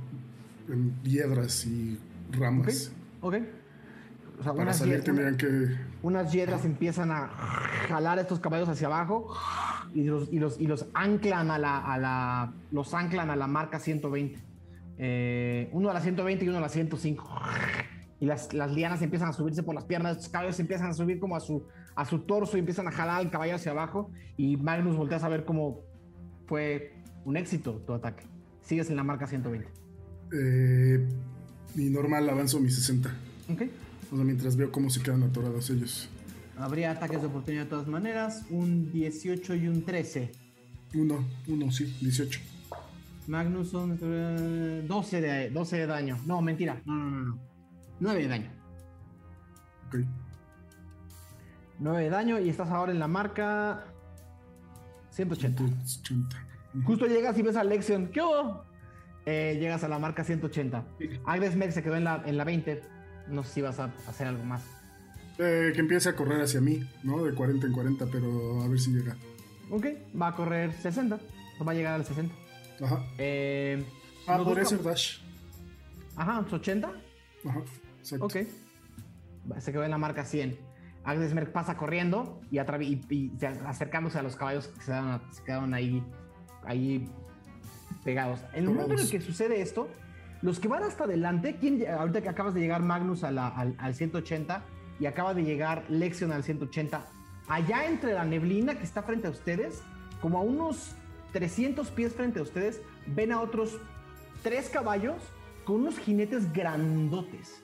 en 0.70 0.90
piedras 1.04 1.66
y 1.66 2.00
ramas. 2.32 2.92
Ok. 3.22 3.36
O 4.40 4.44
sea, 4.44 4.54
Para 4.54 4.74
salir 4.74 5.04
tendrían 5.04 5.38
que. 5.38 5.78
unas 6.02 6.32
hiedras 6.32 6.66
empiezan 6.66 7.12
a 7.12 7.28
jalar 7.88 8.18
a 8.18 8.22
estos 8.22 8.40
caballos 8.40 8.68
hacia 8.70 8.88
abajo 8.88 9.32
y 9.94 10.06
los, 10.06 10.34
y 10.34 10.40
los, 10.40 10.60
y 10.60 10.66
los 10.66 10.88
anclan 10.96 11.52
a 11.52 11.60
la, 11.60 11.78
a 11.78 11.98
la 12.00 12.54
los 12.72 12.92
anclan 12.96 13.30
a 13.30 13.36
la 13.36 13.46
marca 13.46 13.78
120. 13.78 14.40
Eh, 14.98 15.70
uno 15.74 15.92
a 15.92 15.94
la 15.94 16.02
120 16.02 16.44
y 16.44 16.50
uno 16.50 16.58
a 16.58 16.62
la 16.62 16.70
105. 16.70 17.30
Y 18.20 18.26
las, 18.26 18.52
las 18.54 18.72
lianas 18.72 19.04
empiezan 19.04 19.30
a 19.30 19.34
subirse 19.34 19.62
por 19.62 19.76
las 19.76 19.86
piernas, 19.86 20.18
estos 20.18 20.30
caballos 20.30 20.60
empiezan 20.60 20.90
a 20.90 20.94
subir 20.94 21.20
como 21.20 21.36
a 21.36 21.40
su, 21.40 21.68
a 21.96 22.06
su 22.06 22.20
torso 22.20 22.58
y 22.58 22.60
empiezan 22.60 22.88
a 22.88 22.92
jalar 22.92 23.18
al 23.18 23.30
caballo 23.32 23.56
hacia 23.56 23.72
abajo. 23.72 24.12
Y 24.38 24.58
Magnus 24.58 24.96
voltea 24.96 25.18
a 25.20 25.30
ver 25.30 25.46
cómo 25.46 25.82
fue 26.48 26.94
un 27.26 27.38
éxito 27.38 27.82
tu 27.86 27.94
ataque. 27.94 28.24
Sigues 28.62 28.90
en 28.90 28.96
la 28.96 29.04
marca 29.04 29.28
120. 29.28 29.68
eh, 30.34 31.08
y 31.76 31.90
normal 31.90 32.30
avanzo 32.30 32.60
mi 32.60 32.70
60. 32.70 33.10
Ok. 33.54 33.62
O 34.12 34.16
sea, 34.16 34.26
mientras 34.26 34.56
veo 34.58 34.72
cómo 34.72 34.90
se 34.90 35.02
quedan 35.02 35.24
atorados 35.24 35.70
ellos. 35.70 36.10
Habría 36.58 36.92
ataques 36.92 37.22
de 37.22 37.28
oportunidad 37.28 37.64
de 37.64 37.70
todas 37.70 37.88
maneras. 37.88 38.46
Un 38.50 38.92
18 38.92 39.56
y 39.56 39.68
un 39.68 39.84
13. 39.86 40.32
Uno, 40.96 41.24
uno, 41.48 41.72
sí, 41.72 41.96
18. 42.02 42.40
Magnus 43.28 43.70
son 43.70 43.98
eh, 44.02 44.84
12 44.86 45.22
de, 45.22 45.50
12 45.52 45.78
de 45.78 45.88
daño. 45.88 46.18
No, 46.26 46.42
mentira. 46.42 46.82
No, 46.86 46.94
no, 46.96 47.10
no, 47.10 47.26
no. 47.26 47.40
9 48.02 48.22
de 48.22 48.28
daño. 48.28 48.52
Ok. 49.88 49.96
9 51.82 52.04
de 52.04 52.10
daño 52.10 52.40
y 52.40 52.48
estás 52.50 52.70
ahora 52.70 52.92
en 52.92 53.00
la 53.00 53.08
marca 53.08 53.86
180. 55.12 55.64
180. 55.64 56.48
Justo 56.86 57.06
llegas 57.06 57.38
y 57.38 57.42
ves 57.42 57.56
a 57.58 57.64
Lexion. 57.64 58.08
¿Qué 58.08 58.22
hubo? 58.22 58.64
Eh, 59.26 59.58
llegas 59.60 59.84
a 59.84 59.88
la 59.88 60.00
marca 60.00 60.24
180. 60.24 60.86
Agnes 61.26 61.56
Meg 61.56 61.72
se 61.74 61.84
quedó 61.84 61.96
en 61.96 62.04
la, 62.06 62.24
en 62.26 62.38
la 62.38 62.44
20. 62.44 62.82
No 63.28 63.44
sé 63.44 63.54
si 63.56 63.62
vas 63.62 63.80
a 63.80 63.86
hacer 64.08 64.28
algo 64.28 64.44
más. 64.44 64.64
Eh, 65.38 65.72
que 65.74 65.80
empiece 65.80 66.10
a 66.10 66.16
correr 66.16 66.42
hacia 66.42 66.62
mí, 66.62 66.88
¿no? 67.04 67.24
De 67.24 67.34
40 67.34 67.66
en 67.68 67.74
40, 67.74 68.06
pero 68.12 68.62
a 68.62 68.68
ver 68.68 68.80
si 68.80 68.92
llega. 68.92 69.16
Ok, 69.70 69.88
va 70.20 70.28
a 70.28 70.36
correr 70.36 70.72
60. 70.74 71.20
Va 71.66 71.72
a 71.72 71.76
llegar 71.76 71.94
al 71.96 72.06
60. 72.06 72.34
Ajá. 72.84 73.04
Eh, 73.18 73.84
Ah, 74.28 74.38
podría 74.38 74.66
ser 74.66 74.84
dash. 74.84 75.18
Ajá, 76.16 76.46
80. 76.52 76.92
Ajá, 77.46 77.62
exacto. 78.00 78.26
Ok. 78.26 78.36
Se 79.60 79.72
quedó 79.72 79.84
en 79.84 79.90
la 79.92 79.98
marca 79.98 80.24
100. 80.24 80.58
Agnes 81.04 81.34
Merck 81.34 81.52
pasa 81.52 81.78
corriendo 81.78 82.42
y, 82.52 82.60
y- 82.60 83.02
y 83.10 83.32
se- 83.40 83.48
acercándose 83.48 84.20
a 84.20 84.24
los 84.24 84.36
caballos 84.36 84.68
que 84.68 84.80
se, 84.82 84.92
quedaron- 84.92 85.22
se 85.32 85.44
quedaron 85.44 85.74
ahí, 85.74 86.04
ahí 86.64 87.08
pegados. 88.04 88.40
En 88.54 88.66
el 88.66 88.70
momento 88.70 88.94
en 88.94 89.00
el 89.00 89.10
que 89.10 89.22
sucede 89.22 89.62
esto, 89.62 89.88
los 90.42 90.60
que 90.60 90.68
van 90.68 90.84
hasta 90.84 91.04
adelante, 91.06 91.58
¿quién, 91.60 91.84
ahorita 91.88 92.22
que 92.22 92.30
acabas 92.30 92.54
de 92.54 92.60
llegar 92.62 92.82
Magnus 92.84 93.24
a 93.24 93.32
la- 93.32 93.48
al, 93.50 93.76
al 93.80 93.96
180 93.96 94.64
y 95.00 95.06
acaba 95.06 95.34
de 95.34 95.44
llegar 95.44 95.86
Lexion 95.90 96.32
al 96.32 96.44
180, 96.44 97.06
allá 97.48 97.86
entre 97.86 98.14
la 98.14 98.24
neblina 98.24 98.76
que 98.76 98.84
está 98.84 99.02
frente 99.04 99.28
a 99.28 99.32
ustedes, 99.32 99.82
como 100.22 100.38
a 100.38 100.42
unos 100.42 100.96
300 101.34 101.90
pies 101.90 102.14
frente 102.14 102.40
a 102.40 102.44
ustedes, 102.44 102.82
ven 103.08 103.32
a 103.32 103.42
otros 103.42 103.78
tres 104.44 104.70
caballos 104.70 105.16
con 105.66 105.78
unos 105.78 105.98
jinetes 105.98 106.52
grandotes. 106.54 107.64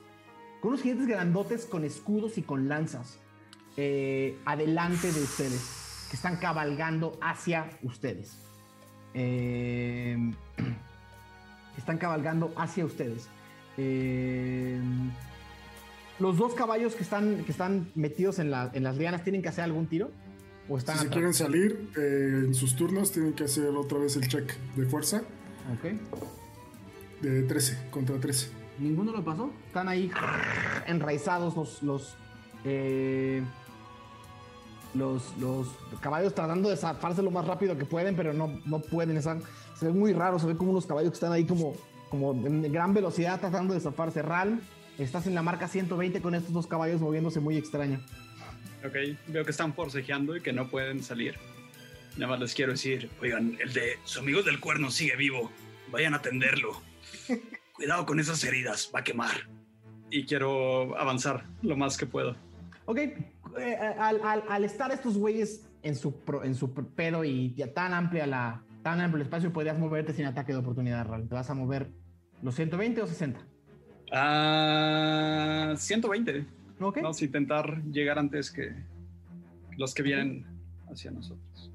Con 0.60 0.70
unos 0.70 0.82
jinetes 0.82 1.06
grandotes 1.06 1.66
con 1.66 1.84
escudos 1.84 2.38
y 2.38 2.42
con 2.42 2.68
lanzas. 2.68 3.18
Eh, 3.80 4.36
adelante 4.44 5.10
de 5.12 5.22
ustedes. 5.22 6.06
Que 6.10 6.16
están 6.16 6.36
cabalgando 6.36 7.16
hacia 7.22 7.70
ustedes. 7.82 8.36
Eh, 9.14 10.16
están 11.78 11.98
cabalgando 11.98 12.52
hacia 12.56 12.84
ustedes. 12.84 13.28
Eh, 13.76 14.80
los 16.18 16.36
dos 16.36 16.54
caballos 16.54 16.94
que 16.96 17.02
están, 17.04 17.44
que 17.44 17.52
están 17.52 17.90
metidos 17.94 18.38
en, 18.40 18.50
la- 18.50 18.70
en 18.74 18.82
las 18.82 18.96
lianas 18.96 19.22
tienen 19.22 19.40
que 19.42 19.48
hacer 19.48 19.64
algún 19.64 19.86
tiro. 19.86 20.10
O 20.68 20.76
están 20.76 20.98
Si 20.98 21.04
se 21.04 21.10
quieren 21.10 21.32
salir 21.32 21.90
eh, 21.96 22.42
en 22.46 22.54
sus 22.54 22.74
turnos, 22.76 23.12
tienen 23.12 23.32
que 23.34 23.44
hacer 23.44 23.68
otra 23.68 23.98
vez 23.98 24.16
el 24.16 24.26
check 24.28 24.52
de 24.76 24.84
fuerza 24.86 25.22
Ok. 25.72 25.92
de 27.22 27.42
13 27.44 27.88
contra 27.90 28.18
13. 28.18 28.50
Ninguno 28.78 29.12
lo 29.12 29.24
pasó. 29.24 29.50
Están 29.66 29.88
ahí 29.88 30.10
enraizados 30.86 31.56
los 31.56 31.82
los 31.82 32.16
eh, 32.64 33.42
los, 34.94 35.36
los 35.38 35.68
caballos 36.00 36.34
tratando 36.34 36.68
de 36.68 36.76
zafarse 36.76 37.22
lo 37.22 37.30
más 37.30 37.46
rápido 37.46 37.76
que 37.76 37.84
pueden, 37.84 38.16
pero 38.16 38.32
no, 38.32 38.60
no 38.64 38.80
pueden. 38.80 39.16
Están, 39.16 39.42
se 39.78 39.86
ve 39.86 39.92
muy 39.92 40.12
raro. 40.12 40.38
Se 40.38 40.46
ve 40.46 40.56
como 40.56 40.70
unos 40.70 40.86
caballos 40.86 41.10
que 41.10 41.14
están 41.14 41.32
ahí 41.32 41.44
como, 41.44 41.74
como 42.10 42.32
en 42.32 42.72
gran 42.72 42.94
velocidad 42.94 43.40
tratando 43.40 43.74
de 43.74 43.80
zafarse. 43.80 44.22
Ral, 44.22 44.60
estás 44.98 45.26
en 45.26 45.34
la 45.34 45.42
marca 45.42 45.68
120 45.68 46.20
con 46.20 46.34
estos 46.34 46.52
dos 46.52 46.66
caballos 46.66 47.00
moviéndose 47.00 47.40
muy 47.40 47.56
extraño. 47.56 48.00
Ok, 48.84 48.94
veo 49.28 49.44
que 49.44 49.50
están 49.50 49.74
forcejeando 49.74 50.36
y 50.36 50.40
que 50.40 50.52
no 50.52 50.68
pueden 50.68 51.02
salir. 51.02 51.36
Nada 52.16 52.32
más 52.32 52.40
les 52.40 52.54
quiero 52.54 52.72
decir, 52.72 53.10
oigan, 53.20 53.56
el 53.60 53.72
de 53.72 53.98
su 54.04 54.20
amigo 54.20 54.42
del 54.42 54.60
cuerno 54.60 54.90
sigue 54.90 55.16
vivo. 55.16 55.50
Vayan 55.90 56.14
a 56.14 56.18
atenderlo. 56.18 56.80
Cuidado 57.72 58.06
con 58.06 58.18
esas 58.20 58.42
heridas, 58.44 58.90
va 58.94 59.00
a 59.00 59.04
quemar. 59.04 59.48
Y 60.10 60.24
quiero 60.24 60.98
avanzar 60.98 61.44
lo 61.62 61.76
más 61.76 61.96
que 61.96 62.06
puedo. 62.06 62.36
Ok, 62.86 63.00
eh, 63.58 63.76
al, 63.76 64.20
al- 64.24 64.44
al 64.48 64.64
estar 64.64 64.90
estos 64.90 65.16
güeyes 65.16 65.66
en 65.82 65.94
su, 65.96 66.14
en 66.42 66.54
su 66.54 66.72
pedo 66.72 67.24
y 67.24 67.54
ya 67.54 67.72
tan 67.72 67.92
amplia 67.94 68.26
la 68.26 68.64
tan 68.82 69.00
amplio 69.00 69.16
el 69.20 69.22
espacio, 69.26 69.52
podrías 69.52 69.78
moverte 69.78 70.12
sin 70.12 70.24
ataque 70.24 70.52
de 70.52 70.58
oportunidad. 70.58 71.06
Te 71.28 71.34
vas 71.34 71.50
a 71.50 71.54
mover 71.54 71.90
los 72.42 72.54
120 72.54 73.02
o 73.02 73.06
60. 73.06 73.40
Ah, 74.12 75.74
120. 75.76 76.46
Ok. 76.80 76.96
Vamos 77.02 77.20
a 77.20 77.24
intentar 77.24 77.82
llegar 77.84 78.18
antes 78.18 78.50
que 78.50 78.72
los 79.76 79.92
que 79.94 80.02
vienen 80.02 80.46
hacia 80.90 81.10
nosotros. 81.10 81.72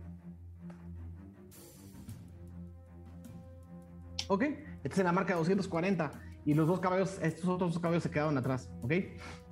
Ok, 4.29 4.43
estás 4.83 4.99
en 4.99 5.05
la 5.05 5.11
marca 5.11 5.35
240 5.35 6.11
y 6.45 6.53
los 6.53 6.67
dos 6.67 6.79
caballos, 6.79 7.19
estos 7.21 7.45
otros 7.47 7.73
dos 7.73 7.81
caballos 7.81 8.03
se 8.03 8.09
quedaron 8.09 8.37
atrás, 8.37 8.69
¿ok? 8.81 8.93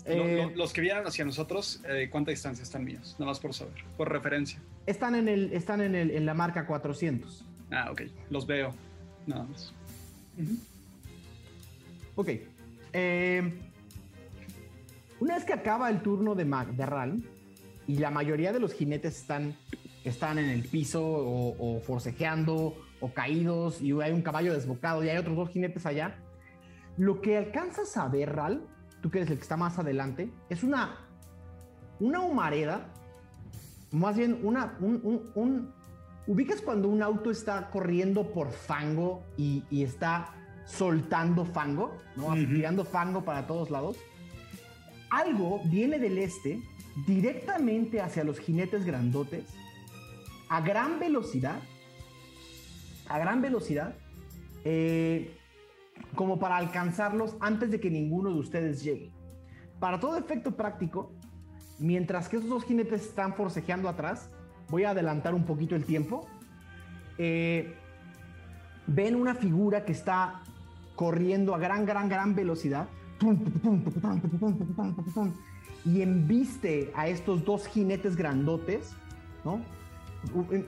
Eh, 0.06 0.38
lo- 0.50 0.50
los 0.56 0.74
que 0.74 0.82
vienen 0.82 1.06
hacia 1.06 1.24
nosotros, 1.26 1.82
eh, 1.88 2.08
¿cuánta 2.12 2.32
distancia 2.32 2.64
están 2.64 2.84
míos? 2.84 3.16
Nada 3.20 3.32
más 3.32 3.40
por 3.40 3.54
saber, 3.54 3.74
por 3.98 4.12
referencia. 4.12 4.60
están 4.86 5.16
en, 5.16 5.28
el, 5.28 5.54
están 5.54 5.82
en, 5.82 5.94
el, 5.96 6.12
en 6.12 6.26
la 6.26 6.34
marca 6.34 6.66
400. 6.66 7.46
Ah, 7.72 7.90
ok, 7.92 8.02
los 8.30 8.46
veo. 8.48 8.74
Nada 9.28 9.44
más. 9.44 9.74
Ok. 12.16 12.30
eh, 12.94 13.54
una 15.20 15.36
vez 15.36 15.46
que 15.46 15.54
acaba 15.54 15.90
el 15.90 16.02
turno 16.02 16.34
de, 16.34 16.46
Mag, 16.46 16.70
de 16.76 16.86
Ral 16.86 17.22
y 17.88 17.98
la 17.98 18.10
mayoría 18.10 18.52
de 18.52 18.60
los 18.60 18.74
jinetes 18.74 19.18
están, 19.20 19.56
están 20.04 20.40
en 20.40 20.50
el 20.50 20.64
piso 20.68 21.04
o, 21.06 21.56
o 21.78 21.80
forcejeando 21.82 22.76
o 23.00 23.14
caídos 23.14 23.82
y 23.82 23.92
hay 24.02 24.12
un 24.14 24.24
caballo 24.24 24.52
desbocado 24.54 25.04
y 25.04 25.10
hay 25.10 25.18
otros 25.18 25.36
dos 25.36 25.50
jinetes 25.52 25.86
allá, 25.86 26.16
lo 26.98 27.22
que 27.22 27.38
alcanzas 27.38 27.96
a 27.98 28.08
ver, 28.08 28.36
Ral, 28.36 28.64
tú 29.02 29.10
que 29.10 29.20
eres 29.20 29.30
el 29.32 29.38
que 29.38 29.44
está 29.44 29.58
más 29.58 29.78
adelante, 29.80 30.30
es 30.50 30.64
una, 30.64 30.98
una 32.00 32.22
humareda, 32.22 32.88
más 33.92 34.16
bien 34.16 34.40
una, 34.44 34.78
un, 34.80 35.00
un- 35.04 35.32
un- 35.36 35.74
ubicas 36.28 36.62
cuando 36.62 36.88
un 36.88 37.02
auto 37.02 37.32
está 37.32 37.70
corriendo 37.70 38.32
por 38.32 38.52
fango 38.52 39.24
y, 39.38 39.64
y 39.70 39.84
está 39.84 40.30
soltando 40.66 41.46
fango, 41.46 41.98
¿no? 42.16 42.34
Tirando 42.34 42.86
fango 42.86 43.24
para 43.26 43.48
todos 43.48 43.70
lados. 43.72 43.98
Algo 45.10 45.62
viene 45.66 46.00
del 46.00 46.18
este 46.20 46.62
directamente 47.08 48.00
hacia 48.00 48.24
los 48.24 48.40
jinetes 48.40 48.86
grandotes 48.86 49.46
a 50.48 50.62
gran 50.62 51.00
velocidad, 51.00 51.60
a 53.10 53.18
gran 53.18 53.42
velocidad, 53.42 53.96
eh, 54.64 55.38
como 56.16 56.40
para 56.40 56.58
alcanzarlos 56.58 57.36
antes 57.40 57.72
de 57.72 57.80
que 57.80 57.90
ninguno 57.90 58.30
de 58.30 58.40
ustedes 58.40 58.84
llegue. 58.84 59.12
Para 59.80 60.00
todo 60.00 60.18
efecto 60.18 60.56
práctico, 60.56 61.12
mientras 61.80 62.30
que 62.30 62.38
esos 62.38 62.50
dos 62.50 62.64
jinetes 62.64 63.02
están 63.02 63.34
forcejeando 63.34 63.90
atrás, 63.90 64.30
voy 64.70 64.84
a 64.84 64.92
adelantar 64.92 65.34
un 65.34 65.46
poquito 65.46 65.76
el 65.76 65.86
tiempo. 65.86 66.28
Ven 67.18 67.76
una 69.16 69.36
figura 69.36 69.86
que 69.86 69.92
está 69.92 70.42
corriendo 70.96 71.56
a 71.56 71.60
gran, 71.60 71.86
gran, 71.86 72.10
gran 72.10 72.36
velocidad 72.36 72.88
y 75.86 76.02
embiste 76.02 76.92
a 76.96 77.08
estos 77.08 77.44
dos 77.46 77.68
jinetes 77.68 78.16
grandotes, 78.16 78.94
¿no? 79.44 79.62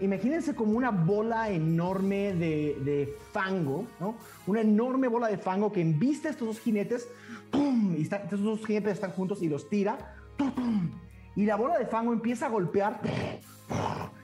Imagínense 0.02 0.56
como 0.56 0.74
una 0.78 0.90
bola 0.90 1.50
enorme 1.50 2.34
de, 2.34 2.78
de 2.84 3.16
fango, 3.32 3.86
¿no? 4.00 4.16
Una 4.48 4.62
enorme 4.62 5.08
bola 5.08 5.28
de 5.28 5.38
fango 5.38 5.72
que 5.72 5.82
embiste 5.82 6.28
a 6.28 6.32
estos 6.32 6.48
dos 6.48 6.60
jinetes, 6.60 7.08
¡pum! 7.52 7.96
Y 7.98 8.02
está- 8.02 8.18
estos 8.18 8.42
dos 8.42 8.66
jinetes 8.66 8.94
están 8.94 9.12
juntos 9.12 9.44
y 9.44 9.50
los 9.50 9.70
tira, 9.70 10.16
¡pum! 10.38 10.90
Y 11.36 11.46
la 11.46 11.56
bola 11.56 11.78
de 11.78 11.86
fango 11.86 12.14
empieza 12.14 12.48
a 12.48 12.50
golpear 12.50 13.00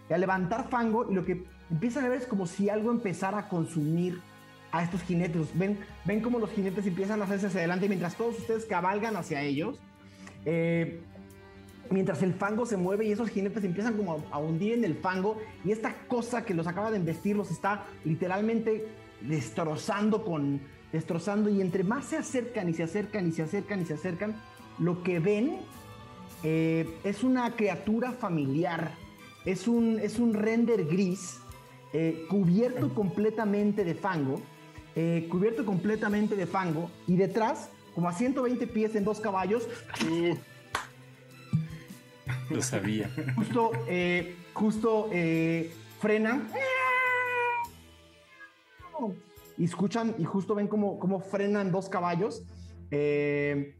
y 0.09 0.13
a 0.13 0.17
levantar 0.17 0.67
fango 0.69 1.09
y 1.09 1.13
lo 1.13 1.23
que 1.23 1.43
empiezan 1.69 2.05
a 2.05 2.09
ver 2.09 2.21
es 2.21 2.27
como 2.27 2.47
si 2.47 2.69
algo 2.69 2.89
empezara 2.91 3.37
a 3.37 3.49
consumir 3.49 4.19
a 4.71 4.83
estos 4.83 5.01
jinetes. 5.03 5.47
Ven, 5.53 5.77
ven 6.05 6.21
como 6.21 6.39
los 6.39 6.49
jinetes 6.51 6.85
empiezan 6.87 7.21
a 7.21 7.25
hacerse 7.25 7.47
hacia 7.47 7.59
adelante 7.59 7.87
mientras 7.87 8.15
todos 8.15 8.37
ustedes 8.39 8.65
cabalgan 8.65 9.15
hacia 9.15 9.41
ellos. 9.43 9.79
Eh, 10.45 11.01
mientras 11.91 12.21
el 12.21 12.33
fango 12.33 12.65
se 12.65 12.77
mueve 12.77 13.05
y 13.05 13.11
esos 13.11 13.29
jinetes 13.29 13.63
empiezan 13.63 13.95
como 13.95 14.23
a, 14.31 14.37
hundir 14.39 14.73
en 14.73 14.83
el 14.83 14.95
fango 14.95 15.37
y 15.65 15.71
esta 15.71 15.93
cosa 16.07 16.45
que 16.45 16.53
los 16.53 16.67
acaba 16.67 16.91
de 16.91 16.97
embestir 16.97 17.35
los 17.35 17.51
está 17.51 17.85
literalmente 18.05 18.87
destrozando 19.21 20.23
con 20.23 20.61
destrozando 20.91 21.49
y 21.49 21.61
entre 21.61 21.83
más 21.83 22.05
se 22.05 22.17
acercan 22.17 22.69
y 22.69 22.73
se 22.73 22.83
acercan 22.83 23.27
y 23.27 23.31
se 23.31 23.43
acercan 23.43 23.81
y 23.81 23.85
se 23.85 23.93
acercan 23.93 24.35
lo 24.79 25.03
que 25.03 25.19
ven 25.19 25.57
eh, 26.43 26.97
es 27.03 27.23
una 27.23 27.55
criatura 27.55 28.11
familiar 28.11 28.91
es 29.45 29.67
un, 29.67 29.99
es 29.99 30.19
un 30.19 30.33
render 30.33 30.85
gris 30.85 31.39
eh, 31.93 32.25
cubierto 32.29 32.93
completamente 32.93 33.83
de 33.83 33.95
fango 33.95 34.41
eh, 34.95 35.27
cubierto 35.29 35.65
completamente 35.65 36.35
de 36.35 36.45
fango 36.45 36.89
y 37.07 37.15
detrás 37.15 37.69
como 37.93 38.09
a 38.09 38.13
120 38.13 38.65
pies 38.67 38.95
en 38.95 39.03
dos 39.03 39.19
caballos 39.19 39.67
Lo 42.55 42.61
sabía. 42.61 43.09
justo, 43.35 43.71
eh, 43.87 44.35
justo 44.53 45.09
eh, 45.11 45.71
frenan. 45.99 46.47
Y 49.57 49.65
escuchan, 49.65 50.15
y 50.17 50.23
justo 50.23 50.55
ven 50.55 50.67
cómo, 50.67 50.99
cómo 50.99 51.19
frenan 51.19 51.71
dos 51.71 51.89
caballos. 51.89 52.43
eh, 52.91 53.75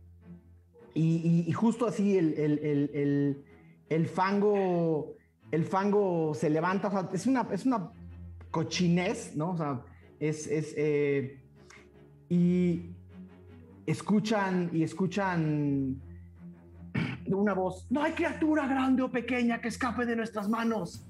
y, 0.94 1.50
justo 1.54 1.86
así 1.88 2.18
el, 2.18 2.34
el- 2.34 2.60
el- 2.60 3.44
el- 3.90 4.08
fango. 4.08 5.16
El 5.52 5.64
fango 5.64 6.34
se 6.36 6.50
levanta. 6.50 7.10
es 7.14 7.26
una, 7.26 7.48
es 7.52 7.66
una 7.66 7.92
cochinés, 8.52 9.36
¿no? 9.36 9.52
O 9.52 9.58
sea, 9.58 9.82
es. 10.20 10.46
es, 10.48 10.76
y 12.30 12.92
escuchan. 13.86 14.70
Y 14.74 14.84
escuchan 14.84 16.02
una 17.38 17.54
voz, 17.54 17.86
no 17.90 18.02
hay 18.02 18.14
criatura 18.14 18.68
grande 18.68 19.02
o 19.04 19.12
pequeña 19.12 19.62
que 19.62 19.68
escape 19.68 20.06
de 20.06 20.16
nuestras 20.16 20.50
manos. 20.50 21.06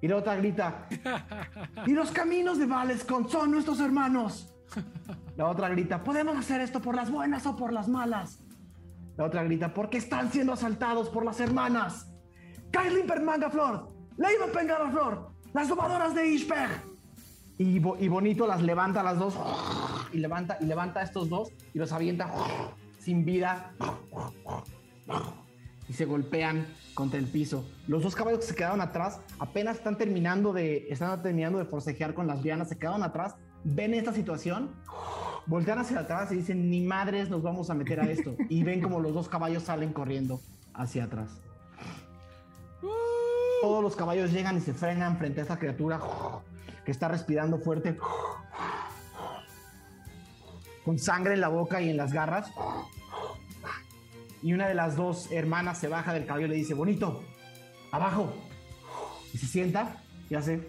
Y 0.00 0.08
la 0.08 0.16
otra 0.16 0.34
grita, 0.36 0.88
y 1.86 1.92
los 1.92 2.10
caminos 2.10 2.58
de 2.58 2.66
Valescon 2.66 3.28
son 3.28 3.52
nuestros 3.52 3.78
hermanos. 3.80 4.48
La 5.36 5.48
otra 5.48 5.68
grita, 5.68 6.02
podemos 6.02 6.36
hacer 6.36 6.60
esto 6.60 6.80
por 6.80 6.96
las 6.96 7.10
buenas 7.10 7.46
o 7.46 7.54
por 7.56 7.72
las 7.72 7.88
malas. 7.88 8.40
La 9.16 9.24
otra 9.24 9.44
grita, 9.44 9.72
porque 9.74 9.98
están 9.98 10.32
siendo 10.32 10.52
asaltados 10.54 11.08
por 11.10 11.24
las 11.24 11.38
hermanas. 11.40 12.10
Kailin 12.70 13.06
Permangaflor, 13.06 13.92
Leiva 14.16 14.46
Pengaraflor, 14.52 15.30
las 15.52 15.68
domadoras 15.68 16.14
de 16.14 16.26
Ishper. 16.26 16.68
Y, 17.58 17.78
Bo- 17.78 17.96
y 18.00 18.08
Bonito 18.08 18.46
las 18.46 18.62
levanta 18.62 19.00
a 19.00 19.02
las 19.04 19.18
dos, 19.18 19.38
y 20.12 20.18
levanta, 20.18 20.56
y 20.60 20.64
levanta 20.64 21.00
a 21.00 21.02
estos 21.04 21.28
dos, 21.28 21.50
y 21.74 21.78
los 21.78 21.92
avienta 21.92 22.28
sin 22.98 23.24
vida 23.24 23.72
y 25.88 25.92
se 25.92 26.04
golpean 26.04 26.66
contra 26.94 27.18
el 27.18 27.26
piso. 27.26 27.64
Los 27.86 28.02
dos 28.02 28.14
caballos 28.14 28.40
que 28.40 28.46
se 28.46 28.54
quedaron 28.54 28.80
atrás 28.80 29.20
apenas 29.38 29.76
están 29.76 29.96
terminando 29.98 30.52
de, 30.52 30.88
están 30.88 31.22
terminando 31.22 31.58
de 31.58 31.64
forcejear 31.64 32.14
con 32.14 32.26
las 32.26 32.42
lianas, 32.42 32.68
se 32.68 32.78
quedaron 32.78 33.02
atrás, 33.02 33.34
ven 33.64 33.94
esta 33.94 34.12
situación, 34.12 34.70
voltean 35.46 35.78
hacia 35.78 36.00
atrás 36.00 36.30
y 36.32 36.36
dicen, 36.36 36.70
ni 36.70 36.80
madres 36.80 37.30
nos 37.30 37.42
vamos 37.42 37.70
a 37.70 37.74
meter 37.74 38.00
a 38.00 38.10
esto. 38.10 38.36
Y 38.48 38.62
ven 38.62 38.80
como 38.80 39.00
los 39.00 39.14
dos 39.14 39.28
caballos 39.28 39.64
salen 39.64 39.92
corriendo 39.92 40.40
hacia 40.74 41.04
atrás. 41.04 41.30
Todos 43.60 43.82
los 43.82 43.94
caballos 43.94 44.32
llegan 44.32 44.56
y 44.56 44.60
se 44.60 44.74
frenan 44.74 45.18
frente 45.18 45.40
a 45.40 45.42
esta 45.42 45.58
criatura 45.58 46.00
que 46.84 46.90
está 46.90 47.06
respirando 47.06 47.58
fuerte, 47.58 47.96
con 50.84 50.98
sangre 50.98 51.34
en 51.34 51.40
la 51.40 51.48
boca 51.48 51.80
y 51.80 51.90
en 51.90 51.96
las 51.96 52.12
garras 52.12 52.50
y 54.42 54.52
una 54.52 54.66
de 54.66 54.74
las 54.74 54.96
dos 54.96 55.30
hermanas 55.30 55.78
se 55.78 55.88
baja 55.88 56.12
del 56.12 56.26
caballo 56.26 56.46
y 56.46 56.50
le 56.50 56.56
dice, 56.56 56.74
bonito, 56.74 57.22
abajo. 57.92 58.34
Y 59.32 59.38
se 59.38 59.46
sienta 59.46 60.02
y 60.28 60.34
hace... 60.34 60.66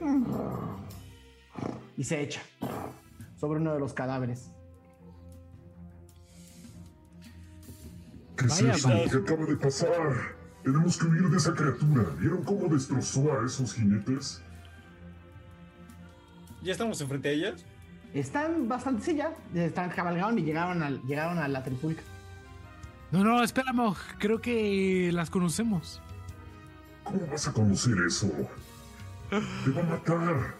Y 1.97 2.03
se 2.03 2.21
echa 2.21 2.41
sobre 3.39 3.59
uno 3.59 3.73
de 3.73 3.79
los 3.79 3.93
cadáveres. 3.93 4.51
¿Qué 8.35 8.47
Vaya, 8.47 8.71
es 8.71 8.77
eso 8.77 8.89
vaya. 8.89 9.09
que 9.09 9.17
acaba 9.17 9.45
de 9.45 9.55
pasar? 9.57 10.35
Tenemos 10.63 10.97
que 10.97 11.05
huir 11.05 11.29
de 11.29 11.37
esa 11.37 11.53
criatura. 11.53 12.03
¿Vieron 12.19 12.43
cómo 12.43 12.67
destrozó 12.73 13.31
a 13.33 13.45
esos 13.45 13.73
jinetes? 13.73 14.41
¿Ya 16.63 16.71
estamos 16.71 16.99
enfrente 17.01 17.29
a 17.29 17.31
ellas? 17.31 17.65
Están 18.13 18.67
bastante, 18.67 19.03
sí, 19.03 19.15
ya, 19.15 19.33
están 19.53 19.89
cabalgaron 19.89 20.37
y 20.39 20.43
llegaron, 20.43 20.81
al, 20.81 21.01
llegaron 21.03 21.37
a 21.37 21.47
la 21.47 21.63
tripulca. 21.63 22.01
No, 23.13 23.23
no, 23.23 23.43
espérame. 23.43 23.93
Creo 24.17 24.41
que 24.41 25.11
las 25.13 25.29
conocemos. 25.29 26.01
¿Cómo 27.03 27.19
vas 27.27 27.47
a 27.47 27.53
conocer 27.53 27.93
eso? 28.07 28.27
Te 29.29 29.71
va 29.71 29.81
a 29.81 29.85
matar. 29.85 30.55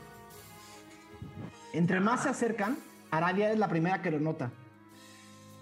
Entre 1.73 1.99
más 1.99 2.23
se 2.23 2.29
acercan, 2.29 2.77
Aradia 3.09 3.51
es 3.51 3.57
la 3.57 3.67
primera 3.67 4.03
que 4.03 4.11
lo 4.11 4.19
nota. 4.19 4.51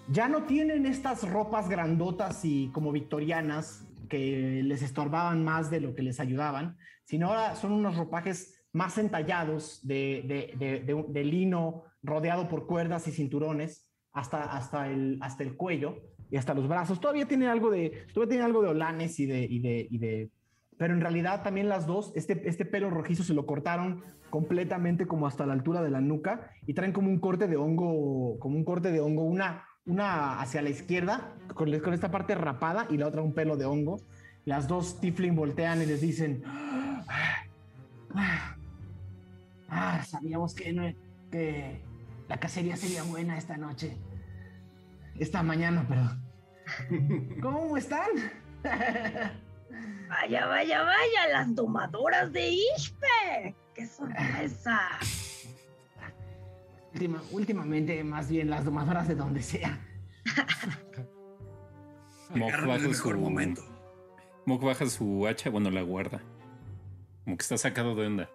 Ya 0.08 0.28
no 0.28 0.42
tienen 0.42 0.84
estas 0.84 1.28
ropas 1.28 1.68
grandotas 1.70 2.44
y 2.44 2.68
como 2.72 2.92
victorianas 2.92 3.86
que 4.10 4.60
les 4.62 4.82
estorbaban 4.82 5.42
más 5.42 5.70
de 5.70 5.80
lo 5.80 5.94
que 5.94 6.02
les 6.02 6.20
ayudaban, 6.20 6.76
sino 7.04 7.28
ahora 7.28 7.56
son 7.56 7.72
unos 7.72 7.96
ropajes 7.96 8.66
más 8.74 8.98
entallados 8.98 9.80
de, 9.86 10.22
de- 10.26 10.58
de- 10.58 10.80
de- 10.80 11.04
de 11.08 11.24
lino 11.24 11.84
rodeado 12.02 12.48
por 12.48 12.66
cuerdas 12.66 13.08
y 13.08 13.12
cinturones 13.12 13.88
hasta, 14.12 14.42
hasta, 14.44 14.88
el, 14.90 15.18
hasta 15.22 15.42
el 15.44 15.56
cuello 15.56 15.96
y 16.32 16.38
hasta 16.38 16.54
los 16.54 16.66
brazos. 16.66 16.98
Todavía 16.98 17.28
tienen 17.28 17.48
algo 17.48 17.70
de, 17.70 18.06
todavía 18.14 18.30
tienen 18.30 18.46
algo 18.46 18.62
de 18.62 18.68
olanes 18.70 19.20
y 19.20 19.26
de, 19.26 19.44
y 19.44 19.58
de, 19.60 19.86
y 19.90 19.98
de 19.98 20.30
pero 20.78 20.94
en 20.94 21.02
realidad 21.02 21.42
también 21.42 21.68
las 21.68 21.86
dos, 21.86 22.10
este, 22.16 22.48
este 22.48 22.64
pelo 22.64 22.88
rojizo 22.88 23.22
se 23.22 23.34
lo 23.34 23.44
cortaron 23.44 24.02
completamente 24.30 25.06
como 25.06 25.26
hasta 25.26 25.44
la 25.44 25.52
altura 25.52 25.82
de 25.82 25.90
la 25.90 26.00
nuca 26.00 26.50
y 26.66 26.72
traen 26.72 26.92
como 26.92 27.10
un 27.10 27.20
corte 27.20 27.46
de 27.46 27.56
hongo, 27.56 28.38
como 28.40 28.56
un 28.56 28.64
corte 28.64 28.90
de 28.90 29.00
hongo, 29.00 29.24
una, 29.24 29.64
una 29.84 30.40
hacia 30.40 30.62
la 30.62 30.70
izquierda 30.70 31.34
con, 31.54 31.70
con 31.80 31.92
esta 31.92 32.10
parte 32.10 32.34
rapada 32.34 32.86
y 32.88 32.96
la 32.96 33.08
otra 33.08 33.20
un 33.20 33.34
pelo 33.34 33.58
de 33.58 33.66
hongo. 33.66 33.98
Las 34.46 34.66
dos 34.66 35.00
Tifling 35.00 35.36
voltean 35.36 35.82
y 35.82 35.86
les 35.86 36.00
dicen, 36.00 36.42
"Ah, 36.46 37.04
ah, 38.14 38.56
ah, 39.68 40.02
sabíamos 40.02 40.54
que, 40.54 40.96
que 41.30 41.82
la 42.26 42.40
cacería 42.40 42.76
sería 42.76 43.02
buena 43.02 43.36
esta 43.36 43.58
noche, 43.58 43.98
esta 45.18 45.42
mañana, 45.42 45.86
perdón. 45.86 46.21
¿Cómo 47.40 47.76
están? 47.76 48.08
Vaya, 50.08 50.46
vaya, 50.46 50.82
vaya, 50.82 51.28
las 51.32 51.54
domadoras 51.54 52.32
de 52.32 52.48
Ishpe. 52.50 53.54
¡Qué 53.74 53.86
sorpresa! 53.86 54.80
Última- 56.92 57.22
últimamente, 57.30 58.04
más 58.04 58.28
bien 58.28 58.50
las 58.50 58.64
domadoras 58.64 59.08
de 59.08 59.14
donde 59.14 59.42
sea. 59.42 59.78
Mok 62.34 62.50
baja 62.66 62.78
mejor 62.88 62.94
su- 63.14 63.18
momento. 63.20 63.62
Mok 64.46 64.62
baja 64.62 64.86
su 64.86 65.26
hacha, 65.26 65.50
bueno, 65.50 65.70
la 65.70 65.82
guarda. 65.82 66.20
Como 67.24 67.36
que 67.36 67.42
está 67.42 67.56
sacado 67.56 67.94
de 67.94 68.06
onda. 68.06 68.30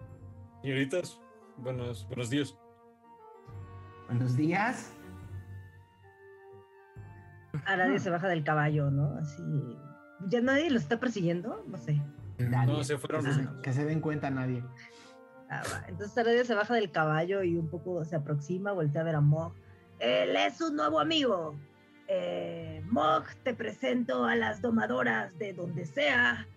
Señoritas, 0.61 1.19
buenos, 1.57 2.07
buenos 2.07 2.29
días. 2.29 2.55
Buenos 4.07 4.35
días. 4.35 4.91
Aradia 7.65 7.99
se 7.99 8.09
baja 8.09 8.27
del 8.27 8.43
caballo, 8.43 8.91
¿no? 8.91 9.17
Así. 9.17 9.43
¿Ya 10.27 10.41
nadie 10.41 10.69
los 10.69 10.83
está 10.83 10.99
persiguiendo? 10.99 11.63
No 11.67 11.77
sé. 11.77 12.01
No, 12.39 12.83
se 12.83 12.97
fueron. 12.97 13.25
Que 13.25 13.33
se, 13.33 13.47
que 13.63 13.73
se 13.73 13.85
den 13.85 14.01
cuenta 14.01 14.29
nadie. 14.29 14.63
Ah, 15.49 15.63
va. 15.71 15.85
Entonces 15.87 16.17
Aradia 16.17 16.45
se 16.45 16.55
baja 16.55 16.73
del 16.73 16.91
caballo 16.91 17.43
y 17.43 17.57
un 17.57 17.69
poco 17.69 18.03
se 18.05 18.15
aproxima, 18.15 18.71
voltea 18.71 19.01
a 19.01 19.05
ver 19.05 19.15
a 19.15 19.21
Mog. 19.21 19.53
Él 19.99 20.35
es 20.35 20.61
un 20.61 20.75
nuevo 20.75 20.99
amigo. 20.99 21.55
Eh, 22.07 22.81
Mog, 22.85 23.23
te 23.43 23.53
presento 23.53 24.25
a 24.25 24.35
las 24.35 24.61
domadoras 24.61 25.37
de 25.37 25.53
donde 25.53 25.85
sea. 25.85 26.47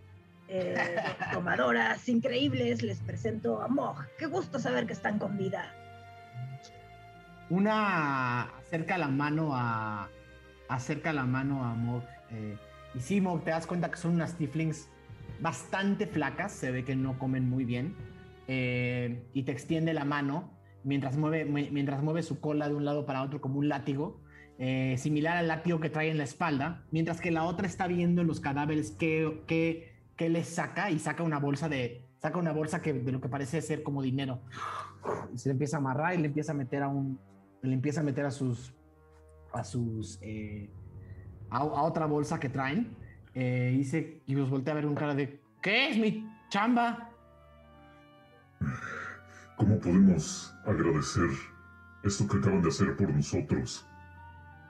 Eh, 0.48 0.74
domadoras 1.32 2.08
increíbles, 2.08 2.82
les 2.82 3.00
presento 3.00 3.60
a 3.62 3.68
Mog. 3.68 3.96
Qué 4.18 4.26
gusto 4.26 4.58
saber 4.58 4.86
que 4.86 4.92
están 4.92 5.18
con 5.18 5.36
vida. 5.36 5.72
Una 7.48 8.42
acerca 8.58 8.98
la 8.98 9.08
mano 9.08 9.50
a. 9.54 10.08
Acerca 10.70 11.12
la 11.12 11.24
mano 11.26 11.64
a 11.64 11.74
Mog. 11.74 12.02
eh, 12.30 12.56
y 12.94 13.00
sí, 13.00 13.20
Mog, 13.20 13.44
te 13.44 13.50
das 13.50 13.66
cuenta 13.66 13.90
que 13.90 13.96
son 13.96 14.14
unas 14.14 14.36
tieflings 14.36 14.88
bastante 15.40 16.06
flacas. 16.06 16.52
Se 16.52 16.70
ve 16.70 16.84
que 16.84 16.96
no 16.96 17.18
comen 17.18 17.48
muy 17.48 17.64
bien. 17.64 17.94
eh, 18.52 19.22
y 19.32 19.44
te 19.44 19.52
extiende 19.52 19.94
la 19.94 20.04
mano 20.04 20.50
mientras 20.82 21.16
mueve, 21.16 21.44
mi- 21.44 21.70
mientras 21.70 22.02
mueve 22.02 22.22
su 22.24 22.40
cola 22.40 22.68
de 22.68 22.74
un 22.74 22.84
lado 22.84 23.06
para 23.06 23.22
otro 23.22 23.40
como 23.40 23.58
un 23.58 23.68
látigo. 23.68 24.20
eh, 24.62 24.96
similar 24.98 25.38
al 25.38 25.48
látigo 25.48 25.80
que 25.80 25.88
trae 25.88 26.10
en 26.10 26.18
la 26.18 26.24
espalda. 26.24 26.82
Mientras 26.90 27.20
que 27.20 27.30
la 27.30 27.44
otra 27.44 27.66
está 27.66 27.86
viendo 27.86 28.20
en 28.22 28.26
los 28.26 28.40
cadáveres 28.40 28.90
qué, 28.90 29.42
qué, 29.46 29.94
qué 30.16 30.28
le 30.28 30.44
saca. 30.44 30.90
Y 30.90 30.98
saca 30.98 31.22
una 31.22 31.38
bolsa 31.38 31.68
de. 31.70 32.04
Saca 32.18 32.38
una 32.38 32.52
bolsa 32.52 32.82
que, 32.82 32.92
de 32.92 33.10
lo 33.12 33.20
que 33.22 33.28
parece 33.30 33.62
ser 33.62 33.82
como 33.82 34.02
dinero. 34.02 34.40
Se 35.34 35.48
le 35.48 35.52
empieza 35.52 35.76
a 35.76 35.80
amarrar 35.80 36.14
y 36.14 36.18
le 36.18 36.26
empieza 36.26 36.52
a 36.52 36.54
meter 36.54 36.82
a 36.82 36.88
un. 36.88 37.18
Le 37.62 37.72
empieza 37.72 38.00
a 38.00 38.04
meter 38.04 38.26
a 38.26 38.30
sus. 38.30 38.74
A 39.52 39.64
sus. 39.64 40.18
eh, 40.22 40.70
a, 41.50 41.58
a 41.58 41.82
otra 41.82 42.06
bolsa 42.06 42.38
que 42.38 42.48
traen. 42.48 42.96
Eh, 43.34 43.72
dice. 43.76 44.22
Y 44.26 44.34
los 44.34 44.50
voltea 44.50 44.72
a 44.72 44.76
ver 44.76 44.84
con 44.84 44.94
cara 44.94 45.14
de. 45.14 45.40
¿Qué 45.62 45.90
es 45.90 45.98
mi 45.98 46.26
chamba? 46.48 47.10
¿Cómo 49.56 49.78
podemos 49.78 50.54
agradecer 50.64 51.28
esto 52.02 52.26
que 52.26 52.38
acaban 52.38 52.62
de 52.62 52.68
hacer 52.68 52.96
por 52.96 53.10
nosotros? 53.14 53.86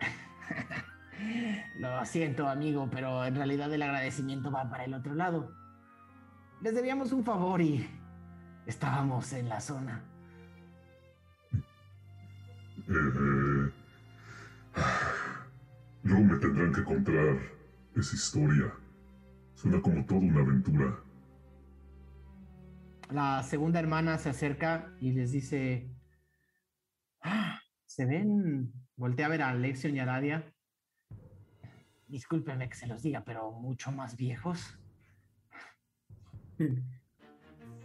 Lo 1.79 2.05
siento, 2.05 2.49
amigo, 2.49 2.89
pero 2.91 3.25
en 3.25 3.35
realidad 3.37 3.73
el 3.73 3.83
agradecimiento 3.83 4.51
va 4.51 4.69
para 4.69 4.85
el 4.85 4.95
otro 4.95 5.15
lado. 5.15 5.53
Les 6.61 6.75
debíamos 6.75 7.13
un 7.13 7.25
favor 7.25 7.61
y 7.61 7.89
estábamos 8.67 9.33
en 9.33 9.49
la 9.49 9.61
zona. 9.61 10.03
Eh, 12.89 13.13
luego 16.03 16.25
me 16.25 16.39
tendrán 16.39 16.73
que 16.73 16.85
contar 16.85 17.39
esa 17.97 18.15
historia. 18.17 18.73
Suena 19.55 19.81
como 19.83 20.05
toda 20.07 20.21
una 20.21 20.41
aventura. 20.41 20.99
La 23.11 23.43
segunda 23.43 23.81
hermana 23.81 24.19
se 24.19 24.31
acerca 24.31 24.93
y 25.01 25.13
les 25.13 25.33
dice. 25.33 25.91
"Ah, 27.23 27.59
¿Se 27.87 28.07
ven? 28.07 28.73
Voltea 28.97 29.27
a 29.27 29.29
ver 29.29 29.43
a 29.43 29.49
Alexion 29.51 29.97
y 29.97 29.99
a 29.99 30.05
Aradia. 30.05 30.55
Discúlpenme 32.07 32.69
que 32.69 32.77
se 32.77 32.87
los 32.87 33.03
diga, 33.03 33.25
pero 33.25 33.51
mucho 33.53 33.91
más 33.93 34.17
viejos. 34.17 34.79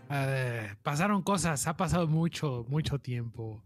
Eh, 0.07 0.69
pasaron 0.83 1.23
cosas, 1.23 1.65
ha 1.65 1.75
pasado 1.75 2.05
mucho, 2.07 2.63
mucho 2.69 2.99
tiempo. 2.99 3.64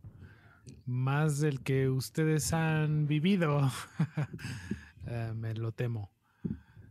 Más 0.86 1.40
del 1.40 1.62
que 1.62 1.90
ustedes 1.90 2.54
han 2.54 3.08
vivido. 3.08 3.70
Eh, 5.12 5.34
me 5.34 5.56
lo 5.56 5.72
temo. 5.72 6.12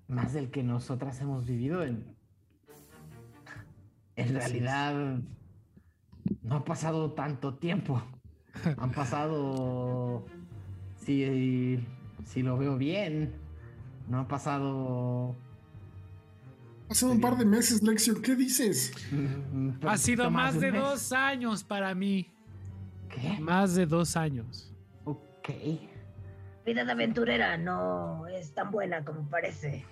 Más 0.08 0.32
del 0.32 0.50
que 0.50 0.64
nosotras 0.64 1.20
hemos 1.20 1.46
vivido 1.46 1.84
en. 1.84 2.04
En 4.16 4.34
realidad. 4.34 5.20
No 6.42 6.56
ha 6.56 6.64
pasado 6.64 7.12
tanto 7.12 7.54
tiempo. 7.54 8.02
Han 8.76 8.90
pasado. 8.90 10.26
Si, 10.96 11.78
si 12.24 12.42
lo 12.42 12.58
veo 12.58 12.76
bien. 12.76 13.34
No 14.08 14.20
ha 14.20 14.26
pasado. 14.26 15.36
Hace 16.88 17.04
un 17.04 17.20
par 17.20 17.36
de 17.36 17.44
meses, 17.44 17.82
Lexion, 17.82 18.22
¿qué 18.22 18.34
dices? 18.34 18.92
Ha 19.86 19.98
sido 19.98 20.30
más 20.30 20.58
de 20.58 20.72
dos 20.72 21.12
años 21.12 21.62
para 21.62 21.94
mí. 21.94 22.32
¿Qué? 23.20 23.40
Más 23.40 23.74
de 23.74 23.86
dos 23.86 24.16
años. 24.16 24.72
Ok. 25.04 25.48
Vida 26.64 26.84
de 26.84 26.92
aventurera 26.92 27.56
no 27.56 28.26
es 28.26 28.52
tan 28.54 28.70
buena 28.70 29.04
como 29.04 29.28
parece. 29.28 29.84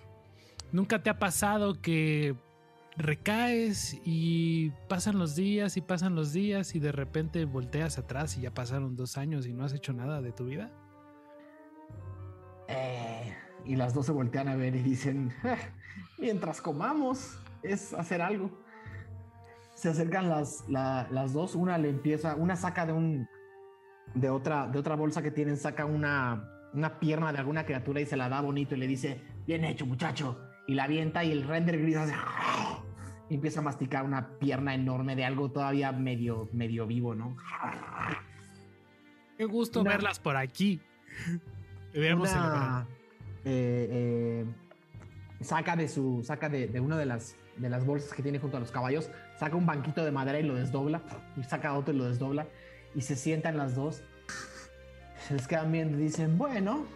¿Nunca 0.72 1.02
te 1.02 1.10
ha 1.10 1.18
pasado 1.18 1.80
que 1.80 2.34
recaes 2.96 3.98
y 4.04 4.70
pasan 4.88 5.18
los 5.18 5.36
días 5.36 5.76
y 5.76 5.80
pasan 5.80 6.14
los 6.14 6.32
días 6.32 6.74
y 6.74 6.78
de 6.80 6.92
repente 6.92 7.44
volteas 7.44 7.98
atrás 7.98 8.36
y 8.36 8.42
ya 8.42 8.52
pasaron 8.52 8.96
dos 8.96 9.16
años 9.16 9.46
y 9.46 9.52
no 9.52 9.64
has 9.64 9.72
hecho 9.72 9.92
nada 9.92 10.20
de 10.20 10.32
tu 10.32 10.46
vida? 10.46 10.70
Eh, 12.68 13.34
y 13.64 13.76
las 13.76 13.94
dos 13.94 14.06
se 14.06 14.12
voltean 14.12 14.48
a 14.48 14.56
ver 14.56 14.74
y 14.74 14.82
dicen, 14.82 15.32
"Ah, 15.44 15.56
mientras 16.18 16.60
comamos, 16.60 17.38
es 17.62 17.92
hacer 17.94 18.20
algo. 18.22 18.50
Se 19.86 19.90
acercan 19.92 20.28
las, 20.28 20.64
la- 20.68 21.06
las 21.12 21.32
dos, 21.32 21.54
una 21.54 21.78
le 21.78 21.88
empieza, 21.88 22.34
una 22.34 22.56
saca 22.56 22.86
de 22.86 22.92
un, 22.92 23.28
de 24.16 24.28
otra, 24.30 24.66
de 24.66 24.80
otra 24.80 24.96
bolsa 24.96 25.22
que 25.22 25.30
tienen, 25.30 25.56
saca 25.56 25.84
una, 25.84 26.50
una 26.74 26.98
pierna 26.98 27.32
de 27.32 27.38
alguna 27.38 27.64
criatura 27.64 28.00
y 28.00 28.06
se 28.06 28.16
la 28.16 28.28
da 28.28 28.40
bonito 28.40 28.74
y 28.74 28.78
le 28.78 28.88
dice, 28.88 29.22
bien 29.46 29.62
hecho 29.62 29.86
muchacho. 29.86 30.40
Y 30.66 30.74
la 30.74 30.82
avienta 30.84 31.22
y 31.22 31.30
el 31.30 31.46
render 31.46 31.80
gris 31.80 31.98
hace, 31.98 32.14
y 33.28 33.36
empieza 33.36 33.60
a 33.60 33.62
masticar 33.62 34.04
una 34.04 34.26
pierna 34.40 34.74
enorme 34.74 35.14
de 35.14 35.24
algo 35.24 35.52
todavía 35.52 35.92
medio, 35.92 36.48
medio 36.52 36.88
vivo, 36.88 37.14
¿no? 37.14 37.36
Qué 39.38 39.44
gusto 39.44 39.82
Una- 39.82 39.90
verlas 39.92 40.18
por 40.18 40.36
aquí. 40.36 40.80
Deberíamos 41.92 42.32
una, 42.32 42.88
eh, 43.44 44.42
eh, 44.42 45.44
saca 45.44 45.76
de 45.76 45.86
su 45.86 46.24
saca 46.24 46.48
de, 46.48 46.66
de 46.66 46.80
una 46.80 46.98
de 46.98 47.06
las 47.06 47.36
de 47.56 47.68
las 47.70 47.84
bolsas 47.84 48.12
que 48.12 48.22
tiene 48.22 48.38
junto 48.38 48.56
a 48.56 48.60
los 48.60 48.70
caballos 48.70 49.10
saca 49.38 49.56
un 49.56 49.66
banquito 49.66 50.04
de 50.04 50.10
madera 50.10 50.38
y 50.38 50.42
lo 50.42 50.54
desdobla 50.54 51.02
y 51.36 51.42
saca 51.42 51.74
otro 51.74 51.94
y 51.94 51.96
lo 51.96 52.04
desdobla 52.04 52.46
y 52.94 53.02
se 53.02 53.16
sientan 53.16 53.56
las 53.56 53.74
dos 53.74 54.02
se 55.26 55.34
les 55.34 55.48
quedan 55.48 55.72
viendo 55.72 55.98
y 55.98 56.02
dicen 56.02 56.36
bueno 56.38 56.86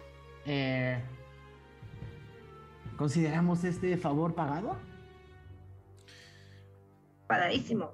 eh, 0.45 0.99
consideramos 2.97 3.63
este 3.63 3.97
favor 3.97 4.35
pagado 4.35 4.77
Pagadísimo. 7.31 7.93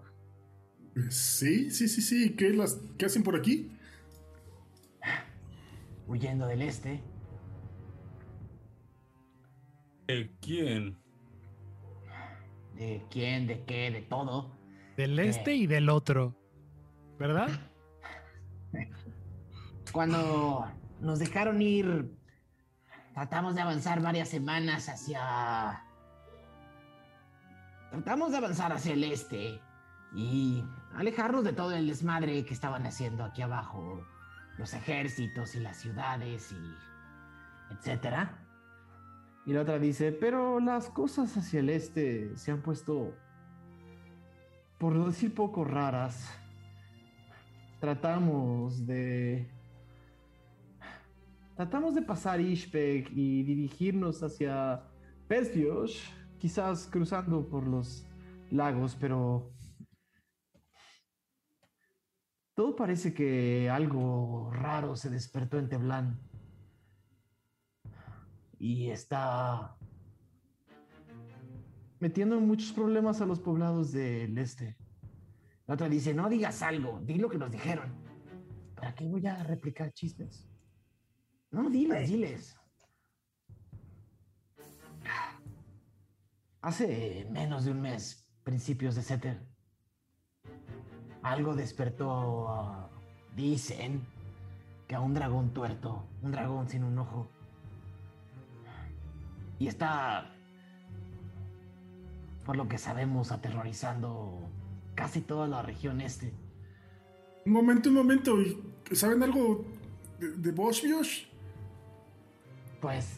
Sí, 1.12 1.70
sí, 1.70 1.88
sí, 1.88 2.02
sí. 2.02 2.36
¿Qué, 2.36 2.50
las, 2.50 2.82
¿Qué 2.98 3.06
hacen 3.06 3.22
por 3.22 3.36
aquí? 3.36 3.70
Huyendo 6.08 6.48
del 6.48 6.64
este. 6.64 7.04
¿De 10.08 10.32
quién? 10.42 10.98
¿De 12.78 13.04
quién? 13.10 13.48
¿De 13.48 13.64
qué? 13.66 13.90
¿De 13.90 14.02
todo? 14.02 14.56
Del 14.98 15.18
este 15.18 15.56
y 15.56 15.66
del 15.66 15.90
otro. 15.90 16.36
¿Verdad? 17.18 17.50
Cuando 19.92 20.72
nos 21.00 21.18
dejaron 21.18 21.62
ir, 21.62 22.16
tratamos 23.14 23.56
de 23.56 23.62
avanzar 23.62 24.02
varias 24.02 24.30
semanas 24.30 24.90
hacia... 24.90 25.84
Tratamos 27.90 28.32
de 28.32 28.38
avanzar 28.38 28.72
hacia 28.72 28.94
el 28.94 29.04
este 29.06 29.60
y 30.14 30.64
alejarnos 30.94 31.44
de 31.44 31.54
todo 31.54 31.72
el 31.72 31.88
desmadre 31.88 32.46
que 32.46 32.54
estaban 32.54 32.86
haciendo 32.86 33.24
aquí 33.24 33.42
abajo, 33.42 34.06
los 34.58 34.74
ejércitos 34.74 35.56
y 35.56 35.62
las 35.62 35.78
ciudades 35.78 36.52
y 36.52 37.74
etcétera. 37.74 38.47
Y 39.48 39.54
la 39.54 39.62
otra 39.62 39.80
dice 39.80 40.12
pero 40.12 40.60
las 40.60 40.90
cosas 40.90 41.36
hacia 41.38 41.62
el 41.62 41.70
este 41.70 42.38
se 42.38 42.52
han 42.52 42.62
puesto 42.62 43.16
por 44.78 44.94
no 44.94 45.08
decir 45.08 45.34
poco 45.34 45.64
raras. 45.64 46.30
Tratamos 47.80 48.86
de 48.86 49.50
tratamos 51.56 51.96
de 51.96 52.02
pasar 52.02 52.40
Ishpek 52.40 53.10
y 53.12 53.44
dirigirnos 53.44 54.22
hacia 54.22 54.84
Perfios, 55.28 56.02
quizás 56.38 56.88
cruzando 56.88 57.48
por 57.48 57.68
los 57.68 58.06
lagos, 58.52 58.96
pero 59.00 59.52
todo 62.56 62.76
parece 62.76 63.14
que 63.14 63.70
algo 63.70 64.52
raro 64.52 64.96
se 64.96 65.10
despertó 65.10 65.58
en 65.58 65.70
Teblán 65.70 66.27
y 68.60 68.90
está 68.90 69.76
metiendo 72.00 72.38
en 72.38 72.48
muchos 72.48 72.72
problemas 72.72 73.22
a 73.22 73.26
los 73.26 73.40
poblados 73.40 73.92
del 73.92 74.38
este. 74.38 74.78
La 75.66 75.74
otra 75.74 75.90
dice, 75.90 76.14
no 76.14 76.30
digas 76.30 76.62
algo, 76.62 77.00
di 77.04 77.16
lo 77.16 77.30
que 77.30 77.38
nos 77.38 77.52
dijeron. 77.52 77.94
¿Para 78.76 78.94
qué 78.96 79.06
voy 79.06 79.26
a 79.28 79.44
replicar 79.44 79.92
chismes? 79.92 80.48
No, 81.52 81.70
diles, 81.70 82.10
diles. 82.10 82.56
Hace 86.62 87.28
menos 87.32 87.66
de 87.66 87.72
un 87.72 87.82
mes, 87.82 88.30
principios 88.44 88.96
de 88.96 89.02
Seter, 89.02 89.48
algo 91.22 91.56
despertó, 91.56 92.90
dicen, 93.36 94.06
que 94.88 94.96
a 94.96 95.02
un 95.02 95.14
dragón 95.14 95.54
tuerto, 95.54 96.08
un 96.22 96.32
dragón 96.32 96.70
sin 96.70 96.84
un 96.84 96.98
ojo. 96.98 97.30
Y 99.60 99.68
está, 99.68 100.32
por 102.46 102.56
lo 102.56 102.68
que 102.68 102.78
sabemos, 102.78 103.32
aterrorizando 103.32 104.40
casi 104.96 105.22
toda 105.22 105.48
la 105.48 105.62
región 105.62 106.02
este. 106.02 106.34
Un 107.46 107.54
momento, 107.54 107.90
un 107.90 107.96
momento. 107.96 108.40
¿y 108.42 108.58
¿Saben 108.96 109.24
algo 109.24 109.66
de, 110.20 110.32
de? 110.32 110.52
Pues 112.82 113.18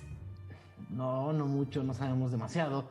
no, 0.90 1.34
no 1.34 1.46
mucho, 1.46 1.84
no 1.84 1.94
sabemos 1.94 2.32
demasiado. 2.32 2.90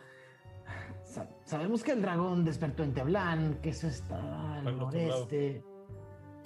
Sa- 1.04 1.28
sabemos 1.44 1.82
que 1.82 1.92
el 1.92 2.02
dragón 2.02 2.44
despertó 2.44 2.82
en 2.84 2.92
Teblán, 2.92 3.58
que 3.62 3.70
eso 3.70 3.86
está 3.88 4.54
al 4.58 4.64
noreste, 4.78 5.64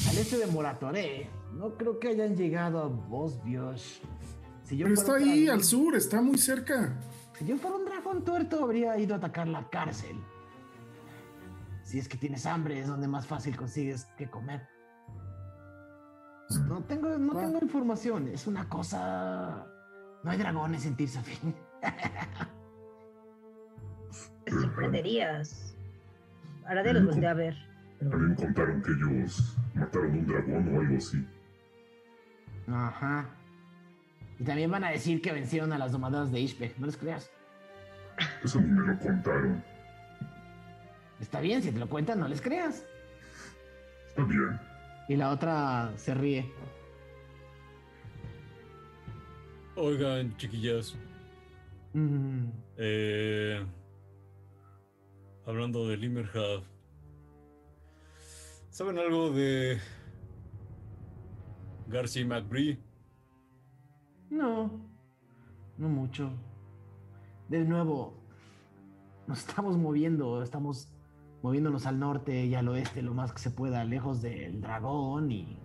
al 0.08 0.18
este 0.18 0.38
de 0.38 0.46
Moratoré. 0.46 1.28
No 1.54 1.76
creo 1.76 1.98
que 1.98 2.08
hayan 2.08 2.36
llegado 2.36 2.80
a 2.80 2.86
Bosbiosh. 2.86 3.98
Si 4.64 4.76
yo 4.76 4.84
Pero 4.86 4.94
está 4.94 5.16
ahí 5.16 5.44
dragón- 5.46 5.58
al 5.58 5.64
sur, 5.64 5.96
está 5.96 6.22
muy 6.22 6.38
cerca. 6.38 6.94
Si 7.38 7.46
yo 7.46 7.56
fuera 7.58 7.76
un 7.76 7.84
dragón 7.84 8.24
tuerto, 8.24 8.64
habría 8.64 8.96
ido 8.98 9.14
a 9.14 9.18
atacar 9.18 9.48
la 9.48 9.68
cárcel. 9.68 10.16
Si 11.82 11.98
es 11.98 12.08
que 12.08 12.16
tienes 12.16 12.46
hambre, 12.46 12.78
es 12.80 12.86
donde 12.86 13.08
más 13.08 13.26
fácil 13.26 13.56
consigues 13.56 14.04
que 14.16 14.30
comer. 14.30 14.66
No 16.68 16.82
tengo, 16.84 17.16
no 17.18 17.32
Ah. 17.38 17.42
tengo 17.42 17.58
información, 17.62 18.28
es 18.28 18.46
una 18.46 18.68
cosa. 18.68 19.66
No 20.22 20.30
hay 20.30 20.38
dragones 20.38 20.86
en 20.86 20.96
Tirsafin. 20.96 21.54
Te 24.44 24.50
sorprenderías. 24.52 25.74
Ahora 26.66 26.92
los 26.92 27.06
volteé 27.06 27.28
a 27.28 27.34
ver. 27.34 27.56
Mí 28.00 28.08
me 28.16 28.34
contaron 28.34 28.82
que 28.82 28.90
ellos 28.92 29.56
mataron 29.74 30.10
un 30.12 30.26
dragón 30.26 30.76
o 30.76 30.80
algo 30.80 30.96
así. 30.96 31.26
Ajá. 32.68 33.28
Y 34.38 34.44
también 34.44 34.70
van 34.70 34.84
a 34.84 34.90
decir 34.90 35.20
que 35.22 35.32
vencieron 35.32 35.72
a 35.72 35.78
las 35.78 35.92
domadoras 35.92 36.32
de 36.32 36.40
Ishpe. 36.40 36.74
No 36.78 36.86
les 36.86 36.96
creas. 36.96 37.30
Eso 38.44 38.60
ni 38.60 38.68
me 38.68 38.92
lo 38.92 38.98
contaron. 38.98 39.62
Está 41.20 41.40
bien, 41.40 41.62
si 41.62 41.70
te 41.70 41.78
lo 41.78 41.88
cuentan, 41.88 42.18
no 42.20 42.28
les 42.28 42.40
creas. 42.40 42.84
Está 44.08 44.24
bien. 44.24 44.58
Y 45.08 45.16
la 45.16 45.30
otra 45.30 45.92
se 45.96 46.14
ríe. 46.14 46.50
Oigan, 49.76 50.36
chiquillas. 50.36 50.94
Mm, 51.94 52.46
Eh, 52.78 53.64
hablando 55.46 55.86
de 55.88 55.96
Limmerhad. 55.96 56.62
¿Saben 58.70 58.98
algo 58.98 59.30
de 59.30 59.78
García 61.88 62.24
McBree? 62.26 62.78
No, 64.32 64.70
no 65.76 65.88
mucho. 65.90 66.32
De 67.50 67.62
nuevo, 67.66 68.14
nos 69.26 69.40
estamos 69.40 69.76
moviendo, 69.76 70.42
estamos 70.42 70.88
moviéndonos 71.42 71.84
al 71.84 71.98
norte 71.98 72.46
y 72.46 72.54
al 72.54 72.66
oeste 72.68 73.02
lo 73.02 73.12
más 73.12 73.30
que 73.34 73.40
se 73.40 73.50
pueda, 73.50 73.84
lejos 73.84 74.22
del 74.22 74.62
dragón 74.62 75.30
y... 75.30 75.60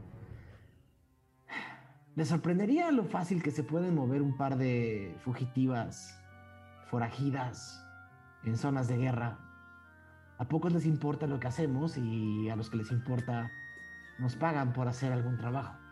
Les 2.18 2.28
sorprendería 2.28 2.92
lo 2.92 3.06
fácil 3.06 3.42
que 3.42 3.52
se 3.52 3.64
pueden 3.64 3.96
mover 3.96 4.22
un 4.22 4.36
par 4.36 4.58
de 4.58 5.16
fugitivas, 5.24 6.22
forajidas, 6.88 7.82
en 8.44 8.58
zonas 8.58 8.90
de 8.90 8.98
guerra. 8.98 9.40
A 10.40 10.46
pocos 10.50 10.74
les 10.74 10.86
importa 10.86 11.26
lo 11.26 11.40
que 11.40 11.48
hacemos 11.48 11.98
y 11.98 12.50
a 12.50 12.58
los 12.58 12.70
que 12.70 12.78
les 12.78 12.92
importa 12.92 13.50
nos 14.20 14.36
pagan 14.36 14.74
por 14.74 14.90
hacer 14.90 15.14
algún 15.14 15.38
trabajo. 15.38 15.87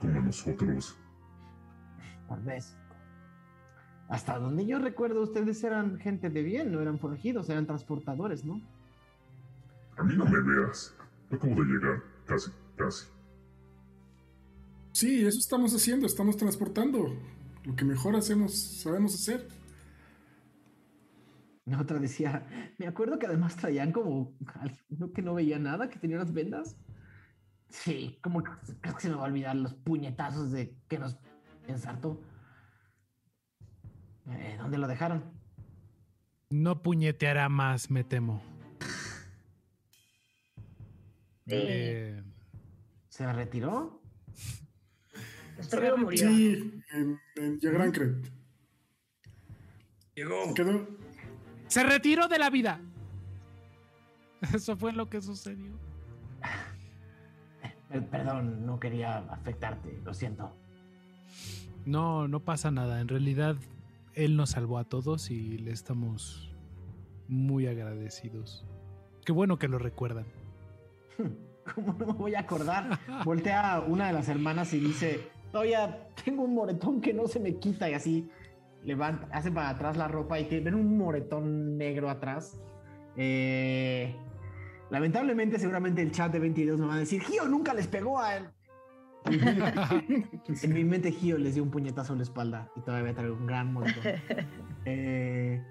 Como 0.00 0.20
nosotros. 0.20 0.98
Tal 2.28 2.42
vez. 2.42 2.76
Hasta 4.08 4.38
donde 4.38 4.66
yo 4.66 4.78
recuerdo, 4.78 5.22
ustedes 5.22 5.62
eran 5.62 5.98
gente 5.98 6.30
de 6.30 6.42
bien, 6.42 6.72
no 6.72 6.80
eran 6.80 6.98
forajidos, 6.98 7.48
eran 7.48 7.66
transportadores, 7.66 8.44
¿no? 8.44 8.60
A 9.96 10.02
mí 10.02 10.16
no 10.16 10.24
me 10.24 10.40
veas. 10.40 10.96
Acabo 11.30 11.54
de 11.54 11.64
llegar. 11.64 12.02
Casi, 12.26 12.50
casi. 12.76 13.06
Sí, 14.92 15.24
eso 15.24 15.38
estamos 15.38 15.74
haciendo, 15.74 16.06
estamos 16.06 16.36
transportando. 16.36 17.14
Lo 17.64 17.76
que 17.76 17.84
mejor 17.84 18.16
hacemos, 18.16 18.58
sabemos 18.82 19.14
hacer. 19.14 19.46
La 21.66 21.80
otra 21.80 21.98
decía, 22.00 22.74
me 22.78 22.88
acuerdo 22.88 23.18
que 23.18 23.26
además 23.26 23.56
traían 23.56 23.92
como 23.92 24.34
uno 24.88 25.12
que 25.12 25.22
no 25.22 25.34
veía 25.34 25.58
nada, 25.58 25.88
que 25.88 26.00
tenía 26.00 26.16
unas 26.16 26.32
vendas. 26.32 26.76
Sí, 27.70 28.18
como 28.20 28.42
que 28.42 28.50
creo 28.80 28.94
que 28.94 29.00
se 29.00 29.08
me 29.08 29.14
va 29.14 29.22
a 29.22 29.26
olvidar 29.26 29.56
los 29.56 29.74
puñetazos 29.74 30.50
de 30.50 30.74
que 30.88 30.98
nos 30.98 31.16
ensartó. 31.66 32.20
Eh, 34.28 34.56
¿Dónde 34.58 34.78
lo 34.78 34.86
dejaron? 34.86 35.24
No 36.50 36.82
puñeteará 36.82 37.48
más, 37.48 37.90
me 37.90 38.04
temo. 38.04 38.42
Eh, 41.46 42.22
¿Se 43.08 43.32
retiró? 43.32 44.02
Nuestro 45.56 45.80
amigo 45.80 45.96
murió. 45.98 46.28
Sí, 46.28 46.82
en, 46.92 47.20
en 47.36 47.60
Yagrancret. 47.60 48.30
Llegó. 50.14 50.54
Quedó. 50.54 50.88
se 51.68 51.82
retiró 51.84 52.28
de 52.28 52.38
la 52.38 52.50
vida. 52.50 52.80
Eso 54.54 54.76
fue 54.76 54.92
lo 54.92 55.08
que 55.08 55.20
sucedió. 55.20 55.89
Per- 57.90 58.06
perdón, 58.08 58.64
no 58.66 58.78
quería 58.78 59.18
afectarte, 59.18 60.00
lo 60.04 60.14
siento. 60.14 60.52
No, 61.84 62.28
no 62.28 62.40
pasa 62.40 62.70
nada. 62.70 63.00
En 63.00 63.08
realidad, 63.08 63.56
él 64.14 64.36
nos 64.36 64.50
salvó 64.50 64.78
a 64.78 64.84
todos 64.84 65.30
y 65.30 65.58
le 65.58 65.72
estamos 65.72 66.54
muy 67.28 67.66
agradecidos. 67.66 68.64
Qué 69.24 69.32
bueno 69.32 69.58
que 69.58 69.68
lo 69.68 69.78
recuerdan. 69.78 70.26
¿Cómo 71.74 71.92
no 71.98 72.06
me 72.06 72.12
voy 72.12 72.34
a 72.34 72.40
acordar? 72.40 72.98
Voltea 73.24 73.74
a 73.74 73.80
una 73.80 74.08
de 74.08 74.12
las 74.12 74.28
hermanas 74.28 74.72
y 74.72 74.80
dice, 74.80 75.20
todavía 75.52 76.08
tengo 76.24 76.42
un 76.42 76.54
moretón 76.54 77.00
que 77.00 77.12
no 77.12 77.28
se 77.28 77.38
me 77.38 77.56
quita 77.56 77.88
y 77.90 77.94
así 77.94 78.28
levanta, 78.84 79.28
hace 79.30 79.50
para 79.52 79.68
atrás 79.68 79.96
la 79.96 80.08
ropa 80.08 80.40
y 80.40 80.46
que 80.46 80.60
ven 80.60 80.74
un 80.74 80.96
moretón 80.98 81.76
negro 81.78 82.08
atrás. 82.10 82.58
Eh, 83.16 84.14
lamentablemente 84.90 85.58
seguramente 85.58 86.02
el 86.02 86.12
chat 86.12 86.32
de 86.32 86.38
22 86.38 86.78
me 86.78 86.86
va 86.86 86.94
a 86.94 86.98
decir, 86.98 87.22
Gio 87.22 87.46
nunca 87.48 87.74
les 87.74 87.86
pegó 87.86 88.18
a 88.20 88.36
él. 88.36 88.48
en 89.24 90.72
mi 90.72 90.84
mente 90.84 91.12
Gio 91.12 91.36
les 91.38 91.54
dio 91.54 91.62
un 91.62 91.70
puñetazo 91.70 92.12
en 92.14 92.20
la 92.20 92.22
espalda 92.24 92.70
y 92.74 92.80
todavía 92.80 93.14
trae 93.14 93.30
un 93.30 93.46
gran 93.46 93.72
moretón. 93.72 94.02
Eh, 94.86 95.62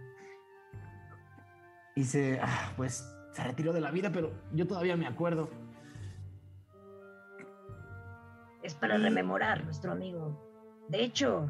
y 1.96 2.04
se, 2.04 2.40
ah, 2.40 2.72
pues 2.78 3.12
se 3.32 3.44
retiró 3.44 3.74
de 3.74 3.82
la 3.82 3.90
vida, 3.90 4.12
pero 4.12 4.32
yo 4.54 4.68
todavía 4.68 4.96
me 4.96 5.08
acuerdo. 5.08 5.50
Es 8.62 8.76
para 8.76 9.00
rememorar 9.00 9.64
nuestro 9.66 9.92
amigo. 9.92 10.40
De 10.90 11.04
hecho, 11.04 11.50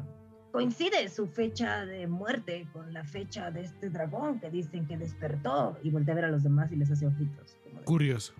coincide 0.52 1.08
su 1.08 1.26
fecha 1.26 1.84
de 1.84 2.06
muerte 2.06 2.66
con 2.72 2.92
la 2.92 3.04
fecha 3.04 3.50
de 3.50 3.60
este 3.62 3.90
dragón 3.90 4.40
que 4.40 4.50
dicen 4.50 4.86
que 4.86 4.96
despertó 4.96 5.78
y 5.82 5.90
voltea 5.90 6.14
a 6.14 6.16
ver 6.16 6.24
a 6.24 6.30
los 6.30 6.42
demás 6.42 6.72
y 6.72 6.76
les 6.76 6.90
hace 6.90 7.06
ojitos. 7.06 7.59
Curioso. 7.84 8.32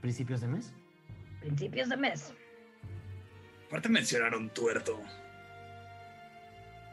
¿Principios 0.00 0.40
de 0.40 0.48
mes? 0.48 0.72
principios 1.40 1.88
de 1.88 1.96
mes. 1.96 2.32
Aparte 3.68 3.88
mencionaron 3.88 4.50
tuerto. 4.50 5.00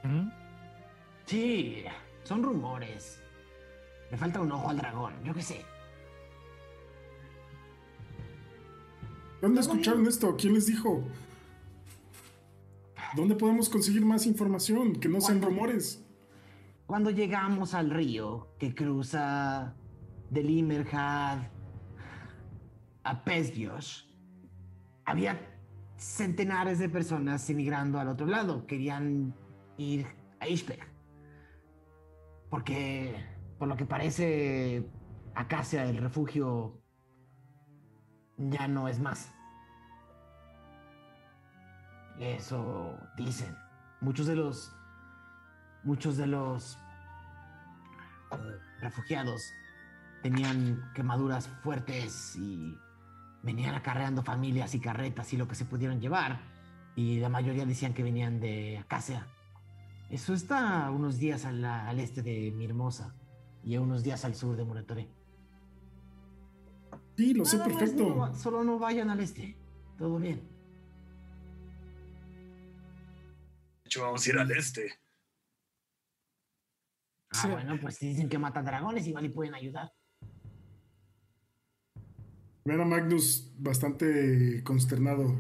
Ujú. 0.04 0.32
Sí, 1.26 1.84
son 2.24 2.44
rumores. 2.44 3.22
Le 4.12 4.18
falta 4.18 4.40
un 4.40 4.52
ojo 4.52 4.70
al 4.70 4.78
dragón, 4.78 5.14
yo 5.24 5.34
qué 5.34 5.42
sé. 5.42 5.66
¿Dónde 9.42 9.62
escucharon 9.62 10.08
esto? 10.08 10.36
¿Quién 10.38 10.54
les 10.54 10.68
dijo? 10.68 11.04
¿Dónde 13.16 13.36
podemos 13.36 13.70
conseguir 13.70 14.06
más 14.06 14.26
información? 14.26 15.00
Que 15.00 15.08
no 15.08 15.22
sean 15.22 15.42
rumores. 15.42 16.04
Cuando 16.86 17.10
llegamos 17.10 17.74
al 17.74 17.90
río 17.90 18.48
que 18.60 18.76
cruza 18.76 19.74
de 20.30 20.44
Limerhad 20.44 21.55
a 23.06 23.24
Pesgios, 23.24 24.10
había 25.06 25.40
centenares 25.96 26.80
de 26.80 26.90
personas 26.90 27.48
emigrando 27.50 28.00
al 28.00 28.10
otro 28.10 28.26
lado. 28.26 28.66
Querían 28.66 29.34
ir 29.78 30.08
a 30.40 30.48
Ishpeg. 30.48 30.80
Porque, 32.50 33.16
por 33.60 33.68
lo 33.68 33.78
que 33.78 33.86
parece, 33.86 34.90
Acacia, 35.36 35.86
el 35.86 35.98
refugio, 35.98 36.82
ya 38.38 38.68
no 38.68 38.88
es 38.88 39.00
más. 39.00 39.32
Eso 42.20 42.98
dicen. 43.18 43.56
Muchos 44.02 44.26
de 44.26 44.36
los. 44.36 44.76
Muchos 45.84 46.18
de 46.18 46.26
los 46.26 46.80
refugiados 48.80 49.54
tenían 50.24 50.92
quemaduras 50.96 51.48
fuertes 51.62 52.36
y 52.36 52.76
venían 53.46 53.76
acarreando 53.76 54.24
familias 54.24 54.74
y 54.74 54.80
carretas 54.80 55.32
y 55.32 55.38
lo 55.38 55.48
que 55.48 55.56
se 55.56 55.66
pudieron 55.66 56.02
llevar, 56.02 56.40
y 56.96 57.20
la 57.20 57.30
mayoría 57.30 57.66
decían 57.66 57.94
que 57.94 58.04
venían 58.04 58.40
de 58.40 58.80
Acacia. 58.80 59.28
Eso 60.10 60.34
está 60.34 60.90
unos 60.92 61.18
días 61.18 61.46
al, 61.46 62.00
este 62.00 62.22
de 62.22 62.52
Mirmosa 62.52 63.16
y 63.64 63.78
unos 63.78 64.04
días 64.04 64.26
al 64.26 64.36
sur 64.36 64.56
de 64.56 64.64
Moratoré. 64.64 65.10
Sí, 67.18 67.34
lo 67.34 67.46
sé 67.46 67.60
perfecto. 67.60 68.34
Solo 68.36 68.64
no 68.64 68.78
vayan 68.78 69.10
al 69.10 69.20
este. 69.20 69.58
Todo 69.98 70.18
bien. 70.20 70.38
De 73.84 73.88
hecho, 73.88 74.02
vamos 74.02 74.26
a 74.26 74.30
ir 74.30 74.38
al 74.38 74.52
este. 74.52 74.92
Ah, 77.32 77.48
bueno, 77.48 77.78
pues 77.82 78.00
dicen 78.00 78.30
que 78.30 78.38
mata 78.38 78.62
dragones, 78.62 79.08
igual 79.08 79.26
y 79.26 79.30
pueden 79.30 79.56
ayudar. 79.56 79.92
Ven 82.68 82.82
a 82.82 82.86
Magnus 82.86 83.52
bastante 83.60 84.64
consternado. 84.64 85.36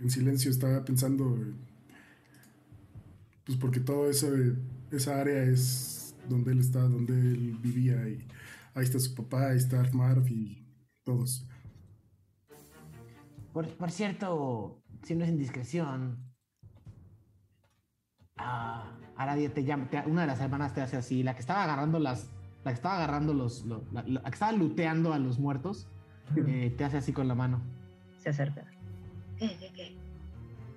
En 0.00 0.10
silencio 0.10 0.48
estaba 0.48 0.84
pensando. 0.84 1.36
Pues 3.44 3.58
porque 3.58 3.80
toda 3.80 4.08
esa, 4.10 4.28
esa 4.92 5.20
área 5.20 5.42
es 5.42 6.14
donde 6.28 6.52
él 6.52 6.60
está, 6.60 6.82
donde 6.82 7.14
él 7.14 7.58
vivía. 7.60 8.08
Y 8.08 8.28
ahí 8.74 8.84
está 8.84 9.00
su 9.00 9.12
papá, 9.14 9.48
ahí 9.48 9.56
está 9.56 9.82
Marv 9.92 10.28
y 10.28 10.64
todos. 11.02 11.48
Por, 13.52 13.66
por 13.76 13.90
cierto, 13.90 14.82
si 15.02 15.16
no 15.16 15.24
es 15.24 15.30
indiscreción, 15.30 16.32
ah, 18.36 18.96
Aradia 19.16 19.52
te 19.52 19.64
llama, 19.64 19.90
te- 19.90 20.04
una 20.06 20.20
de 20.20 20.26
las 20.28 20.40
hermanas 20.40 20.74
te 20.74 20.80
hace 20.80 20.96
así, 20.96 21.24
la 21.24 21.34
que 21.34 21.40
estaba 21.40 21.64
agarrando 21.64 21.98
las, 21.98 22.28
la 22.64 22.70
que 22.70 22.74
estaba 22.76 22.96
agarrando 22.96 23.34
los, 23.34 23.64
lo- 23.64 23.82
la, 23.92 24.04
la 24.04 24.22
que 24.22 24.30
estaba 24.30 24.52
luteando 24.52 25.12
a 25.14 25.18
los 25.18 25.38
muertos, 25.38 25.88
eh, 26.34 26.74
te 26.76 26.84
hace 26.84 26.96
así 26.98 27.12
con 27.12 27.28
la 27.28 27.34
mano. 27.34 27.60
Se 28.18 28.30
acerca. 28.30 28.64
¿Qué, 29.38 29.56
qué, 29.58 29.72
qué? 29.72 29.96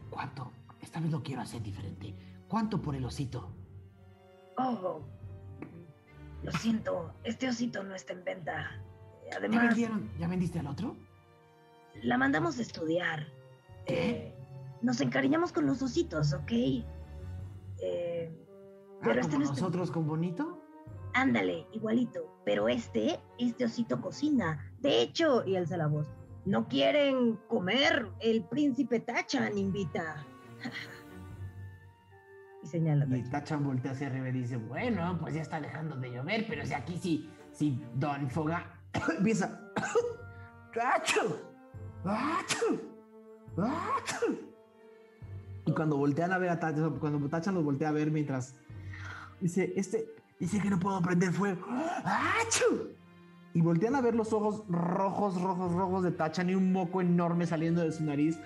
¿Cuánto? 0.09 0.51
Esta 0.81 0.99
vez 0.99 1.11
lo 1.11 1.23
quiero 1.23 1.41
hacer 1.41 1.61
diferente. 1.61 2.13
¿Cuánto 2.47 2.81
por 2.81 2.95
el 2.95 3.05
osito? 3.05 3.49
Oh, 4.57 5.01
lo 6.43 6.51
siento, 6.53 7.13
este 7.23 7.47
osito 7.49 7.83
no 7.83 7.95
está 7.95 8.13
en 8.13 8.23
venta. 8.23 8.71
¿Ya 9.29 9.37
Además, 9.37 9.67
vendieron? 9.67 10.09
¿Ya 10.19 10.27
vendiste 10.27 10.59
al 10.59 10.67
otro? 10.67 10.95
la 12.03 12.17
mandamos 12.17 12.59
a 12.59 12.61
estudiar. 12.61 13.27
Eh, 13.85 14.33
nos 14.81 15.01
encariñamos 15.01 15.51
con 15.51 15.65
los 15.65 15.81
ositos, 15.81 16.33
¿ok? 16.33 16.51
Eh, 17.81 18.31
Ah, 19.01 19.01
pero 19.03 19.21
este 19.21 19.31
como 19.33 19.45
no 19.45 19.51
está... 19.51 19.61
nosotros 19.61 19.91
con 19.91 20.07
Bonito. 20.07 20.61
Ándale, 21.13 21.65
igualito. 21.71 22.35
Pero 22.43 22.67
este, 22.67 23.19
este 23.37 23.65
osito 23.65 24.01
cocina. 24.01 24.68
De 24.81 25.01
hecho, 25.01 25.45
y 25.45 25.55
alza 25.55 25.77
la 25.77 25.87
voz, 25.87 26.07
no 26.45 26.67
quieren 26.67 27.37
comer. 27.47 28.07
El 28.19 28.43
príncipe 28.43 28.99
Tachan 28.99 29.57
invita. 29.57 30.25
y 32.63 32.67
señala. 32.67 33.05
Y 33.15 33.23
Tachan 33.23 33.63
voltea 33.63 33.91
hacia 33.91 34.07
arriba 34.07 34.29
y 34.29 34.33
dice, 34.33 34.57
bueno, 34.57 35.17
pues 35.19 35.35
ya 35.35 35.41
está 35.41 35.59
dejando 35.59 35.95
de 35.97 36.11
llover, 36.11 36.45
pero 36.47 36.65
si 36.65 36.73
aquí 36.73 36.97
sí, 36.97 37.29
si 37.51 37.81
Don 37.95 38.29
Foga 38.29 38.79
empieza... 39.17 39.59
¡Tacho! 40.73 41.41
¡Tacho! 42.03 42.79
¡Tacho! 43.55 44.25
Y 45.65 45.73
cuando 45.73 45.97
voltean 45.97 46.31
a 46.31 46.37
ver 46.37 46.51
a 46.51 46.59
Tachan, 46.59 46.99
cuando 46.99 47.27
Tachan 47.27 47.55
los 47.55 47.63
voltea 47.63 47.89
a 47.89 47.91
ver 47.91 48.11
mientras... 48.11 48.55
Dice, 49.41 49.73
este... 49.75 50.05
Dice 50.39 50.61
que 50.61 50.69
no 50.69 50.79
puedo 50.79 51.01
prender 51.01 51.33
fuego. 51.33 51.65
¡Achu! 51.67 52.93
Y 53.53 53.61
voltean 53.61 53.95
a 53.95 54.01
ver 54.01 54.15
los 54.15 54.31
ojos 54.31 54.63
rojos, 54.69 55.41
rojos, 55.41 55.71
rojos 55.73 56.03
de 56.03 56.11
Tachan 56.11 56.49
y 56.49 56.55
un 56.55 56.71
moco 56.71 57.01
enorme 57.01 57.45
saliendo 57.47 57.81
de 57.81 57.91
su 57.91 58.03
nariz. 58.03 58.39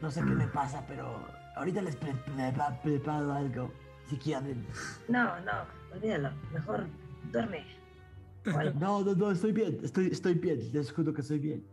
No 0.00 0.10
sé 0.10 0.20
qué 0.20 0.30
me 0.30 0.46
pasa, 0.48 0.84
pero 0.86 1.24
ahorita 1.56 1.82
les 1.82 1.96
pre- 1.96 2.12
pre- 2.14 2.52
preparo 2.82 3.32
algo. 3.32 3.70
Si 4.08 4.16
quieren. 4.18 4.66
No, 5.08 5.40
no, 5.40 5.52
olvídalo. 5.94 6.30
Mejor 6.52 6.86
duerme. 7.32 7.64
No, 8.78 9.02
no, 9.02 9.14
no, 9.14 9.30
estoy 9.30 9.52
bien. 9.52 9.78
Estoy, 9.82 10.08
estoy 10.08 10.34
bien. 10.34 10.60
Les 10.72 10.92
juro 10.92 11.14
que 11.14 11.22
estoy 11.22 11.38
bien. 11.38 11.66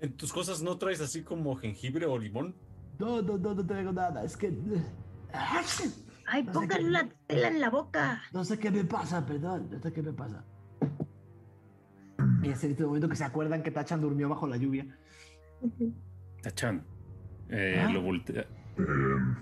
¿En 0.00 0.16
tus 0.16 0.32
cosas 0.32 0.62
no 0.62 0.78
traes 0.78 1.00
así 1.00 1.24
como 1.24 1.56
jengibre 1.56 2.06
o 2.06 2.16
limón? 2.16 2.54
No, 3.00 3.20
no, 3.22 3.36
no, 3.36 3.54
no 3.54 3.66
traigo 3.66 3.92
nada. 3.92 4.22
Es 4.22 4.36
que. 4.36 4.52
Ay, 6.30 6.44
No 6.44 6.60
qué- 6.68 6.84
una 6.84 7.08
tela 7.26 7.48
en 7.48 7.60
la 7.60 7.70
boca. 7.70 8.22
No 8.32 8.44
sé 8.44 8.58
qué 8.58 8.70
me 8.70 8.84
pasa, 8.84 9.24
perdón. 9.24 9.68
No 9.70 9.80
sé 9.80 9.92
qué 9.92 10.02
me 10.02 10.12
pasa. 10.12 10.44
Y 12.42 12.48
es 12.50 12.62
en 12.64 12.70
este 12.72 12.84
momento 12.84 13.08
que 13.08 13.16
se 13.16 13.24
acuerdan 13.24 13.62
que 13.62 13.70
Tachan 13.70 14.00
durmió 14.00 14.28
bajo 14.28 14.46
la 14.46 14.56
lluvia. 14.56 14.86
Tachan. 16.42 16.84
Eh, 17.48 17.82
¿Ah? 17.86 17.90
Lo 17.92 18.02
voltea. 18.02 18.46
Em, 18.76 19.36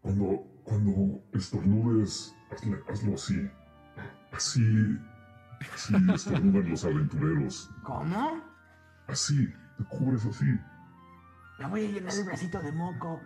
cuando, 0.00 0.42
cuando 0.64 1.22
estornudes, 1.32 2.34
hazle- 2.50 2.82
hazlo 2.88 3.14
así. 3.14 3.48
Así. 4.32 4.98
Así 5.74 5.94
estornudan 6.14 6.70
los 6.70 6.84
aventureros. 6.84 7.70
¿Cómo? 7.84 8.42
Así, 9.06 9.46
te 9.78 9.84
cubres 9.84 10.24
así. 10.26 10.46
Me 11.58 11.66
voy 11.68 11.86
a 11.86 11.88
llenar 11.90 12.12
el 12.12 12.24
bracito 12.24 12.60
de 12.60 12.72
moco. 12.72 13.20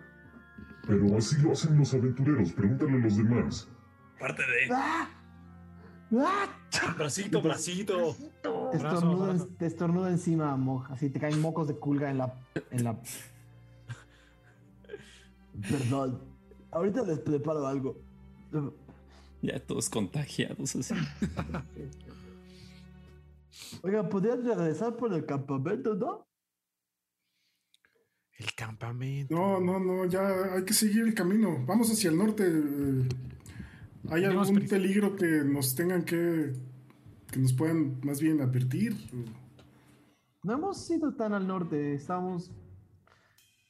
Pero 0.87 1.17
así 1.17 1.41
lo 1.41 1.51
hacen 1.51 1.77
los 1.77 1.93
aventureros. 1.93 2.51
Pregúntale 2.53 2.93
a 2.93 2.97
los 2.97 3.17
demás. 3.17 3.67
Parte 4.19 4.41
de. 4.41 4.73
¡Ah! 4.73 5.09
¡Ah! 6.13 6.47
Bracito, 6.97 7.41
bracito. 7.41 8.15
Te 8.41 8.49
Brazo, 8.49 8.95
estornuda, 8.95 9.27
brazo. 9.27 9.47
te 9.57 9.65
estornuda 9.65 10.09
encima, 10.09 10.55
Moj. 10.57 10.91
Así 10.91 11.09
te 11.09 11.19
caen 11.19 11.39
mocos 11.41 11.67
de 11.67 11.75
culga 11.75 12.09
en 12.09 12.17
la. 12.17 12.33
En 12.71 12.83
la... 12.83 12.97
Perdón. 15.69 16.21
Ahorita 16.71 17.03
les 17.03 17.19
preparo 17.19 17.67
algo. 17.67 17.97
Ya 19.41 19.59
todos 19.59 19.89
contagiados 19.89 20.75
así. 20.75 20.93
Oiga, 23.83 24.07
¿podrían 24.07 24.45
regresar 24.45 24.95
por 24.95 25.13
el 25.13 25.25
campamento, 25.25 25.95
no? 25.95 26.27
El 28.41 28.53
campamento. 28.55 29.35
No, 29.35 29.59
no, 29.59 29.79
no, 29.79 30.05
ya 30.05 30.55
hay 30.55 30.65
que 30.65 30.73
seguir 30.73 31.03
el 31.03 31.13
camino. 31.13 31.63
Vamos 31.67 31.91
hacia 31.91 32.09
el 32.09 32.17
norte. 32.17 32.43
eh, 32.47 33.07
¿Hay 34.09 34.21
Tenemos 34.23 34.47
algún 34.47 34.61
prisa. 34.61 34.75
peligro 34.77 35.15
que 35.15 35.43
nos 35.45 35.75
tengan 35.75 36.03
que. 36.03 36.53
que 37.31 37.39
nos 37.39 37.53
puedan 37.53 37.99
más 38.03 38.19
bien 38.19 38.41
advertir? 38.41 38.95
No 40.43 40.53
hemos 40.53 40.89
ido 40.89 41.13
tan 41.13 41.33
al 41.33 41.45
norte, 41.45 41.93
estamos 41.93 42.51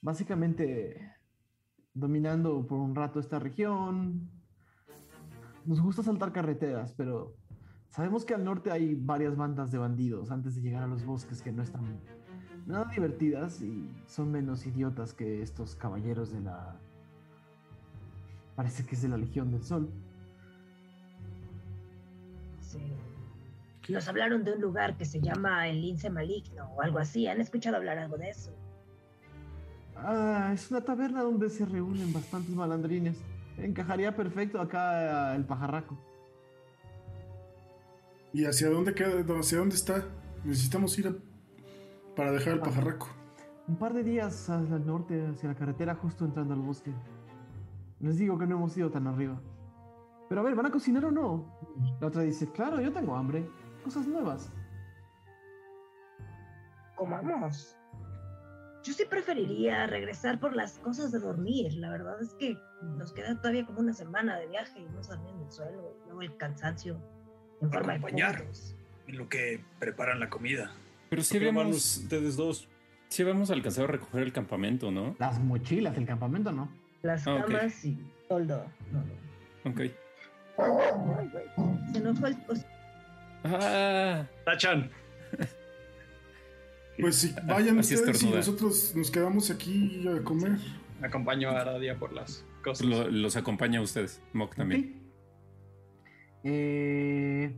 básicamente 0.02 0.96
dominando 1.94 2.66
por 2.66 2.80
un 2.80 2.96
rato 2.96 3.20
esta 3.20 3.40
región. 3.40 4.32
Nos 5.66 5.82
gusta 5.82 6.02
saltar 6.02 6.32
carreteras, 6.32 6.94
pero 6.94 7.36
sabemos 7.90 8.24
que 8.24 8.34
al 8.34 8.46
norte 8.46 8.72
hay 8.72 8.96
varias 8.96 9.36
bandas 9.36 9.70
de 9.70 9.80
bandidos 9.80 10.32
antes 10.32 10.56
de 10.56 10.62
llegar 10.62 10.84
a 10.84 10.88
los 10.88 11.04
bosques 11.06 11.42
que 11.42 11.52
no 11.52 11.62
están 11.62 12.00
nada 12.66 12.86
divertidas 12.86 13.62
y 13.62 13.90
son 14.08 14.32
menos 14.32 14.66
idiotas 14.66 15.14
que 15.14 15.42
estos 15.42 15.76
caballeros 15.76 16.32
de 16.32 16.42
la... 16.42 16.76
Parece 18.56 18.86
que 18.86 18.96
es 18.96 19.02
de 19.02 19.08
la 19.10 19.18
Legión 19.18 19.52
del 19.52 19.64
Sol. 19.64 19.90
Sí. 22.60 22.80
Nos 23.90 24.08
hablaron 24.08 24.44
de 24.44 24.54
un 24.54 24.62
lugar 24.62 24.98
que 24.98 25.06
se 25.06 25.20
llama 25.20 25.68
el 25.68 25.82
lince 25.82 26.10
maligno 26.10 26.66
o 26.76 26.82
algo 26.82 27.00
así. 27.00 27.28
¿Han 27.28 27.42
escuchado 27.42 27.78
hablar 27.78 27.98
algo 27.98 28.18
de 28.18 28.30
eso? 28.30 28.52
Ah, 29.96 30.52
es 30.54 30.70
una 30.72 30.82
taberna 30.82 31.22
donde 31.24 31.50
se 31.50 31.66
reúnen 31.66 32.14
bastantes 32.14 32.54
malandrines. 32.56 33.18
Encajaría 33.58 34.16
perfecto 34.16 34.60
acá 34.62 35.36
el 35.36 35.46
pajarraco. 35.46 35.98
¿Y 38.34 38.46
hacia 38.46 38.70
dónde 38.70 38.94
queda? 38.94 39.22
¿Hacia 39.40 39.58
dónde 39.58 39.76
está? 39.76 40.06
Necesitamos 40.46 40.98
ir 40.98 41.08
a- 41.08 41.16
para 42.16 42.32
dejar 42.32 42.54
el 42.54 42.60
pajarraco. 42.60 43.10
Un 43.68 43.78
par 43.78 43.94
de 43.94 44.04
días 44.04 44.50
hacia 44.50 44.76
el 44.76 44.86
norte, 44.86 45.28
hacia 45.28 45.50
la 45.50 45.56
carretera, 45.56 45.96
justo 45.96 46.26
entrando 46.26 46.54
al 46.54 46.62
bosque. 46.62 46.92
Les 48.00 48.18
digo 48.18 48.38
que 48.38 48.48
no 48.48 48.56
hemos 48.56 48.76
ido 48.78 48.90
tan 48.90 49.08
arriba. 49.08 49.40
Pero 50.28 50.42
a 50.42 50.44
ver, 50.44 50.56
¿van 50.56 50.66
a 50.66 50.72
cocinar 50.72 51.06
o 51.06 51.12
no? 51.12 51.46
La 52.00 52.08
otra 52.08 52.24
dice, 52.24 52.50
claro, 52.52 52.82
yo 52.82 52.92
tengo 52.92 53.16
hambre. 53.16 53.48
Cosas 53.84 54.08
nuevas. 54.08 54.52
Comamos. 56.96 57.78
Yo 58.84 58.94
sí 58.94 59.04
preferiría 59.08 59.86
regresar 59.86 60.40
por 60.40 60.56
las 60.56 60.80
cosas 60.80 61.12
de 61.12 61.20
dormir. 61.20 61.74
La 61.76 61.92
verdad 61.92 62.20
es 62.22 62.34
que 62.36 62.58
nos 62.98 63.14
queda 63.14 63.36
todavía 63.40 63.66
como 63.66 63.80
una 63.80 63.94
semana 63.94 64.38
de 64.38 64.48
viaje 64.48 64.80
y 64.80 64.86
no 64.86 65.02
dormir 65.02 65.34
en 65.36 65.42
el 65.42 65.52
suelo. 65.52 65.96
Luego 66.06 66.22
el 66.22 66.36
cansancio 66.38 66.98
en 67.62 67.72
forma 67.72 67.94
de 67.94 68.00
Acompañar. 68.00 68.38
puntos. 68.44 68.76
En 69.08 69.18
lo 69.18 69.30
que 69.30 69.64
preparan 69.80 70.20
la 70.20 70.30
comida. 70.30 70.72
Pero 71.12 71.22
sí 71.24 71.34
¿Por 71.36 71.40
qué 71.42 71.48
van 71.48 71.58
habíamos, 71.58 71.98
ustedes 71.98 72.36
dos? 72.38 72.68
sí 73.10 73.22
habíamos 73.22 73.52
alcanzado 73.52 73.86
a 73.88 73.92
recoger 73.92 74.24
el 74.24 74.32
campamento, 74.34 74.90
¿no? 74.92 75.16
Las 75.20 75.40
mochilas, 75.40 75.96
el 75.98 76.06
campamento, 76.06 76.52
¿no? 76.52 76.72
Las 77.04 77.28
Ah, 77.28 77.44
camas 77.46 77.84
y 77.86 77.98
toldo. 78.30 78.66
No, 78.92 79.00
no. 79.04 79.70
Ok. 79.72 79.80
Ay, 79.82 81.30
güey, 81.32 81.46
Se 81.94 82.00
nos 82.00 82.18
fue 82.20 82.30
el... 82.30 82.38
Ah, 83.44 84.26
Tachan, 84.46 84.90
Pues 87.00 87.16
si 87.16 87.34
vayan 87.46 87.80
Así 87.80 87.96
ustedes 87.96 88.22
y 88.24 88.30
nosotros 88.30 88.94
nos 88.96 89.10
quedamos 89.12 89.50
aquí 89.50 90.08
a 90.08 90.24
comer. 90.24 90.58
acompaño 91.02 91.50
a 91.50 91.60
Aradia 91.62 91.98
por 91.98 92.14
las 92.14 92.46
cosas. 92.64 92.86
lo- 92.86 93.10
los 93.10 93.36
acompaña 93.36 93.80
a 93.80 93.82
ustedes. 93.82 94.22
Mock 94.34 94.56
también. 94.56 95.02
Ok. 96.40 96.42
Eh, 96.44 97.56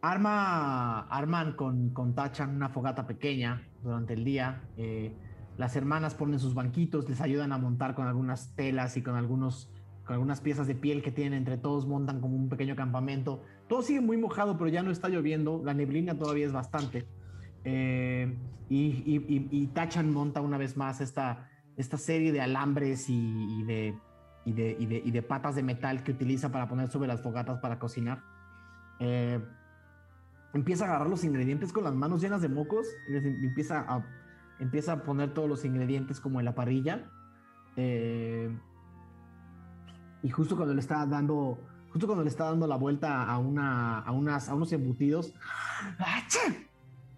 arma, 0.00 1.00
arman 1.08 1.52
con, 1.52 1.90
con 1.90 2.14
Tachan 2.14 2.54
una 2.56 2.68
fogata 2.68 3.06
pequeña 3.06 3.62
durante 3.82 4.14
el 4.14 4.24
día. 4.24 4.62
eh, 4.76 5.12
las 5.56 5.74
hermanas 5.74 6.14
ponen 6.14 6.38
sus 6.38 6.54
banquitos, 6.54 7.08
les 7.08 7.20
ayudan 7.20 7.50
a 7.52 7.58
montar 7.58 7.96
con 7.96 8.06
algunas 8.06 8.54
telas 8.54 8.96
y 8.96 9.02
con, 9.02 9.16
algunos, 9.16 9.68
con 10.04 10.14
algunas 10.14 10.40
piezas 10.40 10.68
de 10.68 10.76
piel 10.76 11.02
que 11.02 11.10
tienen. 11.10 11.38
Entre 11.38 11.58
todos 11.58 11.84
montan 11.86 12.20
como 12.20 12.36
un 12.36 12.48
pequeño 12.48 12.76
campamento. 12.76 13.42
Todo 13.68 13.82
sigue 13.82 14.00
muy 14.00 14.16
mojado, 14.16 14.56
pero 14.56 14.70
ya 14.70 14.84
no 14.84 14.92
está 14.92 15.08
lloviendo. 15.08 15.60
La 15.64 15.74
neblina 15.74 16.16
todavía 16.16 16.46
es 16.46 16.52
bastante. 16.52 17.08
Eh, 17.64 18.38
y, 18.68 19.48
y- 19.50 19.66
Tachan 19.74 20.12
monta 20.12 20.40
una 20.42 20.58
vez 20.58 20.76
más 20.76 21.00
esta, 21.00 21.48
esta 21.76 21.96
serie 21.96 22.30
de 22.30 22.40
alambres 22.40 23.08
y, 23.08 23.64
de, 23.64 23.98
de, 24.44 24.74
de- 24.76 25.10
de 25.10 25.22
patas 25.22 25.56
de 25.56 25.64
metal 25.64 26.04
que 26.04 26.12
utiliza 26.12 26.52
para 26.52 26.68
poner 26.68 26.86
sobre 26.88 27.08
las 27.08 27.20
fogatas 27.20 27.58
para 27.58 27.80
cocinar. 27.80 28.22
Eh, 29.00 29.40
empieza 30.54 30.84
a 30.84 30.88
agarrar 30.88 31.08
los 31.08 31.24
ingredientes 31.24 31.72
con 31.72 31.84
las 31.84 31.94
manos 31.94 32.20
llenas 32.20 32.42
de 32.42 32.48
mocos 32.48 32.86
y 33.08 33.12
les 33.12 33.24
em- 33.24 33.44
empieza 33.44 33.80
a, 33.80 34.04
empieza 34.58 34.92
a 34.92 35.02
poner 35.02 35.34
todos 35.34 35.48
los 35.48 35.64
ingredientes 35.64 36.20
como 36.20 36.40
en 36.40 36.44
la 36.44 36.54
parrilla. 36.54 37.10
Eh, 37.76 38.50
y 40.22 40.30
justo 40.30 40.56
cuando 40.56 40.74
le 40.74 40.80
está 40.80 41.06
dando, 41.06 41.58
justo 41.90 42.06
cuando 42.06 42.24
le 42.24 42.30
está 42.30 42.44
dando 42.44 42.66
la 42.66 42.76
vuelta 42.76 43.24
a, 43.24 43.38
una, 43.38 44.00
a, 44.00 44.12
unas, 44.12 44.48
a 44.48 44.54
unos 44.54 44.72
embutidos, 44.72 45.32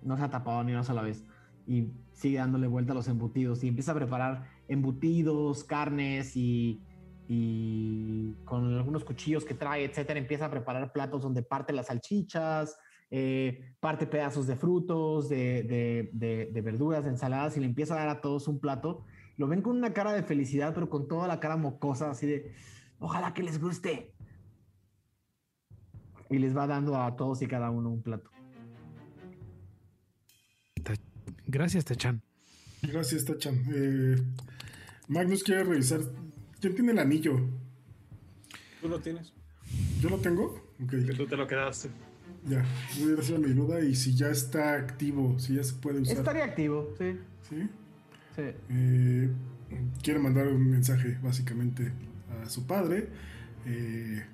no 0.02 0.16
se 0.16 0.22
ha 0.22 0.30
tapado 0.30 0.62
ni 0.64 0.72
una 0.72 0.84
sola 0.84 1.02
vez. 1.02 1.24
Y 1.66 1.92
sigue 2.12 2.38
dándole 2.38 2.66
vuelta 2.66 2.92
a 2.92 2.94
los 2.94 3.08
embutidos 3.08 3.64
y 3.64 3.68
empieza 3.68 3.92
a 3.92 3.94
preparar 3.94 4.44
embutidos, 4.68 5.64
carnes 5.64 6.36
y, 6.36 6.82
y 7.28 8.34
con 8.44 8.74
algunos 8.74 9.04
cuchillos 9.04 9.44
que 9.44 9.54
trae, 9.54 9.84
etcétera, 9.84 10.18
empieza 10.18 10.46
a 10.46 10.50
preparar 10.50 10.92
platos 10.92 11.22
donde 11.22 11.42
parte 11.42 11.72
las 11.72 11.86
salchichas, 11.86 12.76
eh, 13.10 13.74
parte 13.80 14.06
pedazos 14.06 14.46
de 14.46 14.56
frutos, 14.56 15.28
de, 15.28 15.62
de- 15.64 16.10
de- 16.12 16.50
de 16.52 16.60
verduras, 16.60 17.04
de 17.04 17.10
ensaladas 17.10 17.56
y 17.56 17.60
le 17.60 17.66
empieza 17.66 17.94
a 17.94 17.98
dar 17.98 18.08
a 18.08 18.20
todos 18.20 18.46
un 18.48 18.60
plato. 18.60 19.04
Lo 19.36 19.48
ven 19.48 19.62
con 19.62 19.76
una 19.76 19.92
cara 19.92 20.12
de 20.12 20.22
felicidad, 20.22 20.74
pero 20.74 20.88
con 20.90 21.08
toda 21.08 21.26
la 21.26 21.40
cara 21.40 21.56
mocosa, 21.56 22.10
así 22.10 22.26
de, 22.26 22.52
ojalá 22.98 23.32
que 23.34 23.42
les 23.42 23.60
guste. 23.60 24.12
Y 26.28 26.38
les 26.38 26.56
va 26.56 26.66
dando 26.66 26.96
a 26.96 27.16
todos 27.16 27.42
y 27.42 27.46
cada 27.46 27.70
uno 27.70 27.90
un 27.90 28.02
plato. 28.02 28.30
Gracias, 31.46 31.84
Tachan. 31.84 32.22
Gracias, 32.82 33.24
Tachan. 33.24 33.60
Eh, 33.74 34.16
Magnus 35.08 35.42
quiere 35.42 35.64
revisar. 35.64 36.00
¿Quién 36.60 36.74
tiene 36.76 36.92
el 36.92 36.98
anillo? 37.00 37.36
¿Tú 38.80 38.88
lo 38.88 39.00
tienes? 39.00 39.32
¿Yo 40.00 40.08
lo 40.10 40.18
tengo? 40.18 40.62
Tú 41.16 41.26
te 41.26 41.36
lo 41.36 41.46
quedaste. 41.48 41.90
Ya. 42.48 42.64
Voy 43.00 43.14
a 43.16 43.20
hacer 43.20 43.38
mi 43.38 43.52
duda 43.52 43.80
y 43.80 43.94
si 43.94 44.14
ya 44.14 44.28
está 44.30 44.74
activo, 44.74 45.38
si 45.38 45.54
ya 45.56 45.62
se 45.62 45.74
puede 45.74 46.00
usar. 46.00 46.16
Estaría 46.18 46.44
activo, 46.44 46.94
sí. 46.98 47.16
¿Sí? 47.48 47.68
sí. 48.36 48.42
Eh, 48.70 49.30
quiere 50.02 50.18
mandar 50.20 50.48
un 50.48 50.70
mensaje 50.70 51.18
básicamente 51.22 51.92
a 52.42 52.48
su 52.48 52.66
padre. 52.66 53.08
eh, 53.66 54.24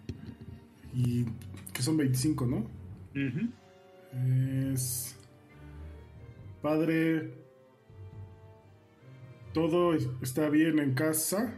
y 0.95 1.25
que 1.73 1.83
son 1.83 1.97
25, 1.97 2.47
¿no? 2.47 2.67
Es. 4.73 5.17
Padre. 6.63 7.35
Todo 9.53 9.95
es- 9.95 10.09
está 10.23 10.49
bien 10.49 10.79
en 10.79 10.95
casa. 10.95 11.55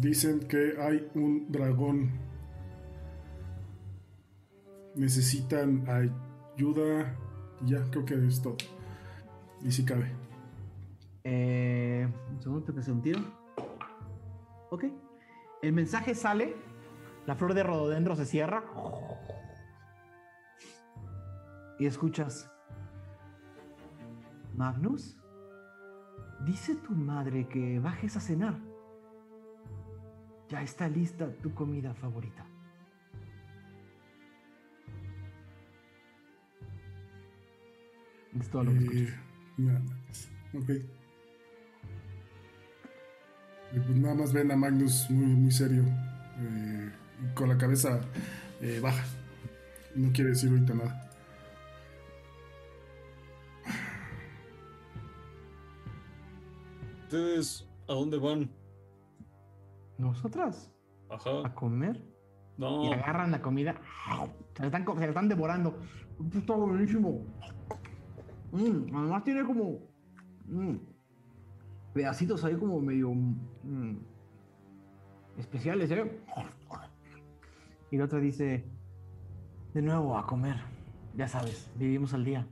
Dicen 0.00 0.40
que 0.40 0.74
hay 0.80 1.06
un 1.14 1.50
dragón. 1.52 2.10
Necesitan 4.94 5.84
ayuda. 5.88 7.16
Ya, 7.64 7.82
creo 7.90 8.04
que 8.04 8.14
es 8.26 8.42
todo. 8.42 8.56
Y 9.62 9.72
si 9.72 9.84
cabe. 9.84 10.12
Eh, 11.24 12.08
un 12.30 12.42
segundo, 12.42 12.74
que 12.74 12.82
se 12.82 12.92
un 12.92 13.02
tiro. 13.02 13.20
Ok. 14.70 14.84
El 15.62 15.72
mensaje 15.72 16.14
sale. 16.14 16.56
La 17.26 17.36
flor 17.36 17.54
de 17.54 17.62
rododendro 17.62 18.16
se 18.16 18.26
cierra. 18.26 18.64
Y 21.78 21.86
escuchas. 21.86 22.50
Magnus, 24.54 25.16
dice 26.44 26.74
tu 26.76 26.92
madre 26.92 27.48
que 27.48 27.78
bajes 27.78 28.16
a 28.16 28.20
cenar. 28.20 28.58
Ya 30.48 30.62
está 30.62 30.88
lista 30.88 31.32
tu 31.42 31.54
comida 31.54 31.94
favorita. 31.94 32.44
Es 38.38 38.48
todo 38.50 38.64
lo 38.64 38.72
que 38.72 38.78
escuchas. 38.78 39.08
Eh, 39.08 39.14
nada 39.58 39.80
más. 39.80 40.28
Ok. 40.54 40.70
Y 43.74 43.78
pues 43.80 43.96
nada 43.96 44.14
más 44.14 44.32
ven 44.32 44.50
a 44.52 44.56
Magnus 44.56 45.08
muy, 45.10 45.26
muy 45.34 45.50
serio. 45.50 45.82
eh, 46.38 46.90
con 47.34 47.48
la 47.48 47.56
cabeza 47.58 48.00
eh, 48.60 48.80
baja. 48.82 49.04
No 49.94 50.12
quiere 50.12 50.30
decir 50.30 50.50
ahorita 50.50 50.74
nada. 50.74 51.10
¿Ustedes 57.04 57.68
a 57.88 57.92
dónde 57.92 58.18
van? 58.18 58.50
¿Nosotras? 59.98 60.70
Ajá. 61.10 61.30
¿A 61.44 61.54
comer? 61.54 62.02
No. 62.56 62.84
y 62.84 62.92
agarran 62.92 63.30
la 63.30 63.40
comida, 63.40 63.74
se 64.54 64.60
la 64.62 64.66
están, 64.66 64.84
se 64.86 65.00
la 65.00 65.06
están 65.06 65.28
devorando. 65.28 65.78
Esto 66.24 66.38
está 66.38 66.54
buenísimo. 66.54 67.24
Mm, 68.52 68.94
además 68.94 69.24
tiene 69.24 69.44
como 69.44 69.78
mm, 70.46 70.76
pedacitos 71.94 72.44
ahí 72.44 72.54
como 72.54 72.80
medio 72.80 73.12
mm, 73.12 73.96
especiales, 75.38 75.90
¿eh? 75.90 76.20
Y 77.90 77.96
la 77.96 78.04
otra 78.04 78.20
dice, 78.20 78.64
de 79.74 79.82
nuevo 79.82 80.16
a 80.16 80.26
comer. 80.26 80.56
Ya 81.14 81.28
sabes, 81.28 81.70
vivimos 81.76 82.14
al 82.14 82.24
día. 82.24 82.46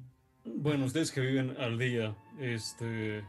Bueno, 0.45 0.87
ustedes 0.87 1.13
que 1.13 1.21
viven 1.21 1.57
al 1.59 1.79
día, 1.79 2.15
este. 2.39 3.25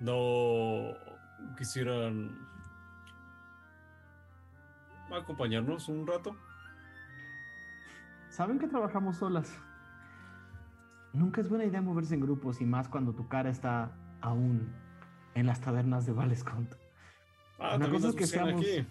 No 0.00 0.92
quisieran 1.56 2.38
acompañarnos 5.10 5.88
un 5.88 6.06
rato. 6.06 6.36
Saben 8.28 8.58
que 8.58 8.68
trabajamos 8.68 9.16
solas. 9.16 9.58
Nunca 11.16 11.40
es 11.40 11.48
buena 11.48 11.64
idea 11.64 11.80
moverse 11.80 12.14
en 12.14 12.20
grupos 12.20 12.60
y 12.60 12.66
más 12.66 12.88
cuando 12.88 13.14
tu 13.14 13.26
cara 13.26 13.48
está 13.48 13.90
aún 14.20 14.68
en 15.34 15.46
las 15.46 15.62
tabernas 15.62 16.04
de 16.04 16.12
Valescont. 16.12 16.74
Ah, 17.58 17.76
Una 17.76 17.88
cosa 17.88 18.10
es 18.10 18.14
que 18.14 18.26
seamos, 18.26 18.60
aquí. 18.60 18.86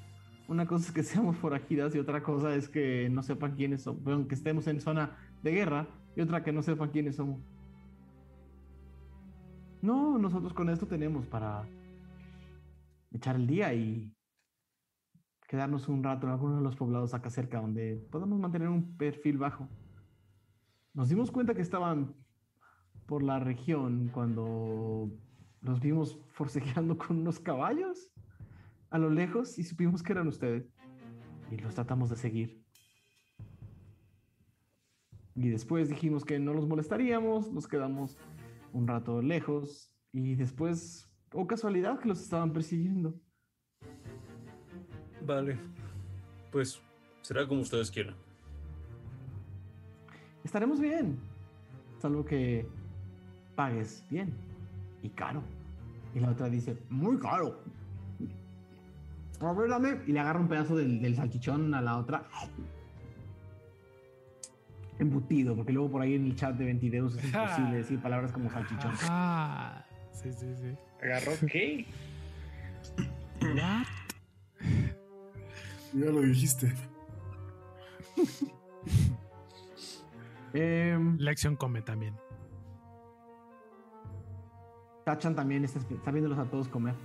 una 0.47 0.65
cosa 0.65 0.87
es 0.87 0.91
que 0.91 1.03
seamos 1.03 1.37
forajidas 1.37 1.93
y 1.93 1.99
otra 1.99 2.23
cosa 2.23 2.55
es 2.55 2.67
que 2.67 3.09
no 3.11 3.21
sepan 3.21 3.53
quiénes 3.55 3.83
somos, 3.83 4.03
bueno, 4.03 4.27
que 4.27 4.33
estemos 4.33 4.65
en 4.65 4.81
zona 4.81 5.15
de 5.43 5.51
guerra 5.51 5.87
y 6.15 6.21
otra 6.21 6.43
que 6.43 6.51
no 6.51 6.63
sepan 6.63 6.89
quiénes 6.89 7.15
somos. 7.15 7.39
No, 9.83 10.17
nosotros 10.17 10.51
con 10.53 10.69
esto 10.69 10.87
tenemos 10.87 11.27
para 11.27 11.63
echar 13.11 13.35
el 13.35 13.45
día 13.45 13.71
y 13.75 14.11
quedarnos 15.47 15.87
un 15.89 16.03
rato 16.03 16.25
en 16.25 16.33
alguno 16.33 16.57
de 16.57 16.63
los 16.63 16.75
poblados 16.75 17.13
acá 17.13 17.29
cerca 17.29 17.61
donde 17.61 18.03
podamos 18.11 18.39
mantener 18.39 18.69
un 18.69 18.97
perfil 18.97 19.37
bajo. 19.37 19.69
Nos 20.95 21.09
dimos 21.09 21.29
cuenta 21.29 21.53
que 21.53 21.61
estaban 21.61 22.15
por 23.05 23.21
la 23.21 23.37
región 23.37 24.09
cuando 24.13 25.11
los 25.61 25.81
vimos 25.81 26.17
forcejeando 26.31 26.97
con 26.97 27.19
unos 27.19 27.39
caballos 27.39 28.09
a 28.89 28.97
lo 28.97 29.09
lejos 29.09 29.59
y 29.59 29.63
supimos 29.63 30.01
que 30.01 30.13
eran 30.13 30.27
ustedes. 30.27 30.73
Y 31.51 31.57
los 31.57 31.75
tratamos 31.75 32.09
de 32.09 32.15
seguir. 32.15 32.63
Y 35.35 35.49
después 35.49 35.89
dijimos 35.89 36.23
que 36.23 36.39
no 36.39 36.53
los 36.53 36.65
molestaríamos, 36.65 37.51
nos 37.51 37.67
quedamos 37.67 38.17
un 38.71 38.87
rato 38.87 39.21
lejos 39.21 39.91
y 40.13 40.35
después, 40.35 41.09
o 41.33 41.45
casualidad, 41.45 41.99
que 41.99 42.07
los 42.07 42.21
estaban 42.21 42.53
persiguiendo. 42.53 43.13
Vale. 45.25 45.59
Pues 46.53 46.81
será 47.21 47.45
como 47.45 47.61
ustedes 47.61 47.91
quieran. 47.91 48.15
Estaremos 50.45 50.79
bien, 50.79 51.17
salvo 51.99 52.23
que 52.23 52.67
pagues 53.55 54.05
bien 54.11 54.31
y 55.01 55.09
caro. 55.09 55.41
Y 56.13 56.19
la 56.19 56.29
otra 56.29 56.47
dice, 56.49 56.77
muy 56.91 57.17
caro. 57.17 57.59
A 59.41 59.53
ver, 59.53 59.69
dame. 59.69 59.97
Y 60.05 60.11
le 60.11 60.19
agarra 60.19 60.39
un 60.39 60.47
pedazo 60.47 60.77
del, 60.77 61.01
del 61.01 61.15
salchichón 61.15 61.73
a 61.73 61.81
la 61.81 61.97
otra. 61.97 62.25
Embutido, 64.99 65.55
porque 65.55 65.73
luego 65.73 65.89
por 65.89 66.03
ahí 66.03 66.13
en 66.13 66.25
el 66.25 66.35
chat 66.35 66.55
de 66.55 66.65
Ventideus 66.65 67.17
es 67.17 67.25
imposible 67.25 67.77
decir 67.77 67.99
palabras 67.99 68.31
como 68.31 68.49
salchichón. 68.51 68.93
Ah, 69.09 69.83
sí, 70.11 70.31
sí, 70.31 70.55
sí. 70.55 70.77
¿Agarró 71.01 71.31
qué? 71.51 71.87
What? 73.41 73.87
Ya 75.93 76.05
lo 76.11 76.21
dijiste. 76.21 76.71
Em, 80.55 81.17
Lección 81.17 81.57
come 81.57 81.81
también. 81.81 82.15
Tachan 85.03 85.35
también 85.35 85.65
está, 85.65 85.79
está 85.79 86.11
viéndolos 86.11 86.39
a 86.39 86.45
todos 86.45 86.69
comer. 86.69 86.95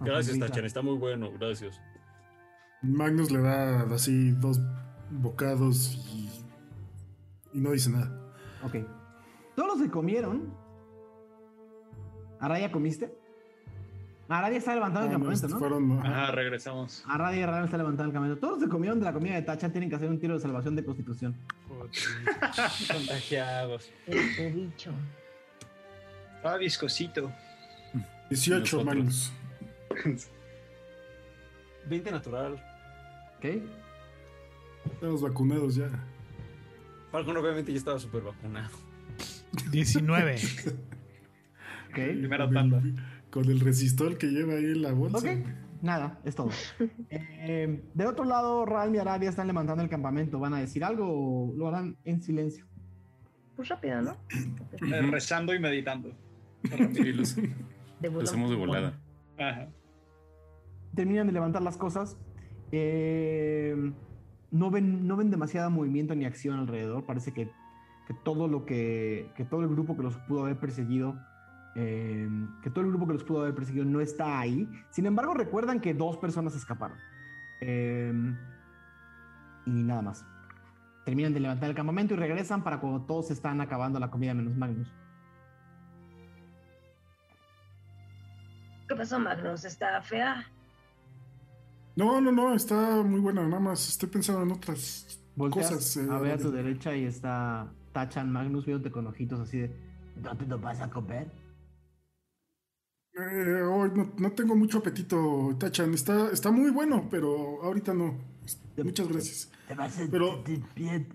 Gracias, 0.00 0.26
sonrisa. 0.26 0.46
Tachan. 0.46 0.64
Está 0.64 0.82
muy 0.82 0.96
bueno. 0.96 1.30
Gracias. 1.38 1.80
Magnus 2.82 3.32
le 3.32 3.40
da 3.40 3.82
así 3.92 4.30
dos 4.30 4.60
bocados 5.10 5.92
y, 6.14 6.30
y 7.52 7.60
no 7.60 7.72
dice 7.72 7.90
nada. 7.90 8.32
Ok. 8.62 8.76
Todos 9.56 9.76
los 9.76 9.82
que 9.82 9.90
comieron. 9.90 10.54
¿Araya 12.38 12.70
comiste? 12.70 13.17
Araya 14.28 14.58
está 14.58 14.74
levantando 14.74 15.06
el 15.06 15.14
Ah, 15.14 15.18
no, 15.18 15.24
campamento, 15.24 15.46
estos 15.46 15.50
¿no? 15.52 15.58
fueron-. 15.58 16.06
Ajá, 16.06 16.30
regresamos. 16.32 17.02
Araya 17.08 17.38
y 17.38 17.42
Araya 17.42 17.64
está 17.64 17.78
levantando 17.78 18.10
el 18.10 18.12
campamento. 18.14 18.40
Todos 18.46 18.62
que 18.62 18.68
comieron 18.68 18.98
de 18.98 19.06
la 19.06 19.12
comida 19.12 19.34
de 19.34 19.42
Tachan 19.42 19.72
tienen 19.72 19.88
que 19.88 19.96
hacer 19.96 20.08
un 20.10 20.18
tiro 20.18 20.34
de 20.34 20.40
salvación 20.40 20.76
de 20.76 20.84
constitución. 20.84 21.34
Contagiados. 22.92 23.90
Este 24.06 24.50
bicho. 24.50 24.92
Ah, 26.44 26.56
viscosito. 26.58 27.32
18 28.30 28.58
Nosotros. 28.60 28.84
Magnus. 28.84 29.32
20 31.88 32.10
natural. 32.10 32.62
¿Ok? 33.38 33.44
Estamos 34.92 35.22
vacunados 35.22 35.74
ya. 35.76 35.88
Falcon 37.10 37.36
obviamente 37.38 37.72
ya 37.72 37.78
estaba 37.78 37.98
súper 37.98 38.22
vacunado. 38.22 38.76
19. 39.70 40.36
Ok. 41.88 41.94
Primera 41.94 42.48
tanda. 42.50 42.82
Con 43.30 43.44
el 43.46 43.60
resistol 43.60 44.18
que 44.18 44.28
lleva 44.28 44.54
ahí 44.54 44.64
en 44.64 44.82
la 44.82 44.92
bolsa. 44.92 45.18
Ok. 45.18 45.26
Nada, 45.82 46.20
es 46.24 46.34
todo. 46.34 46.50
Eh, 47.10 47.82
de 47.94 48.06
otro 48.06 48.24
lado, 48.24 48.66
Ralm 48.66 48.94
y 48.94 48.98
Arabia 48.98 49.30
están 49.30 49.46
levantando 49.46 49.82
el 49.82 49.88
campamento. 49.88 50.38
¿Van 50.38 50.52
a 50.54 50.58
decir 50.58 50.84
algo 50.84 51.06
o 51.08 51.54
lo 51.56 51.68
harán 51.68 51.96
en 52.04 52.20
silencio? 52.20 52.66
Pues 53.56 53.68
rápido, 53.68 54.02
¿no? 54.02 54.16
Eh, 54.82 55.02
rezando 55.10 55.54
y 55.54 55.58
meditando. 55.58 56.12
Sí, 56.92 57.12
los, 57.12 57.36
De 57.36 57.48
lo 58.02 58.10
volón. 58.10 58.28
hacemos 58.28 58.50
de 58.50 58.56
volada. 58.56 59.00
Ajá. 59.38 59.68
terminan 60.94 61.26
de 61.26 61.32
levantar 61.32 61.62
las 61.62 61.76
cosas. 61.76 62.18
Eh, 62.72 63.74
no, 64.50 64.70
ven, 64.70 65.06
no 65.06 65.16
ven 65.16 65.30
demasiada 65.30 65.70
movimiento 65.70 66.14
ni 66.14 66.24
acción 66.26 66.58
alrededor. 66.58 67.06
Parece 67.06 67.32
que, 67.32 67.50
que 68.06 68.14
todo 68.24 68.46
lo 68.48 68.66
que, 68.66 69.30
que 69.36 69.44
todo 69.44 69.62
el 69.62 69.68
grupo 69.68 69.96
que 69.96 70.02
los 70.02 70.16
pudo 70.18 70.42
haber 70.42 70.58
perseguido, 70.58 71.16
eh, 71.74 72.28
que 72.62 72.70
todo 72.70 72.82
el 72.84 72.90
grupo 72.90 73.06
que 73.06 73.12
los 73.14 73.24
pudo 73.24 73.40
haber 73.42 73.54
perseguido 73.54 73.84
no 73.84 74.00
está 74.00 74.38
ahí. 74.38 74.68
Sin 74.90 75.06
embargo, 75.06 75.34
recuerdan 75.34 75.80
que 75.80 75.94
dos 75.94 76.16
personas 76.18 76.54
escaparon. 76.56 76.98
Eh, 77.60 78.12
y 79.66 79.70
nada 79.82 80.02
más. 80.02 80.24
Terminan 81.04 81.32
de 81.32 81.40
levantar 81.40 81.70
el 81.70 81.74
campamento 81.76 82.14
y 82.14 82.16
regresan 82.18 82.62
para 82.62 82.80
cuando 82.80 83.02
todos 83.02 83.30
están 83.30 83.60
acabando 83.60 83.98
la 83.98 84.10
comida 84.10 84.34
menos 84.34 84.54
Magnus. 84.56 84.92
¿Qué 88.88 88.94
pasó, 88.96 89.18
Magnus? 89.18 89.64
¿Está 89.64 90.00
fea? 90.02 90.44
No, 91.96 92.20
no, 92.20 92.30
no, 92.32 92.54
está 92.54 93.02
muy 93.02 93.20
buena. 93.20 93.42
Nada 93.46 93.60
más 93.60 93.88
estoy 93.88 94.08
pensando 94.08 94.42
en 94.42 94.52
otras 94.52 95.20
Volteas 95.36 95.70
cosas. 95.70 95.96
eh, 95.98 96.06
a 96.10 96.18
ver 96.18 96.32
a 96.34 96.38
tu 96.38 96.50
de- 96.50 96.62
derecha 96.62 96.94
y 96.96 97.04
está 97.04 97.68
Tachan 97.92 98.32
Magnus 98.32 98.64
viéndote 98.66 98.90
con 98.90 99.06
ojitos 99.06 99.40
así 99.40 99.58
de 99.58 99.88
¿No 100.22 100.36
te 100.36 100.46
lo 100.46 100.58
vas 100.58 100.80
a 100.80 100.90
comer? 100.90 101.30
Eh, 103.18 103.62
hoy 103.62 103.90
no, 103.94 104.12
no 104.16 104.32
tengo 104.32 104.54
mucho 104.54 104.78
apetito, 104.78 105.56
Tachan. 105.58 105.92
Está, 105.94 106.30
está 106.30 106.50
muy 106.50 106.70
bueno, 106.70 107.08
pero 107.10 107.62
ahorita 107.62 107.92
no. 107.94 108.14
Muchas 108.76 109.08
gracias. 109.08 109.50
Te 109.66 109.74
vas 109.74 109.98
a 109.98 110.06
Pero- 110.10 110.34
sentir 110.44 110.64
bien. 110.74 111.08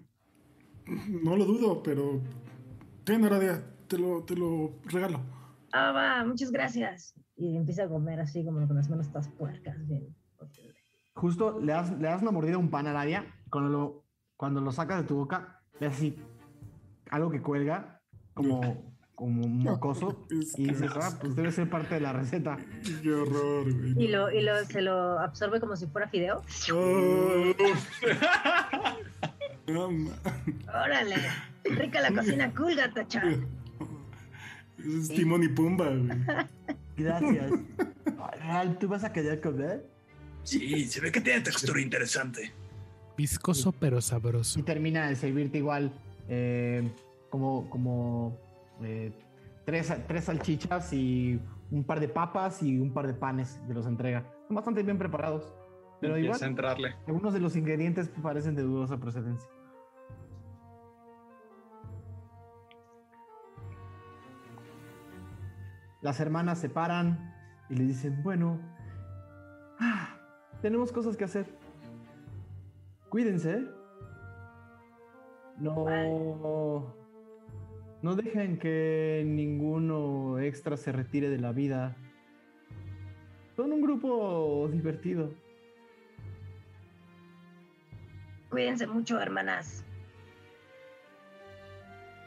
No 1.23 1.37
lo 1.37 1.45
dudo, 1.45 1.81
pero. 1.81 2.19
Ten, 3.05 3.23
Aradia, 3.23 3.63
te 3.87 3.97
lo, 3.97 4.23
te 4.23 4.35
lo 4.35 4.73
regalo. 4.85 5.21
Ah, 5.71 5.91
va, 5.91 6.25
muchas 6.25 6.51
gracias. 6.51 7.15
Y 7.37 7.55
empieza 7.55 7.83
a 7.85 7.87
comer 7.89 8.19
así 8.19 8.43
como 8.43 8.65
con 8.67 8.75
las 8.75 8.89
manos 8.89 9.07
todas 9.07 9.29
puercas. 9.29 9.75
Bien. 9.87 10.13
Justo 11.15 11.59
le 11.59 11.71
das, 11.73 11.91
le 11.91 12.07
das 12.07 12.21
una 12.21 12.31
mordida 12.31 12.55
a 12.55 12.59
un 12.59 12.69
pan 12.69 12.87
a 12.87 12.89
Arabia. 12.91 13.25
Cuando 13.49 13.69
lo, 13.69 14.03
cuando 14.35 14.59
lo 14.61 14.71
sacas 14.71 15.01
de 15.01 15.07
tu 15.07 15.15
boca, 15.15 15.61
le 15.79 15.87
das 15.87 15.95
así 15.95 16.15
algo 17.11 17.29
que 17.29 17.41
cuelga 17.41 18.01
como, 18.33 18.92
como 19.15 19.47
mocoso. 19.47 20.25
Y 20.57 20.67
dices, 20.67 20.91
ah, 20.95 21.17
pues 21.19 21.35
debe 21.35 21.51
ser 21.51 21.69
parte 21.69 21.95
de 21.95 22.01
la 22.01 22.13
receta. 22.13 22.57
Qué 23.01 23.11
horror, 23.13 23.71
güey. 23.71 24.03
Y, 24.03 24.07
lo, 24.07 24.31
y 24.31 24.41
lo, 24.41 24.63
se 24.65 24.81
lo 24.81 25.19
absorbe 25.19 25.59
como 25.59 25.75
si 25.75 25.87
fuera 25.87 26.07
fideo. 26.07 26.41
No, 29.67 29.89
ma- 29.91 30.11
¡Órale! 30.85 31.15
Rica 31.63 32.01
la 32.01 32.11
cocina 32.13 32.53
cool, 32.53 32.75
gatacha. 32.75 33.23
Es 34.77 35.07
Timón 35.07 35.41
y 35.43 35.47
Pumba, 35.47 35.87
güey. 35.87 36.07
Gracias. 36.97 37.51
Real, 38.41 38.77
¿tú 38.77 38.89
vas 38.89 39.05
a 39.05 39.13
querer 39.13 39.39
comer? 39.39 39.85
Sí, 40.43 40.83
se 40.85 40.99
ve 40.99 41.09
que 41.09 41.21
tiene 41.21 41.39
textura 41.39 41.79
interesante. 41.79 42.51
Viscoso 43.15 43.71
pero 43.71 44.01
sabroso. 44.01 44.59
Y 44.59 44.63
termina 44.63 45.07
de 45.07 45.15
servirte 45.15 45.59
igual 45.59 45.93
eh, 46.27 46.91
como, 47.29 47.69
como 47.69 48.37
eh, 48.81 49.11
tres, 49.65 49.93
tres 50.07 50.25
salchichas 50.25 50.91
y 50.93 51.39
un 51.71 51.83
par 51.83 51.99
de 51.99 52.07
papas 52.07 52.61
y 52.63 52.79
un 52.79 52.93
par 52.93 53.07
de 53.07 53.13
panes 53.13 53.59
que 53.67 53.73
los 53.73 53.87
entrega. 53.87 54.23
Son 54.47 54.55
bastante 54.55 54.83
bien 54.83 54.97
preparados. 54.97 55.53
Pero 55.99 56.17
igual, 56.17 56.37
a 56.41 56.45
entrarle. 56.45 56.95
algunos 57.07 57.33
de 57.33 57.39
los 57.39 57.55
ingredientes 57.55 58.09
parecen 58.21 58.55
de 58.55 58.63
dudosa 58.63 58.97
procedencia. 58.97 59.49
Las 66.01 66.19
hermanas 66.19 66.59
se 66.59 66.67
paran 66.67 67.33
y 67.69 67.75
le 67.75 67.85
dicen, 67.85 68.21
bueno, 68.23 68.59
ah, 69.79 70.17
tenemos 70.61 70.91
cosas 70.91 71.15
que 71.15 71.23
hacer. 71.23 71.57
Cuídense. 73.07 73.53
¿eh? 73.53 73.67
No, 75.59 76.93
no 78.03 78.15
dejen 78.15 78.59
que 78.59 79.23
ninguno 79.25 80.37
extra 80.39 80.77
se 80.77 80.91
retire 80.91 81.29
de 81.29 81.39
la 81.39 81.51
vida. 81.53 81.95
Son 83.55 83.71
un 83.71 83.81
grupo 83.81 84.69
divertido. 84.71 85.31
Cuídense 88.49 88.85
mucho, 88.85 89.19
hermanas. 89.19 89.83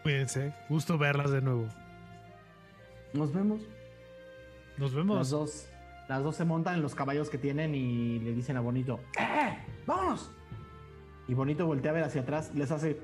Cuídense. 0.03 0.53
Gusto 0.69 0.99
verlas 0.99 1.31
de 1.31 1.43
nuevo. 1.43 1.69
Nos 3.13 3.33
vemos. 3.33 3.61
Nos 4.79 4.93
Las 4.93 4.95
vemos. 4.95 5.31
dos, 5.31 5.69
las 6.09 6.23
dos 6.23 6.37
se 6.37 6.45
montan 6.45 6.75
en 6.77 6.83
los 6.83 6.95
caballos 6.95 7.31
que 7.31 7.39
tienen 7.39 7.75
y 7.75 8.19
le 8.21 8.33
dicen 8.35 8.57
a 8.57 8.61
Bonito, 8.61 9.01
¡Eh! 9.19 9.57
¡Vámonos! 9.87 10.31
Y 11.29 11.35
Bonito 11.35 11.67
voltea 11.67 11.91
a 11.91 11.95
ver 11.95 12.05
hacia 12.05 12.23
atrás 12.23 12.51
y 12.55 12.59
les 12.59 12.71
hace... 12.71 13.01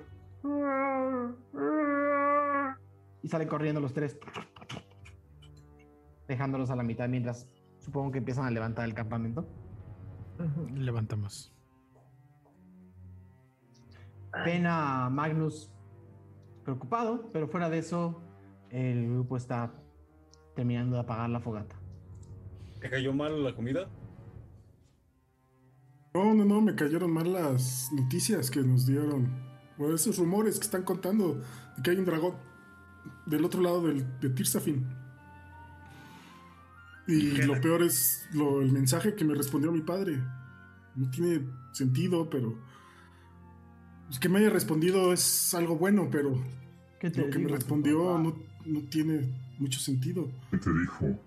Y 3.23 3.29
salen 3.29 3.49
corriendo 3.49 3.81
los 3.81 3.93
tres. 3.93 4.19
Dejándolos 6.29 6.71
a 6.71 6.77
la 6.77 6.83
mitad 6.83 7.09
mientras 7.09 7.49
supongo 7.79 8.13
que 8.13 8.19
empiezan 8.19 8.45
a 8.45 8.51
levantar 8.51 8.85
el 8.85 8.95
campamento. 8.95 9.47
Levantamos. 10.75 11.53
Ven 14.45 14.67
a 14.67 15.11
Magnus 15.11 15.71
preocupado, 16.65 17.31
pero 17.33 17.49
fuera 17.49 17.69
de 17.69 17.79
eso, 17.79 18.23
el 18.71 19.11
grupo 19.11 19.37
está 19.37 19.73
terminando 20.55 20.97
de 20.97 21.03
apagar 21.03 21.29
la 21.29 21.41
fogata. 21.41 21.77
¿Te 22.81 22.89
cayó 22.89 23.13
mal 23.13 23.45
la 23.45 23.55
comida? 23.55 23.89
No, 26.15 26.35
no, 26.35 26.45
no, 26.45 26.61
me 26.61 26.75
cayeron 26.75 27.11
mal 27.11 27.33
las 27.33 27.91
noticias 27.93 28.51
que 28.51 28.61
nos 28.61 28.87
dieron. 28.87 29.31
O 29.79 29.93
esos 29.93 30.19
rumores 30.19 30.59
que 30.59 30.65
están 30.65 30.83
contando 30.83 31.37
de 31.77 31.83
que 31.83 31.91
hay 31.91 31.97
un 31.97 32.05
dragón 32.05 32.35
del 33.27 33.45
otro 33.45 33.61
lado 33.61 33.83
del, 33.83 34.05
de 34.21 34.31
Tirsafin. 34.31 34.87
Y 37.07 37.43
lo 37.43 37.61
peor 37.61 37.83
es 37.83 38.29
lo, 38.33 38.63
el 38.63 38.71
mensaje 38.71 39.15
que 39.15 39.25
me 39.25 39.35
respondió 39.35 39.73
mi 39.73 39.81
padre. 39.81 40.23
No 40.95 41.11
tiene 41.11 41.41
sentido, 41.73 42.29
pero. 42.31 42.59
pues, 44.07 44.19
que 44.19 44.29
me 44.29 44.39
haya 44.39 44.51
respondido 44.51 45.13
es 45.13 45.55
algo 45.55 45.77
bueno, 45.77 46.09
pero 46.11 46.43
¿Qué 47.01 47.11
te 47.11 47.21
lo 47.21 47.31
que 47.31 47.39
me 47.39 47.47
digo 47.47 47.57
respondió 47.57 48.19
no, 48.19 48.37
no 48.65 48.81
tiene 48.89 49.29
mucho 49.59 49.81
sentido. 49.81 50.31
¿Qué 50.51 50.59
te 50.59 50.73
dijo? 50.73 51.19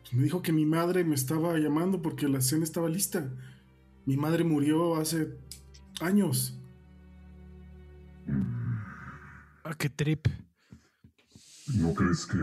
Pues 0.00 0.14
me 0.14 0.22
dijo 0.24 0.42
que 0.42 0.52
mi 0.52 0.66
madre 0.66 1.04
me 1.04 1.14
estaba 1.14 1.56
llamando 1.58 2.02
porque 2.02 2.28
la 2.28 2.40
cena 2.40 2.64
estaba 2.64 2.88
lista. 2.88 3.30
Mi 4.06 4.16
madre 4.16 4.42
murió 4.42 4.96
hace 4.96 5.36
años. 6.00 6.58
Ah, 9.62 9.74
qué 9.78 9.88
trip. 9.88 10.26
¿No 11.74 11.94
crees 11.94 12.26
que 12.26 12.38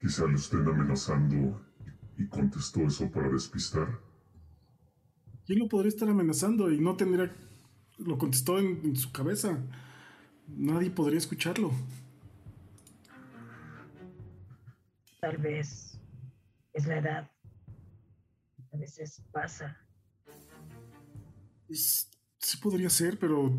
quizá 0.00 0.26
lo 0.26 0.36
estén 0.36 0.66
amenazando 0.68 1.60
y 2.18 2.28
contestó 2.28 2.80
eso 2.82 3.10
para 3.10 3.28
despistar? 3.30 3.88
¿quién 5.46 5.58
lo 5.58 5.68
podría 5.68 5.90
estar 5.90 6.08
amenazando? 6.08 6.70
Y 6.72 6.80
no 6.80 6.96
tendría, 6.96 7.34
lo 7.98 8.16
contestó 8.16 8.58
en, 8.58 8.80
en 8.84 8.96
su 8.96 9.12
cabeza. 9.12 9.58
Nadie 10.48 10.90
podría 10.90 11.18
escucharlo. 11.18 11.70
Tal 15.20 15.36
vez 15.38 15.98
es 16.72 16.86
la 16.86 16.98
edad. 16.98 17.30
A 18.72 18.76
veces 18.76 19.22
pasa. 19.32 19.76
Es- 21.68 22.10
sí 22.38 22.56
podría 22.58 22.88
ser, 22.90 23.18
pero 23.18 23.52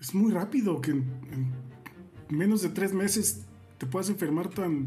es 0.00 0.14
muy 0.14 0.32
rápido 0.32 0.80
que 0.80 0.90
en, 0.92 0.98
en 1.32 1.52
menos 2.28 2.62
de 2.62 2.68
tres 2.70 2.92
meses 2.92 3.42
te 3.78 3.86
puedas 3.86 4.08
enfermar 4.08 4.48
tan 4.48 4.86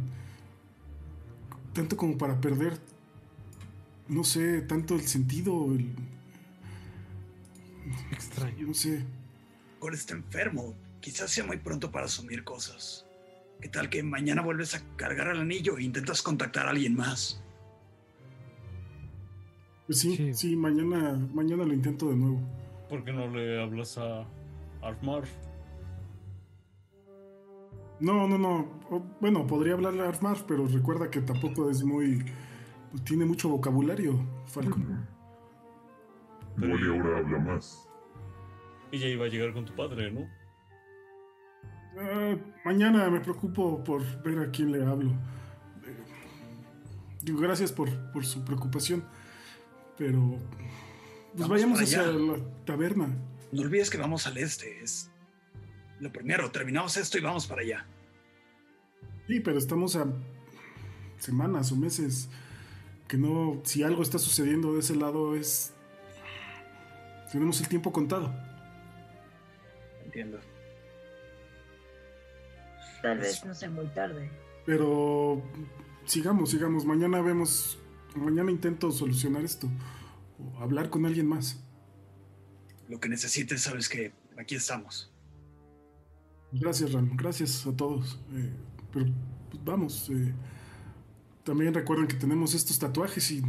tanto 1.74 1.96
como 1.96 2.18
para 2.18 2.42
perder, 2.42 2.78
no 4.08 4.24
sé, 4.24 4.62
tanto 4.62 4.96
el 4.96 5.02
sentido, 5.02 5.66
el, 5.74 5.94
Extraño. 8.12 8.68
no 8.68 8.74
sé. 8.74 9.04
Cole 9.80 9.96
está 9.96 10.14
enfermo. 10.16 10.74
Quizás 11.00 11.32
sea 11.32 11.46
muy 11.46 11.58
pronto 11.58 11.92
para 11.92 12.06
asumir 12.08 12.44
cosas. 12.44 13.06
¿Qué 13.62 13.70
tal 13.70 13.90
que 13.90 14.04
mañana 14.04 14.42
vuelves 14.42 14.76
a 14.76 14.82
cargar 14.98 15.28
el 15.30 15.40
anillo 15.42 15.78
e 15.78 15.84
intentas 15.84 16.22
contactar 16.22 16.68
a 16.68 16.72
alguien 16.72 16.96
más? 16.96 17.42
Pues 19.86 20.00
sí, 20.00 20.16
Sí. 20.18 20.34
sí, 20.34 20.56
mañana, 20.56 21.14
mañana 21.34 21.64
lo 21.64 21.74
intento 21.74 22.10
de 22.10 22.16
nuevo. 22.18 22.40
¿Por 22.90 23.04
qué 23.04 23.12
no 23.14 23.28
le 23.30 23.62
hablas 23.62 23.98
a 23.98 24.26
Armar? 24.82 25.24
No, 28.00 28.28
no, 28.28 28.38
no. 28.38 28.60
O- 28.90 29.04
bueno, 29.20 29.46
podría 29.46 29.74
hablarle 29.74 30.04
a 30.04 30.10
Armar, 30.10 30.38
pero 30.48 30.66
recuerda 30.68 31.10
que 31.10 31.22
tampoco 31.22 31.70
es 31.70 31.84
muy. 31.84 32.24
pues, 32.92 33.04
tiene 33.04 33.26
mucho 33.26 33.50
vocabulario, 33.50 34.20
Falcon. 34.48 35.06
Igual 36.58 36.80
y 36.82 36.88
ahora 36.88 37.18
habla 37.20 37.40
más. 37.40 37.88
Ella 38.92 39.08
iba 39.08 39.26
a 39.26 39.30
llegar 39.30 39.54
con 39.54 39.66
tu 39.66 39.76
padre, 39.76 40.12
¿no? 40.12 40.28
Ah, 42.00 42.36
mañana 42.66 43.10
me 43.10 43.20
preocupo 43.20 43.84
por 43.84 44.02
ver 44.24 44.40
a 44.40 44.52
quién 44.52 44.72
le 44.72 44.86
hablo. 44.86 45.12
Eh, 45.12 45.96
digo, 47.22 47.40
gracias 47.40 47.72
por, 47.72 47.90
por 48.12 48.26
su 48.26 48.44
preocupación. 48.46 49.04
Pero. 49.98 50.38
Pues 51.32 51.42
Vamos 51.42 51.50
vayamos 51.50 51.82
hacia 51.82 52.02
allá. 52.02 52.12
la 52.14 52.38
taberna. 52.66 53.08
No 53.52 53.62
olvides 53.62 53.90
que 53.90 53.98
vamos 53.98 54.26
al 54.28 54.38
este. 54.38 54.82
Es 54.84 55.12
lo 56.00 56.12
primero. 56.12 56.52
Terminamos 56.52 56.98
esto 56.98 57.18
y 57.18 57.22
vamos 57.22 57.48
para 57.48 57.62
allá. 57.62 57.86
Sí, 59.28 59.40
pero 59.40 59.58
estamos 59.58 59.96
a 59.96 60.08
semanas 61.18 61.72
o 61.72 61.76
meses. 61.76 62.30
Que 63.08 63.18
no. 63.18 63.62
Si 63.64 63.84
algo 63.84 64.02
está 64.02 64.20
sucediendo 64.20 64.74
de 64.74 64.80
ese 64.80 64.96
lado 64.96 65.36
es. 65.36 65.74
Tenemos 67.32 67.60
el 67.62 67.68
tiempo 67.68 67.92
contado. 67.92 68.34
Entiendo. 70.04 70.40
Tal 73.02 73.20
vez 73.20 73.46
no 73.46 73.54
sea 73.54 73.70
muy 73.70 73.88
tarde. 73.88 74.30
Pero 74.66 75.42
sigamos, 76.06 76.50
sigamos. 76.50 76.86
Mañana 76.86 77.22
vemos. 77.22 77.80
Mañana 78.16 78.52
intento 78.52 78.92
solucionar 78.92 79.44
esto. 79.44 79.70
O 80.40 80.60
hablar 80.60 80.90
con 80.90 81.06
alguien 81.06 81.28
más. 81.28 81.64
Lo 82.88 83.00
que 83.00 83.10
necesites, 83.10 83.62
sabes 83.62 83.88
que 83.88 84.14
aquí 84.38 84.56
estamos. 84.56 85.12
Gracias, 86.52 86.92
Ram. 86.94 87.12
Gracias 87.16 87.66
a 87.68 87.76
todos. 87.76 88.20
Eh, 88.34 88.52
pero 88.92 89.06
pues, 89.50 89.64
vamos. 89.64 90.10
eh, 90.10 90.34
también 91.44 91.74
recuerden 91.74 92.08
que 92.08 92.16
tenemos 92.16 92.54
estos 92.54 92.78
tatuajes 92.80 93.32
y 93.32 93.42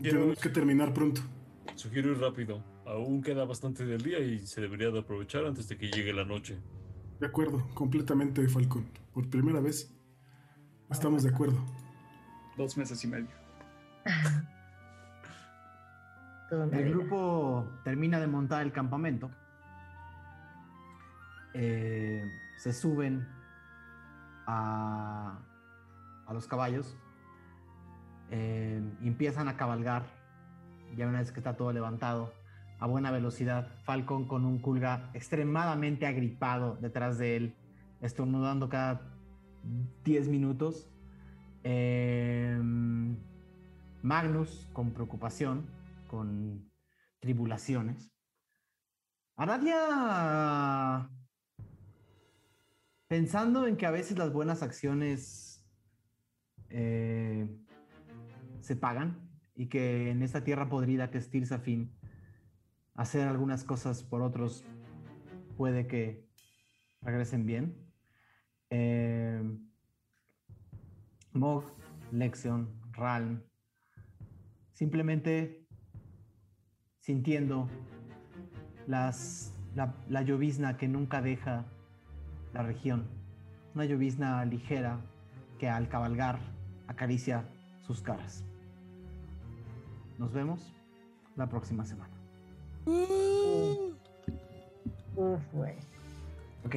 Quiero- 0.00 0.18
tenemos 0.18 0.38
que 0.40 0.48
terminar 0.48 0.92
pronto. 0.94 1.20
Sugiero 1.76 2.12
ir 2.12 2.18
rápido. 2.18 2.62
Aún 2.86 3.22
queda 3.22 3.44
bastante 3.44 3.84
del 3.86 4.02
día 4.02 4.18
y 4.18 4.46
se 4.46 4.60
debería 4.60 4.90
de 4.90 4.98
aprovechar 5.00 5.44
antes 5.46 5.68
de 5.68 5.76
que 5.78 5.88
llegue 5.90 6.12
la 6.12 6.24
noche. 6.24 6.58
De 7.20 7.26
acuerdo, 7.26 7.66
completamente, 7.74 8.46
Falcón. 8.48 8.86
Por 9.12 9.28
primera 9.30 9.60
vez 9.60 9.94
estamos 10.90 11.22
de 11.22 11.30
acuerdo. 11.30 11.64
Dos 12.56 12.76
meses 12.76 13.02
y 13.04 13.08
medio. 13.08 13.28
El 16.50 16.90
grupo 16.90 17.66
termina 17.84 18.20
de 18.20 18.26
montar 18.28 18.62
el 18.62 18.70
campamento. 18.70 19.30
Eh, 21.54 22.24
se 22.58 22.72
suben 22.72 23.26
a, 24.46 25.38
a 26.26 26.32
los 26.34 26.46
caballos. 26.46 26.96
eh, 28.30 28.80
y 29.02 29.08
empiezan 29.08 29.48
a 29.48 29.56
cabalgar. 29.56 30.04
Ya 30.96 31.06
una 31.08 31.18
vez 31.20 31.32
que 31.32 31.40
está 31.40 31.56
todo 31.56 31.72
levantado, 31.72 32.32
a 32.78 32.86
buena 32.86 33.10
velocidad. 33.10 33.68
Falcon 33.84 34.26
con 34.26 34.44
un 34.44 34.58
culga 34.58 35.10
extremadamente 35.14 36.06
agripado 36.06 36.76
detrás 36.80 37.18
de 37.18 37.36
él, 37.36 37.56
estornudando 38.00 38.68
cada 38.68 39.00
10 40.04 40.28
minutos. 40.28 40.88
Eh, 41.64 42.58
Magnus 44.02 44.68
con 44.72 44.92
preocupación, 44.92 45.66
con 46.08 46.70
tribulaciones. 47.20 48.12
Aradia, 49.36 51.10
pensando 53.14 53.68
en 53.68 53.76
que 53.76 53.86
a 53.86 53.92
veces 53.92 54.18
las 54.18 54.32
buenas 54.32 54.64
acciones 54.64 55.64
eh, 56.68 57.48
se 58.60 58.74
pagan 58.74 59.30
y 59.54 59.68
que 59.68 60.10
en 60.10 60.20
esta 60.24 60.42
tierra 60.42 60.68
podrida 60.68 61.12
que 61.12 61.18
es 61.18 61.30
Tirsafin, 61.30 61.96
hacer 62.96 63.28
algunas 63.28 63.62
cosas 63.62 64.02
por 64.02 64.20
otros 64.20 64.64
puede 65.56 65.86
que 65.86 66.28
regresen 67.02 67.46
bien. 67.46 67.76
Eh, 68.70 69.40
Mog, 71.34 71.66
Lexion, 72.10 72.68
Ralm, 72.90 73.44
simplemente 74.72 75.68
sintiendo 76.98 77.68
las, 78.88 79.54
la, 79.76 79.94
la 80.08 80.22
llovizna 80.22 80.76
que 80.76 80.88
nunca 80.88 81.22
deja 81.22 81.64
la 82.54 82.62
región. 82.62 83.06
Una 83.74 83.84
llovizna 83.84 84.44
ligera 84.44 85.00
que 85.58 85.68
al 85.68 85.88
cabalgar 85.88 86.38
acaricia 86.86 87.44
sus 87.80 88.00
caras. 88.00 88.44
Nos 90.18 90.32
vemos 90.32 90.72
la 91.36 91.48
próxima 91.48 91.84
semana. 91.84 92.14
Uf, 95.16 95.42
güey. 95.52 95.74
Ok, 96.64 96.76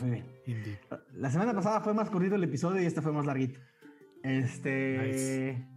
muy 0.00 0.10
bien. 0.10 0.26
Indeed. 0.46 0.76
La 1.14 1.30
semana 1.30 1.54
pasada 1.54 1.80
fue 1.80 1.94
más 1.94 2.10
corrido 2.10 2.34
el 2.36 2.44
episodio 2.44 2.82
y 2.82 2.86
este 2.86 3.00
fue 3.00 3.12
más 3.12 3.24
larguito. 3.24 3.60
Este. 4.22 4.98
Nice. 5.06 5.68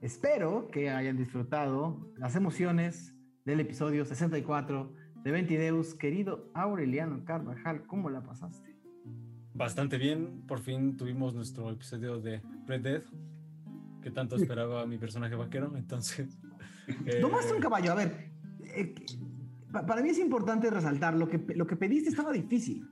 Espero 0.00 0.68
que 0.70 0.90
hayan 0.90 1.16
disfrutado 1.16 2.12
las 2.16 2.36
emociones 2.36 3.14
del 3.44 3.60
episodio 3.60 4.04
64 4.04 4.92
de 5.22 5.30
Ventideus. 5.30 5.94
Querido 5.94 6.50
Aureliano 6.54 7.24
Carvajal, 7.24 7.86
¿cómo 7.86 8.10
la 8.10 8.22
pasaste? 8.22 8.75
Bastante 9.56 9.98
bien. 9.98 10.42
Por 10.46 10.60
fin 10.60 10.96
tuvimos 10.96 11.34
nuestro 11.34 11.70
episodio 11.70 12.20
de 12.20 12.42
Red 12.66 12.80
Dead. 12.82 13.02
Que 14.02 14.10
tanto 14.10 14.36
esperaba 14.36 14.86
mi 14.86 14.98
personaje 14.98 15.34
vaquero. 15.34 15.72
Entonces. 15.76 16.28
eh, 17.06 17.18
Tomaste 17.20 17.52
un 17.54 17.60
caballo, 17.60 17.92
a 17.92 17.94
ver. 17.96 18.30
eh, 18.64 18.94
pa- 19.72 19.84
para 19.86 20.02
mí 20.02 20.10
es 20.10 20.18
importante 20.18 20.70
resaltar 20.70 21.14
lo 21.14 21.28
que, 21.28 21.38
lo 21.54 21.66
que 21.66 21.76
pediste 21.76 22.10
estaba 22.10 22.32
difícil 22.32 22.86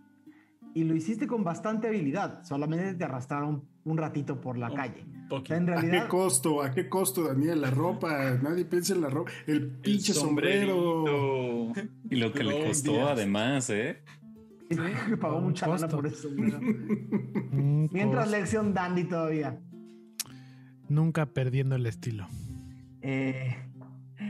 y 0.75 0.83
lo 0.85 0.97
hiciste 0.97 1.27
con 1.29 1.45
bastante 1.45 1.87
habilidad. 1.87 2.43
Solamente 2.45 2.95
te 2.95 3.05
arrastraron 3.05 3.63
un 3.85 3.97
ratito 3.97 4.41
por 4.41 4.59
la 4.59 4.71
Un 4.71 4.77
calle. 4.77 5.05
O 5.31 5.45
sea, 5.45 5.57
en 5.57 5.63
¿A 5.71 5.75
qué 5.77 5.81
realidad, 5.83 6.09
costo? 6.09 6.63
¿A 6.63 6.73
qué 6.73 6.89
costo, 6.89 7.23
Daniel? 7.29 7.61
La 7.61 7.71
ropa. 7.71 8.35
Nadie 8.43 8.65
piensa 8.65 8.95
en 8.95 9.03
la 9.03 9.11
ropa. 9.11 9.31
El 9.47 9.69
pinche 9.69 10.13
sombrero. 10.13 11.05
sombrerito. 11.07 11.91
Y 12.11 12.17
lo 12.17 12.33
que 12.33 12.43
le 12.43 12.65
costó 12.67 13.07
además, 13.07 13.71
¿eh? 13.71 14.03
pagó 15.21 15.39
Un 15.39 15.45
mucha 15.45 15.67
lana 15.67 15.89
por 15.89 16.07
eso. 16.07 16.29
Mientras 17.51 18.31
lección 18.31 18.75
dandy 18.75 19.05
todavía. 19.05 19.61
Nunca 20.89 21.27
perdiendo 21.27 21.77
el 21.77 21.87
estilo. 21.87 22.27
Eh, 23.03 23.57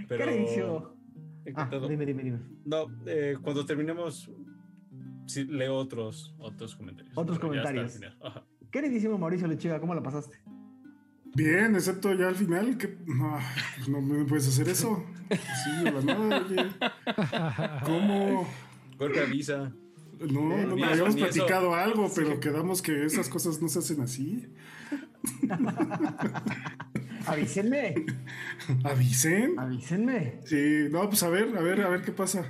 Pero 0.08 0.24
¿Qué 0.24 0.82
Ah, 1.56 1.68
dime, 1.88 2.06
dime, 2.06 2.22
dime. 2.22 2.38
No, 2.64 2.86
eh, 3.06 3.36
cuando 3.42 3.66
terminemos, 3.66 4.30
sí, 5.26 5.44
leo 5.44 5.76
otros, 5.76 6.34
otros 6.38 6.74
comentarios. 6.74 7.16
Otros 7.16 7.38
Pero 7.38 7.48
comentarios. 7.48 8.00
Queridísimo 8.70 9.18
Mauricio 9.18 9.46
Lechiga, 9.46 9.78
¿cómo 9.78 9.94
la 9.94 10.02
pasaste? 10.02 10.38
Bien, 11.34 11.74
excepto 11.74 12.14
ya 12.14 12.28
al 12.28 12.34
final. 12.36 12.78
que 12.78 12.96
No, 13.06 13.38
pues 13.76 13.88
no 13.88 14.00
me 14.00 14.24
puedes 14.24 14.48
hacer 14.48 14.68
eso. 14.68 15.04
Sí, 15.64 15.84
de 15.84 15.90
la 15.90 16.00
nada, 16.02 16.44
oye. 16.44 16.66
¿Cómo? 17.84 18.46
Golpe 18.98 19.20
avisa. 19.20 19.72
No, 20.20 20.48
no, 20.66 20.74
Ni 20.74 20.82
no, 20.82 20.86
eso, 20.86 20.86
habíamos 21.04 21.16
eso. 21.16 21.24
platicado 21.26 21.74
algo, 21.74 22.10
pero 22.14 22.40
quedamos 22.40 22.82
que 22.82 23.04
esas 23.04 23.28
cosas 23.28 23.60
no 23.62 23.68
se 23.68 23.78
hacen 23.80 24.00
así. 24.00 24.46
Avísenme. 27.26 27.94
¿Avisen? 28.84 29.58
Avísenme. 29.58 30.40
Sí, 30.44 30.88
no, 30.90 31.08
pues 31.08 31.22
a 31.22 31.28
ver, 31.30 31.56
a 31.56 31.60
ver, 31.62 31.80
a 31.80 31.88
ver 31.88 32.02
qué 32.02 32.12
pasa. 32.12 32.44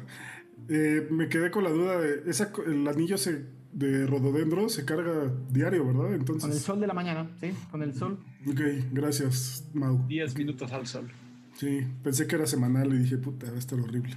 Eh, 0.68 1.06
me 1.10 1.28
quedé 1.28 1.50
con 1.50 1.64
la 1.64 1.70
duda 1.70 2.00
de. 2.00 2.28
Esa, 2.28 2.50
el 2.66 2.86
anillo 2.88 3.16
se, 3.16 3.44
de 3.72 4.06
rododendro 4.06 4.68
se 4.68 4.84
carga 4.84 5.32
diario, 5.50 5.86
¿verdad? 5.86 6.02
Con 6.02 6.12
el 6.14 6.20
Entonces. 6.20 6.62
sol 6.62 6.80
de 6.80 6.86
la 6.86 6.94
mañana, 6.94 7.30
¿sí? 7.40 7.52
Con 7.70 7.82
el 7.82 7.94
sol. 7.94 8.18
Ok, 8.48 8.60
gracias, 8.92 9.68
Mau. 9.74 10.06
10 10.08 10.36
minutos 10.36 10.72
al 10.72 10.86
sol. 10.86 11.10
Sí, 11.54 11.86
pensé 12.02 12.26
que 12.26 12.34
era 12.34 12.46
semanal 12.46 12.92
y 12.94 12.98
dije, 12.98 13.16
puta, 13.18 13.46
va 13.48 13.56
a 13.56 13.58
estar 13.58 13.78
horrible. 13.78 14.16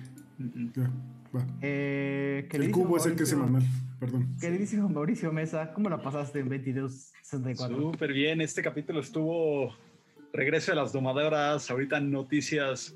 Ya. 0.76 0.92
Eh, 1.62 2.48
El 2.52 2.72
cubo 2.72 2.98
es 2.98 3.06
el 3.06 3.16
que 3.16 3.24
Mauricio- 3.24 3.26
semanal, 3.26 3.64
perdón. 4.00 4.36
Queridísimo 4.40 4.90
Mauricio 4.90 5.32
Mesa, 5.32 5.74
¿cómo 5.74 5.90
la 5.90 6.02
pasaste 6.02 6.40
en 6.40 6.50
2264? 6.50 7.92
Súper 7.92 8.14
bien, 8.14 8.42
este 8.42 8.62
capítulo 8.62 9.00
estuvo 9.00 9.74
regreso 10.34 10.72
de 10.72 10.76
las 10.76 10.94
domadoras, 10.94 11.70
ahorita 11.72 12.00
noticias 12.00 12.96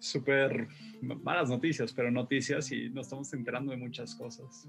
súper 0.00 0.68
malas 1.02 1.48
noticias, 1.48 1.92
pero 1.92 2.10
noticias 2.10 2.70
y 2.72 2.88
nos 2.90 3.06
estamos 3.06 3.32
enterando 3.32 3.72
de 3.72 3.78
muchas 3.78 4.14
cosas. 4.14 4.68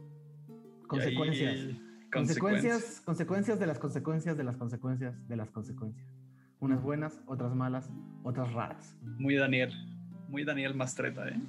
Consecuencias. 0.88 1.53
Ahí- 1.53 1.85
Consecuencias, 2.11 3.01
consecuencias 3.06 3.59
de 3.59 3.68
las 3.68 3.77
consecuencias 3.77 4.35
de 4.35 4.43
las 4.43 4.58
consecuencias 4.58 5.27
de 5.27 5.35
las 5.35 5.51
consecuencias. 5.51 6.08
Unas 6.59 6.82
buenas, 6.82 7.22
otras 7.27 7.53
malas, 7.56 7.88
otras 8.24 8.51
raras. 8.51 8.95
Muy 9.19 9.35
Daniel, 9.35 9.72
muy 10.27 10.43
Daniel 10.43 10.74
Mastreta, 10.74 11.27
¿eh? 11.30 11.40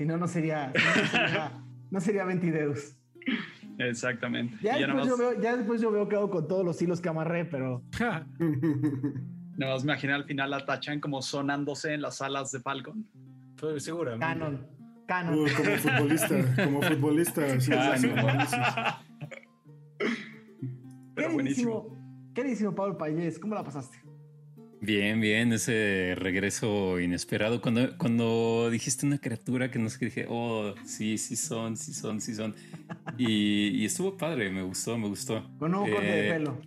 Si 0.00 0.06
no, 0.06 0.16
no 0.16 0.26
sería, 0.26 0.72
no, 0.72 1.02
no 1.02 1.08
sería, 1.10 1.52
no 1.90 2.00
sería 2.00 2.24
Ventideus. 2.24 2.96
Exactamente. 3.76 4.56
Ya 4.62 4.78
después, 4.78 5.06
yo 5.06 5.18
veo, 5.18 5.42
ya 5.42 5.56
después 5.58 5.80
yo 5.82 5.90
veo 5.90 6.08
qué 6.08 6.16
hago 6.16 6.30
con 6.30 6.48
todos 6.48 6.64
los 6.64 6.80
hilos 6.80 7.02
que 7.02 7.10
amarré, 7.10 7.44
pero 7.44 7.82
nada 7.98 9.74
más 9.74 9.84
me 9.84 9.92
imaginé 9.92 10.14
al 10.14 10.24
final 10.24 10.54
a 10.54 10.64
Tachan 10.64 11.00
como 11.00 11.20
sonándose 11.20 11.92
en 11.92 12.00
las 12.00 12.22
alas 12.22 12.50
de 12.50 12.60
Falcon. 12.60 13.06
Pues, 13.60 13.84
seguramente. 13.84 14.24
canon, 14.24 14.66
canon. 15.06 15.38
Uh, 15.38 15.46
como 15.54 15.76
futbolista, 15.76 16.64
como 16.64 16.80
futbolista. 16.80 17.60
sí, 17.60 17.70
sí, 17.98 18.06
no. 18.08 18.46
sí, 18.46 18.56
sí. 18.56 20.06
Pero 21.14 21.32
buenísimo. 21.34 21.82
Queridísimo, 21.82 22.32
queridísimo 22.32 22.74
Pablo 22.74 22.96
Payés, 22.96 23.38
¿cómo 23.38 23.54
la 23.54 23.62
pasaste? 23.62 23.98
Bien, 24.82 25.20
bien, 25.20 25.52
ese 25.52 26.14
regreso 26.16 26.98
inesperado. 27.00 27.60
Cuando, 27.60 27.98
cuando 27.98 28.70
dijiste 28.70 29.04
una 29.04 29.18
criatura 29.18 29.70
que 29.70 29.78
no 29.78 29.90
sé 29.90 29.98
qué 29.98 30.04
dije, 30.06 30.26
oh, 30.28 30.74
sí, 30.84 31.18
sí 31.18 31.36
son, 31.36 31.76
sí 31.76 31.92
son, 31.92 32.20
sí 32.20 32.34
son. 32.34 32.54
Y, 33.18 33.68
y 33.68 33.84
estuvo 33.84 34.16
padre, 34.16 34.50
me 34.50 34.62
gustó, 34.62 34.96
me 34.96 35.08
gustó. 35.08 35.46
Con 35.58 35.72
nuevo 35.72 35.86
corte 35.90 36.06
de 36.06 36.28
Eh, 36.28 36.32
pelo. 36.32 36.60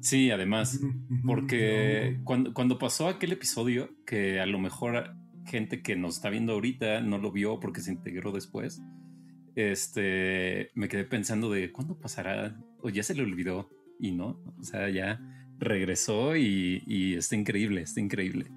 Sí, 0.00 0.30
además, 0.30 0.80
porque 1.26 2.20
cuando, 2.24 2.54
cuando 2.54 2.78
pasó 2.78 3.06
aquel 3.06 3.32
episodio, 3.32 3.90
que 4.06 4.40
a 4.40 4.46
lo 4.46 4.58
mejor 4.58 5.14
gente 5.44 5.82
que 5.82 5.96
nos 5.96 6.16
está 6.16 6.30
viendo 6.30 6.54
ahorita 6.54 7.02
no 7.02 7.18
lo 7.18 7.30
vio 7.32 7.60
porque 7.60 7.82
se 7.82 7.92
integró 7.92 8.32
después, 8.32 8.80
este, 9.56 10.70
me 10.74 10.88
quedé 10.88 11.04
pensando 11.04 11.50
de 11.50 11.70
cuándo 11.70 11.98
pasará, 11.98 12.56
o 12.80 12.88
ya 12.88 13.02
se 13.02 13.14
le 13.14 13.22
olvidó, 13.22 13.68
y 13.98 14.12
no, 14.12 14.42
o 14.58 14.62
sea, 14.62 14.88
ya 14.88 15.20
regresó 15.60 16.36
y, 16.36 16.82
y 16.86 17.14
está 17.14 17.36
increíble, 17.36 17.82
está 17.82 18.00
increíble. 18.00 18.50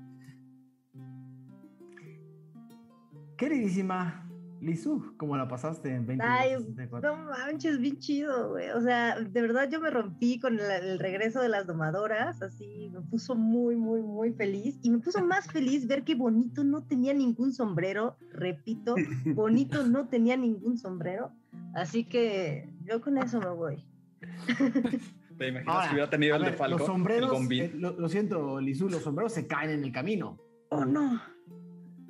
Queridísima 3.38 4.23
Lizu, 4.64 5.14
¿cómo 5.17 5.35
la 5.35 5.48
pasaste 5.48 5.90
en 5.90 6.06
2264? 6.06 7.09
Ay, 7.09 7.17
no 7.17 7.30
manches, 7.30 7.80
bien 7.80 7.99
chido, 7.99 8.51
güey. 8.51 8.69
O 8.69 8.82
sea, 8.82 9.19
de 9.19 9.41
verdad 9.41 9.69
yo 9.69 9.82
me 9.82 9.90
rompí 9.90 10.40
con 10.40 10.57
el, 10.57 10.72
el 10.72 10.99
regreso 10.99 11.41
de 11.41 11.49
las 11.49 11.67
domadoras, 11.67 12.41
así 12.41 12.90
me 12.93 13.01
puso 13.01 13.35
muy, 13.35 13.75
muy, 13.75 14.01
muy 14.01 14.32
feliz. 14.32 14.80
Y 14.82 14.90
me 14.90 14.99
puso 14.99 15.23
más 15.25 15.48
feliz 15.48 15.85
ver 15.85 16.03
que 16.03 16.15
Bonito 16.15 16.64
no 16.64 16.83
tenía 16.83 17.14
ningún 17.14 17.53
sombrero. 17.53 18.15
Repito, 18.32 18.95
Bonito 19.35 19.85
no 19.85 20.07
tenía 20.07 20.38
ningún 20.38 20.77
sombrero. 20.77 21.32
Así 21.73 22.06
que 22.06 22.69
yo 22.85 23.01
con 23.01 23.17
eso 23.17 23.41
me 23.41 23.49
voy. 23.49 23.85
¿Te 25.38 25.48
imaginas 25.48 25.76
Ahora, 25.76 25.88
que 25.88 25.94
hubiera 25.94 26.10
tenido 26.10 26.36
el 26.36 26.42
de 26.44 26.50
ver, 26.50 26.58
Falcon? 26.58 26.78
los 26.80 26.88
sombreros, 26.88 27.42
el 27.50 27.60
eh, 27.60 27.72
lo, 27.76 27.92
lo 28.00 28.10
siento, 28.10 28.60
Lizu, 28.60 28.90
los 28.90 29.02
sombreros 29.02 29.34
se 29.34 29.48
caen 29.48 29.72
en 29.72 29.84
el 29.84 29.92
camino. 29.92 30.40
Oh, 30.70 30.86
no. 30.86 31.22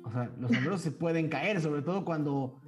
O 0.04 0.12
sea, 0.12 0.30
los 0.38 0.50
sombreros 0.50 0.80
se 0.80 0.90
pueden 0.92 1.28
caer, 1.28 1.60
sobre 1.60 1.82
todo 1.82 2.04
cuando 2.04 2.60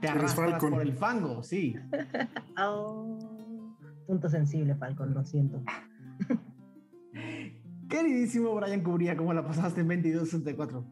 te 0.00 0.08
arrastras 0.08 0.50
Falcon. 0.50 0.70
por 0.70 0.82
el 0.82 0.92
fango, 0.94 1.42
sí. 1.42 1.74
Oh, 2.58 3.18
punto 4.06 4.28
sensible, 4.28 4.74
Falcon, 4.74 5.14
lo 5.14 5.24
siento. 5.24 5.62
Queridísimo 7.88 8.54
Brian 8.54 8.82
Cubría, 8.82 9.16
¿cómo 9.16 9.32
la 9.34 9.44
pasaste 9.46 9.80
en 9.80 9.88
2264? 9.88 10.84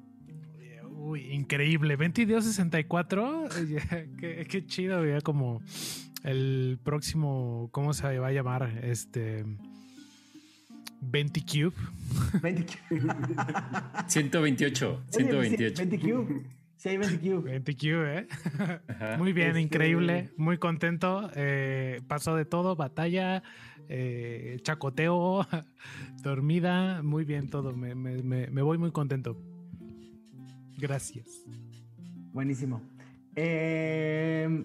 Uy, 1.04 1.32
increíble. 1.32 1.96
2264. 1.96 3.44
Oye, 3.60 3.80
qué, 4.20 4.46
qué 4.48 4.66
chido, 4.66 4.98
güey. 4.98 5.20
Como 5.22 5.60
el 6.22 6.78
próximo, 6.82 7.68
¿cómo 7.72 7.92
se 7.92 8.18
va 8.18 8.28
a 8.28 8.32
llamar? 8.32 8.78
Este. 8.82 9.44
20 11.00 11.40
Cube. 11.42 11.74
20 12.40 12.78
128, 14.06 14.88
Oye, 15.16 15.24
128. 15.24 15.82
20 15.88 15.98
Cube. 15.98 16.42
Sí, 16.76 16.88
hay 16.90 16.96
20 16.96 17.18
Cube. 17.18 17.50
20 17.50 17.76
Cube, 17.76 18.18
¿eh? 18.18 18.26
Ajá. 18.88 19.16
Muy 19.18 19.32
bien, 19.32 19.48
Este- 19.48 19.60
increíble. 19.60 20.30
Muy 20.36 20.58
contento. 20.58 21.30
Eh, 21.34 22.00
pasó 22.06 22.36
de 22.36 22.44
todo: 22.44 22.76
batalla, 22.76 23.42
eh, 23.88 24.58
chacoteo, 24.62 25.46
dormida. 26.22 27.02
Muy 27.02 27.24
bien 27.24 27.48
todo. 27.50 27.72
Me, 27.76 27.94
me- 27.96 28.22
me- 28.22 28.46
me 28.48 28.62
voy 28.62 28.78
muy 28.78 28.92
contento. 28.92 29.36
Gracias. 30.82 31.44
Buenísimo. 32.32 32.82
Eh, 33.36 34.64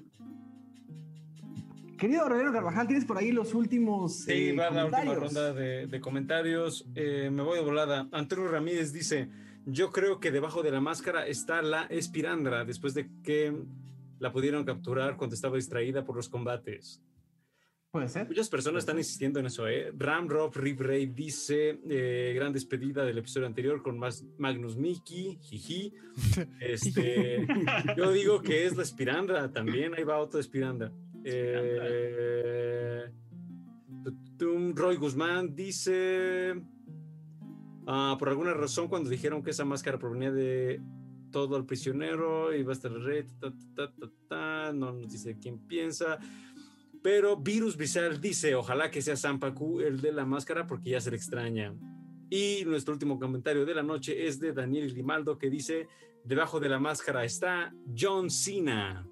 querido 1.95 2.23
Aurelio 2.23 2.51
Carvajal, 2.51 2.87
¿tienes 2.87 3.05
por 3.05 3.19
ahí 3.19 3.31
los 3.31 3.53
últimos 3.53 4.23
Sí, 4.23 4.49
eh, 4.49 4.55
va 4.55 4.71
la 4.71 4.85
última 4.85 5.13
ronda 5.13 5.53
de, 5.53 5.85
de 5.85 6.01
comentarios. 6.01 6.87
Eh, 6.95 7.29
me 7.31 7.43
voy 7.43 7.59
de 7.59 7.63
volada. 7.63 8.09
Antonio 8.11 8.47
Ramírez 8.47 8.93
dice: 8.93 9.29
Yo 9.67 9.91
creo 9.91 10.19
que 10.19 10.31
debajo 10.31 10.63
de 10.63 10.71
la 10.71 10.81
máscara 10.81 11.27
está 11.27 11.61
la 11.61 11.83
espirandra 11.83 12.65
después 12.65 12.95
de 12.95 13.11
que 13.21 13.53
la 14.17 14.33
pudieron 14.33 14.65
capturar 14.65 15.17
cuando 15.17 15.35
estaba 15.35 15.57
distraída 15.57 16.03
por 16.03 16.15
los 16.15 16.29
combates. 16.29 16.99
Puede 17.97 18.09
ser. 18.09 18.27
Muchas 18.27 18.47
personas 18.47 18.83
están 18.83 18.99
insistiendo 18.99 19.39
en 19.39 19.47
eso, 19.47 19.67
¿eh? 19.67 19.91
Ram 19.97 20.27
Rob 20.27 20.55
Rip 20.55 20.81
Ray 20.81 21.07
dice: 21.07 21.79
eh, 21.89 22.31
Gran 22.35 22.53
despedida 22.53 23.03
del 23.03 23.17
episodio 23.17 23.47
anterior 23.47 23.81
con 23.81 23.97
más 23.97 24.23
Magnus 24.37 24.77
Mickey, 24.77 25.39
jiji. 25.41 25.95
Este, 26.59 27.47
yo 27.97 28.11
digo 28.11 28.43
que 28.43 28.67
es 28.67 28.77
la 28.77 28.83
espirandra 28.83 29.51
también. 29.51 29.95
Ahí 29.95 30.03
va 30.03 30.19
otra 30.19 30.39
espirandra. 30.39 30.91
Eh, 31.23 33.05
Roy 34.75 34.95
Guzmán 34.97 35.55
dice: 35.55 36.53
ah, 37.87 38.15
Por 38.19 38.29
alguna 38.29 38.53
razón, 38.53 38.89
cuando 38.89 39.09
dijeron 39.09 39.41
que 39.41 39.49
esa 39.49 39.65
máscara 39.65 39.97
provenía 39.97 40.31
de 40.31 40.79
todo 41.31 41.57
el 41.57 41.65
prisionero 41.65 42.53
y 42.53 42.61
va 42.61 42.73
a 42.73 42.75
estar 42.75 42.91
el 42.91 43.03
rey, 43.03 43.25
ta, 43.39 43.51
ta, 43.75 43.91
ta, 44.27 44.71
no 44.71 44.93
nos 44.93 45.11
dice 45.11 45.35
quién 45.41 45.57
piensa. 45.57 46.19
Pero 47.01 47.37
Virus 47.37 47.77
Bizarre 47.77 48.19
dice, 48.19 48.55
ojalá 48.55 48.91
que 48.91 49.01
sea 49.01 49.15
Sampaku 49.15 49.79
el 49.81 50.01
de 50.01 50.11
la 50.11 50.25
máscara 50.25 50.67
porque 50.67 50.91
ya 50.91 51.01
se 51.01 51.11
le 51.11 51.17
extraña. 51.17 51.73
Y 52.29 52.63
nuestro 52.65 52.93
último 52.93 53.19
comentario 53.19 53.65
de 53.65 53.75
la 53.75 53.83
noche 53.83 54.27
es 54.27 54.39
de 54.39 54.51
Daniel 54.53 54.91
Grimaldo 54.91 55.37
que 55.37 55.49
dice, 55.49 55.87
debajo 56.23 56.59
de 56.59 56.69
la 56.69 56.79
máscara 56.79 57.23
está 57.23 57.73
John 57.97 58.29
Cena. 58.29 59.07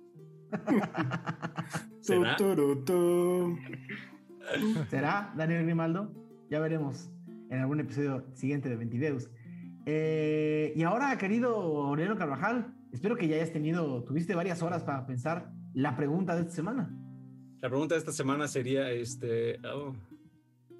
¿Será? 2.01 2.35
Tu, 2.35 2.55
tu, 2.55 2.83
tu. 2.83 3.57
¿Será 4.89 5.33
Daniel 5.35 5.63
Grimaldo? 5.63 6.11
Ya 6.49 6.59
veremos 6.59 7.09
en 7.49 7.59
algún 7.59 7.79
episodio 7.79 8.25
siguiente 8.33 8.69
de 8.69 8.75
Ventideus. 8.75 9.29
Eh, 9.85 10.73
y 10.75 10.83
ahora, 10.83 11.17
querido 11.17 11.55
Aurelio 11.83 12.17
Carvajal, 12.17 12.73
espero 12.91 13.15
que 13.15 13.27
ya 13.27 13.35
hayas 13.35 13.51
tenido, 13.51 14.03
tuviste 14.03 14.35
varias 14.35 14.61
horas 14.61 14.83
para 14.83 15.05
pensar 15.05 15.51
la 15.73 15.95
pregunta 15.95 16.35
de 16.35 16.41
esta 16.41 16.53
semana. 16.53 16.89
La 17.65 17.69
pregunta 17.69 17.95
de 17.95 17.99
esta 17.99 18.11
semana 18.11 18.47
sería, 18.47 18.91
este, 18.91 19.59
oh, 19.65 19.95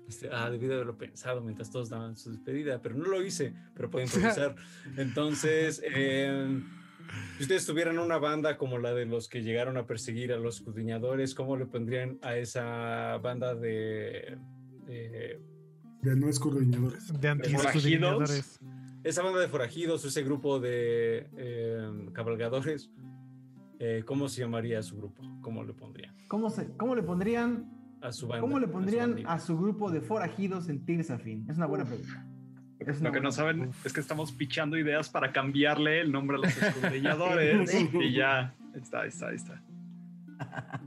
este, 0.07 0.29
ah, 0.31 0.51
debí 0.51 0.67
de 0.67 0.75
haberlo 0.75 0.95
pensado 0.95 1.41
mientras 1.41 1.71
todos 1.71 1.89
daban 1.89 2.15
su 2.15 2.29
despedida, 2.29 2.79
pero 2.79 2.93
no 2.93 3.05
lo 3.05 3.23
hice, 3.23 3.55
pero 3.73 3.89
puedo 3.89 4.05
improvisar. 4.05 4.55
Entonces, 4.95 5.81
eh, 5.83 6.61
si 7.37 7.41
ustedes 7.41 7.65
tuvieran 7.65 7.97
una 7.97 8.19
banda 8.19 8.55
como 8.59 8.77
la 8.77 8.93
de 8.93 9.07
los 9.07 9.27
que 9.27 9.41
llegaron 9.41 9.77
a 9.77 9.87
perseguir 9.87 10.31
a 10.31 10.37
los 10.37 10.57
escudriñadores, 10.57 11.33
¿cómo 11.33 11.57
le 11.57 11.65
pondrían 11.65 12.19
a 12.21 12.37
esa 12.37 13.17
banda 13.17 13.55
de... 13.55 14.37
de- 14.85 15.41
De 16.03 16.15
no 16.15 16.29
escudriñadores. 16.29 17.19
De 17.19 17.29
antiescudriñadores. 17.29 18.59
esa 19.03 19.23
banda 19.23 19.39
de 19.39 19.47
forajidos, 19.47 20.05
ese 20.05 20.21
grupo 20.21 20.59
de 20.59 21.29
eh, 21.35 22.09
cabalgadores, 22.13 22.91
eh, 23.79 24.03
¿cómo 24.05 24.27
se 24.29 24.41
llamaría 24.41 24.81
su 24.83 24.97
grupo? 24.97 25.21
¿Cómo 25.41 25.63
le 25.63 25.73
pondrían? 25.73 26.15
¿Cómo, 26.27 26.49
se, 26.49 26.75
cómo 26.77 26.95
le 26.95 27.03
pondrían, 27.03 27.69
A 28.01 28.11
su 28.11 28.27
banda. 28.27 28.41
cómo 28.41 28.59
le 28.59 28.65
a 28.65 28.67
su 28.69 28.73
pondrían 28.73 29.23
a 29.27 29.39
su 29.39 29.57
grupo 29.57 29.91
de 29.91 30.01
forajidos 30.01 30.69
en 30.69 30.85
Tirsafin? 30.85 31.45
Es 31.49 31.57
una 31.57 31.65
buena 31.67 31.85
pregunta. 31.85 32.25
Es 32.79 32.99
una 32.99 33.09
Lo 33.09 33.13
que 33.13 33.19
no 33.19 33.29
buena- 33.29 33.31
saben 33.31 33.69
es 33.83 33.93
que 33.93 33.99
estamos 34.01 34.31
pichando 34.31 34.77
ideas 34.77 35.09
para 35.09 35.31
cambiarle 35.31 36.01
el 36.01 36.11
nombre 36.11 36.37
a 36.37 36.39
los 36.41 36.57
escudriñadores. 36.61 37.73
y 37.93 38.13
ya, 38.13 38.53
está, 38.75 39.05
está, 39.05 39.31
está. 39.33 39.61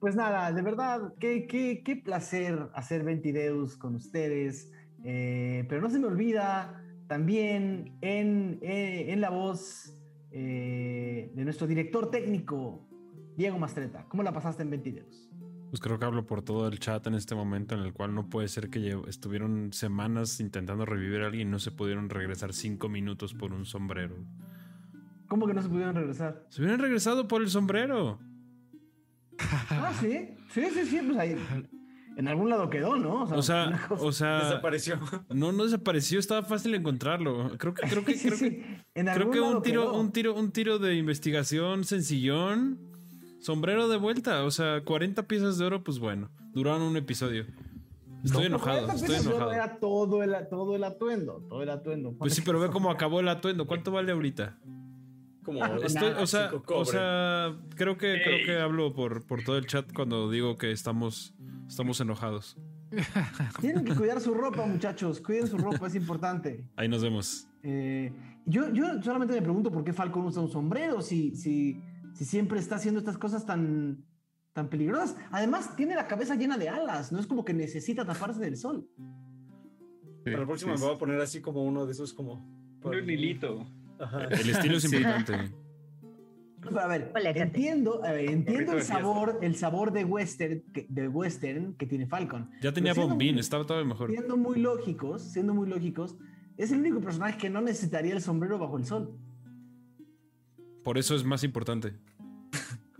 Pues 0.00 0.16
nada, 0.16 0.52
de 0.52 0.60
verdad, 0.60 1.14
qué, 1.18 1.46
qué, 1.46 1.82
qué 1.82 1.96
placer 1.96 2.68
hacer 2.74 3.04
Ventideus 3.04 3.76
con 3.76 3.94
ustedes. 3.94 4.70
Eh, 5.02 5.64
pero 5.68 5.80
no 5.80 5.88
se 5.88 5.98
me 5.98 6.06
olvida 6.06 6.82
también 7.06 7.92
en, 8.02 8.58
eh, 8.60 9.06
en 9.12 9.20
la 9.22 9.30
voz 9.30 9.93
eh, 10.36 11.30
de 11.32 11.44
nuestro 11.44 11.68
director 11.68 12.10
técnico, 12.10 12.88
Diego 13.36 13.56
Mastreta. 13.56 14.04
¿Cómo 14.08 14.24
la 14.24 14.32
pasaste 14.32 14.64
en 14.64 14.70
Ventideus? 14.70 15.30
Pues 15.70 15.80
creo 15.80 15.96
que 16.00 16.04
hablo 16.04 16.26
por 16.26 16.42
todo 16.42 16.66
el 16.66 16.80
chat 16.80 17.06
en 17.06 17.14
este 17.14 17.36
momento 17.36 17.76
en 17.76 17.82
el 17.82 17.92
cual 17.92 18.14
no 18.16 18.28
puede 18.28 18.48
ser 18.48 18.68
que 18.68 19.00
estuvieron 19.06 19.72
semanas 19.72 20.40
intentando 20.40 20.84
revivir 20.84 21.22
a 21.22 21.26
alguien 21.26 21.48
y 21.48 21.50
no 21.52 21.60
se 21.60 21.70
pudieron 21.70 22.10
regresar 22.10 22.52
cinco 22.52 22.88
minutos 22.88 23.32
por 23.32 23.52
un 23.52 23.64
sombrero. 23.64 24.16
¿Cómo 25.28 25.46
que 25.46 25.54
no 25.54 25.62
se 25.62 25.68
pudieron 25.68 25.94
regresar? 25.94 26.44
Se 26.48 26.62
hubieran 26.62 26.80
regresado 26.80 27.28
por 27.28 27.40
el 27.40 27.48
sombrero. 27.48 28.18
Ah, 29.38 29.92
sí, 30.00 30.36
sí, 30.50 30.66
sí, 30.72 30.84
sí, 30.84 31.00
pues 31.06 31.16
ahí 31.16 31.36
en 32.16 32.28
algún 32.28 32.48
lado 32.50 32.70
quedó, 32.70 32.96
¿no? 32.96 33.24
O 33.24 33.42
sea, 33.42 33.86
cosa- 33.88 34.04
o 34.04 34.12
sea, 34.12 34.38
Desapareció. 34.44 34.98
no, 35.30 35.52
no 35.52 35.64
desapareció, 35.64 36.18
estaba 36.18 36.42
fácil 36.42 36.74
encontrarlo. 36.74 37.52
Creo 37.58 37.74
que, 37.74 37.82
creo 37.88 38.04
que, 38.04 38.14
Sí, 38.16 38.26
creo 38.28 38.38
sí, 38.38 38.50
que, 38.50 38.84
en 38.94 39.06
creo 39.06 39.12
algún 39.16 39.32
que 39.32 39.40
lado 39.40 39.56
un 39.56 39.62
tiro, 39.62 39.82
quedó. 39.82 39.94
un 40.00 40.12
tiro, 40.12 40.34
un 40.34 40.50
tiro 40.52 40.78
de 40.78 40.94
investigación 40.96 41.84
sencillón, 41.84 42.78
sombrero 43.40 43.88
de 43.88 43.96
vuelta. 43.96 44.44
O 44.44 44.50
sea, 44.50 44.82
40 44.84 45.24
piezas 45.26 45.58
de 45.58 45.64
oro, 45.66 45.82
pues 45.84 45.98
bueno, 45.98 46.30
duraron 46.52 46.82
un 46.82 46.96
episodio. 46.96 47.46
Estoy 48.24 48.42
No, 48.42 48.46
enojado, 48.56 48.86
pero 48.86 48.92
estoy 48.98 49.16
enojado. 49.16 49.52
Era 49.52 49.78
todo 49.78 50.22
el, 50.22 50.34
todo 50.48 50.76
el 50.76 50.84
atuendo, 50.84 51.44
todo 51.48 51.62
el 51.62 51.68
atuendo. 51.68 52.14
Pues 52.16 52.32
sí, 52.34 52.42
pero 52.42 52.58
ve 52.58 52.70
cómo 52.70 52.90
acabó 52.90 53.20
el 53.20 53.28
atuendo. 53.28 53.66
¿Cuánto 53.66 53.90
vale 53.92 54.12
ahorita? 54.12 54.58
Como 55.44 55.64
Estoy, 55.64 56.10
nada, 56.10 56.22
o 56.22 56.26
sea, 56.26 56.50
o 56.68 56.84
sea, 56.84 57.54
creo 57.76 57.98
que 57.98 58.20
creo 58.24 58.46
que 58.46 58.58
hablo 58.58 58.94
por, 58.94 59.26
por 59.26 59.44
todo 59.44 59.58
el 59.58 59.66
chat 59.66 59.92
cuando 59.92 60.30
digo 60.30 60.56
que 60.56 60.72
estamos 60.72 61.34
estamos 61.68 62.00
enojados. 62.00 62.56
Tienen 63.60 63.84
que 63.84 63.94
cuidar 63.94 64.20
su 64.20 64.34
ropa, 64.34 64.64
muchachos. 64.66 65.20
Cuiden 65.20 65.46
su 65.46 65.58
ropa, 65.58 65.86
es 65.86 65.94
importante. 65.94 66.64
Ahí 66.76 66.88
nos 66.88 67.02
vemos. 67.02 67.48
Eh, 67.62 68.12
yo, 68.46 68.72
yo 68.72 69.02
solamente 69.02 69.34
me 69.34 69.42
pregunto 69.42 69.70
por 69.70 69.84
qué 69.84 69.92
Falcon 69.92 70.26
usa 70.26 70.42
un 70.42 70.50
sombrero 70.50 71.00
si, 71.00 71.34
si, 71.34 71.80
si 72.14 72.24
siempre 72.24 72.58
está 72.58 72.76
haciendo 72.76 73.00
estas 73.00 73.18
cosas 73.18 73.44
tan, 73.46 74.04
tan 74.52 74.68
peligrosas. 74.68 75.16
Además, 75.30 75.74
tiene 75.76 75.94
la 75.94 76.06
cabeza 76.06 76.36
llena 76.36 76.56
de 76.58 76.68
alas. 76.68 77.10
No 77.12 77.20
es 77.20 77.26
como 77.26 77.44
que 77.44 77.54
necesita 77.54 78.04
taparse 78.04 78.40
del 78.40 78.56
sol. 78.56 78.88
Para 80.24 80.38
la 80.38 80.46
próxima 80.46 80.74
me 80.74 80.80
voy 80.80 80.94
a 80.94 80.98
poner 80.98 81.20
así 81.20 81.40
como 81.40 81.64
uno 81.64 81.86
de 81.86 81.92
esos 81.92 82.12
como... 82.12 82.54
Un 82.82 83.10
hilito. 83.10 83.66
Ajá. 83.98 84.24
El 84.24 84.50
estilo 84.50 84.76
es 84.76 84.82
Sí. 84.84 84.96
importante. 84.96 85.50
Pero 86.60 86.80
a 86.80 86.86
ver, 86.86 87.12
entiendo, 87.36 88.02
a 88.04 88.12
ver, 88.12 88.30
entiendo 88.30 88.72
el 88.72 88.82
sabor, 88.82 89.38
el 89.42 89.54
sabor 89.56 89.92
de 89.92 90.04
western, 90.04 90.62
que, 90.72 90.86
de 90.88 91.08
western 91.08 91.74
que 91.74 91.86
tiene 91.86 92.06
Falcon. 92.06 92.50
Ya 92.62 92.72
tenía 92.72 92.94
bombín, 92.94 93.34
muy- 93.34 93.40
estaba 93.40 93.66
todo 93.66 93.84
mejor. 93.84 94.10
Siendo 94.10 94.36
muy 94.38 94.58
lógicos, 94.58 95.22
siendo 95.22 95.52
muy 95.52 95.68
lógicos, 95.68 96.16
es 96.56 96.72
el 96.72 96.78
único 96.80 97.00
personaje 97.02 97.36
que 97.36 97.50
no 97.50 97.60
necesitaría 97.60 98.14
el 98.14 98.22
sombrero 98.22 98.58
bajo 98.58 98.78
el 98.78 98.86
sol. 98.86 99.14
Por 100.82 100.96
eso 100.98 101.14
es 101.14 101.24
más 101.24 101.44
importante 101.44 101.94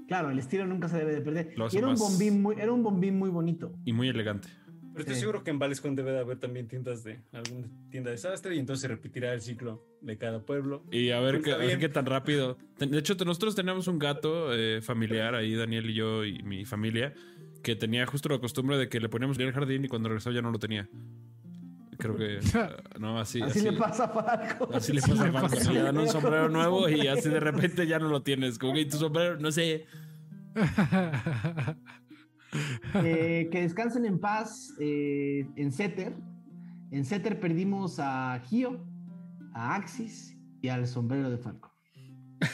Claro, 0.06 0.30
el 0.30 0.38
estilo 0.38 0.66
nunca 0.66 0.86
se 0.88 0.98
debe 0.98 1.14
de 1.14 1.20
perder. 1.22 1.54
Lo 1.56 1.64
hace 1.64 1.76
Y 1.76 1.78
era 1.78 1.88
un 1.88 1.94
bombín 1.96 2.42
muy, 2.42 2.56
era 2.60 2.70
un 2.70 2.82
bombín 2.82 3.18
muy 3.18 3.30
bonito. 3.30 3.72
y 3.86 3.94
muy 3.94 4.08
elegante. 4.08 4.48
Pero 4.94 5.00
estoy 5.00 5.14
Sí. 5.16 5.20
seguro 5.22 5.42
que 5.42 5.50
en 5.50 5.58
Valescon 5.58 5.96
debe 5.96 6.12
de 6.12 6.20
haber 6.20 6.38
también 6.38 6.68
tiendas 6.68 7.02
de 7.02 7.20
alguna 7.32 7.66
tienda 7.90 8.10
de 8.10 8.16
desastre 8.16 8.54
y 8.54 8.60
entonces 8.60 8.80
se 8.82 8.88
repetirá 8.88 9.34
el 9.34 9.40
ciclo 9.40 9.84
de 10.00 10.16
cada 10.16 10.40
pueblo. 10.46 10.84
Y 10.92 11.10
a 11.10 11.18
ver, 11.20 11.34
Pues 11.40 11.44
qué, 11.46 11.52
a 11.52 11.56
ver 11.56 11.78
qué 11.80 11.88
tan 11.88 12.06
rápido. 12.06 12.56
De 12.78 12.96
hecho, 12.98 13.16
nosotros 13.24 13.54
teníamos 13.56 13.88
un 13.88 13.98
gato 13.98 14.54
eh, 14.54 14.80
familiar, 14.82 15.34
ahí 15.34 15.54
Daniel 15.54 15.90
y 15.90 15.94
yo 15.94 16.24
y 16.24 16.42
mi 16.44 16.64
familia, 16.64 17.12
que 17.62 17.74
tenía 17.76 18.06
justo 18.06 18.28
la 18.28 18.38
costumbre 18.38 18.78
de 18.78 18.88
que 18.88 19.00
le 19.00 19.08
poníamos 19.08 19.36
en 19.38 19.48
el 19.48 19.52
jardín 19.52 19.84
y 19.84 19.88
cuando 19.88 20.08
regresaba 20.08 20.34
ya 20.36 20.42
no 20.42 20.50
lo 20.52 20.58
tenía. 20.60 20.88
Creo 21.98 22.16
que... 22.16 22.38
eh, 22.38 22.68
no, 23.00 23.18
así, 23.18 23.42
así, 23.42 23.58
así, 23.60 23.70
le 23.70 23.76
pasa 23.76 24.04
a 24.04 24.08
Falcon. 24.08 24.68
Así 24.74 24.92
le 24.92 25.00
pasa 25.00 25.26
a 25.26 25.32
Marco, 25.32 25.72
le 25.72 25.82
dan 25.82 25.98
un 25.98 26.08
sombrero 26.08 26.48
nuevo 26.48 26.88
y 26.88 27.06
así 27.08 27.28
de 27.28 27.40
repente 27.40 27.86
ya 27.86 27.98
no 27.98 28.08
lo 28.08 28.22
tienes. 28.22 28.58
Como 28.58 28.74
que 28.74 28.80
"¿Y 28.82 28.84
tu 28.88 28.96
sombrero, 28.98 29.38
no 29.40 29.50
sé. 29.50 29.86
Eh, 32.94 33.48
que 33.50 33.62
descansen 33.62 34.04
en 34.04 34.18
paz 34.20 34.74
eh, 34.78 35.46
en 35.56 35.72
Setter. 35.72 36.14
En 36.90 37.04
Setter 37.04 37.40
perdimos 37.40 37.98
a 37.98 38.40
Gio, 38.44 38.84
a 39.52 39.74
Axis 39.74 40.38
y 40.62 40.68
al 40.68 40.86
sombrero 40.86 41.30
de 41.30 41.38
Falcon. 41.38 41.70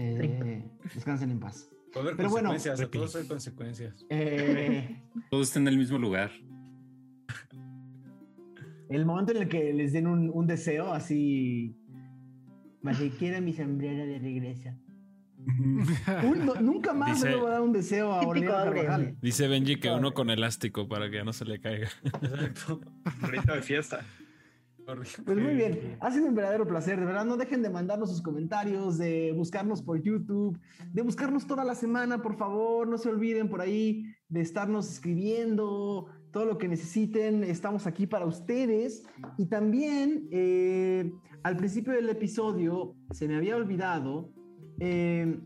Eh, 0.00 0.64
descansen 0.94 1.32
en 1.32 1.40
paz. 1.40 1.68
Haber 1.96 2.16
Pero 2.16 2.30
bueno, 2.30 2.50
consecuencias, 2.50 2.90
todos 2.92 3.16
hay 3.16 3.26
consecuencias. 3.26 4.06
Eh, 4.10 5.02
Todo 5.28 5.42
está 5.42 5.58
en 5.58 5.66
el 5.66 5.76
mismo 5.76 5.98
lugar. 5.98 6.30
el 8.88 9.04
momento 9.04 9.32
en 9.32 9.38
el 9.38 9.48
que 9.48 9.72
les 9.72 9.92
den 9.92 10.06
un, 10.06 10.30
un 10.32 10.46
deseo 10.46 10.92
así. 10.92 11.76
Más 12.80 13.00
quiera 13.18 13.40
mi 13.40 13.52
sombrero 13.52 14.06
de 14.06 14.20
regreso. 14.20 14.70
Un- 15.48 16.44
no- 16.46 16.54
nunca 16.60 16.92
más 16.92 17.14
Dice- 17.16 17.30
le 17.30 17.36
voy 17.36 17.46
a 17.46 17.50
dar 17.50 17.60
un 17.62 17.72
deseo 17.72 18.12
a 18.12 18.20
Aurelio. 18.20 18.50
Carvajal. 18.50 19.16
Dice 19.22 19.48
Benji 19.48 19.76
que 19.76 19.90
uno 19.90 20.12
con 20.12 20.30
elástico 20.30 20.88
para 20.88 21.08
que 21.10 21.16
ya 21.16 21.24
no 21.24 21.32
se 21.32 21.44
le 21.44 21.60
caiga. 21.60 21.88
Exacto. 22.04 22.80
De 23.54 23.62
fiesta. 23.62 24.00
Pues 24.86 25.36
muy 25.36 25.54
bien, 25.54 25.98
ha 26.00 26.10
sido 26.10 26.24
un 26.28 26.34
verdadero 26.34 26.66
placer, 26.66 26.98
de 26.98 27.04
verdad. 27.04 27.26
No 27.26 27.36
dejen 27.36 27.60
de 27.60 27.68
mandarnos 27.68 28.08
sus 28.10 28.22
comentarios, 28.22 28.96
de 28.96 29.34
buscarnos 29.36 29.82
por 29.82 30.02
YouTube, 30.02 30.58
de 30.94 31.02
buscarnos 31.02 31.46
toda 31.46 31.62
la 31.62 31.74
semana, 31.74 32.22
por 32.22 32.38
favor. 32.38 32.88
No 32.88 32.96
se 32.96 33.10
olviden 33.10 33.50
por 33.50 33.60
ahí 33.60 34.06
de 34.30 34.40
estarnos 34.40 34.90
escribiendo 34.90 36.06
todo 36.32 36.46
lo 36.46 36.56
que 36.56 36.68
necesiten. 36.68 37.44
Estamos 37.44 37.86
aquí 37.86 38.06
para 38.06 38.24
ustedes. 38.24 39.04
Y 39.36 39.44
también 39.46 40.26
eh, 40.32 41.12
al 41.42 41.58
principio 41.58 41.92
del 41.92 42.08
episodio 42.08 42.94
se 43.10 43.28
me 43.28 43.36
había 43.36 43.56
olvidado, 43.56 44.32
eh, 44.80 45.40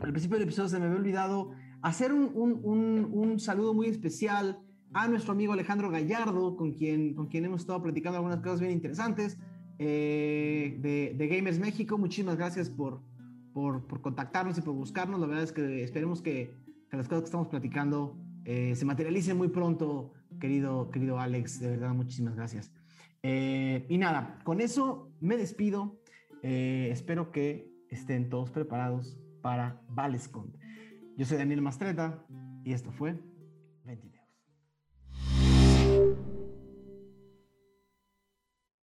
al 0.00 0.10
principio 0.10 0.38
del 0.38 0.44
episodio 0.48 0.68
se 0.68 0.78
me 0.78 0.86
había 0.86 0.98
olvidado 0.98 1.50
hacer 1.82 2.12
un, 2.12 2.30
un- 2.34 2.60
un- 2.62 3.08
un 3.12 3.38
saludo 3.40 3.74
muy 3.74 3.86
especial 3.86 4.58
a 4.94 5.08
nuestro 5.08 5.32
amigo 5.32 5.52
Alejandro 5.52 5.90
Gallardo, 5.90 6.54
con 6.56 6.72
quien, 6.72 7.14
con 7.14 7.26
quien 7.28 7.44
hemos 7.44 7.62
estado 7.62 7.82
platicando 7.82 8.18
algunas 8.18 8.40
cosas 8.40 8.60
bien 8.60 8.72
interesantes 8.72 9.38
eh, 9.78 10.76
de, 10.80 11.14
de 11.16 11.28
Gamers 11.28 11.58
México. 11.58 11.96
Muchísimas 11.98 12.36
gracias 12.36 12.68
por, 12.68 13.00
por, 13.54 13.86
por 13.86 14.00
contactarnos 14.02 14.58
y 14.58 14.60
por 14.60 14.74
buscarnos. 14.74 15.18
La 15.18 15.26
verdad 15.26 15.44
es 15.44 15.52
que 15.52 15.82
esperemos 15.82 16.20
que, 16.20 16.54
que 16.90 16.96
las 16.96 17.08
cosas 17.08 17.22
que 17.22 17.26
estamos 17.26 17.48
platicando 17.48 18.18
eh, 18.44 18.74
se 18.76 18.84
materialicen 18.84 19.36
muy 19.38 19.48
pronto, 19.48 20.12
querido, 20.38 20.90
querido 20.90 21.18
Alex. 21.18 21.60
De 21.60 21.70
verdad, 21.70 21.94
muchísimas 21.94 22.36
gracias. 22.36 22.70
Eh, 23.22 23.86
y 23.88 23.96
nada, 23.98 24.40
con 24.44 24.60
eso 24.60 25.10
me 25.20 25.36
despido. 25.38 26.00
Eh, 26.42 26.88
espero 26.92 27.32
que 27.32 27.71
estén 27.92 28.28
todos 28.28 28.50
preparados 28.50 29.18
para 29.42 29.80
Valescon. 29.88 30.56
Yo 31.16 31.26
soy 31.26 31.38
Daniel 31.38 31.60
Mastreta 31.60 32.24
y 32.64 32.72
esto 32.72 32.90
fue 32.90 33.12
20 33.12 33.31